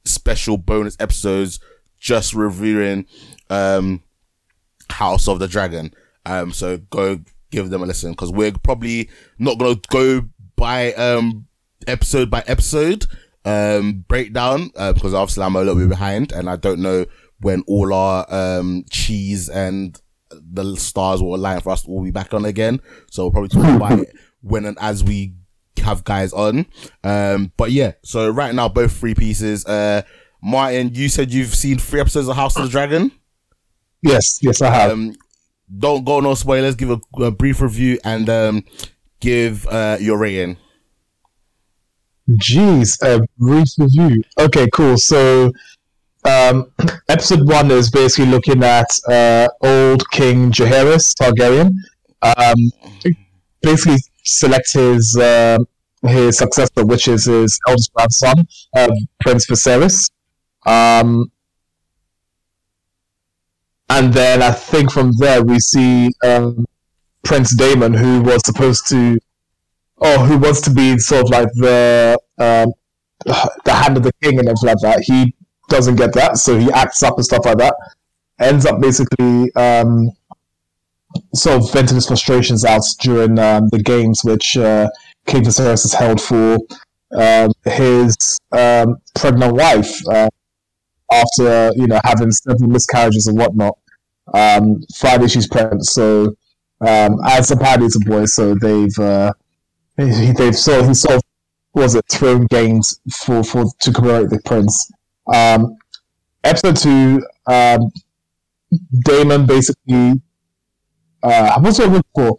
special 0.05 0.57
bonus 0.57 0.97
episodes 0.99 1.61
just 1.99 2.35
reviewing 2.35 3.07
um 3.51 4.03
House 4.89 5.29
of 5.29 5.39
the 5.39 5.49
Dragon. 5.49 5.95
Um, 6.27 6.53
so 6.53 6.79
go 6.79 7.21
give 7.51 7.71
them 7.71 7.83
a 7.83 7.87
listen 7.87 8.13
because 8.13 8.31
we're 8.33 8.53
probably 8.53 9.11
not 9.39 9.59
gonna 9.59 9.81
go 9.89 10.23
by 10.57 10.93
um 10.95 11.47
episode 11.87 12.31
by 12.31 12.43
episode 12.47 13.07
um 13.47 14.05
breakdown 14.07 14.71
uh, 14.77 14.93
because 14.93 15.15
obviously 15.15 15.43
I'm 15.43 15.57
a 15.57 15.61
little 15.61 15.77
bit 15.77 15.89
behind 15.89 16.31
and 16.31 16.51
I 16.51 16.57
don't 16.57 16.81
know 16.81 17.07
when 17.41 17.63
all 17.67 17.95
our 17.95 18.27
um 18.29 18.85
cheese 18.91 19.49
and 19.49 19.99
the 20.31 20.77
stars 20.77 21.23
will 21.23 21.35
align 21.35 21.61
for 21.61 21.71
us 21.71 21.83
to 21.83 21.89
all 21.89 22.03
be 22.03 22.11
back 22.11 22.35
on 22.35 22.45
again. 22.45 22.81
So 23.11 23.25
we'll 23.25 23.33
probably 23.33 23.49
talk 23.49 23.77
about 23.77 23.99
it 24.01 24.15
when 24.43 24.65
and 24.65 24.79
as 24.81 25.03
we 25.03 25.35
have 25.79 26.05
guys 26.05 26.33
on. 26.33 26.67
Um, 27.03 27.53
but 27.57 27.73
yeah, 27.73 27.93
so 28.03 28.31
right 28.31 28.55
now 28.55 28.69
both 28.69 28.97
three 28.97 29.15
pieces. 29.15 29.65
Uh, 29.67 30.03
Martin, 30.43 30.95
you 30.95 31.09
said 31.09 31.33
you've 31.33 31.55
seen 31.55 31.79
three 31.79 32.01
episodes 32.01 32.29
of 32.29 32.37
House 32.37 32.57
of 32.57 32.65
the 32.65 32.69
Dragon. 32.69 33.13
Yes, 34.03 34.39
yes, 34.43 34.63
I 34.63 34.71
have. 34.71 34.93
Um, 34.93 35.15
don't 35.79 36.05
go 36.05 36.21
no 36.21 36.35
spoilers. 36.35 36.75
Give 36.75 36.91
a, 36.91 37.01
a 37.23 37.31
brief 37.31 37.61
review 37.61 37.99
and 38.05 38.29
um, 38.29 38.65
give 39.21 39.67
uh, 39.67 39.99
your 40.01 40.19
rating. 40.19 40.57
Jeez, 42.39 43.01
a 43.03 43.21
brief 43.39 43.69
review. 43.79 44.23
Okay, 44.39 44.69
cool. 44.73 44.97
So, 44.97 45.53
um, 46.25 46.71
episode 47.09 47.49
one 47.49 47.71
is 47.71 47.91
basically 47.91 48.31
looking 48.31 48.63
at 48.63 48.89
uh, 49.09 49.49
old 49.63 50.09
King 50.11 50.53
Jaehaerys 50.53 51.15
Targaryen. 51.15 51.73
Um, 52.23 52.71
basically, 53.63 53.99
select 54.25 54.73
his 54.73 55.17
uh, 55.17 55.59
his 56.03 56.39
successor, 56.39 56.85
which 56.85 57.09
is 57.09 57.25
his 57.25 57.59
eldest 57.67 57.93
grandson, 57.95 58.47
uh, 58.77 58.89
Prince 59.21 59.47
Viserys. 59.47 60.11
Um, 60.67 61.31
and 63.89 64.13
then 64.13 64.43
I 64.43 64.53
think 64.53 64.93
from 64.93 65.13
there 65.19 65.43
we 65.43 65.59
see 65.59 66.11
um, 66.25 66.65
Prince 67.25 67.57
Daemon, 67.57 67.95
who 67.95 68.21
was 68.21 68.43
supposed 68.45 68.87
to 68.89 69.19
oh, 70.01 70.25
who 70.25 70.39
wants 70.39 70.61
to 70.63 70.71
be 70.71 70.99
sort 70.99 71.25
of 71.25 71.31
like 71.31 71.49
the 71.55 72.19
um, 72.39 72.73
the 73.65 73.73
hand 73.73 73.97
of 73.97 74.03
the 74.03 74.13
king 74.23 74.39
and 74.39 74.49
everything 74.49 74.69
like 74.69 74.79
that. 74.83 75.03
He 75.05 75.35
doesn't 75.69 75.97
get 75.97 76.13
that, 76.15 76.39
so 76.39 76.59
he 76.59 76.71
acts 76.73 77.03
up 77.03 77.17
and 77.17 77.25
stuff 77.25 77.45
like 77.45 77.59
that. 77.59 77.75
Ends 78.39 78.65
up 78.65 78.81
basically 78.81 79.53
um, 79.55 80.11
sort 81.35 81.63
of 81.63 81.73
venting 81.73 81.97
his 81.97 82.07
frustrations 82.07 82.65
out 82.65 82.83
during 83.01 83.39
um, 83.39 83.69
the 83.69 83.83
games, 83.83 84.23
which 84.25 84.57
uh, 84.57 84.89
King 85.27 85.43
Viserys 85.43 85.83
has 85.83 85.93
held 85.93 86.21
for 86.21 86.59
um, 87.17 87.53
his 87.65 88.17
um, 88.53 88.97
pregnant 89.15 89.55
wife 89.55 89.93
uh, 90.09 90.29
after 91.13 91.73
you 91.77 91.87
know 91.87 92.01
having 92.05 92.31
several 92.31 92.71
miscarriages 92.71 93.27
and 93.27 93.39
whatnot. 93.39 93.77
Um, 94.33 94.83
finally, 94.95 95.29
she's 95.29 95.49
pregnant, 95.49 95.85
so 95.85 96.35
um, 96.81 97.19
as 97.27 97.51
a 97.51 97.57
party 97.57 97.85
a 97.85 98.09
boy, 98.09 98.25
so 98.25 98.55
they've 98.55 98.99
uh, 98.99 99.33
he, 100.01 100.33
they've 100.33 100.57
sort 100.57 100.87
he 100.87 100.95
sort 100.95 101.17
of 101.17 101.23
was 101.75 101.95
it 101.95 102.05
throne 102.11 102.47
games 102.51 103.01
for 103.25 103.43
for 103.45 103.65
to 103.81 103.93
commemorate 103.93 104.31
the 104.31 104.41
prince. 104.45 104.91
Um, 105.33 105.77
episode 106.45 106.77
two, 106.77 107.23
um, 107.47 107.91
Daemon 109.05 109.47
basically 109.47 110.21
uh, 111.23 111.61
what's 111.61 111.79
it 111.79 111.89
look 111.89 112.07
for? 112.15 112.39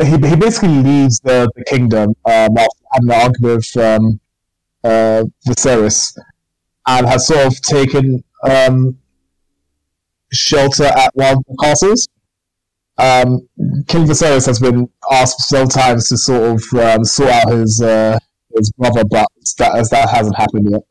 He, 0.00 0.10
he 0.10 0.36
basically 0.36 0.82
leaves 0.82 1.20
the, 1.20 1.50
the 1.56 1.64
kingdom 1.64 2.10
um, 2.24 2.56
after 2.56 2.68
having 2.92 3.10
an 3.10 3.20
argument 3.20 3.56
with 3.56 3.76
um, 3.76 4.20
uh, 4.84 5.24
Viserys 5.46 6.16
and 6.86 7.06
has 7.06 7.26
sort 7.26 7.46
of 7.46 7.60
taken 7.62 8.22
um, 8.48 8.96
shelter 10.32 10.84
at 10.84 11.10
one 11.14 11.36
of 11.36 11.44
the 11.48 11.56
castles. 11.60 12.08
Um, 12.98 13.48
King 13.86 14.06
Viserys 14.06 14.46
has 14.46 14.58
been 14.58 14.88
asked 15.10 15.40
several 15.42 15.68
times 15.68 16.08
to 16.08 16.16
sort 16.16 16.42
of 16.42 16.80
um, 16.80 17.04
sort 17.04 17.30
out 17.30 17.50
his 17.50 17.80
uh, 17.80 18.18
his 18.56 18.72
brother, 18.72 19.04
but 19.04 19.26
that 19.58 19.76
as 19.76 19.88
that 19.90 20.08
hasn't 20.08 20.36
happened 20.36 20.68
yet. 20.70 20.82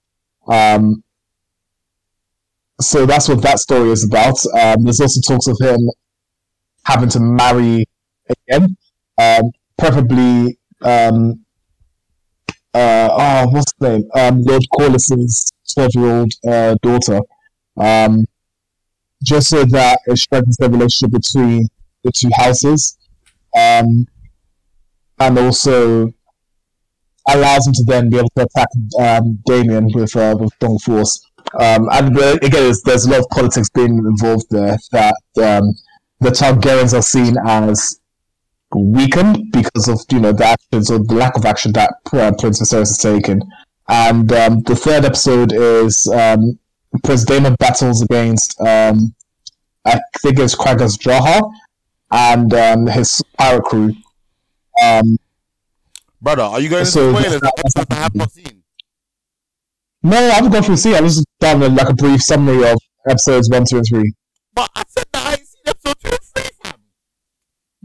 Um, 0.47 1.03
so 2.79 3.05
that's 3.05 3.27
what 3.27 3.41
that 3.41 3.59
story 3.59 3.89
is 3.89 4.05
about. 4.05 4.37
Um, 4.57 4.83
there's 4.85 5.01
also 5.01 5.19
talks 5.19 5.47
of 5.47 5.57
him 5.59 5.89
having 6.85 7.09
to 7.09 7.19
marry 7.19 7.85
again, 8.29 8.77
um, 9.17 9.51
preferably. 9.77 10.57
Um, 10.83 11.43
uh, 12.73 13.09
oh, 13.11 13.49
what's 13.49 13.73
the 13.79 13.89
name? 13.89 14.09
Um, 14.15 14.41
Lord 14.43 14.63
Corlys's 14.77 15.51
twelve-year-old 15.73 16.31
uh, 16.47 16.75
daughter, 16.81 17.19
just 19.23 19.49
so 19.49 19.65
that 19.65 19.99
it 20.05 20.17
strengthens 20.17 20.57
the 20.57 20.69
relationship 20.69 21.11
between 21.11 21.67
the 22.03 22.11
two 22.11 22.29
houses, 22.35 22.97
um, 23.55 24.05
and 25.19 25.37
also 25.37 26.13
allows 27.29 27.67
him 27.67 27.73
to 27.73 27.83
then 27.87 28.09
be 28.09 28.17
able 28.17 28.31
to 28.37 28.43
attack 28.43 28.67
um, 28.99 29.39
Damien 29.45 29.89
with 29.93 30.15
uh, 30.15 30.35
with 30.39 30.53
strong 30.53 30.79
force. 30.79 31.21
Um, 31.59 31.87
and 31.91 32.17
uh, 32.17 32.37
again, 32.41 32.73
there's, 32.83 33.05
a 33.05 33.09
lot 33.09 33.19
of 33.19 33.29
politics 33.29 33.69
being 33.69 33.97
involved 33.97 34.47
there 34.49 34.77
that 34.91 35.15
um, 35.37 35.73
the 36.19 36.29
Targaryens 36.29 36.97
are 36.97 37.01
seen 37.01 37.35
as 37.45 37.99
weakened 38.75 39.51
because 39.53 39.87
of 39.87 39.99
you 40.11 40.19
know 40.19 40.33
the 40.33 40.45
actions 40.45 40.91
or 40.91 40.99
the 40.99 41.13
lack 41.13 41.37
of 41.37 41.45
action 41.45 41.71
that 41.73 41.93
uh, 42.13 42.31
Prince 42.37 42.61
Viserys 42.61 42.79
has 42.79 42.97
taken. 42.97 43.41
And 43.89 44.31
um, 44.33 44.61
the 44.63 44.75
third 44.75 45.05
episode 45.05 45.53
is 45.53 46.07
um, 46.07 46.59
Prince 47.03 47.23
Daemon 47.23 47.55
battles 47.55 48.01
against 48.01 48.59
um, 48.59 49.15
I 49.85 50.01
think 50.21 50.39
it's 50.39 50.55
Craghas 50.55 50.97
Jaha 50.97 51.49
and 52.11 52.53
um, 52.53 52.87
his 52.87 53.21
pirate 53.37 53.63
crew. 53.63 53.93
Um, 54.83 55.17
Brother, 56.21 56.43
are 56.43 56.59
you 56.59 56.69
going 56.69 56.85
to 56.85 56.89
So- 56.91 57.11
spoilers? 57.13 57.35
of 57.35 57.43
episodes 57.43 57.85
I 57.89 57.95
have 57.95 58.15
not 58.15 58.31
seen. 58.31 58.63
no, 60.03 60.17
I 60.17 60.33
haven't 60.35 60.51
gone 60.51 60.63
through 60.63 60.77
C. 60.77 60.95
I 60.95 61.01
was 61.01 61.15
just 61.17 61.27
done 61.39 61.61
a- 61.63 61.69
like 61.69 61.89
a 61.89 61.93
brief 61.93 62.21
summary 62.23 62.67
of 62.69 62.77
episodes 63.07 63.49
one, 63.49 63.65
two, 63.65 63.77
and 63.77 63.85
three. 63.87 64.13
But 64.53 64.69
I 64.75 64.83
said 64.87 65.05
that 65.13 65.27
I 65.27 65.31
ain't 65.33 65.47
seen 65.47 65.61
episode 65.65 65.95
two 66.03 66.09
and 66.09 66.19
three, 66.35 66.49
fam. 66.63 66.79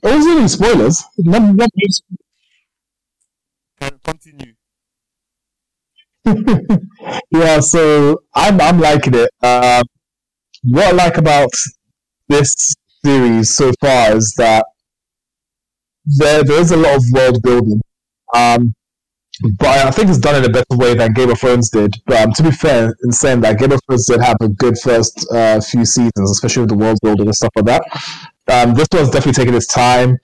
It 0.05 0.15
wasn't 0.15 0.35
even 0.36 0.49
spoilers. 0.49 1.05
Can 3.81 3.99
continue. 4.05 4.55
yeah, 7.32 7.59
so 7.61 8.23
I'm 8.35 8.61
I'm 8.61 8.78
liking 8.78 9.15
it. 9.15 9.31
Um, 9.43 9.82
what 10.62 10.85
I 10.86 10.90
like 10.93 11.16
about 11.19 11.51
this 12.28 12.74
series 13.05 13.57
so 13.57 13.73
far 13.81 14.16
is 14.16 14.35
that 14.39 14.66
there 16.05 16.43
there 16.45 16.61
is 16.61 16.73
a 16.73 16.77
lot 16.77 16.97
of 16.97 17.05
world 17.12 17.43
building, 17.43 17.81
um, 18.35 18.74
but 19.59 19.87
I 19.87 19.91
think 19.91 20.09
it's 20.09 20.19
done 20.19 20.37
in 20.37 20.51
a 20.51 20.53
better 20.53 20.77
way 20.77 20.95
than 20.95 21.12
Game 21.12 21.31
of 21.31 21.39
Thrones 21.39 21.70
did. 21.70 21.95
But 22.07 22.27
um, 22.27 22.33
to 22.35 22.43
be 22.43 22.51
fair, 22.51 22.95
in 23.05 23.12
saying 23.12 23.41
that, 23.43 23.59
Game 23.59 23.73
of 23.73 23.81
Thrones 23.87 24.07
did 24.07 24.20
have 24.20 24.37
a 24.41 24.49
good 24.49 24.79
first 24.79 25.27
uh, 25.33 25.61
few 25.61 25.85
seasons, 25.85 26.31
especially 26.31 26.62
with 26.62 26.70
the 26.70 26.77
world 26.77 26.99
building 27.03 27.27
and 27.27 27.35
stuff 27.35 27.53
like 27.57 27.66
that. 27.66 27.83
Um, 28.49 28.74
this 28.74 28.89
one's 28.93 29.11
definitely 29.11 29.33
taking 29.33 29.55
its 29.55 29.66
time. 29.66 30.19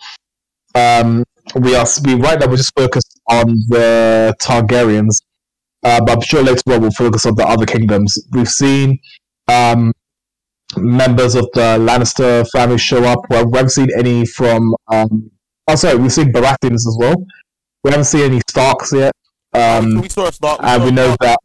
Um, 0.75 1.25
we 1.55 1.75
are 1.75 1.87
we 2.05 2.15
right 2.15 2.39
now 2.39 2.47
we're 2.47 2.57
just 2.57 2.75
focused 2.77 3.21
on 3.29 3.47
the 3.69 4.35
Targaryens 4.43 5.17
uh, 5.83 6.01
but 6.05 6.13
I'm 6.13 6.21
sure 6.21 6.43
later 6.43 6.61
on 6.73 6.81
we'll 6.83 6.91
focus 6.91 7.27
on 7.27 7.35
the 7.35 7.47
other 7.47 7.67
kingdoms. 7.67 8.19
We've 8.33 8.49
seen 8.49 8.99
um, 9.47 9.93
members 10.77 11.35
of 11.35 11.49
the 11.55 11.79
Lannister 11.79 12.49
family 12.51 12.79
show 12.79 13.05
up. 13.05 13.21
Well, 13.31 13.49
we 13.51 13.57
haven't 13.57 13.71
seen 13.71 13.89
any 13.97 14.27
from. 14.27 14.75
Um, 14.89 15.31
oh, 15.67 15.75
sorry, 15.75 15.97
we've 15.97 16.13
seen 16.13 16.33
Baratheons 16.33 16.87
as 16.87 16.97
well. 16.99 17.15
We 17.85 17.91
haven't 17.91 18.05
seen 18.07 18.23
any 18.23 18.41
Starks 18.49 18.93
yet. 18.93 19.13
Um, 19.55 20.01
we 20.01 20.09
saw 20.09 20.29
a 20.29 20.33
start. 20.33 20.61
and 20.63 20.85
we 20.85 20.91
know 20.91 21.17
that 21.21 21.39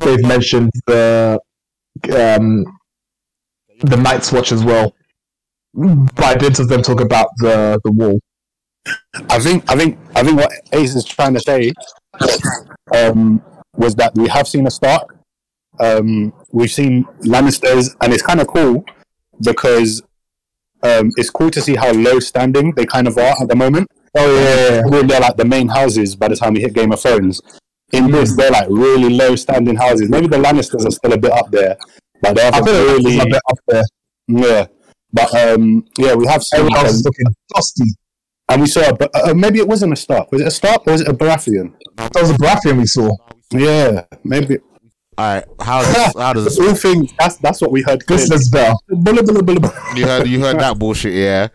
they've 0.00 0.26
mentioned 0.26 0.70
the 0.86 1.38
um, 2.12 2.64
the 3.80 3.96
Night's 3.96 4.32
Watch 4.32 4.52
as 4.52 4.64
well. 4.64 4.94
By 5.74 6.34
dint 6.34 6.58
of 6.58 6.68
them 6.68 6.82
talk 6.82 7.00
about 7.00 7.28
the 7.38 7.80
the 7.84 7.92
wall. 7.92 8.20
I 9.30 9.38
think 9.38 9.70
I 9.70 9.76
think 9.76 9.98
I 10.14 10.22
think 10.22 10.38
what 10.38 10.52
Ace 10.72 10.94
is 10.94 11.04
trying 11.04 11.34
to 11.34 11.40
say 11.40 11.72
um, 12.94 13.42
was 13.76 13.94
that 13.96 14.12
we 14.14 14.28
have 14.28 14.46
seen 14.46 14.66
a 14.66 14.70
Stark. 14.70 15.16
Um, 15.80 16.32
we've 16.52 16.70
seen 16.70 17.04
Lannisters, 17.20 17.94
and 18.00 18.12
it's 18.12 18.22
kind 18.22 18.40
of 18.40 18.46
cool 18.46 18.84
because 19.42 20.02
um, 20.82 21.10
it's 21.16 21.30
cool 21.30 21.50
to 21.50 21.60
see 21.60 21.74
how 21.74 21.92
low 21.92 22.20
standing 22.20 22.72
they 22.72 22.86
kind 22.86 23.08
of 23.08 23.16
are 23.18 23.34
at 23.40 23.48
the 23.48 23.56
moment. 23.56 23.88
Oh 24.16 24.34
yeah, 24.36 24.82
Really, 24.82 25.06
they're 25.08 25.20
like 25.20 25.36
the 25.36 25.44
main 25.44 25.68
houses 25.68 26.14
by 26.14 26.28
the 26.28 26.36
time 26.36 26.54
we 26.54 26.60
hit 26.60 26.74
Game 26.74 26.92
of 26.92 27.00
Thrones. 27.00 27.40
In 27.92 28.10
this, 28.10 28.36
they're 28.36 28.50
like 28.50 28.68
really 28.70 29.10
low 29.10 29.36
standing 29.36 29.76
houses. 29.76 30.08
Maybe 30.08 30.26
the 30.26 30.36
Lannisters 30.38 30.86
are 30.86 30.90
still 30.90 31.12
a 31.12 31.18
bit 31.18 31.32
up 31.32 31.50
there, 31.50 31.76
but 32.20 32.34
they 32.36 32.42
I 32.42 32.54
haven't 32.54 32.72
like 32.72 33.04
really. 33.04 33.18
a 33.18 33.24
bit 33.24 33.42
up 33.50 33.58
there. 33.66 33.82
Yeah, 34.28 34.66
but 35.12 35.34
um, 35.34 35.84
yeah, 35.98 36.14
we 36.14 36.26
have 36.26 36.42
seen. 36.42 36.66
Is 36.86 37.04
looking 37.04 37.26
dusty. 37.54 37.90
and 38.48 38.62
we 38.62 38.66
saw, 38.68 38.80
a, 38.82 39.30
uh, 39.30 39.34
maybe 39.34 39.58
it 39.58 39.68
wasn't 39.68 39.92
a 39.92 39.96
Stark. 39.96 40.30
Was 40.32 40.40
it 40.42 40.48
a 40.48 40.50
Stark 40.50 40.86
or 40.86 40.92
was 40.92 41.00
it 41.02 41.08
a 41.08 41.14
Baratheon? 41.14 41.74
That 41.96 42.14
was 42.14 42.30
a 42.30 42.34
Baratheon 42.34 42.78
we 42.78 42.86
saw. 42.86 43.10
Yeah, 43.52 44.04
maybe. 44.24 44.58
All 45.16 45.34
right. 45.34 45.44
How 45.60 45.82
does 45.82 46.14
how 46.18 46.32
does 46.32 46.58
All 46.58 46.74
things. 46.74 47.12
That's 47.18 47.36
that's 47.38 47.60
what 47.60 47.70
we 47.70 47.82
heard. 47.82 48.02
This 48.06 48.26
clearly. 48.28 48.36
is 48.36 48.50
bulla. 48.50 49.72
you 49.96 50.06
heard 50.06 50.26
you 50.26 50.40
heard 50.40 50.58
that 50.60 50.78
bullshit? 50.78 51.14
Yeah. 51.14 51.48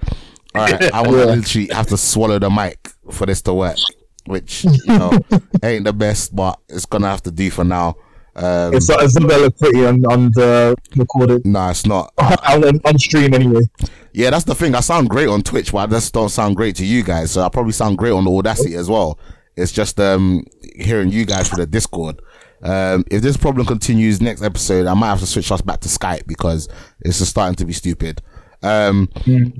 All 0.55 0.61
right. 0.65 0.93
I 0.93 1.01
want 1.01 1.13
to 1.13 1.25
literally 1.25 1.67
have 1.73 1.87
to 1.87 1.97
swallow 1.97 2.39
the 2.39 2.49
mic 2.49 2.89
for 3.11 3.25
this 3.25 3.41
to 3.43 3.53
work, 3.53 3.77
which 4.25 4.63
you 4.63 4.71
know 4.87 5.19
ain't 5.63 5.85
the 5.85 5.93
best, 5.93 6.35
but 6.35 6.59
it's 6.69 6.85
gonna 6.85 7.09
have 7.09 7.23
to 7.23 7.31
do 7.31 7.49
for 7.49 7.63
now. 7.63 7.95
Um, 8.35 8.73
It's 8.73 8.87
not, 8.87 9.03
it's 9.03 9.15
not 9.19 9.57
pretty 9.57 9.85
on, 9.85 10.05
on 10.05 10.31
the 10.31 10.73
recorded 10.95 11.45
nah, 11.45 11.71
it's 11.71 11.85
not. 11.85 12.13
on, 12.17 12.63
on 12.63 12.97
stream 12.97 13.33
anyway. 13.33 13.61
Yeah, 14.13 14.29
that's 14.29 14.45
the 14.45 14.55
thing. 14.55 14.75
I 14.75 14.79
sound 14.79 15.09
great 15.09 15.27
on 15.27 15.41
Twitch, 15.41 15.73
but 15.73 15.79
I 15.79 15.87
just 15.87 16.13
don't 16.13 16.29
sound 16.29 16.55
great 16.55 16.75
to 16.77 16.85
you 16.85 17.03
guys. 17.03 17.31
So 17.31 17.41
I 17.41 17.49
probably 17.49 17.73
sound 17.73 17.97
great 17.97 18.11
on 18.11 18.23
the 18.23 18.31
Audacity 18.31 18.75
as 18.75 18.89
well. 18.89 19.19
It's 19.57 19.73
just 19.73 19.99
um 19.99 20.45
hearing 20.75 21.09
you 21.09 21.25
guys 21.25 21.49
for 21.49 21.57
the 21.57 21.65
Discord. 21.65 22.21
Um, 22.61 23.05
if 23.09 23.21
this 23.21 23.37
problem 23.37 23.65
continues 23.65 24.21
next 24.21 24.41
episode, 24.41 24.87
I 24.87 24.93
might 24.93 25.07
have 25.09 25.19
to 25.19 25.25
switch 25.27 25.51
us 25.51 25.61
back 25.61 25.79
to 25.81 25.89
Skype 25.89 26.27
because 26.27 26.67
it's 27.01 27.19
just 27.19 27.31
starting 27.31 27.55
to 27.55 27.65
be 27.65 27.73
stupid. 27.73 28.21
Um, 28.61 29.09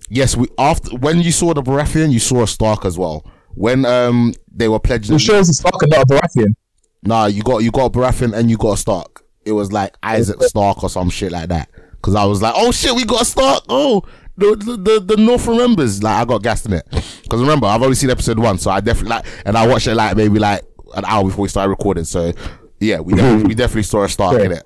yes, 0.10 0.36
we 0.36 0.48
after 0.58 0.96
when 0.98 1.22
you 1.22 1.32
saw 1.32 1.54
the 1.54 1.62
Baratheon, 1.62 2.12
you 2.12 2.20
saw 2.20 2.44
a 2.44 2.48
Stark 2.48 2.86
as 2.86 2.98
well. 2.98 3.26
When 3.56 3.86
um 3.86 4.34
they 4.52 4.68
were 4.68 4.80
pledging, 4.80 5.14
The 5.14 5.20
show's 5.20 5.50
a 5.50 5.54
Stark 5.54 5.82
and 5.82 5.92
not 5.92 6.04
a 6.04 6.06
Baratheon. 6.06 6.56
Nah, 7.04 7.28
you 7.28 7.42
got 7.42 7.60
you 7.60 7.72
got 7.72 7.86
a 7.86 7.90
Baratheon 7.98 8.34
and 8.34 8.50
you 8.50 8.58
got 8.58 8.74
a 8.74 8.78
Stark. 8.78 9.24
It 9.46 9.54
was 9.54 9.72
like 9.72 9.96
Isaac 10.04 10.44
Stark 10.44 10.84
or 10.84 10.90
some 10.90 11.10
shit 11.10 11.32
like 11.32 11.50
that. 11.50 11.70
Because 11.94 12.16
I 12.16 12.26
was 12.26 12.42
like, 12.42 12.54
oh 12.56 12.72
shit, 12.72 12.94
we 12.94 13.06
got 13.06 13.22
a 13.22 13.26
Stark. 13.26 13.64
Oh, 13.70 14.04
the 14.38 14.56
the 14.56 14.78
the, 14.78 15.16
the 15.16 15.18
North 15.22 15.48
remembers. 15.48 16.04
Like 16.04 16.16
I 16.16 16.26
got 16.26 16.44
gassed 16.44 16.66
in 16.66 16.74
it. 16.74 16.86
Because 17.24 17.40
remember, 17.40 17.68
I've 17.68 17.82
only 17.82 17.96
seen 17.96 18.10
episode 18.10 18.38
one, 18.40 18.58
so 18.58 18.70
I 18.70 18.82
definitely 18.82 19.12
like, 19.12 19.26
and 19.46 19.58
I 19.58 19.66
watched 19.66 19.88
it 19.88 19.96
like 19.96 20.18
maybe 20.18 20.40
like 20.40 20.64
an 20.96 21.06
hour 21.06 21.24
before 21.24 21.44
we 21.44 21.48
started 21.50 21.70
recording. 21.70 22.04
So 22.04 22.34
yeah, 22.80 23.00
we 23.00 23.14
definitely, 23.14 23.44
we 23.48 23.56
definitely 23.56 23.84
saw 23.84 24.04
a 24.04 24.10
Stark 24.10 24.42
in 24.42 24.52
it. 24.54 24.64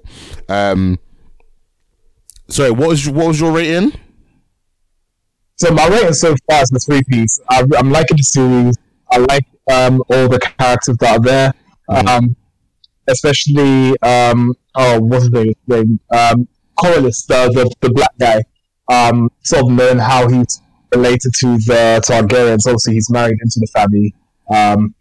Um, 0.49 0.99
sorry, 2.49 2.71
what 2.71 2.89
was 2.89 3.05
your- 3.05 3.15
what 3.15 3.27
was 3.27 3.39
your 3.39 3.51
rating? 3.51 3.93
So 5.55 5.71
my 5.71 5.87
rating 5.87 6.13
so 6.13 6.35
far 6.49 6.61
is 6.61 6.69
the 6.69 6.79
three 6.79 7.01
piece. 7.07 7.39
I, 7.49 7.63
I'm 7.77 7.91
liking 7.91 8.17
the 8.17 8.23
series. 8.23 8.75
I 9.11 9.17
like 9.19 9.45
um, 9.71 10.01
all 10.09 10.27
the 10.27 10.39
characters 10.39 10.97
that 10.99 11.17
are 11.17 11.19
there, 11.19 11.53
um, 11.89 12.35
especially 13.07 13.97
um, 14.01 14.53
oh, 14.75 14.99
what's 14.99 15.25
his 15.25 15.55
name? 15.67 15.99
Um, 16.11 16.47
Corlys, 16.77 17.25
the, 17.27 17.49
the 17.53 17.73
the 17.81 17.93
black 17.93 18.17
guy. 18.19 18.43
Um, 18.91 19.29
sort 19.43 19.63
of 19.63 19.71
learn 19.77 19.97
how 19.99 20.27
he's 20.27 20.59
related 20.93 21.33
to 21.39 21.57
the 21.57 22.01
Targaryens. 22.05 22.65
Obviously, 22.67 22.95
he's 22.95 23.09
married 23.09 23.37
into 23.41 23.59
the 23.59 23.67
family. 23.67 24.13
Um, 24.53 24.93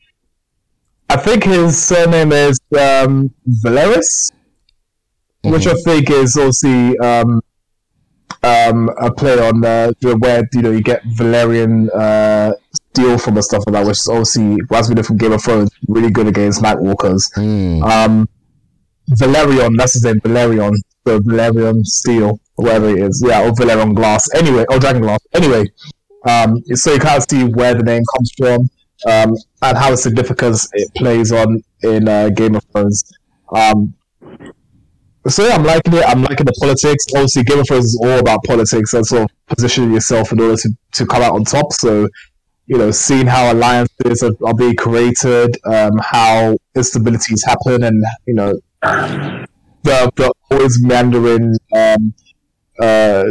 I 1.13 1.17
think 1.17 1.45
his 1.45 1.79
surname 1.79 2.33
is 2.33 2.59
um, 2.81 3.35
Valeris, 3.47 4.33
which 5.45 5.67
I 5.67 5.75
think 5.85 6.09
is 6.09 6.39
obviously 6.39 6.99
um, 7.01 7.43
um, 8.43 8.89
a 8.99 9.13
play 9.13 9.39
on 9.39 9.63
uh, 9.63 9.93
the 10.01 10.17
where 10.17 10.43
you 10.55 10.63
know 10.63 10.71
you 10.71 10.81
get 10.81 11.03
Valyrian 11.05 11.91
uh, 11.95 12.55
steel 12.73 13.19
from 13.19 13.35
and 13.35 13.45
stuff 13.45 13.63
like 13.67 13.75
that, 13.75 13.87
which 13.87 13.99
is 13.99 14.09
obviously 14.09 14.57
as 14.75 14.89
we 14.89 14.95
know 14.95 15.03
from 15.03 15.19
Game 15.19 15.33
of 15.33 15.45
Thrones, 15.45 15.69
really 15.87 16.11
good 16.11 16.29
against 16.29 16.63
Nightwalkers. 16.63 17.31
Um, 17.83 18.27
Velaryon, 19.11 19.77
that's 19.77 19.93
his 19.93 20.05
name, 20.05 20.19
Velaryon. 20.21 20.73
So 21.07 21.21
Valyrian 21.21 21.85
Steel, 21.85 22.41
whatever 22.55 22.89
it 22.89 23.03
is, 23.03 23.23
yeah, 23.27 23.43
or 23.47 23.53
Valyrian 23.53 23.95
Glass. 23.95 24.27
Anyway, 24.35 24.65
or 24.71 24.79
Dragon 24.79 25.03
Glass. 25.03 25.21
Anyway, 25.35 25.67
um, 26.27 26.57
so 26.73 26.95
you 26.95 27.01
of 27.19 27.29
see 27.29 27.45
where 27.45 27.75
the 27.75 27.83
name 27.83 28.03
comes 28.17 28.33
from 28.39 28.71
um, 29.09 29.35
and 29.63 29.79
how 29.79 29.95
significance 29.95 30.69
it 30.73 30.93
plays 30.95 31.33
on 31.33 31.63
in 31.83 32.09
uh, 32.09 32.29
Game 32.31 32.55
of 32.55 32.65
Thrones. 32.73 33.05
Um, 33.55 33.95
so 35.29 35.47
yeah, 35.47 35.55
I'm 35.55 35.63
liking 35.63 35.95
it. 35.95 36.05
I'm 36.07 36.23
liking 36.23 36.47
the 36.47 36.53
politics. 36.61 37.05
Obviously, 37.15 37.45
Game 37.45 37.61
of 37.61 37.67
Thrones 37.69 37.85
is 37.87 38.01
all 38.03 38.19
about 38.19 38.43
politics 38.45 38.93
and 38.95 39.07
sort 39.07 39.23
of 39.23 39.47
positioning 39.47 39.93
yourself 39.93 40.33
in 40.33 40.41
order 40.41 40.57
to, 40.57 40.71
to 40.93 41.07
come 41.07 41.23
out 41.23 41.35
on 41.35 41.45
top. 41.45 41.73
So, 41.73 42.09
you 42.67 42.79
know, 42.79 42.91
seeing 42.91 43.27
how 43.27 43.53
alliances 43.53 44.23
are, 44.23 44.33
are 44.45 44.55
being 44.55 44.75
created, 44.75 45.57
um, 45.65 45.93
how 46.03 46.57
instabilities 46.77 47.45
happen, 47.47 47.85
and 47.85 48.05
you 48.27 48.35
know, 48.35 48.59
the, 48.83 50.11
the 50.17 50.33
always 50.51 50.83
meandering, 50.83 51.55
um, 51.75 52.15
uh, 52.81 53.25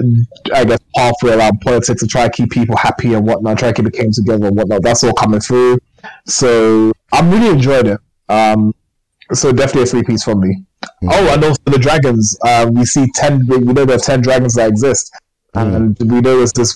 I 0.53 0.65
guess, 0.65 0.80
pathway 0.95 1.34
around 1.34 1.61
politics 1.61 2.01
to 2.01 2.07
try 2.07 2.26
to 2.26 2.30
keep 2.30 2.51
people 2.51 2.76
happy 2.76 3.13
and 3.13 3.26
whatnot, 3.26 3.57
try 3.57 3.69
to 3.69 3.73
keep 3.73 3.85
the 3.85 3.91
king 3.91 4.11
together 4.11 4.47
and 4.47 4.57
whatnot. 4.57 4.84
That's 4.84 5.03
all 5.03 5.13
coming 5.13 5.39
through. 5.39 5.80
So 6.26 6.91
I'm 7.11 7.31
really 7.31 7.49
enjoying 7.49 7.88
it. 7.88 7.99
Um, 8.30 8.73
so 9.34 9.51
definitely 9.51 9.84
a 9.84 9.85
three 9.85 10.03
piece 10.03 10.23
for 10.23 10.35
me. 10.35 10.63
Oh, 11.03 11.34
and 11.34 11.43
also 11.43 11.61
the 11.65 11.77
dragons. 11.77 12.38
Uh, 12.43 12.69
we 12.72 12.85
see 12.85 13.07
ten. 13.15 13.45
We 13.47 13.59
know 13.59 13.85
there 13.85 13.95
are 13.95 13.99
ten 13.99 14.22
dragons 14.22 14.55
that 14.55 14.69
exist, 14.69 15.11
and 15.53 15.97
we 15.99 16.22
know 16.22 16.38
there's 16.38 16.53
this 16.53 16.76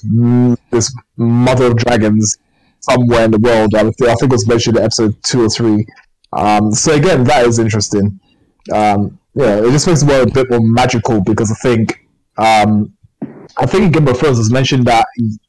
this 0.72 0.96
mother 1.18 1.68
of 1.68 1.78
dragons 1.78 2.38
somewhere 2.82 3.26
in 3.26 3.32
the 3.32 3.40
world. 3.40 3.74
I 3.76 3.82
think, 3.84 4.02
I 4.02 4.14
think 4.14 4.24
it 4.24 4.32
was 4.32 4.48
mentioned 4.48 4.78
in 4.78 4.84
episode 4.84 5.16
two 5.24 5.44
or 5.44 5.50
three. 5.50 5.86
Um, 6.34 6.72
so 6.72 6.94
again, 6.94 7.24
that 7.26 7.46
is 7.46 7.60
interesting. 7.60 8.20
Um, 8.74 9.20
yeah, 9.34 9.58
it 9.58 9.72
just 9.72 9.88
makes 9.88 10.02
the 10.02 10.08
world 10.08 10.30
a 10.30 10.34
bit 10.34 10.50
more 10.50 10.62
magical 10.62 11.22
because 11.22 11.52
I 11.52 11.56
think 11.56 12.05
um, 12.38 12.94
I 13.57 13.66
think 13.66 13.86
in 13.86 13.91
Game 13.91 14.07
of 14.07 14.18
Thrones 14.20 14.38
was 14.38 14.52
mentioned 14.52 14.86
that 14.86 15.06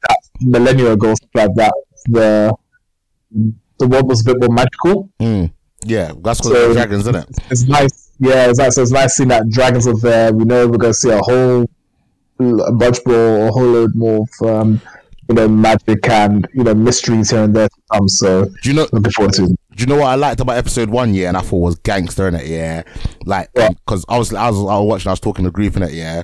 that 0.09 0.17
millennia 0.41 0.93
ago 0.93 1.15
like 1.35 1.55
that 1.57 1.73
the 2.07 2.53
the 3.79 3.89
world 3.89 4.09
was 4.09 4.21
a 4.27 4.33
bit 4.33 4.41
more 4.41 4.55
magical. 4.55 5.11
Mm. 5.21 5.53
Yeah, 5.85 6.13
that's 6.23 6.41
because 6.41 6.53
So- 6.53 6.73
dragons, 6.73 7.03
isn't 7.03 7.17
it? 7.17 7.29
It's 7.51 7.63
nice, 7.65 8.13
yeah. 8.19 8.49
It's 8.49 8.59
nice. 8.59 8.75
So 8.75 8.83
it's 8.83 8.91
nice 8.93 9.17
seeing 9.17 9.29
that 9.29 9.49
dragons 9.51 9.87
are 9.87 9.97
there. 9.99 10.33
We 10.33 10.45
know 10.45 10.67
we're 10.69 10.79
gonna 10.79 10.95
see 10.95 11.11
a 11.11 11.19
whole 11.19 11.69
a 12.39 12.73
bunch 12.73 12.99
more, 13.07 13.49
a 13.49 13.53
whole 13.53 13.65
load 13.67 13.95
more 13.95 14.25
of 14.43 14.49
um, 14.49 14.81
you 15.29 15.35
know 15.35 15.49
magic 15.49 16.09
and 16.09 16.47
you 16.55 16.65
know 16.65 16.75
mysteries 16.75 17.31
here 17.31 17.43
and 17.45 17.55
there 17.55 17.69
to 17.69 17.77
come. 17.93 18.09
So 18.09 18.45
Do 18.63 18.71
you 18.71 18.75
know? 18.75 18.87
looking 18.93 19.13
forward 19.13 19.35
to. 19.35 19.47
Do 19.49 19.83
you 19.83 19.87
know 19.87 19.97
what 19.97 20.07
I 20.09 20.15
liked 20.15 20.41
about 20.41 20.57
episode 20.57 20.89
one? 20.89 21.13
Yeah, 21.13 21.29
and 21.29 21.37
I 21.37 21.41
thought 21.41 21.59
was 21.59 21.77
gangster 21.77 22.27
in 22.29 22.35
it. 22.35 22.47
Yeah, 22.47 22.83
like 23.27 23.51
Yeah. 23.55 23.69
because 23.71 24.05
I 24.09 24.17
was 24.19 24.33
I 24.33 24.49
was 24.49 24.59
I 24.59 24.79
was 24.79 24.87
watching, 24.89 25.09
I 25.09 25.13
was 25.13 25.21
talking 25.21 25.45
to 25.45 25.51
group 25.51 25.77
in 25.77 25.83
it. 25.83 25.93
Yeah, 25.93 26.23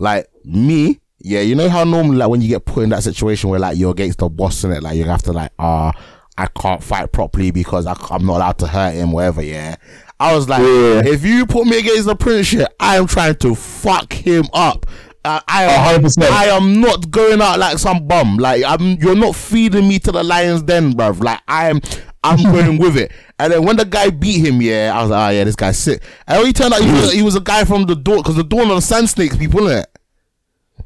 like 0.00 0.28
me. 0.44 1.00
Yeah, 1.22 1.40
you 1.40 1.54
know 1.54 1.68
how 1.68 1.84
normally 1.84 2.16
like 2.16 2.30
when 2.30 2.40
you 2.40 2.48
get 2.48 2.64
put 2.64 2.82
in 2.82 2.90
that 2.90 3.02
situation 3.02 3.50
where 3.50 3.60
like 3.60 3.76
you're 3.76 3.90
against 3.90 4.18
the 4.18 4.28
boss 4.28 4.64
in 4.64 4.72
it, 4.72 4.82
like 4.82 4.96
you 4.96 5.04
have 5.04 5.22
to 5.22 5.32
like 5.32 5.52
ah. 5.58 5.92
I 6.38 6.46
can't 6.58 6.82
fight 6.82 7.12
properly 7.12 7.50
because 7.50 7.84
I, 7.84 7.92
am 8.10 8.24
not 8.24 8.36
allowed 8.36 8.58
to 8.60 8.66
hurt 8.66 8.94
him, 8.94 9.12
whatever. 9.12 9.42
Yeah, 9.42 9.76
I 10.18 10.34
was 10.34 10.48
like, 10.48 10.60
Yeah. 10.62 11.02
if 11.04 11.22
you 11.22 11.44
put 11.44 11.66
me 11.66 11.78
against 11.78 12.06
the 12.06 12.16
prince, 12.16 12.46
shit, 12.46 12.66
I 12.80 12.96
am 12.96 13.06
trying 13.06 13.34
to 13.36 13.54
fuck 13.54 14.10
him 14.14 14.44
up. 14.54 14.86
Uh, 15.22 15.40
I 15.46 15.64
am, 15.64 16.02
100%. 16.02 16.22
I 16.30 16.44
am 16.46 16.80
not 16.80 17.10
going 17.10 17.42
out 17.42 17.58
like 17.58 17.78
some 17.78 18.06
bum. 18.06 18.38
Like 18.38 18.62
I'm, 18.66 18.94
you're 18.94 19.14
not 19.16 19.36
feeding 19.36 19.86
me 19.86 19.98
to 19.98 20.12
the 20.12 20.22
lions 20.22 20.62
den, 20.62 20.94
bruv. 20.94 21.22
Like 21.22 21.40
I 21.46 21.68
am, 21.68 21.80
I'm 22.24 22.42
going 22.52 22.78
with 22.78 22.96
it. 22.96 23.12
And 23.38 23.52
then 23.52 23.62
when 23.64 23.76
the 23.76 23.84
guy 23.84 24.08
beat 24.08 24.46
him, 24.46 24.62
yeah, 24.62 24.92
I 24.94 25.02
was 25.02 25.10
like, 25.10 25.28
oh 25.28 25.36
yeah, 25.36 25.44
this 25.44 25.56
guy's 25.56 25.78
sick. 25.78 26.02
And 26.26 26.38
when 26.38 26.46
he 26.46 26.52
turned 26.54 26.72
out 26.72 26.80
he 26.80 26.90
was, 26.90 27.12
he 27.12 27.22
was 27.22 27.36
a 27.36 27.40
guy 27.40 27.64
from 27.64 27.84
the 27.84 27.94
Dorne 27.96 28.18
because 28.18 28.36
the 28.36 28.44
Dorne 28.44 28.70
on 28.70 28.76
the 28.76 28.80
sand 28.80 29.10
snakes 29.10 29.36
people, 29.36 29.60
innit? 29.60 29.86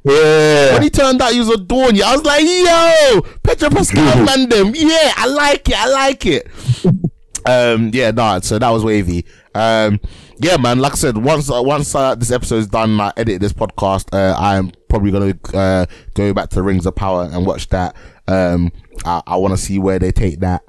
Yeah, 0.04 0.74
When 0.74 0.82
he 0.82 0.90
turned 0.90 1.22
out 1.22 1.32
he 1.32 1.38
was 1.38 1.48
a 1.48 1.94
yeah, 1.94 2.08
I 2.08 2.16
was 2.16 2.24
like, 2.24 2.44
yo, 2.44 3.22
Pedro 3.42 3.70
Pascal 3.70 4.24
man 4.24 4.48
them. 4.50 4.72
Yeah, 4.74 5.12
I 5.16 5.26
like 5.26 5.68
it, 5.68 5.76
I 5.76 5.88
like 5.88 6.26
it. 6.26 6.46
um, 7.46 7.90
yeah, 7.92 8.10
no, 8.10 8.38
so 8.40 8.58
that 8.58 8.68
was 8.68 8.84
wavy. 8.84 9.24
Um, 9.54 9.98
yeah, 10.38 10.58
man, 10.58 10.78
like 10.80 10.92
I 10.92 10.96
said, 10.96 11.16
once 11.16 11.50
uh, 11.50 11.62
once 11.62 11.94
uh, 11.94 12.14
this 12.16 12.30
episode 12.30 12.56
is 12.56 12.66
done, 12.66 13.00
I 13.00 13.12
edit 13.16 13.40
this 13.40 13.54
podcast. 13.54 14.12
Uh, 14.12 14.36
I'm 14.38 14.72
probably 14.90 15.10
gonna 15.10 15.38
uh, 15.54 15.86
go 16.12 16.34
back 16.34 16.50
to 16.50 16.62
Rings 16.62 16.84
of 16.84 16.94
Power 16.94 17.28
and 17.32 17.46
watch 17.46 17.70
that. 17.70 17.96
Um, 18.28 18.72
I, 19.06 19.22
I 19.26 19.36
want 19.36 19.52
to 19.52 19.58
see 19.58 19.78
where 19.78 19.98
they 19.98 20.12
take 20.12 20.40
that. 20.40 20.62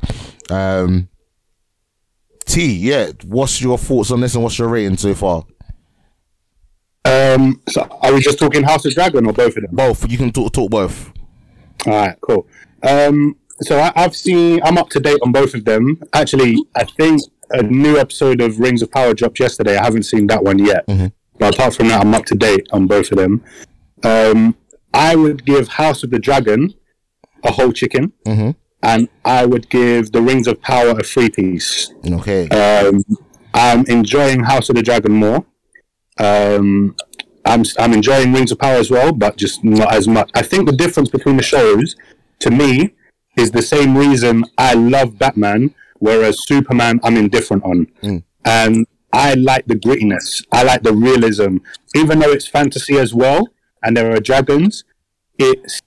Um, 0.49 1.09
T, 2.45 2.73
yeah, 2.73 3.11
what's 3.25 3.61
your 3.61 3.77
thoughts 3.77 4.11
on 4.11 4.21
this 4.21 4.35
and 4.35 4.43
what's 4.43 4.57
your 4.57 4.69
rating 4.69 4.97
so 4.97 5.13
far? 5.13 5.43
Um, 7.05 7.61
so 7.69 7.81
are 8.01 8.13
we 8.13 8.19
just 8.19 8.39
talking 8.39 8.63
House 8.63 8.85
of 8.85 8.93
Dragon 8.93 9.25
or 9.25 9.33
both 9.33 9.55
of 9.55 9.63
them? 9.63 9.69
Both, 9.71 10.09
you 10.09 10.17
can 10.17 10.31
talk 10.31 10.53
talk 10.53 10.69
both. 10.71 11.11
All 11.85 11.93
right, 11.93 12.17
cool. 12.21 12.47
Um, 12.83 13.35
so 13.61 13.79
I, 13.79 13.91
I've 13.95 14.15
seen, 14.15 14.59
I'm 14.63 14.77
up 14.77 14.89
to 14.89 14.99
date 14.99 15.19
on 15.23 15.31
both 15.31 15.53
of 15.53 15.65
them. 15.65 16.01
Actually, 16.13 16.57
I 16.75 16.83
think 16.83 17.21
a 17.51 17.61
new 17.63 17.97
episode 17.97 18.41
of 18.41 18.59
Rings 18.59 18.81
of 18.81 18.91
Power 18.91 19.13
dropped 19.13 19.39
yesterday. 19.39 19.77
I 19.77 19.83
haven't 19.83 20.03
seen 20.03 20.27
that 20.27 20.43
one 20.43 20.57
yet. 20.59 20.83
But 21.37 21.53
apart 21.53 21.75
from 21.75 21.89
that, 21.89 22.01
I'm 22.01 22.13
up 22.15 22.25
to 22.25 22.35
date 22.35 22.67
on 22.71 22.87
both 22.87 23.11
of 23.11 23.17
them. 23.17 23.43
Um, 24.03 24.55
I 24.93 25.15
would 25.15 25.45
give 25.45 25.67
House 25.67 26.03
of 26.03 26.09
the 26.09 26.19
Dragon 26.19 26.73
a 27.43 27.51
whole 27.51 27.71
chicken, 27.71 28.13
and 28.81 29.09
I 29.23 29.45
would 29.45 29.69
give 29.69 30.11
the 30.11 30.21
Rings 30.21 30.47
of 30.47 30.61
Power 30.61 30.91
a 30.97 31.03
free 31.03 31.29
piece. 31.29 31.93
Okay. 32.09 32.47
Um, 32.49 33.03
I'm 33.53 33.85
enjoying 33.87 34.41
House 34.43 34.69
of 34.69 34.75
the 34.75 34.81
Dragon 34.81 35.11
more. 35.13 35.45
Um, 36.19 36.95
I'm 37.45 37.63
I'm 37.77 37.93
enjoying 37.93 38.33
Rings 38.33 38.51
of 38.51 38.59
Power 38.59 38.75
as 38.77 38.89
well, 38.89 39.11
but 39.11 39.37
just 39.37 39.63
not 39.63 39.93
as 39.93 40.07
much. 40.07 40.29
I 40.33 40.41
think 40.41 40.65
the 40.67 40.75
difference 40.75 41.09
between 41.09 41.37
the 41.37 41.43
shows, 41.43 41.95
to 42.39 42.49
me, 42.51 42.95
is 43.37 43.51
the 43.51 43.61
same 43.61 43.97
reason 43.97 44.45
I 44.57 44.73
love 44.73 45.19
Batman, 45.19 45.75
whereas 45.99 46.45
Superman 46.47 46.99
I'm 47.03 47.17
indifferent 47.17 47.63
on, 47.63 47.87
and 48.45 48.87
I 49.13 49.33
like 49.35 49.65
the 49.67 49.75
grittiness. 49.75 50.43
I 50.51 50.63
like 50.63 50.83
the 50.83 50.93
realism, 50.93 51.57
even 51.95 52.19
though 52.19 52.31
it's 52.31 52.47
fantasy 52.47 52.97
as 52.97 53.13
well, 53.13 53.49
and 53.83 53.95
there 53.95 54.11
are 54.15 54.19
dragons. 54.19 54.83
It's 55.37 55.81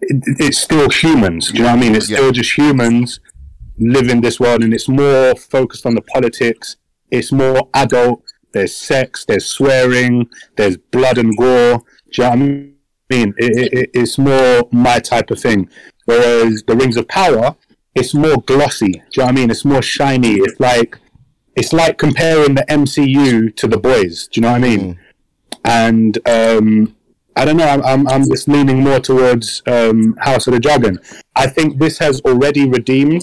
it, 0.00 0.22
it's 0.38 0.58
still 0.58 0.88
humans. 0.90 1.50
Do 1.50 1.58
you 1.58 1.64
know 1.64 1.70
what 1.70 1.78
I 1.78 1.80
mean? 1.80 1.94
It's 1.96 2.08
Yeah. 2.08 2.18
still 2.18 2.32
just 2.32 2.56
humans 2.56 3.20
live 3.78 4.08
in 4.08 4.20
this 4.20 4.38
world 4.38 4.62
and 4.62 4.72
it's 4.72 4.88
more 4.88 5.34
focused 5.34 5.84
on 5.86 5.94
the 5.96 6.02
politics. 6.02 6.76
It's 7.10 7.32
more 7.32 7.68
adult. 7.74 8.22
There's 8.54 8.74
sex, 8.74 9.24
there's 9.26 9.46
swearing, 9.46 10.30
there's 10.56 10.76
blood 10.78 11.18
and 11.18 11.36
gore. 11.36 11.82
Do 12.12 12.22
you 12.22 12.24
know 12.24 12.30
what 12.30 12.32
I 12.32 12.36
mean? 12.36 12.74
It, 13.10 13.34
it, 13.36 13.72
it, 13.72 13.90
it's 13.92 14.16
more 14.16 14.68
my 14.72 15.00
type 15.00 15.30
of 15.30 15.40
thing. 15.40 15.68
Whereas 16.06 16.62
the 16.66 16.76
Rings 16.76 16.96
of 16.96 17.08
Power, 17.08 17.56
it's 17.94 18.14
more 18.14 18.36
glossy. 18.36 18.92
Do 18.92 18.98
you 18.98 19.02
know 19.18 19.24
what 19.24 19.32
I 19.32 19.32
mean? 19.32 19.50
It's 19.50 19.64
more 19.64 19.82
shiny. 19.82 20.34
It's 20.34 20.58
like 20.60 20.98
it's 21.56 21.72
like 21.72 21.98
comparing 21.98 22.54
the 22.54 22.64
MCU 22.68 23.54
to 23.56 23.66
the 23.68 23.78
boys. 23.78 24.28
Do 24.28 24.40
you 24.40 24.42
know 24.42 24.52
what 24.52 24.64
I 24.64 24.68
mean? 24.68 24.98
And 25.64 26.18
um, 26.28 26.96
I 27.36 27.44
don't 27.44 27.56
know. 27.56 27.66
I'm, 27.66 27.82
I'm, 27.84 28.08
I'm 28.08 28.28
just 28.28 28.48
leaning 28.48 28.82
more 28.82 29.00
towards 29.00 29.62
um, 29.66 30.16
House 30.20 30.46
of 30.46 30.54
the 30.54 30.60
Dragon. 30.60 30.98
I 31.36 31.46
think 31.46 31.78
this 31.78 31.98
has 31.98 32.20
already 32.22 32.68
redeemed 32.68 33.22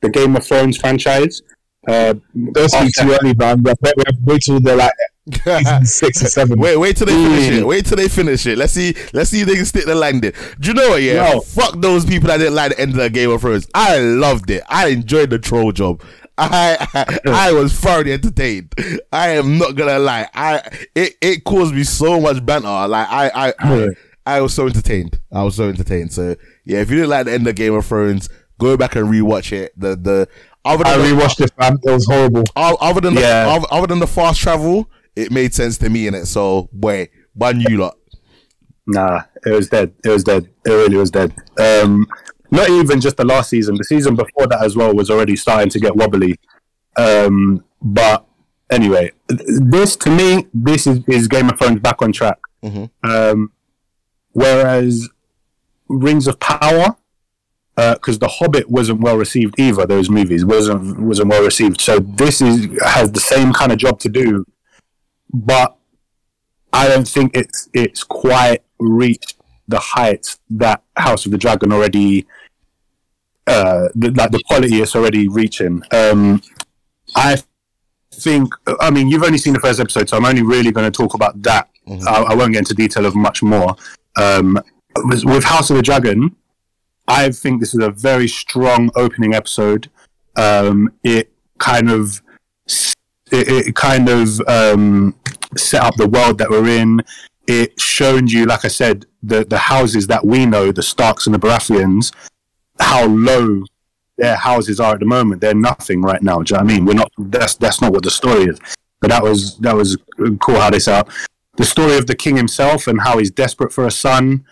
the 0.00 0.10
Game 0.10 0.36
of 0.36 0.44
Thrones 0.44 0.76
franchise. 0.76 1.42
Uh, 1.88 2.14
don't 2.52 2.70
speak 2.70 2.92
too 2.94 3.10
early, 3.20 3.34
man. 3.34 3.62
We 3.62 3.72
wait 4.24 4.42
till 4.42 4.60
they're 4.60 4.76
like 4.76 4.92
six 5.86 6.22
or 6.22 6.26
seven. 6.28 6.58
Wait, 6.58 6.76
wait 6.76 6.96
till 6.96 7.06
they 7.06 7.12
finish 7.14 7.48
Mm. 7.48 7.58
it. 7.58 7.66
Wait 7.66 7.86
till 7.86 7.96
they 7.96 8.08
finish 8.08 8.46
it. 8.46 8.58
Let's 8.58 8.72
see. 8.72 8.94
Let's 9.12 9.30
see 9.30 9.40
if 9.42 9.48
they 9.48 9.54
can 9.56 9.64
stick 9.64 9.86
the 9.86 9.94
landing. 9.94 10.32
Do 10.60 10.68
you 10.68 10.74
know 10.74 10.90
what? 10.90 11.02
Yeah, 11.02 11.38
fuck 11.40 11.80
those 11.80 12.04
people 12.04 12.28
that 12.28 12.38
didn't 12.38 12.54
like 12.54 12.72
the 12.76 12.80
end 12.80 12.92
of 12.92 12.98
the 12.98 13.10
Game 13.10 13.30
of 13.30 13.40
Thrones. 13.40 13.68
I 13.74 13.98
loved 13.98 14.50
it. 14.50 14.62
I 14.68 14.88
enjoyed 14.88 15.30
the 15.30 15.38
troll 15.38 15.72
job. 15.72 16.02
I 16.38 16.76
I, 16.94 17.48
I 17.48 17.52
was 17.52 17.72
thoroughly 17.74 18.12
entertained. 18.12 18.74
I 19.12 19.30
am 19.30 19.58
not 19.58 19.74
gonna 19.76 19.98
lie. 19.98 20.28
I 20.34 20.62
it, 20.94 21.14
it 21.20 21.44
caused 21.44 21.74
me 21.74 21.84
so 21.84 22.20
much 22.20 22.44
banter. 22.44 22.68
Like 22.88 23.08
I 23.08 23.28
I, 23.48 23.54
I 23.60 23.88
I 24.24 24.40
was 24.40 24.54
so 24.54 24.66
entertained. 24.66 25.20
I 25.32 25.42
was 25.42 25.56
so 25.56 25.68
entertained. 25.68 26.12
So 26.12 26.36
yeah, 26.64 26.78
if 26.80 26.90
you 26.90 26.96
didn't 26.96 27.10
like 27.10 27.26
the 27.26 27.32
end 27.32 27.46
of 27.46 27.54
Game 27.54 27.74
of 27.74 27.84
Thrones, 27.86 28.28
go 28.58 28.76
back 28.76 28.96
and 28.96 29.08
rewatch 29.08 29.52
it. 29.52 29.78
The 29.78 29.94
the 29.94 30.28
other 30.64 30.86
I 30.86 30.96
than 30.96 31.16
the, 31.16 31.22
rewatched 31.22 31.40
it, 31.44 31.52
fam. 31.58 31.78
It 31.82 31.90
was 31.90 32.06
horrible. 32.06 32.44
other 32.56 33.00
than 33.00 33.14
the, 33.14 33.20
Yeah. 33.20 33.46
other, 33.48 33.66
other 33.70 33.86
than 33.88 33.98
the 33.98 34.06
fast 34.06 34.40
travel, 34.40 34.88
it 35.16 35.30
made 35.30 35.54
sense 35.54 35.78
to 35.78 35.88
me 35.90 36.06
in 36.06 36.14
it. 36.14 36.26
So 36.26 36.68
wait, 36.72 37.10
one 37.34 37.60
you 37.60 37.78
lot. 37.78 37.96
Nah, 38.86 39.22
it 39.46 39.50
was 39.52 39.68
dead. 39.68 39.92
It 40.04 40.08
was 40.08 40.24
dead. 40.24 40.48
It 40.64 40.70
really 40.70 40.96
was 40.96 41.10
dead. 41.10 41.34
Um, 41.58 42.06
not 42.50 42.68
even 42.68 43.00
just 43.00 43.16
the 43.16 43.24
last 43.24 43.50
season. 43.50 43.76
The 43.76 43.84
season 43.84 44.14
before 44.16 44.46
that 44.48 44.62
as 44.62 44.76
well 44.76 44.94
was 44.94 45.08
already 45.10 45.36
starting 45.36 45.70
to 45.70 45.80
get 45.80 45.94
wobbly. 45.96 46.38
Um, 46.96 47.64
but 47.80 48.26
anyway, 48.70 49.12
this 49.28 49.96
to 49.96 50.10
me, 50.10 50.46
this 50.52 50.86
is, 50.86 51.00
is 51.08 51.28
Game 51.28 51.48
of 51.48 51.58
Thrones 51.58 51.80
back 51.80 52.02
on 52.02 52.12
track. 52.12 52.38
Um, 53.02 53.52
whereas 54.32 55.08
Rings 55.88 56.26
of 56.26 56.38
Power, 56.40 56.96
because 57.76 58.18
The 58.18 58.28
Hobbit 58.28 58.70
wasn't 58.70 59.00
well 59.00 59.16
received 59.16 59.58
either. 59.58 59.86
Those 59.86 60.10
movies 60.10 60.44
wasn't 60.44 61.00
wasn't 61.00 61.30
well 61.30 61.44
received. 61.44 61.80
So 61.80 61.98
this 61.98 62.40
is 62.40 62.68
has 62.82 63.12
the 63.12 63.20
same 63.20 63.52
kind 63.52 63.72
of 63.72 63.78
job 63.78 63.98
to 64.00 64.08
do, 64.08 64.44
but 65.32 65.76
I 66.72 66.88
don't 66.88 67.08
think 67.08 67.36
it's 67.36 67.68
it's 67.72 68.04
quite 68.04 68.62
reached 68.78 69.36
the 69.68 69.78
heights 69.78 70.38
that 70.50 70.82
House 70.96 71.24
of 71.24 71.32
the 71.32 71.38
Dragon 71.38 71.72
already 71.72 72.26
uh 73.46 73.88
the, 73.94 74.10
like 74.10 74.30
the 74.30 74.42
quality 74.46 74.80
it's 74.80 74.94
already 74.94 75.28
reaching. 75.28 75.82
Um, 75.92 76.42
I 77.16 77.42
think 78.12 78.54
I 78.80 78.90
mean 78.90 79.08
you've 79.08 79.22
only 79.22 79.38
seen 79.38 79.54
the 79.54 79.60
first 79.60 79.80
episode, 79.80 80.08
so 80.08 80.16
I'm 80.16 80.26
only 80.26 80.42
really 80.42 80.72
going 80.72 80.90
to 80.90 80.96
talk 80.96 81.14
about 81.14 81.40
that. 81.42 81.68
I, 82.06 82.22
I 82.22 82.34
won't 82.34 82.52
get 82.52 82.60
into 82.60 82.74
detail 82.74 83.06
of 83.06 83.16
much 83.16 83.42
more. 83.42 83.74
Um, 84.16 84.62
with, 85.04 85.24
with 85.24 85.42
House 85.42 85.70
of 85.70 85.76
the 85.76 85.82
Dragon, 85.82 86.36
I 87.08 87.30
think 87.30 87.60
this 87.60 87.74
is 87.74 87.80
a 87.80 87.90
very 87.90 88.28
strong 88.28 88.90
opening 88.94 89.34
episode. 89.34 89.90
Um, 90.36 90.92
it 91.02 91.32
kind 91.58 91.90
of 91.90 92.22
it, 93.30 93.68
it 93.68 93.74
kind 93.74 94.08
of 94.08 94.40
um, 94.48 95.14
set 95.56 95.82
up 95.82 95.96
the 95.96 96.08
world 96.08 96.38
that 96.38 96.50
we're 96.50 96.68
in. 96.68 97.00
It 97.46 97.78
showed 97.80 98.30
you, 98.30 98.46
like 98.46 98.64
I 98.64 98.68
said, 98.68 99.06
the 99.22 99.44
the 99.44 99.58
houses 99.58 100.06
that 100.06 100.24
we 100.24 100.46
know, 100.46 100.72
the 100.72 100.82
Starks 100.82 101.26
and 101.26 101.34
the 101.34 101.38
Baratheons, 101.38 102.12
how 102.78 103.06
low 103.06 103.64
their 104.16 104.36
houses 104.36 104.78
are 104.78 104.94
at 104.94 105.00
the 105.00 105.06
moment. 105.06 105.40
They're 105.40 105.54
nothing 105.54 106.02
right 106.02 106.22
now. 106.22 106.42
Do 106.42 106.54
you 106.54 106.58
know 106.58 106.64
what 106.64 106.72
I 106.72 106.74
mean? 106.74 106.84
We're 106.84 106.94
not. 106.94 107.10
That's 107.18 107.56
that's 107.56 107.80
not 107.80 107.92
what 107.92 108.04
the 108.04 108.10
story 108.10 108.44
is. 108.44 108.58
But 109.00 109.10
that 109.10 109.22
was 109.22 109.58
that 109.58 109.74
was 109.74 109.98
cool 110.40 110.60
how 110.60 110.70
they 110.70 110.78
set 110.78 111.00
up 111.00 111.10
the 111.56 111.64
story 111.64 111.96
of 111.96 112.06
the 112.06 112.14
king 112.14 112.36
himself 112.36 112.86
and 112.86 113.00
how 113.00 113.18
he's 113.18 113.30
desperate 113.30 113.72
for 113.72 113.86
a 113.86 113.90
son, 113.90 114.44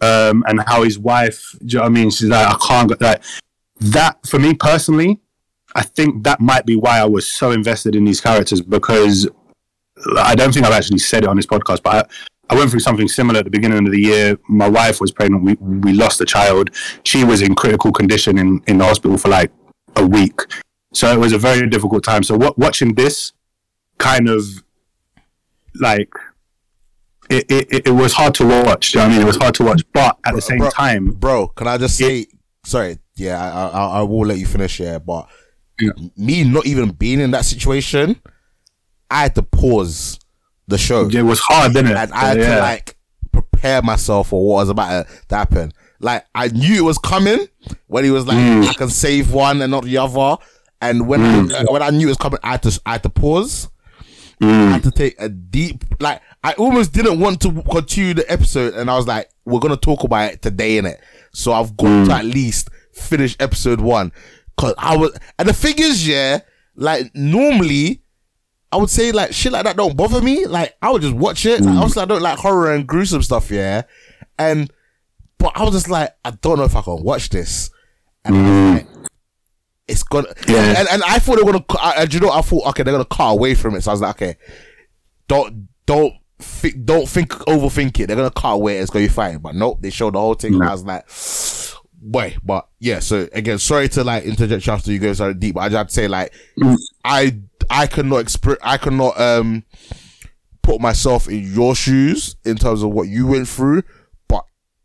um, 0.00 0.44
and 0.46 0.60
how 0.66 0.82
his 0.82 0.98
wife. 0.98 1.54
You 1.60 1.78
know 1.78 1.84
I 1.84 1.88
mean? 1.88 2.10
She's 2.10 2.28
like, 2.28 2.46
I 2.46 2.56
can't 2.66 2.88
get 2.88 2.98
that. 3.00 3.24
That 3.80 4.26
for 4.26 4.38
me 4.38 4.54
personally, 4.54 5.20
I 5.74 5.82
think 5.82 6.24
that 6.24 6.40
might 6.40 6.66
be 6.66 6.76
why 6.76 6.98
I 6.98 7.04
was 7.04 7.30
so 7.30 7.52
invested 7.52 7.94
in 7.94 8.04
these 8.04 8.20
characters 8.20 8.60
because 8.60 9.28
I 10.16 10.34
don't 10.34 10.52
think 10.52 10.66
I've 10.66 10.72
actually 10.72 10.98
said 10.98 11.24
it 11.24 11.28
on 11.28 11.36
this 11.36 11.46
podcast, 11.46 11.82
but 11.82 12.10
I, 12.50 12.54
I 12.54 12.56
went 12.56 12.70
through 12.70 12.80
something 12.80 13.08
similar 13.08 13.40
at 13.40 13.44
the 13.44 13.50
beginning 13.50 13.86
of 13.86 13.92
the 13.92 14.00
year. 14.00 14.38
My 14.48 14.68
wife 14.68 15.00
was 15.00 15.12
pregnant. 15.12 15.44
We, 15.44 15.54
we 15.54 15.92
lost 15.92 16.20
a 16.20 16.24
child. 16.24 16.70
She 17.04 17.24
was 17.24 17.42
in 17.42 17.54
critical 17.54 17.92
condition 17.92 18.38
in, 18.38 18.62
in 18.66 18.78
the 18.78 18.84
hospital 18.84 19.18
for 19.18 19.28
like 19.28 19.50
a 19.96 20.06
week. 20.06 20.40
So 20.94 21.12
it 21.12 21.18
was 21.18 21.32
a 21.32 21.38
very 21.38 21.68
difficult 21.68 22.04
time. 22.04 22.22
So 22.22 22.38
watching 22.56 22.94
this 22.94 23.32
kind 23.98 24.28
of 24.28 24.44
like, 25.78 26.12
it, 27.30 27.46
it, 27.50 27.86
it 27.88 27.90
was 27.90 28.12
hard 28.12 28.34
to 28.36 28.46
watch. 28.46 28.94
You 28.94 29.00
know 29.00 29.06
what 29.06 29.12
I 29.12 29.16
mean? 29.16 29.22
It 29.22 29.26
was 29.26 29.36
hard 29.36 29.54
to 29.56 29.64
watch, 29.64 29.82
but 29.92 30.16
at 30.24 30.34
the 30.34 30.42
same 30.42 30.58
bro, 30.58 30.70
time, 30.70 31.06
bro, 31.12 31.48
can 31.48 31.66
I 31.66 31.78
just 31.78 31.96
say, 31.96 32.26
sorry, 32.64 32.98
yeah, 33.16 33.40
I, 33.42 33.66
I, 33.68 33.86
I 33.98 34.02
will 34.02 34.26
let 34.26 34.38
you 34.38 34.46
finish, 34.46 34.80
yeah, 34.80 34.98
but 34.98 35.28
Yeah. 35.80 35.90
me 36.16 36.44
not 36.44 36.66
even 36.66 36.90
being 36.90 37.20
in 37.20 37.30
that 37.32 37.44
situation, 37.44 38.20
I 39.10 39.22
had 39.22 39.34
to 39.36 39.42
pause 39.42 40.18
the 40.66 40.78
show. 40.78 41.08
it 41.08 41.22
was 41.22 41.40
hard, 41.40 41.72
didn't 41.72 41.92
it? 41.92 41.96
and 41.96 42.12
I 42.12 42.20
had 42.26 42.34
to 42.34 42.60
like 42.60 42.96
prepare 43.32 43.80
myself 43.82 44.28
for 44.28 44.46
what 44.46 44.56
was 44.62 44.68
about 44.68 45.06
to 45.28 45.34
happen. 45.34 45.72
Like 46.00 46.24
I 46.34 46.48
knew 46.48 46.76
it 46.76 46.82
was 46.86 46.98
coming 46.98 47.46
when 47.86 48.04
he 48.04 48.10
was 48.10 48.26
like, 48.26 48.36
Mm. 48.36 48.68
I 48.68 48.74
can 48.74 48.88
save 48.90 49.32
one 49.32 49.60
and 49.62 49.70
not 49.70 49.84
the 49.84 49.96
other. 49.98 50.36
And 50.80 51.08
when 51.08 51.22
I, 51.22 51.64
when 51.64 51.82
I 51.82 51.90
knew 51.90 52.06
it 52.06 52.10
was 52.10 52.16
coming, 52.18 52.38
I 52.44 52.52
had 52.52 52.62
to 52.64 52.80
I 52.86 52.92
had 52.92 53.02
to 53.02 53.08
pause. 53.08 53.68
Mm. 54.40 54.68
I 54.68 54.70
had 54.74 54.82
to 54.84 54.92
take 54.92 55.16
a 55.18 55.28
deep 55.28 55.84
like 55.98 56.20
I 56.44 56.52
almost 56.54 56.92
didn't 56.92 57.18
want 57.20 57.40
to 57.42 57.62
continue 57.62 58.14
the 58.14 58.30
episode, 58.30 58.74
and 58.74 58.90
I 58.90 58.96
was 58.96 59.06
like, 59.06 59.28
we're 59.44 59.60
gonna 59.60 59.76
talk 59.76 60.04
about 60.04 60.32
it 60.32 60.42
today 60.42 60.78
in 60.78 60.86
it. 60.86 61.00
So 61.32 61.52
I've 61.52 61.76
got 61.76 61.86
Mm. 61.86 62.06
to 62.06 62.12
at 62.14 62.24
least 62.24 62.68
finish 62.92 63.36
episode 63.40 63.80
one 63.80 64.12
because 64.56 64.74
I 64.78 64.96
was. 64.96 65.16
And 65.38 65.48
the 65.48 65.52
thing 65.52 65.74
is, 65.78 66.06
yeah, 66.06 66.40
like 66.76 67.10
normally 67.14 68.02
I 68.70 68.76
would 68.76 68.90
say 68.90 69.12
like 69.12 69.32
shit 69.32 69.50
like 69.52 69.64
that 69.64 69.76
don't 69.76 69.96
bother 69.96 70.20
me. 70.20 70.46
Like 70.46 70.76
I 70.82 70.90
would 70.90 71.02
just 71.02 71.14
watch 71.14 71.44
it. 71.46 71.60
Like, 71.60 71.74
obviously, 71.76 72.02
I 72.02 72.06
don't 72.06 72.22
like 72.22 72.38
horror 72.38 72.72
and 72.74 72.86
gruesome 72.86 73.22
stuff. 73.22 73.50
Yeah, 73.50 73.82
and 74.38 74.70
but 75.38 75.52
I 75.56 75.62
was 75.64 75.72
just 75.72 75.88
like, 75.88 76.10
I 76.24 76.30
don't 76.32 76.58
know 76.58 76.64
if 76.64 76.76
I 76.76 76.82
can 76.82 77.02
watch 77.02 77.30
this. 77.30 77.70
And 78.24 78.36
I 78.36 78.40
was 78.40 78.80
like, 78.80 78.86
it's 79.88 80.02
gonna. 80.02 80.28
Yeah. 80.46 80.74
And 80.78 80.88
and 80.88 81.02
I 81.04 81.18
thought 81.18 81.36
they 81.36 81.42
were 81.42 81.52
gonna. 81.52 81.64
and 81.96 82.12
you 82.14 82.20
know, 82.20 82.30
I 82.30 82.42
thought 82.42 82.66
okay, 82.68 82.82
they're 82.84 82.92
gonna 82.94 83.04
cut 83.06 83.30
away 83.30 83.54
from 83.54 83.74
it. 83.74 83.82
So 83.82 83.90
I 83.90 83.94
was 83.94 84.00
like, 84.02 84.16
okay, 84.16 84.36
don't 85.28 85.68
don't 85.86 86.12
think 86.38 86.84
don't 86.84 87.08
think 87.08 87.30
overthink 87.30 88.00
it. 88.00 88.06
They're 88.06 88.16
gonna 88.16 88.30
cut 88.30 88.52
away. 88.52 88.78
It's 88.78 88.90
gonna 88.90 89.04
be 89.04 89.08
fine. 89.08 89.38
But 89.38 89.54
nope, 89.54 89.78
they 89.80 89.90
showed 89.90 90.14
the 90.14 90.20
whole 90.20 90.34
thing. 90.34 90.54
And 90.54 90.64
I 90.64 90.72
was 90.72 90.84
like, 90.84 91.08
boy. 92.00 92.36
But 92.42 92.68
yeah. 92.78 93.00
So 93.00 93.28
again, 93.32 93.58
sorry 93.58 93.88
to 93.90 94.04
like 94.04 94.24
interject 94.24 94.68
after 94.68 94.92
you 94.92 94.98
guys 94.98 95.20
are 95.20 95.34
deep. 95.34 95.54
But 95.54 95.60
I 95.62 95.68
just 95.68 95.76
have 95.76 95.88
to 95.88 95.94
say 95.94 96.08
like, 96.08 96.32
I 97.04 97.38
I 97.70 97.86
cannot 97.86 98.18
express. 98.18 98.58
I 98.62 98.76
cannot 98.76 99.20
um 99.20 99.64
put 100.62 100.80
myself 100.80 101.28
in 101.28 101.52
your 101.54 101.74
shoes 101.74 102.36
in 102.44 102.56
terms 102.56 102.82
of 102.82 102.90
what 102.90 103.08
you 103.08 103.26
went 103.26 103.48
through. 103.48 103.82
But 104.28 104.44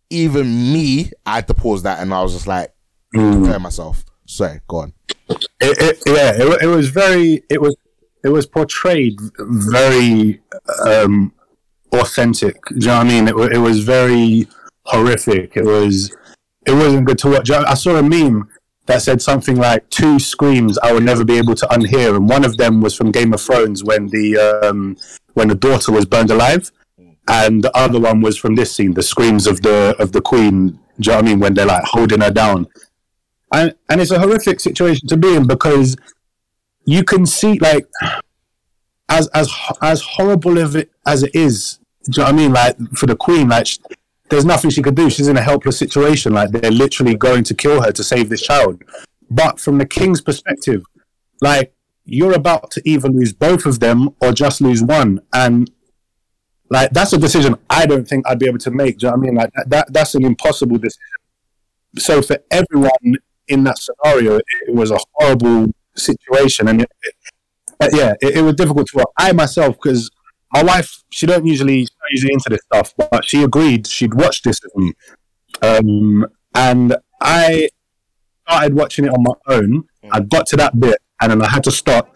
even 0.10 0.48
me, 0.74 1.12
I 1.26 1.36
had 1.36 1.48
to 1.50 1.54
pause 1.54 1.84
that, 1.84 2.00
and 2.00 2.14
I 2.14 2.22
was 2.22 2.34
just 2.34 2.48
like, 2.48 2.74
prepare 3.14 3.60
myself. 3.60 4.04
Sorry, 4.26 4.62
go 4.68 4.78
on. 4.78 4.94
it, 5.30 5.38
it, 5.60 6.04
yeah, 6.06 6.32
it, 6.36 6.64
it 6.64 6.68
was 6.68 6.90
very, 6.90 7.44
it 7.50 7.62
was, 7.62 7.76
it 8.24 8.30
was 8.30 8.46
portrayed 8.46 9.20
very 9.38 10.42
um, 10.88 11.34
authentic. 11.94 12.64
Do 12.66 12.76
you 12.76 12.88
know 12.88 12.98
what 12.98 13.08
I 13.08 13.10
mean? 13.10 13.28
It, 13.28 13.36
it 13.54 13.60
was 13.60 13.84
very 13.84 14.48
horrific. 14.86 15.56
It 15.56 15.66
was, 15.66 16.16
it 16.66 16.74
wasn't 16.74 17.06
good 17.06 17.18
to 17.20 17.30
watch. 17.30 17.50
I 17.52 17.74
saw 17.74 17.98
a 17.98 18.04
meme 18.04 18.50
that 18.86 19.02
said 19.02 19.22
something 19.22 19.56
like 19.56 19.90
two 19.90 20.20
screams 20.20 20.78
I 20.80 20.92
would 20.92 21.04
never 21.04 21.24
be 21.24 21.38
able 21.38 21.56
to 21.56 21.66
unhear, 21.68 22.16
and 22.16 22.28
one 22.28 22.44
of 22.44 22.58
them 22.58 22.82
was 22.82 22.96
from 22.96 23.12
Game 23.12 23.34
of 23.34 23.42
Thrones 23.42 23.84
when 23.84 24.08
the 24.08 24.38
um, 24.64 24.98
when 25.34 25.48
the 25.48 25.56
daughter 25.56 25.92
was 25.92 26.06
burned 26.06 26.32
alive, 26.32 26.72
and 27.28 27.64
the 27.64 27.76
other 27.76 28.00
one 28.00 28.22
was 28.22 28.38
from 28.38 28.56
this 28.56 28.76
scene, 28.76 28.94
the 28.94 29.04
screams 29.04 29.48
of 29.48 29.62
the 29.62 29.96
of 30.00 30.12
the 30.12 30.22
queen. 30.22 30.80
Do 31.00 31.12
you 31.12 31.12
know 31.12 31.16
what 31.16 31.26
I 31.26 31.28
mean? 31.28 31.40
When 31.40 31.54
they're 31.54 31.66
like 31.66 31.84
holding 31.86 32.22
her 32.22 32.32
down, 32.32 32.68
and 33.54 33.74
and 33.90 34.02
it's 34.02 34.12
a 34.12 34.20
horrific 34.20 34.60
situation 34.60 35.08
to 35.08 35.18
be 35.18 35.36
in 35.36 35.48
because 35.48 35.96
you 36.86 37.04
can 37.04 37.26
see 37.26 37.58
like 37.60 37.88
as 39.10 39.28
as 39.30 39.50
as 39.82 40.02
horrible 40.02 40.58
of 40.58 40.76
it 40.76 40.92
as 41.06 41.24
it 41.24 41.34
is. 41.34 41.80
Do 42.06 42.12
you 42.12 42.18
know 42.18 42.24
what 42.26 42.34
I 42.34 42.38
mean? 42.38 42.54
Like 42.54 42.78
for 42.96 43.06
the 43.06 43.16
queen, 43.16 43.50
like 43.50 43.68
sh- 43.68 43.80
there's 44.30 44.46
nothing 44.46 44.72
she 44.72 44.82
could 44.82 44.96
do. 44.96 45.10
She's 45.10 45.28
in 45.28 45.38
a 45.38 45.42
helpless 45.42 45.78
situation. 45.78 46.34
Like 46.34 46.50
they're 46.52 46.72
literally 46.72 47.16
going 47.16 47.44
to 47.46 47.54
kill 47.54 47.82
her 47.82 47.92
to 47.92 48.04
save 48.04 48.30
this 48.30 48.42
child. 48.42 48.82
But 49.30 49.60
from 49.60 49.78
the 49.78 49.86
king's 49.86 50.22
perspective, 50.22 50.84
like 51.42 51.74
you're 52.06 52.34
about 52.34 52.72
to 52.72 52.82
either 52.86 53.08
lose 53.10 53.32
both 53.34 53.66
of 53.66 53.80
them 53.80 54.10
or 54.22 54.32
just 54.34 54.60
lose 54.62 54.84
one, 54.84 55.22
and 55.34 55.72
like 56.70 56.90
that's 56.92 57.14
a 57.14 57.18
decision 57.18 57.56
I 57.70 57.86
don't 57.86 58.08
think 58.08 58.28
I'd 58.28 58.40
be 58.40 58.48
able 58.48 58.60
to 58.60 58.72
make. 58.72 58.98
Do 58.98 59.06
you 59.06 59.12
know 59.12 59.18
what 59.18 59.24
I 59.24 59.26
mean? 59.28 59.36
Like 59.36 59.54
that, 59.54 59.70
that 59.70 59.94
that's 59.94 60.16
an 60.16 60.26
impossible 60.26 60.78
decision. 60.78 61.00
So 61.98 62.22
for 62.22 62.38
everyone 62.52 63.18
in 63.48 63.64
that 63.66 63.78
scenario, 63.78 64.38
it, 64.38 64.46
it 64.68 64.76
was 64.76 64.92
a 64.92 64.98
horrible 65.14 65.68
situation, 65.96 66.68
and 66.68 66.82
it, 66.82 66.92
it- 67.04 67.16
yeah, 67.92 68.14
it, 68.22 68.42
was 68.42 68.56
difficult 68.56 68.88
to 68.88 68.98
watch. 69.00 69.08
I 69.18 69.34
myself, 69.34 69.76
because 69.76 70.10
my 70.54 70.64
wife, 70.64 71.04
she 71.12 71.26
don't 71.26 71.46
usually 71.46 71.82
she's 71.82 71.92
not 72.00 72.12
usually 72.12 72.34
into 72.34 72.50
this 72.50 72.62
stuff, 72.66 72.94
but 72.98 73.26
she 73.26 73.44
agreed 73.44 73.88
she'd 73.88 74.14
watch 74.14 74.42
this 74.44 74.60
with 74.64 74.76
me, 74.76 74.94
um, 75.62 76.26
and 76.56 76.96
I 77.22 77.70
started 78.48 78.74
watching 78.74 79.06
it 79.06 79.10
on 79.10 79.24
my 79.24 79.34
own. 79.48 79.86
I 80.12 80.20
got 80.20 80.46
to 80.48 80.58
that 80.58 80.80
bit, 80.80 80.98
and 81.22 81.32
then 81.32 81.42
I 81.42 81.50
had 81.50 81.64
to 81.66 81.72
stop. 81.72 82.10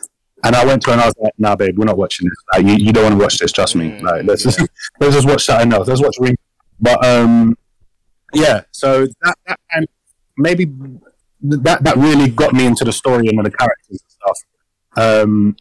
And 0.43 0.55
I 0.55 0.63
went 0.63 0.83
to 0.83 0.91
her 0.91 0.93
and 0.93 1.01
I 1.01 1.07
was 1.07 1.15
like, 1.19 1.33
"Nah, 1.39 1.55
babe, 1.55 1.79
we're 1.79 1.85
not 1.85 1.97
watching 1.97 2.29
this. 2.29 2.37
Like, 2.53 2.65
you, 2.65 2.85
you 2.85 2.93
don't 2.93 3.03
want 3.03 3.15
to 3.15 3.21
watch 3.21 3.37
this. 3.39 3.51
Trust 3.51 3.75
me. 3.75 3.99
Like, 4.01 4.23
let's 4.25 4.43
just 4.43 4.59
let's 4.99 5.15
just 5.15 5.27
watch 5.27 5.43
something 5.43 5.73
else. 5.73 5.87
Let's 5.87 6.01
watch 6.01 6.15
Ring." 6.19 6.37
But 6.79 7.03
um, 7.03 7.57
yeah. 8.33 8.61
So 8.71 9.07
that, 9.07 9.35
that 9.47 9.59
kind 9.73 9.87
maybe 10.37 10.71
that 11.41 11.83
that 11.83 11.97
really 11.97 12.29
got 12.29 12.53
me 12.53 12.67
into 12.67 12.85
the 12.85 12.93
story 12.93 13.27
and 13.27 13.43
the 13.43 13.51
characters 13.51 13.99
and 14.03 14.11
stuff. 14.11 14.37
Um, 14.95 15.57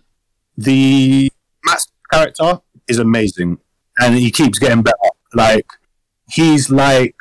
the 0.58 1.32
Matt's 1.64 1.88
character 2.12 2.60
is 2.88 2.98
amazing, 2.98 3.58
and 3.98 4.14
he 4.16 4.30
keeps 4.30 4.58
getting 4.58 4.82
better. 4.82 4.96
Like 5.34 5.66
he's 6.30 6.70
like 6.70 7.14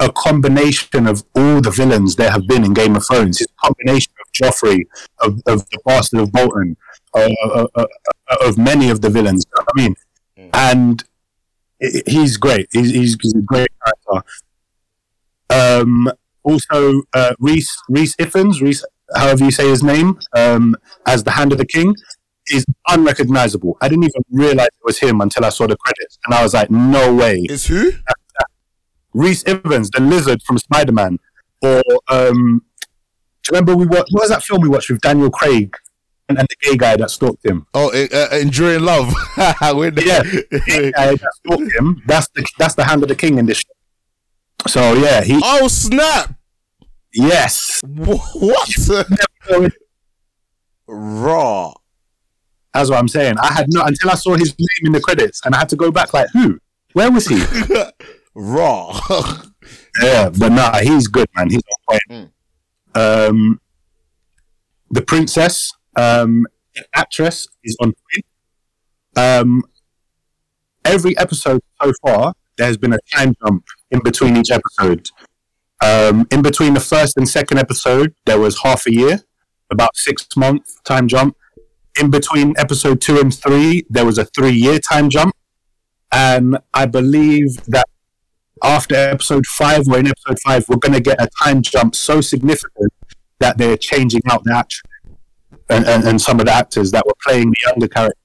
a 0.00 0.10
combination 0.12 1.06
of 1.06 1.22
all 1.36 1.60
the 1.60 1.70
villains 1.70 2.16
there 2.16 2.30
have 2.30 2.46
been 2.48 2.64
in 2.64 2.74
Game 2.74 2.96
of 2.96 3.06
Thrones. 3.06 3.38
He's 3.38 3.46
a 3.46 3.66
combination 3.66 4.12
of 4.20 4.32
Joffrey, 4.32 4.80
of, 5.20 5.40
of 5.46 5.68
the 5.70 5.78
Bastard 5.86 6.20
of 6.20 6.32
Bolton, 6.32 6.76
uh, 7.14 7.30
uh, 7.44 7.66
uh, 7.76 7.86
uh, 8.28 8.36
of 8.48 8.58
many 8.58 8.90
of 8.90 9.00
the 9.02 9.08
villains. 9.10 9.44
You 9.46 9.62
know 9.62 9.66
I 9.76 9.80
mean, 9.82 9.94
and 10.52 11.04
i- 11.82 12.02
he's 12.06 12.36
great. 12.36 12.66
He's, 12.72 12.90
he's, 12.90 13.16
he's 13.22 13.34
a 13.34 13.40
great 13.42 13.68
character. 13.84 14.28
Um, 15.50 16.10
also, 16.42 17.02
uh, 17.14 17.34
Rhys 17.38 17.68
Rhys 17.88 18.14
Ifans, 18.16 18.60
Rhys, 18.60 18.84
however 19.16 19.44
you 19.44 19.50
say 19.50 19.68
his 19.68 19.82
name, 19.82 20.18
um, 20.34 20.74
as 21.06 21.22
the 21.24 21.30
Hand 21.32 21.52
of 21.52 21.58
the 21.58 21.66
King, 21.66 21.94
is 22.52 22.64
unrecognizable. 22.88 23.76
I 23.80 23.88
didn't 23.88 24.04
even 24.04 24.22
realize 24.30 24.66
it 24.68 24.84
was 24.84 24.98
him 24.98 25.20
until 25.20 25.44
I 25.44 25.48
saw 25.50 25.66
the 25.66 25.76
credits, 25.76 26.18
and 26.26 26.34
I 26.34 26.42
was 26.42 26.54
like, 26.54 26.70
"No 26.70 27.14
way!" 27.14 27.40
It's 27.48 27.66
who? 27.66 27.92
Rhys 29.14 29.44
Ifans, 29.44 29.90
the 29.92 30.00
lizard 30.00 30.42
from 30.42 30.58
Spider 30.58 30.92
Man. 30.92 31.18
or 31.62 31.80
um, 32.08 32.62
do 33.42 33.52
you 33.52 33.58
remember 33.60 33.76
we 33.76 33.86
watched? 33.86 34.08
What 34.10 34.22
was 34.22 34.30
that 34.30 34.42
film 34.42 34.60
we 34.62 34.68
watched 34.68 34.90
with 34.90 35.00
Daniel 35.00 35.30
Craig 35.30 35.76
and, 36.28 36.38
and 36.38 36.48
the 36.48 36.56
gay 36.68 36.76
guy 36.76 36.96
that 36.96 37.10
stalked 37.10 37.44
him? 37.44 37.66
Oh, 37.74 37.90
uh, 37.92 38.28
enduring 38.32 38.82
love. 38.82 39.12
Yeah, 39.36 39.52
the 39.52 40.62
gay 40.66 40.90
guy 40.96 41.14
that 41.14 41.30
stalked 41.44 41.72
him. 41.72 42.02
That's 42.06 42.28
the 42.34 42.44
that's 42.58 42.74
the 42.74 42.84
hand 42.84 43.02
of 43.02 43.08
the 43.08 43.14
king 43.14 43.38
in 43.38 43.46
this. 43.46 43.58
Show. 43.58 43.64
So 44.66 44.94
yeah, 44.94 45.22
he 45.22 45.40
oh 45.44 45.68
snap! 45.68 46.34
yes. 47.12 47.80
What? 47.86 48.68
Raw. 50.86 51.72
That's 52.74 52.90
what 52.90 52.98
I'm 52.98 53.08
saying. 53.08 53.36
I 53.38 53.52
had 53.52 53.66
not 53.72 53.88
until 53.88 54.10
I 54.10 54.14
saw 54.16 54.34
his 54.34 54.54
name 54.58 54.86
in 54.86 54.92
the 54.92 55.00
credits, 55.00 55.40
and 55.44 55.54
I 55.54 55.58
had 55.58 55.68
to 55.68 55.76
go 55.76 55.92
back. 55.92 56.12
Like, 56.12 56.28
who? 56.32 56.58
Where 56.92 57.10
was 57.10 57.28
he? 57.28 57.42
Raw. 58.34 59.00
yeah, 60.02 60.28
but 60.30 60.50
nah, 60.50 60.78
he's 60.78 61.06
good, 61.06 61.28
man. 61.36 61.50
He's 61.50 61.62
on 61.88 62.00
point. 62.08 62.30
Um, 62.96 63.60
the 64.90 65.02
princess, 65.02 65.72
um, 65.96 66.46
actress, 66.94 67.48
is 67.62 67.76
on 67.80 67.92
point. 67.92 68.26
Um, 69.16 69.62
every 70.84 71.16
episode 71.16 71.60
so 71.80 71.92
far, 72.02 72.34
there 72.56 72.66
has 72.66 72.76
been 72.76 72.92
a 72.92 72.98
time 73.14 73.34
jump 73.44 73.64
in 73.90 74.00
between 74.00 74.36
each 74.36 74.50
episode. 74.50 75.08
Um, 75.80 76.26
in 76.30 76.42
between 76.42 76.74
the 76.74 76.80
first 76.80 77.16
and 77.16 77.28
second 77.28 77.58
episode, 77.58 78.14
there 78.26 78.38
was 78.38 78.62
half 78.62 78.86
a 78.86 78.92
year, 78.92 79.20
about 79.70 79.96
six 79.96 80.26
month 80.36 80.82
time 80.84 81.06
jump. 81.08 81.36
In 82.00 82.10
between 82.10 82.54
episode 82.56 83.00
two 83.00 83.18
and 83.18 83.32
three, 83.32 83.84
there 83.88 84.04
was 84.04 84.18
a 84.18 84.24
three 84.24 84.52
year 84.52 84.78
time 84.78 85.08
jump. 85.08 85.34
And 86.12 86.58
I 86.72 86.86
believe 86.86 87.64
that 87.66 87.86
after 88.62 88.94
episode 88.94 89.46
five, 89.46 89.86
or 89.88 89.98
in 89.98 90.06
episode 90.06 90.38
five, 90.40 90.68
we're 90.68 90.76
going 90.76 90.94
to 90.94 91.00
get 91.00 91.20
a 91.20 91.28
time 91.42 91.62
jump 91.62 91.94
so 91.94 92.20
significant 92.20 92.92
that 93.40 93.58
they're 93.58 93.76
changing 93.76 94.22
out 94.30 94.44
the 94.44 94.54
actor. 94.54 94.78
And, 95.68 95.84
and, 95.86 96.04
and 96.04 96.20
some 96.20 96.40
of 96.40 96.46
the 96.46 96.52
actors 96.52 96.90
that 96.92 97.04
were 97.06 97.14
playing 97.24 97.50
the 97.50 97.56
younger 97.66 97.88
characters 97.88 98.18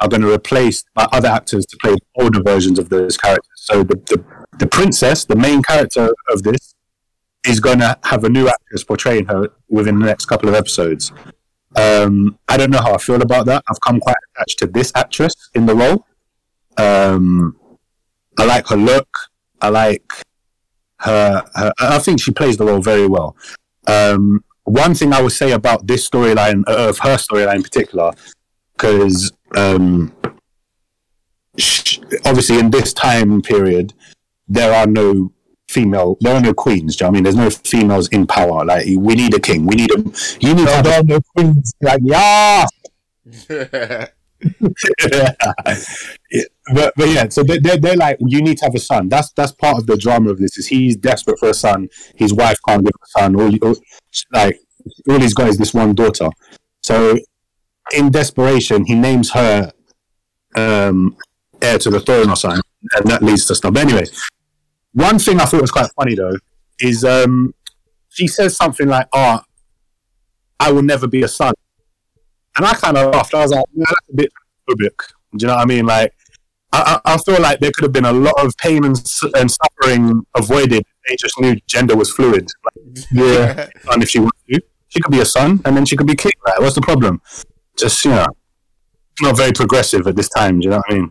are 0.00 0.08
going 0.08 0.22
to 0.22 0.32
replace 0.32 0.84
by 0.94 1.08
other 1.12 1.28
actors 1.28 1.66
to 1.66 1.76
play 1.78 1.96
older 2.20 2.42
versions 2.42 2.78
of 2.78 2.88
those 2.88 3.16
characters. 3.16 3.50
So 3.56 3.82
the, 3.82 3.96
the, 4.06 4.24
the 4.58 4.66
princess, 4.66 5.24
the 5.24 5.36
main 5.36 5.62
character 5.62 6.10
of 6.30 6.42
this, 6.42 6.74
is 7.46 7.60
going 7.60 7.78
to 7.78 7.98
have 8.04 8.24
a 8.24 8.28
new 8.28 8.48
actress 8.48 8.84
portraying 8.84 9.26
her 9.26 9.48
within 9.68 9.98
the 9.98 10.06
next 10.06 10.26
couple 10.26 10.48
of 10.48 10.54
episodes. 10.54 11.12
Um, 11.78 12.38
I 12.48 12.56
don't 12.56 12.70
know 12.70 12.80
how 12.80 12.94
I 12.94 12.98
feel 12.98 13.22
about 13.22 13.46
that. 13.46 13.62
I've 13.70 13.80
come 13.80 14.00
quite 14.00 14.16
attached 14.34 14.58
to 14.60 14.66
this 14.66 14.90
actress 14.96 15.34
in 15.54 15.66
the 15.66 15.76
role. 15.76 16.04
Um, 16.76 17.56
I 18.36 18.44
like 18.44 18.66
her 18.68 18.76
look. 18.76 19.08
I 19.60 19.68
like 19.68 20.12
her, 20.98 21.44
her. 21.54 21.72
I 21.78 21.98
think 22.00 22.20
she 22.20 22.32
plays 22.32 22.56
the 22.56 22.64
role 22.64 22.80
very 22.80 23.06
well. 23.06 23.36
Um, 23.86 24.42
one 24.64 24.94
thing 24.94 25.12
I 25.12 25.22
would 25.22 25.32
say 25.32 25.52
about 25.52 25.86
this 25.86 26.08
storyline, 26.08 26.64
uh, 26.66 26.88
of 26.88 26.98
her 26.98 27.16
storyline 27.16 27.56
in 27.56 27.62
particular, 27.62 28.12
because 28.72 29.32
um, 29.56 30.12
obviously 32.24 32.58
in 32.58 32.70
this 32.70 32.92
time 32.92 33.40
period, 33.40 33.94
there 34.48 34.72
are 34.74 34.86
no 34.86 35.32
female, 35.68 36.16
there 36.20 36.34
are 36.34 36.40
no 36.40 36.54
queens. 36.54 36.96
Do 36.96 37.04
you 37.04 37.06
know 37.06 37.10
what 37.10 37.12
I 37.12 37.16
mean? 37.16 37.22
There's 37.24 37.36
no 37.36 37.50
females 37.50 38.08
in 38.08 38.26
power. 38.26 38.64
Like 38.64 38.86
we 38.86 39.14
need 39.14 39.34
a 39.34 39.40
king. 39.40 39.66
We 39.66 39.76
need 39.76 39.90
a. 39.92 39.98
You 40.40 40.54
need 40.54 40.66
to 40.66 40.82
No, 40.82 40.90
have 40.90 41.04
a 41.04 41.04
no, 41.04 41.20
queens. 41.36 41.74
Like, 41.80 42.00
yeah. 42.04 42.66
Yeah. 45.10 45.34
but 46.72 46.92
but 46.96 47.08
yeah, 47.08 47.28
so 47.28 47.42
they, 47.42 47.58
they're, 47.58 47.76
they're 47.78 47.96
like, 47.96 48.18
you 48.20 48.40
need 48.40 48.58
to 48.58 48.66
have 48.66 48.74
a 48.74 48.78
son. 48.78 49.08
That's 49.08 49.32
that's 49.32 49.52
part 49.52 49.78
of 49.78 49.86
the 49.86 49.96
drama 49.96 50.30
of 50.30 50.38
this. 50.38 50.56
Is 50.58 50.68
he's 50.68 50.96
desperate 50.96 51.38
for 51.40 51.48
a 51.48 51.54
son. 51.54 51.88
His 52.14 52.32
wife 52.32 52.56
can't 52.66 52.84
give 52.84 52.92
a 52.94 53.20
son. 53.20 53.34
All, 53.34 53.52
all 53.62 53.74
like 54.32 54.60
all 55.08 55.18
he's 55.18 55.34
got 55.34 55.48
is 55.48 55.58
this 55.58 55.74
one 55.74 55.94
daughter. 55.94 56.28
So 56.82 57.18
in 57.92 58.10
desperation, 58.10 58.84
he 58.84 58.94
names 58.94 59.32
her 59.32 59.72
um, 60.56 61.16
heir 61.60 61.78
to 61.78 61.90
the 61.90 62.00
throne 62.00 62.30
or 62.30 62.36
something, 62.36 62.62
and 62.94 63.06
that 63.06 63.22
leads 63.22 63.46
to 63.46 63.54
stuff. 63.54 63.72
But 63.74 63.82
anyway, 63.88 64.04
one 64.92 65.18
thing 65.18 65.40
I 65.40 65.44
thought 65.44 65.60
was 65.60 65.70
quite 65.70 65.90
funny 65.98 66.14
though 66.14 66.36
is 66.80 67.04
um, 67.04 67.54
she 68.08 68.26
says 68.26 68.56
something 68.56 68.88
like, 68.88 69.06
"Oh, 69.12 69.40
I 70.60 70.72
will 70.72 70.82
never 70.82 71.06
be 71.06 71.22
a 71.22 71.28
son." 71.28 71.54
And 72.56 72.66
I 72.66 72.74
kind 72.74 72.96
of 72.96 73.12
laughed. 73.14 73.34
I 73.34 73.42
was 73.42 73.52
like, 73.52 73.64
"Yeah, 73.74 73.84
that's 73.88 74.08
a 74.12 74.16
bit 74.16 74.32
phobic." 74.68 74.98
Do 75.36 75.44
you 75.44 75.46
know 75.48 75.54
what 75.56 75.62
I 75.62 75.66
mean? 75.66 75.86
Like, 75.86 76.12
I, 76.72 77.00
I 77.04 77.14
I 77.14 77.18
feel 77.18 77.40
like 77.40 77.60
there 77.60 77.70
could 77.74 77.84
have 77.84 77.92
been 77.92 78.04
a 78.06 78.12
lot 78.12 78.34
of 78.44 78.52
pain 78.58 78.84
and, 78.84 78.96
and 79.36 79.50
suffering 79.50 80.22
avoided. 80.36 80.82
They 81.08 81.16
just 81.16 81.38
knew 81.40 81.56
gender 81.66 81.96
was 81.96 82.12
fluid. 82.12 82.48
Like, 82.64 83.04
Yeah. 83.12 83.68
and 83.92 84.02
if 84.02 84.08
she 84.10 84.18
wanted 84.18 84.34
to, 84.52 84.60
she 84.88 85.00
could 85.00 85.12
be 85.12 85.20
a 85.20 85.24
son, 85.24 85.60
and 85.64 85.76
then 85.76 85.84
she 85.84 85.96
could 85.96 86.06
be 86.06 86.16
king. 86.16 86.32
Like, 86.44 86.60
what's 86.60 86.74
the 86.74 86.80
problem? 86.82 87.20
Just 87.76 88.04
you 88.04 88.10
know, 88.10 88.26
not 89.20 89.36
very 89.36 89.52
progressive 89.52 90.06
at 90.06 90.16
this 90.16 90.28
time. 90.30 90.60
Do 90.60 90.64
you 90.64 90.70
know 90.70 90.78
what 90.78 90.90
I 90.90 90.94
mean? 90.94 91.10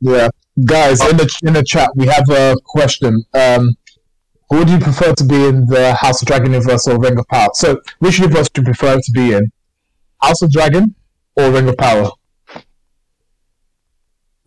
Yeah, 0.00 0.28
guys, 0.64 1.00
in 1.08 1.16
the 1.16 1.40
in 1.44 1.52
the 1.54 1.62
chat 1.62 1.90
we 1.94 2.06
have 2.06 2.24
a 2.30 2.56
question. 2.64 3.24
Um, 3.34 3.76
who 4.48 4.58
would 4.58 4.68
you 4.68 4.78
prefer 4.78 5.14
to 5.14 5.24
be 5.24 5.46
in 5.46 5.64
the 5.64 5.94
House 5.94 6.20
of 6.20 6.28
Dragon 6.28 6.52
universe 6.52 6.86
or 6.86 6.98
Ring 6.98 7.18
of 7.18 7.26
Power? 7.28 7.48
So, 7.54 7.80
which 8.00 8.18
universe 8.18 8.50
do 8.50 8.60
you 8.60 8.66
prefer 8.66 8.96
to 8.96 9.12
be 9.12 9.32
in? 9.32 9.50
House 10.22 10.42
of 10.42 10.52
Dragon 10.52 10.94
or 11.36 11.50
Ring 11.50 11.68
of 11.68 11.76
Power? 11.78 12.10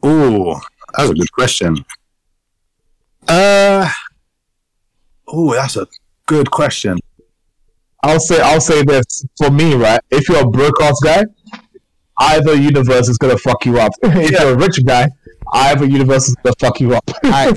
Oh, 0.03 0.61
that's 0.95 1.09
a 1.09 1.13
good 1.15 1.31
question. 1.31 1.83
Uh, 3.27 3.89
oh, 5.27 5.53
that's 5.55 5.75
a 5.75 5.87
good 6.27 6.51
question. 6.51 6.99
I'll 8.03 8.19
say 8.19 8.39
I'll 8.39 8.61
say 8.61 8.83
this 8.83 9.25
for 9.35 9.49
me, 9.49 9.73
right? 9.73 9.99
If 10.11 10.29
you're 10.29 10.43
a 10.43 10.47
broke 10.47 10.79
ass 10.83 10.99
guy, 11.03 11.23
either 12.19 12.53
universe 12.53 13.09
is 13.09 13.17
gonna 13.17 13.39
fuck 13.39 13.65
you 13.65 13.79
up. 13.79 13.93
if 14.03 14.31
you're 14.31 14.53
a 14.53 14.55
rich 14.55 14.85
guy, 14.85 15.09
either 15.53 15.85
universe 15.85 16.27
is 16.27 16.35
gonna 16.43 16.55
fuck 16.59 16.79
you 16.79 16.95
up. 16.95 17.09
I, 17.23 17.53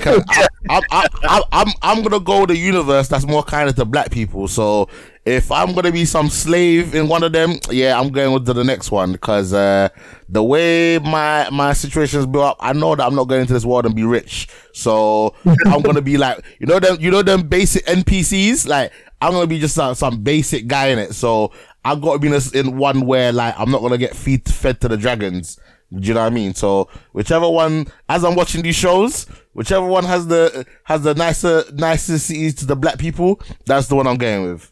I, 0.69 1.07
I, 1.23 1.43
I'm, 1.51 1.67
I'm 1.81 2.03
gonna 2.03 2.19
go 2.19 2.41
with 2.41 2.49
the 2.49 2.57
universe 2.57 3.07
that's 3.07 3.25
more 3.25 3.43
kind 3.43 3.73
to 3.75 3.85
black 3.85 4.11
people. 4.11 4.47
So 4.47 4.89
if 5.25 5.51
I'm 5.51 5.73
gonna 5.73 5.91
be 5.91 6.05
some 6.05 6.29
slave 6.29 6.95
in 6.95 7.07
one 7.07 7.23
of 7.23 7.31
them, 7.31 7.59
yeah, 7.69 7.99
I'm 7.99 8.09
going 8.09 8.33
with 8.33 8.45
the, 8.45 8.53
the 8.53 8.63
next 8.63 8.91
one 8.91 9.11
because 9.11 9.53
uh, 9.53 9.89
the 10.27 10.43
way 10.43 10.99
my 10.99 11.49
my 11.51 11.73
situation's 11.73 12.25
built 12.25 12.45
up, 12.45 12.57
I 12.59 12.73
know 12.73 12.95
that 12.95 13.05
I'm 13.05 13.15
not 13.15 13.27
going 13.27 13.41
into 13.41 13.53
this 13.53 13.65
world 13.65 13.85
and 13.85 13.95
be 13.95 14.03
rich. 14.03 14.47
So 14.73 15.35
I'm 15.65 15.81
gonna 15.81 16.01
be 16.01 16.17
like, 16.17 16.43
you 16.59 16.67
know 16.67 16.79
them, 16.79 16.97
you 16.99 17.11
know 17.11 17.21
them 17.21 17.47
basic 17.47 17.85
NPCs. 17.85 18.67
Like 18.67 18.91
I'm 19.21 19.33
gonna 19.33 19.47
be 19.47 19.59
just 19.59 19.75
some, 19.75 19.95
some 19.95 20.21
basic 20.23 20.67
guy 20.67 20.87
in 20.87 20.99
it. 20.99 21.13
So 21.13 21.51
I've 21.83 22.01
got 22.01 22.13
to 22.13 22.19
be 22.19 22.27
in, 22.27 22.33
this, 22.33 22.51
in 22.51 22.77
one 22.77 23.05
where 23.05 23.31
like 23.31 23.55
I'm 23.57 23.71
not 23.71 23.81
gonna 23.81 23.97
get 23.97 24.15
feed 24.15 24.47
fed 24.49 24.81
to 24.81 24.87
the 24.87 24.97
dragons. 24.97 25.59
Do 25.91 26.07
you 26.07 26.13
know 26.13 26.21
what 26.21 26.31
I 26.31 26.35
mean? 26.35 26.53
So 26.53 26.87
whichever 27.13 27.49
one, 27.49 27.87
as 28.07 28.23
I'm 28.23 28.35
watching 28.35 28.61
these 28.61 28.75
shows, 28.75 29.25
whichever 29.53 29.85
one 29.85 30.03
has 30.03 30.27
the 30.27 30.65
has 30.83 31.01
the 31.01 31.15
nicer 31.15 31.63
nicety 31.73 32.51
to 32.51 32.65
the 32.65 32.75
black 32.75 32.99
people, 32.99 33.41
that's 33.65 33.87
the 33.87 33.95
one 33.95 34.05
I'm 34.05 34.17
going 34.17 34.51
with. 34.51 34.71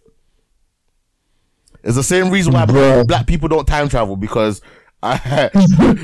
It's 1.84 1.96
the 1.96 2.04
same 2.04 2.30
reason 2.30 2.54
why 2.54 2.66
Bro. 2.66 3.06
black 3.06 3.26
people 3.26 3.48
don't 3.48 3.68
time 3.68 3.90
travel 3.90 4.16
because 4.16 4.62
I, 5.02 5.50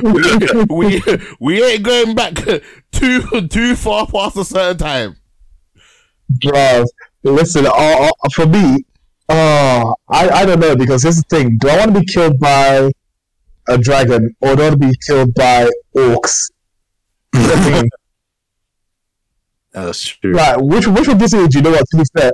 we, 0.02 0.66
we 0.70 1.02
we 1.40 1.64
ain't 1.64 1.84
going 1.84 2.16
back 2.16 2.36
too 2.92 3.48
too 3.50 3.76
far 3.76 4.08
past 4.08 4.38
a 4.38 4.46
certain 4.46 4.78
time. 4.78 5.16
Bro, 6.42 6.86
listen, 7.24 7.66
uh, 7.66 7.70
uh, 7.70 8.12
for 8.34 8.46
me, 8.48 8.86
uh, 9.30 9.94
I, 10.10 10.30
I 10.30 10.46
don't 10.46 10.60
know 10.60 10.76
because 10.76 11.04
here's 11.04 11.18
the 11.18 11.24
thing: 11.30 11.58
do 11.58 11.70
I 11.70 11.78
want 11.78 11.94
to 11.94 12.00
be 12.00 12.06
killed 12.06 12.40
by 12.40 12.92
a 13.68 13.78
dragon 13.78 14.36
or 14.42 14.56
do 14.56 14.64
I 14.64 14.76
be 14.76 14.94
killed 15.06 15.34
by 15.34 15.70
orcs? 15.96 16.52
I 17.34 17.84
That's 19.74 20.06
true. 20.06 20.34
like, 20.34 20.58
which 20.62 20.88
which 20.88 21.08
of 21.08 21.18
these 21.18 21.34
would 21.34 21.54
you 21.54 21.62
know 21.62 21.72
what? 21.72 21.86
To 21.90 21.98
be 21.98 22.04
fair, 22.16 22.32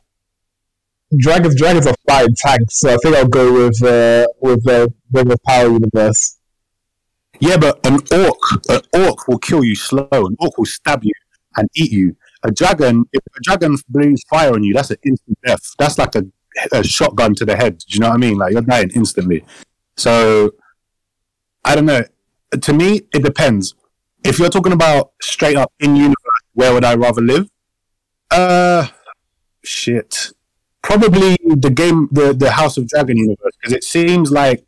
dragons 1.18 1.56
dragons 1.56 1.88
are 1.88 1.96
flying 2.06 2.36
tanks, 2.36 2.80
so 2.82 2.94
I 2.94 2.98
think 2.98 3.16
I'll 3.16 3.28
go 3.28 3.54
with 3.54 3.82
uh, 3.82 4.28
with 4.42 4.64
the 4.66 4.94
Ring 5.14 5.32
of 5.32 5.42
Power 5.44 5.70
universe. 5.70 6.38
Yeah, 7.40 7.56
but 7.56 7.80
an 7.86 8.00
orc, 8.12 8.38
an 8.68 8.82
orc 8.94 9.28
will 9.30 9.38
kill 9.38 9.64
you 9.64 9.76
slow. 9.76 10.08
An 10.12 10.36
orc 10.40 10.58
will 10.58 10.66
stab 10.66 11.04
you 11.04 11.14
and 11.56 11.70
eat 11.76 11.92
you. 11.92 12.16
A 12.44 12.52
dragon, 12.52 13.06
if 13.14 13.22
a 13.26 13.40
dragon 13.44 13.78
breathes 13.88 14.24
fire 14.30 14.54
on 14.54 14.64
you, 14.64 14.74
that's 14.74 14.92
an 14.92 14.98
instant 15.06 15.38
death. 15.46 15.62
That's 15.78 15.98
like 15.98 16.16
a, 16.16 16.24
a 16.74 16.84
shotgun 16.84 17.36
to 17.36 17.46
the 17.46 17.56
head. 17.56 17.78
Do 17.78 17.86
you 17.96 18.00
know 18.02 18.10
what 18.10 18.16
I 18.16 18.18
mean? 18.18 18.38
Like 18.38 18.52
you're 18.52 18.62
dying 18.62 18.92
instantly. 18.94 19.46
So, 19.96 20.52
I 21.64 21.76
don't 21.76 21.86
know. 21.86 22.04
To 22.60 22.74
me, 22.74 23.02
it 23.14 23.24
depends. 23.24 23.76
If 24.24 24.40
you're 24.40 24.50
talking 24.50 24.74
about 24.74 25.12
straight 25.22 25.56
up 25.56 25.72
in 25.80 25.96
universe, 25.96 26.16
where 26.54 26.74
would 26.74 26.84
I 26.84 26.96
rather 26.96 27.22
live? 27.22 27.48
Uh, 28.32 28.88
shit. 29.64 30.32
Probably 30.82 31.38
the 31.46 31.70
game, 31.70 32.08
the 32.12 32.34
the 32.34 32.52
House 32.52 32.78
of 32.78 32.88
Dragon 32.88 33.18
universe, 33.18 33.54
because 33.60 33.74
it 33.74 33.84
seems 33.84 34.32
like 34.32 34.66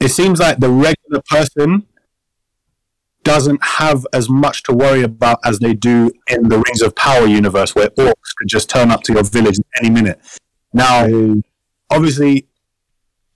it 0.00 0.08
seems 0.08 0.40
like 0.40 0.58
the 0.58 0.68
regular 0.68 1.22
person 1.30 1.86
doesn't 3.22 3.62
have 3.62 4.04
as 4.12 4.28
much 4.28 4.64
to 4.64 4.72
worry 4.72 5.02
about 5.02 5.38
as 5.44 5.60
they 5.60 5.74
do 5.74 6.10
in 6.28 6.48
the 6.48 6.56
Rings 6.56 6.82
of 6.82 6.94
Power 6.96 7.26
universe, 7.26 7.74
where 7.74 7.88
orcs 7.90 8.34
could 8.36 8.48
just 8.48 8.68
turn 8.68 8.90
up 8.90 9.02
to 9.04 9.12
your 9.12 9.22
village 9.22 9.56
any 9.80 9.90
minute. 9.90 10.20
Now, 10.72 11.08
obviously, 11.90 12.48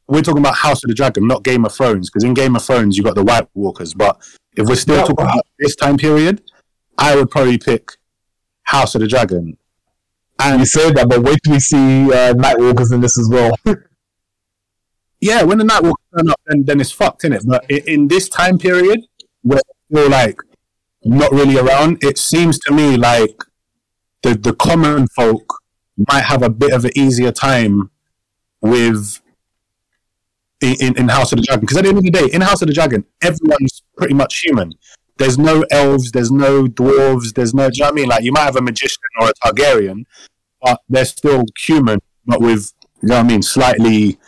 we're 0.08 0.22
talking 0.22 0.40
about 0.40 0.56
House 0.56 0.82
of 0.84 0.88
the 0.88 0.94
Dragon, 0.94 1.26
not 1.26 1.42
Game 1.42 1.64
of 1.64 1.74
Thrones, 1.74 2.08
because 2.08 2.24
in 2.24 2.34
Game 2.34 2.56
of 2.56 2.64
Thrones 2.64 2.96
you 2.96 3.02
got 3.02 3.14
the 3.14 3.24
White 3.24 3.48
Walkers. 3.54 3.94
But 3.94 4.16
if 4.56 4.68
we're 4.68 4.76
still 4.76 5.00
talking 5.00 5.24
about 5.24 5.46
this 5.58 5.74
time 5.76 5.96
period, 5.96 6.42
I 6.98 7.16
would 7.16 7.30
probably 7.30 7.58
pick 7.58 7.92
House 8.64 8.94
of 8.94 9.00
the 9.00 9.08
Dragon. 9.08 9.56
And 10.38 10.60
you 10.60 10.66
said 10.66 10.94
that, 10.96 11.08
but 11.08 11.22
wait 11.22 11.38
till 11.44 11.54
we 11.54 11.60
see 11.60 12.12
uh, 12.12 12.34
Nightwalkers 12.34 12.92
in 12.92 13.00
this 13.00 13.18
as 13.18 13.28
well. 13.30 13.52
yeah, 15.20 15.42
when 15.42 15.58
the 15.58 15.64
night 15.64 15.82
walkers 15.82 16.06
turn 16.16 16.30
up, 16.30 16.40
then 16.46 16.64
then 16.64 16.80
it's 16.80 16.92
fucked 16.92 17.24
in 17.24 17.32
it. 17.32 17.42
But 17.46 17.68
in, 17.70 17.82
in 17.86 18.08
this 18.08 18.28
time 18.28 18.58
period, 18.58 19.00
where 19.42 19.60
you're 19.88 20.10
like 20.10 20.38
not 21.04 21.32
really 21.32 21.58
around, 21.58 22.02
it 22.02 22.18
seems 22.18 22.58
to 22.60 22.72
me 22.72 22.96
like 22.96 23.42
the 24.22 24.34
the 24.34 24.54
common 24.54 25.08
folk 25.08 25.62
might 25.96 26.24
have 26.24 26.42
a 26.42 26.50
bit 26.50 26.72
of 26.72 26.84
an 26.84 26.90
easier 26.94 27.32
time 27.32 27.90
with 28.60 29.20
in, 30.60 30.96
in, 30.96 31.08
House 31.08 31.32
of 31.32 31.38
the 31.38 31.44
Dragon. 31.44 31.60
Because 31.60 31.76
at 31.76 31.84
the 31.84 31.88
end 31.90 31.98
of 31.98 32.04
the 32.04 32.10
day, 32.10 32.28
in 32.32 32.40
House 32.40 32.62
of 32.62 32.68
the 32.68 32.74
Dragon, 32.74 33.04
everyone's 33.22 33.82
pretty 33.96 34.14
much 34.14 34.40
human. 34.40 34.72
There's 35.18 35.38
no 35.38 35.64
elves, 35.70 36.12
there's 36.12 36.30
no 36.30 36.66
dwarves, 36.66 37.34
there's 37.34 37.54
no. 37.54 37.70
Do 37.70 37.76
you 37.76 37.82
know 37.82 37.86
what 37.86 37.92
I 37.92 37.94
mean? 37.94 38.08
Like 38.08 38.24
you 38.24 38.32
might 38.32 38.44
have 38.44 38.56
a 38.56 38.60
magician 38.60 38.98
or 39.20 39.30
a 39.30 39.32
Targaryen, 39.34 40.04
but 40.62 40.80
they're 40.88 41.04
still 41.06 41.44
human, 41.58 42.00
but 42.26 42.40
with 42.40 42.72
you 43.02 43.08
know 43.08 43.16
what 43.16 43.24
I 43.24 43.28
mean, 43.28 43.42
slightly 43.42 44.18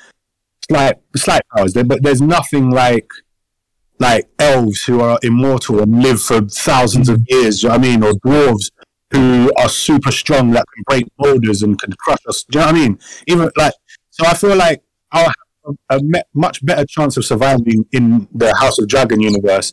slight 0.70 0.94
slight 1.14 1.42
powers. 1.54 1.74
There, 1.74 1.84
but 1.84 2.02
there's 2.02 2.22
nothing 2.22 2.70
like 2.70 3.08
like 3.98 4.28
elves 4.38 4.84
who 4.84 5.00
are 5.00 5.18
immortal 5.22 5.82
and 5.82 6.02
live 6.02 6.22
for 6.22 6.40
thousands 6.42 7.08
of 7.08 7.20
years. 7.28 7.62
You 7.62 7.68
know 7.68 7.74
I 7.74 7.78
mean? 7.78 8.02
Or 8.02 8.12
dwarves 8.12 8.70
who 9.10 9.52
are 9.58 9.68
super 9.68 10.12
strong 10.12 10.50
that 10.52 10.64
can 10.74 10.84
break 10.86 11.04
boulders 11.18 11.62
and 11.62 11.78
can 11.80 11.92
crush 11.98 12.20
us. 12.28 12.44
Do 12.44 12.58
you 12.58 12.64
know 12.64 12.72
what 12.72 12.76
I 12.76 12.78
mean? 12.78 12.98
Even 13.26 13.50
like 13.56 13.74
so, 14.10 14.26
I 14.26 14.34
feel 14.34 14.56
like 14.56 14.82
have 15.12 15.32
a 15.90 16.00
me- 16.00 16.22
much 16.34 16.64
better 16.64 16.84
chance 16.86 17.16
of 17.16 17.24
surviving 17.24 17.84
in 17.92 18.28
the 18.34 18.54
House 18.56 18.78
of 18.78 18.88
Dragon 18.88 19.20
universe 19.20 19.72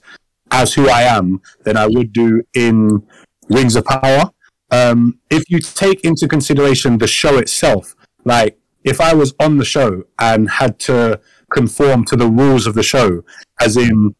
as 0.52 0.74
who 0.74 0.90
I 0.90 1.04
am 1.04 1.42
than 1.64 1.78
I 1.78 1.88
would 1.88 2.14
do 2.14 2.44
in 2.54 3.04
Rings 3.50 3.76
of 3.76 3.86
Power. 3.86 4.30
Um, 4.72 5.20
if 5.30 5.44
you 5.50 5.60
take 5.60 6.04
into 6.04 6.28
consideration 6.28 6.98
the 6.98 7.08
show 7.08 7.38
itself, 7.38 7.96
like 8.24 8.58
if 8.84 9.02
I 9.02 9.14
was 9.14 9.34
on 9.40 9.58
the 9.58 9.66
show 9.66 10.04
and 10.20 10.50
had 10.50 10.80
to 10.82 11.20
conform 11.54 12.06
to 12.06 12.16
the 12.16 12.28
rules 12.28 12.68
of 12.68 12.76
the 12.76 12.84
show, 12.84 13.24
as 13.60 13.78
in 13.78 14.16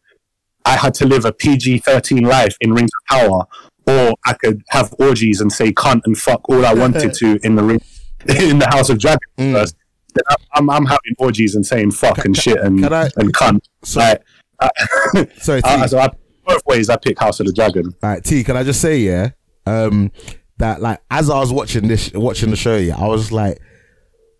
I 0.64 0.76
had 0.76 0.94
to 0.94 1.06
live 1.06 1.24
a 1.24 1.32
PG 1.32 1.78
13 1.78 2.24
life 2.24 2.56
in 2.60 2.72
Rings 2.72 2.90
of 3.00 3.18
Power, 3.18 3.44
or 3.86 4.14
I 4.26 4.32
could 4.34 4.62
have 4.70 4.92
orgies 4.98 5.40
and 5.40 5.52
say 5.52 5.72
cunt 5.72 6.02
and 6.04 6.18
fuck 6.18 6.48
all 6.48 6.66
I 6.66 6.74
wanted 6.74 7.14
to 7.20 7.38
in 7.44 7.54
the 7.54 7.62
ring, 7.62 7.80
in 8.28 8.58
the 8.58 8.66
House 8.66 8.88
of 8.88 8.98
Dragon 8.98 9.28
first, 9.36 9.76
then 9.76 9.85
I'm, 10.28 10.36
I'm, 10.54 10.70
I'm 10.70 10.84
having 10.86 11.14
orgies 11.18 11.54
and 11.54 11.64
saying 11.66 11.90
fuck 11.92 12.24
and 12.24 12.36
shit 12.36 12.58
and, 12.58 12.82
can 12.82 12.92
I- 12.92 13.10
and 13.16 13.32
cunt. 13.34 13.60
So- 13.82 14.00
like, 14.00 14.22
Sorry, 15.38 15.60
T. 15.62 15.68
uh, 15.68 15.86
so 15.86 15.98
I, 15.98 16.08
both 16.46 16.62
ways 16.66 16.88
I 16.88 16.96
pick 16.96 17.18
House 17.18 17.40
of 17.40 17.46
the 17.46 17.52
Dragon. 17.52 17.86
All 18.02 18.10
right, 18.10 18.24
T. 18.24 18.42
Can 18.42 18.56
I 18.56 18.62
just 18.62 18.80
say, 18.80 18.98
yeah, 18.98 19.30
um, 19.66 20.10
that 20.58 20.80
like 20.80 21.00
as 21.10 21.28
I 21.28 21.38
was 21.38 21.52
watching 21.52 21.88
this, 21.88 22.10
watching 22.14 22.50
the 22.50 22.56
show, 22.56 22.76
yeah, 22.76 22.96
I 22.96 23.06
was 23.06 23.30
like, 23.32 23.60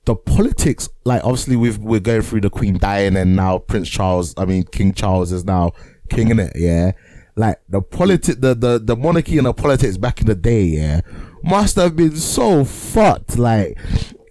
the 0.07 0.15
politics, 0.17 0.89
like 1.05 1.23
obviously 1.25 1.57
we've 1.57 1.77
we're 1.79 2.01
going 2.01 2.23
through 2.23 2.41
the 2.43 2.49
Queen 2.51 2.79
dying, 2.79 3.17
and 3.17 3.37
now 3.37 3.59
Prince 3.59 3.89
Charles, 3.91 4.33
I 4.39 4.47
mean 4.47 4.63
King 4.65 4.95
Charles 4.95 5.33
is 5.33 5.45
now 5.45 5.73
king 6.09 6.31
in 6.31 6.39
it, 6.39 6.53
yeah. 6.57 6.93
Like 7.37 7.61
the 7.69 7.83
politic, 7.83 8.41
the 8.41 8.55
the 8.55 8.79
the 8.83 8.97
monarchy 8.97 9.37
and 9.37 9.47
the 9.47 9.53
politics 9.53 9.99
back 9.99 10.21
in 10.23 10.27
the 10.29 10.35
day, 10.35 10.63
yeah, 10.63 11.03
must 11.43 11.77
have 11.77 11.95
been 11.97 12.17
so 12.17 12.65
fucked, 12.65 13.37
like. 13.37 13.77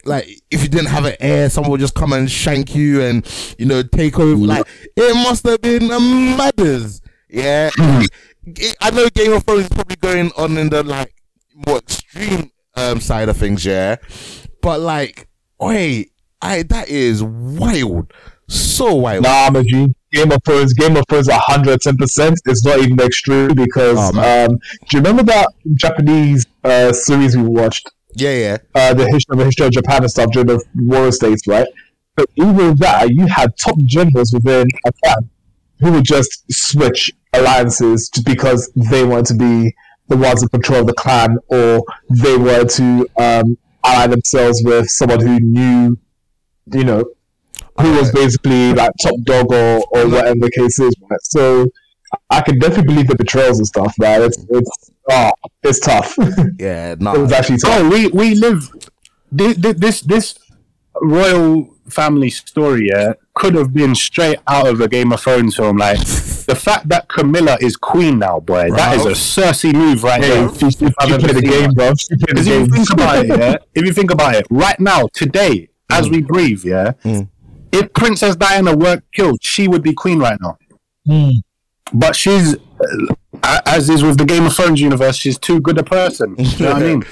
Like 0.06 0.27
if 0.51 0.61
you 0.61 0.69
didn't 0.69 0.88
have 0.90 1.06
an 1.06 1.16
heir, 1.19 1.50
someone 1.50 1.72
would 1.72 1.80
just 1.80 1.95
come 1.95 2.14
and 2.14 2.30
shank 2.30 2.75
you 2.75 3.01
and 3.01 3.25
you 3.58 3.66
know 3.66 3.84
take 3.84 4.19
over. 4.19 4.45
Like 4.45 4.67
it 4.95 5.16
must 5.16 5.45
have 5.45 5.61
been 5.61 5.92
a 5.92 6.00
matters. 6.00 7.01
Yeah, 7.30 7.69
I 7.77 8.92
know 8.92 9.09
Game 9.09 9.34
of 9.34 9.43
Thrones 9.43 9.64
is 9.64 9.69
probably 9.69 9.95
going 9.98 10.32
on 10.38 10.58
in 10.58 10.69
the 10.69 10.84
like 10.84 11.14
more 11.67 11.80
extreme 11.80 12.51
um, 12.75 13.00
side 13.01 13.30
of 13.30 13.38
things, 13.38 13.66
yeah. 13.66 13.95
But 14.61 14.80
like, 14.80 15.27
wait, 15.59 16.11
I 16.42 16.64
that 16.64 16.88
is 16.90 17.24
wild, 17.24 18.14
so 18.48 18.93
wild. 18.93 19.24
Nah, 19.24 19.50
my 19.51 19.64
G. 19.64 19.93
Game 20.11 20.32
of 20.32 20.40
Thrones, 20.45 20.74
Game 20.74 20.95
of 20.95 21.03
Thrones, 21.09 21.27
110%. 21.27 22.35
It's 22.45 22.66
not 22.66 22.80
even 22.80 22.98
extreme 23.01 23.53
because, 23.53 23.98
Oh, 24.16 24.45
um, 24.45 24.58
do 24.90 24.98
you 24.98 25.00
remember 25.00 25.24
that 25.24 25.50
Japanese 25.74 26.45
uh, 26.64 26.93
series 26.93 27.35
we 27.35 27.43
watched? 27.43 27.92
Yeah, 28.16 28.38
yeah. 28.38 28.58
Uh, 28.74 28.94
the 28.94 29.10
history, 29.10 29.38
the 29.38 29.45
history 29.45 29.66
of 29.68 29.72
Japan 29.74 30.03
and 30.03 30.11
stuff 30.11 30.32
during 30.32 30.48
the 30.48 30.64
Warrior 30.76 31.11
States, 31.11 31.45
right? 31.48 31.68
But 32.16 32.30
even 32.35 32.76
that, 32.76 33.10
you 33.11 33.27
had 33.27 33.58
top 33.58 33.77
generals 33.80 34.32
within 34.34 34.68
a 34.85 34.92
clan 35.03 35.30
who 35.82 35.92
would 35.92 36.06
just 36.06 36.45
switch 36.50 37.11
alliances 37.34 38.10
just 38.14 38.26
because 38.26 38.72
they 38.76 39.03
wanted 39.03 39.26
to 39.26 39.34
be 39.34 39.76
the 40.08 40.16
ones 40.16 40.42
in 40.42 40.50
control 40.50 40.82
of 40.82 40.88
the 40.88 40.94
clan 40.94 41.38
or 41.48 41.84
they 42.10 42.38
wanted 42.38 42.69
to 42.69 43.08
um, 43.18 43.58
ally 43.84 44.08
themselves 44.08 44.61
with 44.64 44.90
someone 44.90 45.19
who 45.19 45.40
knew, 45.40 45.98
you 46.74 46.84
know, 46.84 47.03
who 47.82 47.92
was 47.98 48.11
basically 48.11 48.74
like 48.74 48.92
top 49.02 49.16
dog 49.24 49.52
or, 49.52 49.84
or 49.92 50.08
whatever 50.08 50.40
the 50.40 50.52
case 50.52 50.80
is. 50.80 50.94
Right? 51.10 51.22
So 51.24 51.68
I 52.30 52.42
can 52.42 52.60
definitely 52.60 52.94
believe 52.94 53.08
the 53.08 53.16
betrayals 53.16 53.58
and 53.58 53.68
stuff, 53.68 53.94
man. 54.00 54.22
It's 54.22 54.45
it's 54.50 54.92
oh, 55.11 55.32
it's 55.64 55.80
tough. 55.80 56.16
Yeah, 56.59 56.95
no. 57.00 57.19
was 57.19 57.32
actually 57.32 57.58
tough. 57.58 57.82
Oh, 57.82 57.90
we 57.90 58.08
we 58.08 58.35
live 58.35 58.69
thi- 59.35 59.53
thi- 59.53 59.74
this 59.74 60.01
this 60.01 60.40
royal 61.01 61.74
family 61.90 62.30
story. 62.30 62.90
Yeah, 62.90 63.14
could 63.34 63.56
have 63.56 63.74
been 63.74 63.95
straight 63.95 64.40
out 64.48 64.67
of 64.67 64.82
a 64.82 64.88
Game 64.88 65.11
of 65.11 65.22
Thrones 65.22 65.56
film. 65.56 65.77
Like 65.77 66.00
the 66.00 66.56
fact 66.56 66.90
that 66.90 67.08
Camilla 67.08 67.58
is 67.61 67.75
queen 67.75 68.19
now, 68.19 68.40
boy, 68.40 68.72
that 68.72 68.95
is 68.95 69.06
a 69.06 69.11
Cersei 69.11 69.74
move 69.74 70.03
right 70.03 70.22
there. 70.22 70.50
She, 70.56 70.72
she, 70.72 70.72
she 70.72 70.93
I've 71.00 71.11
ever 71.11 71.19
played 71.19 71.35
the 71.35 71.42
game, 71.42 71.66
one. 71.66 71.74
bro. 71.74 71.93
She 71.95 72.16
played 72.16 72.38
the 72.38 72.43
Because 72.43 72.48
if 72.48 72.67
you 72.67 72.67
think 72.67 72.93
about 72.93 73.25
it, 73.25 73.27
yeah, 73.40 73.58
if 73.74 73.85
you 73.85 73.93
think 73.93 74.11
about 74.11 74.35
it, 74.35 74.48
right 74.50 74.80
now, 74.80 75.08
today, 75.14 75.69
as 75.90 76.08
mm. 76.08 76.11
we 76.11 76.22
breathe, 76.22 76.64
yeah, 76.64 76.93
mm. 77.03 77.27
if 77.72 77.93
Princess 77.93 78.35
Diana 78.35 78.75
weren't 78.75 79.03
killed, 79.11 79.40
she 79.42 79.67
would 79.67 79.84
be 79.84 79.93
queen 79.93 80.19
right 80.19 80.40
now. 80.42 80.58
Mm. 81.08 81.34
But 81.93 82.16
she's, 82.16 82.56
as 83.68 83.90
is 83.90 84.04
with 84.04 84.18
the 84.18 84.26
Game 84.26 84.45
of 84.45 84.56
Thrones 84.56 84.82
universe, 84.82 85.16
she's 85.18 85.38
too 85.38 85.60
good 85.62 85.78
a 85.78 85.84
person. 85.84 86.36
you 86.38 86.66
know 86.66 86.74
what 86.74 86.82
I 86.84 86.86
mean? 86.86 87.04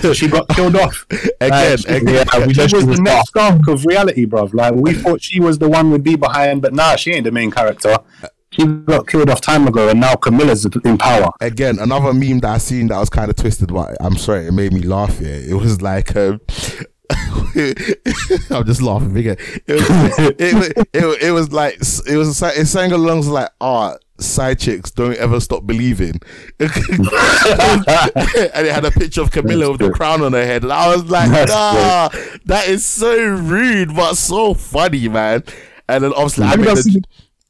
So 0.00 0.12
she 0.12 0.28
got 0.28 0.48
killed 0.48 0.76
off. 0.76 1.06
Again, 1.40 1.50
Like, 1.50 1.84
again. 1.88 2.14
yeah, 2.14 2.46
we 2.46 2.54
she 2.54 2.60
know 2.60 2.64
was 2.64 2.84
the 2.84 2.86
was 2.86 3.00
next 3.00 3.36
arc 3.36 3.66
of 3.68 3.84
reality, 3.84 4.26
bruv. 4.26 4.54
Like 4.54 4.74
we 4.74 4.94
thought 4.94 5.20
she 5.22 5.40
was 5.40 5.58
the 5.58 5.68
one 5.68 5.90
we'd 5.90 6.02
be 6.04 6.16
behind, 6.16 6.62
but 6.62 6.72
nah, 6.72 6.96
she 6.96 7.12
ain't 7.12 7.24
the 7.24 7.30
main 7.32 7.50
character. 7.50 7.96
She 8.52 8.66
got 8.66 9.06
killed 9.08 9.30
off 9.30 9.40
time 9.40 9.66
ago, 9.66 9.88
and 9.88 9.98
now 10.00 10.14
Camilla's 10.14 10.66
in 10.84 10.98
power. 10.98 11.30
again, 11.40 11.78
another 11.78 12.12
meme 12.12 12.40
that 12.40 12.50
I 12.50 12.58
seen 12.58 12.88
that 12.88 12.98
was 12.98 13.08
kind 13.10 13.30
of 13.30 13.36
twisted, 13.36 13.72
but 13.72 13.96
I'm 14.00 14.16
sorry, 14.18 14.46
it 14.46 14.52
made 14.52 14.72
me 14.74 14.82
laugh. 14.82 15.18
Yeah, 15.20 15.28
it 15.36 15.54
was 15.54 15.80
like, 15.80 16.14
um, 16.16 16.38
I'm 17.10 18.64
just 18.66 18.82
laughing 18.82 19.14
because 19.14 19.36
it 19.66 19.74
was, 19.74 20.18
it, 20.38 20.54
was- 20.54 20.84
it, 20.92 21.04
was- 21.04 21.16
it 21.22 21.30
was 21.30 21.52
like 21.52 21.74
it 22.06 22.16
was 22.16 22.42
it 22.42 22.66
sang 22.66 22.92
along 22.92 23.26
like, 23.26 23.50
"Ah, 23.60 23.96
side 24.22 24.58
chicks 24.58 24.90
don't 24.90 25.16
ever 25.16 25.40
stop 25.40 25.66
believing," 25.66 26.20
and 26.60 26.70
it 28.66 28.72
had 28.72 28.84
a 28.84 28.90
picture 28.90 29.22
of 29.22 29.30
Camilla 29.30 29.70
with 29.70 29.80
the 29.80 29.90
crown 29.90 30.22
on 30.22 30.32
her 30.32 30.44
head, 30.44 30.62
and 30.62 30.72
I 30.72 30.94
was 30.94 31.04
like, 31.04 31.30
That's 31.30 31.52
"Ah, 31.52 32.10
that 32.46 32.68
is 32.68 32.84
so 32.84 33.16
rude, 33.16 33.94
but 33.94 34.14
so 34.14 34.54
funny, 34.54 35.08
man." 35.08 35.44
And 35.88 36.04
then 36.04 36.12
obviously, 36.12 36.44
I 36.44 36.56
made, 36.56 36.66
the, 36.66 37.04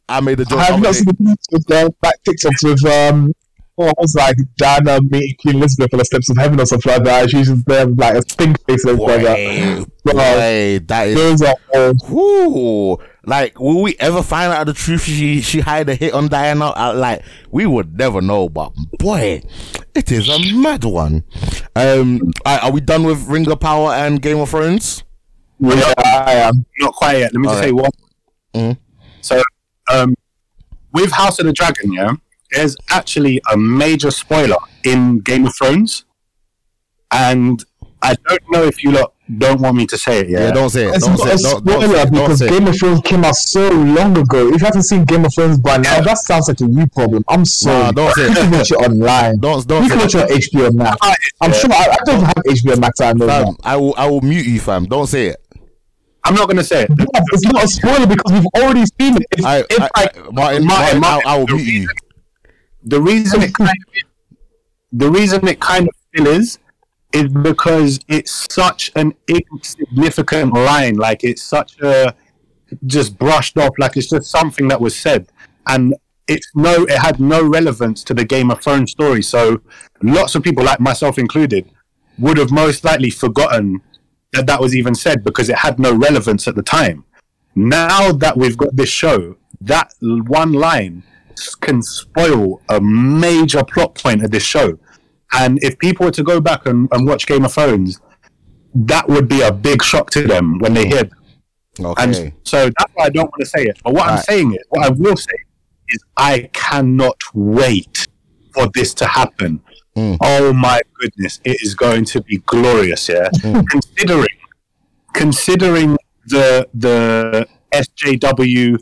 I 0.09 0.20
made 0.20 0.39
the 0.39 0.44
joke. 0.44 0.59
Have 0.60 0.76
you 0.76 0.83
not 0.83 0.94
seen 0.94 1.05
the 1.07 1.36
with 1.51 1.70
uh, 1.70 1.89
back 2.01 2.17
with 2.26 2.84
um, 2.86 3.33
what 3.76 3.97
was 3.99 4.15
like 4.15 4.36
Diana 4.57 5.01
meeting 5.02 5.34
Queen 5.41 5.57
Elizabeth 5.57 5.92
on 5.92 5.99
the 5.99 6.05
steps 6.05 6.31
of 6.31 6.36
heaven 6.36 6.60
or 6.60 6.67
something 6.67 6.92
like 6.92 7.05
that? 7.05 7.31
She's 7.31 7.49
just 7.49 7.65
there 7.67 7.86
with 7.86 7.99
like 7.99 8.15
a 8.15 8.23
stink 8.23 8.65
face 8.67 8.84
and 8.84 9.01
everything 9.01 9.25
like 9.25 9.36
that. 9.36 9.86
Boy, 10.05 10.12
Bro, 10.12 10.78
that 10.86 11.09
is 11.09 11.15
Those 11.15 11.42
are 11.42 11.55
all 11.75 11.92
Ooh, 12.12 12.99
like, 13.25 13.59
will 13.60 13.83
we 13.83 13.94
ever 14.01 14.23
find 14.23 14.52
out 14.52 14.67
the 14.67 14.73
truth? 14.73 15.02
She 15.05 15.41
she 15.41 15.60
had 15.60 15.89
a 15.89 15.94
hit 15.94 16.12
on 16.12 16.28
Diana. 16.28 16.67
Uh, 16.76 16.92
like, 16.94 17.23
we 17.51 17.67
would 17.67 17.97
never 17.97 18.20
know. 18.20 18.49
But 18.49 18.73
boy, 18.99 19.42
it 19.94 20.10
is 20.10 20.28
a 20.28 20.55
mad 20.57 20.84
one. 20.84 21.25
Um, 21.76 22.33
are, 22.44 22.59
are 22.60 22.73
we 22.73 22.81
done 22.81 23.05
with 23.05 23.26
Ring 23.28 23.51
of 23.51 23.60
Power 23.60 23.92
and 23.92 24.20
Game 24.20 24.39
of 24.39 24.51
Thrones? 24.51 25.05
yeah, 25.60 25.94
I 25.99 26.33
am. 26.34 26.67
not 26.81 26.94
quite 26.94 27.18
yet. 27.18 27.33
Let 27.33 27.41
me 27.41 27.49
just 27.49 27.62
say 27.62 27.73
one. 27.73 27.91
Mhm. 28.55 28.78
So, 29.20 29.41
um, 29.92 30.15
with 30.92 31.12
House 31.12 31.39
of 31.39 31.47
the 31.47 31.52
Dragon, 31.52 31.92
yeah, 31.92 32.12
there's 32.52 32.76
actually 32.90 33.40
a 33.52 33.56
major 33.56 34.10
spoiler 34.10 34.56
in 34.84 35.18
Game 35.20 35.47
of 35.47 35.55
Thrones, 35.56 36.05
and 37.10 37.64
I 38.02 38.14
don't 38.28 38.42
know 38.50 38.64
if 38.64 38.82
you 38.82 38.92
lot 38.92 39.12
don't 39.39 39.60
want 39.60 39.76
me 39.76 39.86
to 39.86 39.97
say 39.97 40.20
it. 40.20 40.28
Yeah, 40.28 40.47
Yeah, 40.47 40.52
don't 40.52 40.68
say 40.70 40.86
it. 40.89 40.94
It's 40.97 41.06
Don't 41.06 41.16
not 41.18 41.20
say 41.20 41.31
a 41.31 41.34
it. 41.34 41.42
Don't, 41.42 41.64
don't, 41.64 41.81
spoiler 41.82 41.97
it. 41.97 42.02
don't 42.02 42.12
because 42.12 42.39
say 42.40 42.47
it. 42.47 42.50
Game 42.50 42.66
of 42.66 42.76
Thrones 42.78 43.00
came 43.02 43.24
out 43.24 43.36
so 43.36 43.70
long 43.70 44.18
ago. 44.18 44.48
If 44.48 44.60
you 44.60 44.66
haven't 44.66 44.82
seen 44.82 45.05
Game 45.05 45.24
of 45.24 45.32
Thrones 45.32 45.58
by 45.58 45.78
now, 45.78 46.00
that 46.02 46.18
sounds 46.18 46.48
like 46.48 46.60
a 46.60 46.66
you 46.66 46.86
problem. 46.89 47.24
I'm 47.28 47.44
sorry. 47.44 47.84
Nah, 47.84 47.92
don't 47.92 48.14
say 48.14 48.24
You 48.24 48.31
it. 48.32 48.36
can 48.36 48.50
watch 48.50 48.70
it 48.72 48.74
online. 48.74 49.39
Don't 49.39 49.66
don't 49.66 49.84
you 49.84 49.89
can 49.90 49.98
watch 50.00 50.14
it. 50.16 50.31
it 50.31 50.55
on 50.55 50.68
HBO 50.70 50.74
Max. 50.74 50.97
I'm 51.40 51.52
sure. 51.52 51.70
I, 51.72 51.89
I 51.92 51.97
don't 52.05 52.20
have 52.24 52.34
HBO 52.47 52.78
Max. 52.81 53.00
I 53.00 53.12
know 53.14 53.26
that. 53.26 53.44
Fam, 53.47 53.56
I 53.64 53.76
will 53.76 53.94
I 53.97 54.06
will 54.10 54.20
mute 54.20 54.44
you, 54.47 54.60
fam. 54.60 54.84
Don't 54.86 55.06
say 55.06 55.28
it. 55.28 55.36
I'm 56.24 56.34
not 56.34 56.48
gonna 56.48 56.62
say 56.64 56.82
it. 56.82 56.90
Bruv, 56.90 57.06
It's 57.32 57.44
not 57.52 57.64
a 57.64 57.68
spoiler 57.68 58.06
because 58.06 58.32
we've 58.32 58.47
already 58.62 58.84
seen 59.00 59.16
it. 59.16 59.26
If, 59.32 59.44
I, 59.44 59.58
if 59.70 59.81
I, 59.81 59.89
I, 59.94 60.02
I 60.02 60.31
Martin, 60.31 60.34
Martin, 60.34 60.66
Martin, 60.66 61.00
Martin, 61.00 61.28
I, 61.28 61.32
I 61.34 61.39
will 61.39 61.47
mute 61.48 61.66
you. 61.66 61.89
The 62.84 63.00
reason 63.00 63.42
it 63.42 63.54
kind 63.54 63.70
of 63.70 64.08
the 64.92 65.10
reason 65.10 65.46
it 65.48 65.60
kind 65.60 65.88
of 65.88 65.94
still 66.12 66.26
is 66.26 66.58
is 67.12 67.28
because 67.28 68.00
it's 68.08 68.46
such 68.52 68.90
an 68.96 69.14
insignificant 69.28 70.52
line. 70.52 70.96
Like 70.96 71.24
it's 71.24 71.42
such 71.42 71.80
a 71.80 72.14
just 72.86 73.18
brushed 73.18 73.58
off. 73.58 73.72
Like 73.78 73.96
it's 73.96 74.08
just 74.08 74.30
something 74.30 74.68
that 74.68 74.80
was 74.80 74.96
said, 74.96 75.28
and 75.66 75.94
it's 76.28 76.50
no. 76.54 76.84
It 76.84 76.98
had 76.98 77.20
no 77.20 77.42
relevance 77.42 78.02
to 78.04 78.14
the 78.14 78.24
Game 78.24 78.50
of 78.50 78.60
Thrones 78.60 78.90
story. 78.90 79.22
So 79.22 79.60
lots 80.02 80.34
of 80.34 80.42
people, 80.42 80.64
like 80.64 80.80
myself 80.80 81.18
included, 81.18 81.70
would 82.18 82.38
have 82.38 82.50
most 82.50 82.84
likely 82.84 83.10
forgotten 83.10 83.82
that 84.32 84.46
that 84.46 84.60
was 84.60 84.74
even 84.74 84.94
said 84.94 85.24
because 85.24 85.48
it 85.48 85.56
had 85.56 85.78
no 85.78 85.94
relevance 85.94 86.48
at 86.48 86.54
the 86.54 86.62
time. 86.62 87.04
Now 87.54 88.12
that 88.12 88.36
we've 88.36 88.56
got 88.56 88.74
this 88.74 88.88
show, 88.88 89.36
that 89.60 89.92
one 90.00 90.52
line 90.54 91.02
can 91.60 91.82
spoil 91.82 92.60
a 92.68 92.80
major 92.80 93.62
plot 93.64 93.94
point 93.94 94.24
of 94.24 94.30
this 94.30 94.42
show. 94.42 94.78
And 95.32 95.58
if 95.62 95.78
people 95.78 96.06
were 96.06 96.12
to 96.12 96.22
go 96.22 96.40
back 96.40 96.66
and, 96.66 96.88
and 96.92 97.06
watch 97.06 97.26
Game 97.26 97.44
of 97.44 97.52
Thrones, 97.52 98.00
that 98.74 99.08
would 99.08 99.28
be 99.28 99.40
a 99.42 99.52
big 99.52 99.82
shock 99.82 100.10
to 100.10 100.26
them 100.26 100.58
when 100.58 100.74
they 100.74 100.86
hear. 100.86 101.08
Okay. 101.80 102.02
And 102.02 102.32
so 102.44 102.66
that's 102.78 102.92
why 102.94 103.06
I 103.06 103.08
don't 103.10 103.24
want 103.30 103.40
to 103.40 103.46
say 103.46 103.62
it. 103.64 103.78
But 103.82 103.94
what 103.94 104.06
I'm 104.06 104.16
Right. 104.16 104.24
saying 104.24 104.52
is, 104.52 104.58
what 104.68 104.84
I 104.86 104.90
will 104.90 105.16
say 105.16 105.32
is, 105.88 106.04
I 106.16 106.50
cannot 106.52 107.16
wait 107.34 108.06
for 108.54 108.68
this 108.74 108.92
to 108.94 109.06
happen. 109.06 109.62
Mm. 109.96 110.16
Oh 110.22 110.52
my 110.52 110.80
goodness, 111.00 111.40
it 111.44 111.62
is 111.62 111.74
going 111.74 112.04
to 112.06 112.22
be 112.22 112.38
glorious. 112.46 113.08
Yeah, 113.08 113.28
Mm. 113.40 113.64
considering 113.70 114.26
considering 115.14 115.96
the 116.26 116.68
the 116.74 117.46
SJW 117.72 118.78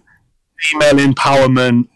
female 0.59 0.97
empowerment, 1.13 1.89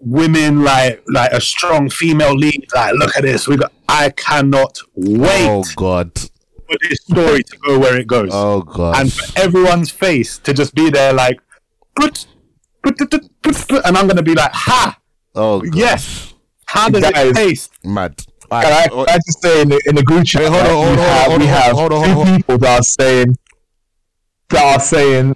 women 0.00 0.62
like 0.64 1.02
like 1.08 1.32
a 1.32 1.40
strong 1.40 1.90
female 1.90 2.34
lead. 2.34 2.66
Like, 2.74 2.94
look 2.94 3.16
at 3.16 3.22
this. 3.22 3.48
We 3.48 3.56
got. 3.56 3.72
I 3.88 4.10
cannot 4.10 4.78
wait 4.94 5.48
oh 5.48 5.64
God. 5.74 6.12
for 6.18 6.76
this 6.88 7.00
story 7.00 7.42
to 7.42 7.56
go 7.56 7.78
where 7.78 7.96
it 7.96 8.06
goes 8.06 8.28
Oh 8.32 8.60
God. 8.60 9.00
and 9.00 9.10
for 9.12 9.38
everyone's 9.40 9.90
face 9.90 10.36
to 10.40 10.52
just 10.52 10.74
be 10.74 10.90
there 10.90 11.14
like 11.14 11.40
put, 11.96 12.26
put, 12.82 12.98
put, 12.98 13.10
put, 13.42 13.86
and 13.86 13.96
I'm 13.96 14.06
gonna 14.06 14.22
be 14.22 14.34
like 14.34 14.52
ha 14.52 14.98
oh 15.34 15.60
God. 15.62 15.74
yes 15.74 16.34
how 16.66 16.90
does 16.90 17.00
Guys. 17.02 17.28
it 17.30 17.34
taste 17.34 17.72
Mad. 17.82 18.14
can 18.50 18.72
I, 18.72 18.88
can 18.88 19.08
I 19.08 19.14
just 19.26 19.40
say 19.40 19.62
in 19.62 19.70
the, 19.70 19.82
in 19.86 19.94
the 19.94 20.02
group 20.02 20.26
chat, 20.26 20.42
Wait, 20.42 20.50
hold 20.50 20.66
on, 20.66 20.96
right, 20.98 21.26
hold 21.28 21.40
we 21.40 21.46
on, 21.46 21.52
have, 21.54 21.72
hold 21.72 21.92
we 21.92 21.96
on, 21.96 22.04
have 22.04 22.04
hold 22.04 22.04
on, 22.04 22.04
two 22.04 22.12
hold 22.12 22.28
on. 22.28 22.36
people 22.36 22.58
that 22.58 22.78
are 22.78 22.82
saying 22.82 23.38
that 24.50 24.74
are 24.76 24.80
saying 24.80 25.34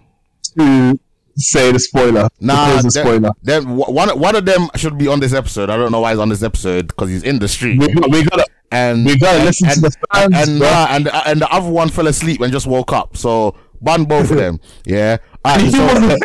to 0.58 1.00
say 1.36 1.72
the 1.72 1.78
spoiler. 1.78 2.28
Nah, 2.40 2.80
the 2.82 2.90
spoiler. 2.90 3.30
one, 3.62 4.08
one 4.18 4.36
of 4.36 4.44
them 4.44 4.68
should 4.76 4.98
be 4.98 5.08
on 5.08 5.20
this 5.20 5.32
episode. 5.32 5.70
I 5.70 5.76
don't 5.76 5.92
know 5.92 6.00
why 6.00 6.10
he's 6.10 6.20
on 6.20 6.28
this 6.28 6.42
episode 6.42 6.88
because 6.88 7.08
he's 7.08 7.22
in 7.22 7.38
the 7.38 7.48
street. 7.48 7.78
We, 7.78 7.86
we 8.08 8.24
gotta 8.24 8.46
and 8.70 9.04
we 9.04 9.18
gotta 9.18 9.38
and, 9.38 9.46
listen 9.46 9.68
to 9.68 9.74
and, 9.74 9.82
the 9.82 9.96
fans, 10.12 10.48
and, 10.48 10.58
bro. 10.58 10.68
nah, 10.68 10.86
and 10.90 11.08
and 11.08 11.40
the 11.40 11.52
other 11.52 11.70
one 11.70 11.88
fell 11.88 12.06
asleep 12.06 12.40
and 12.40 12.52
just 12.52 12.66
woke 12.66 12.92
up. 12.92 13.16
So 13.16 13.56
ban 13.80 14.04
both 14.04 14.30
of 14.30 14.36
them. 14.36 14.60
Yeah. 14.86 15.18
Right, 15.44 15.70
so, 15.70 16.18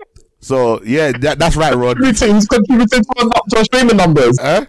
so 0.40 0.82
yeah, 0.84 1.12
that, 1.12 1.38
that's 1.38 1.56
right, 1.56 1.74
Rod. 1.74 1.98
He's 1.98 2.20
contributing 2.20 3.02
to 3.02 3.14
our, 3.18 3.42
to 3.50 3.64
streaming 3.64 3.96
numbers. 3.96 4.38
Huh? 4.40 4.66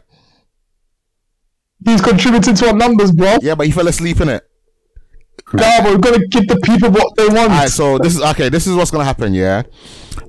He's 1.86 2.02
contributing 2.02 2.56
to 2.56 2.68
our 2.68 2.74
numbers, 2.74 3.12
bro. 3.12 3.38
Yeah, 3.42 3.56
but 3.56 3.68
he 3.68 3.72
fell 3.72 3.88
asleep 3.88 4.22
in 4.22 4.30
it. 4.30 4.48
But 5.54 5.84
we're 5.84 5.98
gonna 5.98 6.26
give 6.28 6.48
the 6.48 6.60
people 6.64 6.92
what 6.92 7.16
they 7.18 7.28
want. 7.28 7.40
All 7.40 7.48
right, 7.48 7.70
so 7.70 7.98
this 7.98 8.16
is 8.16 8.22
okay. 8.22 8.50
This 8.50 8.68
is 8.68 8.76
what's 8.76 8.92
gonna 8.92 9.04
happen. 9.06 9.34
Yeah, 9.34 9.64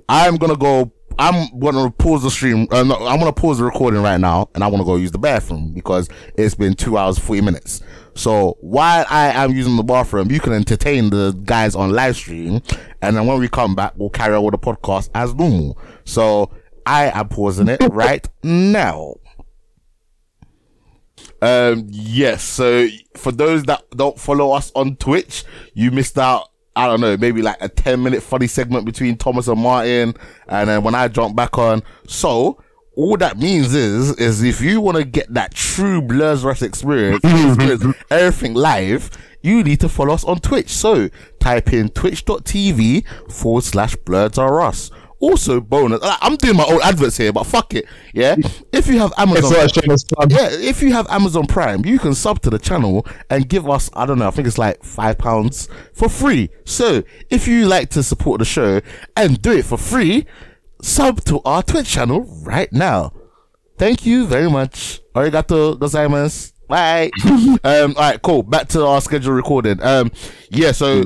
I'm 0.08 0.36
gonna 0.36 0.56
go. 0.56 0.92
I'm 1.18 1.58
gonna 1.58 1.90
pause 1.90 2.22
the 2.22 2.30
stream. 2.30 2.66
Uh, 2.70 2.82
no, 2.82 2.96
I'm 3.06 3.18
gonna 3.18 3.32
pause 3.32 3.58
the 3.58 3.64
recording 3.64 4.02
right 4.02 4.18
now, 4.18 4.48
and 4.54 4.64
I 4.64 4.66
want 4.68 4.80
to 4.80 4.84
go 4.84 4.96
use 4.96 5.10
the 5.10 5.18
bathroom 5.18 5.72
because 5.74 6.08
it's 6.36 6.54
been 6.54 6.74
two 6.74 6.96
hours 6.96 7.18
forty 7.18 7.40
minutes. 7.42 7.82
So 8.14 8.56
while 8.60 9.06
I 9.08 9.30
am 9.30 9.52
using 9.52 9.76
the 9.76 9.82
bathroom, 9.82 10.30
you 10.30 10.40
can 10.40 10.52
entertain 10.52 11.10
the 11.10 11.32
guys 11.44 11.74
on 11.74 11.92
live 11.92 12.16
stream, 12.16 12.60
and 13.02 13.16
then 13.16 13.26
when 13.26 13.38
we 13.38 13.48
come 13.48 13.74
back, 13.74 13.92
we'll 13.96 14.10
carry 14.10 14.34
on 14.34 14.42
with 14.42 14.52
the 14.52 14.58
podcast 14.58 15.10
as 15.14 15.34
normal. 15.34 15.78
So 16.04 16.50
I 16.86 17.10
am 17.10 17.28
pausing 17.28 17.68
it 17.68 17.80
right 17.90 18.26
now. 18.42 19.14
Um, 21.42 21.88
yes. 21.90 22.42
So 22.44 22.86
for 23.16 23.32
those 23.32 23.64
that 23.64 23.84
don't 23.90 24.18
follow 24.18 24.52
us 24.52 24.72
on 24.74 24.96
Twitch, 24.96 25.44
you 25.74 25.90
missed 25.90 26.18
out. 26.18 26.48
I 26.74 26.86
don't 26.86 27.02
know, 27.02 27.18
maybe 27.18 27.42
like 27.42 27.58
a 27.60 27.68
10 27.68 28.02
minute 28.02 28.22
funny 28.22 28.46
segment 28.46 28.86
between 28.86 29.18
Thomas 29.18 29.46
and 29.48 29.60
Martin. 29.60 30.14
And 30.48 30.70
then 30.70 30.82
when 30.82 30.94
I 30.94 31.08
jump 31.08 31.36
back 31.36 31.58
on. 31.58 31.82
So 32.06 32.62
all 32.94 33.16
that 33.18 33.36
means 33.36 33.74
is, 33.74 34.16
is 34.16 34.42
if 34.42 34.62
you 34.62 34.80
want 34.80 34.96
to 34.96 35.04
get 35.04 35.32
that 35.34 35.54
true 35.54 36.00
Blurs 36.00 36.44
Rush 36.44 36.62
experience, 36.62 37.22
experience 37.24 37.96
everything 38.10 38.54
live, 38.54 39.10
you 39.42 39.62
need 39.62 39.80
to 39.80 39.88
follow 39.88 40.14
us 40.14 40.24
on 40.24 40.40
Twitch. 40.40 40.70
So 40.70 41.10
type 41.40 41.72
in 41.72 41.90
twitch.tv 41.90 43.04
forward 43.30 43.64
slash 43.64 43.96
Blurs 43.96 44.38
Us. 44.38 44.90
Also, 45.22 45.60
bonus. 45.60 46.02
like, 46.02 46.18
I'm 46.20 46.34
doing 46.34 46.56
my 46.56 46.64
own 46.64 46.80
adverts 46.82 47.16
here, 47.16 47.32
but 47.32 47.44
fuck 47.44 47.74
it. 47.74 47.86
Yeah. 48.12 48.34
If 48.72 48.88
you 48.88 48.98
have 48.98 49.12
Amazon, 49.16 49.44
it's 49.44 49.50
not 49.52 49.76
a 49.76 49.80
shameless 49.80 50.04
plug. 50.04 50.32
yeah, 50.32 50.48
if 50.50 50.82
you 50.82 50.92
have 50.92 51.06
Amazon 51.08 51.46
Prime, 51.46 51.86
you 51.86 52.00
can 52.00 52.14
sub 52.14 52.40
to 52.42 52.50
the 52.50 52.58
channel 52.58 53.06
and 53.30 53.48
give 53.48 53.70
us, 53.70 53.88
I 53.94 54.04
don't 54.04 54.18
know, 54.18 54.26
I 54.26 54.30
think 54.32 54.48
it's 54.48 54.58
like 54.58 54.82
five 54.82 55.18
pounds 55.18 55.68
for 55.94 56.08
free. 56.08 56.48
So 56.64 57.04
if 57.30 57.46
you 57.46 57.66
like 57.66 57.90
to 57.90 58.02
support 58.02 58.40
the 58.40 58.44
show 58.44 58.80
and 59.16 59.40
do 59.40 59.52
it 59.52 59.64
for 59.64 59.78
free, 59.78 60.26
sub 60.82 61.22
to 61.26 61.40
our 61.44 61.62
Twitch 61.62 61.88
channel 61.88 62.22
right 62.42 62.72
now. 62.72 63.12
Thank 63.78 64.04
you 64.04 64.26
very 64.26 64.50
much. 64.50 65.00
Arigato 65.14 65.78
gozaimasu. 65.78 66.52
Bye. 66.66 67.10
um, 67.62 67.94
all 67.96 68.02
right, 68.02 68.20
cool. 68.22 68.42
Back 68.42 68.68
to 68.70 68.84
our 68.84 69.00
schedule 69.00 69.34
recording. 69.34 69.80
Um, 69.82 70.10
yeah, 70.50 70.72
so 70.72 71.04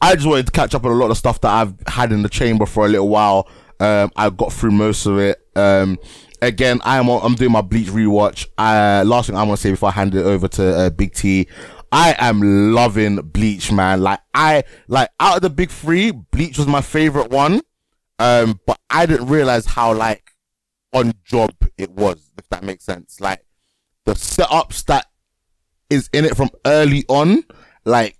I 0.00 0.14
just 0.14 0.26
wanted 0.26 0.46
to 0.46 0.52
catch 0.52 0.74
up 0.74 0.84
on 0.84 0.92
a 0.92 0.94
lot 0.94 1.10
of 1.10 1.16
stuff 1.16 1.40
that 1.40 1.50
I've 1.52 1.74
had 1.86 2.12
in 2.12 2.22
the 2.22 2.28
chamber 2.28 2.66
for 2.66 2.86
a 2.86 2.88
little 2.88 3.08
while. 3.08 3.48
Um, 3.80 4.10
I 4.16 4.30
got 4.30 4.52
through 4.52 4.72
most 4.72 5.06
of 5.06 5.18
it. 5.18 5.40
Um, 5.54 5.98
again, 6.42 6.80
I'm 6.84 7.08
I'm 7.08 7.34
doing 7.34 7.52
my 7.52 7.62
Bleach 7.62 7.88
rewatch. 7.88 8.46
Uh, 8.58 9.04
last 9.06 9.26
thing 9.26 9.36
I 9.36 9.42
want 9.42 9.58
to 9.58 9.62
say 9.62 9.70
before 9.70 9.90
I 9.90 9.92
hand 9.92 10.14
it 10.14 10.24
over 10.24 10.48
to 10.48 10.76
uh, 10.76 10.90
Big 10.90 11.14
T, 11.14 11.46
I 11.92 12.14
am 12.18 12.72
loving 12.74 13.16
Bleach, 13.16 13.72
man. 13.72 14.02
Like 14.02 14.20
I 14.34 14.64
like 14.88 15.10
out 15.20 15.36
of 15.36 15.42
the 15.42 15.50
big 15.50 15.70
three, 15.70 16.10
Bleach 16.10 16.58
was 16.58 16.66
my 16.66 16.80
favorite 16.80 17.30
one. 17.30 17.60
Um, 18.18 18.60
but 18.66 18.78
I 18.88 19.06
didn't 19.06 19.28
realize 19.28 19.66
how 19.66 19.94
like 19.94 20.32
on 20.92 21.12
job 21.24 21.52
it 21.76 21.90
was, 21.90 22.32
if 22.38 22.48
that 22.48 22.64
makes 22.64 22.84
sense. 22.84 23.20
Like 23.20 23.44
the 24.04 24.12
setups 24.12 24.84
that 24.86 25.06
is 25.90 26.08
in 26.12 26.24
it 26.24 26.36
from 26.36 26.50
early 26.64 27.04
on, 27.08 27.44
like 27.84 28.18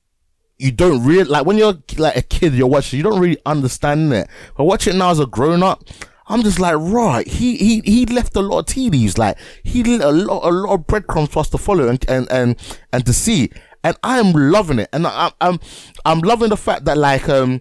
you 0.59 0.73
don't 0.73 1.05
really 1.05 1.25
like 1.25 1.47
when 1.47 1.59
you're 1.59 1.75
like 1.99 2.17
a 2.17 2.23
kid, 2.23 2.55
you're 2.55 2.67
watching, 2.67 2.97
you 2.99 3.03
don't 3.03 3.21
really 3.21 3.39
understand 3.45 4.13
it. 4.13 4.29
But 4.57 4.65
watch 4.65 4.87
it 4.87 4.95
now 4.95 5.11
as 5.11 5.21
a 5.21 5.27
grown 5.27 5.63
up, 5.63 5.85
I'm 6.29 6.43
just 6.43 6.59
like, 6.59 6.77
right, 6.79 7.27
he 7.27 7.57
he 7.57 7.81
he 7.85 8.07
left 8.07 8.37
a 8.37 8.41
lot 8.41 8.61
of 8.61 8.67
tea 8.67 8.91
leaves, 8.91 9.19
like 9.19 9.39
he 9.63 9.83
a 9.97 10.11
lot 10.11 10.49
a 10.49 10.51
lot 10.51 10.75
of 10.75 10.87
breadcrumbs 10.87 11.29
for 11.29 11.41
us 11.41 11.51
to 11.51 11.59
follow 11.59 11.89
and 11.89 12.05
and 12.09 12.31
and, 12.31 12.79
and 12.93 13.07
to 13.07 13.13
see. 13.13 13.51
And 13.85 13.97
I'm 14.03 14.33
loving 14.33 14.81
it, 14.81 14.89
and 14.93 15.07
I, 15.07 15.31
I'm 15.41 15.61
I'm 16.05 16.21
loving 16.21 16.49
the 16.49 16.57
fact 16.57 16.87
that 16.87 16.99
like 16.99 17.29
um 17.29 17.61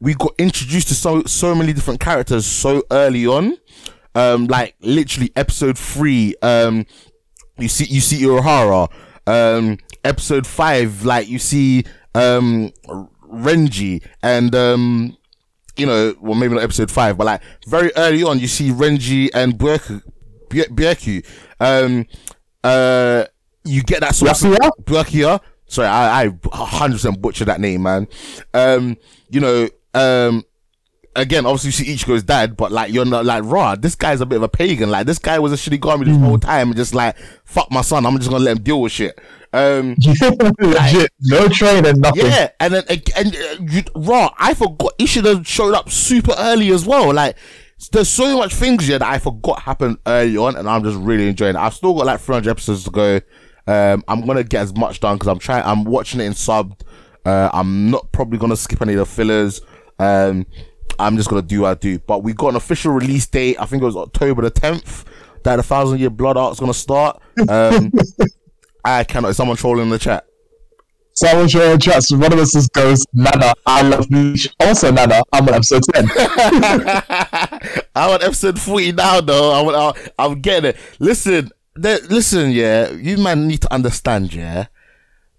we 0.00 0.14
got 0.14 0.34
introduced 0.38 0.88
to 0.88 0.94
so 0.94 1.24
so 1.24 1.54
many 1.54 1.72
different 1.72 2.00
characters 2.00 2.46
so 2.46 2.82
early 2.90 3.26
on. 3.26 3.56
Um, 4.14 4.46
like 4.46 4.74
literally 4.80 5.30
episode 5.36 5.78
three, 5.78 6.34
um, 6.42 6.86
you 7.58 7.68
see 7.68 7.84
you 7.84 8.00
see 8.00 8.22
Urahara. 8.22 8.90
Um, 9.26 9.78
episode 10.04 10.46
five, 10.46 11.04
like 11.04 11.28
you 11.28 11.38
see 11.38 11.84
um 12.18 12.72
Renji 13.30 14.02
and 14.22 14.54
um 14.54 15.16
you 15.76 15.86
know, 15.86 16.14
well 16.20 16.34
maybe 16.34 16.54
not 16.54 16.62
episode 16.64 16.90
five, 16.90 17.16
but 17.16 17.24
like 17.24 17.42
very 17.66 17.92
early 17.96 18.22
on 18.24 18.38
you 18.38 18.48
see 18.48 18.70
Renji 18.70 19.30
and 19.34 19.54
Byaku 19.54 20.02
Byaku. 20.48 21.24
Um 21.60 22.06
uh 22.64 23.24
you 23.64 23.82
get 23.82 24.00
that 24.00 24.14
sort 24.14 24.30
of. 24.30 24.36
Sorry, 25.66 25.86
I 25.86 26.24
I 26.24 26.30
hundred 26.52 26.94
percent 26.94 27.20
butchered 27.20 27.48
that 27.48 27.60
name, 27.60 27.82
man. 27.82 28.08
Um, 28.54 28.96
you 29.28 29.40
know, 29.40 29.68
um 29.94 30.42
again, 31.18 31.46
obviously 31.46 31.86
you 31.86 31.96
see 31.96 32.04
Ichigo's 32.04 32.22
dad, 32.22 32.56
but 32.56 32.72
like 32.72 32.92
you're 32.92 33.04
not 33.04 33.24
like 33.24 33.42
raw. 33.44 33.74
This 33.74 33.94
guy's 33.94 34.20
a 34.20 34.26
bit 34.26 34.36
of 34.36 34.42
a 34.42 34.48
pagan. 34.48 34.90
Like 34.90 35.06
this 35.06 35.18
guy 35.18 35.38
was 35.38 35.52
a 35.52 35.56
shitty 35.56 35.78
Shinigami 35.78 36.04
this 36.06 36.16
whole 36.16 36.38
time, 36.38 36.68
and 36.68 36.76
just 36.76 36.94
like 36.94 37.16
fuck 37.44 37.70
my 37.70 37.82
son. 37.82 38.06
I'm 38.06 38.16
just 38.18 38.30
gonna 38.30 38.44
let 38.44 38.56
him 38.56 38.62
deal 38.62 38.80
with 38.80 38.92
shit. 38.92 39.18
Um, 39.52 39.96
Legit, 40.60 41.10
no 41.20 41.48
training, 41.48 42.00
nothing. 42.00 42.26
yeah, 42.26 42.50
and 42.60 42.74
then 42.74 42.84
and, 42.88 43.02
and 43.16 43.36
uh, 43.36 43.64
you, 43.72 43.82
raw. 43.96 44.30
I 44.38 44.54
forgot 44.54 44.94
he 44.98 45.06
should 45.06 45.24
have 45.24 45.46
showed 45.46 45.74
up 45.74 45.90
super 45.90 46.34
early 46.38 46.70
as 46.70 46.86
well. 46.86 47.12
Like 47.12 47.36
there's 47.92 48.08
so 48.08 48.36
much 48.36 48.54
things 48.54 48.86
here 48.86 48.98
that 48.98 49.08
I 49.08 49.18
forgot 49.18 49.60
happened 49.62 49.98
early 50.06 50.36
on, 50.36 50.56
and 50.56 50.68
I'm 50.68 50.84
just 50.84 50.98
really 50.98 51.28
enjoying 51.28 51.56
it. 51.56 51.58
I've 51.58 51.74
still 51.74 51.94
got 51.94 52.06
like 52.06 52.20
300 52.20 52.50
episodes 52.50 52.84
to 52.84 52.90
go. 52.90 53.20
Um, 53.66 54.02
I'm 54.08 54.26
gonna 54.26 54.44
get 54.44 54.62
as 54.62 54.74
much 54.74 55.00
done 55.00 55.16
because 55.16 55.28
I'm 55.28 55.38
trying. 55.38 55.64
I'm 55.64 55.84
watching 55.84 56.20
it 56.20 56.24
in 56.24 56.32
subbed. 56.32 56.80
Uh, 57.24 57.50
I'm 57.52 57.90
not 57.90 58.10
probably 58.12 58.38
gonna 58.38 58.56
skip 58.56 58.82
any 58.82 58.94
of 58.94 58.98
the 58.98 59.06
fillers. 59.06 59.60
Um, 59.98 60.46
I'm 60.98 61.16
just 61.16 61.28
gonna 61.28 61.42
do 61.42 61.62
what 61.62 61.70
I 61.70 61.74
do. 61.74 61.98
But 61.98 62.22
we 62.22 62.32
got 62.32 62.48
an 62.48 62.56
official 62.56 62.92
release 62.92 63.26
date. 63.26 63.56
I 63.60 63.66
think 63.66 63.82
it 63.82 63.86
was 63.86 63.96
October 63.96 64.42
the 64.42 64.50
10th 64.50 65.04
that 65.44 65.56
the 65.56 65.62
Thousand 65.62 65.98
Year 65.98 66.10
Blood 66.10 66.36
Arc's 66.36 66.60
gonna 66.60 66.74
start. 66.74 67.20
Um, 67.48 67.92
I 68.84 69.04
cannot. 69.04 69.28
Is 69.28 69.36
someone 69.36 69.56
trolling 69.56 69.84
in 69.84 69.90
the 69.90 69.98
chat? 69.98 70.24
Someone 71.14 71.48
showing 71.48 71.72
in 71.72 71.78
the 71.78 71.82
chat, 71.82 72.04
so 72.04 72.16
one 72.16 72.32
of 72.32 72.38
us 72.38 72.52
just 72.52 72.72
goes, 72.72 73.04
Nana, 73.12 73.52
I 73.66 73.82
love 73.82 74.08
Bleach. 74.08 74.48
Also, 74.60 74.92
Nana, 74.92 75.20
I'm 75.32 75.48
on 75.48 75.54
episode 75.54 75.82
10. 75.92 76.06
I 76.14 78.06
want 78.08 78.22
episode 78.22 78.60
40 78.60 78.92
now, 78.92 79.20
though. 79.20 79.52
I 79.52 79.60
want, 79.62 79.98
I, 79.98 80.24
I'm 80.24 80.40
getting 80.40 80.70
it. 80.70 80.76
Listen, 81.00 81.50
there, 81.74 81.98
listen, 82.08 82.52
yeah, 82.52 82.92
you 82.92 83.18
man 83.18 83.48
need 83.48 83.62
to 83.62 83.72
understand, 83.74 84.32
yeah. 84.32 84.66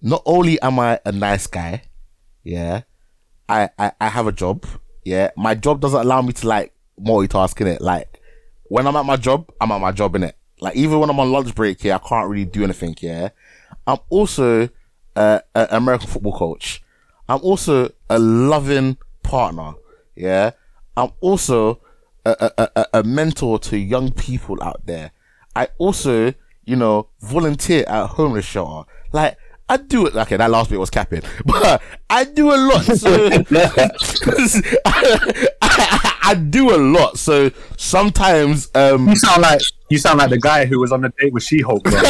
Not 0.01 0.21
only 0.25 0.61
am 0.61 0.79
I 0.79 0.99
a 1.05 1.13
nice 1.13 1.47
guy, 1.47 1.83
yeah, 2.43 2.81
I, 3.47 3.69
I, 3.79 3.93
I 4.01 4.09
have 4.09 4.27
a 4.27 4.33
job, 4.33 4.65
yeah. 5.09 5.31
My 5.35 5.55
job 5.55 5.81
doesn't 5.81 5.99
allow 5.99 6.21
me 6.21 6.33
to 6.33 6.47
like 6.47 6.71
multitask 7.01 7.59
in 7.61 7.67
it. 7.67 7.81
Like, 7.81 8.21
when 8.65 8.85
I'm 8.85 8.95
at 8.95 9.05
my 9.05 9.17
job, 9.17 9.51
I'm 9.59 9.71
at 9.71 9.81
my 9.81 9.91
job 9.91 10.15
in 10.15 10.23
it. 10.23 10.35
Like, 10.61 10.75
even 10.75 10.99
when 10.99 11.09
I'm 11.09 11.19
on 11.19 11.31
lunch 11.31 11.55
break, 11.55 11.83
yeah, 11.83 11.95
I 11.95 12.07
can't 12.07 12.29
really 12.29 12.45
do 12.45 12.63
anything, 12.63 12.95
yeah. 13.01 13.29
I'm 13.87 13.97
also 14.09 14.69
uh, 15.15 15.39
an 15.55 15.67
American 15.71 16.07
football 16.07 16.37
coach. 16.37 16.83
I'm 17.27 17.39
also 17.41 17.91
a 18.09 18.19
loving 18.19 18.97
partner. 19.23 19.73
Yeah. 20.15 20.51
I'm 20.95 21.11
also 21.21 21.81
a, 22.25 22.51
a, 22.57 22.69
a, 22.75 22.85
a 22.99 23.03
mentor 23.03 23.57
to 23.59 23.77
young 23.77 24.11
people 24.11 24.61
out 24.61 24.85
there. 24.85 25.11
I 25.55 25.69
also, 25.77 26.33
you 26.65 26.75
know, 26.75 27.07
volunteer 27.21 27.83
at 27.87 28.07
homeless 28.07 28.45
shelter. 28.45 28.89
Like, 29.11 29.37
I 29.69 29.77
do 29.77 30.07
it. 30.07 30.15
Okay, 30.15 30.35
that 30.35 30.49
last 30.49 30.71
bit 30.71 30.79
was 30.79 30.89
capping, 30.89 31.21
but 31.45 31.81
I 32.09 32.23
do 32.23 32.51
a 32.51 32.57
lot. 32.57 32.83
So 32.83 33.29
I, 33.29 33.89
I, 35.61 36.13
I 36.23 36.35
do 36.35 36.75
a 36.75 36.77
lot. 36.77 37.19
So 37.19 37.51
sometimes, 37.77 38.69
um, 38.73 39.07
You 39.07 39.15
sound 39.15 39.43
like 39.43 39.61
you 39.89 39.99
sound 39.99 40.17
like 40.17 40.31
the 40.31 40.39
guy 40.39 40.65
who 40.65 40.79
was 40.79 40.91
on 40.91 41.05
a 41.05 41.09
date 41.19 41.33
with 41.33 41.43
She-Hulk. 41.43 41.87
For 41.87 41.91
real. 41.91 42.01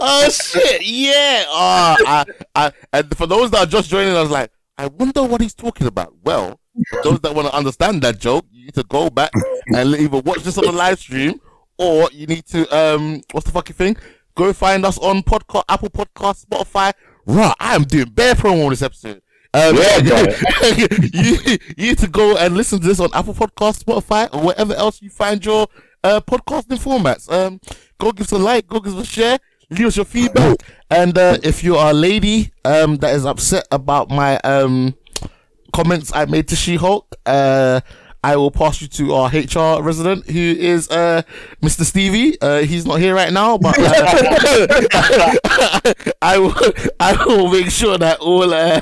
oh 0.00 0.28
shit, 0.30 0.84
yeah. 0.84 1.44
Oh, 1.48 1.96
I, 2.06 2.24
I, 2.54 2.72
and 2.92 3.16
for 3.16 3.26
those 3.26 3.50
that 3.52 3.60
are 3.60 3.66
just 3.66 3.90
joining 3.90 4.14
us, 4.14 4.28
like, 4.28 4.50
I 4.76 4.86
wonder 4.86 5.24
what 5.24 5.40
he's 5.40 5.54
talking 5.54 5.86
about. 5.86 6.14
Well, 6.22 6.60
those 7.02 7.20
that 7.20 7.34
want 7.34 7.48
to 7.48 7.56
understand 7.56 8.02
that 8.02 8.18
joke, 8.18 8.44
you 8.52 8.66
need 8.66 8.74
to 8.74 8.84
go 8.84 9.10
back 9.10 9.32
and 9.68 9.94
either 9.94 10.18
watch 10.18 10.44
this 10.44 10.58
on 10.58 10.64
the 10.64 10.72
live 10.72 10.98
stream 10.98 11.40
or 11.78 12.08
you 12.12 12.26
need 12.26 12.44
to 12.46 12.76
um, 12.76 13.22
what's 13.32 13.46
the 13.46 13.52
fucking 13.52 13.74
thing? 13.74 13.96
Go 14.38 14.52
find 14.52 14.86
us 14.86 14.98
on 14.98 15.20
podcast, 15.24 15.64
Apple 15.68 15.90
Podcast, 15.90 16.46
Spotify. 16.46 16.92
Right, 17.26 17.54
I 17.58 17.74
am 17.74 17.82
doing 17.82 18.08
bare 18.08 18.36
promo 18.36 18.66
on 18.66 18.70
this 18.70 18.82
episode. 18.82 19.20
Um, 19.52 19.74
Yeah, 19.74 19.98
you, 20.76 21.58
you 21.76 21.86
need 21.88 21.98
to 21.98 22.06
go 22.06 22.36
and 22.36 22.56
listen 22.56 22.78
to 22.78 22.86
this 22.86 23.00
on 23.00 23.10
Apple 23.14 23.34
Podcast, 23.34 23.82
Spotify, 23.82 24.32
or 24.32 24.40
wherever 24.40 24.74
else 24.74 25.02
you 25.02 25.10
find 25.10 25.44
your 25.44 25.66
uh, 26.04 26.20
podcasting 26.20 26.78
formats. 26.78 27.28
Um, 27.32 27.60
go 27.98 28.12
give 28.12 28.26
us 28.26 28.32
a 28.32 28.38
like, 28.38 28.68
go 28.68 28.78
give 28.78 28.96
us 28.96 29.02
a 29.02 29.12
share, 29.12 29.38
leave 29.70 29.88
us 29.88 29.96
your 29.96 30.04
feedback, 30.04 30.58
and 30.88 31.18
uh, 31.18 31.38
if 31.42 31.64
you 31.64 31.74
are 31.74 31.90
a 31.90 31.94
lady 31.94 32.52
um, 32.64 32.94
that 32.98 33.16
is 33.16 33.26
upset 33.26 33.66
about 33.72 34.08
my 34.08 34.36
um, 34.44 34.94
comments 35.72 36.12
I 36.14 36.26
made 36.26 36.46
to 36.46 36.54
She-Hulk, 36.54 37.12
uh, 37.26 37.80
I 38.24 38.36
will 38.36 38.50
pass 38.50 38.80
you 38.82 38.88
to 38.88 39.14
our 39.14 39.28
HR 39.30 39.80
resident, 39.82 40.28
who 40.28 40.38
is 40.40 40.88
uh, 40.90 41.22
Mr. 41.62 41.84
Stevie. 41.84 42.40
Uh, 42.40 42.62
he's 42.62 42.84
not 42.84 42.96
here 42.98 43.14
right 43.14 43.32
now, 43.32 43.56
but 43.58 43.76
uh, 43.78 43.92
I 46.22 46.38
will. 46.38 46.54
I 47.00 47.24
will 47.26 47.48
make 47.50 47.70
sure 47.70 47.96
that 47.96 48.18
all. 48.20 48.52
Uh, 48.52 48.80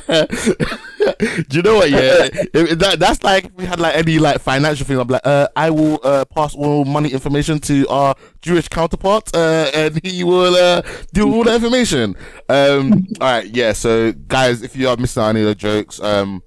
do 1.48 1.56
you 1.56 1.62
know 1.62 1.76
what? 1.76 1.90
Yeah, 1.90 2.28
If- 2.54 2.78
that, 2.78 2.98
that's 2.98 3.22
like 3.22 3.44
if 3.44 3.52
we 3.54 3.64
had 3.66 3.78
like 3.78 3.94
any 3.96 4.18
like 4.18 4.40
financial 4.40 4.86
thing. 4.86 4.98
I'm 4.98 5.06
like, 5.08 5.20
uh, 5.26 5.48
I 5.54 5.70
will 5.70 6.00
uh, 6.02 6.24
pass 6.24 6.54
all 6.54 6.84
money 6.84 7.10
information 7.10 7.58
to 7.60 7.86
our 7.88 8.14
Jewish 8.42 8.68
counterpart, 8.68 9.34
uh, 9.36 9.70
and 9.74 10.00
he 10.04 10.24
will 10.24 10.54
uh, 10.54 10.82
do 11.12 11.32
all 11.32 11.44
the 11.44 11.54
information. 11.54 12.16
Um, 12.48 13.06
all 13.20 13.28
right, 13.28 13.46
yeah. 13.46 13.72
So 13.74 14.12
guys, 14.12 14.62
if 14.62 14.74
you 14.76 14.88
are 14.88 14.96
missing 14.96 15.22
any 15.22 15.40
of 15.40 15.46
the 15.46 15.54
jokes, 15.54 16.00
um, 16.00 16.42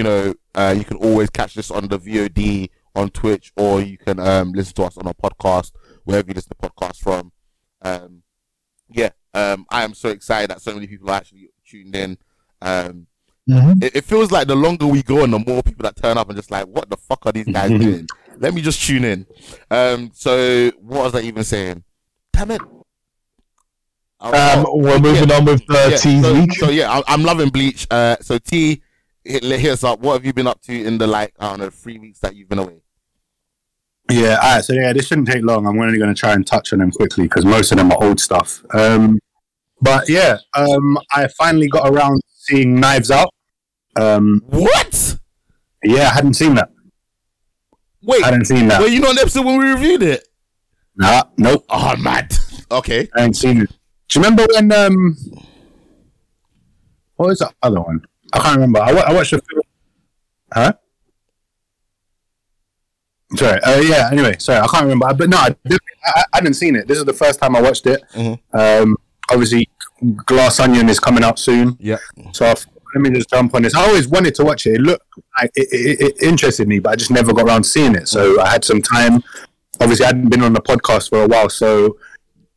you 0.00 0.04
know, 0.04 0.34
uh, 0.54 0.74
you 0.74 0.82
can 0.86 0.96
always 0.96 1.28
catch 1.28 1.52
this 1.52 1.70
on 1.70 1.86
the 1.86 1.98
VOD 1.98 2.70
on 2.96 3.10
Twitch, 3.10 3.52
or 3.54 3.82
you 3.82 3.98
can 3.98 4.18
um, 4.18 4.52
listen 4.52 4.72
to 4.76 4.84
us 4.84 4.96
on 4.96 5.06
our 5.06 5.12
podcast 5.12 5.72
wherever 6.04 6.26
you 6.26 6.32
listen 6.32 6.52
to 6.58 6.70
podcasts 6.70 6.96
from. 6.96 7.32
Um, 7.82 8.22
yeah, 8.88 9.10
um, 9.34 9.66
I 9.68 9.84
am 9.84 9.92
so 9.92 10.08
excited 10.08 10.48
that 10.48 10.62
so 10.62 10.72
many 10.72 10.86
people 10.86 11.10
are 11.10 11.16
actually 11.16 11.50
tuned 11.66 11.94
in. 11.94 12.16
Um, 12.62 13.08
Mhm. 13.48 13.82
it, 13.84 13.96
it 13.96 14.04
feels 14.04 14.30
like 14.30 14.46
the 14.48 14.54
longer 14.56 14.86
we 14.86 15.02
go 15.02 15.22
and 15.22 15.32
the 15.34 15.38
more 15.38 15.62
people 15.62 15.82
that 15.82 15.96
turn 15.96 16.16
up 16.16 16.28
and 16.30 16.36
just 16.38 16.50
like, 16.50 16.66
what 16.66 16.88
the 16.88 16.96
fuck 16.96 17.26
are 17.26 17.32
these 17.32 17.46
guys 17.52 17.68
doing? 17.70 18.06
Let 18.38 18.54
me 18.54 18.62
just 18.62 18.80
tune 18.82 19.04
in. 19.04 19.26
Um, 19.70 20.12
so 20.14 20.70
what 20.80 21.04
was 21.04 21.14
I 21.14 21.20
even 21.20 21.44
saying? 21.44 21.84
Damn 22.32 22.52
it. 22.52 22.62
Um, 24.20 24.64
we're 24.70 24.98
moving 24.98 25.30
on 25.32 25.44
with 25.44 25.66
the 25.66 25.88
yeah, 25.90 25.96
T's 25.96 26.22
so, 26.22 26.34
week. 26.34 26.52
so 26.54 26.70
yeah, 26.70 26.90
I, 26.90 27.02
I'm 27.08 27.22
loving 27.22 27.48
Bleach. 27.50 27.86
Uh, 27.90 28.16
so 28.20 28.38
T, 28.38 28.82
hit, 29.24 29.42
hit 29.44 29.70
us 29.72 29.84
up. 29.84 30.00
What 30.00 30.14
have 30.14 30.24
you 30.24 30.32
been 30.32 30.46
up 30.46 30.60
to 30.62 30.72
in 30.84 30.98
the 30.98 31.06
like 31.06 31.34
I 31.38 31.50
don't 31.50 31.60
know 31.60 31.70
three 31.70 31.98
weeks 31.98 32.20
that 32.20 32.34
you've 32.36 32.48
been 32.48 32.58
away? 32.58 32.82
yeah, 34.10 34.38
all 34.42 34.56
right. 34.56 34.64
So 34.64 34.72
yeah, 34.72 34.92
this 34.92 35.06
shouldn't 35.06 35.28
take 35.28 35.42
long. 35.44 35.66
I'm 35.66 35.78
only 35.80 35.98
going 35.98 36.12
to 36.12 36.18
try 36.18 36.32
and 36.32 36.46
touch 36.46 36.72
on 36.72 36.80
them 36.80 36.90
quickly 36.90 37.24
because 37.24 37.44
most 37.44 37.70
of 37.72 37.78
them 37.78 37.92
are 37.92 38.02
old 38.02 38.18
stuff. 38.20 38.62
Um, 38.74 39.18
but 39.80 40.08
yeah, 40.08 40.38
um, 40.54 40.98
I 41.12 41.28
finally 41.38 41.68
got 41.68 41.88
around 41.88 42.20
seeing 42.28 42.80
Knives 42.80 43.10
Out. 43.10 43.28
Um, 43.96 44.42
What? 44.46 45.18
yeah, 45.84 46.08
I 46.08 46.14
hadn't 46.14 46.34
seen 46.34 46.54
that. 46.56 46.70
Wait, 48.02 48.22
I 48.22 48.26
hadn't 48.26 48.46
seen 48.46 48.66
that. 48.68 48.80
were 48.80 48.88
you 48.88 49.00
not 49.00 49.10
on 49.10 49.14
the 49.16 49.20
episode 49.22 49.44
when 49.46 49.58
we 49.58 49.68
reviewed 49.70 50.02
it? 50.02 50.26
Nah, 50.96 51.22
nope. 51.38 51.64
Oh, 51.68 51.94
mad. 51.96 52.34
okay. 52.70 53.08
I 53.16 53.24
ain't 53.24 53.36
seen 53.36 53.62
it. 53.62 53.70
Do 54.08 54.18
you 54.18 54.24
remember 54.24 54.46
when 54.54 54.72
um 54.72 55.16
what 57.16 57.28
was 57.28 57.38
the 57.38 57.50
other 57.62 57.80
one? 57.80 58.04
I 58.32 58.38
can't 58.40 58.54
remember. 58.56 58.80
I, 58.80 58.90
I 58.90 59.12
watched 59.12 59.30
the 59.32 59.40
film. 59.40 59.62
Huh? 60.52 60.72
Sorry. 63.36 63.60
Uh, 63.62 63.80
yeah. 63.80 64.08
Anyway, 64.10 64.36
sorry. 64.38 64.58
I 64.60 64.66
can't 64.66 64.82
remember. 64.84 65.12
But 65.14 65.28
no, 65.30 65.36
I, 65.36 65.50
didn't- 65.64 65.80
I, 66.04 66.24
I 66.32 66.36
hadn't 66.38 66.54
seen 66.54 66.74
it. 66.76 66.88
This 66.88 66.98
is 66.98 67.04
the 67.04 67.12
first 67.12 67.40
time 67.40 67.54
I 67.54 67.62
watched 67.62 67.86
it. 67.86 68.02
Mhm. 68.14 68.38
Um, 68.52 68.96
obviously, 69.30 69.68
Glass 70.26 70.58
Onion 70.60 70.88
is 70.88 70.98
coming 70.98 71.22
out 71.22 71.38
soon, 71.38 71.76
Yeah. 71.78 71.98
so 72.32 72.46
I 72.46 72.54
thought, 72.54 72.66
let 72.94 73.02
me 73.02 73.10
just 73.10 73.30
jump 73.30 73.54
on 73.54 73.62
this. 73.62 73.74
I 73.74 73.86
always 73.86 74.08
wanted 74.08 74.34
to 74.36 74.44
watch 74.44 74.66
it. 74.66 74.74
It 74.76 74.80
looked 74.80 75.04
like 75.40 75.50
it, 75.54 75.68
it, 75.70 76.00
it 76.00 76.22
interested 76.22 76.66
me, 76.66 76.78
but 76.80 76.90
I 76.92 76.96
just 76.96 77.10
never 77.12 77.32
got 77.32 77.44
around 77.46 77.62
to 77.62 77.68
seeing 77.68 77.94
it. 77.94 78.08
So 78.08 78.40
I 78.40 78.48
had 78.48 78.64
some 78.64 78.82
time. 78.82 79.22
Obviously, 79.80 80.04
I 80.06 80.08
hadn't 80.08 80.28
been 80.30 80.42
on 80.42 80.52
the 80.54 80.60
podcast 80.60 81.10
for 81.10 81.22
a 81.22 81.26
while, 81.28 81.48
so 81.50 81.98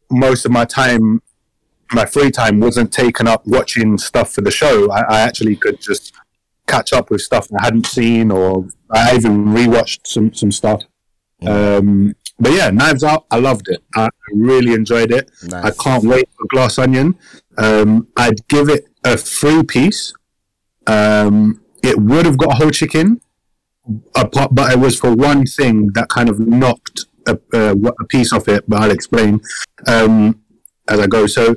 most 0.10 0.46
of 0.46 0.52
my 0.52 0.66
time, 0.66 1.22
my 1.94 2.06
free 2.06 2.32
time, 2.32 2.60
wasn't 2.60 2.92
taken 2.92 3.28
up 3.28 3.46
watching 3.46 3.98
stuff 3.98 4.32
for 4.34 4.42
the 4.42 4.52
show. 4.52 4.92
I, 4.92 5.02
I 5.02 5.20
actually 5.22 5.56
could 5.56 5.82
just 5.82 6.14
catch 6.68 6.94
up 6.94 7.10
with 7.10 7.22
stuff 7.22 7.48
I 7.60 7.66
hadn't 7.66 7.88
seen, 7.88 8.32
or 8.32 8.68
I 8.92 9.16
even 9.16 9.46
rewatched 9.46 10.08
some 10.08 10.34
some 10.34 10.52
stuff. 10.52 10.84
Um, 11.46 12.16
but 12.40 12.54
yeah, 12.54 12.70
Knives 12.70 13.04
Out, 13.04 13.26
I 13.30 13.38
loved 13.38 13.68
it. 13.70 13.84
I 13.96 14.10
really 14.34 14.74
enjoyed 14.74 15.12
it. 15.12 15.30
Nice. 15.44 15.66
I 15.66 15.72
can't 15.72 16.04
wait 16.04 16.28
for 16.38 16.46
Glass 16.50 16.78
Onion. 16.78 17.18
Um, 17.58 18.08
I'd 18.18 18.48
give 18.48 18.70
it 18.70 18.86
a 19.04 19.18
free 19.18 19.64
piece. 19.64 20.14
Um, 20.88 21.62
it 21.84 22.00
would 22.00 22.26
have 22.26 22.38
got 22.38 22.54
a 22.54 22.56
whole 22.56 22.72
chicken, 22.72 23.22
apart, 24.16 24.56
but 24.56 24.72
it 24.72 24.80
was 24.80 24.98
for 24.98 25.14
one 25.14 25.46
thing 25.46 25.90
that 25.94 26.10
kind 26.10 26.30
of 26.30 26.40
knocked 26.40 27.06
a, 27.28 27.38
a, 27.54 27.76
a 27.76 28.06
piece 28.08 28.34
off 28.34 28.48
it. 28.48 28.64
But 28.68 28.82
I'll 28.82 28.92
explain 28.92 29.42
um, 29.88 30.42
as 30.88 31.00
I 31.00 31.08
go. 31.08 31.28
So 31.28 31.56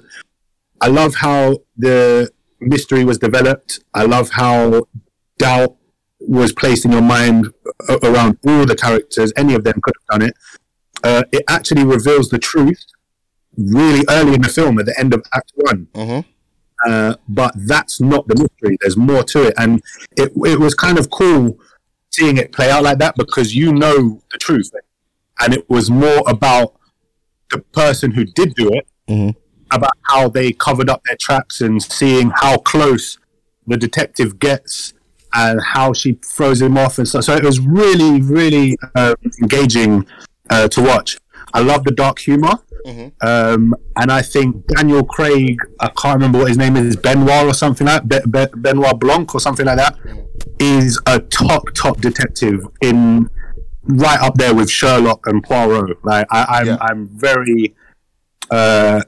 I 0.80 0.88
love 0.88 1.16
how 1.16 1.58
the 1.76 2.30
mystery 2.60 3.04
was 3.04 3.18
developed. 3.18 3.80
I 3.94 4.04
love 4.04 4.30
how 4.30 4.86
doubt 5.38 5.76
was 6.20 6.52
placed 6.52 6.84
in 6.84 6.92
your 6.92 7.02
mind 7.02 7.52
around 8.02 8.38
all 8.46 8.66
the 8.66 8.76
characters. 8.76 9.32
Any 9.36 9.54
of 9.54 9.64
them 9.64 9.80
could 9.82 9.94
have 10.00 10.20
done 10.20 10.28
it. 10.28 10.34
Uh, 11.04 11.22
it 11.32 11.44
actually 11.48 11.84
reveals 11.84 12.30
the 12.30 12.38
truth 12.38 12.84
really 13.56 14.04
early 14.08 14.34
in 14.34 14.42
the 14.42 14.48
film 14.48 14.78
at 14.78 14.86
the 14.86 14.98
end 14.98 15.14
of 15.14 15.24
Act 15.34 15.52
One. 15.56 15.88
Mm-hmm. 15.94 16.28
Uh, 16.86 17.14
but 17.28 17.52
that's 17.66 18.00
not 18.00 18.26
the 18.28 18.34
mystery. 18.34 18.76
There's 18.80 18.96
more 18.96 19.22
to 19.24 19.48
it, 19.48 19.54
and 19.56 19.82
it 20.16 20.32
it 20.36 20.60
was 20.60 20.74
kind 20.74 20.98
of 20.98 21.10
cool 21.10 21.58
seeing 22.10 22.36
it 22.36 22.52
play 22.52 22.70
out 22.70 22.82
like 22.82 22.98
that 22.98 23.14
because 23.16 23.54
you 23.54 23.72
know 23.72 24.20
the 24.30 24.38
truth, 24.38 24.70
and 25.40 25.54
it 25.54 25.68
was 25.70 25.90
more 25.90 26.22
about 26.26 26.74
the 27.50 27.58
person 27.58 28.10
who 28.10 28.24
did 28.24 28.54
do 28.54 28.70
it, 28.72 28.86
about 29.72 29.92
how 30.02 30.28
they 30.28 30.52
covered 30.52 30.88
up 30.88 31.02
their 31.04 31.16
tracks 31.16 31.60
and 31.60 31.82
seeing 31.82 32.30
how 32.36 32.58
close 32.58 33.18
the 33.66 33.76
detective 33.76 34.38
gets 34.38 34.94
and 35.34 35.60
how 35.62 35.92
she 35.92 36.12
throws 36.24 36.62
him 36.62 36.78
off 36.78 36.98
and 36.98 37.06
stuff. 37.08 37.24
So 37.24 37.34
it 37.34 37.42
was 37.44 37.58
really, 37.60 38.22
really 38.22 38.76
uh, 38.94 39.14
engaging 39.42 40.06
uh, 40.50 40.68
to 40.68 40.82
watch. 40.82 41.18
I 41.52 41.60
love 41.60 41.84
the 41.84 41.90
dark 41.92 42.18
humor. 42.18 42.58
Um, 43.20 43.74
and 43.96 44.12
I 44.12 44.22
think 44.22 44.64
Daniel 44.68 45.04
Craig, 45.04 45.58
I 45.80 45.88
can't 45.88 46.14
remember 46.14 46.38
what 46.38 46.48
his 46.48 46.56
name 46.56 46.76
is, 46.76 46.94
Benoit 46.96 47.46
or 47.46 47.54
something 47.54 47.86
like 47.86 48.04
that, 48.08 48.30
Be- 48.30 48.30
Be- 48.30 48.60
Benoit 48.60 48.98
Blanc 49.00 49.34
or 49.34 49.40
something 49.40 49.66
like 49.66 49.76
that, 49.78 49.96
is 50.60 51.00
a 51.06 51.18
top, 51.18 51.64
top 51.74 52.00
detective 52.00 52.64
in 52.80 53.28
right 53.82 54.20
up 54.20 54.34
there 54.36 54.54
with 54.54 54.70
Sherlock 54.70 55.26
and 55.26 55.42
Poirot. 55.42 56.04
Like 56.04 56.26
I, 56.30 56.44
I'm, 56.60 56.66
Yeah. 56.66 56.76
I'm 56.80 57.08
very 57.08 57.74
uh, 58.50 59.02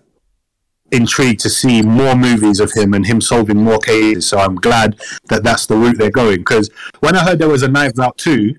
intrigued 0.92 1.40
to 1.40 1.50
see 1.50 1.82
more 1.82 2.14
movies 2.14 2.60
of 2.60 2.72
him 2.72 2.94
and 2.94 3.06
him 3.06 3.20
solving 3.20 3.62
more 3.62 3.78
cases. 3.78 4.26
So 4.26 4.38
I'm 4.38 4.56
glad 4.56 4.98
that 5.28 5.44
that's 5.44 5.66
the 5.66 5.76
route 5.76 5.98
they're 5.98 6.10
going. 6.10 6.38
Because 6.38 6.70
when 7.00 7.16
I 7.16 7.24
heard 7.24 7.38
there 7.38 7.48
was 7.48 7.62
a 7.62 7.68
Knives 7.68 7.98
Out 7.98 8.16
too, 8.18 8.54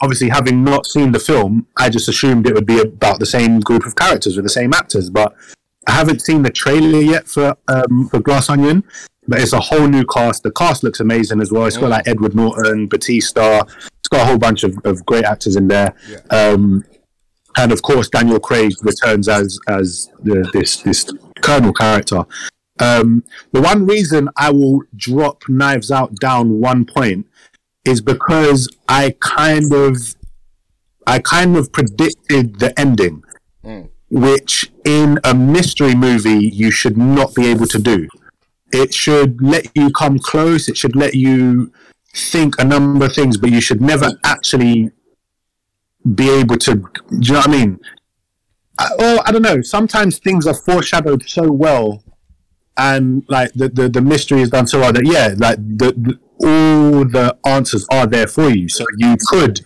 obviously 0.00 0.28
having 0.28 0.64
not 0.64 0.86
seen 0.86 1.12
the 1.12 1.18
film, 1.18 1.66
I 1.76 1.88
just 1.88 2.08
assumed 2.08 2.46
it 2.46 2.54
would 2.54 2.66
be 2.66 2.80
about 2.80 3.18
the 3.18 3.26
same 3.26 3.60
group 3.60 3.86
of 3.86 3.96
characters 3.96 4.36
with 4.36 4.44
the 4.44 4.50
same 4.50 4.72
actors. 4.74 5.10
But 5.10 5.34
I 5.86 5.92
haven't 5.92 6.20
seen 6.20 6.42
the 6.42 6.50
trailer 6.50 7.00
yet 7.00 7.26
for 7.26 7.56
um, 7.68 8.08
for 8.08 8.20
Glass 8.20 8.50
Onion. 8.50 8.84
But 9.28 9.40
it's 9.40 9.52
a 9.52 9.60
whole 9.60 9.86
new 9.86 10.04
cast. 10.06 10.42
The 10.42 10.50
cast 10.50 10.82
looks 10.82 10.98
amazing 10.98 11.40
as 11.40 11.52
well. 11.52 11.66
It's 11.66 11.76
got 11.76 11.90
like 11.90 12.08
Edward 12.08 12.34
Norton, 12.34 12.88
Batista. 12.88 13.62
It's 13.98 14.08
got 14.08 14.22
a 14.22 14.24
whole 14.24 14.38
bunch 14.38 14.64
of, 14.64 14.76
of 14.84 15.06
great 15.06 15.24
actors 15.24 15.56
in 15.56 15.68
there. 15.68 15.94
Um, 16.30 16.84
and 17.56 17.72
of 17.72 17.82
course 17.82 18.08
Daniel 18.08 18.40
Craig 18.40 18.72
returns 18.82 19.28
as 19.28 19.58
as 19.68 20.08
the, 20.22 20.48
this 20.52 20.78
this 20.78 21.10
Colonel 21.42 21.72
character. 21.72 22.24
Um, 22.78 23.24
the 23.52 23.60
one 23.60 23.86
reason 23.86 24.28
I 24.36 24.50
will 24.50 24.82
drop 24.96 25.42
Knives 25.48 25.90
Out 25.90 26.14
down 26.16 26.60
one 26.60 26.84
point 26.86 27.26
is 27.84 28.00
because 28.00 28.68
I 28.88 29.14
kind 29.20 29.72
of 29.72 29.96
I 31.06 31.18
kind 31.18 31.56
of 31.56 31.72
predicted 31.72 32.58
the 32.60 32.78
ending, 32.78 33.22
which 34.10 34.70
in 34.84 35.18
a 35.24 35.34
mystery 35.34 35.94
movie 35.94 36.48
you 36.48 36.70
should 36.70 36.96
not 36.96 37.34
be 37.34 37.46
able 37.48 37.66
to 37.66 37.78
do. 37.78 38.08
It 38.72 38.94
should 38.94 39.42
let 39.42 39.66
you 39.74 39.90
come 39.90 40.18
close. 40.18 40.68
It 40.68 40.76
should 40.76 40.94
let 40.94 41.14
you 41.14 41.72
think 42.14 42.54
a 42.60 42.64
number 42.64 43.06
of 43.06 43.14
things, 43.14 43.36
but 43.36 43.50
you 43.50 43.60
should 43.60 43.80
never 43.80 44.12
actually 44.24 44.90
be 46.14 46.30
able 46.30 46.56
to. 46.58 46.74
Do 46.74 46.90
you 47.10 47.32
know 47.32 47.40
what 47.40 47.48
I 47.48 47.50
mean? 47.50 47.80
Well, 48.98 49.22
I 49.24 49.32
don't 49.32 49.42
know. 49.42 49.60
Sometimes 49.62 50.18
things 50.18 50.46
are 50.46 50.54
foreshadowed 50.54 51.28
so 51.28 51.50
well, 51.50 52.02
and 52.76 53.24
like 53.28 53.52
the 53.52 53.68
the, 53.68 53.88
the 53.88 54.00
mystery 54.00 54.42
is 54.42 54.50
done 54.50 54.66
so 54.66 54.80
well 54.80 54.92
that 54.92 55.04
yeah, 55.04 55.34
like 55.36 55.56
the, 55.56 55.92
the 55.96 56.18
all 56.42 57.04
the 57.04 57.36
answers 57.44 57.86
are 57.90 58.06
there 58.06 58.26
for 58.26 58.48
you. 58.48 58.68
So 58.68 58.84
you 58.96 59.16
could 59.28 59.60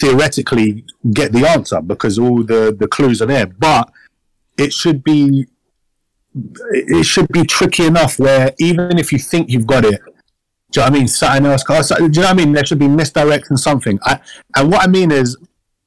theoretically 0.00 0.84
get 1.12 1.32
the 1.32 1.48
answer 1.48 1.80
because 1.80 2.18
all 2.18 2.42
the 2.44 2.76
the 2.78 2.88
clues 2.88 3.20
are 3.20 3.26
there. 3.26 3.46
But 3.46 3.90
it 4.56 4.72
should 4.72 5.02
be 5.02 5.46
it 6.70 7.04
should 7.04 7.28
be 7.28 7.44
tricky 7.44 7.86
enough 7.86 8.18
where 8.18 8.52
even 8.58 8.98
if 8.98 9.12
you 9.12 9.18
think 9.18 9.50
you've 9.50 9.66
got 9.66 9.84
it, 9.84 10.00
do 10.70 10.80
you 10.80 10.86
know 10.86 10.90
what 10.90 10.96
I 10.96 10.98
mean? 10.98 11.08
Something 11.08 11.46
else. 11.46 11.64
Do 11.64 12.04
you 12.04 12.08
know 12.08 12.22
what 12.22 12.30
I 12.30 12.34
mean? 12.34 12.52
There 12.52 12.64
should 12.64 12.78
be 12.78 12.88
misdirection 12.88 13.56
something. 13.56 13.98
I, 14.02 14.20
and 14.56 14.70
what 14.70 14.82
I 14.82 14.86
mean 14.86 15.10
is, 15.10 15.36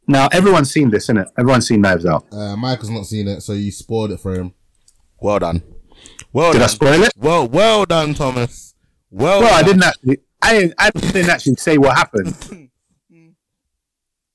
now 0.08 0.28
everyone's 0.32 0.72
seen 0.72 0.90
this, 0.90 1.08
innit? 1.08 1.28
Everyone's 1.38 1.68
seen 1.68 1.82
Knives 1.82 2.06
Out. 2.06 2.26
Uh, 2.32 2.56
Michael's 2.56 2.90
not 2.90 3.06
seen 3.06 3.28
it, 3.28 3.42
so 3.42 3.54
you 3.54 3.72
spoiled 3.72 4.12
it 4.12 4.20
for 4.20 4.34
him. 4.34 4.54
Well 5.20 5.40
done. 5.40 5.64
Well 6.34 6.54
Did 6.54 6.62
I 6.62 6.68
spoil 6.68 7.04
it? 7.04 7.12
Well, 7.18 7.48
well 7.48 7.86
done, 7.86 8.14
Thomas. 8.14 8.74
Well, 9.10 9.42
Well, 9.42 9.54
I 9.54 9.64
didn't 9.64 9.84
actually. 9.84 10.18
I 10.42 10.54
didn't, 10.54 10.74
I 10.80 10.90
didn't 10.90 11.30
actually 11.30 11.56
say 11.56 11.78
what 11.78 11.96
happened. 11.96 12.70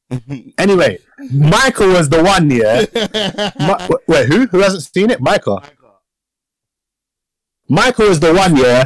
anyway, 0.59 0.99
Michael 1.33 1.89
was 1.89 2.09
the 2.09 2.23
one. 2.23 2.51
Yeah. 2.51 2.85
Mi- 3.89 3.97
wait, 4.07 4.27
who? 4.29 4.47
Who 4.47 4.61
hasn't 4.61 4.85
seen 4.85 5.11
it? 5.11 5.21
Michael. 5.21 5.63
Michael 7.69 8.09
was 8.09 8.21
the 8.21 8.33
one. 8.33 8.57
Yeah, 8.57 8.85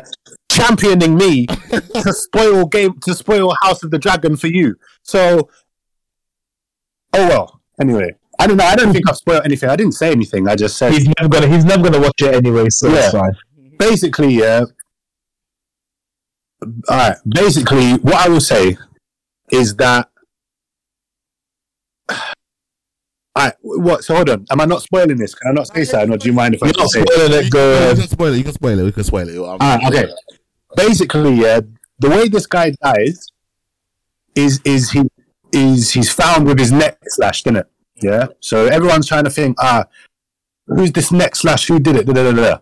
championing 0.51 1.17
me 1.17 1.47
to 1.47 1.83
spoil 2.13 2.67
game 2.67 2.99
to 3.01 3.15
spoil 3.15 3.55
House 3.63 3.83
of 3.83 3.91
the 3.91 3.99
Dragon 3.99 4.37
for 4.37 4.47
you. 4.47 4.77
So, 5.03 5.51
oh 7.15 7.29
well. 7.29 7.61
Anyway, 7.81 8.15
I 8.39 8.47
don't 8.47 8.57
know. 8.57 8.65
I 8.65 8.77
don't 8.77 8.93
think 8.93 9.09
I've 9.09 9.17
spoiled 9.17 9.45
anything. 9.45 9.69
I 9.71 9.77
didn't 9.77 9.93
say 9.95 10.11
anything. 10.11 10.49
I 10.49 10.55
just 10.57 10.77
said 10.77 10.93
He's 10.93 11.09
never 11.19 11.29
gonna. 11.29 11.47
He's 11.49 11.65
never 11.65 11.83
gonna 11.83 12.01
watch 12.01 12.21
it 12.23 12.35
anyway, 12.35 12.69
so 12.71 12.89
it's 12.91 13.13
Yeah. 13.13 13.21
fine. 13.21 13.33
basically, 13.79 14.35
yeah. 14.35 14.65
All 16.63 16.97
right. 16.97 17.17
Basically, 17.29 17.95
what 17.95 18.17
I 18.17 18.29
will 18.29 18.41
say 18.41 18.77
is 19.51 19.75
that. 19.77 20.09
All 22.11 22.17
right. 23.37 23.55
What? 23.63 24.05
So 24.05 24.15
hold 24.15 24.29
on. 24.29 24.45
Am 24.51 24.61
I 24.61 24.65
not 24.67 24.83
spoiling 24.83 25.17
this? 25.17 25.35
Can 25.35 25.51
I 25.51 25.53
not 25.55 25.69
say 25.69 25.85
something, 25.85 26.13
or 26.13 26.19
do 26.19 26.29
you 26.29 26.35
mind 26.35 26.55
if 26.55 26.63
I 26.63 26.67
You're 26.67 26.77
not 26.77 26.91
say? 26.91 27.01
it? 27.03 27.07
it. 27.47 27.51
Go 27.51 27.71
you 27.73 27.77
ahead. 27.79 27.97
can 27.99 28.09
spoil 28.09 28.35
it. 28.35 28.39
You 28.39 28.45
can 28.45 28.53
spoil 28.53 28.79
it. 28.79 28.85
We 28.85 28.93
can 28.93 29.05
spoil 29.05 29.29
it. 29.29 29.39
All 29.39 29.57
right, 29.59 29.81
okay. 29.87 30.09
Basically, 30.77 31.35
yeah, 31.35 31.61
the 31.99 32.11
way 32.11 32.29
this 32.29 32.47
guy 32.47 32.73
dies 32.83 33.27
is 34.35 34.61
is 34.65 34.91
he 34.91 35.03
is 35.53 35.91
he's 35.91 36.13
found 36.13 36.47
with 36.47 36.59
his 36.59 36.73
neck 36.73 36.99
slashed, 37.07 37.47
isn't 37.47 37.57
it? 37.57 37.67
Yeah. 37.97 38.27
So 38.41 38.67
everyone's 38.67 39.07
trying 39.07 39.25
to 39.25 39.31
think, 39.31 39.57
ah, 39.61 39.85
who's 40.67 40.93
this 40.93 41.13
neck 41.13 41.37
slash? 41.37 41.67
Who 41.67 41.79
did 41.79 41.97
it? 41.97 42.07
Da, 42.07 42.13
da, 42.13 42.33
da. 42.33 42.59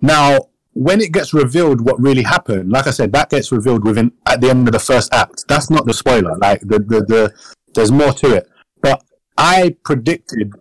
Now, 0.00 0.48
when 0.72 1.00
it 1.00 1.12
gets 1.12 1.34
revealed 1.34 1.80
what 1.80 2.00
really 2.00 2.22
happened, 2.22 2.70
like 2.70 2.86
I 2.86 2.90
said, 2.90 3.12
that 3.12 3.30
gets 3.30 3.50
revealed 3.50 3.84
within 3.84 4.12
at 4.26 4.40
the 4.40 4.50
end 4.50 4.68
of 4.68 4.72
the 4.72 4.78
first 4.80 5.12
act. 5.12 5.44
That's 5.48 5.70
not 5.70 5.86
the 5.86 5.94
spoiler. 5.94 6.36
Like 6.38 6.60
the 6.60 6.78
the, 6.78 7.00
the 7.06 7.34
there's 7.74 7.92
more 7.92 8.12
to 8.14 8.36
it. 8.36 8.48
But 8.80 9.02
I 9.36 9.76
predicted 9.84 10.52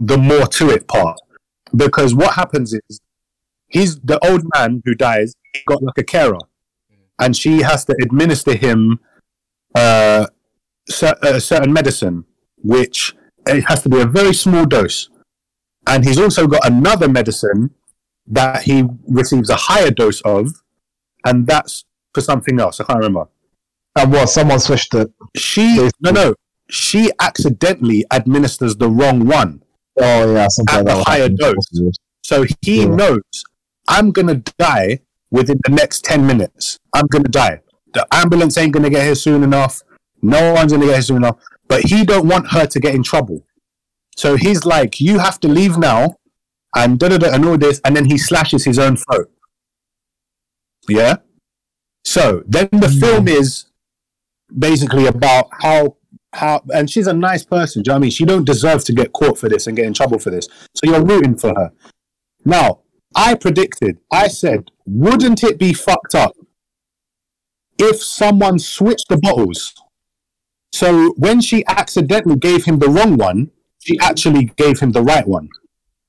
the 0.00 0.18
more 0.18 0.46
to 0.46 0.70
it 0.70 0.88
part 0.88 1.18
because 1.76 2.14
what 2.14 2.34
happens 2.34 2.72
is 2.72 3.00
he's 3.68 4.00
the 4.00 4.18
old 4.26 4.44
man 4.54 4.82
who 4.84 4.94
dies 4.94 5.34
got 5.66 5.82
like 5.82 5.98
a 5.98 6.04
carer 6.04 6.38
and 7.18 7.36
she 7.36 7.62
has 7.62 7.84
to 7.84 7.94
administer 8.02 8.54
him 8.54 8.98
uh, 9.74 10.26
a 11.02 11.16
uh, 11.22 11.40
certain 11.40 11.72
medicine 11.72 12.24
which 12.62 13.14
uh, 13.48 13.54
it 13.54 13.64
has 13.68 13.82
to 13.82 13.88
be 13.88 14.00
a 14.00 14.06
very 14.06 14.34
small 14.34 14.64
dose 14.66 15.08
and 15.86 16.04
he's 16.04 16.18
also 16.18 16.46
got 16.46 16.66
another 16.66 17.08
medicine 17.08 17.70
that 18.26 18.62
he 18.62 18.84
receives 19.08 19.50
a 19.50 19.56
higher 19.56 19.90
dose 19.90 20.20
of 20.22 20.48
and 21.24 21.46
that's 21.46 21.84
for 22.14 22.20
something 22.20 22.60
else 22.60 22.80
i 22.80 22.84
can't 22.84 22.98
remember 22.98 23.22
uh, 23.96 24.02
And 24.02 24.12
what? 24.12 24.28
Someone 24.28 24.60
switched 24.60 24.94
it. 24.94 25.10
she 25.36 25.90
no 26.00 26.10
no 26.10 26.34
she 26.68 27.10
accidentally 27.20 28.04
administers 28.12 28.76
the 28.76 28.88
wrong 28.88 29.26
one 29.26 29.62
Oh 30.00 30.32
yeah, 30.34 30.46
something 30.48 30.78
At 30.78 30.86
the 30.86 31.04
higher 31.04 31.22
happen. 31.22 31.36
dose. 31.36 31.98
So 32.22 32.44
he 32.62 32.82
Yeah. 32.82 32.94
knows 32.94 33.22
I'm 33.88 34.12
gonna 34.12 34.36
die 34.58 35.00
within 35.30 35.58
the 35.66 35.72
next 35.74 36.04
ten 36.04 36.26
minutes. 36.26 36.78
I'm 36.94 37.06
gonna 37.08 37.28
die. 37.28 37.60
The 37.92 38.06
ambulance 38.12 38.56
ain't 38.56 38.72
gonna 38.72 38.88
get 38.88 39.02
here 39.02 39.16
soon 39.16 39.42
enough. 39.42 39.82
No 40.22 40.52
one's 40.52 40.72
gonna 40.72 40.86
get 40.86 40.94
here 40.94 41.02
soon 41.02 41.18
enough. 41.18 41.38
But 41.68 41.82
he 41.82 42.04
don't 42.04 42.28
want 42.28 42.50
her 42.50 42.66
to 42.66 42.80
get 42.80 42.94
in 42.94 43.02
trouble. 43.02 43.44
So 44.16 44.36
he's 44.36 44.64
like, 44.64 45.00
you 45.00 45.18
have 45.18 45.40
to 45.40 45.48
leave 45.48 45.78
now, 45.78 46.16
and 46.76 46.98
da 46.98 47.08
da 47.08 47.18
da, 47.18 47.32
and 47.32 47.44
all 47.44 47.56
this, 47.56 47.80
and 47.84 47.96
then 47.96 48.06
he 48.06 48.18
slashes 48.18 48.64
his 48.64 48.78
own 48.78 48.96
throat. 48.96 49.30
Yeah. 50.88 51.16
So 52.04 52.42
then 52.46 52.68
the 52.72 52.88
hmm. 52.88 53.00
film 53.00 53.28
is 53.28 53.66
basically 54.56 55.06
about 55.06 55.48
how 55.62 55.96
how 56.32 56.62
and 56.72 56.90
she's 56.90 57.06
a 57.06 57.12
nice 57.12 57.44
person. 57.44 57.82
Do 57.82 57.88
you 57.88 57.92
know 57.92 57.94
what 57.94 57.98
I 57.98 58.02
mean? 58.02 58.10
She 58.10 58.24
don't 58.24 58.44
deserve 58.44 58.84
to 58.84 58.92
get 58.92 59.12
caught 59.12 59.38
for 59.38 59.48
this 59.48 59.66
and 59.66 59.76
get 59.76 59.86
in 59.86 59.94
trouble 59.94 60.18
for 60.18 60.30
this. 60.30 60.48
So 60.74 60.90
you're 60.90 61.04
rooting 61.04 61.36
for 61.36 61.50
her. 61.50 61.72
Now, 62.44 62.80
I 63.14 63.34
predicted, 63.34 63.98
I 64.12 64.28
said, 64.28 64.70
wouldn't 64.86 65.42
it 65.42 65.58
be 65.58 65.72
fucked 65.72 66.14
up 66.14 66.34
if 67.78 68.02
someone 68.02 68.58
switched 68.58 69.08
the 69.08 69.18
bottles? 69.18 69.74
So 70.72 71.12
when 71.16 71.40
she 71.40 71.64
accidentally 71.66 72.36
gave 72.36 72.64
him 72.64 72.78
the 72.78 72.88
wrong 72.88 73.16
one, 73.16 73.50
she 73.78 73.98
actually 74.00 74.46
gave 74.56 74.80
him 74.80 74.92
the 74.92 75.02
right 75.02 75.26
one. 75.26 75.48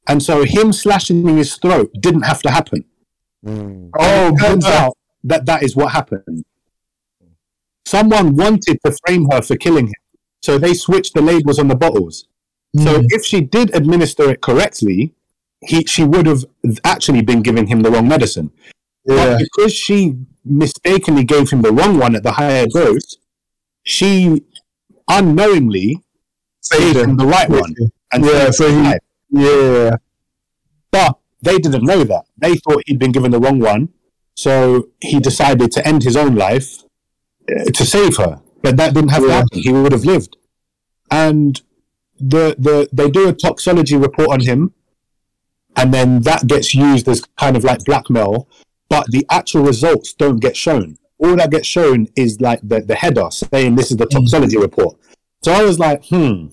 And 0.07 0.21
so 0.21 0.43
him 0.43 0.73
slashing 0.73 1.27
his 1.37 1.55
throat 1.55 1.91
didn't 1.99 2.23
have 2.23 2.41
to 2.43 2.51
happen. 2.51 2.85
Hmm. 3.43 3.87
Oh, 3.97 4.35
turns 4.39 4.65
out 4.65 4.97
that 5.23 5.45
that 5.45 5.63
is 5.63 5.75
what 5.75 5.91
happened. 5.91 6.43
Someone 7.85 8.35
wanted 8.35 8.79
to 8.85 8.95
frame 9.05 9.27
her 9.31 9.41
for 9.41 9.55
killing 9.55 9.87
him, 9.87 10.01
so 10.41 10.57
they 10.57 10.73
switched 10.73 11.13
the 11.13 11.21
labels 11.21 11.59
on 11.59 11.67
the 11.67 11.75
bottles. 11.75 12.27
So 12.77 12.99
hmm. 12.99 13.05
if 13.09 13.25
she 13.25 13.41
did 13.41 13.75
administer 13.75 14.29
it 14.29 14.41
correctly, 14.41 15.13
he 15.61 15.85
she 15.85 16.03
would 16.03 16.25
have 16.25 16.43
actually 16.83 17.21
been 17.21 17.41
giving 17.41 17.67
him 17.67 17.81
the 17.81 17.91
wrong 17.91 18.07
medicine. 18.07 18.51
Yeah. 19.05 19.15
But 19.15 19.39
because 19.39 19.73
she 19.73 20.17
mistakenly 20.45 21.23
gave 21.23 21.49
him 21.49 21.61
the 21.61 21.71
wrong 21.71 21.97
one 21.97 22.15
at 22.15 22.23
the 22.23 22.31
higher 22.31 22.65
dose, 22.67 23.17
she 23.83 24.43
unknowingly 25.09 25.97
gave 26.71 26.95
him 26.95 27.17
the 27.17 27.25
right 27.25 27.49
one. 27.49 27.73
And 28.13 28.25
Yeah, 28.25 28.51
so 28.51 28.69
he- 28.69 28.93
Yeah. 29.29 29.95
But 30.91 31.17
they 31.41 31.57
didn't 31.57 31.83
know 31.85 32.03
that. 32.03 32.23
They 32.37 32.55
thought 32.55 32.83
he'd 32.85 32.99
been 32.99 33.11
given 33.11 33.31
the 33.31 33.39
wrong 33.39 33.59
one. 33.59 33.89
So 34.35 34.89
he 35.01 35.19
decided 35.19 35.71
to 35.73 35.87
end 35.87 36.03
his 36.03 36.15
own 36.15 36.35
life 36.35 36.83
uh, 37.49 37.65
to 37.73 37.85
save 37.85 38.17
her. 38.17 38.41
But 38.61 38.77
that 38.77 38.93
didn't 38.93 39.09
have 39.09 39.21
to 39.23 39.27
Yeah. 39.27 39.33
happen. 39.35 39.59
He 39.59 39.71
would 39.71 39.91
have 39.91 40.05
lived. 40.05 40.37
And 41.09 41.61
the, 42.19 42.55
the 42.59 42.87
they 42.93 43.09
do 43.09 43.27
a 43.27 43.33
toxology 43.33 43.95
report 43.97 44.29
on 44.29 44.41
him. 44.41 44.73
And 45.75 45.93
then 45.93 46.21
that 46.23 46.47
gets 46.47 46.75
used 46.75 47.07
as 47.07 47.21
kind 47.37 47.55
of 47.57 47.63
like 47.63 47.79
blackmail. 47.85 48.47
But 48.89 49.07
the 49.09 49.25
actual 49.29 49.63
results 49.63 50.13
don't 50.13 50.39
get 50.39 50.55
shown. 50.57 50.97
All 51.23 51.35
that 51.35 51.51
gets 51.51 51.67
shown 51.67 52.07
is 52.15 52.41
like 52.41 52.59
the, 52.63 52.81
the 52.81 52.95
header 52.95 53.29
saying 53.31 53.75
this 53.75 53.91
is 53.91 53.97
the 53.97 54.05
toxology 54.07 54.57
report. 54.57 54.97
So 55.43 55.51
I 55.51 55.63
was 55.63 55.77
like, 55.79 56.03
hmm, 56.05 56.47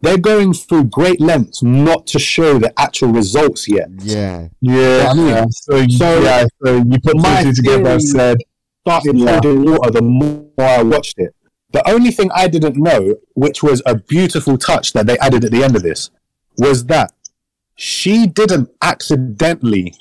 they're 0.00 0.18
going 0.18 0.52
through 0.54 0.84
great 0.84 1.20
lengths 1.20 1.62
not 1.62 2.06
to 2.08 2.18
show 2.18 2.58
the 2.58 2.72
actual 2.78 3.12
results 3.12 3.68
yet. 3.68 3.88
Yeah. 3.98 4.48
Yeah. 4.60 5.08
I 5.10 5.14
mean, 5.14 5.50
so, 5.50 5.86
so 5.88 6.22
yeah, 6.22 6.46
so 6.64 6.76
you 6.76 6.98
put 7.02 7.16
my 7.16 7.42
two 7.42 7.50
two 7.50 7.62
together 7.62 7.90
and 7.90 8.02
said, 8.02 8.38
Started 8.86 9.16
Yeah. 9.16 9.32
holding 9.32 9.64
water 9.64 9.90
the 9.90 10.02
more 10.02 10.46
I 10.58 10.82
watched 10.82 11.14
it. 11.18 11.34
The 11.72 11.88
only 11.88 12.10
thing 12.10 12.30
I 12.34 12.48
didn't 12.48 12.76
know, 12.76 13.16
which 13.34 13.62
was 13.62 13.82
a 13.86 13.94
beautiful 13.96 14.58
touch 14.58 14.92
that 14.92 15.06
they 15.06 15.18
added 15.18 15.44
at 15.44 15.50
the 15.52 15.64
end 15.64 15.74
of 15.74 15.82
this, 15.82 16.10
was 16.58 16.84
that 16.86 17.12
she 17.76 18.26
didn't 18.26 18.68
accidentally 18.82 19.94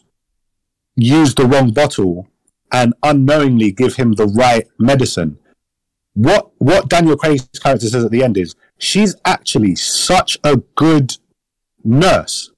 use 0.96 1.34
the 1.34 1.46
wrong 1.46 1.72
bottle 1.72 2.28
and 2.74 2.96
unknowingly 3.04 3.72
give 3.72 3.96
him 3.96 4.14
the 4.14 4.28
right 4.28 4.68
medicine. 4.80 5.38
What 6.16 6.52
what 6.58 6.90
Daniel 6.90 7.16
Craig's 7.16 7.48
character 7.48 7.88
says 7.88 8.04
at 8.04 8.12
the 8.12 8.24
end 8.24 8.38
is 8.38 8.56
she's 8.78 9.16
actually 9.24 9.76
such 9.76 10.38
a 10.44 10.58
good 10.76 11.18
nurse 11.84 12.52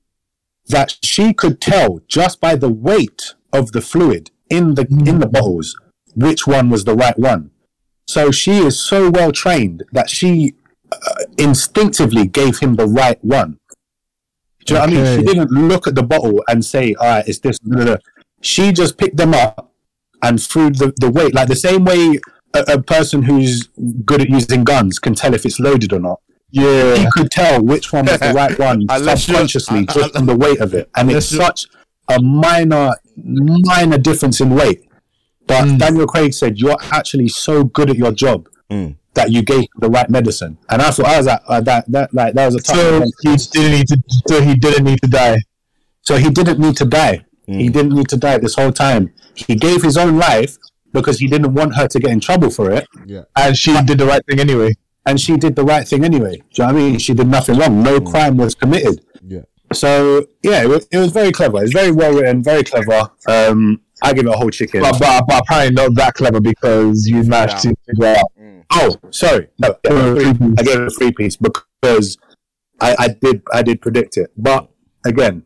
that 0.68 0.98
she 1.04 1.34
could 1.34 1.62
tell 1.62 2.00
just 2.08 2.40
by 2.40 2.56
the 2.56 2.70
weight 2.70 3.36
of 3.54 3.72
the 3.74 3.82
fluid 3.82 4.32
in 4.50 4.76
the 4.76 4.88
in 5.06 5.20
the 5.20 5.28
bottles 5.28 5.80
which 6.16 6.48
one 6.48 6.70
was 6.70 6.86
the 6.86 6.96
right 6.96 7.18
one. 7.20 7.52
So 8.08 8.32
she 8.32 8.60
is 8.60 8.80
so 8.80 9.10
well 9.10 9.32
trained 9.32 9.84
that 9.92 10.10
she 10.10 10.56
uh, 10.92 11.24
instinctively 11.38 12.28
gave 12.28 12.60
him 12.60 12.76
the 12.76 12.88
right 12.88 13.24
one. 13.24 13.60
Do 14.66 14.74
you 14.74 14.80
know 14.80 14.86
what 14.86 14.90
I 14.90 14.94
mean? 14.94 15.20
She 15.20 15.26
didn't 15.26 15.52
look 15.52 15.88
at 15.88 15.96
the 15.96 16.04
bottle 16.04 16.44
and 16.48 16.64
say, 16.64 16.96
"All 16.96 17.08
right, 17.08 17.28
it's 17.28 17.40
this." 17.40 17.60
blah, 17.60 17.84
blah." 17.84 17.98
She 18.42 18.72
just 18.72 18.98
picked 18.98 19.18
them 19.18 19.34
up 19.34 19.75
and 20.24 20.42
through 20.42 20.72
the, 20.72 20.94
the 21.00 21.10
weight, 21.10 21.34
like 21.36 21.48
the 21.48 21.56
same 21.56 21.86
way 21.86 22.20
a, 22.54 22.60
a 22.74 22.82
person 22.82 23.22
who's 23.24 23.68
good 24.06 24.22
at 24.22 24.30
using 24.30 24.64
guns 24.64 25.00
can 25.00 25.14
tell 25.16 25.34
if 25.34 25.46
it's 25.46 25.60
loaded 25.60 25.92
or 25.94 26.00
not. 26.00 26.20
yeah. 26.52 26.96
He 26.96 27.06
could 27.12 27.30
tell 27.32 27.62
which 27.64 27.92
one 27.92 28.06
was 28.06 28.20
the 28.20 28.34
right 28.34 28.58
one 28.70 28.86
subconsciously 28.88 29.86
just 29.88 30.14
from 30.16 30.26
the 30.26 30.36
weight 30.36 30.60
of 30.62 30.74
it, 30.74 30.90
and 30.96 31.12
it's 31.12 31.26
such 31.28 31.66
a 32.10 32.22
minor, 32.22 32.92
minor 33.16 33.98
difference 33.98 34.40
in 34.42 34.52
weight. 34.56 34.82
But 35.48 35.66
Mm. 35.66 35.78
Daniel 35.80 36.08
Craig 36.08 36.34
said, 36.34 36.58
"You're 36.58 36.78
actually 36.92 37.28
so 37.30 37.64
good 37.64 37.90
at 37.90 37.98
your 37.98 38.12
job 38.12 38.48
Mm. 38.72 38.96
that 39.14 39.32
you 39.32 39.42
gave 39.44 39.66
the 39.80 39.90
right 39.90 40.10
medicine." 40.10 40.58
And 40.70 40.82
I 40.82 40.90
thought 40.92 41.06
I 41.08 41.18
was 41.18 41.28
like, 41.28 41.42
uh, 41.48 41.62
that 41.62 41.92
that 41.92 42.14
like 42.14 42.34
that 42.36 42.46
was 42.48 42.56
a 42.56 42.60
tough. 42.62 42.76
So 42.76 43.04
he 43.24 43.36
didn't 43.36 43.72
need 43.78 43.88
to. 43.90 43.98
So 44.28 44.42
he 44.42 44.56
didn't 44.56 44.86
need 44.86 45.00
to 45.04 45.08
die. 45.10 45.38
So 46.02 46.18
he 46.18 46.30
didn't 46.30 46.60
need 46.60 46.78
to 46.78 46.86
die. 46.86 47.26
He 47.48 47.70
mm. 47.70 47.74
didn't 47.74 47.94
need 47.94 48.10
to 48.10 48.18
die 48.18 48.38
this 48.38 48.56
whole 48.56 48.72
time. 48.72 49.14
He 49.36 49.56
gave 49.56 49.82
his 49.84 49.98
own 49.98 50.18
life 50.18 50.58
because 50.94 51.20
he 51.20 51.28
didn't 51.28 51.54
want 51.54 51.76
her 51.76 51.88
to 51.88 52.00
get 52.00 52.12
in 52.12 52.20
trouble 52.20 52.50
for 52.50 52.72
it, 52.72 52.88
Yeah. 53.06 53.24
and 53.36 53.56
she 53.56 53.74
did 53.84 53.98
the 54.00 54.06
right 54.06 54.26
thing 54.28 54.40
anyway. 54.40 54.74
and 55.08 55.22
she 55.22 55.38
did 55.38 55.56
the 55.56 55.64
right 55.64 55.88
thing 55.88 56.04
anyway. 56.04 56.36
Do 56.38 56.44
you 56.64 56.68
know 56.68 56.74
what 56.74 56.82
I 56.82 56.84
mean? 56.90 56.98
She 57.00 57.14
did 57.14 57.28
nothing 57.28 57.60
wrong. 57.60 57.84
No 57.84 58.00
mm. 58.00 58.12
crime 58.12 58.38
was 58.38 58.56
committed. 58.56 59.06
Yeah. 59.24 59.42
So 59.72 60.26
yeah, 60.42 60.64
it 60.64 60.68
was, 60.68 60.88
it 60.92 60.98
was 60.98 61.12
very 61.12 61.32
clever. 61.32 61.64
It's 61.64 61.74
very 61.74 61.92
well 61.92 62.14
written, 62.14 62.44
very 62.44 62.64
clever. 62.64 63.12
Um, 63.28 63.82
I 64.02 64.14
give 64.14 64.26
it 64.26 64.34
a 64.34 64.38
whole 64.38 64.50
chicken. 64.50 64.82
But, 64.82 65.00
but, 65.00 65.26
but 65.28 65.42
apparently 65.42 65.76
not 65.76 65.96
that 65.96 66.16
clever 66.16 66.40
because 66.40 67.08
you 67.08 67.24
managed 67.24 67.60
to 67.64 67.76
figure 67.86 68.08
out. 68.08 68.26
Mm. 68.40 68.64
Oh, 68.72 68.96
sorry. 69.12 69.48
No, 69.60 69.76
I 69.86 69.90
gave 69.90 69.98
it 69.98 70.08
a 70.08 70.16
three- 70.16 70.54
I 70.58 70.64
gave 70.64 70.80
it 70.80 70.88
a 70.88 70.90
three 70.90 71.12
piece 71.12 71.38
because 71.38 72.18
I, 72.82 72.96
I 72.98 73.08
did 73.10 73.44
I 73.54 73.62
did 73.62 73.82
predict 73.82 74.18
it. 74.18 74.32
But 74.36 74.70
again, 75.06 75.44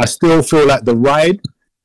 I 0.00 0.06
still 0.06 0.42
feel 0.42 0.66
like 0.66 0.84
the 0.84 0.96
ride, 0.96 1.38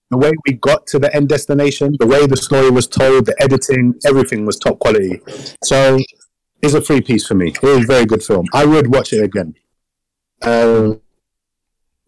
the 0.09 0.17
way 0.17 0.31
we 0.47 0.53
got 0.53 0.87
to 0.87 0.99
the 0.99 1.13
end 1.15 1.27
destination, 1.29 1.95
the 1.99 2.07
way 2.07 2.25
the 2.25 2.37
story 2.37 2.69
was 2.71 2.87
told, 2.87 3.25
the 3.25 3.35
editing, 3.45 3.93
everything 4.05 4.45
was 4.45 4.57
top 4.57 4.79
quality. 4.79 5.19
So 5.63 5.97
it's 6.61 6.73
a 6.73 6.81
three 6.81 7.01
piece 7.01 7.27
for 7.27 7.35
me. 7.35 7.49
It 7.49 7.61
was 7.61 7.83
a 7.83 7.87
very 7.87 8.05
good 8.05 8.23
film. 8.23 8.45
I 8.53 8.63
would 8.65 8.87
watch 8.95 9.11
it 9.13 9.21
again. 9.23 9.53
Um, 10.41 11.01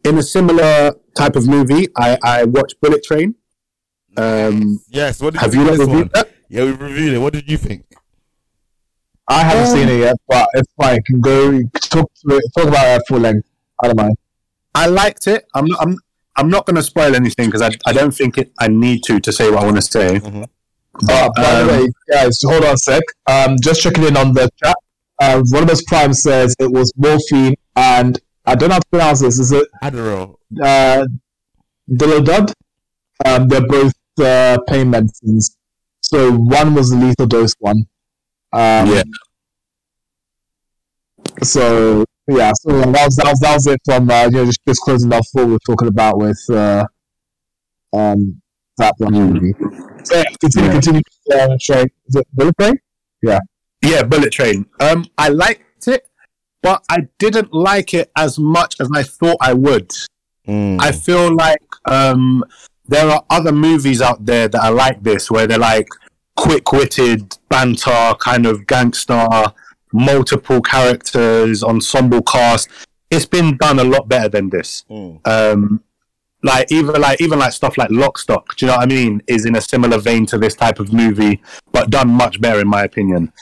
in 0.06 0.18
a 0.18 0.24
similar 0.24 0.94
type 1.16 1.36
of 1.36 1.48
movie, 1.48 1.88
I, 1.98 2.18
I 2.24 2.44
watched 2.46 2.76
Bullet 2.82 3.04
Train. 3.04 3.36
Um, 4.16 4.80
Yes. 4.90 5.22
What 5.22 5.34
did 5.34 5.42
have 5.42 5.54
you 5.54 5.62
you 5.62 5.68
think 5.68 5.78
not 5.80 5.84
of 5.84 5.88
one? 5.90 5.98
reviewed 5.98 6.12
that? 6.14 6.30
Yeah, 6.50 6.64
we 6.64 6.72
reviewed 6.72 7.14
it. 7.16 7.20
What 7.20 7.34
did 7.34 7.50
you 7.52 7.58
think? 7.58 7.84
I 9.28 9.44
haven't 9.44 9.68
Um, 9.74 9.78
seen 9.78 9.90
it 9.90 10.00
yet, 10.00 10.16
but 10.30 10.48
it's 10.54 10.72
fine. 10.82 11.00
Can 11.04 11.20
go 11.20 11.60
talk 11.82 12.10
to 12.22 12.38
it, 12.38 12.44
talk 12.58 12.68
about 12.68 12.86
it 12.88 12.96
at 13.02 13.08
full 13.08 13.20
length. 13.20 13.46
I 13.84 13.88
don't 13.88 13.98
mind. 13.98 14.16
I 14.84 14.86
liked 14.88 15.26
it. 15.28 15.42
I'm 15.56 15.66
not. 15.66 15.80
I'm. 15.84 15.94
I'm 16.40 16.50
not 16.56 16.68
going 16.68 16.76
to 16.76 16.84
spoil 16.84 17.16
anything 17.16 17.48
because 17.50 17.64
I, 17.64 17.72
I 17.90 17.94
don't 17.94 18.14
think 18.20 18.38
it. 18.38 18.52
I 18.60 18.68
need 18.68 19.00
to 19.08 19.20
to 19.20 19.32
say 19.38 19.50
what 19.52 19.64
I 19.64 19.66
want 19.66 19.78
to 19.78 19.82
say. 19.98 20.20
Mhm. 20.20 20.46
Uh, 21.10 21.30
by 21.36 21.44
um, 21.62 21.68
the 21.68 21.74
way, 21.74 21.84
guys, 22.12 22.40
hold 22.44 22.64
on 22.64 22.74
a 22.74 22.78
sec. 22.78 23.04
Um, 23.28 23.56
just 23.68 23.82
checking 23.82 24.04
in 24.04 24.16
on 24.18 24.34
the 24.34 24.50
chat. 24.64 24.78
Uh, 25.22 25.42
one 25.50 25.64
of 25.64 25.70
those 25.70 25.84
Prime 25.84 26.14
says 26.14 26.56
it 26.60 26.72
was 26.72 26.92
morphine, 26.96 27.56
and 27.76 28.20
I 28.46 28.54
don't 28.56 28.70
know 28.70 28.76
how 28.76 28.80
to 28.80 28.88
pronounce 28.92 29.20
this. 29.22 29.40
Is 29.40 29.52
it 29.52 29.68
Adderall. 29.84 30.36
uh, 30.64 31.06
Dilodud? 32.00 32.52
Um, 33.26 33.48
they're 33.48 33.66
both 33.68 33.94
uh, 34.20 34.58
pain 34.68 34.90
medicines. 34.92 35.56
So 36.02 36.32
one 36.32 36.74
was 36.76 36.90
the 36.92 36.98
lethal 36.98 37.26
dose 37.26 37.54
one. 37.60 37.80
Um, 38.54 38.88
Yeah. 38.94 39.04
So 41.44 42.06
yeah, 42.28 42.52
so 42.56 42.72
that 42.72 43.06
was 43.06 43.16
that 43.16 43.26
was, 43.30 43.40
that 43.40 43.54
was 43.54 43.68
it 43.68 43.80
from 43.86 44.10
uh, 44.10 44.26
you 44.26 44.32
know 44.32 44.46
just, 44.46 44.60
just 44.68 44.82
closing 44.82 45.14
off 45.14 45.28
what 45.34 45.46
we 45.46 45.54
were 45.54 45.60
talking 45.66 45.88
about 45.88 46.18
with 46.18 46.40
uh, 46.50 46.86
um 47.94 48.42
that 48.78 48.94
one 48.98 49.14
movie. 49.14 49.54
So 50.04 50.18
yeah, 50.18 50.24
continue, 50.40 50.68
Yeah. 50.68 50.74
continue. 50.74 51.02
Uh, 51.34 51.58
Shay. 51.60 51.86
Is 52.08 52.16
it 52.16 52.28
Bullet 52.34 52.56
Train? 52.60 52.74
Yeah, 53.82 54.04
Bullet 54.04 54.32
Train. 54.32 54.66
Um, 54.80 55.06
I 55.18 55.30
liked 55.30 55.88
it, 55.88 56.08
but 56.62 56.84
I 56.90 57.08
didn't 57.20 57.54
like 57.54 57.94
it 57.94 58.12
as 58.18 58.38
much 58.38 58.76
as 58.80 58.90
I 58.94 59.04
thought 59.04 59.38
I 59.42 59.54
would. 59.54 59.92
Mm. 60.48 60.82
I 60.82 60.92
feel 60.92 61.36
like 61.36 61.62
um, 61.86 62.44
there 62.88 63.08
are 63.10 63.24
other 63.30 63.52
movies 63.52 64.02
out 64.02 64.26
there 64.26 64.48
that 64.48 64.64
are 64.64 64.72
like 64.72 65.04
this, 65.04 65.30
where 65.30 65.48
they're 65.48 65.58
like 65.58 65.88
quick-witted 66.36 67.38
banter, 67.50 68.14
kind 68.20 68.46
of 68.46 68.68
gangster, 68.68 69.28
multiple 69.92 70.62
characters, 70.62 71.64
ensemble 71.64 72.22
cast. 72.22 72.70
It's 73.10 73.26
been 73.26 73.58
done 73.58 73.80
a 73.80 73.84
lot 73.84 74.08
better 74.08 74.30
than 74.30 74.50
this. 74.50 74.84
Mm. 74.90 75.26
um, 75.28 75.84
like 76.44 76.72
even 76.72 77.02
like 77.02 77.20
even 77.20 77.40
like 77.40 77.52
stuff 77.52 77.78
like 77.78 77.90
Lock 77.90 78.18
Stock, 78.18 78.56
do 78.56 78.66
you 78.66 78.72
know 78.72 78.78
what 78.78 78.84
I 78.84 78.94
mean? 78.94 79.22
Is 79.28 79.46
in 79.46 79.56
a 79.56 79.62
similar 79.62 79.98
vein 79.98 80.26
to 80.28 80.38
this 80.38 80.56
type 80.56 80.80
of 80.80 80.94
movie, 80.94 81.42
but 81.72 81.90
done 81.90 82.10
much 82.10 82.40
better 82.40 82.60
in 82.60 82.68
my 82.68 82.84
opinion. 82.84 83.34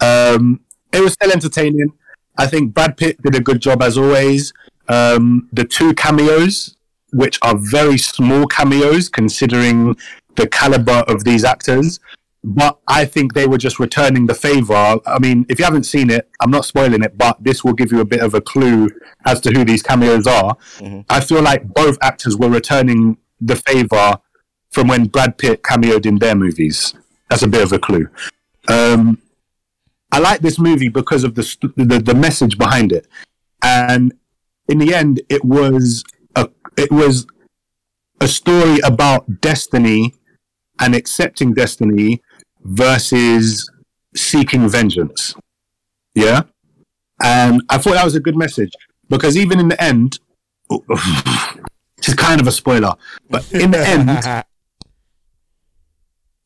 Um, 0.00 0.60
it 0.92 1.00
was 1.00 1.12
still 1.12 1.30
entertaining. 1.30 1.92
I 2.38 2.46
think 2.46 2.74
Brad 2.74 2.96
Pitt 2.96 3.22
did 3.22 3.34
a 3.34 3.40
good 3.40 3.60
job 3.60 3.82
as 3.82 3.96
always. 3.96 4.52
Um, 4.88 5.48
the 5.52 5.64
two 5.64 5.94
cameos, 5.94 6.76
which 7.12 7.38
are 7.42 7.56
very 7.56 7.98
small 7.98 8.46
cameos 8.46 9.08
considering 9.08 9.96
the 10.36 10.48
caliber 10.48 11.04
of 11.06 11.24
these 11.24 11.44
actors, 11.44 12.00
but 12.42 12.78
I 12.88 13.04
think 13.04 13.34
they 13.34 13.46
were 13.46 13.58
just 13.58 13.78
returning 13.78 14.26
the 14.26 14.34
favor. 14.34 14.98
I 15.04 15.18
mean, 15.20 15.44
if 15.48 15.58
you 15.58 15.64
haven't 15.64 15.84
seen 15.84 16.10
it, 16.10 16.30
I'm 16.40 16.50
not 16.50 16.64
spoiling 16.64 17.02
it, 17.02 17.18
but 17.18 17.42
this 17.42 17.62
will 17.62 17.74
give 17.74 17.92
you 17.92 18.00
a 18.00 18.04
bit 18.04 18.20
of 18.20 18.32
a 18.34 18.40
clue 18.40 18.88
as 19.26 19.40
to 19.40 19.50
who 19.50 19.64
these 19.64 19.82
cameos 19.82 20.26
are. 20.26 20.56
I 21.10 21.20
feel 21.20 21.42
like 21.42 21.68
both 21.68 21.98
actors 22.00 22.36
were 22.36 22.48
returning 22.48 23.18
the 23.40 23.56
favor 23.56 24.18
from 24.70 24.88
when 24.88 25.06
Brad 25.06 25.36
Pitt 25.36 25.62
cameoed 25.62 26.06
in 26.06 26.18
their 26.18 26.34
movies. 26.34 26.94
That's 27.28 27.42
a 27.42 27.48
bit 27.48 27.62
of 27.62 27.72
a 27.72 27.78
clue. 27.78 28.08
Um, 28.68 29.18
I 30.12 30.18
like 30.18 30.40
this 30.40 30.58
movie 30.58 30.88
because 30.88 31.24
of 31.24 31.34
the, 31.34 31.72
the 31.76 31.98
the 31.98 32.14
message 32.14 32.58
behind 32.58 32.90
it, 32.92 33.06
and 33.62 34.12
in 34.68 34.78
the 34.78 34.94
end, 34.94 35.20
it 35.28 35.44
was 35.44 36.04
a 36.34 36.48
it 36.76 36.90
was 36.90 37.26
a 38.20 38.28
story 38.28 38.80
about 38.80 39.40
destiny 39.40 40.14
and 40.80 40.94
accepting 40.94 41.54
destiny 41.54 42.22
versus 42.62 43.70
seeking 44.14 44.68
vengeance. 44.68 45.34
Yeah, 46.14 46.42
and 47.22 47.62
I 47.68 47.78
thought 47.78 47.94
that 47.94 48.04
was 48.04 48.14
a 48.16 48.20
good 48.20 48.36
message 48.36 48.72
because 49.08 49.36
even 49.36 49.60
in 49.60 49.68
the 49.68 49.82
end, 49.82 50.18
This 52.00 52.08
is 52.08 52.14
kind 52.14 52.40
of 52.40 52.46
a 52.46 52.52
spoiler, 52.52 52.94
but 53.28 53.52
in 53.52 53.72
the 53.72 53.86
end, 53.86 54.08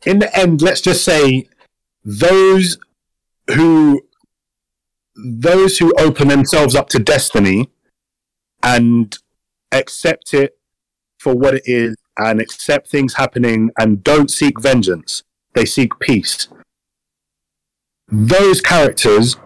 in 0.04 0.18
the 0.18 0.36
end, 0.36 0.62
let's 0.62 0.80
just 0.80 1.04
say 1.04 1.46
those 2.04 2.76
who 3.54 4.02
those 5.14 5.78
who 5.78 5.94
open 5.96 6.26
themselves 6.26 6.74
up 6.74 6.88
to 6.88 6.98
destiny 6.98 7.70
and 8.64 9.16
accept 9.70 10.34
it 10.34 10.58
for 11.20 11.36
what 11.36 11.54
it 11.54 11.62
is 11.66 11.94
and 12.18 12.40
accept 12.40 12.88
things 12.88 13.14
happening 13.14 13.70
and 13.78 14.02
don't 14.02 14.28
seek 14.28 14.60
vengeance 14.60 15.22
they 15.54 15.64
seek 15.64 15.98
peace 15.98 16.48
those 18.08 18.60
characters 18.60 19.36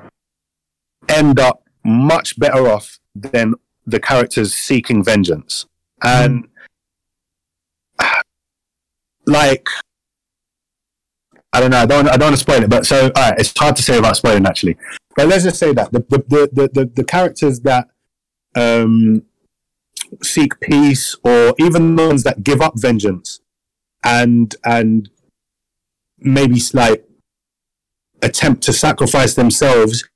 end 1.09 1.39
up 1.39 1.63
much 1.85 2.39
better 2.39 2.69
off 2.69 2.99
than 3.15 3.55
the 3.87 4.01
characters 4.01 4.55
seeking 4.55 5.03
vengeance 5.03 5.67
and 6.03 6.49
like 9.27 9.69
I 11.53 11.61
don't 11.61 11.71
know. 11.71 11.79
I 11.79 11.87
don't. 11.87 12.09
I 12.09 12.17
don't 12.17 12.27
want 12.27 12.35
to 12.35 12.41
spoil 12.41 12.63
it, 12.63 12.71
but 12.71 12.87
so 12.87 13.05
all 13.17 13.31
right. 13.31 13.35
It's 13.39 13.53
hard 13.59 13.75
to 13.77 13.83
say 13.83 13.99
about 13.99 14.17
spoiling 14.17 14.47
actually. 14.47 14.77
But 15.17 15.29
let's 15.29 15.45
just 15.45 15.59
say 15.59 15.73
that 15.73 15.93
the 15.93 16.01
the 16.01 16.49
the 16.53 16.71
the, 16.73 16.85
the, 16.85 17.05
characters 17.05 17.61
that 17.61 17.89
um, 18.55 19.23
seek 20.23 20.61
peace, 20.61 21.17
or 21.25 21.55
even 21.59 21.97
the 21.97 22.07
ones 22.07 22.23
that 22.25 22.45
give 22.45 22.61
up 22.61 22.75
vengeance, 22.77 23.41
and 24.05 24.55
and 24.63 25.09
maybe 26.21 26.61
like 26.73 27.05
attempt 28.23 28.63
to 28.65 28.73
sacrifice 28.73 29.35
themselves 29.35 30.09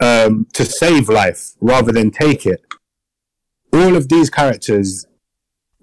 um, 0.00 0.46
to 0.52 0.64
save 0.64 1.08
life 1.08 1.52
rather 1.60 1.92
than 1.92 2.10
take 2.10 2.46
it. 2.46 2.64
All 3.72 3.96
of 3.96 4.08
these 4.08 4.30
characters 4.30 5.06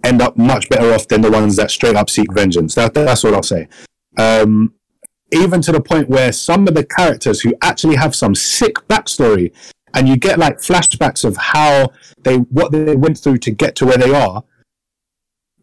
end 0.03 0.21
up 0.21 0.37
much 0.37 0.69
better 0.69 0.93
off 0.93 1.07
than 1.07 1.21
the 1.21 1.31
ones 1.31 1.55
that 1.55 1.71
straight 1.71 1.95
up 1.95 2.09
seek 2.09 2.31
vengeance. 2.33 2.75
That, 2.75 2.93
that's 2.93 3.23
what 3.23 3.33
I'll 3.33 3.43
say. 3.43 3.67
Um, 4.17 4.73
even 5.31 5.61
to 5.61 5.71
the 5.71 5.81
point 5.81 6.09
where 6.09 6.31
some 6.31 6.67
of 6.67 6.73
the 6.73 6.85
characters 6.85 7.41
who 7.41 7.53
actually 7.61 7.95
have 7.95 8.15
some 8.15 8.35
sick 8.35 8.75
backstory 8.89 9.53
and 9.93 10.07
you 10.07 10.17
get 10.17 10.39
like 10.39 10.57
flashbacks 10.57 11.23
of 11.23 11.37
how 11.37 11.91
they 12.23 12.37
what 12.37 12.71
they 12.71 12.95
went 12.95 13.17
through 13.17 13.37
to 13.37 13.51
get 13.51 13.75
to 13.75 13.85
where 13.85 13.97
they 13.97 14.13
are 14.13 14.43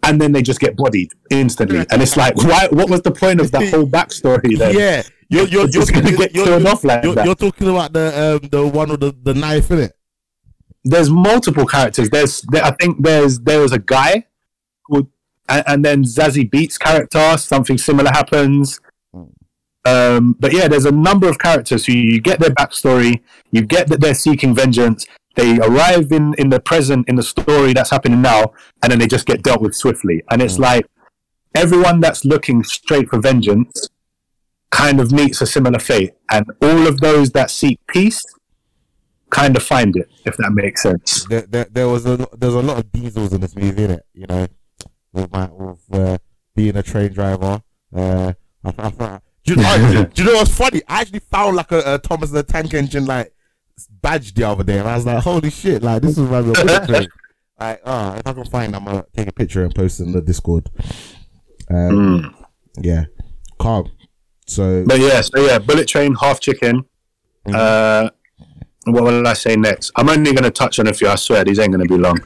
and 0.09 0.19
then 0.20 0.33
they 0.33 0.43
just 0.43 0.59
get 0.59 0.77
bodied 0.77 1.12
instantly. 1.31 1.85
And 1.91 2.01
it's 2.03 2.17
like 2.17 2.37
why 2.37 2.69
what 2.70 2.89
was 2.89 3.03
the 3.03 3.11
point 3.11 3.41
of 3.41 3.51
the 3.51 3.69
whole 3.70 3.87
backstory 3.97 4.57
then? 4.57 4.75
Yeah, 4.75 5.03
you're 5.28 5.47
you're 5.47 5.61
you're, 5.62 5.69
just 5.69 5.93
gonna 5.93 6.17
get 6.17 6.35
you're, 6.35 6.67
off 6.67 6.83
like 6.83 7.05
you're, 7.05 7.15
that. 7.15 7.27
you're 7.27 7.35
talking 7.35 7.69
about 7.69 7.93
the 7.93 8.41
um 8.43 8.49
the 8.49 8.67
one 8.67 8.89
with 8.89 9.01
the, 9.01 9.15
the 9.23 9.35
knife 9.35 9.70
in 9.70 9.81
it. 9.81 9.93
there's 10.85 11.11
multiple 11.11 11.67
characters. 11.67 12.09
There's 12.09 12.41
there, 12.53 12.65
i 12.65 12.70
think 12.70 13.03
there's 13.03 13.39
there 13.41 13.61
was 13.61 13.73
a 13.73 13.78
guy 13.78 14.25
called 14.89 15.09
and, 15.49 15.65
and 15.67 15.85
then 15.85 16.05
Zazie 16.05 16.49
Beetz 16.51 16.78
character 16.78 17.37
something 17.37 17.77
similar 17.77 18.11
happens. 18.11 18.81
Um, 19.85 20.37
but 20.39 20.53
yeah, 20.53 20.69
there's 20.69 20.85
a 20.85 20.91
number 20.91 21.28
of 21.28 21.39
characters. 21.39 21.87
Who 21.87 21.93
you 21.93 22.20
get 22.20 22.41
their 22.41 22.51
backstory, 22.51 23.20
you 23.51 23.62
get 23.62 23.89
that 23.89 24.01
they're 24.01 24.15
seeking 24.15 24.55
vengeance, 24.55 25.07
they 25.39 25.58
arrive 25.60 26.10
in, 26.10 26.34
in 26.36 26.50
the 26.50 26.58
present 26.58 27.08
in 27.08 27.15
the 27.15 27.23
story 27.23 27.73
that's 27.73 27.91
happening 27.91 28.20
now, 28.20 28.52
and 28.83 28.91
then 28.91 28.99
they 28.99 29.07
just 29.07 29.25
get 29.25 29.42
dealt 29.42 29.62
with 29.62 29.75
swiftly. 29.75 30.23
And 30.31 30.42
it's 30.42 30.58
like 30.58 30.84
everyone 31.55 32.00
that's 32.00 32.25
looking 32.25 32.65
straight 32.65 33.08
for 33.08 33.20
vengeance 33.20 33.89
kind 34.70 35.00
of 35.00 35.12
meets 35.12 35.41
a 35.41 35.47
similar 35.47 35.78
fate, 35.78 36.15
and 36.31 36.44
all 36.60 36.89
of 36.89 37.00
those 37.00 37.31
that 37.31 37.50
seek 37.50 37.78
peace 37.86 38.20
kind 39.31 39.57
of 39.57 39.62
find 39.62 39.94
it, 39.97 40.10
if 40.25 40.36
that 40.39 40.50
makes 40.52 40.83
sense. 40.83 41.25
There, 41.28 41.42
there, 41.42 41.67
there 41.70 41.89
was 41.89 42.05
a 42.05 42.17
there's 42.36 42.55
a 42.55 42.62
lot 42.62 42.78
of 42.78 42.91
diesels 42.91 43.33
in 43.33 43.41
this 43.41 43.55
movie, 43.55 43.84
in 43.84 43.92
it. 43.92 44.07
You 44.12 44.26
know, 44.26 44.49
with 45.12 45.31
my 45.31 45.49
with 45.52 45.78
uh, 45.92 46.18
being 46.57 46.76
a 46.76 46.83
train 46.83 47.12
driver. 47.12 47.62
Uh, 47.94 48.33
do, 49.44 49.55
you 49.55 49.57
know, 49.57 50.05
do 50.12 50.23
you 50.23 50.28
know 50.28 50.39
what's 50.39 50.55
funny? 50.55 50.83
I 50.89 51.02
actually 51.02 51.20
found 51.20 51.55
like 51.55 51.70
a, 51.70 51.94
a 51.94 51.99
Thomas 51.99 52.31
the 52.31 52.42
Tank 52.42 52.75
Engine 52.75 53.07
like 53.07 53.33
badge 53.87 54.35
the 54.35 54.45
other 54.45 54.65
day, 54.65 54.79
and 54.79 54.89
I 54.89 54.97
was 54.97 55.07
like, 55.07 55.23
"Holy 55.23 55.51
shit! 55.51 55.83
Like 55.83 56.03
this 56.03 56.19
is 56.19 56.29
my 56.29 56.39
real 56.39 56.55
bullet 56.55 56.87
train." 56.87 57.09
Like, 57.61 57.81
oh, 57.85 58.15
if 58.15 58.27
I 58.27 58.33
can 58.33 58.45
find, 58.45 58.77
I'm 58.77 58.85
gonna 58.85 59.05
take 59.17 59.29
a 59.29 59.33
picture 59.33 59.65
and 59.65 59.75
post 59.75 60.01
it 60.01 60.05
in 60.05 60.13
the 60.13 60.21
Discord. 60.21 60.71
Um, 61.71 62.37
yeah, 62.81 63.05
calm. 63.59 63.91
So 64.47 64.85
But 64.87 65.01
yeah, 65.01 65.21
so 65.21 65.45
yeah, 65.45 65.59
Bullet 65.59 65.89
Train, 65.89 66.15
Half 66.15 66.41
Chicken. 66.41 66.85
Uh, 67.47 68.11
what 68.85 69.05
will 69.05 69.27
I 69.27 69.35
say 69.35 69.57
next? 69.57 69.91
I'm 69.97 70.09
only 70.09 70.33
to 70.33 70.51
touch 70.51 70.79
on 70.79 70.87
a 70.87 70.95
few. 70.95 71.09
I 71.09 71.17
swear 71.17 71.45
these 71.45 71.59
ain't 71.59 71.73
to 71.73 71.79
be 71.79 71.99
long. 71.99 72.21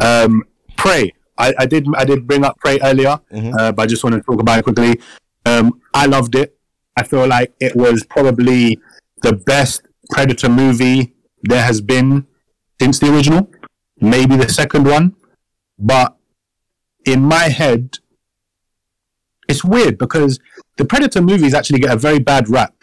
Um, 0.00 0.44
Prey. 0.76 1.12
I, 1.38 1.54
I 1.58 1.66
did. 1.66 1.86
I 1.96 2.04
did 2.04 2.26
bring 2.26 2.44
up 2.44 2.58
Prey 2.58 2.78
earlier, 2.82 3.18
uh, 3.58 3.72
but 3.72 3.82
I 3.82 3.86
just 3.86 4.04
want 4.04 4.16
to 4.16 4.22
talk 4.22 4.40
about 4.40 4.58
it 4.58 4.64
quickly. 4.64 5.00
Um, 5.46 5.80
I 5.94 6.06
loved 6.06 6.34
it. 6.34 6.58
I 6.96 7.04
feel 7.04 7.26
like 7.26 7.54
it 7.58 7.74
was 7.74 8.04
probably 8.04 8.78
the 9.22 9.34
best 9.46 9.82
Predator 10.12 10.48
movie 10.48 11.14
there 11.42 11.62
has 11.62 11.80
been 11.80 12.26
since 12.80 12.98
the 12.98 13.12
original. 13.14 13.50
Maybe 14.00 14.36
the 14.36 14.48
second 14.48 14.84
one, 14.84 15.14
but 15.78 16.16
in 17.04 17.22
my 17.22 17.44
head, 17.44 17.98
it's 19.48 19.64
weird 19.64 19.98
because 19.98 20.38
the 20.76 20.84
Predator 20.84 21.20
movies 21.20 21.54
actually 21.54 21.78
get 21.78 21.92
a 21.92 21.96
very 21.96 22.18
bad 22.18 22.48
rap, 22.48 22.74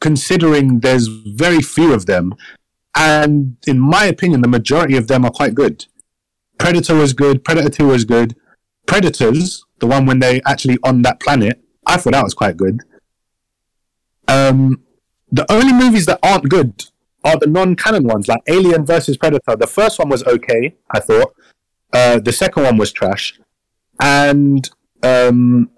considering 0.00 0.80
there's 0.80 1.06
very 1.06 1.60
few 1.60 1.92
of 1.92 2.06
them. 2.06 2.34
And 2.96 3.56
in 3.66 3.78
my 3.78 4.04
opinion, 4.04 4.42
the 4.42 4.48
majority 4.48 4.96
of 4.96 5.08
them 5.08 5.24
are 5.24 5.30
quite 5.30 5.54
good. 5.54 5.86
Predator 6.58 6.94
was 6.94 7.12
good, 7.12 7.44
Predator 7.44 7.70
2 7.70 7.86
was 7.86 8.04
good. 8.04 8.36
Predators, 8.86 9.64
the 9.78 9.86
one 9.86 10.06
when 10.06 10.18
they 10.18 10.40
actually 10.46 10.78
on 10.84 11.02
that 11.02 11.18
planet, 11.18 11.60
I 11.86 11.96
thought 11.96 12.12
that 12.12 12.24
was 12.24 12.34
quite 12.34 12.56
good. 12.56 12.80
Um, 14.28 14.82
the 15.32 15.50
only 15.50 15.72
movies 15.72 16.06
that 16.06 16.18
aren't 16.22 16.48
good 16.48 16.84
are 17.24 17.36
the 17.38 17.46
non-canon 17.46 18.04
ones, 18.04 18.28
like 18.28 18.40
Alien 18.48 18.84
versus 18.86 19.16
Predator. 19.16 19.56
The 19.56 19.66
first 19.66 19.98
one 19.98 20.08
was 20.08 20.22
okay, 20.24 20.74
I 20.90 21.00
thought. 21.00 21.34
Uh, 21.92 22.18
the 22.20 22.32
second 22.32 22.62
one 22.64 22.76
was 22.76 22.92
trash, 22.92 23.38
and 24.00 24.68
um, 25.02 25.70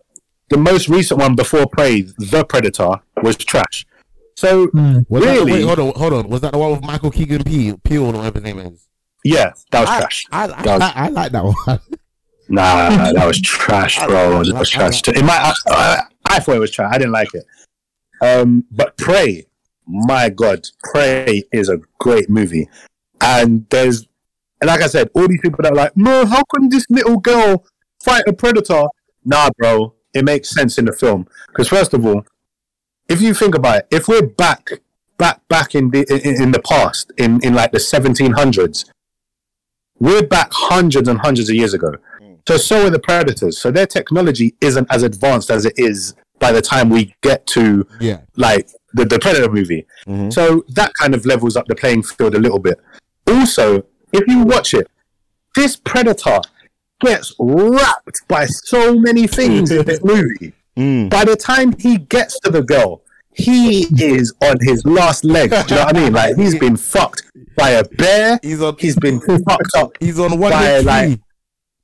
the 0.50 0.56
most 0.58 0.88
recent 0.88 1.20
one 1.20 1.34
before 1.34 1.66
Prey, 1.66 2.02
The 2.02 2.44
Predator, 2.48 3.00
was 3.22 3.36
trash. 3.36 3.86
So 4.36 4.68
was 5.08 5.24
that, 5.24 5.32
really, 5.34 5.52
wait, 5.52 5.62
hold 5.64 5.78
on, 5.78 5.92
hold 5.94 6.12
on. 6.12 6.28
Was 6.28 6.40
that 6.42 6.52
the 6.52 6.58
one 6.58 6.72
with 6.72 6.82
Michael 6.82 7.10
Keegan 7.10 7.44
Peel, 7.44 7.78
Peel 7.84 8.04
or 8.06 8.12
whatever 8.12 8.38
his 8.40 8.44
name 8.44 8.58
is? 8.58 8.88
yeah, 9.24 9.52
that 9.70 9.80
was 9.80 9.88
I, 9.90 9.98
trash. 10.00 10.24
I, 10.32 10.44
I, 10.44 10.46
That 10.46 10.66
was- 10.66 10.82
I, 10.82 10.92
I 10.94 11.08
like 11.08 11.32
that 11.32 11.44
one. 11.44 11.80
Nah, 12.46 13.12
that 13.12 13.26
was 13.26 13.40
trash, 13.40 13.98
bro. 14.06 14.42
it 14.42 14.52
was 14.52 14.68
trash. 14.68 15.00
It 15.08 15.24
might, 15.24 15.54
I, 15.66 16.02
I 16.26 16.40
thought 16.40 16.56
it 16.56 16.58
was 16.58 16.70
trash. 16.70 16.92
I 16.94 16.98
didn't 16.98 17.12
like 17.12 17.32
it. 17.32 17.42
Um, 18.20 18.64
but 18.70 18.96
Prey, 18.96 19.46
my 19.86 20.28
God, 20.30 20.66
Prey 20.82 21.42
is 21.52 21.68
a 21.68 21.78
great 21.98 22.30
movie. 22.30 22.68
And 23.20 23.66
there's, 23.70 24.06
and 24.60 24.68
like 24.68 24.82
I 24.82 24.86
said, 24.86 25.10
all 25.14 25.28
these 25.28 25.40
people 25.40 25.62
that 25.62 25.72
are 25.72 25.76
like, 25.76 25.96
no, 25.96 26.26
how 26.26 26.42
can 26.54 26.68
this 26.68 26.86
little 26.90 27.18
girl 27.18 27.64
fight 28.02 28.24
a 28.26 28.32
predator? 28.32 28.84
Nah, 29.24 29.50
bro, 29.58 29.94
it 30.12 30.24
makes 30.24 30.50
sense 30.50 30.78
in 30.78 30.84
the 30.84 30.92
film. 30.92 31.26
Because 31.48 31.68
first 31.68 31.94
of 31.94 32.04
all, 32.06 32.24
if 33.08 33.20
you 33.20 33.34
think 33.34 33.54
about 33.54 33.78
it, 33.78 33.86
if 33.90 34.08
we're 34.08 34.26
back, 34.26 34.70
back, 35.18 35.46
back 35.48 35.74
in 35.74 35.90
the 35.90 36.04
in, 36.10 36.42
in 36.42 36.50
the 36.52 36.60
past, 36.60 37.12
in 37.18 37.40
in 37.42 37.54
like 37.54 37.72
the 37.72 37.78
1700s, 37.78 38.86
we're 39.98 40.26
back 40.26 40.48
hundreds 40.52 41.08
and 41.08 41.18
hundreds 41.20 41.48
of 41.48 41.54
years 41.54 41.74
ago. 41.74 41.94
So 42.46 42.56
so 42.56 42.86
are 42.86 42.90
the 42.90 42.98
predators. 42.98 43.58
So 43.58 43.70
their 43.70 43.86
technology 43.86 44.54
isn't 44.60 44.86
as 44.90 45.02
advanced 45.02 45.50
as 45.50 45.64
it 45.64 45.74
is 45.76 46.14
by 46.38 46.52
the 46.52 46.62
time 46.62 46.88
we 46.88 47.14
get 47.22 47.46
to 47.48 47.86
yeah. 48.00 48.20
like 48.36 48.68
the, 48.92 49.04
the 49.04 49.18
Predator 49.18 49.50
movie. 49.50 49.86
Mm-hmm. 50.06 50.30
So 50.30 50.64
that 50.70 50.92
kind 50.94 51.14
of 51.14 51.26
levels 51.26 51.56
up 51.56 51.66
the 51.66 51.74
playing 51.74 52.02
field 52.02 52.34
a 52.34 52.38
little 52.38 52.58
bit. 52.58 52.80
Also, 53.26 53.86
if 54.12 54.26
you 54.26 54.44
watch 54.44 54.74
it, 54.74 54.88
this 55.54 55.76
Predator 55.76 56.40
gets 57.00 57.34
wrapped 57.38 58.26
by 58.28 58.46
so 58.46 58.98
many 58.98 59.26
things 59.26 59.70
in 59.70 59.84
this 59.84 60.00
movie. 60.04 60.52
Mm. 60.76 61.10
By 61.10 61.24
the 61.24 61.36
time 61.36 61.74
he 61.78 61.98
gets 61.98 62.38
to 62.40 62.50
the 62.50 62.62
girl, 62.62 63.02
he 63.34 63.86
is 64.02 64.32
on 64.42 64.56
his 64.60 64.84
last 64.84 65.24
leg. 65.24 65.50
Do 65.50 65.56
you 65.56 65.64
know 65.70 65.84
what 65.84 65.96
I 65.96 66.00
mean? 66.00 66.12
Like 66.12 66.36
he's 66.36 66.58
been 66.58 66.76
fucked 66.76 67.22
by 67.56 67.70
a 67.70 67.84
bear. 67.84 68.38
He's 68.42 68.62
on. 68.62 68.76
He's 68.78 68.96
been 68.96 69.20
fucked 69.20 69.74
up 69.76 69.92
He's 70.00 70.18
on 70.18 70.38
one 70.38 70.52
by, 70.52 70.62
leg 70.62 70.84
like. 70.84 71.20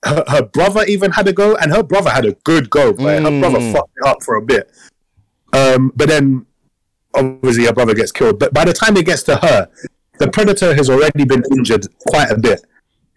Her, 0.04 0.24
her 0.28 0.42
brother 0.42 0.84
even 0.86 1.12
had 1.12 1.28
a 1.28 1.32
go, 1.32 1.56
and 1.56 1.72
her 1.72 1.82
brother 1.82 2.10
had 2.10 2.24
a 2.24 2.32
good 2.44 2.70
go. 2.70 2.92
But 2.92 3.22
her 3.22 3.40
brother 3.40 3.60
fucked 3.72 3.92
it 3.96 4.06
up 4.06 4.22
for 4.22 4.36
a 4.36 4.42
bit. 4.42 4.70
Um, 5.52 5.92
but 5.96 6.08
then 6.08 6.46
obviously 7.14 7.64
her 7.66 7.72
brother 7.72 7.94
gets 7.94 8.12
killed. 8.12 8.38
But 8.38 8.52
by 8.52 8.64
the 8.64 8.72
time 8.72 8.96
it 8.96 9.06
gets 9.06 9.22
to 9.24 9.36
her, 9.36 9.68
the 10.18 10.30
predator 10.30 10.74
has 10.74 10.88
already 10.90 11.24
been 11.24 11.42
injured 11.56 11.86
quite 12.08 12.30
a 12.30 12.38
bit. 12.38 12.64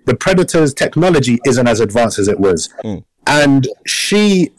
The 0.06 0.16
predator's 0.16 0.74
technology 0.74 1.40
isn't 1.46 1.68
as 1.68 1.80
advanced 1.80 2.20
as 2.20 2.28
it 2.28 2.40
was, 2.40 2.74
and 3.28 3.68
she 3.86 4.52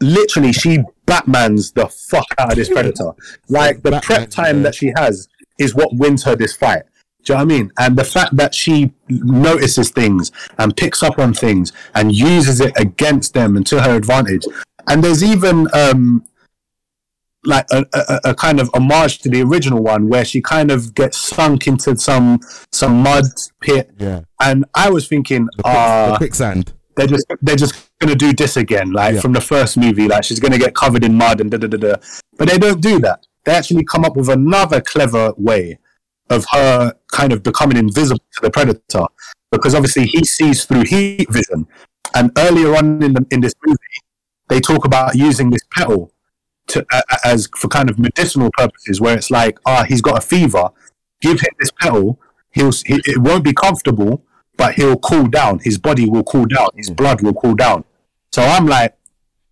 literally 0.00 0.52
she 0.52 0.82
Batman's 1.06 1.72
the 1.72 1.86
fuck 1.88 2.26
out 2.38 2.50
of 2.50 2.56
this 2.56 2.68
predator. 2.68 3.12
Like 3.48 3.82
the 3.82 3.92
Batman, 3.92 4.00
prep 4.02 4.30
time 4.30 4.56
yeah. 4.58 4.62
that 4.64 4.74
she 4.74 4.92
has 4.96 5.28
is 5.58 5.74
what 5.74 5.94
wins 5.94 6.24
her 6.24 6.34
this 6.34 6.56
fight. 6.56 6.82
Do 7.24 7.32
you 7.32 7.38
know 7.38 7.44
what 7.44 7.52
I 7.52 7.56
mean? 7.58 7.72
And 7.78 7.96
the 7.96 8.04
fact 8.04 8.36
that 8.36 8.54
she 8.54 8.92
notices 9.08 9.90
things 9.90 10.32
and 10.58 10.76
picks 10.76 11.02
up 11.02 11.18
on 11.18 11.32
things 11.34 11.72
and 11.94 12.12
uses 12.12 12.60
it 12.60 12.72
against 12.76 13.32
them 13.34 13.56
and 13.56 13.66
to 13.68 13.80
her 13.80 13.94
advantage. 13.94 14.44
And 14.88 15.04
there's 15.04 15.22
even 15.22 15.68
um, 15.72 16.24
like 17.44 17.66
a, 17.70 17.84
a, 17.92 18.20
a 18.30 18.34
kind 18.34 18.60
of 18.60 18.70
homage 18.74 19.18
to 19.20 19.28
the 19.28 19.42
original 19.42 19.82
one 19.82 20.08
where 20.08 20.24
she 20.24 20.40
kind 20.40 20.70
of 20.70 20.94
gets 20.94 21.16
sunk 21.18 21.66
into 21.66 21.96
some 21.96 22.40
some 22.72 23.02
mud 23.02 23.24
pit. 23.60 23.90
Yeah. 23.98 24.20
And 24.40 24.64
I 24.74 24.90
was 24.90 25.06
thinking, 25.08 25.46
The, 25.58 25.62
ah, 25.64 26.10
the 26.12 26.16
quicksand. 26.18 26.72
they're 26.96 27.06
just 27.06 27.26
they're 27.40 27.56
just 27.56 27.74
gonna 28.00 28.14
do 28.16 28.32
this 28.32 28.56
again, 28.56 28.90
like 28.92 29.14
Yeah. 29.14 29.20
from 29.20 29.32
the 29.32 29.40
first 29.40 29.76
movie. 29.76 30.08
Like 30.08 30.24
she's 30.24 30.40
gonna 30.40 30.58
get 30.58 30.74
covered 30.74 31.04
in 31.04 31.14
mud 31.14 31.40
and 31.40 31.50
da 31.50 31.58
da 31.58 31.68
da 31.68 31.78
da. 31.78 31.94
But 32.38 32.48
they 32.48 32.58
don't 32.58 32.80
do 32.80 32.98
that. 33.00 33.26
They 33.44 33.52
actually 33.52 33.84
come 33.84 34.04
up 34.04 34.16
with 34.16 34.28
another 34.28 34.80
clever 34.80 35.32
way 35.36 35.78
of 36.30 36.44
her 36.52 36.94
kind 37.10 37.32
of 37.32 37.42
becoming 37.42 37.76
invisible 37.76 38.24
to 38.34 38.40
the 38.42 38.50
predator, 38.50 39.06
because 39.50 39.74
obviously 39.74 40.06
he 40.06 40.24
sees 40.24 40.64
through 40.64 40.84
heat 40.84 41.30
vision. 41.30 41.66
And 42.14 42.30
earlier 42.38 42.74
on 42.76 43.02
in 43.02 43.14
the, 43.14 43.26
in 43.30 43.40
this 43.40 43.54
movie, 43.64 43.78
they 44.48 44.60
talk 44.60 44.84
about 44.84 45.14
using 45.14 45.50
this 45.50 45.62
petal 45.74 46.12
to 46.68 46.84
uh, 46.92 47.02
as 47.24 47.48
for 47.56 47.68
kind 47.68 47.90
of 47.90 47.98
medicinal 47.98 48.50
purposes, 48.56 49.00
where 49.00 49.16
it's 49.16 49.30
like, 49.30 49.58
ah, 49.66 49.84
he's 49.88 50.00
got 50.00 50.18
a 50.18 50.20
fever, 50.20 50.70
give 51.20 51.40
him 51.40 51.50
this 51.58 51.70
petal. 51.70 52.18
He'll 52.50 52.72
he, 52.72 53.00
it 53.06 53.18
won't 53.18 53.44
be 53.44 53.52
comfortable, 53.52 54.24
but 54.56 54.74
he'll 54.74 54.98
cool 54.98 55.26
down. 55.26 55.60
His 55.60 55.78
body 55.78 56.08
will 56.08 56.24
cool 56.24 56.46
down. 56.46 56.68
His 56.76 56.90
blood 56.90 57.22
will 57.22 57.34
cool 57.34 57.54
down. 57.54 57.84
So 58.30 58.42
I'm 58.42 58.66
like, 58.66 58.96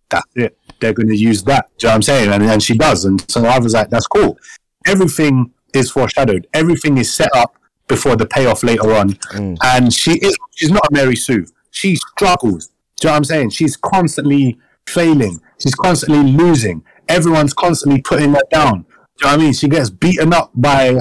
that's 0.09 0.27
it. 0.35 0.57
They're 0.79 0.93
going 0.93 1.09
to 1.09 1.17
use 1.17 1.43
that. 1.43 1.69
Do 1.77 1.85
you 1.85 1.87
know 1.87 1.91
what 1.91 1.95
I'm 1.95 2.01
saying? 2.01 2.31
And, 2.31 2.43
and 2.43 2.61
she 2.61 2.77
does. 2.77 3.05
And 3.05 3.23
so 3.29 3.45
I 3.45 3.59
was 3.59 3.73
like, 3.73 3.89
that's 3.89 4.07
cool. 4.07 4.37
Everything 4.85 5.51
is 5.73 5.91
foreshadowed. 5.91 6.47
Everything 6.53 6.97
is 6.97 7.13
set 7.13 7.29
up 7.35 7.57
before 7.87 8.15
the 8.15 8.25
payoff 8.25 8.63
later 8.63 8.93
on. 8.93 9.09
Mm. 9.33 9.57
And 9.63 9.93
she 9.93 10.13
is, 10.19 10.37
she's 10.55 10.71
not 10.71 10.85
a 10.89 10.93
Mary 10.93 11.15
Sue. 11.15 11.45
She 11.71 11.95
struggles. 11.95 12.67
Do 12.67 13.07
you 13.07 13.09
know 13.09 13.13
what 13.13 13.17
I'm 13.17 13.23
saying? 13.25 13.49
She's 13.51 13.75
constantly 13.77 14.59
failing. 14.87 15.41
She's 15.59 15.75
constantly 15.75 16.31
losing. 16.31 16.83
Everyone's 17.07 17.53
constantly 17.53 18.01
putting 18.01 18.33
her 18.33 18.41
down. 18.51 18.81
Do 18.81 18.87
you 18.87 19.25
know 19.25 19.31
what 19.31 19.33
I 19.33 19.37
mean? 19.37 19.53
She 19.53 19.67
gets 19.67 19.89
beaten 19.89 20.33
up 20.33 20.51
by 20.55 20.99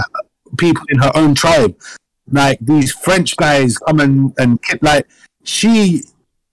people 0.59 0.85
in 0.89 0.99
her 0.99 1.13
own 1.15 1.35
tribe. 1.35 1.79
Like 2.31 2.59
these 2.61 2.93
French 2.93 3.37
guys 3.37 3.79
come 3.79 4.01
and, 4.01 4.33
and 4.39 4.63
ki- 4.63 4.79
like 4.83 5.07
she 5.45 6.03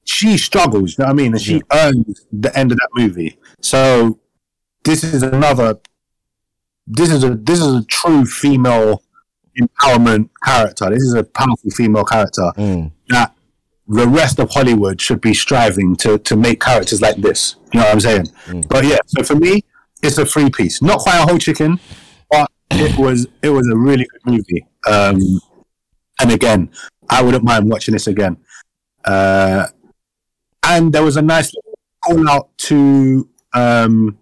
she 0.05 0.37
struggles, 0.37 0.97
you 0.97 1.03
know 1.03 1.07
what 1.07 1.19
I 1.19 1.23
mean? 1.23 1.33
And 1.33 1.41
she 1.41 1.61
earns 1.71 2.25
the 2.31 2.57
end 2.57 2.71
of 2.71 2.77
that 2.77 2.89
movie. 2.95 3.37
So 3.61 4.19
this 4.83 5.03
is 5.03 5.21
another 5.21 5.79
this 6.87 7.11
is 7.11 7.23
a 7.23 7.35
this 7.35 7.59
is 7.59 7.75
a 7.75 7.83
true 7.85 8.25
female 8.25 9.03
empowerment 9.59 10.29
character. 10.43 10.89
This 10.89 11.03
is 11.03 11.13
a 11.13 11.23
powerful 11.23 11.69
female 11.71 12.05
character 12.05 12.51
Mm. 12.57 12.91
that 13.09 13.33
the 13.87 14.07
rest 14.07 14.39
of 14.39 14.49
Hollywood 14.51 14.99
should 15.01 15.21
be 15.21 15.33
striving 15.33 15.95
to 15.97 16.17
to 16.19 16.35
make 16.35 16.59
characters 16.61 17.01
like 17.01 17.17
this. 17.17 17.55
You 17.73 17.79
know 17.79 17.85
what 17.85 17.93
I'm 17.93 17.99
saying? 17.99 18.25
But 18.69 18.85
yeah, 18.85 18.99
so 19.07 19.23
for 19.23 19.35
me, 19.35 19.63
it's 20.03 20.17
a 20.17 20.25
free 20.25 20.49
piece. 20.49 20.81
Not 20.81 20.99
quite 20.99 21.17
a 21.19 21.25
whole 21.27 21.37
chicken, 21.37 21.79
but 22.29 22.49
it 22.71 22.97
was 22.97 23.27
it 23.41 23.49
was 23.49 23.67
a 23.67 23.75
really 23.77 24.05
good 24.11 24.21
movie. 24.33 24.65
Um, 24.87 25.19
and 26.19 26.31
again, 26.31 26.69
I 27.09 27.21
wouldn't 27.21 27.43
mind 27.43 27.69
watching 27.69 27.93
this 27.93 28.07
again. 28.07 28.37
Uh, 29.05 29.67
and 30.63 30.91
there 30.93 31.03
was 31.03 31.15
a 31.17 31.21
nice 31.21 31.51
call 32.03 32.29
out 32.29 32.49
to 32.57 33.29
um, 33.53 34.17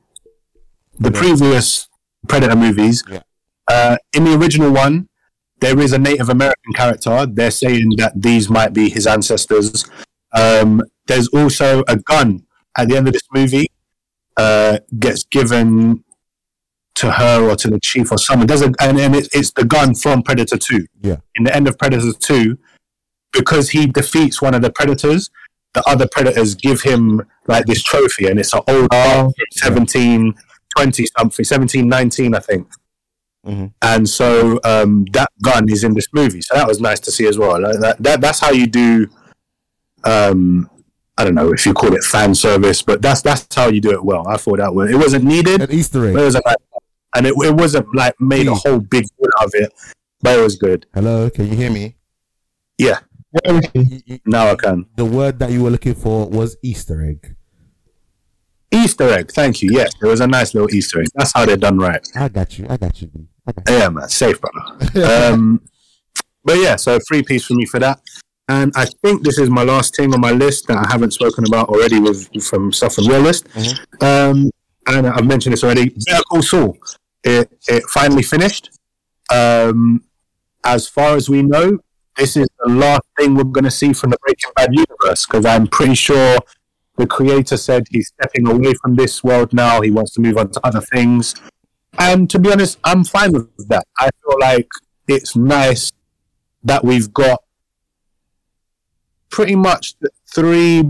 the 0.99 1.11
previous 1.11 1.87
Predator 2.25 2.55
movies. 2.55 3.03
Yeah. 3.09 3.21
Uh, 3.67 3.97
in 4.13 4.23
the 4.23 4.35
original 4.35 4.71
one, 4.71 5.07
there 5.59 5.79
is 5.79 5.93
a 5.93 5.97
Native 5.97 6.29
American 6.29 6.73
character. 6.73 7.25
They're 7.25 7.51
saying 7.51 7.91
that 7.97 8.13
these 8.15 8.49
might 8.49 8.73
be 8.73 8.89
his 8.89 9.07
ancestors. 9.07 9.85
Um, 10.33 10.81
there's 11.07 11.27
also 11.29 11.83
a 11.87 11.95
gun 11.95 12.45
at 12.77 12.89
the 12.89 12.97
end 12.97 13.07
of 13.07 13.13
this 13.13 13.27
movie. 13.33 13.67
Uh, 14.37 14.79
gets 14.99 15.23
given 15.23 16.03
to 16.95 17.11
her 17.11 17.49
or 17.49 17.55
to 17.55 17.69
the 17.69 17.79
chief 17.79 18.11
or 18.11 18.17
someone. 18.17 18.47
There's 18.47 18.61
a 18.61 18.73
and, 18.81 18.99
and 18.99 19.15
it, 19.15 19.29
it's 19.33 19.51
the 19.51 19.63
gun 19.63 19.95
from 19.95 20.23
Predator 20.23 20.57
Two. 20.57 20.85
Yeah. 21.01 21.17
In 21.35 21.45
the 21.45 21.55
end 21.55 21.69
of 21.69 21.77
Predator 21.77 22.11
Two, 22.19 22.57
because 23.31 23.69
he 23.69 23.85
defeats 23.85 24.41
one 24.41 24.53
of 24.53 24.61
the 24.61 24.71
predators, 24.71 25.29
the 25.73 25.83
other 25.87 26.07
predators 26.07 26.55
give 26.55 26.81
him 26.81 27.21
like 27.47 27.65
this 27.65 27.83
trophy, 27.83 28.27
and 28.27 28.39
it's 28.39 28.53
an 28.53 28.61
old 28.67 28.91
from 28.91 29.31
17, 29.51 30.33
20 30.75 31.05
something, 31.17 31.45
17, 31.45 31.87
19, 31.87 32.35
I 32.35 32.39
think. 32.39 32.67
Mhm. 33.45 33.71
And 33.81 34.09
so 34.09 34.59
um, 34.63 35.05
that 35.13 35.29
gun 35.43 35.69
is 35.69 35.83
in 35.83 35.93
this 35.93 36.07
movie, 36.13 36.41
so 36.41 36.55
that 36.55 36.67
was 36.67 36.81
nice 36.81 36.99
to 37.01 37.11
see 37.11 37.27
as 37.27 37.37
well. 37.37 37.61
Like 37.61 37.79
that, 37.79 38.01
that 38.01 38.21
that's 38.21 38.39
how 38.39 38.51
you 38.51 38.65
do. 38.67 39.07
Um, 40.03 40.69
I 41.17 41.23
don't 41.23 41.35
know 41.35 41.53
if 41.53 41.65
you 41.65 41.73
call 41.73 41.93
it 41.95 42.03
fan 42.03 42.33
service, 42.35 42.81
but 42.81 43.01
that's 43.01 43.21
that's 43.21 43.47
how 43.53 43.67
you 43.69 43.79
do 43.81 43.91
it 43.91 44.03
well. 44.03 44.27
I 44.27 44.37
thought 44.37 44.57
that 44.57 44.73
was 44.73 44.89
it 44.91 44.95
wasn't 44.95 45.25
needed, 45.25 45.61
An 45.61 45.71
Easter 45.71 46.05
egg. 46.07 46.15
it 46.15 46.21
was 46.21 46.35
like, 46.35 46.57
and 47.15 47.25
it, 47.27 47.33
it 47.37 47.53
wasn't 47.55 47.87
like 47.95 48.15
made 48.19 48.47
a 48.47 48.55
whole 48.55 48.79
big 48.79 49.03
deal 49.17 49.29
out 49.39 49.45
of 49.45 49.51
it, 49.53 49.71
but 50.21 50.37
it 50.39 50.41
was 50.41 50.55
good. 50.57 50.85
Hello, 50.93 51.29
can 51.29 51.47
you 51.47 51.55
hear 51.55 51.69
me? 51.71 51.95
Yeah, 52.77 52.99
Y- 53.45 53.61
y- 53.75 54.19
now 54.25 54.47
I 54.51 54.55
can. 54.55 54.85
The 54.97 55.05
word 55.05 55.39
that 55.39 55.51
you 55.51 55.63
were 55.63 55.69
looking 55.69 55.93
for 55.95 56.27
was 56.27 56.57
Easter 56.63 57.05
egg. 57.05 57.35
Easter 58.75 59.09
egg, 59.09 59.31
thank 59.31 59.61
you. 59.61 59.69
Yes, 59.71 59.91
it 60.01 60.05
was 60.05 60.21
a 60.21 60.27
nice 60.27 60.53
little 60.53 60.73
Easter 60.73 61.01
egg. 61.01 61.07
That's 61.15 61.31
how 61.33 61.45
they're 61.45 61.57
done 61.57 61.77
right. 61.77 62.05
I 62.15 62.29
got 62.29 62.57
you. 62.57 62.67
I 62.69 62.77
got 62.77 63.01
you. 63.01 63.09
I 63.47 63.51
got 63.51 63.69
you. 63.69 63.77
Yeah, 63.77 63.89
man, 63.89 64.09
safe, 64.09 64.39
brother. 64.41 65.33
um, 65.33 65.61
but 66.43 66.57
yeah, 66.57 66.75
so 66.75 66.99
free 67.07 67.23
piece 67.23 67.45
for 67.45 67.53
me 67.53 67.65
for 67.65 67.79
that. 67.79 67.99
And 68.47 68.71
I 68.75 68.85
think 69.03 69.23
this 69.23 69.39
is 69.39 69.49
my 69.49 69.63
last 69.63 69.95
thing 69.95 70.13
on 70.13 70.21
my 70.21 70.31
list 70.31 70.67
that 70.67 70.77
I 70.77 70.87
haven't 70.91 71.11
spoken 71.11 71.45
about 71.47 71.69
already 71.69 71.99
with 71.99 72.29
from 72.43 72.71
stuff 72.71 72.93
from 72.95 73.05
your 73.05 73.19
list. 73.19 73.47
Um, 74.01 74.51
and 74.87 75.07
I've 75.07 75.25
mentioned 75.25 75.53
this 75.53 75.63
already. 75.63 75.89
Better 76.05 76.23
Call 76.29 76.43
Saul. 76.43 76.77
It, 77.23 77.51
it 77.67 77.83
finally 77.85 78.21
finished. 78.21 78.69
Um, 79.33 80.03
as 80.63 80.87
far 80.87 81.15
as 81.15 81.27
we 81.27 81.41
know, 81.41 81.79
this 82.17 82.37
is 82.37 82.47
the 82.63 82.71
last 82.71 83.01
thing 83.17 83.33
we're 83.33 83.43
going 83.45 83.63
to 83.63 83.71
see 83.71 83.93
from 83.93 84.11
the 84.11 84.17
Breaking 84.21 84.51
Bad 84.55 84.69
universe 84.71 85.25
because 85.25 85.45
I'm 85.45 85.65
pretty 85.65 85.95
sure 85.95 86.37
the 86.97 87.07
creator 87.07 87.57
said 87.57 87.83
he's 87.89 88.07
stepping 88.07 88.47
away 88.47 88.73
from 88.81 88.95
this 88.95 89.23
world 89.23 89.53
now. 89.53 89.81
He 89.81 89.91
wants 89.91 90.13
to 90.13 90.21
move 90.21 90.37
on 90.37 90.51
to 90.51 90.61
other 90.63 90.81
things. 90.81 91.35
And 91.97 92.29
to 92.29 92.39
be 92.39 92.51
honest, 92.51 92.79
I'm 92.83 93.03
fine 93.03 93.31
with 93.31 93.67
that. 93.69 93.85
I 93.97 94.09
feel 94.23 94.39
like 94.39 94.67
it's 95.07 95.35
nice 95.35 95.91
that 96.63 96.83
we've 96.83 97.13
got 97.13 97.43
pretty 99.29 99.55
much 99.55 99.97
the 99.99 100.09
three 100.33 100.83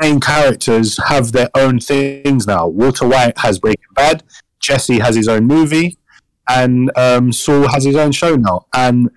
main 0.00 0.20
characters 0.20 0.98
have 1.08 1.32
their 1.32 1.50
own 1.54 1.78
things 1.78 2.46
now. 2.46 2.66
Walter 2.66 3.06
White 3.06 3.38
has 3.38 3.58
Breaking 3.58 3.84
Bad, 3.94 4.22
Jesse 4.58 4.98
has 4.98 5.14
his 5.14 5.28
own 5.28 5.46
movie, 5.46 5.98
and 6.48 6.90
um, 6.96 7.32
Saul 7.32 7.68
has 7.68 7.84
his 7.84 7.96
own 7.96 8.12
show 8.12 8.36
now. 8.36 8.66
And 8.74 9.10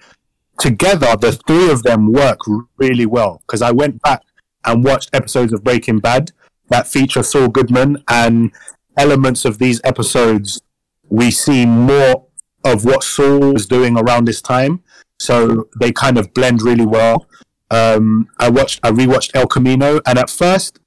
together, 0.60 1.16
the 1.16 1.32
three 1.32 1.72
of 1.72 1.84
them 1.84 2.12
work 2.12 2.40
really 2.78 3.06
well 3.06 3.42
because 3.48 3.62
I 3.62 3.72
went 3.72 4.02
back 4.02 4.22
and 4.66 4.84
watched 4.84 5.10
episodes 5.14 5.54
of 5.54 5.64
Breaking 5.64 6.00
Bad 6.00 6.32
that 6.70 6.88
feature 6.88 7.24
Saul 7.24 7.50
Goodman 7.50 8.04
and 8.08 8.52
elements 8.98 9.46
of 9.46 9.60
these 9.60 9.82
episodes 9.84 10.62
we 11.10 11.30
see 11.30 11.66
more 11.66 12.26
of 12.64 12.86
what 12.86 13.04
Saul 13.04 13.54
was 13.54 13.68
doing 13.68 13.98
around 13.98 14.26
this 14.26 14.42
time. 14.42 14.82
So 15.20 15.68
they 15.80 15.92
kind 15.92 16.18
of 16.18 16.34
blend 16.34 16.62
really 16.62 16.86
well. 16.86 17.28
Um, 17.70 18.30
I 18.40 18.50
watched, 18.50 18.80
I 18.84 18.92
rewatched 18.92 19.32
El 19.36 19.48
Camino, 19.48 20.00
and 20.06 20.18
at 20.18 20.30
first, 20.30 20.80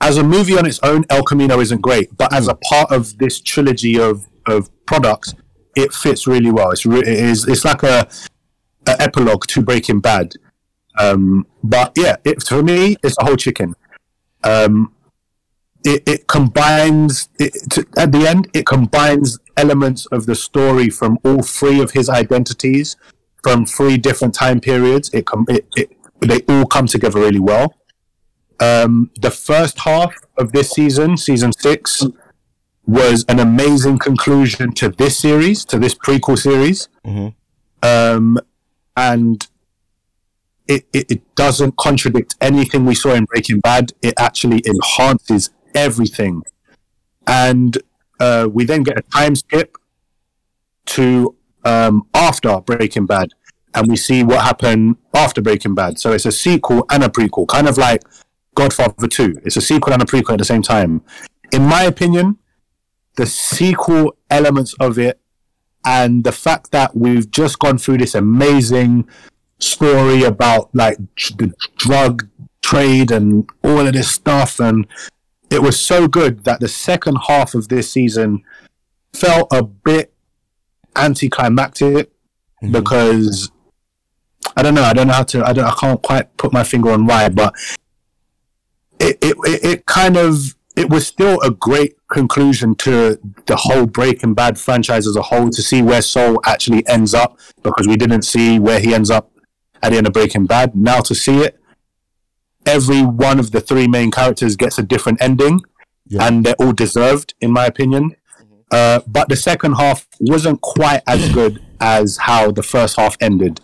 as 0.00 0.16
a 0.16 0.24
movie 0.24 0.58
on 0.58 0.66
its 0.66 0.80
own, 0.82 1.04
El 1.10 1.22
Camino 1.22 1.60
isn't 1.60 1.82
great, 1.82 2.16
but 2.16 2.32
as 2.32 2.48
a 2.48 2.54
part 2.54 2.90
of 2.90 3.18
this 3.18 3.40
trilogy 3.40 3.98
of, 3.98 4.26
of 4.46 4.70
products, 4.86 5.34
it 5.76 5.92
fits 5.92 6.26
really 6.26 6.50
well. 6.50 6.70
It's 6.70 6.86
re- 6.86 7.00
it 7.00 7.06
is 7.06 7.46
it's 7.46 7.64
like 7.64 7.82
a, 7.82 8.08
a 8.86 9.02
epilogue 9.02 9.46
to 9.48 9.62
Breaking 9.62 10.00
Bad. 10.00 10.34
Um, 10.98 11.46
but 11.62 11.92
yeah, 11.96 12.16
it, 12.24 12.42
for 12.42 12.62
me, 12.62 12.96
it's 13.02 13.16
a 13.20 13.24
whole 13.24 13.36
chicken. 13.36 13.74
Um, 14.44 14.92
it, 15.84 16.02
it 16.06 16.26
combines 16.26 17.28
it, 17.38 17.52
to, 17.70 17.86
at 17.96 18.12
the 18.12 18.28
end 18.28 18.48
it 18.52 18.66
combines 18.66 19.38
elements 19.56 20.04
of 20.06 20.26
the 20.26 20.34
story 20.34 20.90
from 20.90 21.18
all 21.24 21.42
three 21.42 21.80
of 21.80 21.92
his 21.92 22.08
identities 22.10 22.96
from 23.42 23.64
three 23.64 23.96
different 23.96 24.34
time 24.34 24.60
periods 24.60 25.08
it, 25.14 25.24
com- 25.26 25.46
it, 25.48 25.66
it 25.76 25.90
they 26.20 26.40
all 26.50 26.66
come 26.66 26.86
together 26.86 27.20
really 27.20 27.40
well 27.40 27.74
um, 28.60 29.10
the 29.22 29.30
first 29.30 29.78
half 29.78 30.14
of 30.36 30.52
this 30.52 30.70
season 30.70 31.16
season 31.16 31.50
six 31.58 32.04
was 32.86 33.24
an 33.28 33.40
amazing 33.40 33.98
conclusion 33.98 34.72
to 34.72 34.90
this 34.90 35.18
series 35.18 35.64
to 35.64 35.78
this 35.78 35.94
prequel 35.94 36.38
series 36.38 36.88
Mhm. 37.06 37.34
um, 37.82 38.36
and 38.98 39.46
it, 40.70 40.86
it, 40.92 41.10
it 41.10 41.34
doesn't 41.34 41.76
contradict 41.76 42.36
anything 42.40 42.86
we 42.86 42.94
saw 42.94 43.12
in 43.12 43.24
Breaking 43.24 43.58
Bad. 43.58 43.92
It 44.02 44.14
actually 44.18 44.62
enhances 44.64 45.50
everything. 45.74 46.42
And 47.26 47.76
uh, 48.20 48.48
we 48.50 48.64
then 48.64 48.84
get 48.84 48.96
a 48.96 49.02
time 49.02 49.34
skip 49.34 49.76
to 50.86 51.34
um, 51.64 52.06
after 52.14 52.60
Breaking 52.60 53.04
Bad, 53.04 53.30
and 53.74 53.88
we 53.88 53.96
see 53.96 54.22
what 54.22 54.44
happened 54.44 54.96
after 55.12 55.42
Breaking 55.42 55.74
Bad. 55.74 55.98
So 55.98 56.12
it's 56.12 56.26
a 56.26 56.32
sequel 56.32 56.86
and 56.88 57.02
a 57.02 57.08
prequel, 57.08 57.48
kind 57.48 57.68
of 57.68 57.76
like 57.76 58.02
Godfather 58.54 59.08
Two. 59.08 59.40
It's 59.44 59.56
a 59.56 59.60
sequel 59.60 59.92
and 59.92 60.02
a 60.02 60.06
prequel 60.06 60.34
at 60.34 60.38
the 60.38 60.44
same 60.44 60.62
time. 60.62 61.02
In 61.52 61.64
my 61.64 61.82
opinion, 61.82 62.38
the 63.16 63.26
sequel 63.26 64.16
elements 64.30 64.74
of 64.78 65.00
it 65.00 65.20
and 65.84 66.22
the 66.22 66.32
fact 66.32 66.70
that 66.70 66.94
we've 66.94 67.28
just 67.30 67.58
gone 67.58 67.76
through 67.78 67.98
this 67.98 68.14
amazing 68.14 69.08
story 69.60 70.24
about 70.24 70.74
like 70.74 70.98
the 71.16 71.52
drug 71.76 72.28
trade 72.62 73.10
and 73.10 73.48
all 73.62 73.86
of 73.86 73.92
this 73.92 74.10
stuff 74.10 74.60
and 74.60 74.86
it 75.50 75.62
was 75.62 75.78
so 75.78 76.06
good 76.06 76.44
that 76.44 76.60
the 76.60 76.68
second 76.68 77.16
half 77.26 77.54
of 77.54 77.68
this 77.68 77.90
season 77.90 78.42
felt 79.12 79.48
a 79.52 79.62
bit 79.62 80.12
anticlimactic 80.96 82.10
mm-hmm. 82.62 82.72
because 82.72 83.50
I 84.56 84.62
don't 84.62 84.74
know. 84.74 84.82
I 84.82 84.92
don't 84.92 85.06
know 85.06 85.12
how 85.14 85.22
to. 85.24 85.44
I 85.44 85.52
don't. 85.52 85.64
I 85.64 85.74
can't 85.78 86.02
quite 86.02 86.36
put 86.36 86.52
my 86.52 86.64
finger 86.64 86.90
on 86.90 87.06
why, 87.06 87.28
but 87.28 87.54
it 88.98 89.18
it 89.22 89.36
it 89.64 89.86
kind 89.86 90.16
of 90.16 90.54
it 90.76 90.88
was 90.88 91.06
still 91.06 91.40
a 91.42 91.50
great 91.50 91.94
conclusion 92.08 92.74
to 92.76 93.18
the 93.46 93.56
whole 93.56 93.86
Breaking 93.86 94.34
Bad 94.34 94.58
franchise 94.58 95.06
as 95.06 95.16
a 95.16 95.22
whole 95.22 95.50
to 95.50 95.62
see 95.62 95.82
where 95.82 96.02
Saul 96.02 96.40
actually 96.44 96.86
ends 96.88 97.14
up 97.14 97.38
because 97.62 97.86
we 97.86 97.96
didn't 97.96 98.22
see 98.22 98.58
where 98.58 98.80
he 98.80 98.94
ends 98.94 99.10
up 99.10 99.30
at 99.82 99.90
the 99.90 99.98
end 99.98 100.06
of 100.06 100.12
Breaking 100.12 100.46
Bad. 100.46 100.74
Now 100.74 101.00
to 101.00 101.14
see 101.14 101.38
it, 101.38 101.60
every 102.66 103.02
one 103.02 103.38
of 103.38 103.50
the 103.50 103.60
three 103.60 103.88
main 103.88 104.10
characters 104.10 104.56
gets 104.56 104.78
a 104.78 104.82
different 104.82 105.20
ending, 105.20 105.60
yeah. 106.06 106.26
and 106.26 106.44
they're 106.44 106.54
all 106.60 106.72
deserved, 106.72 107.34
in 107.40 107.52
my 107.52 107.66
opinion. 107.66 108.16
Uh, 108.70 109.00
but 109.06 109.28
the 109.28 109.36
second 109.36 109.74
half 109.74 110.06
wasn't 110.20 110.60
quite 110.60 111.02
as 111.06 111.32
good 111.34 111.64
as 111.80 112.18
how 112.18 112.50
the 112.50 112.62
first 112.62 112.96
half 112.96 113.16
ended. 113.20 113.60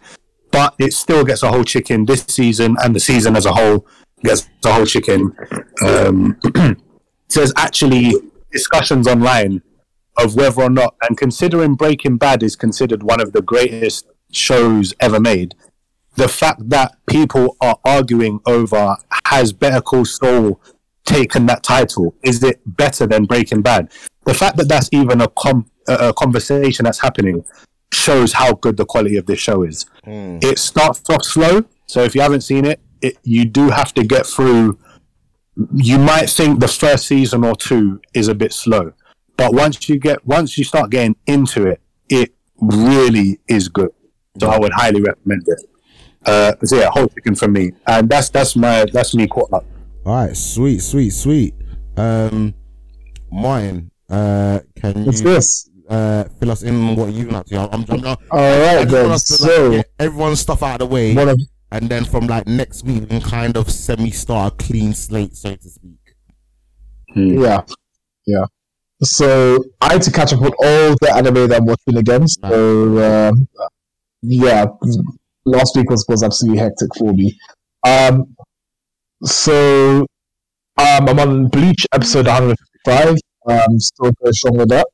But 0.51 0.75
it 0.79 0.93
still 0.93 1.25
gets 1.25 1.43
a 1.43 1.49
whole 1.49 1.65
chicken 1.65 2.07
this 2.07 2.25
season, 2.29 2.77
and 2.83 2.95
the 2.95 3.01
season 3.01 3.37
as 3.37 3.47
a 3.47 3.53
whole 3.53 3.87
gets 4.25 4.49
a 4.65 4.73
whole 4.73 4.87
chicken. 4.87 5.37
Um, 5.85 6.39
there's 7.29 7.53
actually 7.57 8.15
discussions 8.51 9.07
online 9.07 9.63
of 10.17 10.35
whether 10.35 10.63
or 10.63 10.71
not, 10.71 10.95
and 11.07 11.17
considering 11.17 11.75
Breaking 11.75 12.17
Bad 12.17 12.43
is 12.43 12.57
considered 12.57 13.03
one 13.03 13.21
of 13.21 13.33
the 13.33 13.43
greatest 13.43 14.07
shows 14.33 14.95
ever 15.01 15.21
made, 15.21 15.55
the 16.17 16.29
fact 16.29 16.69
that 16.71 16.97
people 17.07 17.57
are 17.61 17.79
arguing 17.85 18.41
over 18.47 18.97
has 19.27 19.53
Better 19.53 19.81
Call 19.81 20.05
Saul 20.05 20.61
taken 21.05 21.47
that 21.47 21.63
title? 21.63 22.15
Is 22.23 22.43
it 22.43 22.61
better 22.67 23.07
than 23.07 23.27
Breaking 23.27 23.63
Bad? 23.63 23.91
The 24.25 24.35
fact 24.35 24.57
that 24.57 24.69
that's 24.69 24.89
even 24.93 25.21
a, 25.21 25.29
com- 25.29 25.71
a 25.87 26.13
conversation 26.13 26.85
that's 26.85 26.99
happening 26.99 27.45
shows 27.93 28.33
how 28.33 28.55
good 28.55 28.77
the 28.77 28.85
quality 28.85 29.17
of 29.17 29.27
this 29.27 29.39
show 29.39 29.63
is. 29.63 29.87
Mm. 30.07 30.43
It 30.43 30.59
starts 30.59 31.09
off 31.09 31.23
slow, 31.23 31.65
so 31.87 32.03
if 32.03 32.15
you 32.15 32.21
haven't 32.21 32.41
seen 32.41 32.65
it, 32.65 32.81
it, 33.01 33.19
you 33.23 33.45
do 33.45 33.71
have 33.71 33.93
to 33.95 34.05
get 34.05 34.27
through. 34.27 34.79
You 35.75 35.99
might 35.99 36.29
think 36.29 36.61
the 36.61 36.69
first 36.69 37.07
season 37.07 37.45
or 37.45 37.55
two 37.55 38.01
is 38.15 38.29
a 38.29 38.35
bit 38.35 38.53
slow, 38.53 38.93
but 39.37 39.55
once 39.55 39.89
you 39.89 39.99
get 39.99 40.27
once 40.27 40.59
you 40.59 40.65
start 40.65 40.91
getting 40.91 41.17
into 41.27 41.67
it, 41.67 41.81
it 42.09 42.35
really 42.61 43.39
is 43.49 43.69
good. 43.69 43.91
So 44.41 44.49
I 44.51 44.59
would 44.59 44.73
highly 44.73 45.01
recommend 45.01 45.45
it. 45.47 45.63
Uh, 46.27 46.53
so 46.65 46.77
yeah, 46.77 46.91
whole 46.93 47.09
chicken 47.09 47.35
from 47.35 47.53
me, 47.53 47.73
and 47.87 48.09
that's 48.09 48.29
that's 48.31 48.57
my 48.57 48.85
that's 48.93 49.15
me 49.15 49.27
caught 49.29 49.53
up. 49.53 49.65
All 50.05 50.15
right, 50.15 50.37
sweet, 50.37 50.81
sweet, 50.81 51.11
sweet. 51.11 51.55
Um, 51.97 52.55
Martin, 53.31 53.91
uh, 54.11 54.61
can 54.75 55.05
What's 55.05 55.21
you 55.21 55.27
this? 55.27 55.71
uh 55.89 56.25
fill 56.41 56.51
us 56.51 56.63
in 56.63 56.97
what 56.97 57.13
you've 57.13 57.27
been 57.27 57.37
up 57.37 57.47
to? 57.47 57.59
I'm, 57.59 57.85
I'm, 57.89 58.05
I'm, 58.05 58.17
All 58.31 58.61
right, 58.61 58.85
then. 58.85 59.19
So 59.19 59.69
like, 59.71 59.91
everyone's 59.99 60.41
stuff 60.41 60.63
out 60.63 60.81
of 60.81 60.89
the 60.89 60.95
way, 60.95 61.17
of, 61.17 61.39
and 61.71 61.89
then 61.89 62.05
from 62.05 62.27
like 62.27 62.47
next 62.47 62.85
week, 62.85 63.03
we 63.03 63.07
can 63.07 63.21
kind 63.21 63.57
of 63.57 63.71
semi-start 63.71 64.53
a 64.53 64.57
clean 64.57 64.95
slate, 64.95 65.37
so 65.37 65.55
to 65.55 65.69
speak. 65.69 65.99
Hmm. 67.15 67.41
Yeah, 67.41 67.61
yeah. 68.27 68.45
So 69.03 69.63
I 69.81 69.93
had 69.93 70.03
to 70.03 70.11
catch 70.11 70.33
up 70.33 70.41
on 70.41 70.53
all 70.65 70.97
the 71.01 71.13
anime 71.15 71.49
that 71.49 71.59
I'm 71.61 71.67
watching 71.67 71.99
again. 71.99 72.27
So 72.27 72.99
uh, 72.99 73.33
yeah, 74.23 74.67
last 75.47 75.77
week 75.77 75.89
was, 75.91 76.05
was 76.09 76.23
absolutely 76.23 76.61
hectic 76.61 76.91
for 76.99 77.13
me. 77.13 77.39
Um, 77.87 78.37
so 79.23 80.01
um, 80.79 81.09
I'm 81.09 81.19
on 81.19 81.49
Bleach 81.49 81.87
episode 81.93 82.27
155. 82.27 83.17
Um, 83.49 83.79
still 83.79 84.13
very 84.21 84.35
strong 84.35 84.59
with 84.59 84.69
that. 84.69 84.87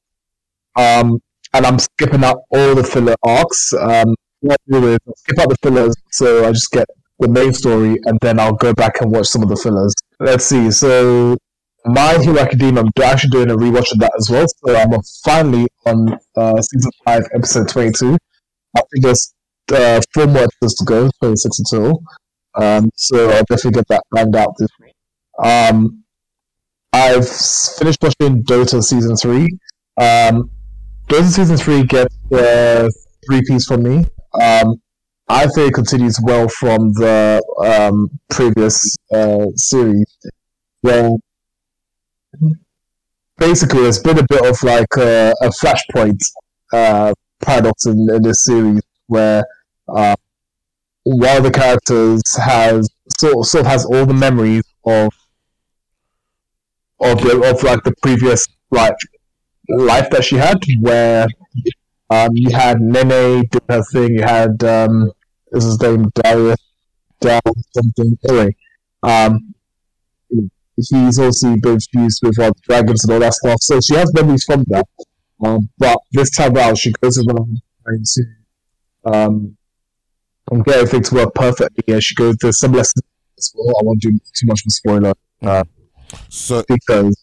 Um, 0.76 1.18
and 1.54 1.66
I'm 1.66 1.78
skipping 1.78 2.24
out 2.24 2.42
all 2.50 2.74
the 2.74 2.84
filler 2.84 3.16
arcs. 3.24 3.72
Um, 3.74 4.14
what 4.40 4.58
I 4.68 4.78
do 4.78 4.88
is 4.92 4.98
I'll 5.06 5.14
skip 5.16 5.38
out 5.38 5.48
the 5.48 5.56
fillers, 5.62 5.94
so 6.10 6.46
I 6.46 6.52
just 6.52 6.70
get 6.70 6.86
the 7.18 7.28
main 7.28 7.52
story, 7.52 7.98
and 8.04 8.18
then 8.20 8.40
I'll 8.40 8.54
go 8.54 8.72
back 8.72 9.00
and 9.00 9.10
watch 9.10 9.26
some 9.26 9.42
of 9.42 9.48
the 9.48 9.56
fillers. 9.56 9.94
Let's 10.18 10.44
see. 10.44 10.70
So 10.70 11.36
my 11.84 12.18
Hero 12.22 12.38
Academia, 12.38 12.82
I'm 12.82 13.02
actually 13.02 13.30
doing 13.30 13.50
a 13.50 13.56
rewatch 13.56 13.92
of 13.92 13.98
that 14.00 14.12
as 14.18 14.30
well. 14.30 14.46
So 14.48 14.76
I'm 14.76 14.90
finally 15.24 15.66
on 15.86 16.18
uh, 16.36 16.60
season 16.60 16.90
five, 17.04 17.22
episode 17.34 17.68
22. 17.68 18.16
I 18.76 18.80
think 18.92 19.04
uh, 19.70 20.00
four 20.12 20.26
more 20.26 20.44
episodes 20.44 20.74
to 20.76 20.84
go, 20.84 21.10
26 21.20 21.58
in 21.58 21.64
total. 21.70 22.02
Um, 22.54 22.90
so 22.96 23.30
I'll 23.30 23.44
definitely 23.44 23.72
get 23.72 23.88
that 23.88 24.02
banged 24.10 24.36
out 24.36 24.54
this 24.58 24.68
week. 24.80 24.94
Um, 25.42 26.04
I've 26.92 27.28
finished 27.28 28.02
watching 28.02 28.42
Dota 28.44 28.82
season 28.82 29.16
three. 29.16 29.48
Um, 29.98 30.50
Dota 31.08 31.30
season 31.30 31.56
three 31.56 31.84
gets 31.84 32.14
uh, 32.32 32.88
three 33.26 33.42
piece 33.46 33.66
from 33.66 33.82
me. 33.82 34.04
Um, 34.40 34.80
I 35.28 35.46
think 35.46 35.70
it 35.70 35.74
continues 35.74 36.18
well 36.22 36.48
from 36.48 36.92
the 36.92 37.42
um, 37.64 38.10
previous 38.28 38.96
uh, 39.14 39.46
series. 39.54 40.04
Well, 40.82 41.18
basically, 43.38 43.86
it's 43.86 43.98
been 43.98 44.18
a 44.18 44.26
bit 44.28 44.44
of 44.44 44.62
like 44.62 44.94
a, 44.98 45.32
a 45.40 45.48
flashpoint 45.48 46.20
uh, 46.72 47.14
paradox 47.40 47.86
in, 47.86 48.06
in 48.12 48.22
this 48.22 48.44
series 48.44 48.82
where 49.06 49.44
uh, 49.88 50.14
one 51.04 51.36
of 51.36 51.42
the 51.42 51.50
characters 51.50 52.22
has 52.36 52.88
sort 53.18 53.34
of, 53.36 53.46
sort 53.46 53.66
of 53.66 53.70
has 53.70 53.84
all 53.84 54.06
the 54.06 54.14
memories 54.14 54.64
of 54.84 55.12
of 57.00 57.20
the, 57.20 57.42
of 57.50 57.62
like 57.64 57.82
the 57.82 57.94
previous 58.00 58.46
like 58.70 58.94
life 59.68 60.08
that 60.10 60.24
she 60.24 60.36
had, 60.36 60.58
where 60.80 61.26
um, 62.10 62.30
you 62.34 62.54
had 62.54 62.80
Nene 62.80 63.44
did 63.50 63.62
her 63.68 63.82
thing, 63.92 64.14
you 64.14 64.22
had 64.22 64.62
um, 64.62 65.10
is 65.52 65.64
his 65.64 65.80
name 65.80 66.10
Darius, 66.14 66.60
Darius 67.20 67.42
something. 67.74 68.16
Anyway, 68.28 68.56
um, 69.02 69.54
he's 70.76 71.18
also 71.18 71.56
been 71.56 71.78
fused 71.80 72.20
with 72.22 72.38
uh, 72.38 72.52
dragons 72.62 73.04
and 73.04 73.12
all 73.12 73.20
that 73.20 73.34
stuff, 73.34 73.58
so 73.60 73.80
she 73.80 73.94
has 73.94 74.12
memories 74.14 74.44
from 74.44 74.64
that. 74.68 74.86
Um, 75.44 75.68
but 75.78 75.98
this 76.12 76.30
time 76.30 76.56
around, 76.56 76.78
she 76.78 76.92
goes 77.02 77.16
trying 77.16 78.04
to 78.04 78.24
um, 79.04 79.56
get 80.64 80.76
everything 80.76 81.02
to 81.02 81.14
work 81.14 81.34
perfectly 81.34 81.94
as 81.94 82.04
she 82.04 82.14
goes 82.14 82.36
through 82.40 82.52
some 82.52 82.72
lessons 82.72 83.02
as 83.38 83.52
well. 83.54 83.74
I 83.80 83.84
won't 83.84 84.00
do 84.00 84.10
too 84.10 84.46
much 84.46 84.60
of 84.62 84.66
a 84.66 84.70
spoiler. 84.70 85.12
Uh, 85.40 85.64
so 86.28 86.62
because 86.68 87.16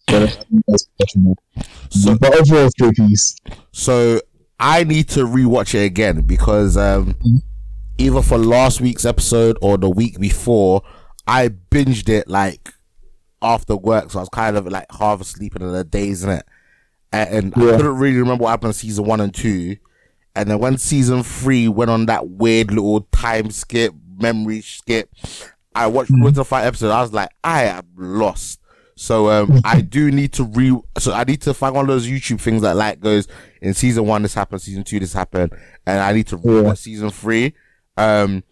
so, 1.90 2.18
but 2.18 2.40
overall 2.40 2.70
three 2.78 2.92
piece. 2.92 3.36
So 3.72 4.20
I 4.60 4.84
need 4.84 5.10
to 5.10 5.26
rewatch 5.26 5.76
it 5.76 5.86
again 5.86 6.22
because 6.22 6.76
um, 6.76 7.14
mm-hmm. 7.14 7.38
either 7.98 8.22
for 8.22 8.38
last 8.38 8.82
week's 8.82 9.06
episode 9.06 9.58
or 9.62 9.78
the 9.78 9.90
week 9.90 10.20
before, 10.20 10.82
I 11.28 11.50
binged 11.50 12.10
it 12.10 12.28
like 12.28 12.74
after 13.42 13.76
work, 13.76 14.12
so 14.12 14.20
I 14.20 14.22
was 14.24 14.30
kind 14.30 14.58
of 14.58 14.68
like 14.68 14.88
half 14.92 15.22
asleep 15.22 15.56
in 15.56 15.72
the 15.72 15.84
days 15.84 16.24
in 16.24 16.32
it, 16.32 16.46
and, 17.12 17.30
and 17.30 17.54
yeah. 17.56 17.74
I 17.74 17.78
couldn't 17.78 17.98
really 17.98 18.18
remember 18.18 18.44
what 18.44 18.50
happened 18.50 18.70
in 18.70 18.74
season 18.74 19.06
one 19.06 19.22
and 19.22 19.34
two. 19.34 19.78
And 20.36 20.50
then 20.50 20.60
when 20.60 20.78
season 20.78 21.24
three 21.24 21.68
went 21.68 21.92
on 21.92 22.06
that 22.06 22.30
weird 22.30 22.72
little 22.72 23.02
time 23.12 23.52
skip, 23.52 23.94
memory 24.18 24.62
skip, 24.62 25.10
I 25.76 25.88
watched 25.88 26.12
mm. 26.12 26.34
the 26.34 26.46
five 26.46 26.66
episodes. 26.66 26.92
I 26.92 27.02
was 27.02 27.14
like, 27.14 27.30
I 27.44 27.66
am 27.66 27.88
lost. 27.98 28.60
So 28.96 29.30
um, 29.30 29.62
I 29.64 29.80
do 29.80 30.12
need 30.12 30.34
to 30.34 30.44
re. 30.44 30.78
So 30.98 31.14
I 31.14 31.24
need 31.24 31.42
to 31.44 31.54
find 31.54 31.74
one 31.74 31.86
of 31.86 31.88
those 31.88 32.06
YouTube 32.06 32.42
things 32.42 32.64
that 32.64 32.76
like 32.76 33.00
goes 33.00 33.30
in 33.62 33.74
season 33.74 34.06
one 34.06 34.24
this 34.24 34.34
happened, 34.34 34.62
season 34.62 34.84
two 34.84 35.00
this 35.00 35.14
happened, 35.14 35.54
and 35.88 36.00
I 36.00 36.12
need 36.12 36.28
to 36.28 36.38
rewatch 36.38 36.66
yeah. 36.66 36.74
season 36.74 37.10
three. 37.10 37.54
Um, 37.96 38.44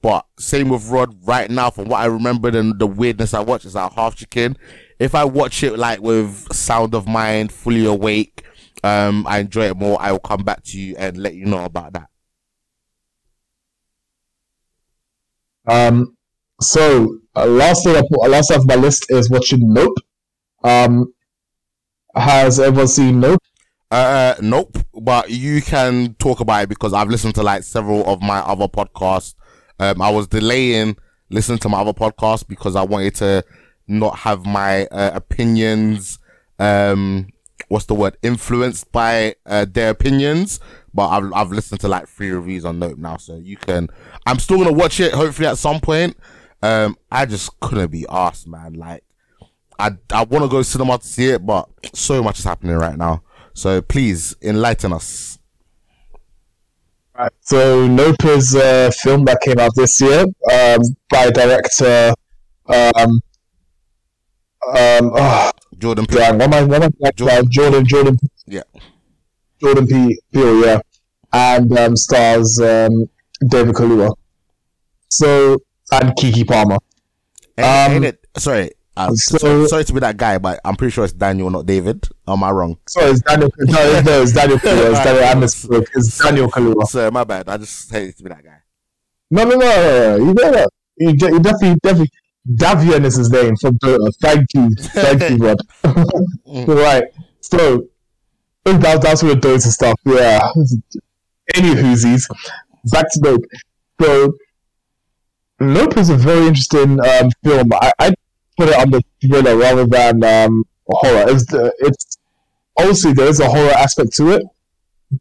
but 0.00 0.26
same 0.38 0.70
with 0.70 0.88
Rod. 0.88 1.14
Right 1.26 1.50
now, 1.50 1.68
from 1.68 1.88
what 1.88 2.00
I 2.00 2.06
remember 2.06 2.48
and 2.48 2.78
the 2.78 2.86
weirdness 2.86 3.34
I 3.34 3.40
watch 3.40 3.66
is 3.66 3.74
like 3.74 3.92
half 3.92 4.16
chicken. 4.16 4.56
If 4.98 5.14
I 5.14 5.24
watch 5.24 5.62
it 5.62 5.78
like 5.78 6.00
with 6.00 6.50
sound 6.54 6.94
of 6.94 7.06
mind, 7.06 7.52
fully 7.52 7.84
awake, 7.84 8.44
um, 8.82 9.26
I 9.26 9.38
enjoy 9.38 9.66
it 9.66 9.76
more, 9.76 10.00
I 10.00 10.12
will 10.12 10.18
come 10.18 10.42
back 10.42 10.62
to 10.64 10.80
you 10.80 10.94
and 10.96 11.16
let 11.16 11.34
you 11.34 11.46
know 11.46 11.64
about 11.64 11.92
that. 11.92 12.08
Um, 15.66 16.16
so 16.60 17.18
uh, 17.36 17.46
last 17.46 17.84
thing 17.84 17.96
I 17.96 18.02
put, 18.02 18.28
last 18.28 18.50
off 18.50 18.66
my 18.66 18.74
list 18.74 19.10
is 19.10 19.30
watching 19.30 19.72
Nope. 19.72 19.96
Um, 20.64 21.12
has 22.14 22.60
everyone 22.60 22.88
seen 22.88 23.20
Nope? 23.20 23.40
Uh, 23.90 24.34
nope. 24.40 24.78
But 25.00 25.30
you 25.30 25.62
can 25.62 26.14
talk 26.14 26.40
about 26.40 26.64
it 26.64 26.68
because 26.68 26.92
I've 26.92 27.08
listened 27.08 27.34
to 27.36 27.42
like 27.42 27.62
several 27.62 28.04
of 28.06 28.22
my 28.22 28.38
other 28.38 28.68
podcasts. 28.68 29.34
Um, 29.78 30.00
I 30.00 30.10
was 30.10 30.28
delaying 30.28 30.96
listening 31.30 31.58
to 31.58 31.68
my 31.68 31.80
other 31.80 31.92
podcasts 31.92 32.46
because 32.46 32.76
I 32.76 32.82
wanted 32.82 33.14
to 33.16 33.44
not 33.88 34.18
have 34.18 34.46
my 34.46 34.86
uh, 34.86 35.12
opinions. 35.14 36.18
Um, 36.58 37.28
what's 37.72 37.86
the 37.86 37.94
word? 37.94 38.18
Influenced 38.22 38.92
by 38.92 39.34
uh, 39.46 39.64
their 39.68 39.90
opinions. 39.90 40.60
But 40.94 41.08
I've 41.08 41.32
I've 41.32 41.50
listened 41.50 41.80
to 41.80 41.88
like 41.88 42.06
three 42.06 42.30
reviews 42.30 42.66
on 42.66 42.78
Nope 42.78 42.98
now, 42.98 43.16
so 43.16 43.36
you 43.36 43.56
can. 43.56 43.88
I'm 44.26 44.38
still 44.38 44.58
gonna 44.58 44.72
watch 44.72 45.00
it. 45.00 45.12
Hopefully 45.14 45.48
at 45.48 45.58
some 45.58 45.80
point. 45.80 46.16
Um, 46.62 46.96
I 47.10 47.26
just 47.26 47.58
couldn't 47.58 47.90
be 47.90 48.06
asked, 48.08 48.46
man. 48.46 48.74
Like, 48.74 49.02
I 49.78 49.92
I 50.12 50.22
want 50.24 50.44
to 50.44 50.48
go 50.48 50.58
to 50.58 50.64
cinema 50.64 50.98
to 50.98 51.06
see 51.06 51.30
it, 51.30 51.44
but 51.44 51.68
so 51.94 52.22
much 52.22 52.38
is 52.38 52.44
happening 52.44 52.76
right 52.76 52.96
now. 52.96 53.22
So 53.54 53.80
please 53.80 54.36
enlighten 54.42 54.92
us. 54.92 55.38
Right. 57.18 57.32
So 57.40 57.86
Nope 57.88 58.24
is 58.26 58.54
a 58.54 58.92
film 58.92 59.24
that 59.24 59.40
came 59.40 59.58
out 59.58 59.74
this 59.74 60.00
year 60.00 60.20
um, 60.20 60.80
by 61.10 61.30
director 61.30 62.14
um, 62.66 63.20
um, 64.64 65.10
oh, 65.14 65.50
Jordan 65.82 66.06
Peele. 66.06 66.20
What 66.20 66.40
am 66.42 66.54
I? 66.54 66.62
What 66.62 66.82
am 66.84 66.92
I? 67.04 67.10
Jordan. 67.10 67.50
Jordan, 67.50 67.84
Jordan, 67.86 68.18
Yeah. 68.46 68.62
Jordan 69.60 69.86
P. 69.86 70.20
Peele, 70.32 70.64
yeah, 70.64 70.78
and 71.32 71.76
um, 71.76 71.96
stars 71.96 72.60
um, 72.60 73.08
David 73.48 73.74
Kaluuya. 73.74 74.14
So 75.08 75.58
and 75.90 76.10
Keke 76.16 76.46
Palmer. 76.46 76.78
Ain't, 77.58 77.66
Um, 77.66 77.92
ain't 77.96 78.04
it? 78.04 78.24
Sorry. 78.38 78.70
Uh, 78.96 79.10
so- 79.14 79.38
sorry, 79.38 79.68
sorry 79.68 79.84
to 79.84 79.92
be 79.92 80.00
that 80.00 80.16
guy, 80.16 80.38
but 80.38 80.60
I'm 80.64 80.76
pretty 80.76 80.92
sure 80.92 81.04
it's 81.04 81.12
Daniel, 81.14 81.50
not 81.50 81.66
David. 81.66 82.06
Am 82.28 82.44
I 82.44 82.50
wrong? 82.50 82.76
Sorry, 82.88 83.10
it's 83.10 83.22
Daniel. 83.22 83.50
No, 83.58 83.78
it's, 83.80 84.06
no, 84.06 84.22
it's 84.22 84.32
Daniel 84.32 84.58
Kaluuya. 84.58 84.90
It's 84.90 85.04
Daniel. 85.04 85.42
Misspoke. 85.42 85.86
It's 85.94 86.18
Daniel 86.18 86.48
Kaluuya. 86.50 86.86
Sorry, 86.86 87.10
my 87.10 87.24
bad. 87.24 87.48
I 87.48 87.56
just 87.56 87.90
hate 87.90 88.16
to 88.18 88.22
be 88.22 88.28
that 88.28 88.44
guy. 88.44 88.58
No, 89.30 89.44
no, 89.44 89.56
no, 89.56 89.58
no, 89.58 90.16
no. 90.18 90.24
You 90.26 90.34
know 90.34 90.50
that. 90.52 90.68
You, 90.98 91.12
de- 91.16 91.32
you 91.32 91.40
definitely, 91.40 91.78
definitely. 91.82 92.10
Davion 92.50 93.04
is 93.04 93.16
his 93.16 93.30
name 93.30 93.56
from 93.56 93.78
Dota. 93.78 94.12
Thank 94.20 94.46
you, 94.54 94.70
thank 94.76 95.30
you, 95.30 95.36
Rod. 95.46 95.58
right. 96.68 97.04
So 97.40 97.86
that, 98.64 99.00
that's 99.02 99.22
what 99.22 99.40
Dota 99.40 99.60
stuff. 99.60 99.98
Yeah. 100.04 100.48
Any 101.54 101.74
whoosies. 101.74 102.28
Back 102.90 103.06
to 103.12 103.20
Nope. 103.22 103.42
So 104.00 104.34
Nope 105.60 105.96
is 105.96 106.10
a 106.10 106.16
very 106.16 106.46
interesting 106.46 106.98
um, 107.00 107.30
film. 107.44 107.72
I, 107.74 107.92
I 107.98 108.14
put 108.56 108.68
it 108.68 108.74
on 108.74 108.90
the 108.90 109.02
thriller 109.20 109.56
rather 109.56 109.86
than 109.86 110.24
um, 110.24 110.64
horror. 110.86 111.26
It's, 111.28 111.46
the, 111.46 111.72
it's 111.78 112.18
obviously 112.76 113.12
there 113.12 113.28
is 113.28 113.40
a 113.40 113.48
horror 113.48 113.70
aspect 113.70 114.12
to 114.14 114.30
it, 114.30 114.42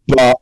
but 0.08 0.38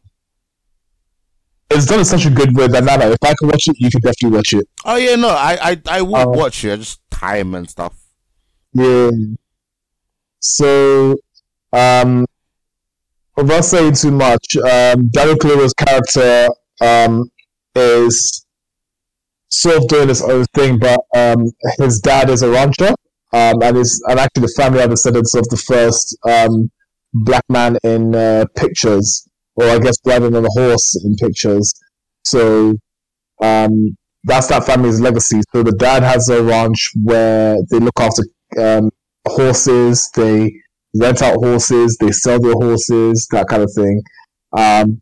it's 1.72 1.86
done 1.86 2.00
in 2.00 2.06
such 2.06 2.26
a 2.26 2.30
good 2.30 2.56
way 2.56 2.68
that 2.68 2.84
now, 2.84 3.00
if 3.02 3.18
I 3.24 3.34
can 3.38 3.48
watch 3.48 3.68
it, 3.68 3.76
you 3.80 3.90
can 3.90 4.02
definitely 4.02 4.36
watch 4.38 4.54
it. 4.54 4.68
Oh 4.86 4.96
yeah, 4.96 5.16
no, 5.16 5.30
I 5.30 5.72
I 5.72 5.82
I 5.88 6.02
will 6.02 6.16
Uh, 6.16 6.28
watch 6.28 6.64
it. 6.66 6.78
Just 6.78 7.02
time 7.12 7.56
and 7.56 7.70
stuff. 7.70 7.94
Yeah. 8.74 9.10
So, 10.40 11.16
um, 11.74 12.26
without 13.36 13.66
saying 13.66 13.94
too 13.94 14.12
much, 14.12 14.56
um, 14.58 15.10
Daniel 15.10 15.36
Kaluuya's 15.38 15.74
character 15.74 16.48
um, 16.82 17.30
is 17.76 18.46
sort 19.50 19.78
of 19.78 19.88
doing 19.88 20.08
his 20.08 20.22
own 20.22 20.46
thing, 20.56 20.80
but 20.80 21.00
um, 21.16 21.52
his 21.78 22.00
dad 22.00 22.30
is 22.30 22.42
a 22.42 22.50
rancher, 22.50 22.90
um, 23.34 23.62
and 23.62 23.78
is 23.78 24.02
and 24.08 24.20
actually 24.20 24.44
the 24.44 24.54
family 24.56 24.82
are 24.82 24.88
descendants 24.88 25.36
of 25.36 25.48
the 25.50 25.58
first 25.58 26.18
um, 26.28 26.72
black 27.14 27.44
man 27.50 27.78
in 27.84 28.16
uh, 28.16 28.46
pictures, 28.56 29.28
or 29.56 29.66
I 29.66 29.80
guess 29.80 29.98
riding 30.06 30.36
on 30.36 30.46
a 30.46 30.50
horse 30.50 31.04
in 31.04 31.16
pictures. 31.16 31.74
So 32.26 32.78
um, 33.42 33.98
that's 34.24 34.48
that 34.48 34.66
family's 34.66 35.00
legacy. 35.00 35.42
So 35.52 35.64
the 35.64 35.72
dad 35.74 36.04
has 36.04 36.30
a 36.30 36.44
ranch 36.44 36.92
where 37.04 37.58
they 37.70 37.80
look 37.80 38.00
after 38.00 38.24
um, 38.60 38.92
horses, 39.28 40.10
they 40.16 40.54
rent 40.96 41.22
out 41.22 41.36
horses, 41.36 41.98
they 42.00 42.12
sell 42.12 42.40
their 42.40 42.54
horses, 42.54 43.28
that 43.32 43.48
kind 43.48 43.64
of 43.64 43.72
thing. 43.76 44.02
Um, 44.58 45.02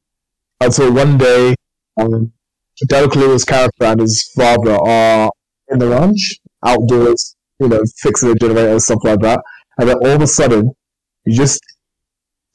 until 0.60 0.94
one 0.94 1.18
day, 1.18 1.56
um, 2.00 2.32
Daniel 2.88 3.10
Kaluuya's 3.10 3.44
character 3.44 3.86
and 3.86 4.02
his 4.02 4.32
father 4.36 4.78
are 4.86 5.32
in 5.70 5.80
the 5.80 5.88
ranch, 5.88 6.40
outdoors, 6.64 7.36
you 7.60 7.68
know, 7.68 7.82
fixing 7.98 8.30
the 8.30 8.36
generator 8.36 8.70
and 8.70 8.82
stuff 8.82 9.00
like 9.04 9.20
that. 9.22 9.42
And 9.80 9.90
then 9.90 9.98
all 9.98 10.16
of 10.16 10.22
a 10.22 10.28
sudden, 10.28 10.72
you 11.26 11.36
just 11.36 11.60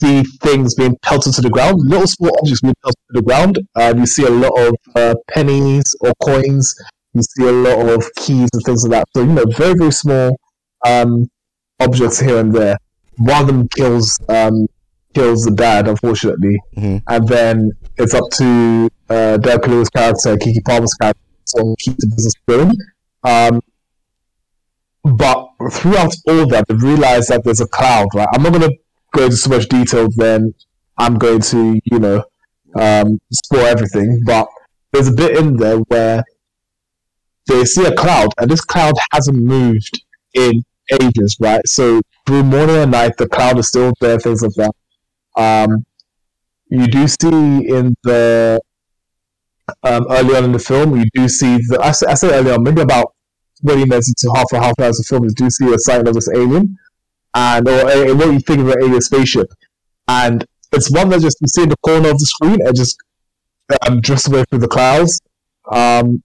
see 0.02 0.22
things 0.42 0.74
being 0.74 0.96
pelted 1.02 1.32
to 1.34 1.40
the 1.42 1.50
ground, 1.50 1.76
little 1.84 2.06
small 2.06 2.32
objects 2.38 2.60
being 2.60 2.74
pelted 2.82 3.00
to 3.08 3.20
the 3.20 3.22
ground, 3.22 3.58
and 3.76 3.98
you 4.00 4.06
see 4.06 4.24
a 4.24 4.30
lot 4.30 4.52
of 4.66 4.74
uh, 4.96 5.14
pennies 5.30 5.84
or 6.00 6.12
coins. 6.22 6.74
You 7.14 7.22
see 7.22 7.46
a 7.48 7.52
lot 7.52 7.88
of 7.88 8.02
keys 8.16 8.48
and 8.52 8.62
things 8.64 8.86
like 8.86 8.92
that. 9.00 9.04
So 9.14 9.22
you 9.22 9.32
know, 9.32 9.44
very 9.56 9.74
very 9.74 9.92
small 9.92 10.36
um, 10.86 11.28
objects 11.80 12.18
here 12.20 12.38
and 12.38 12.52
there. 12.54 12.76
One 13.18 13.40
of 13.42 13.46
them 13.46 13.68
kills 13.76 14.18
um, 14.28 14.66
kills 15.14 15.44
the 15.44 15.50
dad, 15.50 15.88
unfortunately, 15.88 16.56
Mhm. 16.78 17.02
and 17.06 17.28
then 17.28 17.70
it's 17.98 18.14
up 18.14 18.24
to 18.38 18.88
uh, 19.10 19.36
Dale 19.36 19.58
Kaluuya's 19.58 19.90
character, 19.90 20.36
Keke 20.36 20.64
Palmer's 20.64 20.94
character, 21.00 21.20
to 21.56 21.74
keep 21.78 21.96
the 21.98 22.06
business 22.16 22.32
going. 22.48 22.72
Um, 23.24 23.60
but 25.04 25.48
throughout 25.72 26.14
all 26.28 26.46
that, 26.48 26.64
they 26.68 26.74
realize 26.76 27.26
that 27.26 27.42
there's 27.44 27.60
a 27.60 27.66
cloud. 27.66 28.08
Right, 28.14 28.28
I'm 28.32 28.42
not 28.42 28.52
going 28.54 28.70
to 28.70 28.76
go 29.12 29.24
into 29.24 29.36
so 29.36 29.50
much 29.50 29.68
detail. 29.68 30.08
Then 30.16 30.54
I'm 30.98 31.18
going 31.18 31.40
to, 31.40 31.80
you 31.84 31.98
know, 31.98 32.24
um, 32.78 33.18
spoil 33.32 33.66
everything. 33.66 34.22
But 34.24 34.46
there's 34.92 35.08
a 35.08 35.12
bit 35.12 35.36
in 35.36 35.56
there 35.56 35.78
where 35.78 36.24
they 37.46 37.64
see 37.64 37.84
a 37.84 37.94
cloud, 37.94 38.28
and 38.38 38.50
this 38.50 38.60
cloud 38.60 38.94
hasn't 39.12 39.36
moved 39.36 40.02
in 40.34 40.64
ages, 40.90 41.36
right? 41.40 41.66
So 41.66 42.00
through 42.26 42.44
morning 42.44 42.76
and 42.76 42.90
night, 42.90 43.16
the 43.16 43.28
cloud 43.28 43.58
is 43.58 43.68
still 43.68 43.92
there, 44.00 44.18
things 44.18 44.42
like 44.42 44.52
that. 44.54 44.74
Um, 45.36 45.84
you 46.68 46.86
do 46.86 47.06
see 47.08 47.68
in 47.68 47.94
the 48.04 48.60
um, 49.82 50.06
early 50.10 50.36
on 50.36 50.44
in 50.44 50.52
the 50.52 50.58
film, 50.58 50.96
you 50.96 51.04
do 51.14 51.28
see 51.28 51.56
the 51.68 51.78
I 51.82 51.92
say, 51.92 52.06
I 52.06 52.14
say 52.14 52.32
early 52.32 52.50
on, 52.50 52.62
maybe 52.62 52.82
about 52.82 53.14
20 53.64 53.86
minutes 53.86 54.08
into 54.08 54.34
half 54.34 54.46
a 54.52 54.60
half 54.60 54.74
hour 54.80 54.88
of 54.88 55.06
film, 55.06 55.24
you 55.24 55.30
do 55.36 55.48
see 55.50 55.72
a 55.72 55.78
sight 55.78 56.06
of 56.06 56.14
this 56.14 56.28
alien, 56.34 56.76
and 57.34 57.68
or 57.68 57.90
a, 57.90 58.12
what 58.14 58.32
you 58.32 58.40
think 58.40 58.60
of 58.60 58.68
an 58.68 58.82
alien 58.82 59.00
spaceship, 59.00 59.48
and 60.08 60.44
it's 60.72 60.90
one 60.90 61.08
that 61.10 61.20
just 61.20 61.38
you 61.40 61.48
see 61.48 61.62
in 61.62 61.68
the 61.68 61.76
corner 61.78 62.10
of 62.10 62.18
the 62.18 62.26
screen 62.26 62.58
and 62.66 62.76
just 62.76 62.96
um, 63.82 64.00
drifts 64.00 64.28
away 64.28 64.44
through 64.48 64.60
the 64.60 64.68
clouds. 64.68 65.20
Um, 65.70 66.22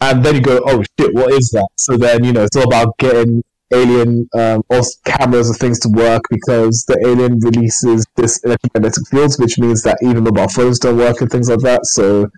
and 0.00 0.24
then 0.24 0.34
you 0.34 0.40
go, 0.40 0.60
oh 0.66 0.82
shit, 0.98 1.14
what 1.14 1.32
is 1.32 1.50
that? 1.50 1.68
So 1.76 1.96
then 1.96 2.24
you 2.24 2.32
know 2.32 2.44
it's 2.44 2.56
all 2.56 2.64
about 2.64 2.96
getting 2.98 3.42
alien 3.72 4.28
um, 4.34 4.62
or 4.68 4.80
cameras 5.06 5.48
and 5.48 5.58
things 5.58 5.78
to 5.80 5.88
work 5.88 6.22
because 6.30 6.84
the 6.86 6.98
alien 7.06 7.38
releases 7.40 8.04
this 8.16 8.38
electromagnetic 8.44 9.06
fields, 9.08 9.38
which 9.38 9.58
means 9.58 9.82
that 9.82 9.98
even 10.02 10.24
mobile 10.24 10.48
phones 10.48 10.78
don't 10.78 10.98
work 10.98 11.20
and 11.20 11.30
things 11.30 11.48
like 11.48 11.60
that. 11.60 11.86
So 11.86 12.28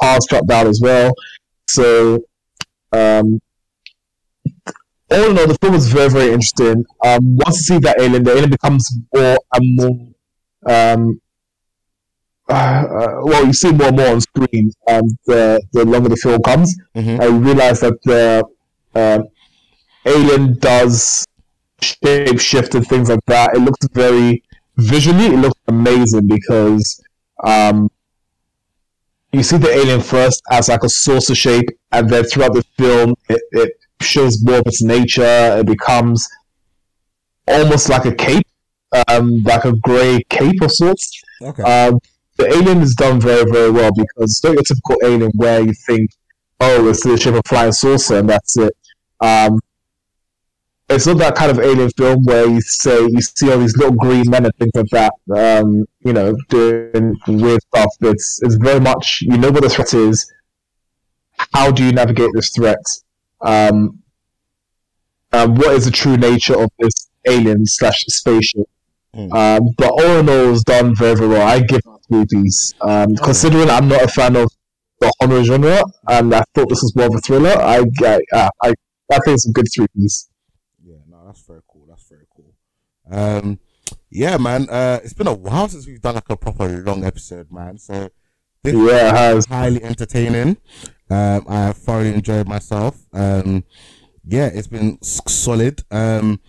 cars 0.00 0.26
shut 0.28 0.46
down 0.46 0.66
as 0.66 0.80
well. 0.82 1.12
So 1.68 2.24
um, 2.92 3.40
all 5.10 5.30
in 5.30 5.38
all, 5.38 5.46
the 5.46 5.58
film 5.60 5.74
was 5.74 5.88
very 5.92 6.08
very 6.10 6.28
interesting. 6.32 6.84
Um, 7.04 7.36
once 7.36 7.56
you 7.58 7.74
see 7.76 7.78
that 7.80 8.00
alien, 8.00 8.22
the 8.24 8.32
alien 8.32 8.50
becomes 8.50 8.90
more 9.14 9.38
and 9.54 9.76
more. 9.76 10.08
Um, 10.66 11.20
uh, 12.48 12.52
uh, 12.52 13.20
well, 13.22 13.46
you 13.46 13.52
see 13.52 13.70
more 13.72 13.88
and 13.88 13.96
more 13.96 14.08
on 14.08 14.20
screen, 14.20 14.72
um, 14.88 15.02
the 15.26 15.60
the 15.72 15.84
longer 15.84 16.08
the 16.08 16.16
film 16.16 16.42
comes. 16.42 16.74
Mhm. 16.96 17.20
I 17.20 17.26
realize 17.26 17.80
that 17.80 17.94
the 18.04 18.44
um, 18.94 19.24
alien 20.04 20.58
does 20.58 21.24
shape 21.80 22.40
shift 22.40 22.74
and 22.74 22.86
things 22.86 23.08
like 23.08 23.24
that. 23.26 23.54
It 23.54 23.60
looks 23.60 23.86
very 23.92 24.42
visually, 24.76 25.26
it 25.26 25.38
looks 25.38 25.60
amazing 25.68 26.26
because 26.26 27.00
um, 27.44 27.88
you 29.32 29.42
see 29.42 29.56
the 29.56 29.70
alien 29.70 30.00
first 30.00 30.42
as 30.50 30.68
like 30.68 30.82
a 30.82 30.88
saucer 30.88 31.34
shape, 31.36 31.68
and 31.92 32.08
then 32.10 32.24
throughout 32.24 32.52
the 32.54 32.64
film, 32.76 33.14
it, 33.28 33.40
it 33.52 33.70
shows 34.00 34.42
more 34.42 34.58
of 34.58 34.66
its 34.66 34.82
nature. 34.82 35.58
It 35.58 35.66
becomes 35.66 36.28
almost 37.46 37.88
like 37.88 38.04
a 38.04 38.14
cape, 38.14 38.46
um, 39.08 39.42
like 39.42 39.64
a 39.64 39.72
grey 39.72 40.22
cape 40.28 40.60
of 40.62 40.70
sorts. 40.72 41.22
Okay. 41.42 41.62
Um, 41.62 41.98
the 42.36 42.46
alien 42.46 42.80
is 42.80 42.94
done 42.94 43.20
very, 43.20 43.50
very 43.50 43.70
well 43.70 43.90
because 43.92 44.32
it's 44.32 44.44
not 44.44 44.54
your 44.54 44.62
typical 44.62 44.96
alien 45.04 45.30
where 45.34 45.60
you 45.60 45.72
think, 45.86 46.10
oh, 46.60 46.88
it's 46.88 47.04
the 47.04 47.16
shape 47.16 47.34
of 47.34 47.40
a 47.44 47.48
flying 47.48 47.72
saucer 47.72 48.18
and 48.18 48.28
that's 48.28 48.56
it. 48.56 48.74
Um, 49.20 49.60
it's 50.90 51.06
not 51.06 51.18
that 51.18 51.36
kind 51.36 51.50
of 51.50 51.60
alien 51.60 51.90
film 51.90 52.24
where 52.24 52.48
you 52.48 52.60
say 52.60 53.06
you 53.06 53.20
see 53.20 53.50
all 53.50 53.58
these 53.58 53.76
little 53.76 53.94
green 53.94 54.24
men 54.28 54.44
and 54.44 54.54
things 54.56 54.72
like 54.74 54.86
that, 54.90 55.12
um, 55.36 55.84
you 56.00 56.12
know, 56.12 56.34
doing 56.48 57.16
weird 57.28 57.62
stuff. 57.62 57.94
It's 58.00 58.40
it's 58.42 58.56
very 58.56 58.80
much 58.80 59.20
you 59.22 59.38
know 59.38 59.50
what 59.50 59.62
the 59.62 59.68
threat 59.68 59.94
is. 59.94 60.30
How 61.54 61.70
do 61.70 61.84
you 61.84 61.92
navigate 61.92 62.30
this 62.34 62.50
threat? 62.50 62.82
Um, 63.42 64.02
um, 65.32 65.54
what 65.54 65.74
is 65.74 65.84
the 65.84 65.90
true 65.90 66.16
nature 66.16 66.58
of 66.58 66.70
this 66.78 67.08
alien 67.28 67.64
slash 67.66 67.98
spaceship? 68.08 68.66
Um, 69.14 69.70
but 69.76 69.90
all 69.90 70.18
in 70.18 70.28
all, 70.28 70.52
it's 70.52 70.62
done 70.64 70.94
very, 70.94 71.16
very 71.16 71.28
well. 71.28 71.46
I 71.46 71.60
give 71.60 71.78
it 71.78 71.84
three 72.08 72.26
piece. 72.26 72.74
Um, 72.80 73.16
considering 73.16 73.68
I'm 73.68 73.88
not 73.88 74.02
a 74.02 74.08
fan 74.08 74.36
of 74.36 74.50
the 75.00 75.12
horror 75.18 75.42
genre, 75.44 75.82
and 76.08 76.34
I 76.34 76.42
thought 76.54 76.68
this 76.68 76.82
was 76.82 76.94
more 76.94 77.06
of 77.06 77.14
a 77.14 77.20
thriller, 77.20 77.50
I, 77.50 77.82
I, 78.02 78.18
I, 78.62 78.68
I 79.12 79.18
think 79.24 79.34
it's 79.34 79.48
a 79.48 79.52
good 79.52 79.66
three 79.74 79.86
piece. 79.96 80.28
Yeah, 80.84 80.96
no, 81.08 81.24
that's 81.26 81.40
very 81.42 81.60
cool. 81.68 81.86
That's 81.88 82.08
very 82.08 82.26
cool. 82.34 82.54
Um, 83.10 83.58
yeah, 84.10 84.36
man. 84.36 84.68
Uh, 84.70 85.00
it's 85.02 85.14
been 85.14 85.26
a 85.26 85.34
while 85.34 85.68
since 85.68 85.86
we've 85.86 86.00
done 86.00 86.14
like 86.16 86.28
a 86.30 86.36
proper 86.36 86.68
long 86.68 87.04
episode, 87.04 87.50
man. 87.50 87.78
So 87.78 88.10
this 88.62 88.74
Yeah, 88.74 89.08
it 89.08 89.16
has. 89.16 89.46
highly 89.46 89.82
entertaining. 89.82 90.58
Um, 91.10 91.44
I 91.48 91.72
thoroughly 91.72 92.14
enjoyed 92.14 92.46
myself. 92.46 92.96
Um, 93.12 93.64
yeah, 94.24 94.46
it's 94.46 94.68
been 94.68 95.02
solid. 95.02 95.82
Um, 95.90 96.40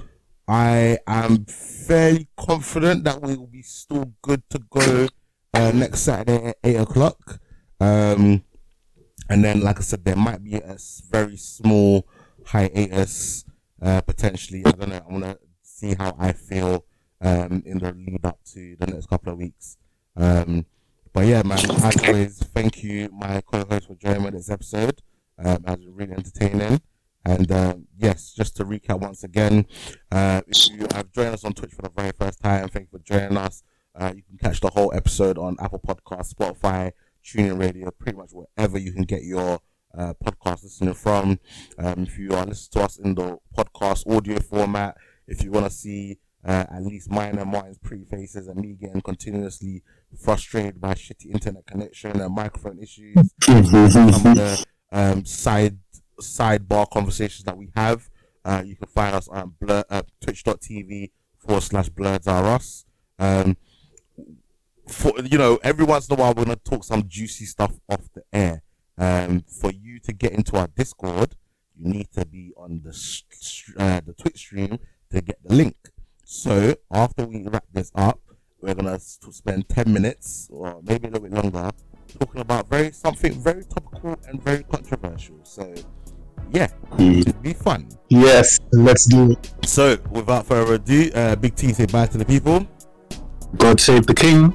I 0.48 1.00
am 1.08 1.46
fairly 1.46 2.28
confident 2.38 3.04
that 3.06 3.22
we 3.22 3.36
will 3.36 3.48
be 3.48 3.64
still 3.64 4.14
good 4.22 4.44
to 4.50 4.60
go 4.70 5.08
uh, 5.54 5.72
next 5.72 6.02
Saturday 6.02 6.50
at 6.50 6.58
eight 6.64 6.76
o'clock. 6.76 7.40
Um, 7.80 8.44
and 9.30 9.44
then, 9.44 9.62
like 9.62 9.80
I 9.80 9.82
said, 9.82 10.06
there 10.06 10.16
might 10.16 10.44
be 10.44 10.56
a 10.56 10.78
very 11.10 11.38
small 11.38 12.08
hiatus 12.46 13.46
uh, 13.82 14.02
potentially. 14.02 14.64
I 14.66 14.72
don't 14.72 14.90
know. 14.90 15.02
I 15.10 15.12
want 15.12 15.24
to 15.24 15.40
see 15.64 15.96
how 15.98 16.16
I 16.20 16.34
feel 16.34 16.86
um, 17.22 17.64
in 17.66 17.80
the 17.80 17.94
lead 17.94 18.26
up 18.26 18.40
to 18.54 18.76
the 18.80 18.88
next 18.88 19.08
couple 19.08 19.32
of 19.32 19.40
weeks. 19.40 19.78
Um, 20.16 20.66
but 21.14 21.26
yeah, 21.26 21.44
man, 21.44 21.60
as 21.60 22.04
always, 22.04 22.38
thank 22.40 22.84
you, 22.84 23.10
my 23.12 23.42
co-host, 23.42 23.88
for 23.88 23.96
joining 23.96 24.24
me 24.24 24.30
this 24.30 24.50
episode. 24.50 25.02
Um, 25.38 25.64
it 25.68 25.80
was 25.80 25.88
really 25.88 26.14
entertaining. 26.14 26.82
And 27.26 27.52
um, 27.52 27.88
yes, 27.98 28.34
just 28.36 28.56
to 28.58 28.66
recap 28.66 29.02
once 29.02 29.24
again, 29.24 29.66
uh, 30.12 30.42
if 30.48 30.70
you 30.70 30.88
have 30.94 31.12
joined 31.12 31.34
us 31.34 31.44
on 31.44 31.54
Twitch 31.54 31.74
for 31.74 31.84
the 31.84 31.90
very 31.90 32.12
first 32.18 32.42
time, 32.42 32.68
thank 32.70 32.88
you 32.92 32.98
for 32.98 33.04
joining 33.04 33.38
us. 33.38 33.64
Uh, 33.94 34.14
you 34.16 34.24
can 34.24 34.38
catch 34.38 34.62
the 34.62 34.70
whole 34.70 34.94
episode 34.96 35.38
on 35.38 35.58
Apple 35.60 35.82
Podcasts, 35.86 36.34
Spotify, 36.34 36.92
TuneIn 37.24 37.60
Radio, 37.60 37.92
pretty 37.92 38.18
much 38.18 38.32
wherever 38.32 38.78
you 38.78 38.92
can 38.92 39.04
get 39.04 39.24
your 39.24 39.60
uh, 39.98 40.14
podcast 40.24 40.64
listening 40.64 40.94
from. 40.94 41.40
Um, 41.78 42.04
if 42.04 42.18
you 42.18 42.32
are 42.34 42.46
listening 42.46 42.82
to 42.82 42.86
us 42.86 42.98
in 42.98 43.16
the 43.16 43.38
podcast 43.56 44.10
audio 44.10 44.40
format, 44.40 44.98
if 45.28 45.44
you 45.44 45.52
want 45.52 45.66
to 45.66 45.72
see 45.72 46.20
uh, 46.44 46.66
at 46.72 46.84
least 46.84 47.12
mine 47.12 47.38
and 47.38 47.52
Martin's 47.52 47.78
pretty 47.78 48.06
faces 48.06 48.48
and 48.48 48.60
me 48.60 48.74
getting 48.80 49.02
continuously 49.02 49.84
frustrated 50.18 50.80
by 50.80 50.94
shitty 50.94 51.32
internet 51.32 51.66
connection 51.66 52.20
and 52.20 52.34
microphone 52.34 52.80
issues, 52.80 53.16
some 53.44 53.58
of 53.58 54.24
the 54.24 54.66
um, 54.92 55.26
side 55.26 55.78
sidebar 56.20 56.90
conversations 56.90 57.44
that 57.46 57.58
we 57.58 57.70
have. 57.76 58.10
Uh, 58.44 58.64
you 58.66 58.76
can 58.76 58.88
find 58.88 59.16
us 59.16 59.28
on 59.28 59.54
blur, 59.60 59.84
uh, 59.90 60.02
twitch.tv 60.20 61.12
forward 61.38 61.62
slash 61.62 61.90
blurs 61.90 62.28
are 62.28 62.46
us. 62.48 62.86
Um, 63.20 63.58
for 64.88 65.14
you 65.24 65.38
know, 65.38 65.60
every 65.64 65.86
once 65.86 66.08
in 66.08 66.18
a 66.18 66.20
while 66.20 66.34
we're 66.34 66.46
gonna 66.46 66.56
talk 66.58 66.84
some 66.84 67.08
juicy 67.08 67.46
stuff 67.46 67.74
off 67.90 68.10
the 68.14 68.24
air. 68.34 68.62
Um, 68.98 69.44
for 69.48 69.72
you 69.72 70.00
to 70.00 70.14
get 70.14 70.34
into 70.34 70.58
our 70.58 70.68
Discord, 70.68 71.36
you 71.76 71.92
need 71.92 72.12
to 72.14 72.26
be 72.26 72.54
on 72.58 72.82
the 72.84 72.92
uh, 73.78 74.02
the 74.06 74.14
Twitch 74.14 74.38
stream 74.38 74.80
to 75.12 75.22
get 75.22 75.40
the 75.44 75.54
link. 75.54 75.76
So 76.24 76.76
after 76.92 77.26
we 77.26 77.48
wrap 77.48 77.66
this 77.72 77.92
up, 77.96 78.20
we're 78.62 78.76
gonna 78.76 79.00
to 79.00 79.32
spend 79.32 79.68
ten 79.70 79.92
minutes 79.92 80.50
or 80.52 80.80
maybe 80.84 81.08
a 81.08 81.12
little 81.12 81.28
bit 81.28 81.34
longer 81.34 81.72
talking 82.20 82.42
about 82.42 82.70
very 82.70 82.92
something 82.92 83.34
very 83.42 83.64
topical 83.66 84.18
and 84.28 84.42
very 84.44 84.64
controversial. 84.64 85.40
So 85.44 85.74
yeah, 86.52 86.68
it'd 87.00 87.42
be 87.42 87.54
fun. 87.54 87.88
Yes, 88.10 88.60
let's 88.74 89.06
do 89.06 89.32
it. 89.32 89.54
So 89.66 89.98
without 90.12 90.46
further 90.46 90.76
ado, 90.76 91.12
uh, 91.14 91.36
Big 91.36 91.56
T 91.56 91.72
say 91.74 91.86
bye 91.86 92.08
to 92.08 92.18
the 92.18 92.26
people. 92.26 92.68
God 93.58 93.80
save 93.80 94.06
the 94.08 94.14
king. 94.14 94.54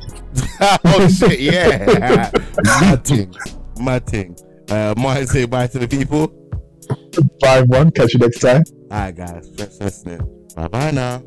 oh 0.84 1.08
shit, 1.08 1.40
yeah. 1.40 2.30
mad 2.64 3.04
thing. 3.04 3.34
Mad 3.80 4.06
thing. 4.06 4.36
Uh 4.70 4.94
Martin 4.96 5.26
say 5.26 5.44
bye 5.46 5.66
to 5.66 5.78
the 5.78 5.88
people. 5.88 6.32
Bye, 7.40 7.62
one. 7.62 7.90
Catch 7.90 8.14
you 8.14 8.20
next 8.20 8.40
time. 8.40 8.62
Alright 8.90 9.16
guys, 9.16 9.48
just 9.50 9.80
listening. 9.80 10.46
Bye 10.54 10.68
bye 10.68 10.90
now. 10.90 11.22